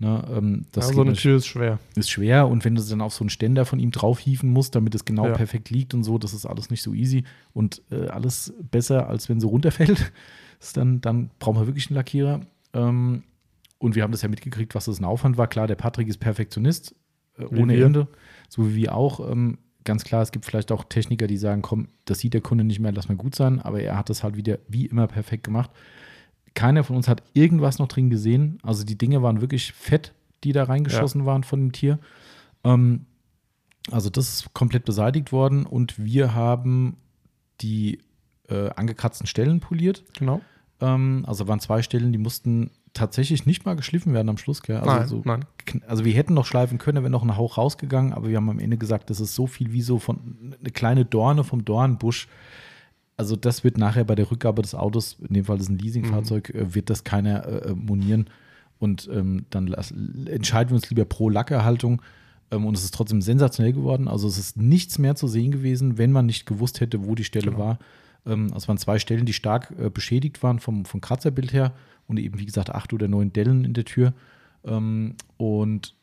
Ne, 0.00 0.22
ähm, 0.32 0.66
das 0.70 0.90
ja, 0.90 0.94
so 0.94 1.00
eine 1.00 1.14
Tür 1.14 1.38
ist 1.38 1.46
schwer. 1.46 1.80
Ist 1.96 2.08
schwer 2.08 2.46
und 2.46 2.64
wenn 2.64 2.76
du 2.76 2.82
dann 2.82 3.00
auf 3.00 3.14
so 3.14 3.24
einen 3.24 3.30
Ständer 3.30 3.64
von 3.64 3.80
ihm 3.80 3.90
draufhieven 3.90 4.48
musst, 4.48 4.76
damit 4.76 4.94
es 4.94 5.04
genau 5.04 5.26
ja. 5.26 5.32
perfekt 5.32 5.70
liegt 5.70 5.92
und 5.92 6.04
so, 6.04 6.18
das 6.18 6.34
ist 6.34 6.46
alles 6.46 6.70
nicht 6.70 6.82
so 6.82 6.94
easy 6.94 7.24
und 7.52 7.82
äh, 7.90 8.06
alles 8.06 8.54
besser, 8.70 9.08
als 9.08 9.28
wenn 9.28 9.40
sie 9.40 9.48
runterfällt. 9.48 10.12
dann, 10.74 11.00
dann 11.00 11.30
brauchen 11.40 11.60
wir 11.60 11.66
wirklich 11.66 11.88
einen 11.88 11.96
Lackierer. 11.96 12.40
Ähm, 12.74 13.24
und 13.78 13.94
wir 13.94 14.02
haben 14.02 14.12
das 14.12 14.22
ja 14.22 14.28
mitgekriegt, 14.28 14.74
was 14.74 14.86
das 14.86 15.00
ein 15.00 15.04
Aufwand 15.04 15.36
war. 15.36 15.46
Klar, 15.46 15.66
der 15.66 15.76
Patrick 15.76 16.08
ist 16.08 16.18
Perfektionist, 16.18 16.94
äh, 17.38 17.44
ohne 17.44 17.74
wir. 17.74 17.86
Ende. 17.86 18.08
So 18.48 18.68
wie 18.68 18.74
wir 18.74 18.94
auch. 18.94 19.30
Ähm, 19.30 19.58
ganz 19.84 20.04
klar, 20.04 20.22
es 20.22 20.32
gibt 20.32 20.44
vielleicht 20.44 20.72
auch 20.72 20.84
Techniker, 20.84 21.26
die 21.26 21.36
sagen, 21.36 21.62
komm, 21.62 21.88
das 22.04 22.18
sieht 22.18 22.34
der 22.34 22.40
Kunde 22.40 22.64
nicht 22.64 22.80
mehr, 22.80 22.92
lass 22.92 23.08
mal 23.08 23.16
gut 23.16 23.34
sein. 23.34 23.60
Aber 23.60 23.80
er 23.80 23.96
hat 23.96 24.10
das 24.10 24.22
halt 24.22 24.36
wieder 24.36 24.58
wie 24.68 24.86
immer 24.86 25.06
perfekt 25.06 25.44
gemacht. 25.44 25.70
Keiner 26.54 26.82
von 26.82 26.96
uns 26.96 27.08
hat 27.08 27.22
irgendwas 27.34 27.78
noch 27.78 27.88
drin 27.88 28.10
gesehen. 28.10 28.58
Also 28.62 28.84
die 28.84 28.98
Dinge 28.98 29.22
waren 29.22 29.40
wirklich 29.40 29.72
fett, 29.72 30.12
die 30.44 30.52
da 30.52 30.64
reingeschossen 30.64 31.22
ja. 31.22 31.26
waren 31.26 31.44
von 31.44 31.60
dem 31.60 31.72
Tier. 31.72 31.98
Ähm, 32.64 33.06
also 33.90 34.10
das 34.10 34.28
ist 34.28 34.54
komplett 34.54 34.84
beseitigt 34.84 35.32
worden 35.32 35.64
und 35.64 35.98
wir 35.98 36.34
haben 36.34 36.96
die 37.60 38.00
äh, 38.48 38.70
angekratzten 38.70 39.26
Stellen 39.26 39.60
poliert. 39.60 40.04
Genau. 40.18 40.40
Ähm, 40.80 41.24
also 41.26 41.48
waren 41.48 41.60
zwei 41.60 41.82
Stellen, 41.82 42.12
die 42.12 42.18
mussten 42.18 42.70
tatsächlich 42.92 43.46
nicht 43.46 43.64
mal 43.64 43.76
geschliffen 43.76 44.12
werden 44.14 44.28
am 44.28 44.38
Schluss. 44.38 44.62
Gell? 44.62 44.76
Also, 44.76 44.90
nein, 44.90 45.08
so, 45.08 45.22
nein. 45.24 45.44
also 45.86 46.04
wir 46.04 46.12
hätten 46.12 46.34
noch 46.34 46.46
schleifen 46.46 46.78
können, 46.78 47.04
wenn 47.04 47.12
noch 47.12 47.22
ein 47.22 47.36
Hauch 47.36 47.58
rausgegangen, 47.58 48.12
aber 48.12 48.28
wir 48.28 48.36
haben 48.36 48.50
am 48.50 48.58
Ende 48.58 48.76
gesagt, 48.76 49.10
das 49.10 49.20
ist 49.20 49.34
so 49.34 49.46
viel 49.46 49.72
wie 49.72 49.82
so 49.82 49.98
von 49.98 50.18
eine 50.60 50.70
kleine 50.70 51.04
Dorne 51.04 51.44
vom 51.44 51.64
Dornbusch. 51.64 52.28
Also 53.16 53.34
das 53.34 53.64
wird 53.64 53.78
nachher 53.78 54.04
bei 54.04 54.14
der 54.14 54.30
Rückgabe 54.30 54.62
des 54.62 54.74
Autos, 54.74 55.18
in 55.26 55.34
dem 55.34 55.44
Fall 55.44 55.58
ist 55.58 55.68
ein 55.68 55.78
Leasingfahrzeug, 55.78 56.54
mhm. 56.54 56.60
Äh, 56.60 56.74
wird 56.74 56.90
das 56.90 57.04
keiner 57.04 57.46
äh, 57.46 57.74
monieren. 57.74 58.30
Und 58.78 59.08
ähm, 59.12 59.44
dann 59.50 59.74
entscheiden 60.26 60.70
wir 60.70 60.76
uns 60.76 60.88
lieber 60.88 61.04
pro 61.04 61.28
Lackerhaltung. 61.28 62.00
Ähm, 62.50 62.64
und 62.64 62.76
es 62.76 62.84
ist 62.84 62.94
trotzdem 62.94 63.20
sensationell 63.20 63.72
geworden. 63.72 64.08
Also 64.08 64.28
es 64.28 64.38
ist 64.38 64.56
nichts 64.56 64.98
mehr 64.98 65.16
zu 65.16 65.26
sehen 65.26 65.50
gewesen, 65.50 65.98
wenn 65.98 66.12
man 66.12 66.26
nicht 66.26 66.46
gewusst 66.46 66.80
hätte, 66.80 67.04
wo 67.04 67.14
die 67.14 67.24
Stelle 67.24 67.50
genau. 67.50 67.58
war. 67.58 67.78
Ähm, 68.28 68.44
also 68.46 68.58
es 68.58 68.68
waren 68.68 68.78
zwei 68.78 68.98
Stellen, 68.98 69.26
die 69.26 69.32
stark 69.32 69.72
äh, 69.78 69.90
beschädigt 69.90 70.42
waren 70.42 70.58
vom, 70.60 70.84
vom 70.84 71.00
Kratzerbild 71.00 71.52
her 71.52 71.72
und 72.06 72.18
eben, 72.18 72.38
wie 72.38 72.46
gesagt, 72.46 72.70
acht 72.70 72.92
oder 72.92 73.08
neun 73.08 73.32
Dellen 73.32 73.64
in 73.64 73.74
der 73.74 73.84
Tür. 73.84 74.12
Ähm, 74.64 75.14
und 75.36 75.94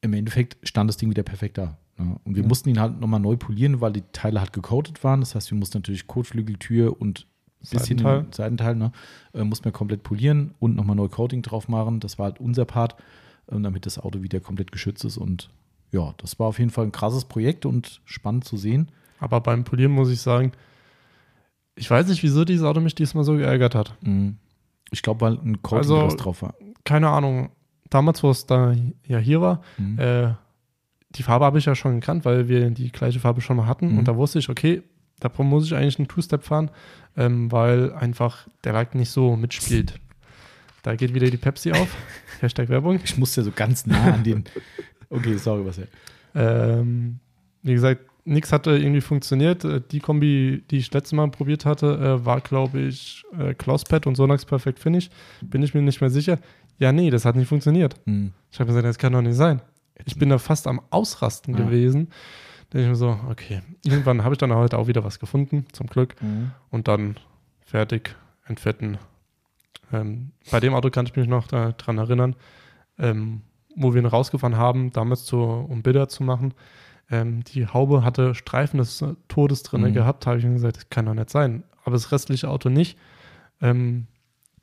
im 0.00 0.12
Endeffekt 0.14 0.56
stand 0.66 0.88
das 0.88 0.96
Ding 0.96 1.10
wieder 1.10 1.22
perfekt 1.22 1.58
da. 1.58 1.76
Ja. 1.98 2.16
Und 2.24 2.34
wir 2.36 2.42
Ja. 2.42 2.48
mussten 2.48 2.68
ihn 2.70 2.80
halt 2.80 3.00
nochmal 3.00 3.20
neu 3.20 3.36
polieren, 3.36 3.80
weil 3.80 3.92
die 3.92 4.02
Teile 4.12 4.40
halt 4.40 4.52
gecoatet 4.52 5.02
waren. 5.04 5.20
Das 5.20 5.34
heißt, 5.34 5.50
wir 5.50 5.58
mussten 5.58 5.78
natürlich 5.78 6.06
Kotflügel, 6.06 6.56
Tür 6.56 7.00
und 7.00 7.26
bisschen 7.60 7.78
Seitenteil. 7.98 8.26
Seitenteil, 8.32 8.74
ne, 8.74 8.92
äh, 9.34 9.44
mussten 9.44 9.64
wir 9.66 9.72
komplett 9.72 10.02
polieren 10.02 10.54
und 10.58 10.74
nochmal 10.74 10.96
neu 10.96 11.08
Coating 11.08 11.42
drauf 11.42 11.68
machen. 11.68 12.00
Das 12.00 12.18
war 12.18 12.24
halt 12.24 12.40
unser 12.40 12.64
Part, 12.64 12.96
ähm, 13.50 13.62
damit 13.62 13.86
das 13.86 13.98
Auto 13.98 14.22
wieder 14.22 14.40
komplett 14.40 14.72
geschützt 14.72 15.04
ist. 15.04 15.16
Und 15.16 15.48
ja, 15.92 16.12
das 16.16 16.38
war 16.40 16.48
auf 16.48 16.58
jeden 16.58 16.70
Fall 16.70 16.86
ein 16.86 16.92
krasses 16.92 17.24
Projekt 17.26 17.64
und 17.66 18.00
spannend 18.04 18.44
zu 18.44 18.56
sehen. 18.56 18.88
Aber 19.20 19.40
beim 19.40 19.62
Polieren 19.62 19.92
muss 19.92 20.10
ich 20.10 20.20
sagen, 20.20 20.50
ich 21.74 21.90
weiß 21.90 22.08
nicht, 22.08 22.22
wieso 22.22 22.44
dieses 22.44 22.64
Auto 22.64 22.80
mich 22.80 22.94
diesmal 22.94 23.24
so 23.24 23.36
geärgert 23.36 23.74
hat. 23.74 23.94
Mhm. 24.02 24.36
Ich 24.90 25.02
glaube, 25.02 25.20
weil 25.22 25.34
ein 25.38 25.62
Coating 25.62 25.78
Also- 25.90 26.16
drauf 26.16 26.42
war. 26.42 26.54
Keine 26.84 27.08
Ahnung. 27.08 27.50
Damals, 27.90 28.22
wo 28.22 28.30
es 28.30 28.46
da 28.46 28.74
ja 29.06 29.18
hier 29.18 29.40
war, 29.40 29.62
Mhm. 29.78 29.98
äh, 29.98 30.34
die 31.10 31.22
Farbe 31.22 31.44
habe 31.44 31.58
ich 31.58 31.66
ja 31.66 31.74
schon 31.74 32.00
gekannt, 32.00 32.24
weil 32.24 32.48
wir 32.48 32.70
die 32.70 32.90
gleiche 32.90 33.20
Farbe 33.20 33.40
schon 33.42 33.56
mal 33.56 33.66
hatten. 33.66 33.92
Mhm. 33.92 33.98
Und 33.98 34.08
da 34.08 34.16
wusste 34.16 34.38
ich, 34.38 34.48
okay, 34.48 34.82
da 35.20 35.30
muss 35.42 35.66
ich 35.66 35.74
eigentlich 35.74 35.98
einen 35.98 36.08
Two-Step 36.08 36.42
fahren, 36.42 36.70
ähm, 37.16 37.52
weil 37.52 37.92
einfach 37.92 38.48
der 38.64 38.72
Lack 38.72 38.94
nicht 38.94 39.10
so 39.10 39.36
mitspielt. 39.36 40.00
Da 40.82 40.96
geht 40.96 41.14
wieder 41.14 41.30
die 41.30 41.36
Pepsi 41.36 41.70
auf. 41.72 41.94
Hashtag 42.40 42.68
Werbung. 42.68 42.98
Ich 43.04 43.16
musste 43.18 43.42
so 43.44 43.52
ganz 43.54 43.86
nah 43.86 44.14
an 44.14 44.24
den. 44.24 44.44
Okay, 45.10 45.36
sorry, 45.36 45.64
was 45.66 45.76
ja. 45.76 45.84
Ähm, 46.34 47.18
wie 47.62 47.74
gesagt, 47.74 48.00
nichts 48.24 48.52
hatte 48.52 48.70
irgendwie 48.72 49.00
funktioniert. 49.00 49.64
Äh, 49.64 49.80
Die 49.90 50.00
Kombi, 50.00 50.62
die 50.70 50.78
ich 50.78 50.92
letztes 50.92 51.12
Mal 51.12 51.28
probiert 51.30 51.64
hatte, 51.64 51.86
äh, 52.20 52.24
war, 52.24 52.40
glaube 52.40 52.80
ich, 52.80 53.24
äh, 53.38 53.54
Klauspad 53.54 54.06
und 54.06 54.16
Sonax 54.16 54.44
Perfect 54.44 54.78
Finish. 54.78 55.10
Bin 55.40 55.62
ich 55.62 55.74
mir 55.74 55.82
nicht 55.82 56.00
mehr 56.00 56.10
sicher. 56.10 56.38
Ja, 56.78 56.92
nee, 56.92 57.10
das 57.10 57.24
hat 57.24 57.36
nicht 57.36 57.48
funktioniert. 57.48 57.94
Mhm. 58.06 58.32
Ich 58.50 58.58
habe 58.60 58.68
gesagt, 58.68 58.86
das 58.86 58.98
kann 58.98 59.12
doch 59.12 59.22
nicht 59.22 59.36
sein. 59.36 59.60
Ich 60.04 60.16
bin 60.18 60.28
da 60.30 60.38
fast 60.38 60.66
am 60.66 60.80
Ausrasten 60.90 61.56
Ja. 61.56 61.64
gewesen. 61.64 62.08
Da 62.70 62.78
denke 62.78 62.84
ich 62.84 62.88
mir 62.90 62.96
so, 62.96 63.18
okay. 63.30 63.60
Irgendwann 63.84 64.24
habe 64.24 64.34
ich 64.34 64.38
dann 64.38 64.52
heute 64.54 64.78
auch 64.78 64.86
wieder 64.88 65.04
was 65.04 65.18
gefunden, 65.20 65.66
zum 65.72 65.86
Glück. 65.86 66.14
Mhm. 66.22 66.52
Und 66.70 66.88
dann 66.88 67.16
fertig, 67.60 68.16
entfetten. 68.46 68.98
Ähm, 69.92 70.32
bei 70.50 70.58
dem 70.60 70.74
Auto 70.74 70.90
kann 70.90 71.06
ich 71.06 71.14
mich 71.16 71.28
noch 71.28 71.46
daran 71.46 71.98
erinnern, 71.98 72.34
ähm, 72.98 73.42
wo 73.76 73.94
wir 73.94 74.00
ihn 74.02 74.06
rausgefahren 74.06 74.56
haben, 74.56 74.90
damals 74.90 75.24
zu, 75.24 75.38
um 75.38 75.82
Bilder 75.82 76.08
zu 76.08 76.22
machen. 76.24 76.54
Ähm, 77.12 77.44
die 77.44 77.66
Haube 77.68 78.02
hatte 78.04 78.34
Streifen 78.34 78.78
des 78.78 79.00
äh, 79.02 79.14
Todes 79.28 79.62
drin 79.62 79.82
Mhm. 79.82 79.92
gehabt. 79.92 80.26
habe 80.26 80.38
ich 80.38 80.44
mir 80.44 80.54
gesagt, 80.54 80.76
das 80.78 80.90
kann 80.90 81.06
doch 81.06 81.14
nicht 81.14 81.30
sein. 81.30 81.62
Aber 81.84 81.92
das 81.92 82.10
restliche 82.10 82.48
Auto 82.48 82.68
nicht. 82.70 82.98
Ähm, 83.60 84.06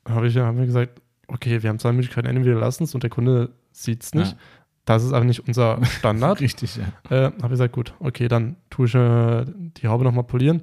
habe 0.08 0.26
ich 0.26 0.36
haben 0.36 0.58
wir 0.58 0.66
gesagt, 0.66 1.00
okay, 1.28 1.62
wir 1.62 1.70
haben 1.70 1.78
zwei 1.78 1.92
Möglichkeiten. 1.92 2.26
Entweder 2.26 2.58
lassen 2.58 2.84
es 2.84 2.94
und 2.94 3.02
der 3.02 3.10
Kunde 3.10 3.50
sieht 3.72 4.02
es 4.02 4.14
nicht. 4.14 4.32
Ja. 4.32 4.38
Das 4.84 5.04
ist 5.04 5.12
aber 5.12 5.24
nicht 5.24 5.46
unser 5.46 5.82
Standard. 5.84 6.40
Richtig, 6.40 6.76
ja. 6.76 6.84
Äh, 7.10 7.24
habe 7.26 7.44
ich 7.44 7.50
gesagt, 7.50 7.72
gut, 7.74 7.94
okay, 8.00 8.26
dann 8.28 8.56
tue 8.70 8.86
ich 8.86 8.94
äh, 8.94 9.44
die 9.46 9.86
Haube 9.88 10.04
nochmal 10.04 10.24
polieren. 10.24 10.62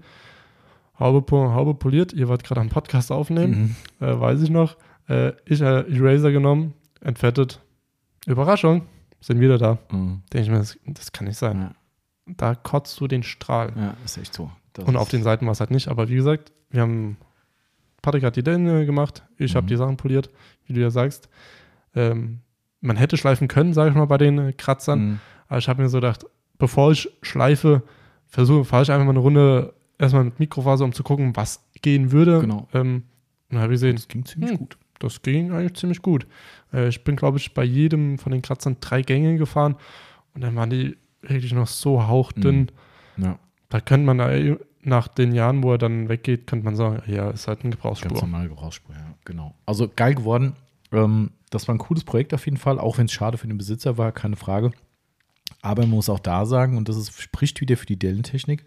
Haube, 0.99 1.31
Haube 1.31 1.75
poliert, 1.75 2.11
ihr 2.13 2.27
wollt 2.27 2.43
gerade 2.43 2.59
einen 2.59 2.71
Podcast 2.71 3.11
aufnehmen, 3.11 3.75
Mhm. 3.99 4.05
äh, 4.05 4.19
weiß 4.19 4.41
ich 4.41 4.49
noch. 4.49 4.75
Äh, 5.07 5.33
ich 5.45 5.61
äh, 5.61 5.81
Eraser 5.95 6.31
genommen, 6.31 6.73
entfettet. 7.01 7.61
Überraschung, 8.25 8.81
sind 9.21 9.39
wieder 9.39 9.57
da. 9.59 9.77
Mhm. 9.91 10.23
Denke 10.33 10.45
ich 10.45 10.49
mir, 10.49 10.57
das, 10.57 10.77
das 10.85 11.11
kann 11.11 11.27
nicht 11.27 11.37
sein. 11.37 11.59
Ja. 11.61 11.71
Da 12.35 12.55
kotzt 12.55 12.99
du 12.99 13.07
den 13.07 13.23
Strahl. 13.23 13.71
ja, 13.75 13.95
ist 14.03 14.17
echt 14.17 14.33
so. 14.33 14.51
Das 14.73 14.85
Und 14.85 14.95
auf 14.97 15.09
den 15.09 15.23
Seiten 15.23 15.45
war 15.45 15.53
es 15.53 15.59
halt 15.59 15.71
nicht. 15.71 15.87
Aber 15.87 16.09
wie 16.09 16.15
gesagt, 16.15 16.51
wir 16.69 16.81
haben, 16.81 17.17
Patrick 18.01 18.23
hat 18.23 18.35
die 18.35 18.43
Däne 18.43 18.85
gemacht, 18.85 19.23
ich 19.37 19.55
habe 19.55 19.63
Mhm. 19.65 19.67
die 19.69 19.75
Sachen 19.77 19.97
poliert, 19.97 20.29
wie 20.65 20.73
du 20.73 20.81
ja 20.81 20.89
sagst. 20.89 21.29
Ähm, 21.95 22.39
man 22.81 22.95
hätte 22.97 23.17
schleifen 23.17 23.47
können, 23.47 23.73
sage 23.73 23.89
ich 23.89 23.95
mal, 23.95 24.05
bei 24.05 24.17
den 24.17 24.37
äh, 24.37 24.53
Kratzern. 24.53 24.99
Mhm. 24.99 25.19
Aber 25.47 25.57
ich 25.59 25.67
habe 25.69 25.81
mir 25.81 25.89
so 25.89 25.97
gedacht, 25.97 26.25
bevor 26.57 26.91
ich 26.91 27.09
schleife, 27.21 27.81
versuche, 28.27 28.65
fahre 28.65 28.83
ich 28.83 28.91
einfach 28.91 29.05
mal 29.05 29.11
eine 29.11 29.19
Runde 29.19 29.73
erstmal 29.97 30.25
mit 30.25 30.39
Mikrofaser, 30.39 30.85
um 30.85 30.91
zu 30.93 31.03
gucken, 31.03 31.35
was 31.35 31.63
gehen 31.81 32.11
würde. 32.11 32.41
Genau. 32.41 32.67
Ähm, 32.73 33.03
dann 33.49 33.59
habe 33.61 33.73
ich 33.73 33.77
gesehen, 33.79 33.95
Das 33.95 34.07
ging 34.07 34.25
ziemlich 34.25 34.51
Hm. 34.51 34.57
gut. 34.57 34.77
das 34.99 35.21
ging 35.21 35.51
eigentlich 35.51 35.75
ziemlich 35.75 36.01
gut. 36.01 36.27
Äh, 36.73 36.89
ich 36.89 37.03
bin, 37.03 37.15
glaube 37.15 37.37
ich, 37.37 37.53
bei 37.53 37.63
jedem 37.63 38.17
von 38.19 38.31
den 38.31 38.41
Kratzern 38.41 38.77
drei 38.81 39.01
Gänge 39.01 39.37
gefahren 39.37 39.75
und 40.35 40.41
dann 40.41 40.55
waren 40.55 40.69
die 40.69 40.97
wirklich 41.29 41.53
noch 41.53 41.67
so 41.67 42.07
hauchdünn. 42.07 42.71
Ja, 43.17 43.37
Da 43.69 43.79
könnte 43.81 44.05
man 44.13 44.57
nach 44.83 45.07
den 45.07 45.33
Jahren, 45.33 45.63
wo 45.63 45.71
er 45.73 45.77
dann 45.77 46.07
weggeht, 46.09 46.47
könnte 46.47 46.63
man 46.65 46.75
sagen, 46.75 47.01
ja, 47.11 47.29
ist 47.29 47.47
halt 47.47 47.61
ganz 47.61 47.75
Gebrauchsspur. 47.75 48.13
normale 48.21 48.47
Gebrauchsspur, 48.49 48.95
ja, 48.95 49.13
genau. 49.25 49.53
Also 49.65 49.89
geil 49.93 50.15
geworden. 50.15 50.53
Ähm, 50.91 51.31
das 51.49 51.67
war 51.67 51.75
ein 51.75 51.79
cooles 51.79 52.03
Projekt 52.03 52.33
auf 52.33 52.45
jeden 52.45 52.57
Fall, 52.57 52.79
auch 52.79 52.97
wenn 52.97 53.05
es 53.05 53.11
schade 53.11 53.37
für 53.37 53.47
den 53.47 53.57
Besitzer 53.57 53.97
war, 53.97 54.11
keine 54.11 54.35
Frage. 54.37 54.71
Aber 55.61 55.81
man 55.83 55.91
muss 55.91 56.09
auch 56.09 56.19
da 56.19 56.45
sagen, 56.45 56.77
und 56.77 56.87
das 56.89 56.95
ist, 56.97 57.21
spricht 57.21 57.59
wieder 57.61 57.75
für 57.77 57.85
die 57.85 57.97
Dellentechnik, 57.99 58.65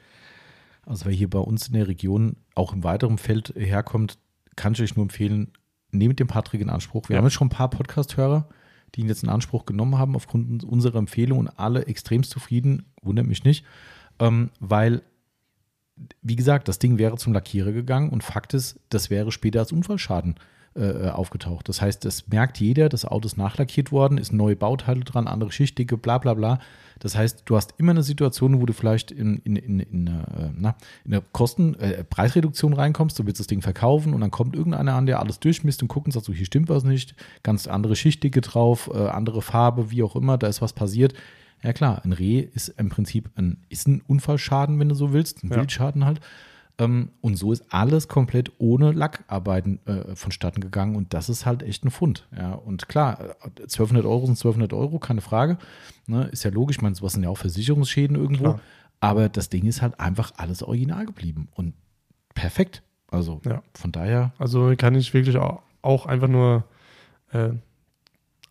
also 0.84 1.06
wer 1.06 1.12
hier 1.12 1.30
bei 1.30 1.38
uns 1.38 1.68
in 1.68 1.74
der 1.74 1.88
Region 1.88 2.36
auch 2.54 2.72
im 2.72 2.82
weiteren 2.84 3.16
Feld 3.18 3.54
herkommt, 3.56 4.18
kann 4.56 4.72
ich 4.72 4.82
euch 4.82 4.96
nur 4.96 5.04
empfehlen, 5.04 5.52
nehmt 5.92 6.18
den 6.20 6.26
Patrick 6.26 6.60
in 6.60 6.68
Anspruch. 6.70 7.08
Wir 7.08 7.14
Ja. 7.14 7.18
haben 7.18 7.26
jetzt 7.26 7.34
schon 7.34 7.46
ein 7.46 7.50
paar 7.50 7.70
Podcast-Hörer, 7.70 8.48
die 8.94 9.02
ihn 9.02 9.08
jetzt 9.08 9.22
in 9.22 9.28
Anspruch 9.28 9.66
genommen 9.66 9.98
haben 9.98 10.16
aufgrund 10.16 10.64
unserer 10.64 10.98
Empfehlung 10.98 11.38
und 11.38 11.48
alle 11.48 11.86
extremst 11.86 12.30
zufrieden, 12.30 12.86
wundert 13.02 13.26
mich 13.26 13.44
nicht, 13.44 13.64
ähm, 14.18 14.50
weil, 14.60 15.02
wie 16.22 16.36
gesagt, 16.36 16.68
das 16.68 16.78
Ding 16.78 16.98
wäre 16.98 17.16
zum 17.16 17.32
Lackierer 17.32 17.72
gegangen 17.72 18.10
und 18.10 18.24
Fakt 18.24 18.54
ist, 18.54 18.80
das 18.88 19.10
wäre 19.10 19.32
später 19.32 19.60
als 19.60 19.72
Unfallschaden 19.72 20.36
äh, 20.74 21.08
aufgetaucht. 21.08 21.68
Das 21.68 21.82
heißt, 21.82 22.04
das 22.04 22.28
merkt 22.28 22.58
jeder, 22.60 22.88
das 22.88 23.04
Auto 23.04 23.26
ist 23.26 23.36
nachlackiert 23.36 23.90
worden, 23.90 24.18
ist 24.18 24.32
neue 24.32 24.56
Bauteile 24.56 25.00
dran, 25.00 25.26
andere 25.26 25.50
Schichtdicke, 25.50 25.96
bla 25.96 26.18
bla 26.18 26.34
bla. 26.34 26.58
Das 27.00 27.16
heißt, 27.16 27.42
du 27.46 27.56
hast 27.56 27.74
immer 27.78 27.90
eine 27.90 28.02
Situation, 28.02 28.60
wo 28.60 28.66
du 28.66 28.72
vielleicht 28.72 29.10
in, 29.10 29.38
in, 29.38 29.56
in, 29.56 29.80
in, 29.80 30.08
eine, 30.08 30.20
äh, 30.20 30.50
na, 30.54 30.76
in 31.04 31.14
eine 31.14 31.22
Kosten, 31.32 31.74
äh, 31.76 32.04
Preisreduktion 32.04 32.72
reinkommst, 32.74 33.18
du 33.18 33.26
willst 33.26 33.40
das 33.40 33.46
Ding 33.46 33.62
verkaufen 33.62 34.14
und 34.14 34.20
dann 34.20 34.30
kommt 34.30 34.54
irgendeiner 34.54 34.94
an, 34.94 35.06
der 35.06 35.18
alles 35.18 35.40
durchmisst 35.40 35.82
und 35.82 35.88
guckt 35.88 36.06
und 36.06 36.12
sagt 36.12 36.26
so, 36.26 36.32
hier 36.32 36.46
stimmt 36.46 36.68
was 36.68 36.84
nicht, 36.84 37.14
ganz 37.42 37.66
andere 37.66 37.96
Schichtdicke 37.96 38.40
drauf, 38.42 38.90
äh, 38.94 39.08
andere 39.08 39.42
Farbe, 39.42 39.90
wie 39.90 40.02
auch 40.02 40.14
immer, 40.14 40.38
da 40.38 40.46
ist 40.46 40.62
was 40.62 40.74
passiert. 40.74 41.14
Ja 41.62 41.72
klar, 41.72 42.02
ein 42.04 42.12
Reh 42.12 42.40
ist 42.40 42.68
im 42.68 42.90
Prinzip 42.90 43.30
ein, 43.34 43.58
ist 43.68 43.88
ein 43.88 44.02
Unfallschaden, 44.06 44.78
wenn 44.78 44.88
du 44.88 44.94
so 44.94 45.12
willst, 45.12 45.42
ein 45.42 45.50
Ja. 45.50 45.56
Wildschaden 45.56 46.04
halt. 46.04 46.20
Ähm, 46.80 47.10
und 47.20 47.36
so 47.36 47.52
ist 47.52 47.64
alles 47.72 48.08
komplett 48.08 48.52
ohne 48.58 48.92
Lackarbeiten 48.92 49.84
äh, 49.86 50.16
vonstatten 50.16 50.60
gegangen 50.60 50.96
und 50.96 51.12
das 51.14 51.28
ist 51.28 51.44
halt 51.46 51.62
echt 51.62 51.84
ein 51.84 51.90
Fund. 51.90 52.26
Ja, 52.36 52.52
und 52.54 52.88
klar, 52.88 53.20
äh, 53.20 53.62
1200 53.62 54.04
Euro 54.06 54.24
sind 54.26 54.36
1200 54.38 54.72
Euro, 54.72 54.98
keine 54.98 55.20
Frage. 55.20 55.58
Ne, 56.06 56.24
ist 56.32 56.42
ja 56.44 56.50
logisch, 56.50 56.76
ich 56.78 56.82
meine, 56.82 56.94
sowas 56.94 57.12
sind 57.12 57.22
ja 57.22 57.28
auch 57.28 57.38
Versicherungsschäden 57.38 58.16
irgendwo. 58.16 58.44
Klar. 58.44 58.60
Aber 59.00 59.28
das 59.28 59.48
Ding 59.50 59.66
ist 59.66 59.82
halt 59.82 59.98
einfach 60.00 60.32
alles 60.36 60.62
original 60.62 61.06
geblieben 61.06 61.48
und 61.54 61.74
perfekt. 62.34 62.82
Also 63.10 63.40
Ja. 63.44 63.62
von 63.74 63.92
daher, 63.92 64.32
Also 64.38 64.72
kann 64.76 64.94
ich 64.94 65.12
wirklich 65.14 65.36
auch, 65.36 65.62
auch 65.82 66.06
einfach 66.06 66.28
nur 66.28 66.64
äh, 67.32 67.50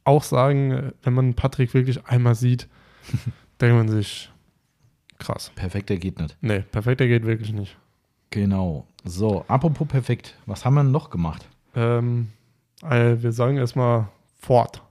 auch 0.03 0.23
sagen, 0.23 0.71
äh, 0.71 0.91
wenn 1.03 1.13
man 1.13 1.33
Patrick 1.33 1.73
wirklich 1.73 2.05
einmal 2.05 2.35
sieht, 2.35 2.67
denkt 3.61 3.75
man 3.75 3.87
sich, 3.89 4.29
krass. 5.17 5.51
perfekter 5.55 5.97
geht 5.97 6.19
nicht. 6.19 6.37
Nee, 6.41 6.59
perfekter 6.59 7.07
geht 7.07 7.25
wirklich 7.25 7.53
nicht. 7.53 7.77
Genau. 8.29 8.85
So, 9.05 9.43
apropos 9.47 9.87
perfekt, 9.87 10.35
was 10.45 10.65
haben 10.65 10.75
wir 10.75 10.83
denn 10.83 10.91
noch 10.91 11.09
gemacht? 11.09 11.47
Ähm, 11.75 12.27
äh, 12.83 13.15
wir 13.19 13.31
sagen 13.31 13.57
erstmal 13.57 14.07
Ford. 14.37 14.81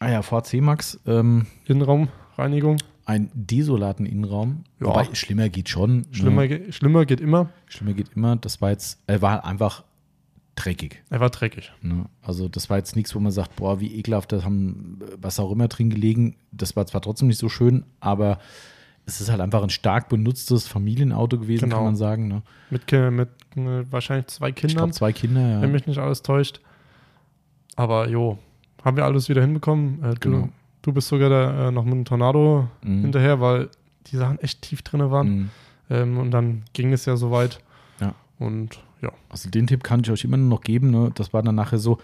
Ah 0.00 0.10
ja, 0.10 0.22
Ford 0.22 0.46
C-Max, 0.46 1.00
ähm, 1.06 1.46
Innenraumreinigung. 1.66 2.76
einen 3.04 3.30
desolaten 3.34 4.06
Innenraum. 4.06 4.64
Ja. 4.80 4.86
Wobei, 4.88 5.08
schlimmer 5.14 5.48
geht 5.48 5.68
schon. 5.70 6.06
Schlimmer, 6.12 6.42
Ne? 6.42 6.48
ge- 6.48 6.72
schlimmer 6.72 7.04
geht 7.06 7.20
immer. 7.20 7.48
Schlimmer 7.66 7.94
geht 7.94 8.10
immer. 8.14 8.36
Das 8.36 8.60
war 8.60 8.70
jetzt, 8.70 9.00
er 9.06 9.22
war 9.22 9.44
einfach 9.44 9.82
dreckig. 10.54 11.02
Er 11.08 11.18
war 11.20 11.30
dreckig. 11.30 11.72
Ne? 11.80 12.04
Also 12.20 12.48
das 12.48 12.68
war 12.68 12.76
jetzt 12.76 12.96
nichts, 12.96 13.14
wo 13.14 13.20
man 13.20 13.32
sagt, 13.32 13.56
boah, 13.56 13.80
wie 13.80 13.94
ekelhaft, 13.96 14.30
da 14.32 14.42
haben 14.44 14.98
was 15.20 15.40
auch 15.40 15.50
immer 15.50 15.68
drin 15.68 15.88
gelegen. 15.90 16.36
Das 16.52 16.76
war 16.76 16.86
zwar 16.86 17.00
trotzdem 17.00 17.28
nicht 17.28 17.38
so 17.38 17.48
schön, 17.48 17.84
aber 18.00 18.38
es 19.08 19.20
ist 19.22 19.30
halt 19.30 19.40
einfach 19.40 19.62
ein 19.62 19.70
stark 19.70 20.08
benutztes 20.08 20.68
Familienauto 20.68 21.38
gewesen, 21.38 21.64
Genau. 21.64 21.76
kann 21.76 21.84
man 21.86 21.96
sagen. 21.96 22.28
Ne? 22.28 22.42
Mit, 22.70 22.86
Ki- 22.86 23.10
mit 23.10 23.30
äh, 23.56 23.90
wahrscheinlich 23.90 24.26
zwei 24.28 24.50
Ich 24.50 24.54
Kindern, 24.56 24.76
glaube, 24.76 24.92
zwei 24.92 25.12
Kinder, 25.12 25.40
wenn 25.40 25.62
ja. 25.62 25.66
mich 25.68 25.86
nicht 25.86 25.98
alles 25.98 26.22
täuscht. 26.22 26.60
Aber 27.76 28.08
jo, 28.08 28.38
haben 28.84 28.96
wir 28.96 29.04
alles 29.04 29.28
wieder 29.28 29.40
hinbekommen. 29.40 30.02
Äh, 30.04 30.14
du, 30.14 30.30
Genau. 30.30 30.48
du 30.82 30.92
bist 30.92 31.08
sogar 31.08 31.30
da, 31.30 31.68
äh, 31.68 31.70
noch 31.70 31.84
mit 31.84 31.94
einem 31.94 32.04
Tornado 32.04 32.68
Mhm. 32.82 33.00
hinterher, 33.02 33.40
weil 33.40 33.68
die 34.08 34.16
Sachen 34.16 34.38
echt 34.40 34.62
tief 34.62 34.82
drin 34.82 35.10
waren. 35.10 35.28
Mhm. 35.28 35.50
Ähm, 35.90 36.18
und 36.18 36.30
dann 36.30 36.62
ging 36.74 36.92
es 36.92 37.04
ja 37.06 37.16
soweit. 37.16 37.60
Ja. 38.00 38.14
Und 38.38 38.78
ja, 39.00 39.10
Also 39.30 39.48
den 39.48 39.66
Tipp 39.66 39.84
kann 39.84 40.00
ich 40.00 40.10
euch 40.10 40.24
immer 40.24 40.36
noch 40.36 40.60
geben. 40.60 40.90
Ne? 40.90 41.10
Das 41.14 41.32
war 41.32 41.42
dann 41.42 41.54
nachher 41.54 41.78
so, 41.78 41.98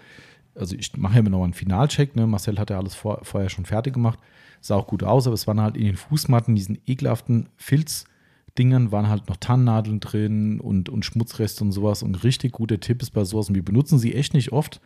also 0.54 0.74
ich 0.76 0.96
mache 0.96 1.14
ja 1.14 1.20
immer 1.20 1.30
noch 1.30 1.44
einen 1.44 1.52
Finalcheck. 1.54 2.16
Ne? 2.16 2.26
Marcel 2.26 2.58
hat 2.58 2.70
ja 2.70 2.78
alles 2.78 2.94
vor, 2.94 3.20
vorher 3.24 3.50
schon 3.50 3.64
fertig 3.66 3.94
gemacht. 3.94 4.18
Sah 4.64 4.76
auch 4.76 4.86
gut 4.86 5.02
aus, 5.02 5.26
aber 5.26 5.34
es 5.34 5.46
waren 5.46 5.60
halt 5.60 5.76
in 5.76 5.84
den 5.84 5.96
Fußmatten, 5.96 6.54
diesen 6.54 6.78
ekelhaften 6.86 7.50
Filzdingern, 7.56 8.92
waren 8.92 9.10
halt 9.10 9.28
noch 9.28 9.36
Tannennadeln 9.36 10.00
drin 10.00 10.58
und, 10.58 10.88
und 10.88 11.04
Schmutzreste 11.04 11.62
und 11.62 11.72
sowas. 11.72 12.02
Und 12.02 12.24
richtig 12.24 12.52
guter 12.52 12.80
Tipp 12.80 13.02
ist 13.02 13.10
bei 13.10 13.24
sowas, 13.24 13.50
und 13.50 13.56
wir 13.56 13.64
benutzen 13.64 13.98
sie 13.98 14.14
echt 14.14 14.32
nicht 14.32 14.52
oft. 14.52 14.80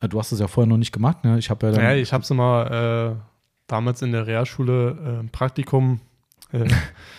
Äh, 0.00 0.08
Du 0.08 0.18
hast 0.18 0.32
es 0.32 0.40
ja 0.40 0.46
vorher 0.46 0.66
noch 0.66 0.78
nicht 0.78 0.92
gemacht, 0.92 1.24
ne? 1.24 1.38
Ich 1.38 1.50
habe 1.50 1.66
ja 1.66 1.72
dann. 1.72 1.84
ja 1.84 1.94
ich 1.94 2.14
habe 2.14 2.22
es 2.22 2.30
immer 2.30 2.70
äh, 2.70 3.22
damals 3.66 4.00
in 4.00 4.12
der 4.12 4.26
Realschule 4.26 5.22
äh, 5.24 5.28
Praktikum 5.28 6.00
Äh, 6.52 6.64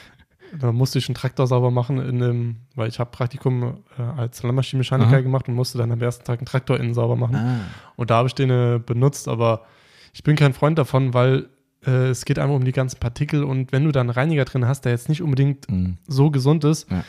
da 0.60 0.72
musste 0.72 0.98
ich 0.98 1.07
einen 1.07 1.14
Traktor 1.14 1.45
sauber 1.45 1.69
machen, 1.69 1.99
in 1.99 2.18
dem, 2.18 2.56
weil 2.73 2.90
ich 2.90 2.99
habe 2.99 3.11
Praktikum 3.11 3.84
äh, 3.99 4.02
als 4.02 4.41
Landmaschinenmechaniker 4.41 5.11
Aha. 5.11 5.22
gemacht 5.22 5.48
und 5.48 5.53
musste 5.53 5.77
dann 5.77 5.91
am 5.91 6.02
ersten 6.02 6.26
Tag 6.26 6.40
einen 6.40 6.48
Traktor 6.48 6.80
innen 6.80 6.95
sauber 6.95 7.15
machen. 7.15 7.36
Ah. 7.36 7.60
Und 7.98 8.10
da 8.10 8.15
habe 8.15 8.27
ich 8.27 8.34
den 8.34 8.49
äh, 8.49 8.80
benutzt, 8.84 9.27
aber 9.27 9.65
ich 10.11 10.23
bin 10.23 10.36
kein 10.36 10.53
Freund 10.53 10.80
davon, 10.80 11.14
weil 11.14 11.49
äh, 11.85 12.07
es 12.10 12.26
geht 12.26 12.39
einfach 12.39 12.56
um 12.56 12.65
die 12.65 12.72
ganzen 12.72 12.99
Partikel 12.99 13.43
und 13.43 13.72
wenn 13.72 13.84
du 13.85 13.91
da 13.91 14.01
einen 14.01 14.10
Reiniger 14.10 14.45
drin 14.45 14.65
hast, 14.68 14.81
der 14.85 14.91
jetzt 14.91 15.10
nicht 15.10 15.22
unbedingt 15.22 15.69
Mhm. 15.69 15.97
so 16.07 16.30
gesund 16.31 16.64
ist, 16.64 16.89
Ja. 16.91 17.03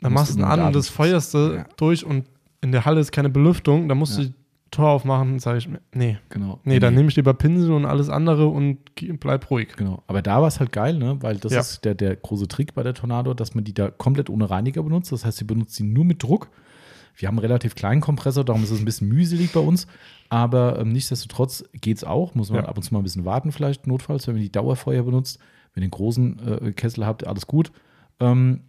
dann 0.00 0.12
machst 0.12 0.34
du 0.34 0.38
ihn 0.38 0.44
an 0.44 0.60
und 0.60 0.74
das 0.74 0.88
feuerst 0.88 1.34
du 1.34 1.54
Ja. 1.56 1.64
durch 1.76 2.04
und 2.04 2.26
in 2.62 2.72
der 2.72 2.84
Halle 2.84 3.00
ist 3.00 3.12
keine 3.12 3.28
Belüftung, 3.30 3.88
dann 3.88 3.98
musst 3.98 4.18
Ja. 4.18 4.24
du 4.24 4.30
die 4.30 4.34
Tor 4.72 4.90
aufmachen 4.90 5.34
und 5.34 5.38
sage 5.40 5.58
ich, 5.58 5.68
nee, 5.94 6.18
Genau. 6.28 6.58
nee, 6.64 6.80
dann 6.80 6.94
nehme 6.94 7.08
ich 7.08 7.14
lieber 7.16 7.32
Pinsel 7.34 7.72
und 7.72 7.84
alles 7.86 8.08
andere 8.10 8.48
und 8.48 8.78
bleib 9.20 9.48
ruhig. 9.50 9.68
Genau. 9.76 10.02
Aber 10.08 10.20
da 10.22 10.40
war 10.40 10.48
es 10.48 10.58
halt 10.58 10.72
geil, 10.72 10.98
ne? 10.98 11.16
Weil 11.22 11.36
das 11.36 11.52
Ja. 11.52 11.60
ist 11.60 11.84
der, 11.84 11.94
der 11.94 12.16
große 12.16 12.48
Trick 12.48 12.74
bei 12.74 12.82
der 12.82 12.92
Tornado, 12.92 13.32
dass 13.32 13.54
man 13.54 13.62
die 13.62 13.72
da 13.72 13.90
komplett 13.90 14.28
ohne 14.28 14.50
Reiniger 14.50 14.82
benutzt. 14.82 15.12
Das 15.12 15.24
heißt, 15.24 15.38
sie 15.38 15.44
benutzt 15.44 15.76
sie 15.76 15.84
nur 15.84 16.04
mit 16.04 16.22
Druck. 16.22 16.48
Wir 17.16 17.28
haben 17.28 17.36
einen 17.38 17.46
relativ 17.46 17.74
kleinen 17.74 18.00
Kompressor, 18.00 18.44
darum 18.44 18.62
ist 18.62 18.70
es 18.70 18.78
ein 18.78 18.84
bisschen 18.84 19.08
mühselig 19.08 19.52
bei 19.52 19.60
uns. 19.60 19.86
Aber 20.28 20.78
ähm, 20.78 20.92
nichtsdestotrotz 20.92 21.64
geht 21.80 21.96
es 21.96 22.04
auch. 22.04 22.34
Muss 22.34 22.50
man 22.50 22.62
Ja. 22.64 22.68
ab 22.68 22.76
und 22.76 22.82
zu 22.82 22.92
mal 22.92 23.00
ein 23.00 23.04
bisschen 23.04 23.24
warten, 23.24 23.52
vielleicht 23.52 23.86
notfalls, 23.86 24.26
wenn 24.26 24.34
man 24.34 24.42
die 24.42 24.52
Dauerfeuer 24.52 25.02
benutzt. 25.02 25.38
Wenn 25.74 25.82
ihr 25.82 25.88
den 25.88 25.92
großen 25.92 26.66
äh, 26.68 26.72
Kessel 26.72 27.06
habt, 27.06 27.26
alles 27.26 27.46
gut. 27.46 27.72
Ähm, 28.20 28.60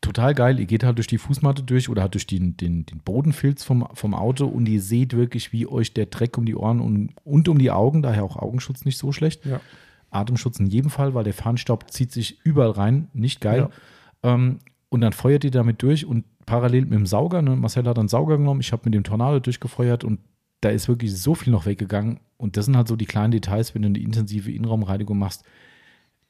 total 0.00 0.34
geil. 0.34 0.58
Ihr 0.58 0.66
geht 0.66 0.84
halt 0.84 0.96
durch 0.98 1.06
die 1.06 1.18
Fußmatte 1.18 1.62
durch 1.62 1.88
oder 1.88 2.02
halt 2.02 2.14
durch 2.14 2.26
den, 2.26 2.56
den, 2.56 2.86
den 2.86 3.00
Bodenfilz 3.00 3.64
vom, 3.64 3.86
vom 3.94 4.14
Auto 4.14 4.46
und 4.46 4.66
ihr 4.68 4.80
seht 4.80 5.14
wirklich, 5.14 5.52
wie 5.52 5.66
euch 5.66 5.92
der 5.92 6.06
Dreck 6.06 6.38
um 6.38 6.46
die 6.46 6.54
Ohren 6.56 6.80
und, 6.80 7.10
und 7.24 7.48
um 7.48 7.58
die 7.58 7.70
Augen, 7.70 8.00
daher 8.02 8.24
auch 8.24 8.36
Augenschutz 8.36 8.84
nicht 8.84 8.96
so 8.98 9.12
schlecht. 9.12 9.44
Ja. 9.44 9.60
Atemschutz 10.10 10.58
in 10.58 10.66
jedem 10.66 10.90
Fall, 10.90 11.14
weil 11.14 11.24
der 11.24 11.34
Fahnenstaub 11.34 11.90
zieht 11.90 12.12
sich 12.12 12.40
überall 12.44 12.70
rein. 12.70 13.08
Nicht 13.12 13.40
geil. 13.40 13.68
Ähm, 14.22 14.58
und 14.88 15.02
dann 15.02 15.12
feuert 15.12 15.44
ihr 15.44 15.50
damit 15.52 15.82
durch 15.82 16.04
und 16.04 16.24
parallel 16.46 16.82
mit 16.82 16.92
dem 16.94 17.06
Sauger, 17.06 17.42
ne, 17.42 17.56
Marcel 17.56 17.86
hat 17.86 17.98
einen 17.98 18.08
Sauger 18.08 18.36
genommen, 18.38 18.60
ich 18.60 18.72
habe 18.72 18.82
mit 18.86 18.94
dem 18.94 19.04
Tornado 19.04 19.38
durchgefeuert 19.40 20.04
und 20.04 20.20
da 20.60 20.68
ist 20.68 20.88
wirklich 20.88 21.16
so 21.16 21.34
viel 21.34 21.52
noch 21.52 21.64
weggegangen. 21.66 22.20
Und 22.36 22.56
das 22.56 22.66
sind 22.66 22.76
halt 22.76 22.88
so 22.88 22.96
die 22.96 23.06
kleinen 23.06 23.30
Details, 23.30 23.74
wenn 23.74 23.82
du 23.82 23.86
eine 23.88 23.98
intensive 23.98 24.50
Innenraumreinigung 24.50 25.18
machst. 25.18 25.42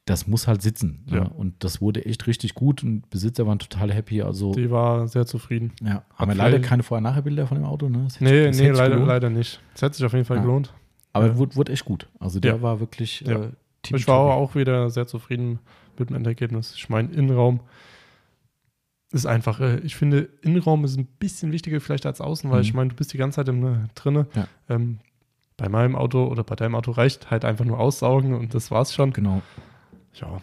Das 0.07 0.27
muss 0.27 0.49
halt 0.49 0.63
sitzen. 0.63 1.05
Ja. 1.07 1.21
Ne? 1.21 1.31
Und 1.31 1.63
das 1.63 1.81
wurde 1.81 2.05
echt 2.05 2.27
richtig 2.27 2.55
gut 2.55 2.83
und 2.83 3.09
Besitzer 3.11 3.47
waren 3.47 3.59
total 3.59 3.93
happy. 3.93 4.23
Also, 4.23 4.53
Die 4.53 4.71
war 4.71 5.07
sehr 5.09 5.27
zufrieden. 5.27 5.73
ja, 5.83 6.03
haben 6.15 6.29
wir 6.29 6.29
Hat 6.31 6.37
leider 6.37 6.59
keine 6.61 6.83
Vorher-Nachher-Bilder 6.83 7.47
von 7.47 7.59
dem 7.59 7.65
Auto. 7.65 7.89
Ne? 7.89 8.03
Das 8.05 8.21
Nee, 8.21 8.47
das 8.47 8.57
nee, 8.59 8.69
sich 8.69 8.77
leider, 8.77 8.97
leider 8.99 9.31
nicht. 9.31 9.61
Das 9.75 9.83
hätte 9.83 9.97
sich 9.97 10.07
auf 10.07 10.13
jeden 10.13 10.25
Fall 10.25 10.39
Ja. 10.39 10.43
gelohnt. 10.43 10.73
Aber 11.13 11.27
Ja. 11.27 11.37
wurde, 11.37 11.55
wurde 11.57 11.73
echt 11.73 11.85
gut. 11.85 12.09
Also 12.19 12.41
der 12.41 12.57
Ja. 12.57 12.63
war 12.63 12.81
wirklich 12.81 13.21
Ja. 13.27 13.41
äh, 13.41 13.49
Ich 13.95 14.07
war 14.09 14.19
auch 14.35 14.55
wieder 14.55 14.91
sehr 14.91 15.07
zufrieden 15.07 15.59
mit 15.99 16.11
dem 16.11 16.17
Endergebnis. 16.17 16.75
Ich 16.77 16.89
meine, 16.89 17.11
Innenraum 17.13 17.61
ist 19.13 19.27
einfach, 19.27 19.61
äh, 19.61 19.79
ich 19.81 19.97
finde, 19.97 20.29
Innenraum 20.43 20.85
ist 20.85 20.97
ein 20.97 21.07
bisschen 21.07 21.53
wichtiger 21.53 21.81
vielleicht 21.81 22.07
als 22.07 22.21
außen, 22.21 22.51
weil 22.51 22.59
Mhm. 22.59 22.65
ich 22.65 22.75
meine, 22.75 22.91
du 22.91 22.97
bist 22.97 23.13
die 23.13 23.19
ganze 23.19 23.37
Zeit 23.37 23.49
im, 23.49 23.65
äh, 23.67 23.79
drinne. 23.95 24.27
Ja. 24.35 24.47
Ähm, 24.69 24.99
bei 25.57 25.69
meinem 25.69 25.95
Auto 25.97 26.25
oder 26.27 26.43
bei 26.45 26.55
deinem 26.57 26.75
Auto 26.75 26.91
reicht 26.93 27.31
halt 27.31 27.45
einfach 27.45 27.65
nur 27.65 27.79
aussaugen 27.79 28.35
und 28.35 28.55
das 28.55 28.71
war's 28.71 28.95
schon. 28.95 29.13
Genau. 29.13 29.43
Ja, 30.15 30.41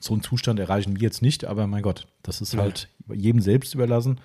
so 0.00 0.12
einen 0.12 0.22
Zustand 0.22 0.60
erreichen 0.60 0.96
wir 0.96 1.02
jetzt 1.02 1.22
nicht, 1.22 1.44
aber 1.46 1.66
mein 1.66 1.82
Gott, 1.82 2.06
das 2.22 2.40
ist 2.40 2.56
halt 2.56 2.88
jedem 3.12 3.40
selbst 3.40 3.74
überlassen. 3.74 4.20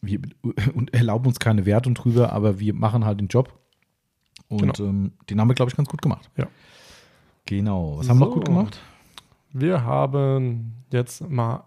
Wir 0.00 0.20
und 0.74 0.94
erlauben 0.94 1.26
uns 1.26 1.38
keine 1.40 1.66
Wertung 1.66 1.94
drüber, 1.94 2.32
aber 2.32 2.58
wir 2.60 2.72
machen 2.74 3.04
halt 3.04 3.20
den 3.20 3.28
Job. 3.28 3.52
Und 4.48 4.76
Genau. 4.78 4.88
ähm, 4.88 5.12
den 5.28 5.40
haben 5.40 5.48
wir, 5.48 5.54
glaube 5.54 5.70
ich, 5.70 5.76
ganz 5.76 5.88
gut 5.90 6.00
gemacht. 6.00 6.30
Ja. 6.36 6.46
Genau. 7.44 7.98
Was 7.98 8.08
haben 8.08 8.18
wir 8.18 8.26
noch 8.26 8.34
gut 8.34 8.44
gemacht? 8.46 8.78
wir 9.52 9.82
haben 9.82 10.72
jetzt 10.92 11.28
mal, 11.28 11.64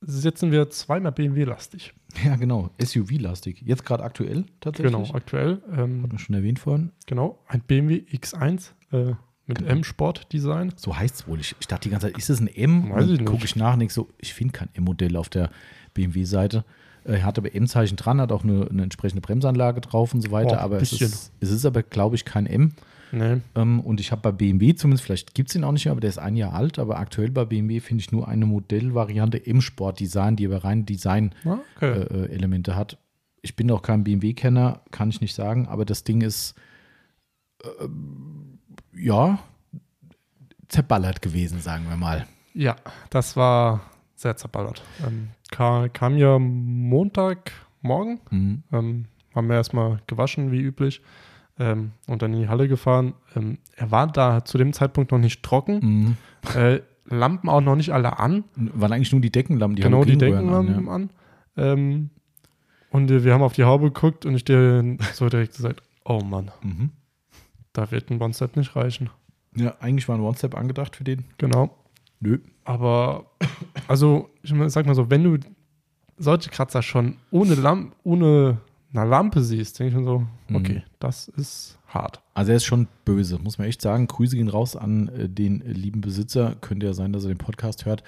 sitzen 0.00 0.50
wir 0.52 0.70
zweimal 0.70 1.12
BMW-lastig. 1.12 1.94
Ja, 2.24 2.36
genau. 2.36 2.70
SUV-lastig. 2.82 3.62
Jetzt 3.64 3.84
gerade 3.84 4.02
aktuell 4.02 4.44
tatsächlich. 4.60 4.92
Genau, 4.92 5.14
aktuell. 5.14 5.62
Ähm, 5.72 6.02
Hat 6.02 6.10
man 6.10 6.18
schon 6.18 6.34
erwähnt 6.34 6.58
vorhin. 6.58 6.90
genau, 7.06 7.38
ein 7.46 7.60
BMW 7.60 8.02
X1 8.12 8.70
äh, 8.92 9.14
mit 9.46 9.58
Genau. 9.58 9.70
M-Sport-Design. 9.70 10.72
So 10.76 10.96
heißt 10.96 11.14
es 11.14 11.28
wohl. 11.28 11.40
Ich, 11.40 11.54
ich 11.60 11.66
dachte 11.68 11.88
die 11.88 11.90
ganze 11.90 12.08
Zeit, 12.08 12.18
ist 12.18 12.30
es 12.30 12.40
ein 12.40 12.48
M? 12.48 12.90
Weiß 12.90 13.04
ich 13.04 13.18
nicht. 13.20 13.26
gucke 13.26 13.44
ich 13.44 13.56
nach 13.56 13.74
und 13.74 13.80
denke 13.80 13.94
so, 13.94 14.08
ich 14.18 14.32
finde 14.34 14.52
kein 14.52 14.68
M-Modell 14.74 15.16
auf 15.16 15.28
der 15.28 15.50
BMW-Seite. 15.94 16.64
Er 17.04 17.24
hat 17.24 17.38
aber 17.38 17.54
M-Zeichen 17.54 17.96
dran, 17.96 18.20
hat 18.20 18.30
auch 18.32 18.44
eine, 18.44 18.68
eine 18.68 18.82
entsprechende 18.82 19.20
Bremsanlage 19.22 19.80
drauf 19.80 20.12
und 20.14 20.20
so 20.20 20.30
weiter. 20.30 20.56
Oh, 20.58 20.64
aber 20.64 20.80
es 20.80 20.92
ist, 20.92 21.32
es 21.40 21.50
ist 21.50 21.64
aber, 21.64 21.82
glaube 21.82 22.16
ich, 22.16 22.24
kein 22.24 22.46
M. 22.46 22.72
Nee, 23.12 23.40
Ähm, 23.54 23.80
und 23.80 24.00
ich 24.00 24.12
habe 24.12 24.22
bei 24.22 24.32
BMW 24.32 24.74
zumindest, 24.74 25.04
vielleicht 25.04 25.34
gibt 25.34 25.48
es 25.50 25.54
ihn 25.56 25.64
auch 25.64 25.72
nicht 25.72 25.84
mehr, 25.84 25.92
aber 25.92 26.00
der 26.00 26.10
ist 26.10 26.18
ein 26.18 26.36
Jahr 26.36 26.52
alt, 26.54 26.78
aber 26.78 26.98
aktuell 26.98 27.30
bei 27.30 27.44
BMW 27.44 27.80
finde 27.80 28.02
ich 28.02 28.12
nur 28.12 28.28
eine 28.28 28.46
Modellvariante 28.46 29.38
im 29.38 29.60
Sportdesign, 29.60 30.36
die 30.36 30.46
aber 30.46 30.62
rein 30.64 30.86
Design-Elemente 30.86 31.36
Ah, 31.48 31.58
okay. 31.76 32.00
äh, 32.02 32.32
Elemente 32.32 32.76
hat. 32.76 32.98
Ich 33.42 33.56
bin 33.56 33.70
auch 33.70 33.82
kein 33.82 34.04
BMW-Kenner, 34.04 34.82
kann 34.90 35.08
ich 35.10 35.20
nicht 35.20 35.34
sagen, 35.34 35.66
aber 35.66 35.84
das 35.84 36.04
Ding 36.04 36.20
ist 36.20 36.54
ähm, 37.80 38.58
ja 38.94 39.38
zerballert 40.68 41.22
gewesen, 41.22 41.60
sagen 41.60 41.86
wir 41.88 41.96
mal. 41.96 42.26
Ja, 42.54 42.76
das 43.10 43.36
war 43.36 43.80
sehr 44.14 44.36
zerballert. 44.36 44.82
Ähm, 45.06 45.28
kam, 45.50 45.92
kam 45.92 46.16
ja 46.16 46.38
Montagmorgen, 46.38 48.20
Mhm. 48.30 48.62
ähm, 48.72 49.04
haben 49.34 49.48
wir 49.48 49.56
erstmal 49.56 50.00
gewaschen, 50.06 50.50
wie 50.52 50.60
üblich, 50.60 51.00
ähm, 51.60 51.92
und 52.08 52.22
dann 52.22 52.32
in 52.34 52.40
die 52.40 52.48
Halle 52.48 52.66
gefahren. 52.66 53.14
Ähm, 53.36 53.58
er 53.76 53.90
war 53.92 54.08
da 54.08 54.44
zu 54.44 54.58
dem 54.58 54.72
Zeitpunkt 54.72 55.12
noch 55.12 55.18
nicht 55.18 55.42
trocken, 55.44 55.78
Mhm. 55.82 56.16
äh, 56.56 56.80
Lampen 57.04 57.48
auch 57.48 57.60
noch 57.60 57.76
nicht 57.76 57.90
alle 57.92 58.18
an, 58.18 58.44
Waren 58.56 58.92
eigentlich 58.92 59.12
nur 59.12 59.20
die 59.20 59.30
Deckenlampen, 59.32 59.76
die 59.76 59.82
genau 59.82 60.04
die 60.04 60.16
Deckenlampen 60.18 60.88
an, 60.88 60.88
an. 60.88 61.10
Ähm, 61.56 62.10
und 62.90 63.10
äh, 63.10 63.22
wir 63.24 63.34
haben 63.34 63.42
auf 63.42 63.52
die 63.54 63.64
Haube 63.64 63.92
geguckt 63.92 64.26
und 64.26 64.34
ich 64.34 64.44
dir 64.44 64.96
so 65.12 65.28
direkt 65.28 65.54
gesagt, 65.56 65.82
oh 66.04 66.20
Mann, 66.20 66.46
ja. 66.46 66.52
Mhm. 66.68 66.90
da 67.72 67.90
wird 67.90 68.10
ein 68.10 68.20
One-Step 68.20 68.56
nicht 68.56 68.74
reichen. 68.76 69.10
ja, 69.56 69.74
eigentlich 69.80 70.08
war 70.08 70.16
ein 70.16 70.22
One-Step 70.22 70.56
angedacht 70.56 70.96
für 70.96 71.04
den. 71.04 71.24
Genau. 71.38 71.76
Nö. 72.20 72.38
Aber, 72.64 73.26
also, 73.88 74.30
ich 74.42 74.52
sag 74.66 74.86
mal 74.86 74.94
so, 74.94 75.10
wenn 75.10 75.24
du 75.24 75.38
solche 76.16 76.50
Kratzer 76.50 76.82
schon 76.82 77.16
ohne, 77.30 77.54
Lamp 77.54 77.94
ohne 78.04 78.58
eine 78.92 79.08
Lampe 79.08 79.42
siehst, 79.42 79.78
denke 79.78 79.92
ich 79.92 79.98
mir 79.98 80.04
so, 80.04 80.18
Mhm. 80.48 80.56
okay, 80.56 80.82
das 80.98 81.28
ist 81.28 81.78
hart. 81.86 82.20
Also 82.34 82.50
er 82.52 82.56
ist 82.56 82.64
schon 82.64 82.88
böse, 83.04 83.38
muss 83.38 83.58
man 83.58 83.66
echt 83.68 83.82
sagen. 83.82 84.06
Grüße 84.06 84.36
gehen 84.36 84.48
raus 84.48 84.76
an 84.76 85.08
äh, 85.08 85.28
den 85.28 85.60
lieben 85.60 86.00
Besitzer. 86.00 86.56
Könnte 86.60 86.86
ja 86.86 86.92
sein, 86.92 87.12
dass 87.12 87.24
er 87.24 87.28
den 87.28 87.38
Podcast 87.38 87.84
hört. 87.86 88.02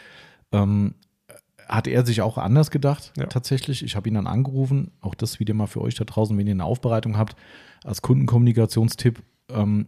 Ähm, 0.53 0.95
hat 1.69 1.87
er 1.87 2.05
sich 2.05 2.21
auch 2.23 2.39
anders 2.39 2.71
gedacht, 2.71 3.13
Ja. 3.17 3.27
tatsächlich. 3.27 3.85
Ich 3.85 3.95
habe 3.97 4.09
ihn 4.09 4.15
dann 4.15 4.27
angerufen. 4.27 4.91
Auch 5.01 5.15
das 5.15 5.39
wieder 5.41 5.55
mal 5.55 5.67
für 5.69 5.81
euch 5.81 5.95
da 5.95 6.05
draußen, 6.05 6.37
wenn 6.37 6.47
ihr 6.47 6.53
eine 6.53 6.65
Aufbereitung 6.65 7.17
habt, 7.17 7.37
als 7.85 8.03
Kundenkommunikationstipp. 8.03 9.23
Ähm, 9.49 9.87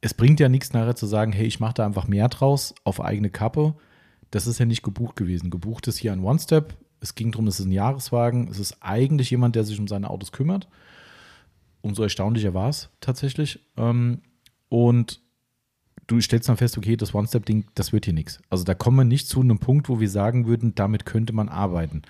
es 0.00 0.14
bringt 0.14 0.40
ja 0.40 0.48
nichts 0.48 0.72
nachher 0.72 0.96
zu 0.96 1.06
sagen, 1.06 1.32
hey, 1.32 1.46
ich 1.46 1.60
mache 1.60 1.74
da 1.74 1.86
einfach 1.86 2.06
mehr 2.08 2.28
draus 2.28 2.74
auf 2.84 3.00
eigene 3.00 3.30
Kappe. 3.30 3.74
Das 4.30 4.46
ist 4.46 4.58
ja 4.58 4.64
nicht 4.66 4.82
gebucht 4.82 5.16
gewesen. 5.16 5.50
Gebucht 5.50 5.86
ist 5.86 5.98
hier 5.98 6.12
ein 6.12 6.20
One-Step. 6.24 6.74
Es 7.04 7.14
ging 7.14 7.30
darum, 7.32 7.46
es 7.46 7.60
ist 7.60 7.66
ein 7.66 7.72
Jahreswagen. 7.72 8.48
Es 8.48 8.58
ist 8.58 8.78
eigentlich 8.80 9.30
jemand, 9.30 9.54
der 9.56 9.64
sich 9.64 9.78
um 9.78 9.86
seine 9.86 10.10
Autos 10.10 10.32
kümmert 10.32 10.66
umso 11.82 12.02
erstaunlicher 12.02 12.54
war 12.54 12.70
es 12.70 12.88
tatsächlich. 13.00 13.60
Ähm, 13.76 14.22
und 14.70 15.20
du 16.06 16.18
stellst 16.18 16.48
dann 16.48 16.56
fest, 16.56 16.78
okay, 16.78 16.96
das 16.96 17.14
One-Step-Ding, 17.14 17.66
das 17.74 17.92
wird 17.92 18.06
hier 18.06 18.14
nichts. 18.14 18.40
Also 18.48 18.64
da 18.64 18.72
kommen 18.72 18.96
wir 18.96 19.04
nicht 19.04 19.28
zu 19.28 19.42
einem 19.42 19.58
Punkt, 19.58 19.90
wo 19.90 20.00
wir 20.00 20.08
sagen 20.08 20.46
würden, 20.46 20.74
damit 20.74 21.04
könnte 21.04 21.34
man 21.34 21.50
arbeiten. 21.50 22.00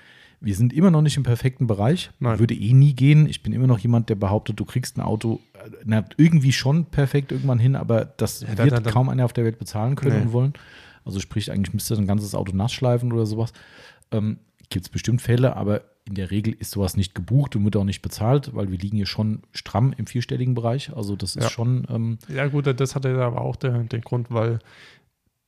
Wir 0.41 0.55
sind 0.55 0.73
immer 0.73 0.93
noch 0.93 1.03
nicht 1.03 1.17
im 1.17 1.25
perfekten 1.25 1.67
Bereich. 1.67 2.13
Nein. 2.21 2.39
Würde 2.39 2.55
eh 2.55 2.73
nie 2.73 2.95
gehen. 2.95 3.29
Ich 3.29 3.43
bin 3.43 3.53
immer 3.53 3.67
noch 3.67 3.81
jemand, 3.81 4.11
der 4.11 4.15
behauptet, 4.15 4.61
du 4.61 4.65
kriegst 4.65 4.97
ein 4.97 5.01
Auto, 5.01 5.41
äh, 5.55 5.71
na, 5.85 6.05
irgendwie 6.19 6.53
schon 6.53 6.85
perfekt 6.85 7.33
irgendwann 7.33 7.59
hin, 7.59 7.75
aber 7.75 8.05
das 8.05 8.43
Ja, 8.43 8.55
da- 8.55 8.63
wird 8.63 8.73
da- 8.75 8.81
da- 8.81 8.91
kaum 8.93 9.09
einer 9.09 9.25
auf 9.25 9.33
der 9.33 9.45
Welt 9.45 9.59
bezahlen 9.59 9.97
können 9.97 10.19
Nee. 10.19 10.23
und 10.27 10.33
wollen. 10.33 10.53
Also 11.05 11.19
sprich, 11.19 11.51
eigentlich 11.51 11.75
müsste 11.75 11.97
ein 11.97 12.07
ganzes 12.07 12.37
Auto 12.37 12.55
nass 12.55 12.73
schleifen 12.73 13.13
oder 13.13 13.27
sowas. 13.27 13.53
Ähm, 14.13 14.39
Gibt 14.71 14.87
es 14.87 14.89
bestimmt 14.91 15.21
Fälle, 15.23 15.57
aber 15.57 15.83
in 16.07 16.15
der 16.15 16.31
Regel 16.31 16.53
ist 16.55 16.71
sowas 16.73 16.97
nicht 16.97 17.15
gebucht 17.15 17.57
und 17.57 17.65
wird 17.65 17.77
auch 17.77 17.85
nicht 17.85 18.03
bezahlt, 18.03 18.55
weil 18.55 18.71
wir 18.71 18.79
liegen 18.79 18.97
hier 18.97 19.07
schon 19.07 19.43
stramm 19.53 19.95
im 19.97 20.07
vierstelligen 20.07 20.55
Bereich. 20.55 20.95
Also 20.95 21.17
das 21.17 21.37
ist 21.37 21.45
Ja. 21.45 21.51
schon, 21.51 21.87
ähm, 21.89 22.19
Ja, 22.29 22.47
gut, 22.49 22.67
das 22.67 22.95
hatte 22.95 23.23
aber 23.23 23.41
auch 23.41 23.57
der, 23.57 23.85
den 23.85 24.01
Grund, 24.03 24.31
weil 24.31 24.59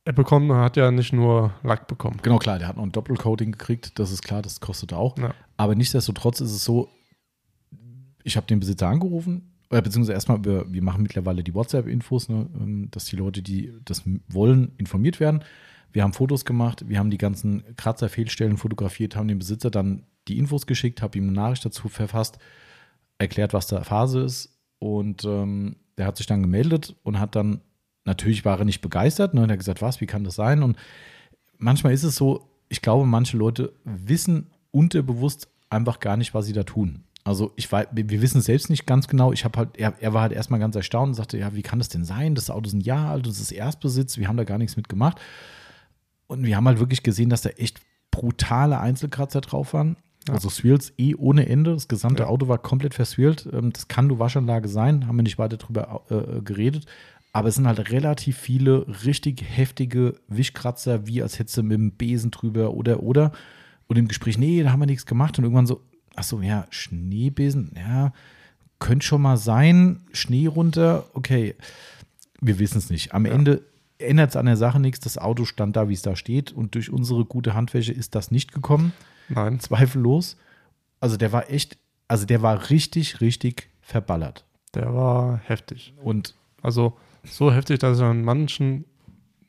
er 0.05 0.13
bekommen 0.13 0.51
hat 0.53 0.77
ja 0.77 0.89
nicht 0.89 1.13
nur 1.13 1.53
Lack 1.63 1.87
bekommen. 1.87 2.17
genau 2.23 2.37
klar, 2.39 2.59
der 2.59 2.67
hat 2.69 2.77
noch 2.77 2.83
ein 2.83 2.91
Doppelcoating 2.91 3.51
gekriegt, 3.51 3.99
das 3.99 4.11
ist 4.11 4.23
klar, 4.23 4.41
das 4.41 4.59
kostet 4.61 4.93
auch. 4.93 5.17
Ja. 5.17 5.33
Aber 5.57 5.75
nichtsdestotrotz 5.75 6.39
ist 6.41 6.51
es 6.51 6.63
so, 6.63 6.89
ich 8.23 8.35
habe 8.37 8.47
den 8.47 8.59
Besitzer 8.59 8.87
angerufen, 8.87 9.51
äh, 9.69 9.81
beziehungsweise 9.81 10.13
erstmal, 10.13 10.43
wir, 10.45 10.65
wir 10.71 10.81
machen 10.81 11.03
mittlerweile 11.03 11.43
die 11.43 11.53
WhatsApp-Infos, 11.53 12.29
ne, 12.29 12.47
ähm, 12.59 12.87
dass 12.91 13.05
die 13.05 13.15
Leute, 13.15 13.41
die 13.41 13.73
das 13.85 14.03
wollen, 14.29 14.71
informiert 14.77 15.19
werden. 15.19 15.43
Wir 15.91 16.03
haben 16.03 16.13
Fotos 16.13 16.45
gemacht, 16.45 16.87
wir 16.87 16.99
haben 16.99 17.09
die 17.09 17.17
ganzen 17.17 17.63
Kratzer, 17.75 18.09
Fehlstellen 18.09 18.57
fotografiert, 18.57 19.15
haben 19.15 19.27
dem 19.27 19.39
Besitzer 19.39 19.71
dann 19.71 20.03
die 20.27 20.37
Infos 20.37 20.67
geschickt, 20.67 21.01
habe 21.01 21.17
ihm 21.17 21.25
eine 21.25 21.33
Nachricht 21.33 21.65
dazu 21.65 21.87
verfasst, 21.87 22.37
erklärt, 23.17 23.53
was 23.53 23.67
da 23.67 23.83
Phase 23.83 24.21
ist 24.21 24.59
und 24.79 25.23
ähm, 25.25 25.77
der 25.97 26.05
hat 26.05 26.17
sich 26.17 26.27
dann 26.27 26.41
gemeldet 26.41 26.95
und 27.03 27.19
hat 27.19 27.35
dann 27.35 27.61
natürlich 28.07 28.45
war 28.45 28.57
er 28.57 28.65
nicht 28.65 28.81
begeistert. 28.81 29.35
Ne? 29.35 29.43
Und 29.43 29.51
hat 29.51 29.59
gesagt, 29.59 29.83
was, 29.83 30.01
wie 30.01 30.07
kann 30.07 30.23
das 30.23 30.33
sein? 30.33 30.63
Und 30.63 30.77
manchmal 31.59 31.93
ist 31.93 32.03
es 32.03 32.15
so, 32.15 32.49
ich 32.69 32.81
glaube, 32.81 33.05
manche 33.05 33.37
Leute 33.37 33.73
wissen 33.83 34.47
unterbewusst 34.71 35.49
einfach 35.69 35.99
gar 35.99 36.17
nicht, 36.17 36.33
was 36.33 36.47
sie 36.47 36.53
da 36.53 36.63
tun. 36.63 37.03
Also 37.23 37.51
ich 37.57 37.69
weiß, 37.69 37.87
wir 37.91 38.21
wissen 38.21 38.39
es 38.39 38.45
selbst 38.45 38.69
nicht 38.69 38.85
ganz 38.87 39.09
genau. 39.09 39.33
Ich 39.33 39.43
habe 39.43 39.59
halt, 39.59 39.77
er, 39.77 39.93
er, 39.99 40.13
war 40.13 40.21
halt 40.21 40.31
erstmal 40.31 40.61
ganz 40.61 40.75
erstaunt 40.77 41.09
und 41.09 41.13
sagte, 41.15 41.37
ja, 41.37 41.53
wie 41.53 41.61
kann 41.61 41.79
das 41.79 41.89
denn 41.89 42.05
sein? 42.05 42.35
Das 42.35 42.49
Auto 42.49 42.67
ist 42.67 42.73
ein 42.73 42.81
Jahr 42.81 43.11
alt, 43.11 43.27
das 43.27 43.41
ist 43.41 43.51
Erstbesitz, 43.51 44.17
wir 44.17 44.29
haben 44.29 44.37
da 44.37 44.45
gar 44.45 44.57
nichts 44.57 44.77
mit 44.77 44.87
gemacht. 44.87 45.19
Und 46.27 46.45
wir 46.45 46.55
haben 46.55 46.67
halt 46.67 46.79
wirklich 46.79 47.03
gesehen, 47.03 47.29
dass 47.29 47.41
da 47.41 47.49
echt 47.49 47.81
brutale 48.11 48.79
Einzelkratzer 48.79 49.41
drauf 49.41 49.73
waren. 49.73 49.97
Ja. 50.27 50.33
Also 50.33 50.49
Swirls 50.49 50.93
eh 50.97 51.15
ohne 51.15 51.47
Ende. 51.47 51.73
Das 51.73 51.87
gesamte 51.87 52.23
ja. 52.23 52.29
Auto 52.29 52.47
war 52.47 52.57
komplett 52.57 52.93
verswirlt. 52.93 53.47
Ähm, 53.51 53.71
das 53.71 53.87
kann 53.87 54.07
nur 54.07 54.19
Waschanlage 54.19 54.67
sein, 54.67 55.07
haben 55.07 55.15
wir 55.15 55.23
nicht 55.23 55.39
weiter 55.39 55.57
drüber 55.57 56.03
äh, 56.09 56.41
geredet. 56.41 56.85
Aber 57.33 57.49
es 57.49 57.55
sind 57.55 57.67
halt 57.67 57.91
relativ 57.91 58.37
viele 58.37 58.85
richtig 59.05 59.43
heftige 59.47 60.15
Wischkratzer, 60.27 61.05
wie 61.05 61.21
als 61.21 61.39
hättest 61.39 61.57
du 61.57 61.63
mit 61.63 61.77
dem 61.77 61.91
Besen 61.91 62.31
drüber 62.31 62.73
oder 62.73 63.03
oder. 63.03 63.31
Und 63.87 63.97
im 63.97 64.07
Gespräch, 64.07 64.37
nee, 64.37 64.63
da 64.63 64.71
haben 64.71 64.79
wir 64.79 64.87
nichts 64.87 65.05
gemacht. 65.05 65.37
Und 65.37 65.43
irgendwann 65.43 65.67
so, 65.67 65.81
ach 66.15 66.23
so, 66.23 66.41
ja, 66.41 66.65
Schneebesen, 66.71 67.73
ja, 67.75 68.11
könnte 68.79 69.05
schon 69.05 69.21
mal 69.21 69.37
sein. 69.37 70.01
Schnee 70.13 70.47
runter, 70.47 71.05
okay. 71.13 71.55
Wir 72.41 72.59
wissen 72.59 72.77
es 72.79 72.89
nicht. 72.89 73.13
Am 73.13 73.25
ja. 73.25 73.33
Ende 73.33 73.61
ändert 73.99 74.31
es 74.31 74.35
an 74.35 74.45
der 74.45 74.57
Sache 74.57 74.79
nichts. 74.79 74.99
Das 74.99 75.17
Auto 75.17 75.45
stand 75.45 75.75
da, 75.75 75.89
wie 75.89 75.93
es 75.93 76.01
da 76.01 76.15
steht. 76.15 76.51
Und 76.51 76.75
durch 76.75 76.91
unsere 76.91 77.25
gute 77.25 77.53
Handwäsche 77.53 77.93
ist 77.93 78.15
das 78.15 78.31
nicht 78.31 78.53
gekommen. 78.53 78.93
Nein. 79.29 79.59
Zweifellos. 79.59 80.37
Also 80.99 81.17
der 81.17 81.31
war 81.31 81.49
echt, 81.49 81.77
also 82.07 82.25
der 82.25 82.41
war 82.41 82.69
richtig, 82.69 83.21
richtig 83.21 83.69
verballert. 83.81 84.45
Der 84.73 84.93
war 84.93 85.37
heftig. 85.43 85.93
Und 86.01 86.35
also 86.61 86.97
so 87.23 87.51
heftig, 87.51 87.79
dass 87.79 87.97
ich 87.97 88.03
an 88.03 88.23
manchen 88.23 88.85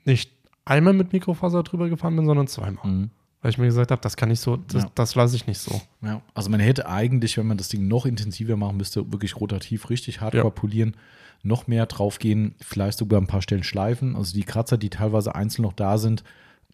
nicht 0.04 0.32
einmal 0.64 0.92
mit 0.92 1.12
Mikrofaser 1.12 1.62
drüber 1.62 1.88
gefahren 1.88 2.16
bin, 2.16 2.26
sondern 2.26 2.46
zweimal. 2.46 2.86
Mhm. 2.86 3.10
Weil 3.48 3.52
ich 3.52 3.58
mir 3.58 3.64
gesagt 3.68 3.90
habe, 3.90 4.02
das 4.02 4.18
kann 4.18 4.30
ich 4.30 4.40
so, 4.40 4.58
das, 4.58 4.82
ja. 4.82 4.90
das 4.94 5.14
lasse 5.14 5.34
ich 5.34 5.46
nicht 5.46 5.56
so. 5.56 5.80
Ja, 6.02 6.20
also 6.34 6.50
man 6.50 6.60
hätte 6.60 6.86
eigentlich, 6.86 7.38
wenn 7.38 7.46
man 7.46 7.56
das 7.56 7.70
Ding 7.70 7.88
noch 7.88 8.04
intensiver 8.04 8.58
machen 8.58 8.76
müsste, 8.76 9.10
wirklich 9.10 9.40
rotativ 9.40 9.88
richtig 9.88 10.20
hardcore 10.20 10.44
ja. 10.44 10.50
polieren, 10.50 10.98
noch 11.42 11.66
mehr 11.66 11.86
draufgehen, 11.86 12.56
vielleicht 12.60 12.98
sogar 12.98 13.18
ein 13.18 13.26
paar 13.26 13.40
Stellen 13.40 13.62
schleifen. 13.62 14.16
Also 14.16 14.34
die 14.34 14.44
Kratzer, 14.44 14.76
die 14.76 14.90
teilweise 14.90 15.34
einzeln 15.34 15.62
noch 15.62 15.72
da 15.72 15.96
sind. 15.96 16.24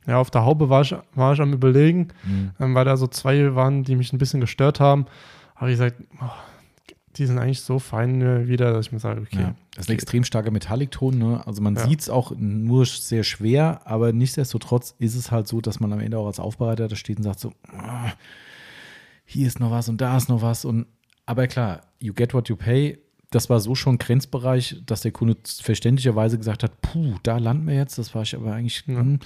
Ja, 0.05 0.19
auf 0.19 0.33
der 0.33 0.45
Haube 0.45 0.69
war 0.69 0.83
ich, 0.83 0.97
war 1.15 1.33
ich 1.33 1.41
am 1.41 1.53
überlegen, 1.53 2.09
mhm. 2.25 2.51
ähm, 2.59 2.75
weil 2.75 2.85
da 2.85 2.97
so 2.97 3.07
zwei 3.07 3.55
waren, 3.55 3.85
die 3.85 3.95
mich 3.95 4.13
ein 4.13 4.19
bisschen 4.19 4.41
gestört 4.41 4.81
haben. 4.81 5.07
Aber 5.55 5.69
ich 5.69 5.75
gesagt, 5.75 6.03
oh, 6.21 6.31
die 7.17 7.27
sind 7.27 7.39
eigentlich 7.39 7.61
so 7.61 7.79
fein 7.79 8.21
äh, 8.21 8.49
wieder, 8.49 8.73
dass 8.73 8.87
ich 8.87 8.93
mir 8.93 8.99
sage, 8.99 9.21
okay. 9.21 9.41
Ja, 9.41 9.55
das 9.75 9.85
ist 9.85 9.91
ein 9.91 9.95
extrem 9.95 10.25
starker 10.25 10.51
Metallikton, 10.51 11.19
ne? 11.19 11.47
Also 11.47 11.63
man 11.63 11.77
ja. 11.77 11.87
sieht 11.87 12.01
es 12.01 12.11
auch 12.11 12.33
nur 12.37 12.87
sehr 12.87 13.25
schwer, 13.25 13.83
aber 13.85 14.13
nichtsdestotrotz 14.13 14.95
ist 14.99 15.15
es 15.15 15.31
halt 15.31 15.47
so, 15.47 15.61
dass 15.61 15.81
man 15.81 15.93
am 15.93 16.01
Ende 16.01 16.19
auch 16.19 16.27
als 16.27 16.41
Aufbereiter 16.41 16.89
da 16.89 16.97
steht 16.97 17.19
und 17.19 17.25
sagt 17.25 17.41
so, 17.41 17.53
oh, 17.73 18.11
hier 19.25 19.47
ist 19.47 19.61
noch 19.61 19.71
was 19.71 19.89
und 19.89 20.01
da 20.01 20.17
ist 20.17 20.29
noch 20.29 20.43
was. 20.43 20.65
Und 20.65 20.87
aber 21.27 21.47
klar, 21.47 21.83
you 22.01 22.13
get 22.13 22.35
what 22.35 22.49
you 22.49 22.57
pay. 22.57 22.99
Das 23.31 23.51
war 23.51 23.61
so 23.61 23.75
schon 23.75 23.99
Grenzbereich, 23.99 24.83
dass 24.87 25.01
der 25.01 25.13
Kunde 25.13 25.37
verständlicherweise 25.45 26.39
gesagt 26.39 26.63
hat, 26.63 26.81
puh, 26.83 27.15
da 27.23 27.39
landen 27.39 27.67
wir 27.67 27.75
jetzt. 27.75 27.99
Das 27.99 28.15
war 28.15 28.23
ich 28.23 28.35
aber 28.35 28.55
eigentlich, 28.55 28.85
ja. 28.87 28.99
Hm, 28.99 29.21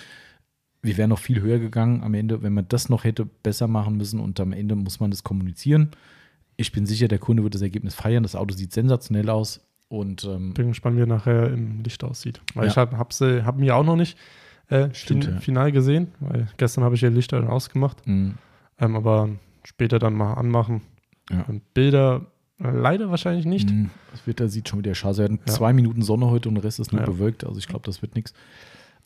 wir 0.81 0.97
wären 0.97 1.11
noch 1.11 1.19
viel 1.19 1.41
höher 1.41 1.59
gegangen 1.59 2.05
am 2.05 2.15
Ende, 2.15 2.43
wenn 2.43 2.55
man 2.55 2.67
das 2.69 2.89
noch 2.89 3.03
hätte 3.03 3.25
besser 3.25 3.67
machen 3.67 3.97
müssen 3.97 4.21
und 4.21 4.39
am 4.39 4.53
Ende 4.53 4.77
muss 4.77 5.01
man 5.01 5.11
das 5.11 5.25
kommunizieren 5.25 5.91
ich 6.59 6.73
bin 6.73 6.85
sicher, 6.85 7.09
der 7.09 7.19
Kunde 7.19 7.45
wird 7.45 7.55
das 7.55 7.63
Ergebnis 7.63 7.95
feiern. 7.95 8.25
Das 8.25 8.35
Auto 8.35 8.55
sieht 8.55 8.73
sensationell 8.73 9.31
aus. 9.31 9.61
Und 9.89 10.25
ähm, 10.25 10.53
bin 10.53 10.69
gespannt, 10.69 10.99
wie 10.99 11.03
er 11.03 11.07
nachher 11.07 11.51
im 11.51 11.83
Licht 11.83 12.05
aussieht. 12.05 12.43
Weil 12.55 12.65
ja. 12.65 12.71
ich 12.71 12.77
habe 12.77 12.99
hab, 12.99 13.13
hab 13.13 13.57
mir 13.57 13.75
auch 13.75 13.85
noch 13.85 13.97
nicht 13.97 14.19
äh, 14.69 14.93
Stimmt, 14.93 15.25
ja. 15.25 15.41
final 15.41 15.73
gesehen, 15.73 16.09
weil 16.21 16.49
gestern 16.59 16.85
habe 16.85 16.95
ich 16.95 17.01
ja 17.01 17.09
Lichter 17.09 17.41
dann 17.41 17.49
ausgemacht. 17.49 18.07
Mhm. 18.07 18.35
Ähm, 18.79 18.97
aber 18.97 19.31
später 19.65 19.99
dann 19.99 20.13
mal 20.13 20.35
anmachen. 20.35 20.83
Ja. 21.31 21.47
Bilder 21.73 22.27
äh, 22.61 22.71
leider 22.71 23.09
wahrscheinlich 23.09 23.47
nicht. 23.47 23.71
Mhm. 23.71 23.91
Das 24.11 24.27
Wetter 24.27 24.49
sieht 24.49 24.69
schon 24.69 24.81
wieder 24.81 24.95
hatten 24.95 25.41
ja. 25.47 25.53
zwei 25.53 25.73
Minuten 25.73 26.03
Sonne 26.03 26.29
heute 26.29 26.49
und 26.49 26.57
der 26.57 26.65
Rest 26.65 26.81
ist 26.81 26.93
nur 26.93 27.03
bewölkt. 27.03 27.45
Also 27.45 27.59
ich 27.59 27.69
glaube, 27.69 27.87
das 27.87 28.03
wird 28.03 28.15
nichts. 28.15 28.35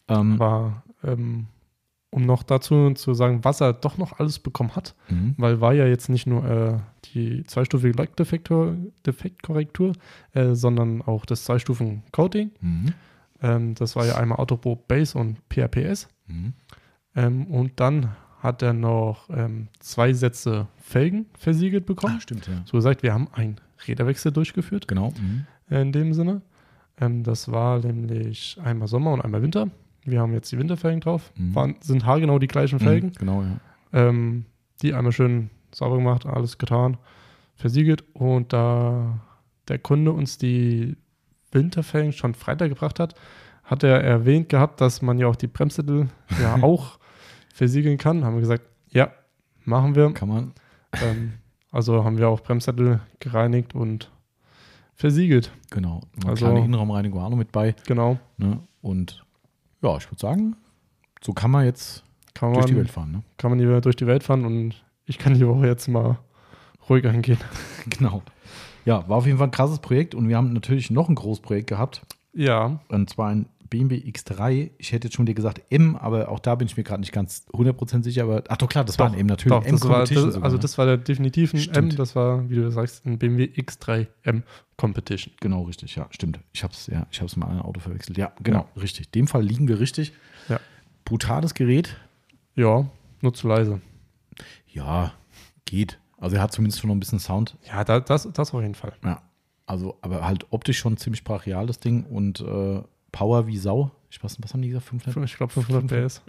Ähm, 0.09 0.33
aber 0.33 0.83
ähm, 1.05 1.47
um 2.13 2.27
noch 2.27 2.43
dazu 2.43 2.93
zu 2.93 3.15
sagen, 3.15 3.43
was 3.43 3.63
er 3.63 3.73
doch 3.73 3.97
noch 3.97 4.19
alles 4.19 4.39
bekommen 4.39 4.77
hat, 4.77 4.95
mhm. 5.09 5.35
weil 5.39 5.63
war 5.63 5.73
ja 5.73 5.87
jetzt 5.87 6.11
nicht 6.11 6.27
nur 6.27 6.45
äh, 6.45 6.77
die 7.07 7.43
zweistufige 7.45 7.97
Lackdefektkorrektur, 7.97 9.95
äh, 10.35 10.55
sondern 10.55 11.01
auch 11.01 11.25
das 11.25 11.45
Zweistufen-Coating. 11.45 12.51
Mhm. 12.61 12.93
Ähm, 13.41 13.75
das 13.75 13.97
war 13.97 14.05
ja 14.05 14.17
einmal 14.17 14.39
Autopro 14.39 14.77
Base 14.77 15.17
und 15.17 15.49
PRPS. 15.49 16.09
Mhm. 16.27 16.53
Ähm, 17.17 17.47
und 17.47 17.81
dann 17.81 18.11
hat 18.41 18.61
er 18.61 18.75
noch 18.75 19.31
ähm, 19.31 19.69
zwei 19.81 20.13
Sätze 20.13 20.69
Felgen 20.83 21.27
versiegelt 21.39 21.87
bekommen. 21.87 22.17
Ah, 22.19 22.21
stimmt, 22.21 22.47
ja. 22.47 22.63
So 22.67 22.77
gesagt, 22.77 23.03
wir 23.03 23.15
haben 23.15 23.29
einen 23.33 23.57
Räderwechsel 23.89 24.33
durchgeführt. 24.33 24.87
Genau. 24.87 25.15
Mhm. 25.19 25.47
In 25.71 25.93
dem 25.93 26.13
Sinne. 26.13 26.43
Ähm, 27.01 27.23
das 27.23 27.51
war 27.51 27.79
nämlich 27.79 28.59
einmal 28.63 28.87
Sommer 28.87 29.13
und 29.13 29.23
einmal 29.23 29.41
Winter. 29.41 29.71
Wir 30.05 30.21
haben 30.21 30.33
jetzt 30.33 30.51
die 30.53 30.59
Winterfelgen 30.59 31.01
drauf. 31.01 31.33
Mhm. 31.37 31.55
Waren, 31.55 31.77
sind 31.81 32.07
haargenau 32.07 32.39
die 32.39 32.49
gleichen 32.49 32.77
mhm, 32.77 32.85
Felgen. 32.85 33.09
Mhm, 33.09 33.19
genau, 33.19 33.43
ja. 33.43 33.61
Ähm, 33.93 34.47
die 34.83 34.95
einmal 34.95 35.13
schön 35.13 35.51
sauber 35.73 35.97
gemacht, 35.97 36.27
alles 36.27 36.59
getan, 36.59 36.99
versiegelt. 37.57 38.05
Und 38.15 38.53
da 38.53 39.21
der 39.69 39.79
Kunde 39.79 40.13
uns 40.13 40.39
die 40.39 40.97
Winterfelgen 41.53 42.13
schon 42.13 42.35
Freitag 42.35 42.71
gebracht 42.71 42.99
hat, 42.99 43.15
hat 43.65 43.85
er 43.85 44.03
erwähnt 44.03 44.49
gehabt, 44.49 44.81
dass 44.81 45.03
man 45.03 45.19
ja 45.19 45.29
auch 45.29 45.37
die 45.37 45.47
Bremssättel 45.47 46.09
ja 46.41 46.57
auch 46.63 46.99
versiegeln 47.55 47.99
kann. 47.99 48.25
Haben 48.25 48.35
wir 48.35 48.41
gesagt, 48.41 48.65
ja, 48.91 49.13
machen 49.65 49.95
wir. 49.95 50.13
Kann 50.13 50.29
man. 50.29 50.53
Ähm, 51.03 51.35
also 51.71 52.05
haben 52.05 52.19
wir 52.19 52.29
auch 52.29 52.41
Bremssättel 52.41 53.01
gereinigt 53.21 53.75
und 53.75 54.11
versiegelt. 54.95 55.53
Genau. 55.71 56.03
Eine 56.21 56.31
also, 56.31 56.47
kleine 56.47 56.65
Innenraumreinigung 56.65 57.21
auch 57.21 57.31
noch 57.31 57.37
mit 57.37 57.53
bei. 57.53 57.75
Genau. 57.87 58.19
Ne? 58.37 58.61
Und 58.83 59.25
ja, 59.83 59.97
ich 59.97 60.11
würde 60.11 60.21
sagen, 60.21 60.57
so 61.21 61.33
kann 61.33 61.51
man 61.51 61.65
jetzt 61.65 62.05
kann 62.35 62.55
durch 62.55 62.67
die 62.67 62.77
Welt 62.77 62.91
fahren. 62.91 63.13
Ne? 63.13 63.23
Kann 63.37 63.51
man 63.51 63.59
hier 63.59 63.81
durch 63.81 63.97
die 63.97 64.07
Welt 64.07 64.23
fahren 64.23 64.45
und 64.45 64.75
ich 65.07 65.19
kann 65.19 65.35
die 65.35 65.47
Woche 65.47 65.67
jetzt 65.67 65.89
mal 65.89 66.19
ruhig 66.89 67.07
angehen. 67.07 67.39
genau. 67.87 68.23
Ja, 68.85 69.09
war 69.09 69.19
auf 69.19 69.27
jeden 69.27 69.39
Fall 69.39 69.49
ein 69.49 69.53
krasses 69.53 69.79
Projekt 69.79 70.15
und 70.15 70.29
wir 70.29 70.37
haben 70.37 70.53
natürlich 70.53 70.91
noch 70.91 71.09
ein 71.09 71.15
großes 71.15 71.43
Projekt 71.43 71.69
gehabt. 71.69 72.03
Ja. 72.33 72.81
Und 72.89 73.11
zwar 73.11 73.29
ein 73.29 73.47
BMW 73.73 73.97
X3. 73.97 74.71
Ich 74.77 74.93
hätte 74.93 75.07
jetzt 75.09 75.15
schon 75.15 75.25
dir 75.25 75.33
gesagt 75.35 75.63
M, 75.71 75.97
aber 75.97 76.29
auch 76.29 76.41
da 76.41 76.57
bin 76.57 76.69
ich 76.69 76.77
mir 76.77 76.83
gerade 76.83 77.01
nicht 77.01 77.13
ganz 77.13 77.47
100% 77.55 78.03
sicher. 78.03 78.25
Aber 78.25 78.45
ach 78.49 78.59
doch, 78.59 78.69
klar, 78.69 78.85
das 78.85 78.99
doch, 78.99 79.07
war 79.07 79.13
ein 79.13 79.19
M 79.19 79.27
natürlich. 79.27 79.59
Doch, 79.59 79.65
M 79.65 79.73
das 79.73 79.89
war, 79.89 80.05
das, 80.05 80.43
also, 80.43 80.59
das 80.59 80.77
war 80.77 80.85
der 80.85 80.99
definitiv 80.99 81.55
ein 81.55 81.61
stimmt. 81.61 81.93
M. 81.93 81.97
Das 81.97 82.15
war, 82.15 82.51
wie 82.51 82.57
du 82.57 82.71
sagst, 82.71 83.07
ein 83.07 83.19
BMW 83.19 83.45
X3 83.45 84.09
M 84.25 84.43
Competition. 84.77 85.33
Genau, 85.41 85.63
richtig. 85.63 85.97
Ja, 85.97 86.07
stimmt. 86.11 86.39
Ich 86.53 86.63
habe 86.63 86.75
es 86.75 86.87
ja, 86.87 87.07
ich 87.11 87.23
hab's 87.23 87.35
mal 87.37 87.47
ein 87.47 87.61
Auto 87.61 87.81
verwechselt. 87.81 88.19
Ja, 88.19 88.33
genau, 88.43 88.69
ja. 88.75 88.83
richtig. 88.83 89.07
In 89.07 89.13
dem 89.13 89.27
Fall 89.27 89.43
liegen 89.43 89.69
wir 89.69 89.81
richtig. 89.81 90.13
Ja. 90.51 90.61
Brutales 91.07 91.55
Gerät. 91.55 91.97
Ja, 92.55 92.87
nur 93.23 93.33
zu 93.33 93.49
leise. 93.49 93.81
Ja, 94.69 95.15
geht. 95.65 95.99
Also 96.19 96.37
er 96.37 96.43
hat 96.43 96.53
zumindest 96.53 96.81
schon 96.81 96.89
noch 96.89 96.95
ein 96.95 97.01
bisschen 97.01 97.21
Sound. 97.21 97.57
Ja, 97.67 97.85
das, 97.85 98.05
das, 98.05 98.29
das 98.35 98.53
auf 98.53 98.61
jeden 98.61 98.75
Fall. 98.75 98.93
Ja. 99.03 99.23
Also, 99.65 99.97
aber 100.03 100.27
halt 100.27 100.45
optisch 100.51 100.79
schon 100.79 100.99
ziemlich 100.99 101.25
brachial, 101.25 101.67
das 101.67 101.81
Ding. 101.81 102.05
Und 102.05 102.41
äh, 102.41 102.83
Power 103.13 103.47
wie 103.47 103.59
Sau. 103.59 103.91
Ich 104.11 104.23
weiß 104.23 104.33
nicht, 104.33 104.45
was 104.45 104.53
haben 104.53 104.63
die 104.63 104.69
gesagt? 104.69 104.87
500? 104.87 105.25
Ich 105.25 105.37
glaube 105.37 105.53
500 105.53 105.87
PS. 105.87 106.23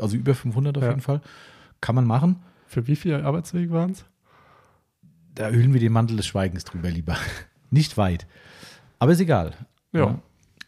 Also 0.00 0.16
über 0.16 0.34
500 0.34 0.76
auf 0.76 0.82
ja. 0.82 0.90
jeden 0.90 1.02
Fall. 1.02 1.20
Kann 1.80 1.94
man 1.94 2.06
machen. 2.06 2.42
Für 2.66 2.86
wie 2.86 2.96
viele 2.96 3.24
Arbeitswege 3.24 3.70
waren 3.70 3.92
es? 3.92 4.04
Da 5.34 5.50
hüllen 5.50 5.72
wir 5.72 5.80
den 5.80 5.92
Mantel 5.92 6.16
des 6.16 6.26
Schweigens 6.26 6.64
drüber 6.64 6.90
lieber. 6.90 7.16
Nicht 7.70 7.96
weit. 7.96 8.26
Aber 8.98 9.12
ist 9.12 9.20
egal. 9.20 9.54
Ja. 9.92 10.00
ja. 10.00 10.22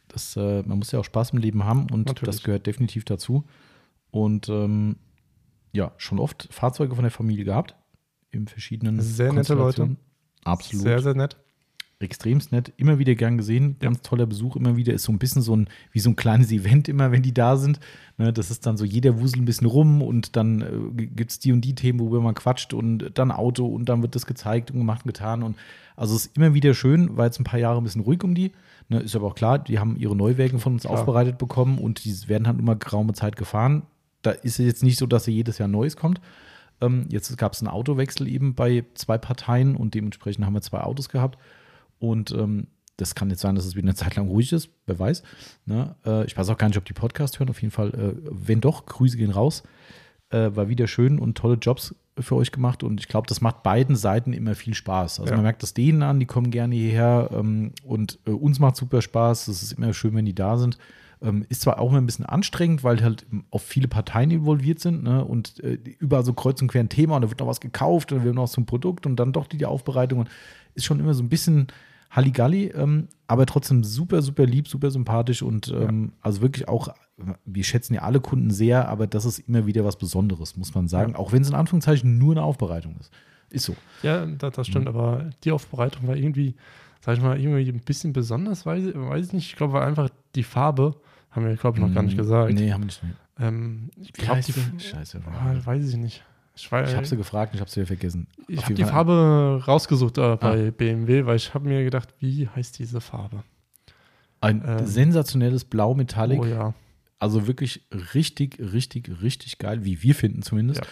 Das, 0.09 0.37
äh, 0.37 0.63
man 0.63 0.79
muss 0.79 0.93
ja 0.93 1.01
auch 1.01 1.05
Spaß 1.05 1.31
im 1.31 1.39
Leben 1.39 1.65
haben 1.65 1.91
und 1.91 2.07
Natürlich. 2.07 2.37
das 2.37 2.43
gehört 2.43 2.67
definitiv 2.67 3.05
dazu. 3.05 3.45
Und 4.11 4.49
ähm, 4.49 4.97
ja, 5.73 5.93
schon 5.97 6.19
oft 6.19 6.49
Fahrzeuge 6.51 6.95
von 6.95 7.03
der 7.03 7.11
Familie 7.11 7.45
gehabt. 7.45 7.75
In 8.31 8.47
verschiedenen 8.47 9.01
Sehr 9.01 9.33
nette 9.33 9.55
Leute. 9.55 9.97
Absolut. 10.45 10.83
Sehr, 10.83 11.01
sehr 11.01 11.15
nett 11.15 11.39
extremst 12.03 12.53
nett, 12.53 12.73
immer 12.77 12.99
wieder 12.99 13.15
gern 13.15 13.39
gesehen, 13.39 13.77
ganz 13.81 14.03
toller 14.03 14.27
Besuch 14.27 14.57
immer 14.57 14.77
wieder, 14.77 14.93
ist 14.93 15.05
so 15.05 15.13
ein 15.13 15.19
bisschen 15.19 15.43
so 15.43 15.57
ein, 15.57 15.69
wie 15.93 16.01
so 16.01 16.11
ein 16.11 16.17
kleines 16.17 16.51
Event 16.53 16.89
immer, 16.89 17.13
wenn 17.13 17.23
die 17.23 17.35
da 17.35 17.57
sind. 17.57 17.81
Ne, 18.19 18.33
das 18.33 18.51
ist 18.51 18.67
dann 18.67 18.77
so, 18.77 18.85
jeder 18.85 19.21
wuselt 19.21 19.43
ein 19.43 19.45
bisschen 19.45 19.67
rum 19.67 20.03
und 20.03 20.37
dann 20.37 20.95
äh, 20.97 21.07
gibt 21.07 21.31
es 21.31 21.39
die 21.39 21.53
und 21.53 21.63
die 21.63 21.75
Themen, 21.75 22.01
worüber 22.01 22.21
man 22.21 22.35
quatscht 22.35 22.75
und 22.75 23.11
dann 23.15 23.31
Auto 23.31 23.67
und 23.67 23.89
dann 23.89 24.03
wird 24.03 24.15
das 24.15 24.27
gezeigt 24.27 24.71
und 24.71 24.79
gemacht 24.79 25.05
und 25.05 25.15
getan 25.15 25.43
und 25.43 25.57
also 25.97 26.17
es 26.17 26.27
ist 26.27 26.37
immer 26.37 26.55
wieder 26.55 26.75
schön, 26.75 27.17
weil 27.17 27.27
jetzt 27.27 27.39
ein 27.39 27.45
paar 27.45 27.61
Jahre 27.61 27.79
ein 27.79 27.85
bisschen 27.85 28.03
ruhig 28.03 28.25
um 28.25 28.35
die. 28.35 28.53
Ne, 28.89 29.01
ist 29.01 29.15
aber 29.15 29.29
auch 29.29 29.35
klar, 29.35 29.59
die 29.59 29.79
haben 29.79 29.97
ihre 29.97 30.17
Neuwägen 30.17 30.59
von 30.59 30.75
uns 30.75 30.83
klar. 30.83 30.95
aufbereitet 30.95 31.39
bekommen 31.39 31.79
und 31.79 32.05
die 32.05 32.29
werden 32.29 32.47
halt 32.47 32.59
immer 32.59 32.77
geraume 32.77 33.13
Zeit 33.13 33.37
gefahren. 33.37 33.83
Da 34.23 34.31
ist 34.31 34.59
es 34.59 34.67
jetzt 34.67 34.83
nicht 34.83 34.99
so, 34.99 35.07
dass 35.07 35.27
jedes 35.27 35.59
Jahr 35.59 35.69
Neues 35.69 35.97
kommt. 35.97 36.21
Ähm, 36.81 37.07
jetzt 37.09 37.37
gab 37.39 37.53
es 37.53 37.61
einen 37.61 37.69
Autowechsel 37.69 38.29
eben 38.29 38.55
bei 38.55 38.85
zwei 38.95 39.19
Parteien 39.19 39.77
und 39.77 39.95
dementsprechend 39.95 40.45
haben 40.45 40.55
wir 40.55 40.63
zwei 40.63 40.81
Autos 40.81 41.09
gehabt. 41.09 41.39
Und 42.03 42.33
ähm, 42.33 42.67
das 42.97 43.15
kann 43.15 43.31
jetzt 43.31 43.41
sein, 43.41 43.55
dass 43.55 43.65
es 43.65 43.77
wieder 43.77 43.87
eine 43.87 43.95
Zeit 43.95 44.17
lang 44.17 44.27
ruhig 44.29 44.53
ist, 44.53 44.69
wer 44.87 44.99
weiß. 44.99 45.23
Ne? 45.67 45.95
Äh, 46.05 46.27
ich 46.27 46.37
weiß 46.37 46.49
auch 46.51 46.59
gar 46.59 46.67
nicht, 46.67 46.77
ob 46.77 46.85
die 46.85 46.93
Podcast 46.93 47.39
hören. 47.39 47.49
Auf 47.49 47.63
jeden 47.63 47.71
Fall, 47.71 47.91
äh, 47.95 48.21
wenn 48.29 48.61
doch, 48.61 48.87
Grüße 48.87 49.17
gehen 49.17 49.31
raus. 49.31 49.63
Äh, 50.31 50.51
war 50.57 50.69
wieder 50.69 50.89
schön 50.89 51.19
und 51.19 51.37
tolle 51.39 51.55
Jobs 51.57 51.95
für 52.19 52.37
euch 52.37 52.51
gemacht 52.53 52.83
und 52.83 53.01
ich 53.01 53.09
glaube, 53.09 53.27
das 53.27 53.41
macht 53.41 53.63
beiden 53.63 53.97
Seiten 53.97 54.33
immer 54.33 54.55
viel 54.55 54.75
Spaß. 54.75 55.21
Also 55.21 55.31
Ja. 55.31 55.37
man 55.37 55.45
merkt 55.45 55.63
das 55.63 55.75
denen 55.75 56.03
an, 56.03 56.21
die 56.21 56.27
kommen 56.27 56.51
gerne 56.51 56.75
hierher 56.75 57.31
ähm, 57.33 57.73
und 57.85 58.19
äh, 58.27 58.31
uns 58.31 58.59
macht 58.59 58.77
super 58.77 59.01
Spaß. 59.01 59.49
Es 59.49 59.63
ist 59.63 59.73
immer 59.73 59.95
schön, 59.95 60.15
wenn 60.15 60.25
die 60.27 60.35
da 60.35 60.57
sind. 60.59 60.77
Ähm, 61.23 61.47
ist 61.49 61.63
zwar 61.63 61.79
auch 61.79 61.91
immer 61.91 62.01
ein 62.01 62.07
bisschen 62.07 62.27
anstrengend, 62.27 62.83
weil 62.83 63.03
halt 63.03 63.27
auch 63.51 63.61
viele 63.61 63.89
Parteien 63.89 64.31
involviert 64.31 64.81
sind 64.81 65.05
ne? 65.05 65.25
und 65.25 65.61
äh, 65.63 65.79
überall 66.01 66.25
so 66.25 66.33
kreuz 66.33 66.61
und 66.61 66.69
quer 66.69 66.81
ein 66.83 66.89
Thema 66.89 67.15
und 67.17 67.23
da 67.23 67.31
wird 67.31 67.39
noch 67.41 67.47
was 67.47 67.61
gekauft 67.61 68.11
und 68.13 68.23
wir 68.23 68.31
haben 68.31 68.37
noch 68.37 68.49
so 68.49 68.61
ein 68.61 68.67
Produkt 68.67 69.07
und 69.07 69.17
dann 69.17 69.33
doch 69.33 69.47
die, 69.47 69.57
die 69.59 69.67
Aufbereitung 69.67 70.21
und 70.21 70.29
ist 70.75 70.85
schon 70.85 70.99
immer 71.01 71.15
so 71.15 71.23
ein 71.23 71.29
bisschen 71.29 71.69
Halligalli, 72.15 72.67
ähm, 72.69 73.09
aber 73.27 73.47
trotzdem 73.47 73.83
super, 73.85 74.21
super 74.23 74.45
lieb, 74.47 74.69
super 74.69 74.91
sympathisch 74.91 75.43
und 75.43 75.69
ähm, 75.69 76.13
also 76.21 76.43
wirklich 76.43 76.69
auch, 76.69 76.89
wir 77.47 77.65
schätzen 77.65 77.95
ja 77.95 78.03
alle 78.03 78.21
Kunden 78.21 78.51
sehr, 78.51 78.89
aber 78.89 79.07
das 79.07 79.25
ist 79.25 79.39
immer 79.41 79.67
wieder 79.67 79.85
was 79.85 79.97
Besonderes, 79.97 80.57
muss 80.57 80.75
man 80.75 80.89
sagen, 80.89 81.17
auch 81.17 81.33
wenn 81.33 81.43
es 81.43 81.49
in 81.49 81.55
Anführungszeichen 81.55 82.19
nur 82.19 82.33
eine 82.35 82.43
Aufbereitung 82.43 82.97
ist. 83.01 83.11
Ist 83.49 83.65
so. 83.65 83.75
Ja, 84.03 84.27
das, 84.27 84.55
das 84.55 84.69
Mhm. 84.69 84.71
stimmt, 84.71 84.89
aber 84.89 85.31
die 85.45 85.53
Aufbereitung 85.53 86.07
war 86.07 86.17
irgendwie, 86.17 86.55
sag 87.01 87.17
ich 87.17 87.23
mal, 87.23 87.41
irgendwie 87.41 87.69
ein 87.71 87.81
bisschen 87.81 88.13
besonders, 88.13 88.67
weiß, 88.67 88.93
weiß 88.95 89.27
ich 89.29 89.33
nicht. 89.33 89.47
Ich 89.51 89.57
glaube, 89.57 89.73
war 89.75 89.87
einfach 89.87 90.11
die 90.35 90.43
Farbe, 90.43 90.97
haben 91.31 91.47
wir, 91.47 91.57
glaube 91.57 91.79
ich, 91.79 91.85
noch 91.85 91.95
gar 91.95 92.03
nicht 92.03 92.17
gesagt. 92.19 92.51
Mhm. 92.53 92.59
Nee, 92.59 92.73
haben 92.73 92.83
wir 92.83 92.87
nicht. 92.87 93.03
Ähm, 93.39 93.91
ich 93.97 94.13
glaube, 94.13 94.41
die? 94.41 94.53
Scheiße. 94.81 95.21
ah, 95.27 95.55
weiß 95.65 95.89
ich 95.89 95.97
nicht. 95.97 96.23
Ich, 96.55 96.65
Ich 96.67 96.71
habe 96.73 97.07
sie 97.07 97.17
gefragt, 97.17 97.55
ich 97.55 97.61
habe 97.61 97.71
sie 97.71 97.77
wieder 97.77 97.87
vergessen. 97.87 98.27
ich 98.47 98.63
habe 98.63 98.75
die 98.75 98.83
Fall- 98.83 98.93
Farbe 98.93 99.63
rausgesucht 99.67 100.19
äh, 100.19 100.37
bei 100.37 100.71
BMW, 100.71 101.25
weil 101.25 101.37
ich 101.37 101.55
habe 101.55 101.67
mir 101.69 101.83
gedacht, 101.83 102.15
wie 102.21 102.47
heißt 102.49 102.79
diese 102.79 103.01
Farbe? 103.01 103.43
Ein 104.41 104.63
ähm, 104.67 104.87
sensationelles 104.87 105.65
Blau 105.65 105.95
Metallic. 105.95 106.41
Oh 106.41 106.45
ja. 106.45 106.75
Also 107.19 107.47
wirklich 107.47 107.87
richtig, 108.15 108.59
richtig, 108.61 109.11
richtig 109.23 109.59
geil, 109.59 109.85
wie 109.85 110.03
wir 110.03 110.15
finden 110.15 110.43
zumindest. 110.43 110.83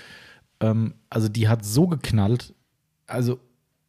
Ähm, 0.61 0.95
also 1.11 1.28
die 1.28 1.49
hat 1.49 1.65
so 1.65 1.89
geknallt, 1.89 2.55
also 3.07 3.39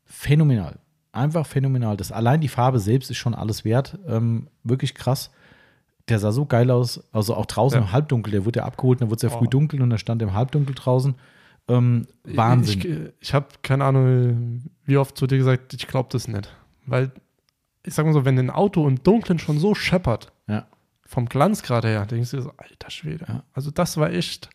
phänomenal. 0.05 0.79
Einfach 1.13 1.45
phänomenal. 1.45 1.97
Das, 1.97 2.11
allein 2.11 2.41
die 2.41 2.47
Farbe 2.47 2.79
selbst 2.79 3.11
ist 3.11 3.17
schon 3.17 3.35
alles 3.35 3.63
wert. 3.65 3.97
Ähm, 4.07 4.47
wirklich 4.63 4.95
krass. 4.95 5.29
Der 6.09 6.19
sah 6.19 6.31
so 6.31 6.45
geil 6.45 6.71
aus. 6.71 7.03
Also 7.13 7.35
auch 7.35 7.45
draußen 7.45 7.79
Ja. 7.79 7.85
im 7.85 7.91
Halbdunkel. 7.91 8.31
Der 8.31 8.45
wurde 8.45 8.59
ja 8.59 8.65
abgeholt, 8.65 9.01
dann 9.01 9.09
wurde 9.09 9.17
es 9.17 9.31
ja 9.31 9.37
früh 9.37 9.45
Oh. 9.45 9.49
dunkel 9.49 9.81
und 9.81 9.89
dann 9.89 9.99
stand 9.99 10.21
er 10.21 10.29
im 10.29 10.33
Halbdunkel 10.33 10.73
draußen. 10.73 11.15
Ähm, 11.67 12.07
Wahnsinn. 12.23 13.13
Ich, 13.19 13.27
ich 13.27 13.33
habe 13.33 13.47
keine 13.61 13.85
Ahnung, 13.85 14.63
wie 14.85 14.97
oft 14.97 15.17
zu 15.17 15.27
dir 15.27 15.37
gesagt, 15.37 15.73
ich 15.73 15.87
glaube 15.87 16.09
das 16.11 16.27
nicht. 16.27 16.53
Weil, 16.85 17.11
ich 17.83 17.93
sag 17.93 18.05
mal 18.05 18.13
so, 18.13 18.25
wenn 18.25 18.37
ein 18.37 18.49
Auto 18.49 18.87
im 18.87 19.01
Dunkeln 19.03 19.39
schon 19.39 19.59
so 19.59 19.75
scheppert, 19.75 20.31
ja. 20.47 20.65
vom 21.05 21.27
Glanz 21.27 21.63
gerade 21.63 21.87
her, 21.87 22.05
denkst 22.05 22.31
du 22.31 22.37
dir 22.37 22.43
so, 22.43 22.53
alter 22.57 22.89
Schwede. 22.89 23.25
Ja. 23.27 23.43
Also 23.53 23.71
das 23.71 23.97
war 23.97 24.11
echt, 24.11 24.49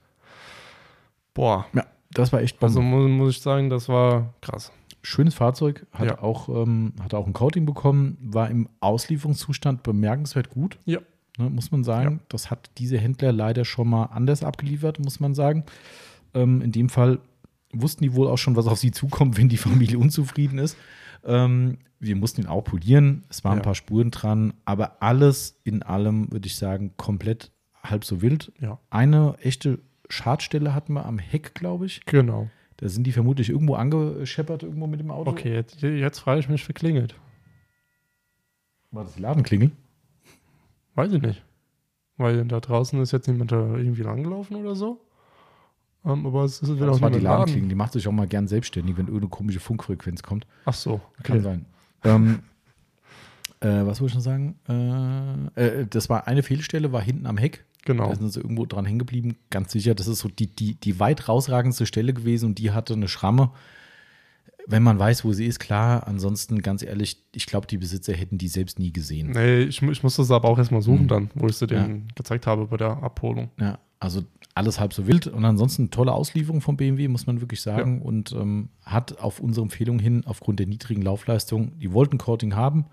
boah. 1.35 1.67
ja, 1.75 1.87
das 2.11 2.33
war 2.33 2.41
echt 2.41 2.59
Bombe. 2.59 2.67
Also 2.67 2.83
muss, 2.83 3.11
muss 3.11 3.37
ich 3.37 3.43
sagen, 3.43 3.71
das 3.71 3.89
war 3.89 4.35
krass. 4.41 4.73
Schönes 5.03 5.35
Fahrzeug, 5.35 5.87
hat, 5.93 6.07
Ja. 6.07 6.19
auch, 6.23 6.49
ähm, 6.49 6.93
hat 7.01 7.15
auch 7.15 7.27
ein 7.27 7.33
Coating 7.33 7.65
bekommen, 7.65 8.19
war 8.21 8.51
im 8.51 8.69
Auslieferungszustand 8.81 9.85
bemerkenswert 9.85 10.51
gut. 10.51 10.79
Ja. 10.85 10.99
Ne, 11.39 11.51
muss 11.51 11.71
man 11.71 11.85
sagen. 11.85 12.17
Ja. 12.17 12.25
Das 12.29 12.51
hat 12.51 12.71
diese 12.79 12.99
Händler 12.99 13.31
leider 13.31 13.65
schon 13.65 13.89
mal 13.89 14.05
anders 14.07 14.43
abgeliefert, 14.43 14.99
muss 14.99 15.21
man 15.21 15.35
sagen. 15.35 15.65
Ähm, 16.37 16.61
in 16.63 16.73
dem 16.73 16.89
Fall 16.89 17.19
wussten 17.73 18.03
die 18.05 18.15
wohl 18.15 18.29
auch 18.29 18.37
schon, 18.39 18.57
was 18.57 18.67
auf 18.67 18.79
sie 18.79 18.91
zukommt, 18.93 19.37
wenn 19.37 19.49
die 19.49 19.57
Familie 19.57 19.99
unzufrieden 19.99 20.59
ist. 20.59 20.77
Ähm, 21.25 21.79
wir 21.99 22.15
mussten 22.17 22.43
ihn 22.43 22.47
auch 22.47 22.63
polieren. 22.63 23.25
Es 23.29 23.43
waren 23.45 23.55
ein 23.55 23.59
Ja. 23.59 23.65
paar 23.65 23.75
Spuren 23.75 24.11
dran, 24.11 24.55
aber 24.65 25.03
alles 25.03 25.59
in 25.65 25.83
allem, 25.83 26.31
würde 26.33 26.47
ich 26.47 26.57
sagen, 26.57 26.93
komplett 26.97 27.51
halb 27.83 28.05
so 28.05 28.23
wild. 28.23 28.53
Ja, 28.61 28.79
Eine 28.91 29.37
echte 29.41 29.79
Schadstelle 30.09 30.75
hatten 30.75 30.93
wir 30.93 31.05
am 31.07 31.19
Heck, 31.19 31.55
glaube 31.55 31.87
ich. 31.87 32.05
genau. 32.07 32.49
Da 32.79 32.91
sind 32.91 33.05
die 33.07 33.13
vermutlich 33.13 33.49
irgendwo 33.49 33.75
angescheppert, 33.75 34.63
irgendwo 34.63 34.87
mit 34.87 35.01
dem 35.01 35.11
Auto. 35.11 35.31
Okay, 35.31 35.55
jetzt, 35.55 35.81
jetzt 35.81 36.19
frage 36.19 36.41
ich 36.41 36.49
mich, 36.51 36.69
wer 36.69 36.75
klingelt. 36.75 37.15
War 38.91 39.05
das 39.05 39.15
die 39.15 39.23
Ladenklingel? 39.23 39.71
Weiß 40.95 41.11
ich 41.13 41.23
nicht. 41.23 41.43
Weil 42.19 42.45
da 42.45 42.61
draußen 42.61 43.01
ist 43.01 43.13
jetzt 43.13 43.29
niemand 43.29 43.53
da 43.53 43.77
irgendwie 43.77 44.03
langgelaufen 44.03 44.57
oder 44.57 44.75
so. 44.75 45.01
Ähm, 46.07 46.25
aber 46.27 46.45
es 46.45 46.61
ist 46.63 46.75
wieder 46.75 46.87
Das 46.87 46.97
auch 46.97 47.01
war 47.03 47.11
die 47.11 47.17
niemand 47.17 47.25
Laden. 47.25 47.39
Ladenklingel. 47.41 47.69
Die 47.69 47.75
macht 47.75 47.93
sich 47.93 48.07
auch 48.09 48.13
mal 48.13 48.27
gern 48.27 48.47
selbstständig, 48.49 48.97
wenn 48.97 49.07
irgendeine 49.07 49.29
komische 49.31 49.61
Funkfrequenz 49.61 50.23
kommt. 50.23 50.47
Ach 50.65 50.75
so, 50.75 51.01
Kann 51.23 51.37
okay. 51.39 51.41
sein. 51.45 51.67
ähm, 52.05 52.39
äh, 53.61 53.87
was 53.87 54.01
wollte 54.01 54.13
ich 54.13 54.15
noch 54.15 54.21
sagen? 54.23 55.51
Äh, 55.57 55.81
äh, 55.81 55.87
das 55.89 56.09
war 56.09 56.27
eine 56.29 56.43
Fehlstelle, 56.43 56.93
war 56.93 57.03
hinten 57.03 57.27
am 57.27 57.37
Heck. 57.39 57.65
Genau. 57.85 58.09
Da 58.09 58.17
sind 58.17 58.33
sie 58.33 58.41
irgendwo 58.41 58.67
dran 58.67 58.85
hängen 58.85 58.99
geblieben. 58.99 59.37
Ganz 59.51 59.71
sicher, 59.73 59.95
das 59.95 60.09
ist 60.09 60.19
so 60.19 60.29
die, 60.29 60.49
die, 60.49 60.75
die 60.75 60.99
weit 60.99 61.29
rausragendste 61.29 61.87
Stelle 61.87 62.13
gewesen 62.13 62.47
und 62.47 62.59
die 62.59 62.73
hatte 62.73 62.95
eine 62.95 63.09
Schramme. 63.09 63.51
Wenn 64.69 64.83
man 64.83 64.99
weiß, 64.99 65.25
wo 65.25 65.33
sie 65.33 65.47
ist, 65.47 65.61
klar. 65.61 66.09
Ansonsten, 66.09 66.61
ganz 66.61 66.83
ehrlich, 66.83 67.23
ich 67.33 67.47
glaube, 67.47 67.69
die 67.69 67.79
Besitzer 67.79 68.13
hätten 68.15 68.37
die 68.39 68.49
selbst 68.49 68.81
nie 68.81 68.93
gesehen. 68.93 69.31
Nee, 69.31 69.61
ich, 69.61 69.81
ich 69.81 70.03
musste 70.03 70.23
es 70.23 70.31
aber 70.33 70.49
auch 70.49 70.59
erstmal 70.59 70.83
suchen 70.83 71.05
Mhm. 71.05 71.09
dann, 71.09 71.31
wo 71.37 71.47
ich 71.47 71.57
sie 71.57 71.69
denen 71.69 72.09
gezeigt 72.17 72.49
habe 72.49 72.67
bei 72.67 72.77
der 72.77 73.01
Abholung. 73.03 73.51
Ja, 73.61 73.79
also 74.01 74.23
alles 74.57 74.81
halb 74.81 74.95
so 74.95 75.07
wild 75.07 75.27
und 75.27 75.45
ansonsten 75.45 75.91
tolle 75.91 76.13
Auslieferung 76.13 76.63
vom 76.63 76.79
BMW, 76.79 77.09
muss 77.09 77.27
man 77.27 77.43
wirklich 77.43 77.61
sagen. 77.61 78.01
Und 78.01 78.33
ähm, 78.33 78.71
hat 78.85 79.19
auf 79.21 79.39
unsere 79.39 79.65
Empfehlung 79.65 79.99
hin, 79.99 80.23
aufgrund 80.25 80.59
der 80.59 80.67
niedrigen 80.67 81.03
Laufleistung, 81.03 81.79
die 81.79 81.93
wollten 81.93 82.17
Coating 82.17 82.57
haben. 82.57 82.87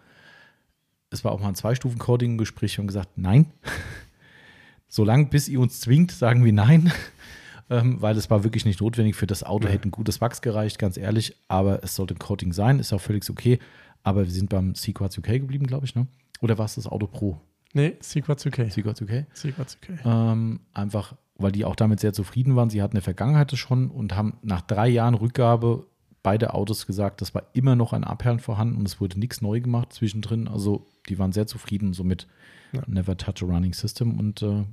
Es 1.09 1.23
war 1.23 1.31
auch 1.31 1.39
mal 1.39 1.47
ein 1.47 1.55
Zwei-Stufen-Coating 1.55 2.31
im 2.31 2.37
Gespräch 2.37 2.79
und 2.79 2.87
gesagt, 2.87 3.17
nein. 3.17 3.45
Solange 4.89 5.27
bis 5.27 5.47
ihr 5.47 5.61
uns 5.61 5.79
zwingt, 5.79 6.11
sagen 6.11 6.43
wir 6.43 6.51
nein. 6.51 6.91
ähm, 7.69 8.01
weil 8.01 8.17
es 8.17 8.29
war 8.29 8.43
wirklich 8.43 8.65
nicht 8.65 8.81
notwendig. 8.81 9.15
Für 9.15 9.27
das 9.27 9.43
Auto 9.43 9.67
Nee. 9.67 9.73
hätte 9.73 9.87
ein 9.87 9.91
gutes 9.91 10.19
Wachs 10.19 10.41
gereicht, 10.41 10.79
ganz 10.79 10.97
ehrlich. 10.97 11.37
Aber 11.47 11.81
es 11.81 11.95
sollte 11.95 12.13
ein 12.13 12.19
Coating 12.19 12.51
sein, 12.51 12.79
ist 12.79 12.91
auch 12.91 13.01
völlig 13.01 13.29
okay. 13.29 13.59
Aber 14.03 14.25
wir 14.25 14.31
sind 14.31 14.49
beim 14.49 14.75
Sequats 14.75 15.17
UK 15.17 15.27
geblieben, 15.27 15.65
glaube 15.65 15.85
ich, 15.85 15.95
ne? 15.95 16.07
Oder 16.41 16.57
war 16.57 16.65
es 16.65 16.75
das 16.75 16.87
Auto 16.87 17.07
Pro? 17.07 17.39
Nee, 17.73 17.97
Sequats 17.99 18.45
UK. 18.45 18.71
Sequats 18.71 19.01
UK? 19.01 19.25
Sequats 19.33 19.77
UK. 19.77 20.05
Ähm, 20.05 20.59
einfach, 20.73 21.15
weil 21.37 21.51
die 21.51 21.65
auch 21.65 21.75
damit 21.75 21.99
sehr 21.99 22.13
zufrieden 22.13 22.55
waren. 22.55 22.69
Sie 22.69 22.81
hatten 22.81 22.91
in 22.93 22.97
der 22.97 23.03
Vergangenheit 23.03 23.51
schon 23.57 23.89
und 23.89 24.15
haben 24.15 24.37
nach 24.43 24.61
drei 24.61 24.87
Jahren 24.87 25.15
Rückgabe 25.15 25.87
beide 26.21 26.53
Autos 26.53 26.85
gesagt, 26.87 27.19
das 27.21 27.35
war 27.35 27.43
immer 27.53 27.75
noch 27.75 27.91
ein 27.91 28.03
Abperlen 28.05 28.39
vorhanden 28.39 28.77
und 28.77 28.87
es 28.87 29.01
wurde 29.01 29.19
nichts 29.19 29.41
neu 29.41 29.59
gemacht 29.59 29.91
zwischendrin. 29.91 30.47
Also 30.47 30.85
die 31.09 31.19
waren 31.19 31.33
sehr 31.33 31.47
zufrieden, 31.47 31.93
somit 31.93 32.27
Ja. 32.71 32.81
never 32.87 33.17
touch 33.17 33.43
a 33.43 33.45
running 33.45 33.73
system 33.73 34.17
und 34.19 34.41
äh, 34.41 34.63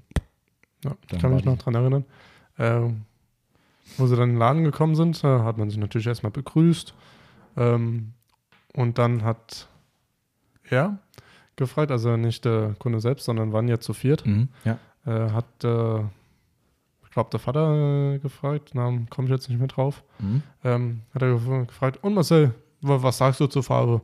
Ja, 0.85 0.97
ich 1.11 1.19
kann 1.19 1.35
mich 1.35 1.45
noch 1.45 1.59
dran 1.59 1.75
erinnern. 1.75 2.05
Ähm, 2.59 3.03
wo 3.97 4.07
sie 4.07 4.15
dann 4.15 4.29
in 4.29 4.35
den 4.37 4.39
Laden 4.39 4.63
gekommen 4.65 4.95
sind, 4.95 5.25
äh, 5.25 5.41
hat 5.41 5.59
man 5.59 5.69
sich 5.71 5.79
natürlich 5.79 6.07
erstmal 6.07 6.31
begrüßt. 6.31 6.95
Ähm, 7.57 8.13
und 8.75 8.99
dann 8.99 9.25
hat 9.25 9.69
er 10.69 10.99
gefragt, 11.57 11.91
also 11.91 12.17
nicht 12.17 12.45
der 12.45 12.75
Kunde 12.79 13.01
selbst, 13.01 13.25
sondern 13.27 13.53
waren 13.53 13.69
ja 13.69 13.79
zu 13.79 13.93
viert, 13.93 14.25
mhm, 14.27 14.49
ja. 14.65 14.79
äh, 15.07 15.31
hat, 15.31 15.65
äh, 15.65 15.99
ich 17.05 17.11
glaube, 17.11 17.31
der 17.31 17.41
Vater 17.41 18.15
äh, 18.15 18.19
gefragt, 18.19 18.75
Namen 18.75 19.09
komme 19.11 19.27
ich 19.29 19.33
jetzt 19.33 19.49
nicht 19.49 19.59
mehr 19.59 19.69
drauf, 19.69 20.03
Mhm. 20.19 20.43
ähm, 20.65 21.01
hat 21.15 21.23
er 21.23 21.35
gef- 21.35 21.67
gefragt, 21.67 21.99
und 22.03 22.15
Marcel, 22.15 22.55
wa- 22.81 23.03
was 23.03 23.19
sagst 23.19 23.41
du 23.41 23.47
zur 23.47 23.63
Farbe? 23.63 24.01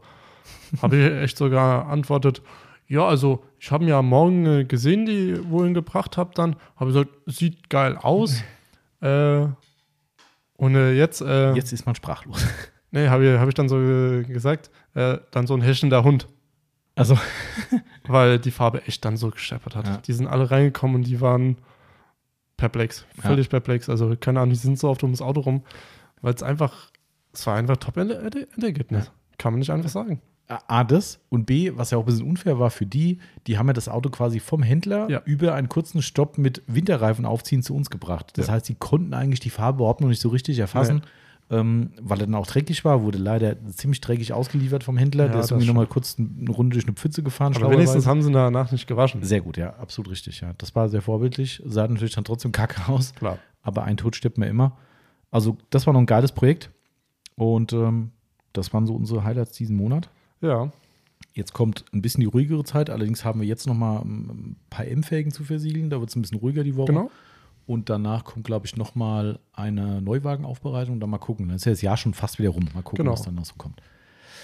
habe 0.82 0.96
ich 0.96 1.12
echt 1.24 1.36
sogar 1.38 1.86
antwortet, 1.88 2.42
ja, 2.88 3.04
also 3.06 3.42
ich 3.58 3.70
habe 3.72 3.84
ihn 3.84 3.88
ja 3.88 4.00
morgen 4.02 4.46
äh, 4.46 4.64
gesehen, 4.64 5.06
die 5.06 5.38
wo 5.48 5.62
ihr 5.62 5.68
ihn 5.68 5.74
gebracht 5.74 6.16
habt, 6.16 6.38
dann 6.38 6.56
habe 6.76 6.90
ich 6.90 6.96
gesagt, 6.96 7.10
sieht 7.26 7.68
geil 7.70 7.96
aus. 7.96 8.42
äh, 9.00 9.46
und 10.56 10.74
äh, 10.74 10.92
jetzt, 10.92 11.20
äh, 11.20 11.52
Jetzt 11.54 11.72
ist 11.72 11.84
man 11.86 11.94
sprachlos. 11.94 12.46
nee, 12.90 13.08
habe 13.08 13.26
ich, 13.26 13.38
hab 13.38 13.48
ich 13.48 13.54
dann 13.54 13.68
so 13.68 13.78
äh, 13.80 14.22
gesagt, 14.24 14.70
äh, 14.94 15.18
dann 15.32 15.46
so 15.46 15.54
ein 15.54 15.60
häschender 15.62 16.02
Hund, 16.04 16.28
Also, 16.96 17.16
weil 18.08 18.38
die 18.40 18.50
Farbe 18.50 18.82
echt 18.86 19.04
dann 19.04 19.16
so 19.16 19.30
gescheppert 19.30 19.76
hat. 19.76 19.86
Ja. 19.86 19.96
Die 19.98 20.12
sind 20.12 20.26
alle 20.26 20.50
reingekommen 20.50 20.96
und 20.96 21.02
die 21.06 21.20
waren 21.20 21.56
perplex, 22.56 23.04
völlig 23.20 23.48
perplex. 23.50 23.88
Also 23.88 24.16
keine 24.18 24.40
Ahnung, 24.40 24.54
die 24.54 24.58
sind 24.58 24.78
so 24.78 24.88
oft 24.88 25.02
ums 25.04 25.20
Auto 25.22 25.40
rum, 25.40 25.62
weil 26.22 26.34
es 26.34 26.42
einfach, 26.42 26.90
es 27.32 27.46
war 27.46 27.54
einfach 27.56 27.76
Top-Endergebnis. 27.76 29.10
Kann 29.38 29.52
man 29.52 29.58
nicht 29.60 29.70
einfach 29.70 29.90
sagen. 29.90 30.20
A, 30.48 30.84
das 30.84 31.18
und 31.28 31.44
B, 31.44 31.72
was 31.74 31.90
ja 31.90 31.98
auch 31.98 32.02
ein 32.02 32.06
bisschen 32.06 32.26
unfair 32.28 32.58
war 32.60 32.70
für 32.70 32.86
die, 32.86 33.18
die 33.48 33.58
haben 33.58 33.66
ja 33.66 33.72
das 33.72 33.88
Auto 33.88 34.10
quasi 34.10 34.38
vom 34.38 34.62
Händler 34.62 35.10
Ja. 35.10 35.20
über 35.24 35.54
einen 35.54 35.68
kurzen 35.68 36.02
Stopp 36.02 36.38
mit 36.38 36.62
Winterreifen 36.68 37.26
aufziehen 37.26 37.62
zu 37.64 37.74
uns 37.74 37.90
gebracht. 37.90 38.30
Das 38.38 38.46
Ja. 38.46 38.52
heißt, 38.54 38.66
sie 38.66 38.76
konnten 38.76 39.12
eigentlich 39.12 39.40
die 39.40 39.50
Farbe 39.50 39.78
überhaupt 39.78 40.00
noch 40.00 40.08
nicht 40.08 40.20
so 40.22 40.28
richtig 40.28 40.60
erfassen, 40.60 41.02
ähm, 41.48 41.92
weil 42.00 42.20
er 42.20 42.26
dann 42.26 42.34
auch 42.34 42.46
dreckig 42.46 42.84
war, 42.84 43.02
wurde 43.02 43.18
leider 43.18 43.56
ziemlich 43.70 44.00
dreckig 44.00 44.32
ausgeliefert 44.32 44.82
vom 44.82 44.96
Händler. 44.96 45.26
Ja, 45.26 45.32
Der 45.32 45.40
ist 45.40 45.50
irgendwie 45.50 45.68
nochmal 45.68 45.86
kurz 45.86 46.16
eine 46.18 46.50
Runde 46.50 46.74
durch 46.74 46.86
eine 46.86 46.94
Pfütze 46.94 47.22
gefahren. 47.22 47.54
Aber 47.56 47.70
wenigstens 47.70 48.06
haben 48.06 48.22
sie 48.22 48.32
danach 48.32 48.72
nicht 48.72 48.86
gewaschen. 48.86 49.22
Sehr 49.22 49.40
gut, 49.40 49.56
ja, 49.56 49.74
absolut 49.74 50.10
richtig. 50.10 50.40
Ja. 50.40 50.52
Das 50.58 50.74
war 50.74 50.88
sehr 50.88 51.02
vorbildlich. 51.02 51.62
Sah 51.64 51.86
natürlich 51.86 52.14
dann 52.14 52.24
trotzdem 52.24 52.50
kacke 52.52 52.90
aus, 52.90 53.14
Klar. 53.14 53.38
aber 53.62 53.84
ein 53.84 53.96
Tod 53.96 54.16
stirbt 54.16 54.38
mir 54.38 54.46
immer. 54.46 54.76
Also, 55.30 55.56
das 55.70 55.86
war 55.86 55.92
noch 55.92 56.00
ein 56.00 56.06
geiles 56.06 56.32
Projekt 56.32 56.70
und 57.36 57.72
ähm, 57.72 58.10
das 58.52 58.72
waren 58.72 58.86
so 58.86 58.94
unsere 58.94 59.22
Highlights 59.22 59.52
diesen 59.52 59.76
Monat. 59.76 60.08
Ja. 60.40 60.70
Jetzt 61.32 61.52
kommt 61.52 61.84
ein 61.92 62.02
bisschen 62.02 62.20
die 62.22 62.26
ruhigere 62.26 62.64
Zeit. 62.64 62.88
Allerdings 62.90 63.24
haben 63.24 63.40
wir 63.40 63.46
jetzt 63.46 63.66
noch 63.66 63.74
mal 63.74 64.00
ein 64.00 64.56
paar 64.70 64.86
M-Felgen 64.86 65.30
zu 65.32 65.44
versiegeln. 65.44 65.90
Da 65.90 66.00
wird 66.00 66.08
es 66.10 66.16
ein 66.16 66.22
bisschen 66.22 66.38
ruhiger 66.38 66.64
die 66.64 66.76
Woche. 66.76 66.92
Genau. 66.92 67.10
Und 67.66 67.90
danach 67.90 68.24
kommt, 68.24 68.46
glaube 68.46 68.66
ich, 68.66 68.76
noch 68.76 68.94
mal 68.94 69.40
eine 69.52 70.00
Neuwagenaufbereitung. 70.00 71.00
Dann 71.00 71.10
mal 71.10 71.18
gucken. 71.18 71.48
Dann 71.48 71.56
ist 71.56 71.64
ja 71.66 71.72
das 71.72 71.82
Jahr 71.82 71.96
schon 71.96 72.14
fast 72.14 72.38
wieder 72.38 72.50
rum. 72.50 72.68
Mal 72.74 72.82
gucken, 72.82 72.98
Genau. 72.98 73.12
was 73.12 73.22
dann 73.22 73.34
noch 73.34 73.44
so 73.44 73.54
kommt. 73.58 73.80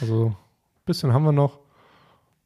Also 0.00 0.28
ein 0.28 0.36
bisschen 0.86 1.12
haben 1.12 1.24
wir 1.24 1.32
noch. 1.32 1.60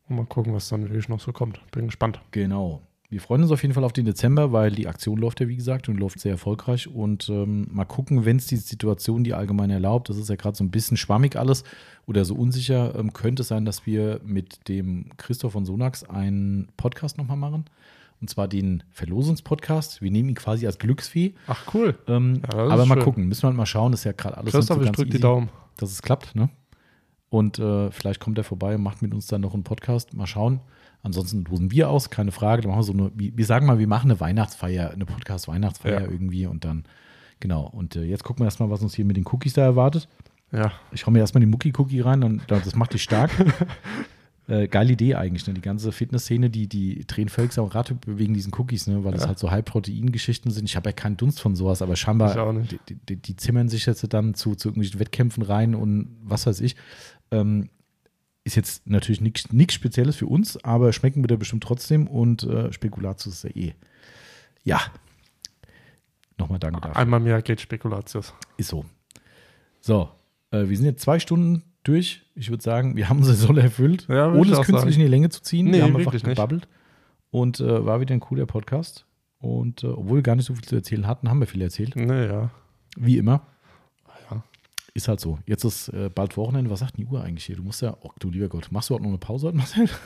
Und 0.09 0.16
mal 0.16 0.27
gucken, 0.27 0.53
was 0.53 0.69
dann 0.69 0.82
wirklich 0.82 1.09
noch 1.09 1.20
so 1.20 1.32
kommt. 1.32 1.61
Bin 1.73 1.86
gespannt. 1.86 2.20
Genau. 2.31 2.82
Wir 3.09 3.20
freuen 3.20 3.43
uns 3.43 3.53
auf 3.53 3.62
jeden 3.62 3.73
Fall 3.73 3.85
auf 3.85 3.93
den 3.93 4.05
Dezember, 4.05 4.53
weil 4.53 4.73
die 4.73 4.89
Aktion 4.89 5.16
läuft 5.19 5.40
ja, 5.40 5.47
wie 5.48 5.57
gesagt, 5.57 5.89
und 5.89 5.97
läuft 5.97 6.19
sehr 6.19 6.32
erfolgreich. 6.32 6.89
Und 6.89 7.28
ähm, 7.28 7.69
mal 7.70 7.85
gucken, 7.85 8.24
wenn 8.24 8.36
es 8.36 8.47
die 8.48 8.57
Situation 8.57 9.23
die 9.24 9.32
allgemein 9.32 9.70
erlaubt, 9.70 10.09
das 10.09 10.16
ist 10.19 10.28
ja 10.28 10.35
gerade 10.36 10.57
so 10.57 10.65
ein 10.65 10.70
bisschen 10.73 10.97
schwammig 10.97 11.36
alles 11.36 11.62
oder 12.07 12.24
so 12.24 12.35
unsicher, 12.35 12.94
ähm, 12.98 13.12
könnte 13.12 13.43
es 13.43 13.48
sein, 13.48 13.65
dass 13.65 13.86
wir 13.86 14.20
mit 14.24 14.69
dem 14.69 15.11
Christoph 15.16 15.53
von 15.53 15.65
Sonax 15.65 16.03
einen 16.05 16.69
Podcast 16.77 17.16
nochmal 17.16 17.36
machen. 17.36 17.65
Und 18.20 18.30
zwar 18.30 18.48
den 18.48 18.82
Verlosungspodcast. 18.93 20.01
Wir 20.02 20.10
nehmen 20.10 20.30
ihn 20.30 20.34
quasi 20.34 20.66
als 20.66 20.78
Glücksfee. 20.78 21.34
Ach, 21.47 21.62
cool. 21.74 21.98
Ähm, 22.09 22.43
Ja, 22.51 22.59
aber 22.59 22.86
mal 22.86 22.94
schön. 22.97 23.05
gucken, 23.05 23.26
müssen 23.28 23.43
wir 23.43 23.48
halt 23.48 23.56
mal 23.56 23.66
schauen. 23.66 23.93
Das 23.93 24.01
ist 24.01 24.05
ja 24.05 24.12
gerade 24.12 24.38
alles 24.38 24.52
Christoph, 24.52 24.80
ich 24.82 24.90
drücke 24.90 25.10
die 25.10 25.16
easy, 25.16 25.22
Daumen. 25.22 25.48
dass 25.76 25.90
es 25.93 26.01
klappt. 26.02 26.34
Ne? 26.34 26.48
Und 27.28 27.59
äh, 27.59 27.90
vielleicht 27.90 28.20
kommt 28.20 28.38
er 28.38 28.44
vorbei 28.44 28.74
und 28.76 28.82
macht 28.82 29.02
mit 29.02 29.12
uns 29.12 29.26
dann 29.26 29.43
noch 29.43 29.52
einen 29.55 29.64
Podcast. 29.64 30.14
Mal 30.14 30.26
schauen. 30.26 30.60
Ansonsten 31.02 31.44
losen 31.44 31.70
wir 31.70 31.90
aus, 31.90 32.09
keine 32.10 32.32
Frage. 32.32 32.62
Dann 32.62 32.70
machen 32.70 32.80
wir 32.80 32.84
so 32.84 32.93
eine, 32.93 33.10
wir 33.14 33.44
sagen 33.44 33.66
mal, 33.66 33.78
wir 33.78 33.86
machen 33.86 34.10
eine 34.10 34.18
Weihnachtsfeier, 34.18 34.90
eine 34.90 35.05
Podcast-Weihnachtsfeier 35.06 36.01
Ja. 36.02 36.09
irgendwie 36.10 36.47
und 36.47 36.64
dann, 36.64 36.84
genau. 37.38 37.66
Und 37.66 37.97
äh, 37.97 38.05
jetzt 38.05 38.24
gucken 38.24 38.40
wir 38.43 38.47
erstmal, 38.47 38.70
was 38.70 38.80
uns 38.82 38.94
hier 38.94 39.05
mit 39.05 39.16
den 39.16 39.26
Cookies 39.26 39.52
da 39.52 39.62
erwartet. 39.62 40.09
Ja. 40.52 40.72
Ich 40.93 41.06
hau 41.06 41.10
mir 41.10 41.18
erstmal 41.18 41.40
die 41.40 41.47
Mucki-Cookie 41.47 42.01
rein 42.01 42.22
und 42.24 42.43
das 42.48 42.74
macht 42.74 42.94
dich 42.94 43.02
stark. 43.02 43.30
äh, 44.48 44.68
geile 44.68 44.93
Idee 44.93 45.14
eigentlich, 45.16 45.47
ne? 45.47 45.55
Die 45.55 45.60
ganze 45.60 45.90
Fitnessszene, 45.93 46.51
die, 46.51 46.68
die 46.68 47.05
drehen 47.06 47.28
völlig 47.28 47.59
am 47.59 47.66
Rad 47.66 47.94
wegen 48.06 48.35
diesen 48.35 48.52
Cookies, 48.55 48.86
ne? 48.86 49.02
Weil 49.05 49.12
das 49.12 49.23
Ja. 49.23 49.28
halt 49.28 49.39
so 49.39 49.51
High-Protein-Geschichten 49.51 50.51
sind. 50.51 50.64
Ich 50.66 50.77
habe 50.77 50.89
ja 50.90 50.93
keinen 50.93 51.16
Dunst 51.16 51.40
von 51.40 51.56
sowas, 51.56 51.82
aber 51.82 51.97
scheinbar. 51.97 52.52
Die, 52.89 52.94
die, 53.09 53.16
die 53.16 53.36
zimmern 53.36 53.68
sich 53.68 53.86
jetzt 53.86 54.06
dann 54.12 54.35
zu, 54.35 54.55
zu 54.55 54.68
irgendwelchen 54.68 55.01
Wettkämpfen 55.01 55.43
rein 55.43 55.74
und 55.74 56.16
was 56.23 56.47
weiß 56.47 56.60
ich. 56.60 56.77
Ähm, 57.31 57.68
ist 58.44 58.55
jetzt 58.55 58.86
natürlich 58.86 59.20
nichts 59.20 59.74
Spezielles 59.74 60.14
für 60.14 60.27
uns, 60.27 60.62
aber 60.62 60.93
schmecken 60.93 61.23
bitte 61.23 61.36
bestimmt 61.36 61.64
trotzdem 61.64 62.06
und 62.06 62.44
äh, 62.44 62.73
Spekulatius 62.73 63.35
ist 63.35 63.43
ja 63.44 63.51
eh. 63.60 63.74
Ja. 64.62 64.81
Nochmal 66.39 66.60
danke 66.60 66.81
dafür. 66.81 66.97
Einmal 66.97 67.18
mehr 67.18 67.43
geht 67.43 67.60
Spekulatius. 67.60 68.35
Ist 68.56 68.68
so. 68.68 68.85
So, 69.81 70.10
äh, 70.52 70.68
wir 70.68 70.77
sind 70.77 70.86
jetzt 70.86 71.02
zwei 71.02 71.18
Stunden 71.18 71.64
durch. 71.88 72.22
Ich 72.34 72.50
würde 72.50 72.62
sagen, 72.62 72.96
wir 72.96 73.08
haben 73.08 73.18
unsere 73.18 73.36
Solle 73.36 73.62
erfüllt, 73.70 74.06
Ja, 74.08 74.28
ohne 74.32 74.50
es 74.52 74.56
künstlich 74.58 74.80
sagen. 74.80 74.92
in 74.94 75.00
die 75.00 75.06
Länge 75.06 75.28
zu 75.30 75.42
ziehen. 75.42 75.66
Nee, 75.66 75.78
wir 75.78 75.82
haben 75.84 75.96
einfach 75.96 76.12
nicht. 76.12 76.24
gebabbelt. 76.24 76.68
Und 77.30 77.60
äh, 77.60 77.84
war 77.84 78.00
wieder 78.00 78.14
ein 78.14 78.20
cooler 78.20 78.46
Podcast. 78.46 79.04
Und 79.38 79.82
äh, 79.84 79.88
obwohl 79.88 80.16
wir 80.18 80.22
gar 80.22 80.36
nicht 80.36 80.46
so 80.46 80.54
viel 80.54 80.64
zu 80.64 80.74
erzählen 80.76 81.06
hatten, 81.06 81.28
haben 81.28 81.40
wir 81.40 81.46
viel 81.46 81.62
erzählt. 81.62 81.94
Naja. 81.96 82.50
Wie 82.96 83.18
immer. 83.18 83.42
Ja. 84.30 84.42
Ist 84.94 85.08
halt 85.08 85.20
so. 85.20 85.38
Jetzt 85.46 85.64
ist 85.64 85.88
äh, 85.88 86.08
bald 86.14 86.36
Wochenende. 86.36 86.70
Was 86.70 86.80
sagt 86.80 86.96
denn 86.96 87.04
die 87.04 87.10
Uhr 87.12 87.22
eigentlich 87.22 87.44
hier? 87.44 87.56
Du 87.56 87.62
musst 87.62 87.82
ja, 87.82 87.96
oh 88.00 88.10
du 88.18 88.30
lieber 88.30 88.48
Gott, 88.48 88.68
machst 88.70 88.88
du 88.90 88.94
auch 88.94 89.00
noch 89.00 89.08
eine 89.08 89.18
Pause 89.18 89.48
heute, 89.48 89.56
Marcel? 89.56 89.88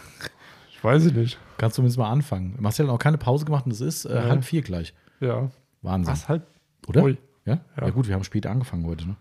Ich 0.72 0.84
weiß 0.84 1.04
es 1.04 1.12
nicht. 1.12 1.38
Kannst 1.58 1.74
du 1.74 1.80
zumindest 1.80 1.98
mal 1.98 2.08
anfangen. 2.10 2.56
Marcel 2.58 2.86
hat 2.86 2.94
auch 2.94 2.98
keine 2.98 3.18
Pause 3.18 3.44
gemacht 3.44 3.66
und 3.66 3.72
es 3.72 3.82
ist 3.82 4.06
äh, 4.06 4.14
Ja. 4.14 4.30
halb 4.30 4.42
vier 4.44 4.62
gleich. 4.62 4.94
Ja. 5.20 5.50
Wahnsinn. 5.82 6.10
Was 6.10 6.26
halt? 6.26 6.42
Oder? 6.88 7.06
Ja? 7.06 7.16
ja? 7.44 7.60
Ja. 7.78 7.90
gut, 7.90 8.08
wir 8.08 8.14
haben 8.14 8.24
später 8.24 8.50
angefangen 8.50 8.86
heute. 8.86 9.06
Ne? 9.06 9.16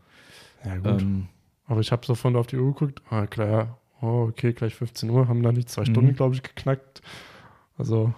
Ja, 0.63 0.77
gut. 0.77 1.01
Ähm, 1.01 1.27
Aber 1.69 1.79
ich 1.79 1.91
habe 1.93 2.05
sofort 2.05 2.35
auf 2.35 2.47
die 2.47 2.57
Uhr 2.57 2.73
geguckt. 2.73 3.01
Ah, 3.09 3.25
klar. 3.27 3.77
Oh, 4.01 4.27
okay, 4.29 4.51
gleich 4.53 4.75
15 4.75 5.09
Uhr. 5.09 5.27
Haben 5.27 5.43
dann 5.43 5.55
die 5.55 5.65
zwei 5.65 5.81
Mhm. 5.83 5.85
Stunden, 5.85 6.15
glaube 6.15 6.35
ich, 6.35 6.43
geknackt. 6.43 7.01
Also, 7.77 8.13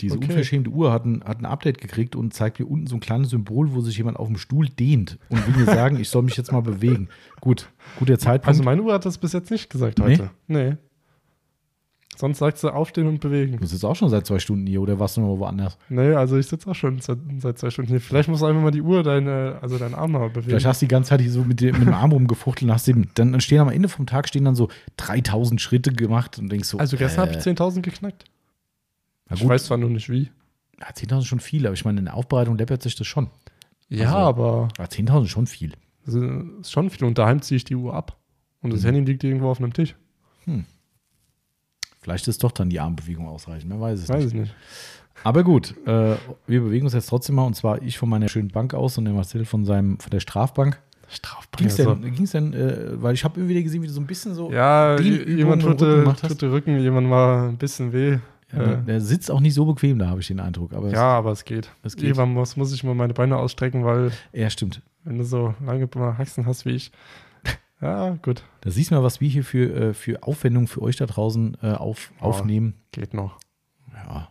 Diese 0.00 0.16
Okay. 0.16 0.28
unverschämte 0.28 0.70
Uhr 0.70 0.90
hat 0.92 1.04
ein, 1.04 1.22
hat 1.24 1.40
ein 1.40 1.44
Update 1.44 1.78
gekriegt 1.78 2.16
und 2.16 2.32
zeigt 2.32 2.58
mir 2.58 2.64
unten 2.64 2.86
so 2.86 2.96
ein 2.96 3.00
kleines 3.00 3.28
Symbol, 3.28 3.74
wo 3.74 3.82
sich 3.82 3.98
jemand 3.98 4.18
auf 4.18 4.28
dem 4.28 4.38
Stuhl 4.38 4.66
dehnt 4.66 5.18
und 5.28 5.46
will 5.46 5.56
mir 5.62 5.66
sagen, 5.70 6.00
ich 6.00 6.08
soll 6.08 6.22
mich 6.22 6.38
jetzt 6.38 6.52
mal 6.52 6.62
bewegen. 6.62 7.10
Gut, 7.42 7.68
guter 7.98 8.18
Zeitpunkt. 8.18 8.48
also 8.48 8.62
meine 8.62 8.80
Uhr 8.80 8.94
hat 8.94 9.04
das 9.04 9.18
bis 9.18 9.34
jetzt 9.34 9.50
nicht 9.50 9.68
gesagt 9.68 9.98
Nee? 9.98 10.04
heute. 10.04 10.30
Nee. 10.46 10.76
Sonst 12.20 12.38
sagt 12.38 12.58
sie 12.58 12.72
aufstehen 12.72 13.06
und 13.06 13.18
bewegen. 13.20 13.56
du 13.58 13.66
sitzt 13.66 13.84
auch 13.84 13.96
schon 13.96 14.10
seit 14.10 14.26
zwei 14.26 14.38
Stunden 14.38 14.66
hier 14.66 14.82
oder 14.82 14.98
warst 14.98 15.16
du 15.16 15.22
noch 15.22 15.38
woanders? 15.38 15.78
Nee, 15.88 16.12
also 16.12 16.36
ich 16.36 16.46
sitze 16.46 16.70
auch 16.70 16.74
schon 16.74 17.00
seit, 17.00 17.18
seit 17.38 17.58
zwei 17.58 17.70
Stunden 17.70 17.90
hier. 17.90 18.00
Vielleicht 18.00 18.28
musst 18.28 18.42
du 18.42 18.46
einfach 18.46 18.60
mal 18.62 18.70
die 18.70 18.82
Uhr, 18.82 19.02
deine, 19.02 19.58
also 19.62 19.78
deinen 19.78 19.94
Arm 19.94 20.12
mal 20.12 20.28
bewegen. 20.28 20.50
Vielleicht 20.50 20.66
hast 20.66 20.82
du 20.82 20.86
die 20.86 20.90
ganze 20.90 21.08
Zeit 21.10 21.20
hier 21.22 21.30
so 21.32 21.42
mit, 21.44 21.60
dem- 21.60 21.88
Arm 21.94 22.12
rumgefuchtelt 22.12 22.68
und 22.68 22.74
hast 22.74 22.86
eben, 22.88 23.08
dann 23.14 23.40
stehen 23.40 23.58
am 23.60 23.70
Ende 23.70 23.88
vom 23.88 24.06
Tag 24.06 24.28
stehen 24.28 24.44
dann 24.44 24.54
so 24.54 24.68
3000 24.98 25.60
Schritte 25.60 25.92
gemacht 25.92 26.38
und 26.38 26.50
denkst 26.52 26.68
so. 26.68 26.78
also 26.78 26.96
gestern 26.96 27.22
habe 27.22 27.32
äh, 27.32 27.38
ich 27.38 27.44
10.000 27.44 27.80
geknackt. 27.80 28.24
na 29.28 29.36
Ich 29.36 29.48
weiß 29.48 29.64
zwar 29.64 29.78
noch 29.78 29.88
nicht 29.88 30.08
wie. 30.10 30.28
ja, 30.78 30.88
10.000 30.88 31.18
ist 31.20 31.26
schon 31.26 31.40
viel, 31.40 31.66
aber 31.66 31.74
ich 31.74 31.84
meine, 31.84 32.00
in 32.00 32.04
der 32.04 32.14
Aufbereitung 32.14 32.58
läppert 32.58 32.82
sich 32.82 32.94
das 32.96 33.06
schon. 33.06 33.28
Ja, 33.88 34.06
Also- 34.06 34.16
aber 34.18 34.68
Ja, 34.78 34.84
10.000 34.84 35.24
ist 35.24 35.30
schon 35.30 35.46
viel. 35.46 35.72
ist 36.04 36.70
schon 36.70 36.90
viel. 36.90 37.06
Und 37.06 37.16
daheim 37.18 37.40
ziehe 37.40 37.56
ich 37.56 37.64
die 37.64 37.76
Uhr 37.76 37.94
ab. 37.94 38.18
Und 38.62 38.72
das 38.74 38.82
Mhm. 38.82 38.86
Handy 38.88 39.12
liegt 39.12 39.24
irgendwo 39.24 39.48
auf 39.48 39.58
einem 39.58 39.72
Tisch. 39.72 39.94
Vielleicht 42.00 42.26
ist 42.28 42.42
doch 42.44 42.52
dann 42.52 42.70
die 42.70 42.80
Armbewegung 42.80 43.28
ausreichend, 43.28 43.70
man 43.70 43.80
weiß 43.80 44.00
es 44.00 44.08
Weiß 44.08 44.24
nicht. 44.24 44.34
ich 44.34 44.40
nicht. 44.40 44.54
Aber 45.22 45.44
gut, 45.44 45.74
äh, 45.86 46.16
wir 46.46 46.60
bewegen 46.62 46.86
uns 46.86 46.94
jetzt 46.94 47.10
trotzdem 47.10 47.34
mal 47.34 47.44
und 47.44 47.54
zwar 47.54 47.82
ich 47.82 47.98
von 47.98 48.08
meiner 48.08 48.28
schönen 48.28 48.48
Bank 48.48 48.72
aus 48.72 48.96
und 48.96 49.04
der 49.04 49.12
Marcel 49.12 49.44
von 49.44 49.64
seinem 49.66 49.98
von 49.98 50.10
der 50.10 50.20
Strafbank. 50.20 50.80
Strafbank. 51.08 51.56
Ging 51.58 51.66
es 51.66 51.78
also. 51.80 51.94
denn, 51.94 52.14
ging's 52.14 52.30
denn 52.30 52.54
äh, 52.54 53.02
weil 53.02 53.14
ich 53.14 53.24
habe 53.24 53.38
irgendwie 53.38 53.54
wieder 53.56 53.64
gesehen, 53.64 53.82
wie 53.82 53.86
du 53.88 53.92
so 53.92 54.00
ein 54.00 54.06
bisschen 54.06 54.32
so, 54.34 54.50
Ja, 54.50 54.98
jemand 54.98 55.60
tut, 55.62 55.82
Rücken 55.82 56.00
gemacht 56.00 56.22
hast? 56.22 56.30
tut 56.30 56.42
der 56.42 56.52
Rücken, 56.52 56.78
jemand 56.78 57.08
mal 57.08 57.48
ein 57.48 57.58
bisschen 57.58 57.92
weh. 57.92 58.12
ja, 58.52 58.58
der, 58.58 58.78
äh, 58.78 58.82
der 58.84 59.00
sitzt 59.00 59.30
auch 59.30 59.40
nicht 59.40 59.52
so 59.54 59.66
bequem 59.66 59.98
da, 59.98 60.06
habe 60.08 60.20
ich 60.20 60.28
den 60.28 60.40
Eindruck. 60.40 60.72
Aber 60.72 60.88
Ja, 60.88 61.18
aber 61.18 61.32
es 61.32 61.44
geht. 61.44 61.68
Es 61.82 61.96
geht. 61.96 62.04
Irgendwann 62.04 62.32
muss, 62.32 62.56
muss 62.56 62.72
ich 62.72 62.82
mal 62.84 62.94
meine 62.94 63.12
Beine 63.12 63.36
ausstrecken, 63.36 63.84
weil 63.84 64.06
es, 64.06 64.14
ja, 64.32 64.48
stimmt. 64.48 64.80
wenn 65.04 65.18
du 65.18 65.24
so 65.24 65.54
lange 65.66 65.88
Haxen 66.16 66.46
hast 66.46 66.64
wie 66.64 66.70
ich. 66.70 66.92
Ja, 67.80 68.10
gut. 68.22 68.44
Da 68.60 68.70
siehst 68.70 68.90
du 68.90 68.94
mal, 68.94 69.02
was 69.02 69.20
wir 69.20 69.28
hier 69.28 69.44
für, 69.44 69.74
äh, 69.74 69.94
für 69.94 70.22
Aufwendungen 70.22 70.66
für 70.68 70.82
euch 70.82 70.96
da 70.96 71.06
draußen 71.06 71.56
äh, 71.62 71.72
auf, 71.72 72.12
Ja. 72.20 72.26
aufnehmen. 72.26 72.74
Geht 72.92 73.14
noch. 73.14 73.38
Ja, 73.94 74.28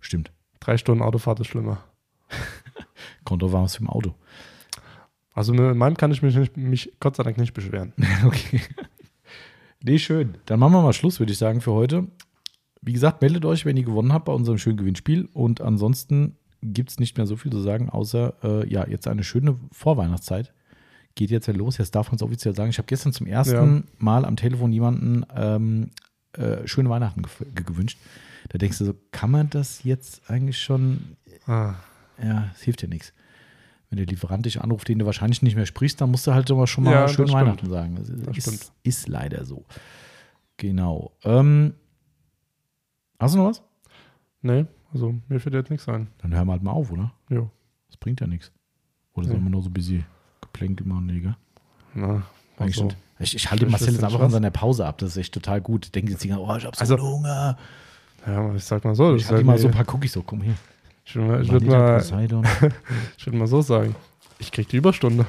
stimmt. 0.00 0.30
Drei 0.60 0.76
Stunden 0.76 1.02
Autofahrt 1.02 1.40
ist 1.40 1.48
schlimmer. 1.48 1.82
Kommt 3.24 3.42
drauf 3.42 3.54
an, 3.54 3.64
was 3.64 3.76
für 3.76 3.84
ein 3.84 3.88
Auto. 3.88 4.14
Also 5.34 5.52
mit 5.54 5.76
meinem 5.76 5.96
kann 5.96 6.12
ich 6.12 6.22
mich, 6.22 6.36
nicht, 6.36 6.56
mich 6.56 6.92
Gott 7.00 7.16
sei 7.16 7.22
Dank 7.22 7.38
nicht 7.38 7.54
beschweren. 7.54 7.92
okay. 8.26 8.60
Nee, 9.82 9.98
schön. 9.98 10.36
Dann 10.46 10.60
machen 10.60 10.72
wir 10.72 10.82
mal 10.82 10.92
Schluss, 10.92 11.18
würde 11.18 11.32
ich 11.32 11.38
sagen, 11.38 11.60
für 11.60 11.72
heute. 11.72 12.06
Wie 12.80 12.92
gesagt, 12.92 13.22
meldet 13.22 13.44
euch, 13.44 13.64
wenn 13.64 13.76
ihr 13.76 13.84
gewonnen 13.84 14.12
habt 14.12 14.26
bei 14.26 14.32
unserem 14.32 14.58
schönen 14.58 14.76
Gewinnspiel. 14.76 15.28
Und 15.32 15.60
ansonsten 15.60 16.36
gibt 16.62 16.90
es 16.90 17.00
nicht 17.00 17.16
mehr 17.16 17.26
so 17.26 17.36
viel 17.36 17.50
zu 17.50 17.60
sagen, 17.60 17.88
außer 17.90 18.34
äh, 18.44 18.68
ja, 18.68 18.86
jetzt 18.86 19.08
eine 19.08 19.24
schöne 19.24 19.58
Vorweihnachtszeit. 19.72 20.52
Geht 21.14 21.30
jetzt 21.30 21.46
ja 21.46 21.52
los. 21.54 21.78
Jetzt 21.78 21.94
darf 21.94 22.08
man 22.08 22.16
es 22.16 22.22
offiziell 22.22 22.54
sagen. 22.54 22.70
Ich 22.70 22.78
habe 22.78 22.86
gestern 22.86 23.12
zum 23.12 23.26
ersten 23.26 23.76
Ja. 23.76 23.82
Mal 23.98 24.24
am 24.24 24.36
Telefon 24.36 24.72
jemanden 24.72 25.24
ähm, 25.34 25.90
äh, 26.32 26.66
schöne 26.66 26.88
Weihnachten 26.88 27.22
gewünscht. 27.54 27.98
Da 28.48 28.58
denkst 28.58 28.78
du 28.78 28.84
so, 28.86 28.94
kann 29.10 29.30
man 29.30 29.50
das 29.50 29.84
jetzt 29.84 30.28
eigentlich 30.30 30.58
schon 30.58 31.16
Ah, 31.46 31.74
ja, 32.22 32.50
es 32.54 32.62
hilft 32.62 32.82
ja 32.82 32.88
nichts. 32.88 33.12
Wenn 33.90 33.98
der 33.98 34.06
Lieferant 34.06 34.46
dich 34.46 34.60
anruft, 34.60 34.88
den 34.88 34.98
du 35.00 35.06
wahrscheinlich 35.06 35.42
nicht 35.42 35.54
mehr 35.54 35.66
sprichst, 35.66 36.00
dann 36.00 36.10
musst 36.10 36.26
du 36.26 36.32
halt 36.32 36.48
immer 36.48 36.66
schon 36.66 36.84
mal 36.84 36.92
Ja, 36.92 37.08
schöne. 37.08 37.30
Weihnachten 37.32 37.68
sagen. 37.68 37.96
Das, 37.96 38.08
Das 38.08 38.46
ist, 38.46 38.72
ist 38.82 39.08
leider 39.08 39.44
so. 39.44 39.64
Genau. 40.56 41.12
Ähm, 41.24 41.74
hast 43.18 43.34
du 43.34 43.38
noch 43.38 43.50
was? 43.50 43.62
nee, 44.40 44.66
also 44.92 45.14
mir 45.28 45.40
fällt 45.40 45.54
jetzt 45.54 45.70
nichts 45.70 45.88
ein. 45.88 46.08
Dann 46.18 46.34
hören 46.34 46.46
wir 46.46 46.52
halt 46.52 46.62
mal 46.62 46.70
auf, 46.72 46.90
oder? 46.90 47.12
Jo. 47.28 47.50
Das 47.88 47.96
bringt 47.96 48.20
ja 48.20 48.26
nichts. 48.26 48.50
Oder 49.14 49.26
Nee. 49.26 49.32
sollen 49.32 49.44
wir 49.44 49.50
nur 49.50 49.62
so 49.62 49.68
ein 49.68 49.72
bisschen 50.52 50.76
Geplänkel 50.76 50.86
machen, 50.86 51.08
Digga? 51.08 51.36
Na, 51.94 52.06
Eigentlich 52.06 52.22
also, 52.58 52.72
stimmt. 52.90 52.96
Ich, 53.18 53.36
ich 53.36 53.50
halte 53.50 53.66
Marcel 53.66 53.88
jetzt 53.88 54.02
das 54.02 54.12
einfach 54.12 54.24
in 54.24 54.30
seiner 54.30 54.50
Pause 54.50 54.86
ab. 54.86 54.98
Das 54.98 55.10
ist 55.10 55.16
echt 55.16 55.34
total 55.34 55.60
gut. 55.60 55.94
Denken 55.94 56.10
jetzt 56.10 56.24
die 56.24 56.32
oh, 56.32 56.56
ich 56.56 56.64
hab 56.64 56.74
so 56.76 56.80
Also- 56.80 56.98
Hunger. 56.98 57.56
ja, 58.26 58.54
ich 58.54 58.64
sag 58.64 58.84
mal 58.84 58.94
so. 58.94 59.14
Ich 59.14 59.26
das 59.26 59.38
ist 59.40 59.44
mal 59.46 59.58
so 59.58 59.68
ein 59.68 59.74
paar 59.74 59.94
Cookies. 59.94 60.12
So, 60.12 60.22
komm 60.22 60.40
her. 60.42 60.54
ich 61.04 61.14
würde 61.14 61.28
mal, 61.28 61.42
ich 61.42 61.52
würd 61.52 61.66
mal, 61.66 62.00
ich 63.18 63.26
würd 63.26 63.36
mal 63.36 63.46
so 63.46 63.62
sagen. 63.62 63.94
Ich 64.38 64.50
krieg 64.50 64.68
die 64.68 64.76
Überstunde. 64.78 65.24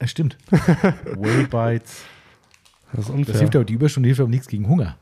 Ja, 0.00 0.06
stimmt. 0.08 0.36
Waybites. 0.50 2.04
Das 2.92 3.00
ist 3.00 3.08
Das 3.08 3.10
unfair. 3.10 3.38
hilft 3.40 3.56
aber, 3.56 3.64
die 3.64 3.74
Überstunde 3.74 4.06
hilft 4.08 4.20
aber 4.20 4.30
nichts 4.30 4.48
gegen 4.48 4.68
Hunger. 4.68 4.96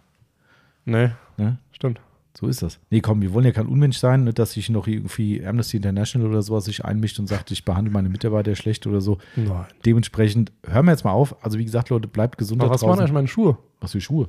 nee, 0.84 1.10
Ne? 1.36 1.58
stimmt. 1.72 2.00
So 2.36 2.48
ist 2.48 2.62
das. 2.62 2.80
Nee, 2.90 3.00
komm, 3.00 3.22
wir 3.22 3.32
wollen 3.32 3.44
ja 3.46 3.52
kein 3.52 3.66
Unmensch 3.66 3.96
sein, 3.98 4.24
nicht, 4.24 4.38
dass 4.40 4.52
sich 4.54 4.68
noch 4.68 4.88
irgendwie 4.88 5.44
Amnesty 5.46 5.76
International 5.76 6.28
oder 6.28 6.42
sowas 6.42 6.64
sich 6.64 6.84
einmischt 6.84 7.18
und 7.20 7.28
sagt, 7.28 7.50
ich 7.52 7.64
behandle 7.64 7.92
meine 7.92 8.08
Mitarbeiter 8.08 8.54
schlecht 8.56 8.86
oder 8.88 9.00
so. 9.00 9.18
Nein. 9.36 9.66
Dementsprechend 9.86 10.50
hören 10.66 10.86
wir 10.86 10.92
jetzt 10.92 11.04
mal 11.04 11.12
auf. 11.12 11.36
Also 11.44 11.58
wie 11.58 11.64
gesagt, 11.64 11.90
Leute, 11.90 12.08
bleibt 12.08 12.36
gesund 12.38 12.60
Aber 12.60 12.72
was 12.74 12.82
waren 12.82 12.90
eigentlich 12.90 13.00
draußen. 13.02 13.14
meine 13.14 13.28
Schuhe? 13.28 13.58
Was 13.80 13.92
für 13.92 14.00
Schuhe? 14.00 14.28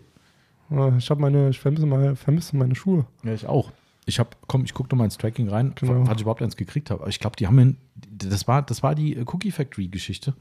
Ich 0.98 1.10
habe 1.10 1.22
meine, 1.22 1.50
ich 1.50 1.60
vermisse 1.60 1.86
meine, 1.86 2.16
vermisse 2.16 2.56
meine 2.58 2.76
Schuhe. 2.76 3.06
Ja, 3.24 3.34
ich 3.34 3.46
auch. 3.48 3.72
Ich 4.08 4.20
hab, 4.20 4.36
komm, 4.48 4.64
ich 4.66 4.74
gucke 4.76 4.90
noch 4.92 4.98
mal 5.00 5.06
ins 5.06 5.18
Tracking 5.18 5.48
rein, 5.50 5.74
Genau. 5.76 6.06
was 6.08 6.16
ich 6.16 6.22
überhaupt 6.22 6.42
eins 6.44 6.56
gekriegt 6.56 6.92
habe. 6.92 7.02
Aber 7.02 7.10
ich 7.10 7.20
glaube, 7.20 7.36
die 7.38 7.48
haben 7.48 7.78
das 8.12 8.48
war, 8.48 8.62
das 8.62 8.84
war 8.84 8.94
die 8.96 9.16
äh, 9.16 9.22
Cookie 9.28 9.50
Factory 9.52 9.88
Geschichte. 9.88 10.36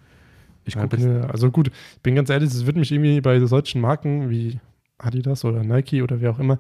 Ich 0.67 0.75
Ja, 0.75 0.85
bin, 0.87 1.23
also 1.25 1.51
gut, 1.51 1.69
ich 1.97 2.01
bin 2.03 2.15
ganz 2.15 2.29
ehrlich, 2.31 2.49
es 2.51 2.67
wird 2.67 2.77
mich 2.77 2.91
irgendwie 2.93 3.21
bei 3.23 3.39
solchen 3.41 3.81
Marken 3.83 4.29
wie 4.31 4.61
Adidas 4.99 5.45
oder 5.45 5.63
Nike 5.63 6.03
oder 6.03 6.21
wer 6.21 6.31
auch 6.31 6.39
immer 6.39 6.59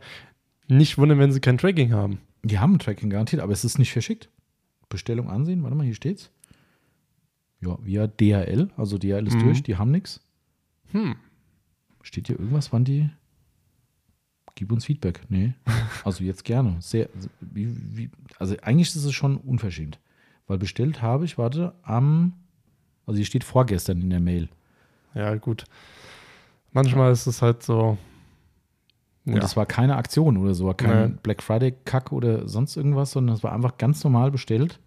nicht 0.68 0.98
wundern, 0.98 1.18
wenn 1.18 1.32
sie 1.32 1.40
kein 1.40 1.58
Tracking 1.58 1.92
haben. 1.92 2.18
Die 2.42 2.58
haben 2.58 2.74
ein 2.74 2.78
Tracking 2.78 3.10
garantiert, 3.10 3.42
aber 3.42 3.52
es 3.52 3.64
ist 3.64 3.78
nicht 3.78 3.92
verschickt. 3.92 4.28
Bestellung 4.88 5.30
ansehen, 5.30 5.62
warte 5.62 5.76
mal, 5.76 5.84
hier 5.84 5.94
steht's. 5.94 6.30
Ja, 7.60 7.78
via 7.82 8.06
DHL, 8.06 8.68
also 8.76 8.98
DHL 8.98 9.26
ist 9.26 9.36
Mhm. 9.36 9.40
durch, 9.44 9.62
die 9.62 9.76
haben 9.76 9.90
nichts. 9.90 10.20
Hm. 10.92 11.16
Steht 12.02 12.26
hier 12.26 12.38
irgendwas, 12.38 12.72
wann 12.72 12.84
die. 12.84 13.08
Gib 14.56 14.70
uns 14.70 14.84
Feedback. 14.84 15.22
Nee. 15.28 15.54
Also 16.04 16.22
jetzt 16.22 16.44
gerne. 16.44 16.76
Sehr, 16.80 17.08
wie, 17.40 17.68
wie, 17.96 18.10
also 18.38 18.54
eigentlich 18.62 18.88
ist 18.88 19.04
es 19.04 19.12
schon 19.14 19.38
unverschämt. 19.38 19.98
Weil 20.46 20.58
bestellt 20.58 21.00
habe 21.00 21.24
ich, 21.24 21.38
warte, 21.38 21.74
am. 21.82 22.34
Also 23.06 23.16
hier 23.16 23.24
steht 23.26 23.42
vorgestern 23.44 24.02
in 24.02 24.10
der 24.10 24.20
Mail. 24.20 24.48
Ja, 25.14 25.34
gut. 25.36 25.64
Manchmal 26.72 27.10
ist 27.12 27.26
es 27.26 27.40
halt 27.40 27.62
so. 27.62 27.96
Und 29.26 29.34
Ja. 29.34 29.40
das 29.40 29.56
war 29.56 29.64
keine 29.66 29.96
Aktion 29.96 30.36
oder 30.36 30.54
so, 30.54 30.72
kein 30.74 31.10
Nee. 31.12 31.16
Black 31.22 31.42
Friday-Kack 31.42 32.12
oder 32.12 32.46
sonst 32.46 32.76
irgendwas, 32.76 33.12
sondern 33.12 33.34
es 33.36 33.42
war 33.42 33.52
einfach 33.52 33.78
ganz 33.78 34.04
normal 34.04 34.30
bestellt. 34.30 34.80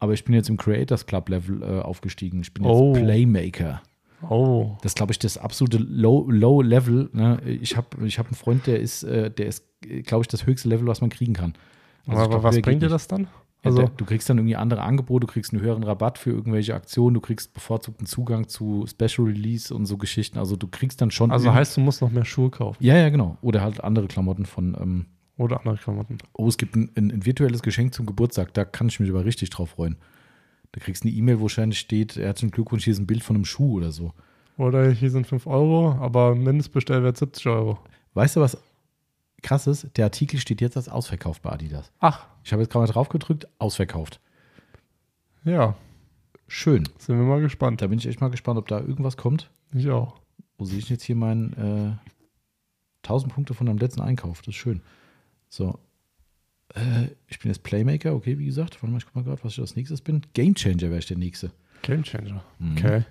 Aber 0.00 0.12
ich 0.14 0.24
bin 0.24 0.34
jetzt 0.34 0.48
im 0.48 0.56
Creators 0.56 1.06
Club 1.06 1.28
Level 1.28 1.62
äh, 1.62 1.80
aufgestiegen. 1.80 2.40
Ich 2.40 2.54
bin 2.54 2.64
jetzt 2.64 2.72
Oh. 2.72 2.92
Playmaker. 2.92 3.82
Oh. 4.28 4.76
Das 4.82 4.90
ist, 4.92 4.96
glaube 4.96 5.12
ich, 5.12 5.18
das 5.18 5.36
absolute 5.38 5.78
Low, 5.78 6.28
Low 6.30 6.62
Level. 6.62 7.08
Ne? 7.12 7.40
Ich 7.44 7.76
habe 7.76 7.88
ich 8.06 8.18
hab 8.18 8.26
einen 8.26 8.34
Freund, 8.36 8.66
der 8.66 8.80
ist, 8.80 9.02
äh, 9.04 9.30
der 9.30 9.46
ist, 9.46 9.64
glaube 10.04 10.22
ich, 10.22 10.28
das 10.28 10.46
höchste 10.46 10.68
Level, 10.68 10.86
was 10.86 11.00
man 11.00 11.10
kriegen 11.10 11.34
kann. 11.34 11.54
Also 12.06 12.20
Aber 12.20 12.28
glaub, 12.30 12.42
was 12.44 12.60
bringt 12.62 12.82
dir 12.82 12.88
das 12.88 13.06
dann? 13.06 13.28
Also, 13.64 13.90
du 13.96 14.04
kriegst 14.04 14.30
dann 14.30 14.38
irgendwie 14.38 14.56
andere 14.56 14.82
Angebote, 14.82 15.26
du 15.26 15.32
kriegst 15.32 15.52
einen 15.52 15.62
höheren 15.62 15.82
Rabatt 15.82 16.18
für 16.18 16.30
irgendwelche 16.30 16.74
Aktionen, 16.74 17.14
du 17.14 17.20
kriegst 17.20 17.54
bevorzugten 17.54 18.06
Zugang 18.06 18.48
zu 18.48 18.86
Special 18.86 19.26
Release 19.26 19.74
und 19.74 19.86
so 19.86 19.96
Geschichten. 19.96 20.38
Also 20.38 20.56
du 20.56 20.68
kriegst 20.68 21.00
dann 21.00 21.10
schon. 21.10 21.32
also 21.32 21.52
heißt, 21.52 21.76
du 21.76 21.80
musst 21.80 22.00
noch 22.00 22.10
mehr 22.10 22.24
Schuhe 22.24 22.50
kaufen. 22.50 22.82
Ja, 22.82 22.96
ja, 22.96 23.08
genau. 23.08 23.36
Oder 23.40 23.62
halt 23.62 23.82
andere 23.82 24.06
Klamotten 24.06 24.46
von. 24.46 24.76
Ähm, 24.80 25.06
Oder 25.36 25.58
andere 25.58 25.76
Klamotten. 25.76 26.18
oh, 26.34 26.46
es 26.46 26.56
gibt 26.56 26.76
ein, 26.76 26.90
ein, 26.96 27.10
ein 27.10 27.26
virtuelles 27.26 27.62
Geschenk 27.62 27.94
zum 27.94 28.06
Geburtstag, 28.06 28.54
da 28.54 28.64
kann 28.64 28.88
ich 28.88 29.00
mich 29.00 29.10
aber 29.10 29.24
richtig 29.24 29.50
drauf 29.50 29.70
freuen. 29.70 29.96
Da 30.72 30.80
kriegst 30.80 31.02
du 31.02 31.08
eine 31.08 31.16
E-Mail, 31.16 31.38
wo 31.38 31.42
wahrscheinlich 31.42 31.80
steht, 31.80 32.16
herzlichen 32.16 32.52
Glückwunsch, 32.52 32.84
hier 32.84 32.92
ist 32.92 33.00
ein 33.00 33.06
Bild 33.06 33.24
von 33.24 33.36
einem 33.36 33.44
Schuh 33.44 33.78
oder 33.78 33.90
so. 33.90 34.12
Oder 34.56 34.90
hier 34.90 35.10
sind 35.10 35.26
5 35.26 35.46
Euro, 35.46 35.92
aber 36.00 36.34
Mindestbestellwert 36.34 37.16
70 37.16 37.46
Euro. 37.46 37.78
Weißt 38.14 38.36
du, 38.36 38.40
was 38.40 38.58
krass 39.42 39.66
ist? 39.66 39.96
Der 39.96 40.04
Artikel 40.06 40.38
steht 40.40 40.60
jetzt 40.60 40.76
als 40.76 40.88
ausverkauft 40.88 41.42
bei 41.42 41.50
Adidas. 41.50 41.90
Ach, 42.00 42.26
Ich 42.44 42.52
habe 42.52 42.62
jetzt 42.62 42.70
gerade 42.72 42.86
mal 42.86 42.92
drauf 42.92 43.08
gedrückt, 43.08 43.46
ausverkauft. 43.58 44.20
ja. 45.44 45.76
Schön. 46.50 46.88
Sind 46.96 47.18
wir 47.18 47.26
mal 47.26 47.42
gespannt. 47.42 47.82
Da 47.82 47.88
bin 47.88 47.98
ich 47.98 48.06
echt 48.06 48.22
mal 48.22 48.30
gespannt, 48.30 48.58
ob 48.58 48.68
da 48.68 48.80
irgendwas 48.80 49.18
kommt. 49.18 49.50
Ich 49.74 49.90
auch. 49.90 50.18
Wo 50.56 50.64
sehe 50.64 50.78
ich 50.78 50.88
jetzt 50.88 51.02
hier 51.02 51.14
meinen 51.14 51.52
äh, 51.52 53.06
1000 53.06 53.34
Punkte 53.34 53.52
von 53.52 53.66
deinem 53.66 53.76
letzten 53.76 54.00
Einkauf? 54.00 54.38
Das 54.40 54.48
ist 54.48 54.54
schön. 54.56 54.80
So. 55.50 55.78
Äh, 56.74 57.08
ich 57.26 57.38
bin 57.38 57.50
jetzt 57.50 57.64
Playmaker, 57.64 58.14
okay, 58.14 58.38
wie 58.38 58.46
gesagt. 58.46 58.76
Warte 58.82 58.90
mal, 58.90 58.96
ich 58.96 59.04
guck 59.04 59.16
mal 59.16 59.24
gerade, 59.24 59.44
was 59.44 59.52
ich 59.52 59.60
als 59.60 59.76
nächstes 59.76 60.00
bin. 60.00 60.22
Gamechanger 60.32 60.80
wäre 60.88 60.98
ich 61.00 61.06
der 61.06 61.18
nächste. 61.18 61.52
Game 61.82 62.02
Changer. 62.02 62.42
Mhm. 62.58 62.72
Okay. 62.78 63.04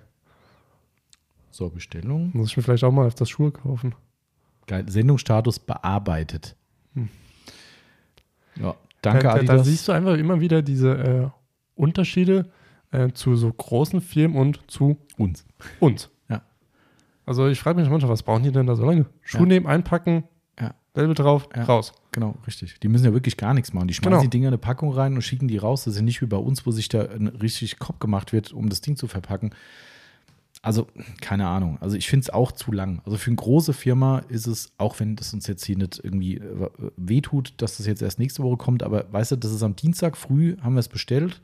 So, 1.52 1.68
Bestellung. 1.70 2.30
Muss 2.34 2.50
ich 2.50 2.56
mir 2.56 2.64
vielleicht 2.64 2.82
auch 2.82 2.90
mal 2.92 3.06
öfters 3.06 3.30
Schuhe 3.30 3.52
kaufen. 3.52 3.94
Geil. 4.68 4.84
Sendungsstatus 4.88 5.58
bearbeitet. 5.58 6.54
Hm. 6.94 7.08
Ja, 8.56 8.74
danke, 9.02 9.22
da, 9.24 9.28
da, 9.30 9.34
Adidas. 9.38 9.56
da 9.56 9.64
siehst 9.64 9.88
du 9.88 9.92
einfach 9.92 10.14
immer 10.16 10.40
wieder 10.40 10.62
diese 10.62 10.92
äh, 10.96 11.28
Unterschiede 11.74 12.50
äh, 12.92 13.10
zu 13.12 13.34
so 13.36 13.52
großen 13.52 14.00
Firmen 14.00 14.36
und 14.36 14.60
zu 14.70 14.96
uns. 15.16 15.44
uns. 15.80 16.10
Ja. 16.28 16.42
Also 17.26 17.48
ich 17.48 17.58
frage 17.58 17.80
mich 17.80 17.88
manchmal, 17.90 18.10
was 18.12 18.22
brauchen 18.22 18.42
die 18.44 18.52
denn 18.52 18.66
da 18.66 18.76
so 18.76 18.84
lange? 18.84 19.06
Schuh 19.22 19.38
Ja. 19.40 19.44
nehmen, 19.46 19.66
einpacken, 19.66 20.24
Ja. 20.60 20.74
Label 20.94 21.14
drauf, 21.14 21.48
Ja. 21.54 21.64
raus. 21.64 21.92
Genau, 22.12 22.34
richtig. 22.46 22.80
Die 22.80 22.88
müssen 22.88 23.04
ja 23.04 23.12
wirklich 23.12 23.36
gar 23.36 23.54
nichts 23.54 23.72
machen. 23.72 23.86
Die 23.88 23.94
schmeißen 23.94 24.10
Genau. 24.12 24.22
die 24.22 24.30
Dinger 24.30 24.48
in 24.48 24.54
eine 24.54 24.58
Packung 24.58 24.92
rein 24.92 25.14
und 25.14 25.22
schicken 25.22 25.46
die 25.48 25.58
raus. 25.58 25.84
Das 25.84 25.94
ist 25.94 25.98
ja 26.00 26.04
nicht 26.04 26.20
wie 26.22 26.26
bei 26.26 26.36
uns, 26.38 26.66
wo 26.66 26.70
sich 26.72 26.88
da 26.88 27.02
richtig 27.02 27.78
Kopf 27.78 27.98
gemacht 28.00 28.32
wird, 28.32 28.52
um 28.52 28.68
das 28.68 28.80
Ding 28.80 28.96
zu 28.96 29.06
verpacken. 29.06 29.50
Also, 30.60 30.88
keine 31.20 31.46
Ahnung. 31.46 31.78
Also, 31.80 31.96
ich 31.96 32.08
finde 32.08 32.24
es 32.24 32.30
auch 32.30 32.50
zu 32.52 32.72
lang. 32.72 33.00
Also, 33.04 33.16
für 33.16 33.28
eine 33.30 33.36
große 33.36 33.72
Firma 33.72 34.18
ist 34.28 34.46
es, 34.46 34.72
auch 34.76 34.98
wenn 35.00 35.14
das 35.16 35.32
uns 35.32 35.46
jetzt 35.46 35.64
hier 35.64 35.76
nicht 35.78 36.00
irgendwie 36.02 36.38
äh, 36.38 36.68
wehtut, 36.96 37.54
dass 37.58 37.76
das 37.76 37.86
jetzt 37.86 38.02
erst 38.02 38.18
nächste 38.18 38.42
Woche 38.42 38.56
kommt, 38.56 38.82
aber 38.82 39.10
weißt 39.12 39.32
du, 39.32 39.36
das 39.36 39.52
ist 39.52 39.62
am 39.62 39.76
Dienstag 39.76 40.16
früh, 40.16 40.56
haben 40.60 40.74
wir 40.74 40.80
es 40.80 40.88
bestellt. 40.88 41.40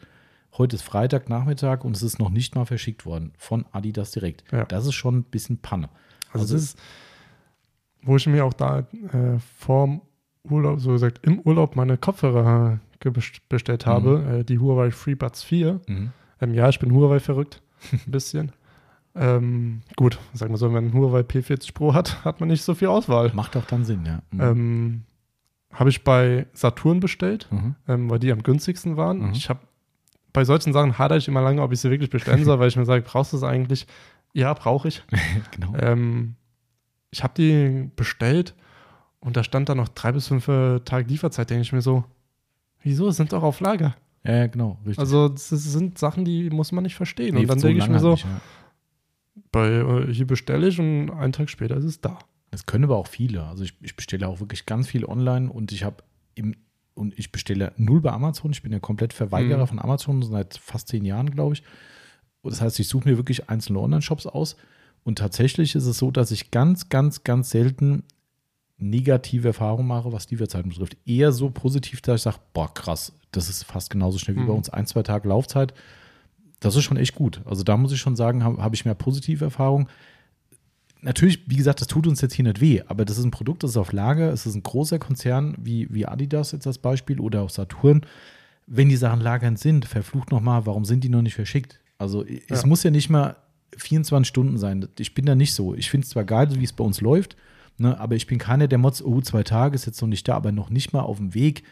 Heute 0.58 0.76
ist 0.76 0.82
Freitag 0.82 1.28
Nachmittag 1.28 1.84
und 1.84 1.96
es 1.96 2.02
ist 2.02 2.18
noch 2.18 2.30
nicht 2.30 2.54
mal 2.54 2.64
verschickt 2.64 3.06
worden 3.06 3.32
von 3.38 3.64
Adidas 3.72 4.10
direkt. 4.12 4.44
Ja. 4.52 4.64
Das 4.64 4.86
ist 4.86 4.94
schon 4.94 5.18
ein 5.18 5.22
bisschen 5.24 5.58
Panne. 5.58 5.88
Also, 6.32 6.42
Also- 6.44 6.54
das 6.54 6.62
ist, 6.64 6.78
wo 8.02 8.16
ich 8.16 8.26
mir 8.26 8.44
auch 8.44 8.52
da 8.52 8.80
äh, 8.80 9.38
vorm 9.58 10.02
Urlaub, 10.44 10.80
so 10.80 10.90
gesagt, 10.92 11.24
im 11.26 11.40
Urlaub 11.40 11.74
meine 11.76 11.96
Kopfhörer 11.96 12.78
gebest- 13.00 13.40
bestellt 13.48 13.86
habe, 13.86 14.40
äh, 14.40 14.44
die 14.44 14.58
Huawei 14.58 14.90
FreeBuds 14.90 15.42
4. 15.42 15.80
Mhm. 15.88 16.12
Ähm, 16.40 16.54
ja, 16.54 16.68
ich 16.68 16.78
bin 16.78 16.92
Huawei 16.92 17.18
verrückt, 17.20 17.62
ein 17.92 18.10
bisschen. 18.10 18.52
ähm, 19.16 19.82
gut, 19.96 20.18
sagen 20.32 20.52
wir 20.52 20.58
so, 20.58 20.66
wenn 20.66 20.72
man 20.74 20.84
einen 20.84 20.94
Huawei 20.94 21.20
P40 21.20 21.72
Pro 21.74 21.94
hat, 21.94 22.24
hat 22.24 22.40
man 22.40 22.48
nicht 22.48 22.62
so 22.62 22.74
viel 22.74 22.88
Auswahl. 22.88 23.30
Macht 23.34 23.56
auch 23.56 23.64
dann 23.66 23.84
Sinn, 23.84 24.04
ja. 24.06 24.20
Mhm. 24.32 24.40
Ähm, 24.40 25.02
habe 25.72 25.90
ich 25.90 26.04
bei 26.04 26.46
Saturn 26.52 27.00
bestellt, 27.00 27.48
Mhm. 27.50 27.74
ähm, 27.88 28.10
weil 28.10 28.18
die 28.18 28.32
am 28.32 28.42
günstigsten 28.42 28.96
waren. 28.96 29.18
Mhm. 29.28 29.32
Ich 29.32 29.48
habe 29.48 29.60
bei 30.32 30.44
solchen 30.44 30.72
Sachen 30.72 30.98
hadere 30.98 31.18
ich 31.18 31.28
immer 31.28 31.42
lange, 31.42 31.62
ob 31.62 31.72
ich 31.72 31.80
sie 31.80 31.90
wirklich 31.90 32.10
bestellen 32.10 32.44
soll, 32.44 32.58
weil 32.58 32.68
ich 32.68 32.76
mir 32.76 32.84
sage, 32.84 33.02
brauchst 33.06 33.32
du 33.32 33.36
es 33.36 33.42
eigentlich? 33.44 33.86
Ja, 34.32 34.52
brauche 34.52 34.88
ich. 34.88 35.02
genau. 35.52 35.74
Ähm, 35.78 36.34
ich 37.12 37.22
habe 37.22 37.34
die 37.36 37.88
bestellt 37.94 38.54
und 39.20 39.36
da 39.36 39.44
stand 39.44 39.68
da 39.68 39.76
noch 39.76 39.88
drei 39.88 40.10
bis 40.10 40.26
fünf 40.26 40.48
äh, 40.48 40.80
Tage 40.80 41.08
Lieferzeit. 41.08 41.50
Denke 41.50 41.62
ich 41.62 41.72
mir 41.72 41.82
so, 41.82 42.02
wieso? 42.82 43.08
Es 43.08 43.16
sind 43.16 43.32
doch 43.32 43.44
auf 43.44 43.60
Lager. 43.60 43.94
Ja, 44.24 44.48
genau, 44.48 44.78
richtig. 44.84 44.98
Also 44.98 45.28
das 45.28 45.48
sind 45.50 45.98
Sachen, 45.98 46.24
die 46.24 46.50
muss 46.50 46.72
man 46.72 46.82
nicht 46.82 46.96
verstehen. 46.96 47.34
Nee, 47.34 47.42
und 47.42 47.48
dann 47.50 47.58
so 47.60 47.68
denke 47.68 47.82
ich 47.84 47.88
mir 47.88 48.00
so, 48.00 48.16
halt 48.16 48.24
nicht, 48.24 48.34
ja. 48.34 48.40
Bei, 49.52 49.68
äh, 49.68 50.12
hier 50.12 50.26
bestelle 50.26 50.68
ich 50.68 50.78
und 50.78 51.10
einen 51.10 51.32
Tag 51.32 51.50
später 51.50 51.76
ist 51.76 51.84
es 51.84 52.00
da. 52.00 52.18
Das 52.50 52.66
können 52.66 52.84
aber 52.84 52.96
auch 52.96 53.08
viele. 53.08 53.44
Also 53.44 53.64
ich, 53.64 53.74
ich 53.82 53.96
bestelle 53.96 54.28
auch 54.28 54.40
wirklich 54.40 54.64
ganz 54.66 54.86
viel 54.88 55.04
online 55.04 55.50
und 55.50 55.72
ich 55.72 55.84
habe 55.84 56.04
im 56.34 56.54
und 56.96 57.18
ich 57.18 57.32
bestelle 57.32 57.72
null 57.76 58.00
bei 58.00 58.12
Amazon. 58.12 58.52
Ich 58.52 58.62
bin 58.62 58.70
ja 58.70 58.78
komplett 58.78 59.12
Verweigerer 59.12 59.62
Mhm. 59.64 59.66
von 59.68 59.78
Amazon 59.80 60.22
seit 60.22 60.56
fast 60.58 60.86
zehn 60.86 61.04
Jahren, 61.04 61.30
glaube 61.32 61.54
ich. 61.54 61.64
Und 62.42 62.52
das 62.52 62.60
heißt, 62.60 62.78
ich 62.78 62.86
suche 62.86 63.08
mir 63.08 63.16
wirklich 63.16 63.48
einzelne 63.50 63.80
Online-Shops 63.80 64.26
aus. 64.26 64.54
Und 65.02 65.18
tatsächlich 65.18 65.74
ist 65.74 65.86
es 65.86 65.98
so, 65.98 66.12
dass 66.12 66.30
ich 66.30 66.52
ganz, 66.52 66.88
ganz, 66.90 67.24
ganz 67.24 67.50
selten 67.50 68.04
negative 68.76 69.48
Erfahrungen 69.48 69.88
mache, 69.88 70.12
was 70.12 70.30
Lieferzeiten 70.30 70.70
betrifft. 70.70 70.96
Eher 71.04 71.32
so 71.32 71.50
positiv, 71.50 72.00
dass 72.00 72.20
ich 72.20 72.22
sage, 72.22 72.38
boah, 72.52 72.72
krass, 72.72 73.12
das 73.32 73.48
ist 73.48 73.64
fast 73.64 73.90
genauso 73.90 74.18
schnell 74.18 74.36
wie 74.36 74.40
Mhm. 74.40 74.46
bei 74.46 74.52
uns. 74.52 74.70
Ein, 74.70 74.86
zwei 74.86 75.02
Tage 75.02 75.28
Laufzeit. 75.28 75.74
Das 76.64 76.76
ist 76.76 76.84
schon 76.84 76.96
echt 76.96 77.14
gut. 77.14 77.40
Also 77.44 77.62
da 77.62 77.76
muss 77.76 77.92
ich 77.92 78.00
schon 78.00 78.16
sagen, 78.16 78.42
habe 78.42 78.62
hab 78.62 78.74
ich 78.74 78.84
mehr 78.84 78.94
positive 78.94 79.44
Erfahrungen 79.44 79.88
natürlich, 81.04 81.48
wie 81.48 81.56
gesagt, 81.56 81.80
das 81.80 81.88
tut 81.88 82.06
uns 82.06 82.20
jetzt 82.20 82.34
hier 82.34 82.44
nicht 82.44 82.60
weh, 82.60 82.82
aber 82.86 83.04
das 83.04 83.18
ist 83.18 83.24
ein 83.24 83.30
Produkt, 83.30 83.62
das 83.62 83.72
ist 83.72 83.76
auf 83.76 83.92
Lager, 83.92 84.32
es 84.32 84.46
ist 84.46 84.54
ein 84.54 84.62
großer 84.62 84.98
Konzern 84.98 85.54
wie, 85.58 85.86
wie 85.92 86.06
Adidas 86.06 86.52
jetzt 86.52 86.66
als 86.66 86.78
Beispiel 86.78 87.20
oder 87.20 87.42
auch 87.42 87.50
Saturn. 87.50 88.06
Wenn 88.66 88.88
die 88.88 88.96
Sachen 88.96 89.20
lagernd 89.20 89.58
sind, 89.58 89.84
verflucht 89.84 90.30
nochmal, 90.30 90.64
warum 90.66 90.84
sind 90.84 91.04
die 91.04 91.10
noch 91.10 91.22
nicht 91.22 91.34
verschickt? 91.34 91.78
Also 91.98 92.24
es 92.24 92.62
Ja. 92.62 92.66
muss 92.66 92.82
ja 92.82 92.90
nicht 92.90 93.10
mal 93.10 93.36
24 93.76 94.26
Stunden 94.26 94.56
sein. 94.56 94.88
Ich 94.98 95.14
bin 95.14 95.26
da 95.26 95.34
nicht 95.34 95.52
so. 95.52 95.74
Ich 95.74 95.90
finde 95.90 96.04
es 96.06 96.10
zwar 96.10 96.24
geil, 96.24 96.48
wie 96.58 96.64
es 96.64 96.72
bei 96.72 96.84
uns 96.84 97.00
läuft, 97.00 97.36
ne, 97.76 97.98
aber 98.00 98.16
ich 98.16 98.26
bin 98.26 98.38
keiner, 98.38 98.66
der 98.66 98.78
Mods, 98.78 99.02
oh, 99.04 99.20
zwei 99.20 99.42
Tage 99.42 99.74
ist 99.74 99.84
jetzt 99.84 100.00
noch 100.00 100.08
nicht 100.08 100.26
da, 100.26 100.34
aber 100.36 100.52
noch 100.52 100.70
nicht 100.70 100.92
mal 100.92 101.02
auf 101.02 101.18
dem 101.18 101.34
Weg. 101.34 101.64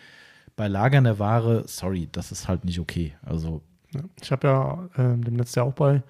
Bei 0.57 0.69
lagernder 0.69 1.19
Ware, 1.19 1.65
sorry, 1.67 2.09
das 2.13 2.31
ist 2.33 2.49
halt 2.49 2.65
nicht 2.67 2.79
okay. 2.79 3.15
Also. 3.23 3.63
Ich 4.23 4.31
habe 4.33 4.47
ja 4.49 4.89
ähm, 4.97 5.25
dem 5.25 5.37
letzten 5.37 5.59
Jahr 5.61 5.67
auch 5.69 5.75
bei 5.75 6.03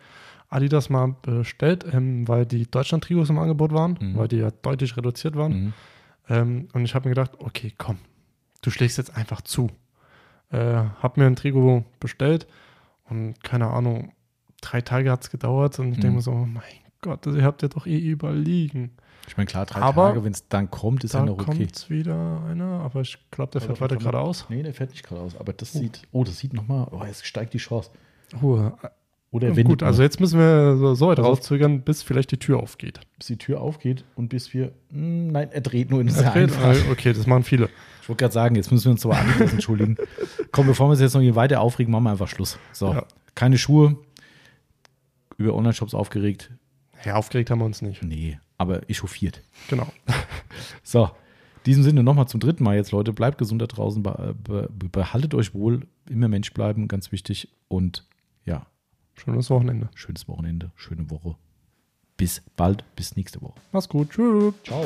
Adidas 0.48 0.90
mal 0.90 1.14
bestellt, 1.22 1.84
ähm, 1.92 2.28
weil 2.28 2.44
die 2.46 2.70
Deutschland-Trigos 2.70 3.30
im 3.30 3.38
Angebot 3.38 3.72
waren, 3.72 3.98
Mhm. 4.00 4.16
weil 4.18 4.28
die 4.28 4.36
ja 4.36 4.50
deutlich 4.50 4.96
reduziert 4.96 5.34
waren. 5.36 5.66
mh. 5.66 5.72
Ähm, 6.28 6.68
und 6.72 6.84
ich 6.84 6.94
habe 6.94 7.08
mir 7.08 7.14
gedacht, 7.14 7.32
okay, 7.38 7.72
komm, 7.78 7.98
du 8.62 8.70
schlägst 8.70 8.96
jetzt 8.98 9.16
einfach 9.16 9.40
zu. 9.40 9.70
Äh, 10.50 10.84
hab 11.02 11.16
mir 11.16 11.26
ein 11.26 11.34
Trigo 11.36 11.84
bestellt 11.98 12.46
und 13.08 13.42
keine 13.42 13.68
Ahnung, 13.68 14.12
drei 14.60 14.80
Tage 14.82 15.10
hat 15.10 15.22
es 15.24 15.30
gedauert 15.30 15.78
und 15.78 15.88
ich 15.92 15.94
denke 15.96 16.10
Mhm. 16.10 16.14
mir 16.16 16.22
so, 16.22 16.32
mein 16.34 16.62
Gott, 17.00 17.26
ihr 17.26 17.42
habt 17.42 17.62
ja 17.62 17.68
doch 17.68 17.86
eh 17.86 17.98
überall 17.98 18.38
liegen. 18.38 18.92
Ich 19.28 19.36
meine, 19.36 19.46
klar, 19.46 19.66
drei 19.66 19.80
Aber 19.80 20.08
Tage, 20.08 20.24
wenn 20.24 20.32
es 20.32 20.48
dann 20.48 20.70
kommt, 20.70 21.04
ist 21.04 21.14
da 21.14 21.18
ja 21.20 21.24
noch 21.26 21.34
okay. 21.34 21.44
kommt 21.44 21.90
wieder 21.90 22.42
einer, 22.48 22.80
aber 22.80 23.00
ich 23.02 23.18
glaube, 23.30 23.52
der 23.52 23.60
fährt 23.60 23.76
da 23.78 23.80
weiter 23.80 23.96
geradeaus. 23.96 24.46
Nee, 24.48 24.62
der 24.62 24.74
fährt 24.74 24.90
nicht 24.90 25.02
geradeaus. 25.08 25.36
Aber 25.36 25.52
das 25.52 25.74
Oh. 25.74 25.78
sieht, 25.78 26.02
oh, 26.12 26.24
das 26.24 26.38
sieht 26.38 26.52
nochmal, 26.52 26.88
oh, 26.90 27.02
jetzt 27.04 27.26
steigt 27.26 27.54
die 27.54 27.58
Chance. 27.58 27.90
Ruhe. 28.42 28.76
Oder 29.30 29.56
wenn 29.56 29.66
gut, 29.66 29.82
also 29.82 30.02
jetzt 30.02 30.20
müssen 30.20 30.38
wir 30.38 30.76
so, 30.76 30.94
so 30.94 31.08
weit 31.08 31.18
Also- 31.18 31.30
rauszögern, 31.30 31.80
bis 31.80 32.02
vielleicht 32.02 32.32
die 32.32 32.36
Tür 32.38 32.58
aufgeht. 32.58 33.00
bis 33.16 33.28
die 33.28 33.38
Tür 33.38 33.62
aufgeht 33.62 34.04
und 34.14 34.28
bis 34.28 34.52
wir, 34.52 34.72
hm, 34.90 35.28
nein, 35.28 35.50
er 35.52 35.62
dreht 35.62 35.90
nur 35.90 36.02
in 36.02 36.08
einfach. 36.10 36.74
äh, 36.74 36.90
okay, 36.90 37.14
das 37.14 37.26
machen 37.26 37.42
viele. 37.44 37.70
Ich 38.02 38.08
wollte 38.10 38.20
gerade 38.24 38.34
sagen, 38.34 38.56
jetzt 38.56 38.70
müssen 38.70 38.84
wir 38.86 38.92
uns 38.92 39.06
aber 39.06 39.16
Adidas 39.16 39.52
entschuldigen. 39.52 39.96
Komm, 40.52 40.66
bevor 40.66 40.88
wir 40.88 40.90
uns 40.90 41.00
jetzt 41.00 41.14
noch 41.14 41.22
hier 41.22 41.34
weiter 41.36 41.60
aufregen, 41.62 41.90
machen 41.92 42.04
wir 42.04 42.10
einfach 42.10 42.28
Schluss. 42.28 42.58
So, 42.72 42.92
Ja. 42.92 43.06
keine 43.34 43.56
Schuhe, 43.56 43.96
über 45.38 45.54
Online-Shops 45.54 45.94
aufgeregt. 45.94 46.50
Ja, 47.04 47.14
aufgeregt 47.14 47.50
haben 47.50 47.60
wir 47.60 47.64
uns 47.64 47.80
nicht. 47.80 48.02
Nee, 48.02 48.38
aber 48.58 48.88
echauffiert. 48.88 49.42
Genau. 49.68 49.86
So, 50.84 51.04
in 51.04 51.64
diesem 51.66 51.82
Sinne 51.84 52.02
nochmal 52.02 52.28
zum 52.28 52.40
dritten 52.40 52.64
Mal 52.64 52.76
jetzt, 52.76 52.92
Leute. 52.92 53.12
Bleibt 53.12 53.38
gesund 53.38 53.62
da 53.62 53.66
draußen, 53.66 54.02
be 54.02 54.34
be 54.44 54.68
behaltet 54.70 55.34
euch 55.34 55.54
wohl, 55.54 55.86
immer 56.08 56.28
Mensch 56.28 56.52
bleiben, 56.52 56.88
ganz 56.88 57.12
wichtig. 57.12 57.48
Und 57.68 58.04
ja. 58.44 58.66
Schönes 59.14 59.48
Wochenende. 59.48 59.88
Schönes 59.94 60.28
Wochenende, 60.28 60.72
schöne 60.74 61.08
Woche. 61.10 61.36
Bis 62.16 62.42
bald, 62.56 62.84
bis 62.96 63.16
nächste 63.16 63.40
Woche. 63.40 63.60
Mach's 63.72 63.88
gut. 63.88 64.10
Tschüss. 64.10 64.54
Ciao. 64.64 64.84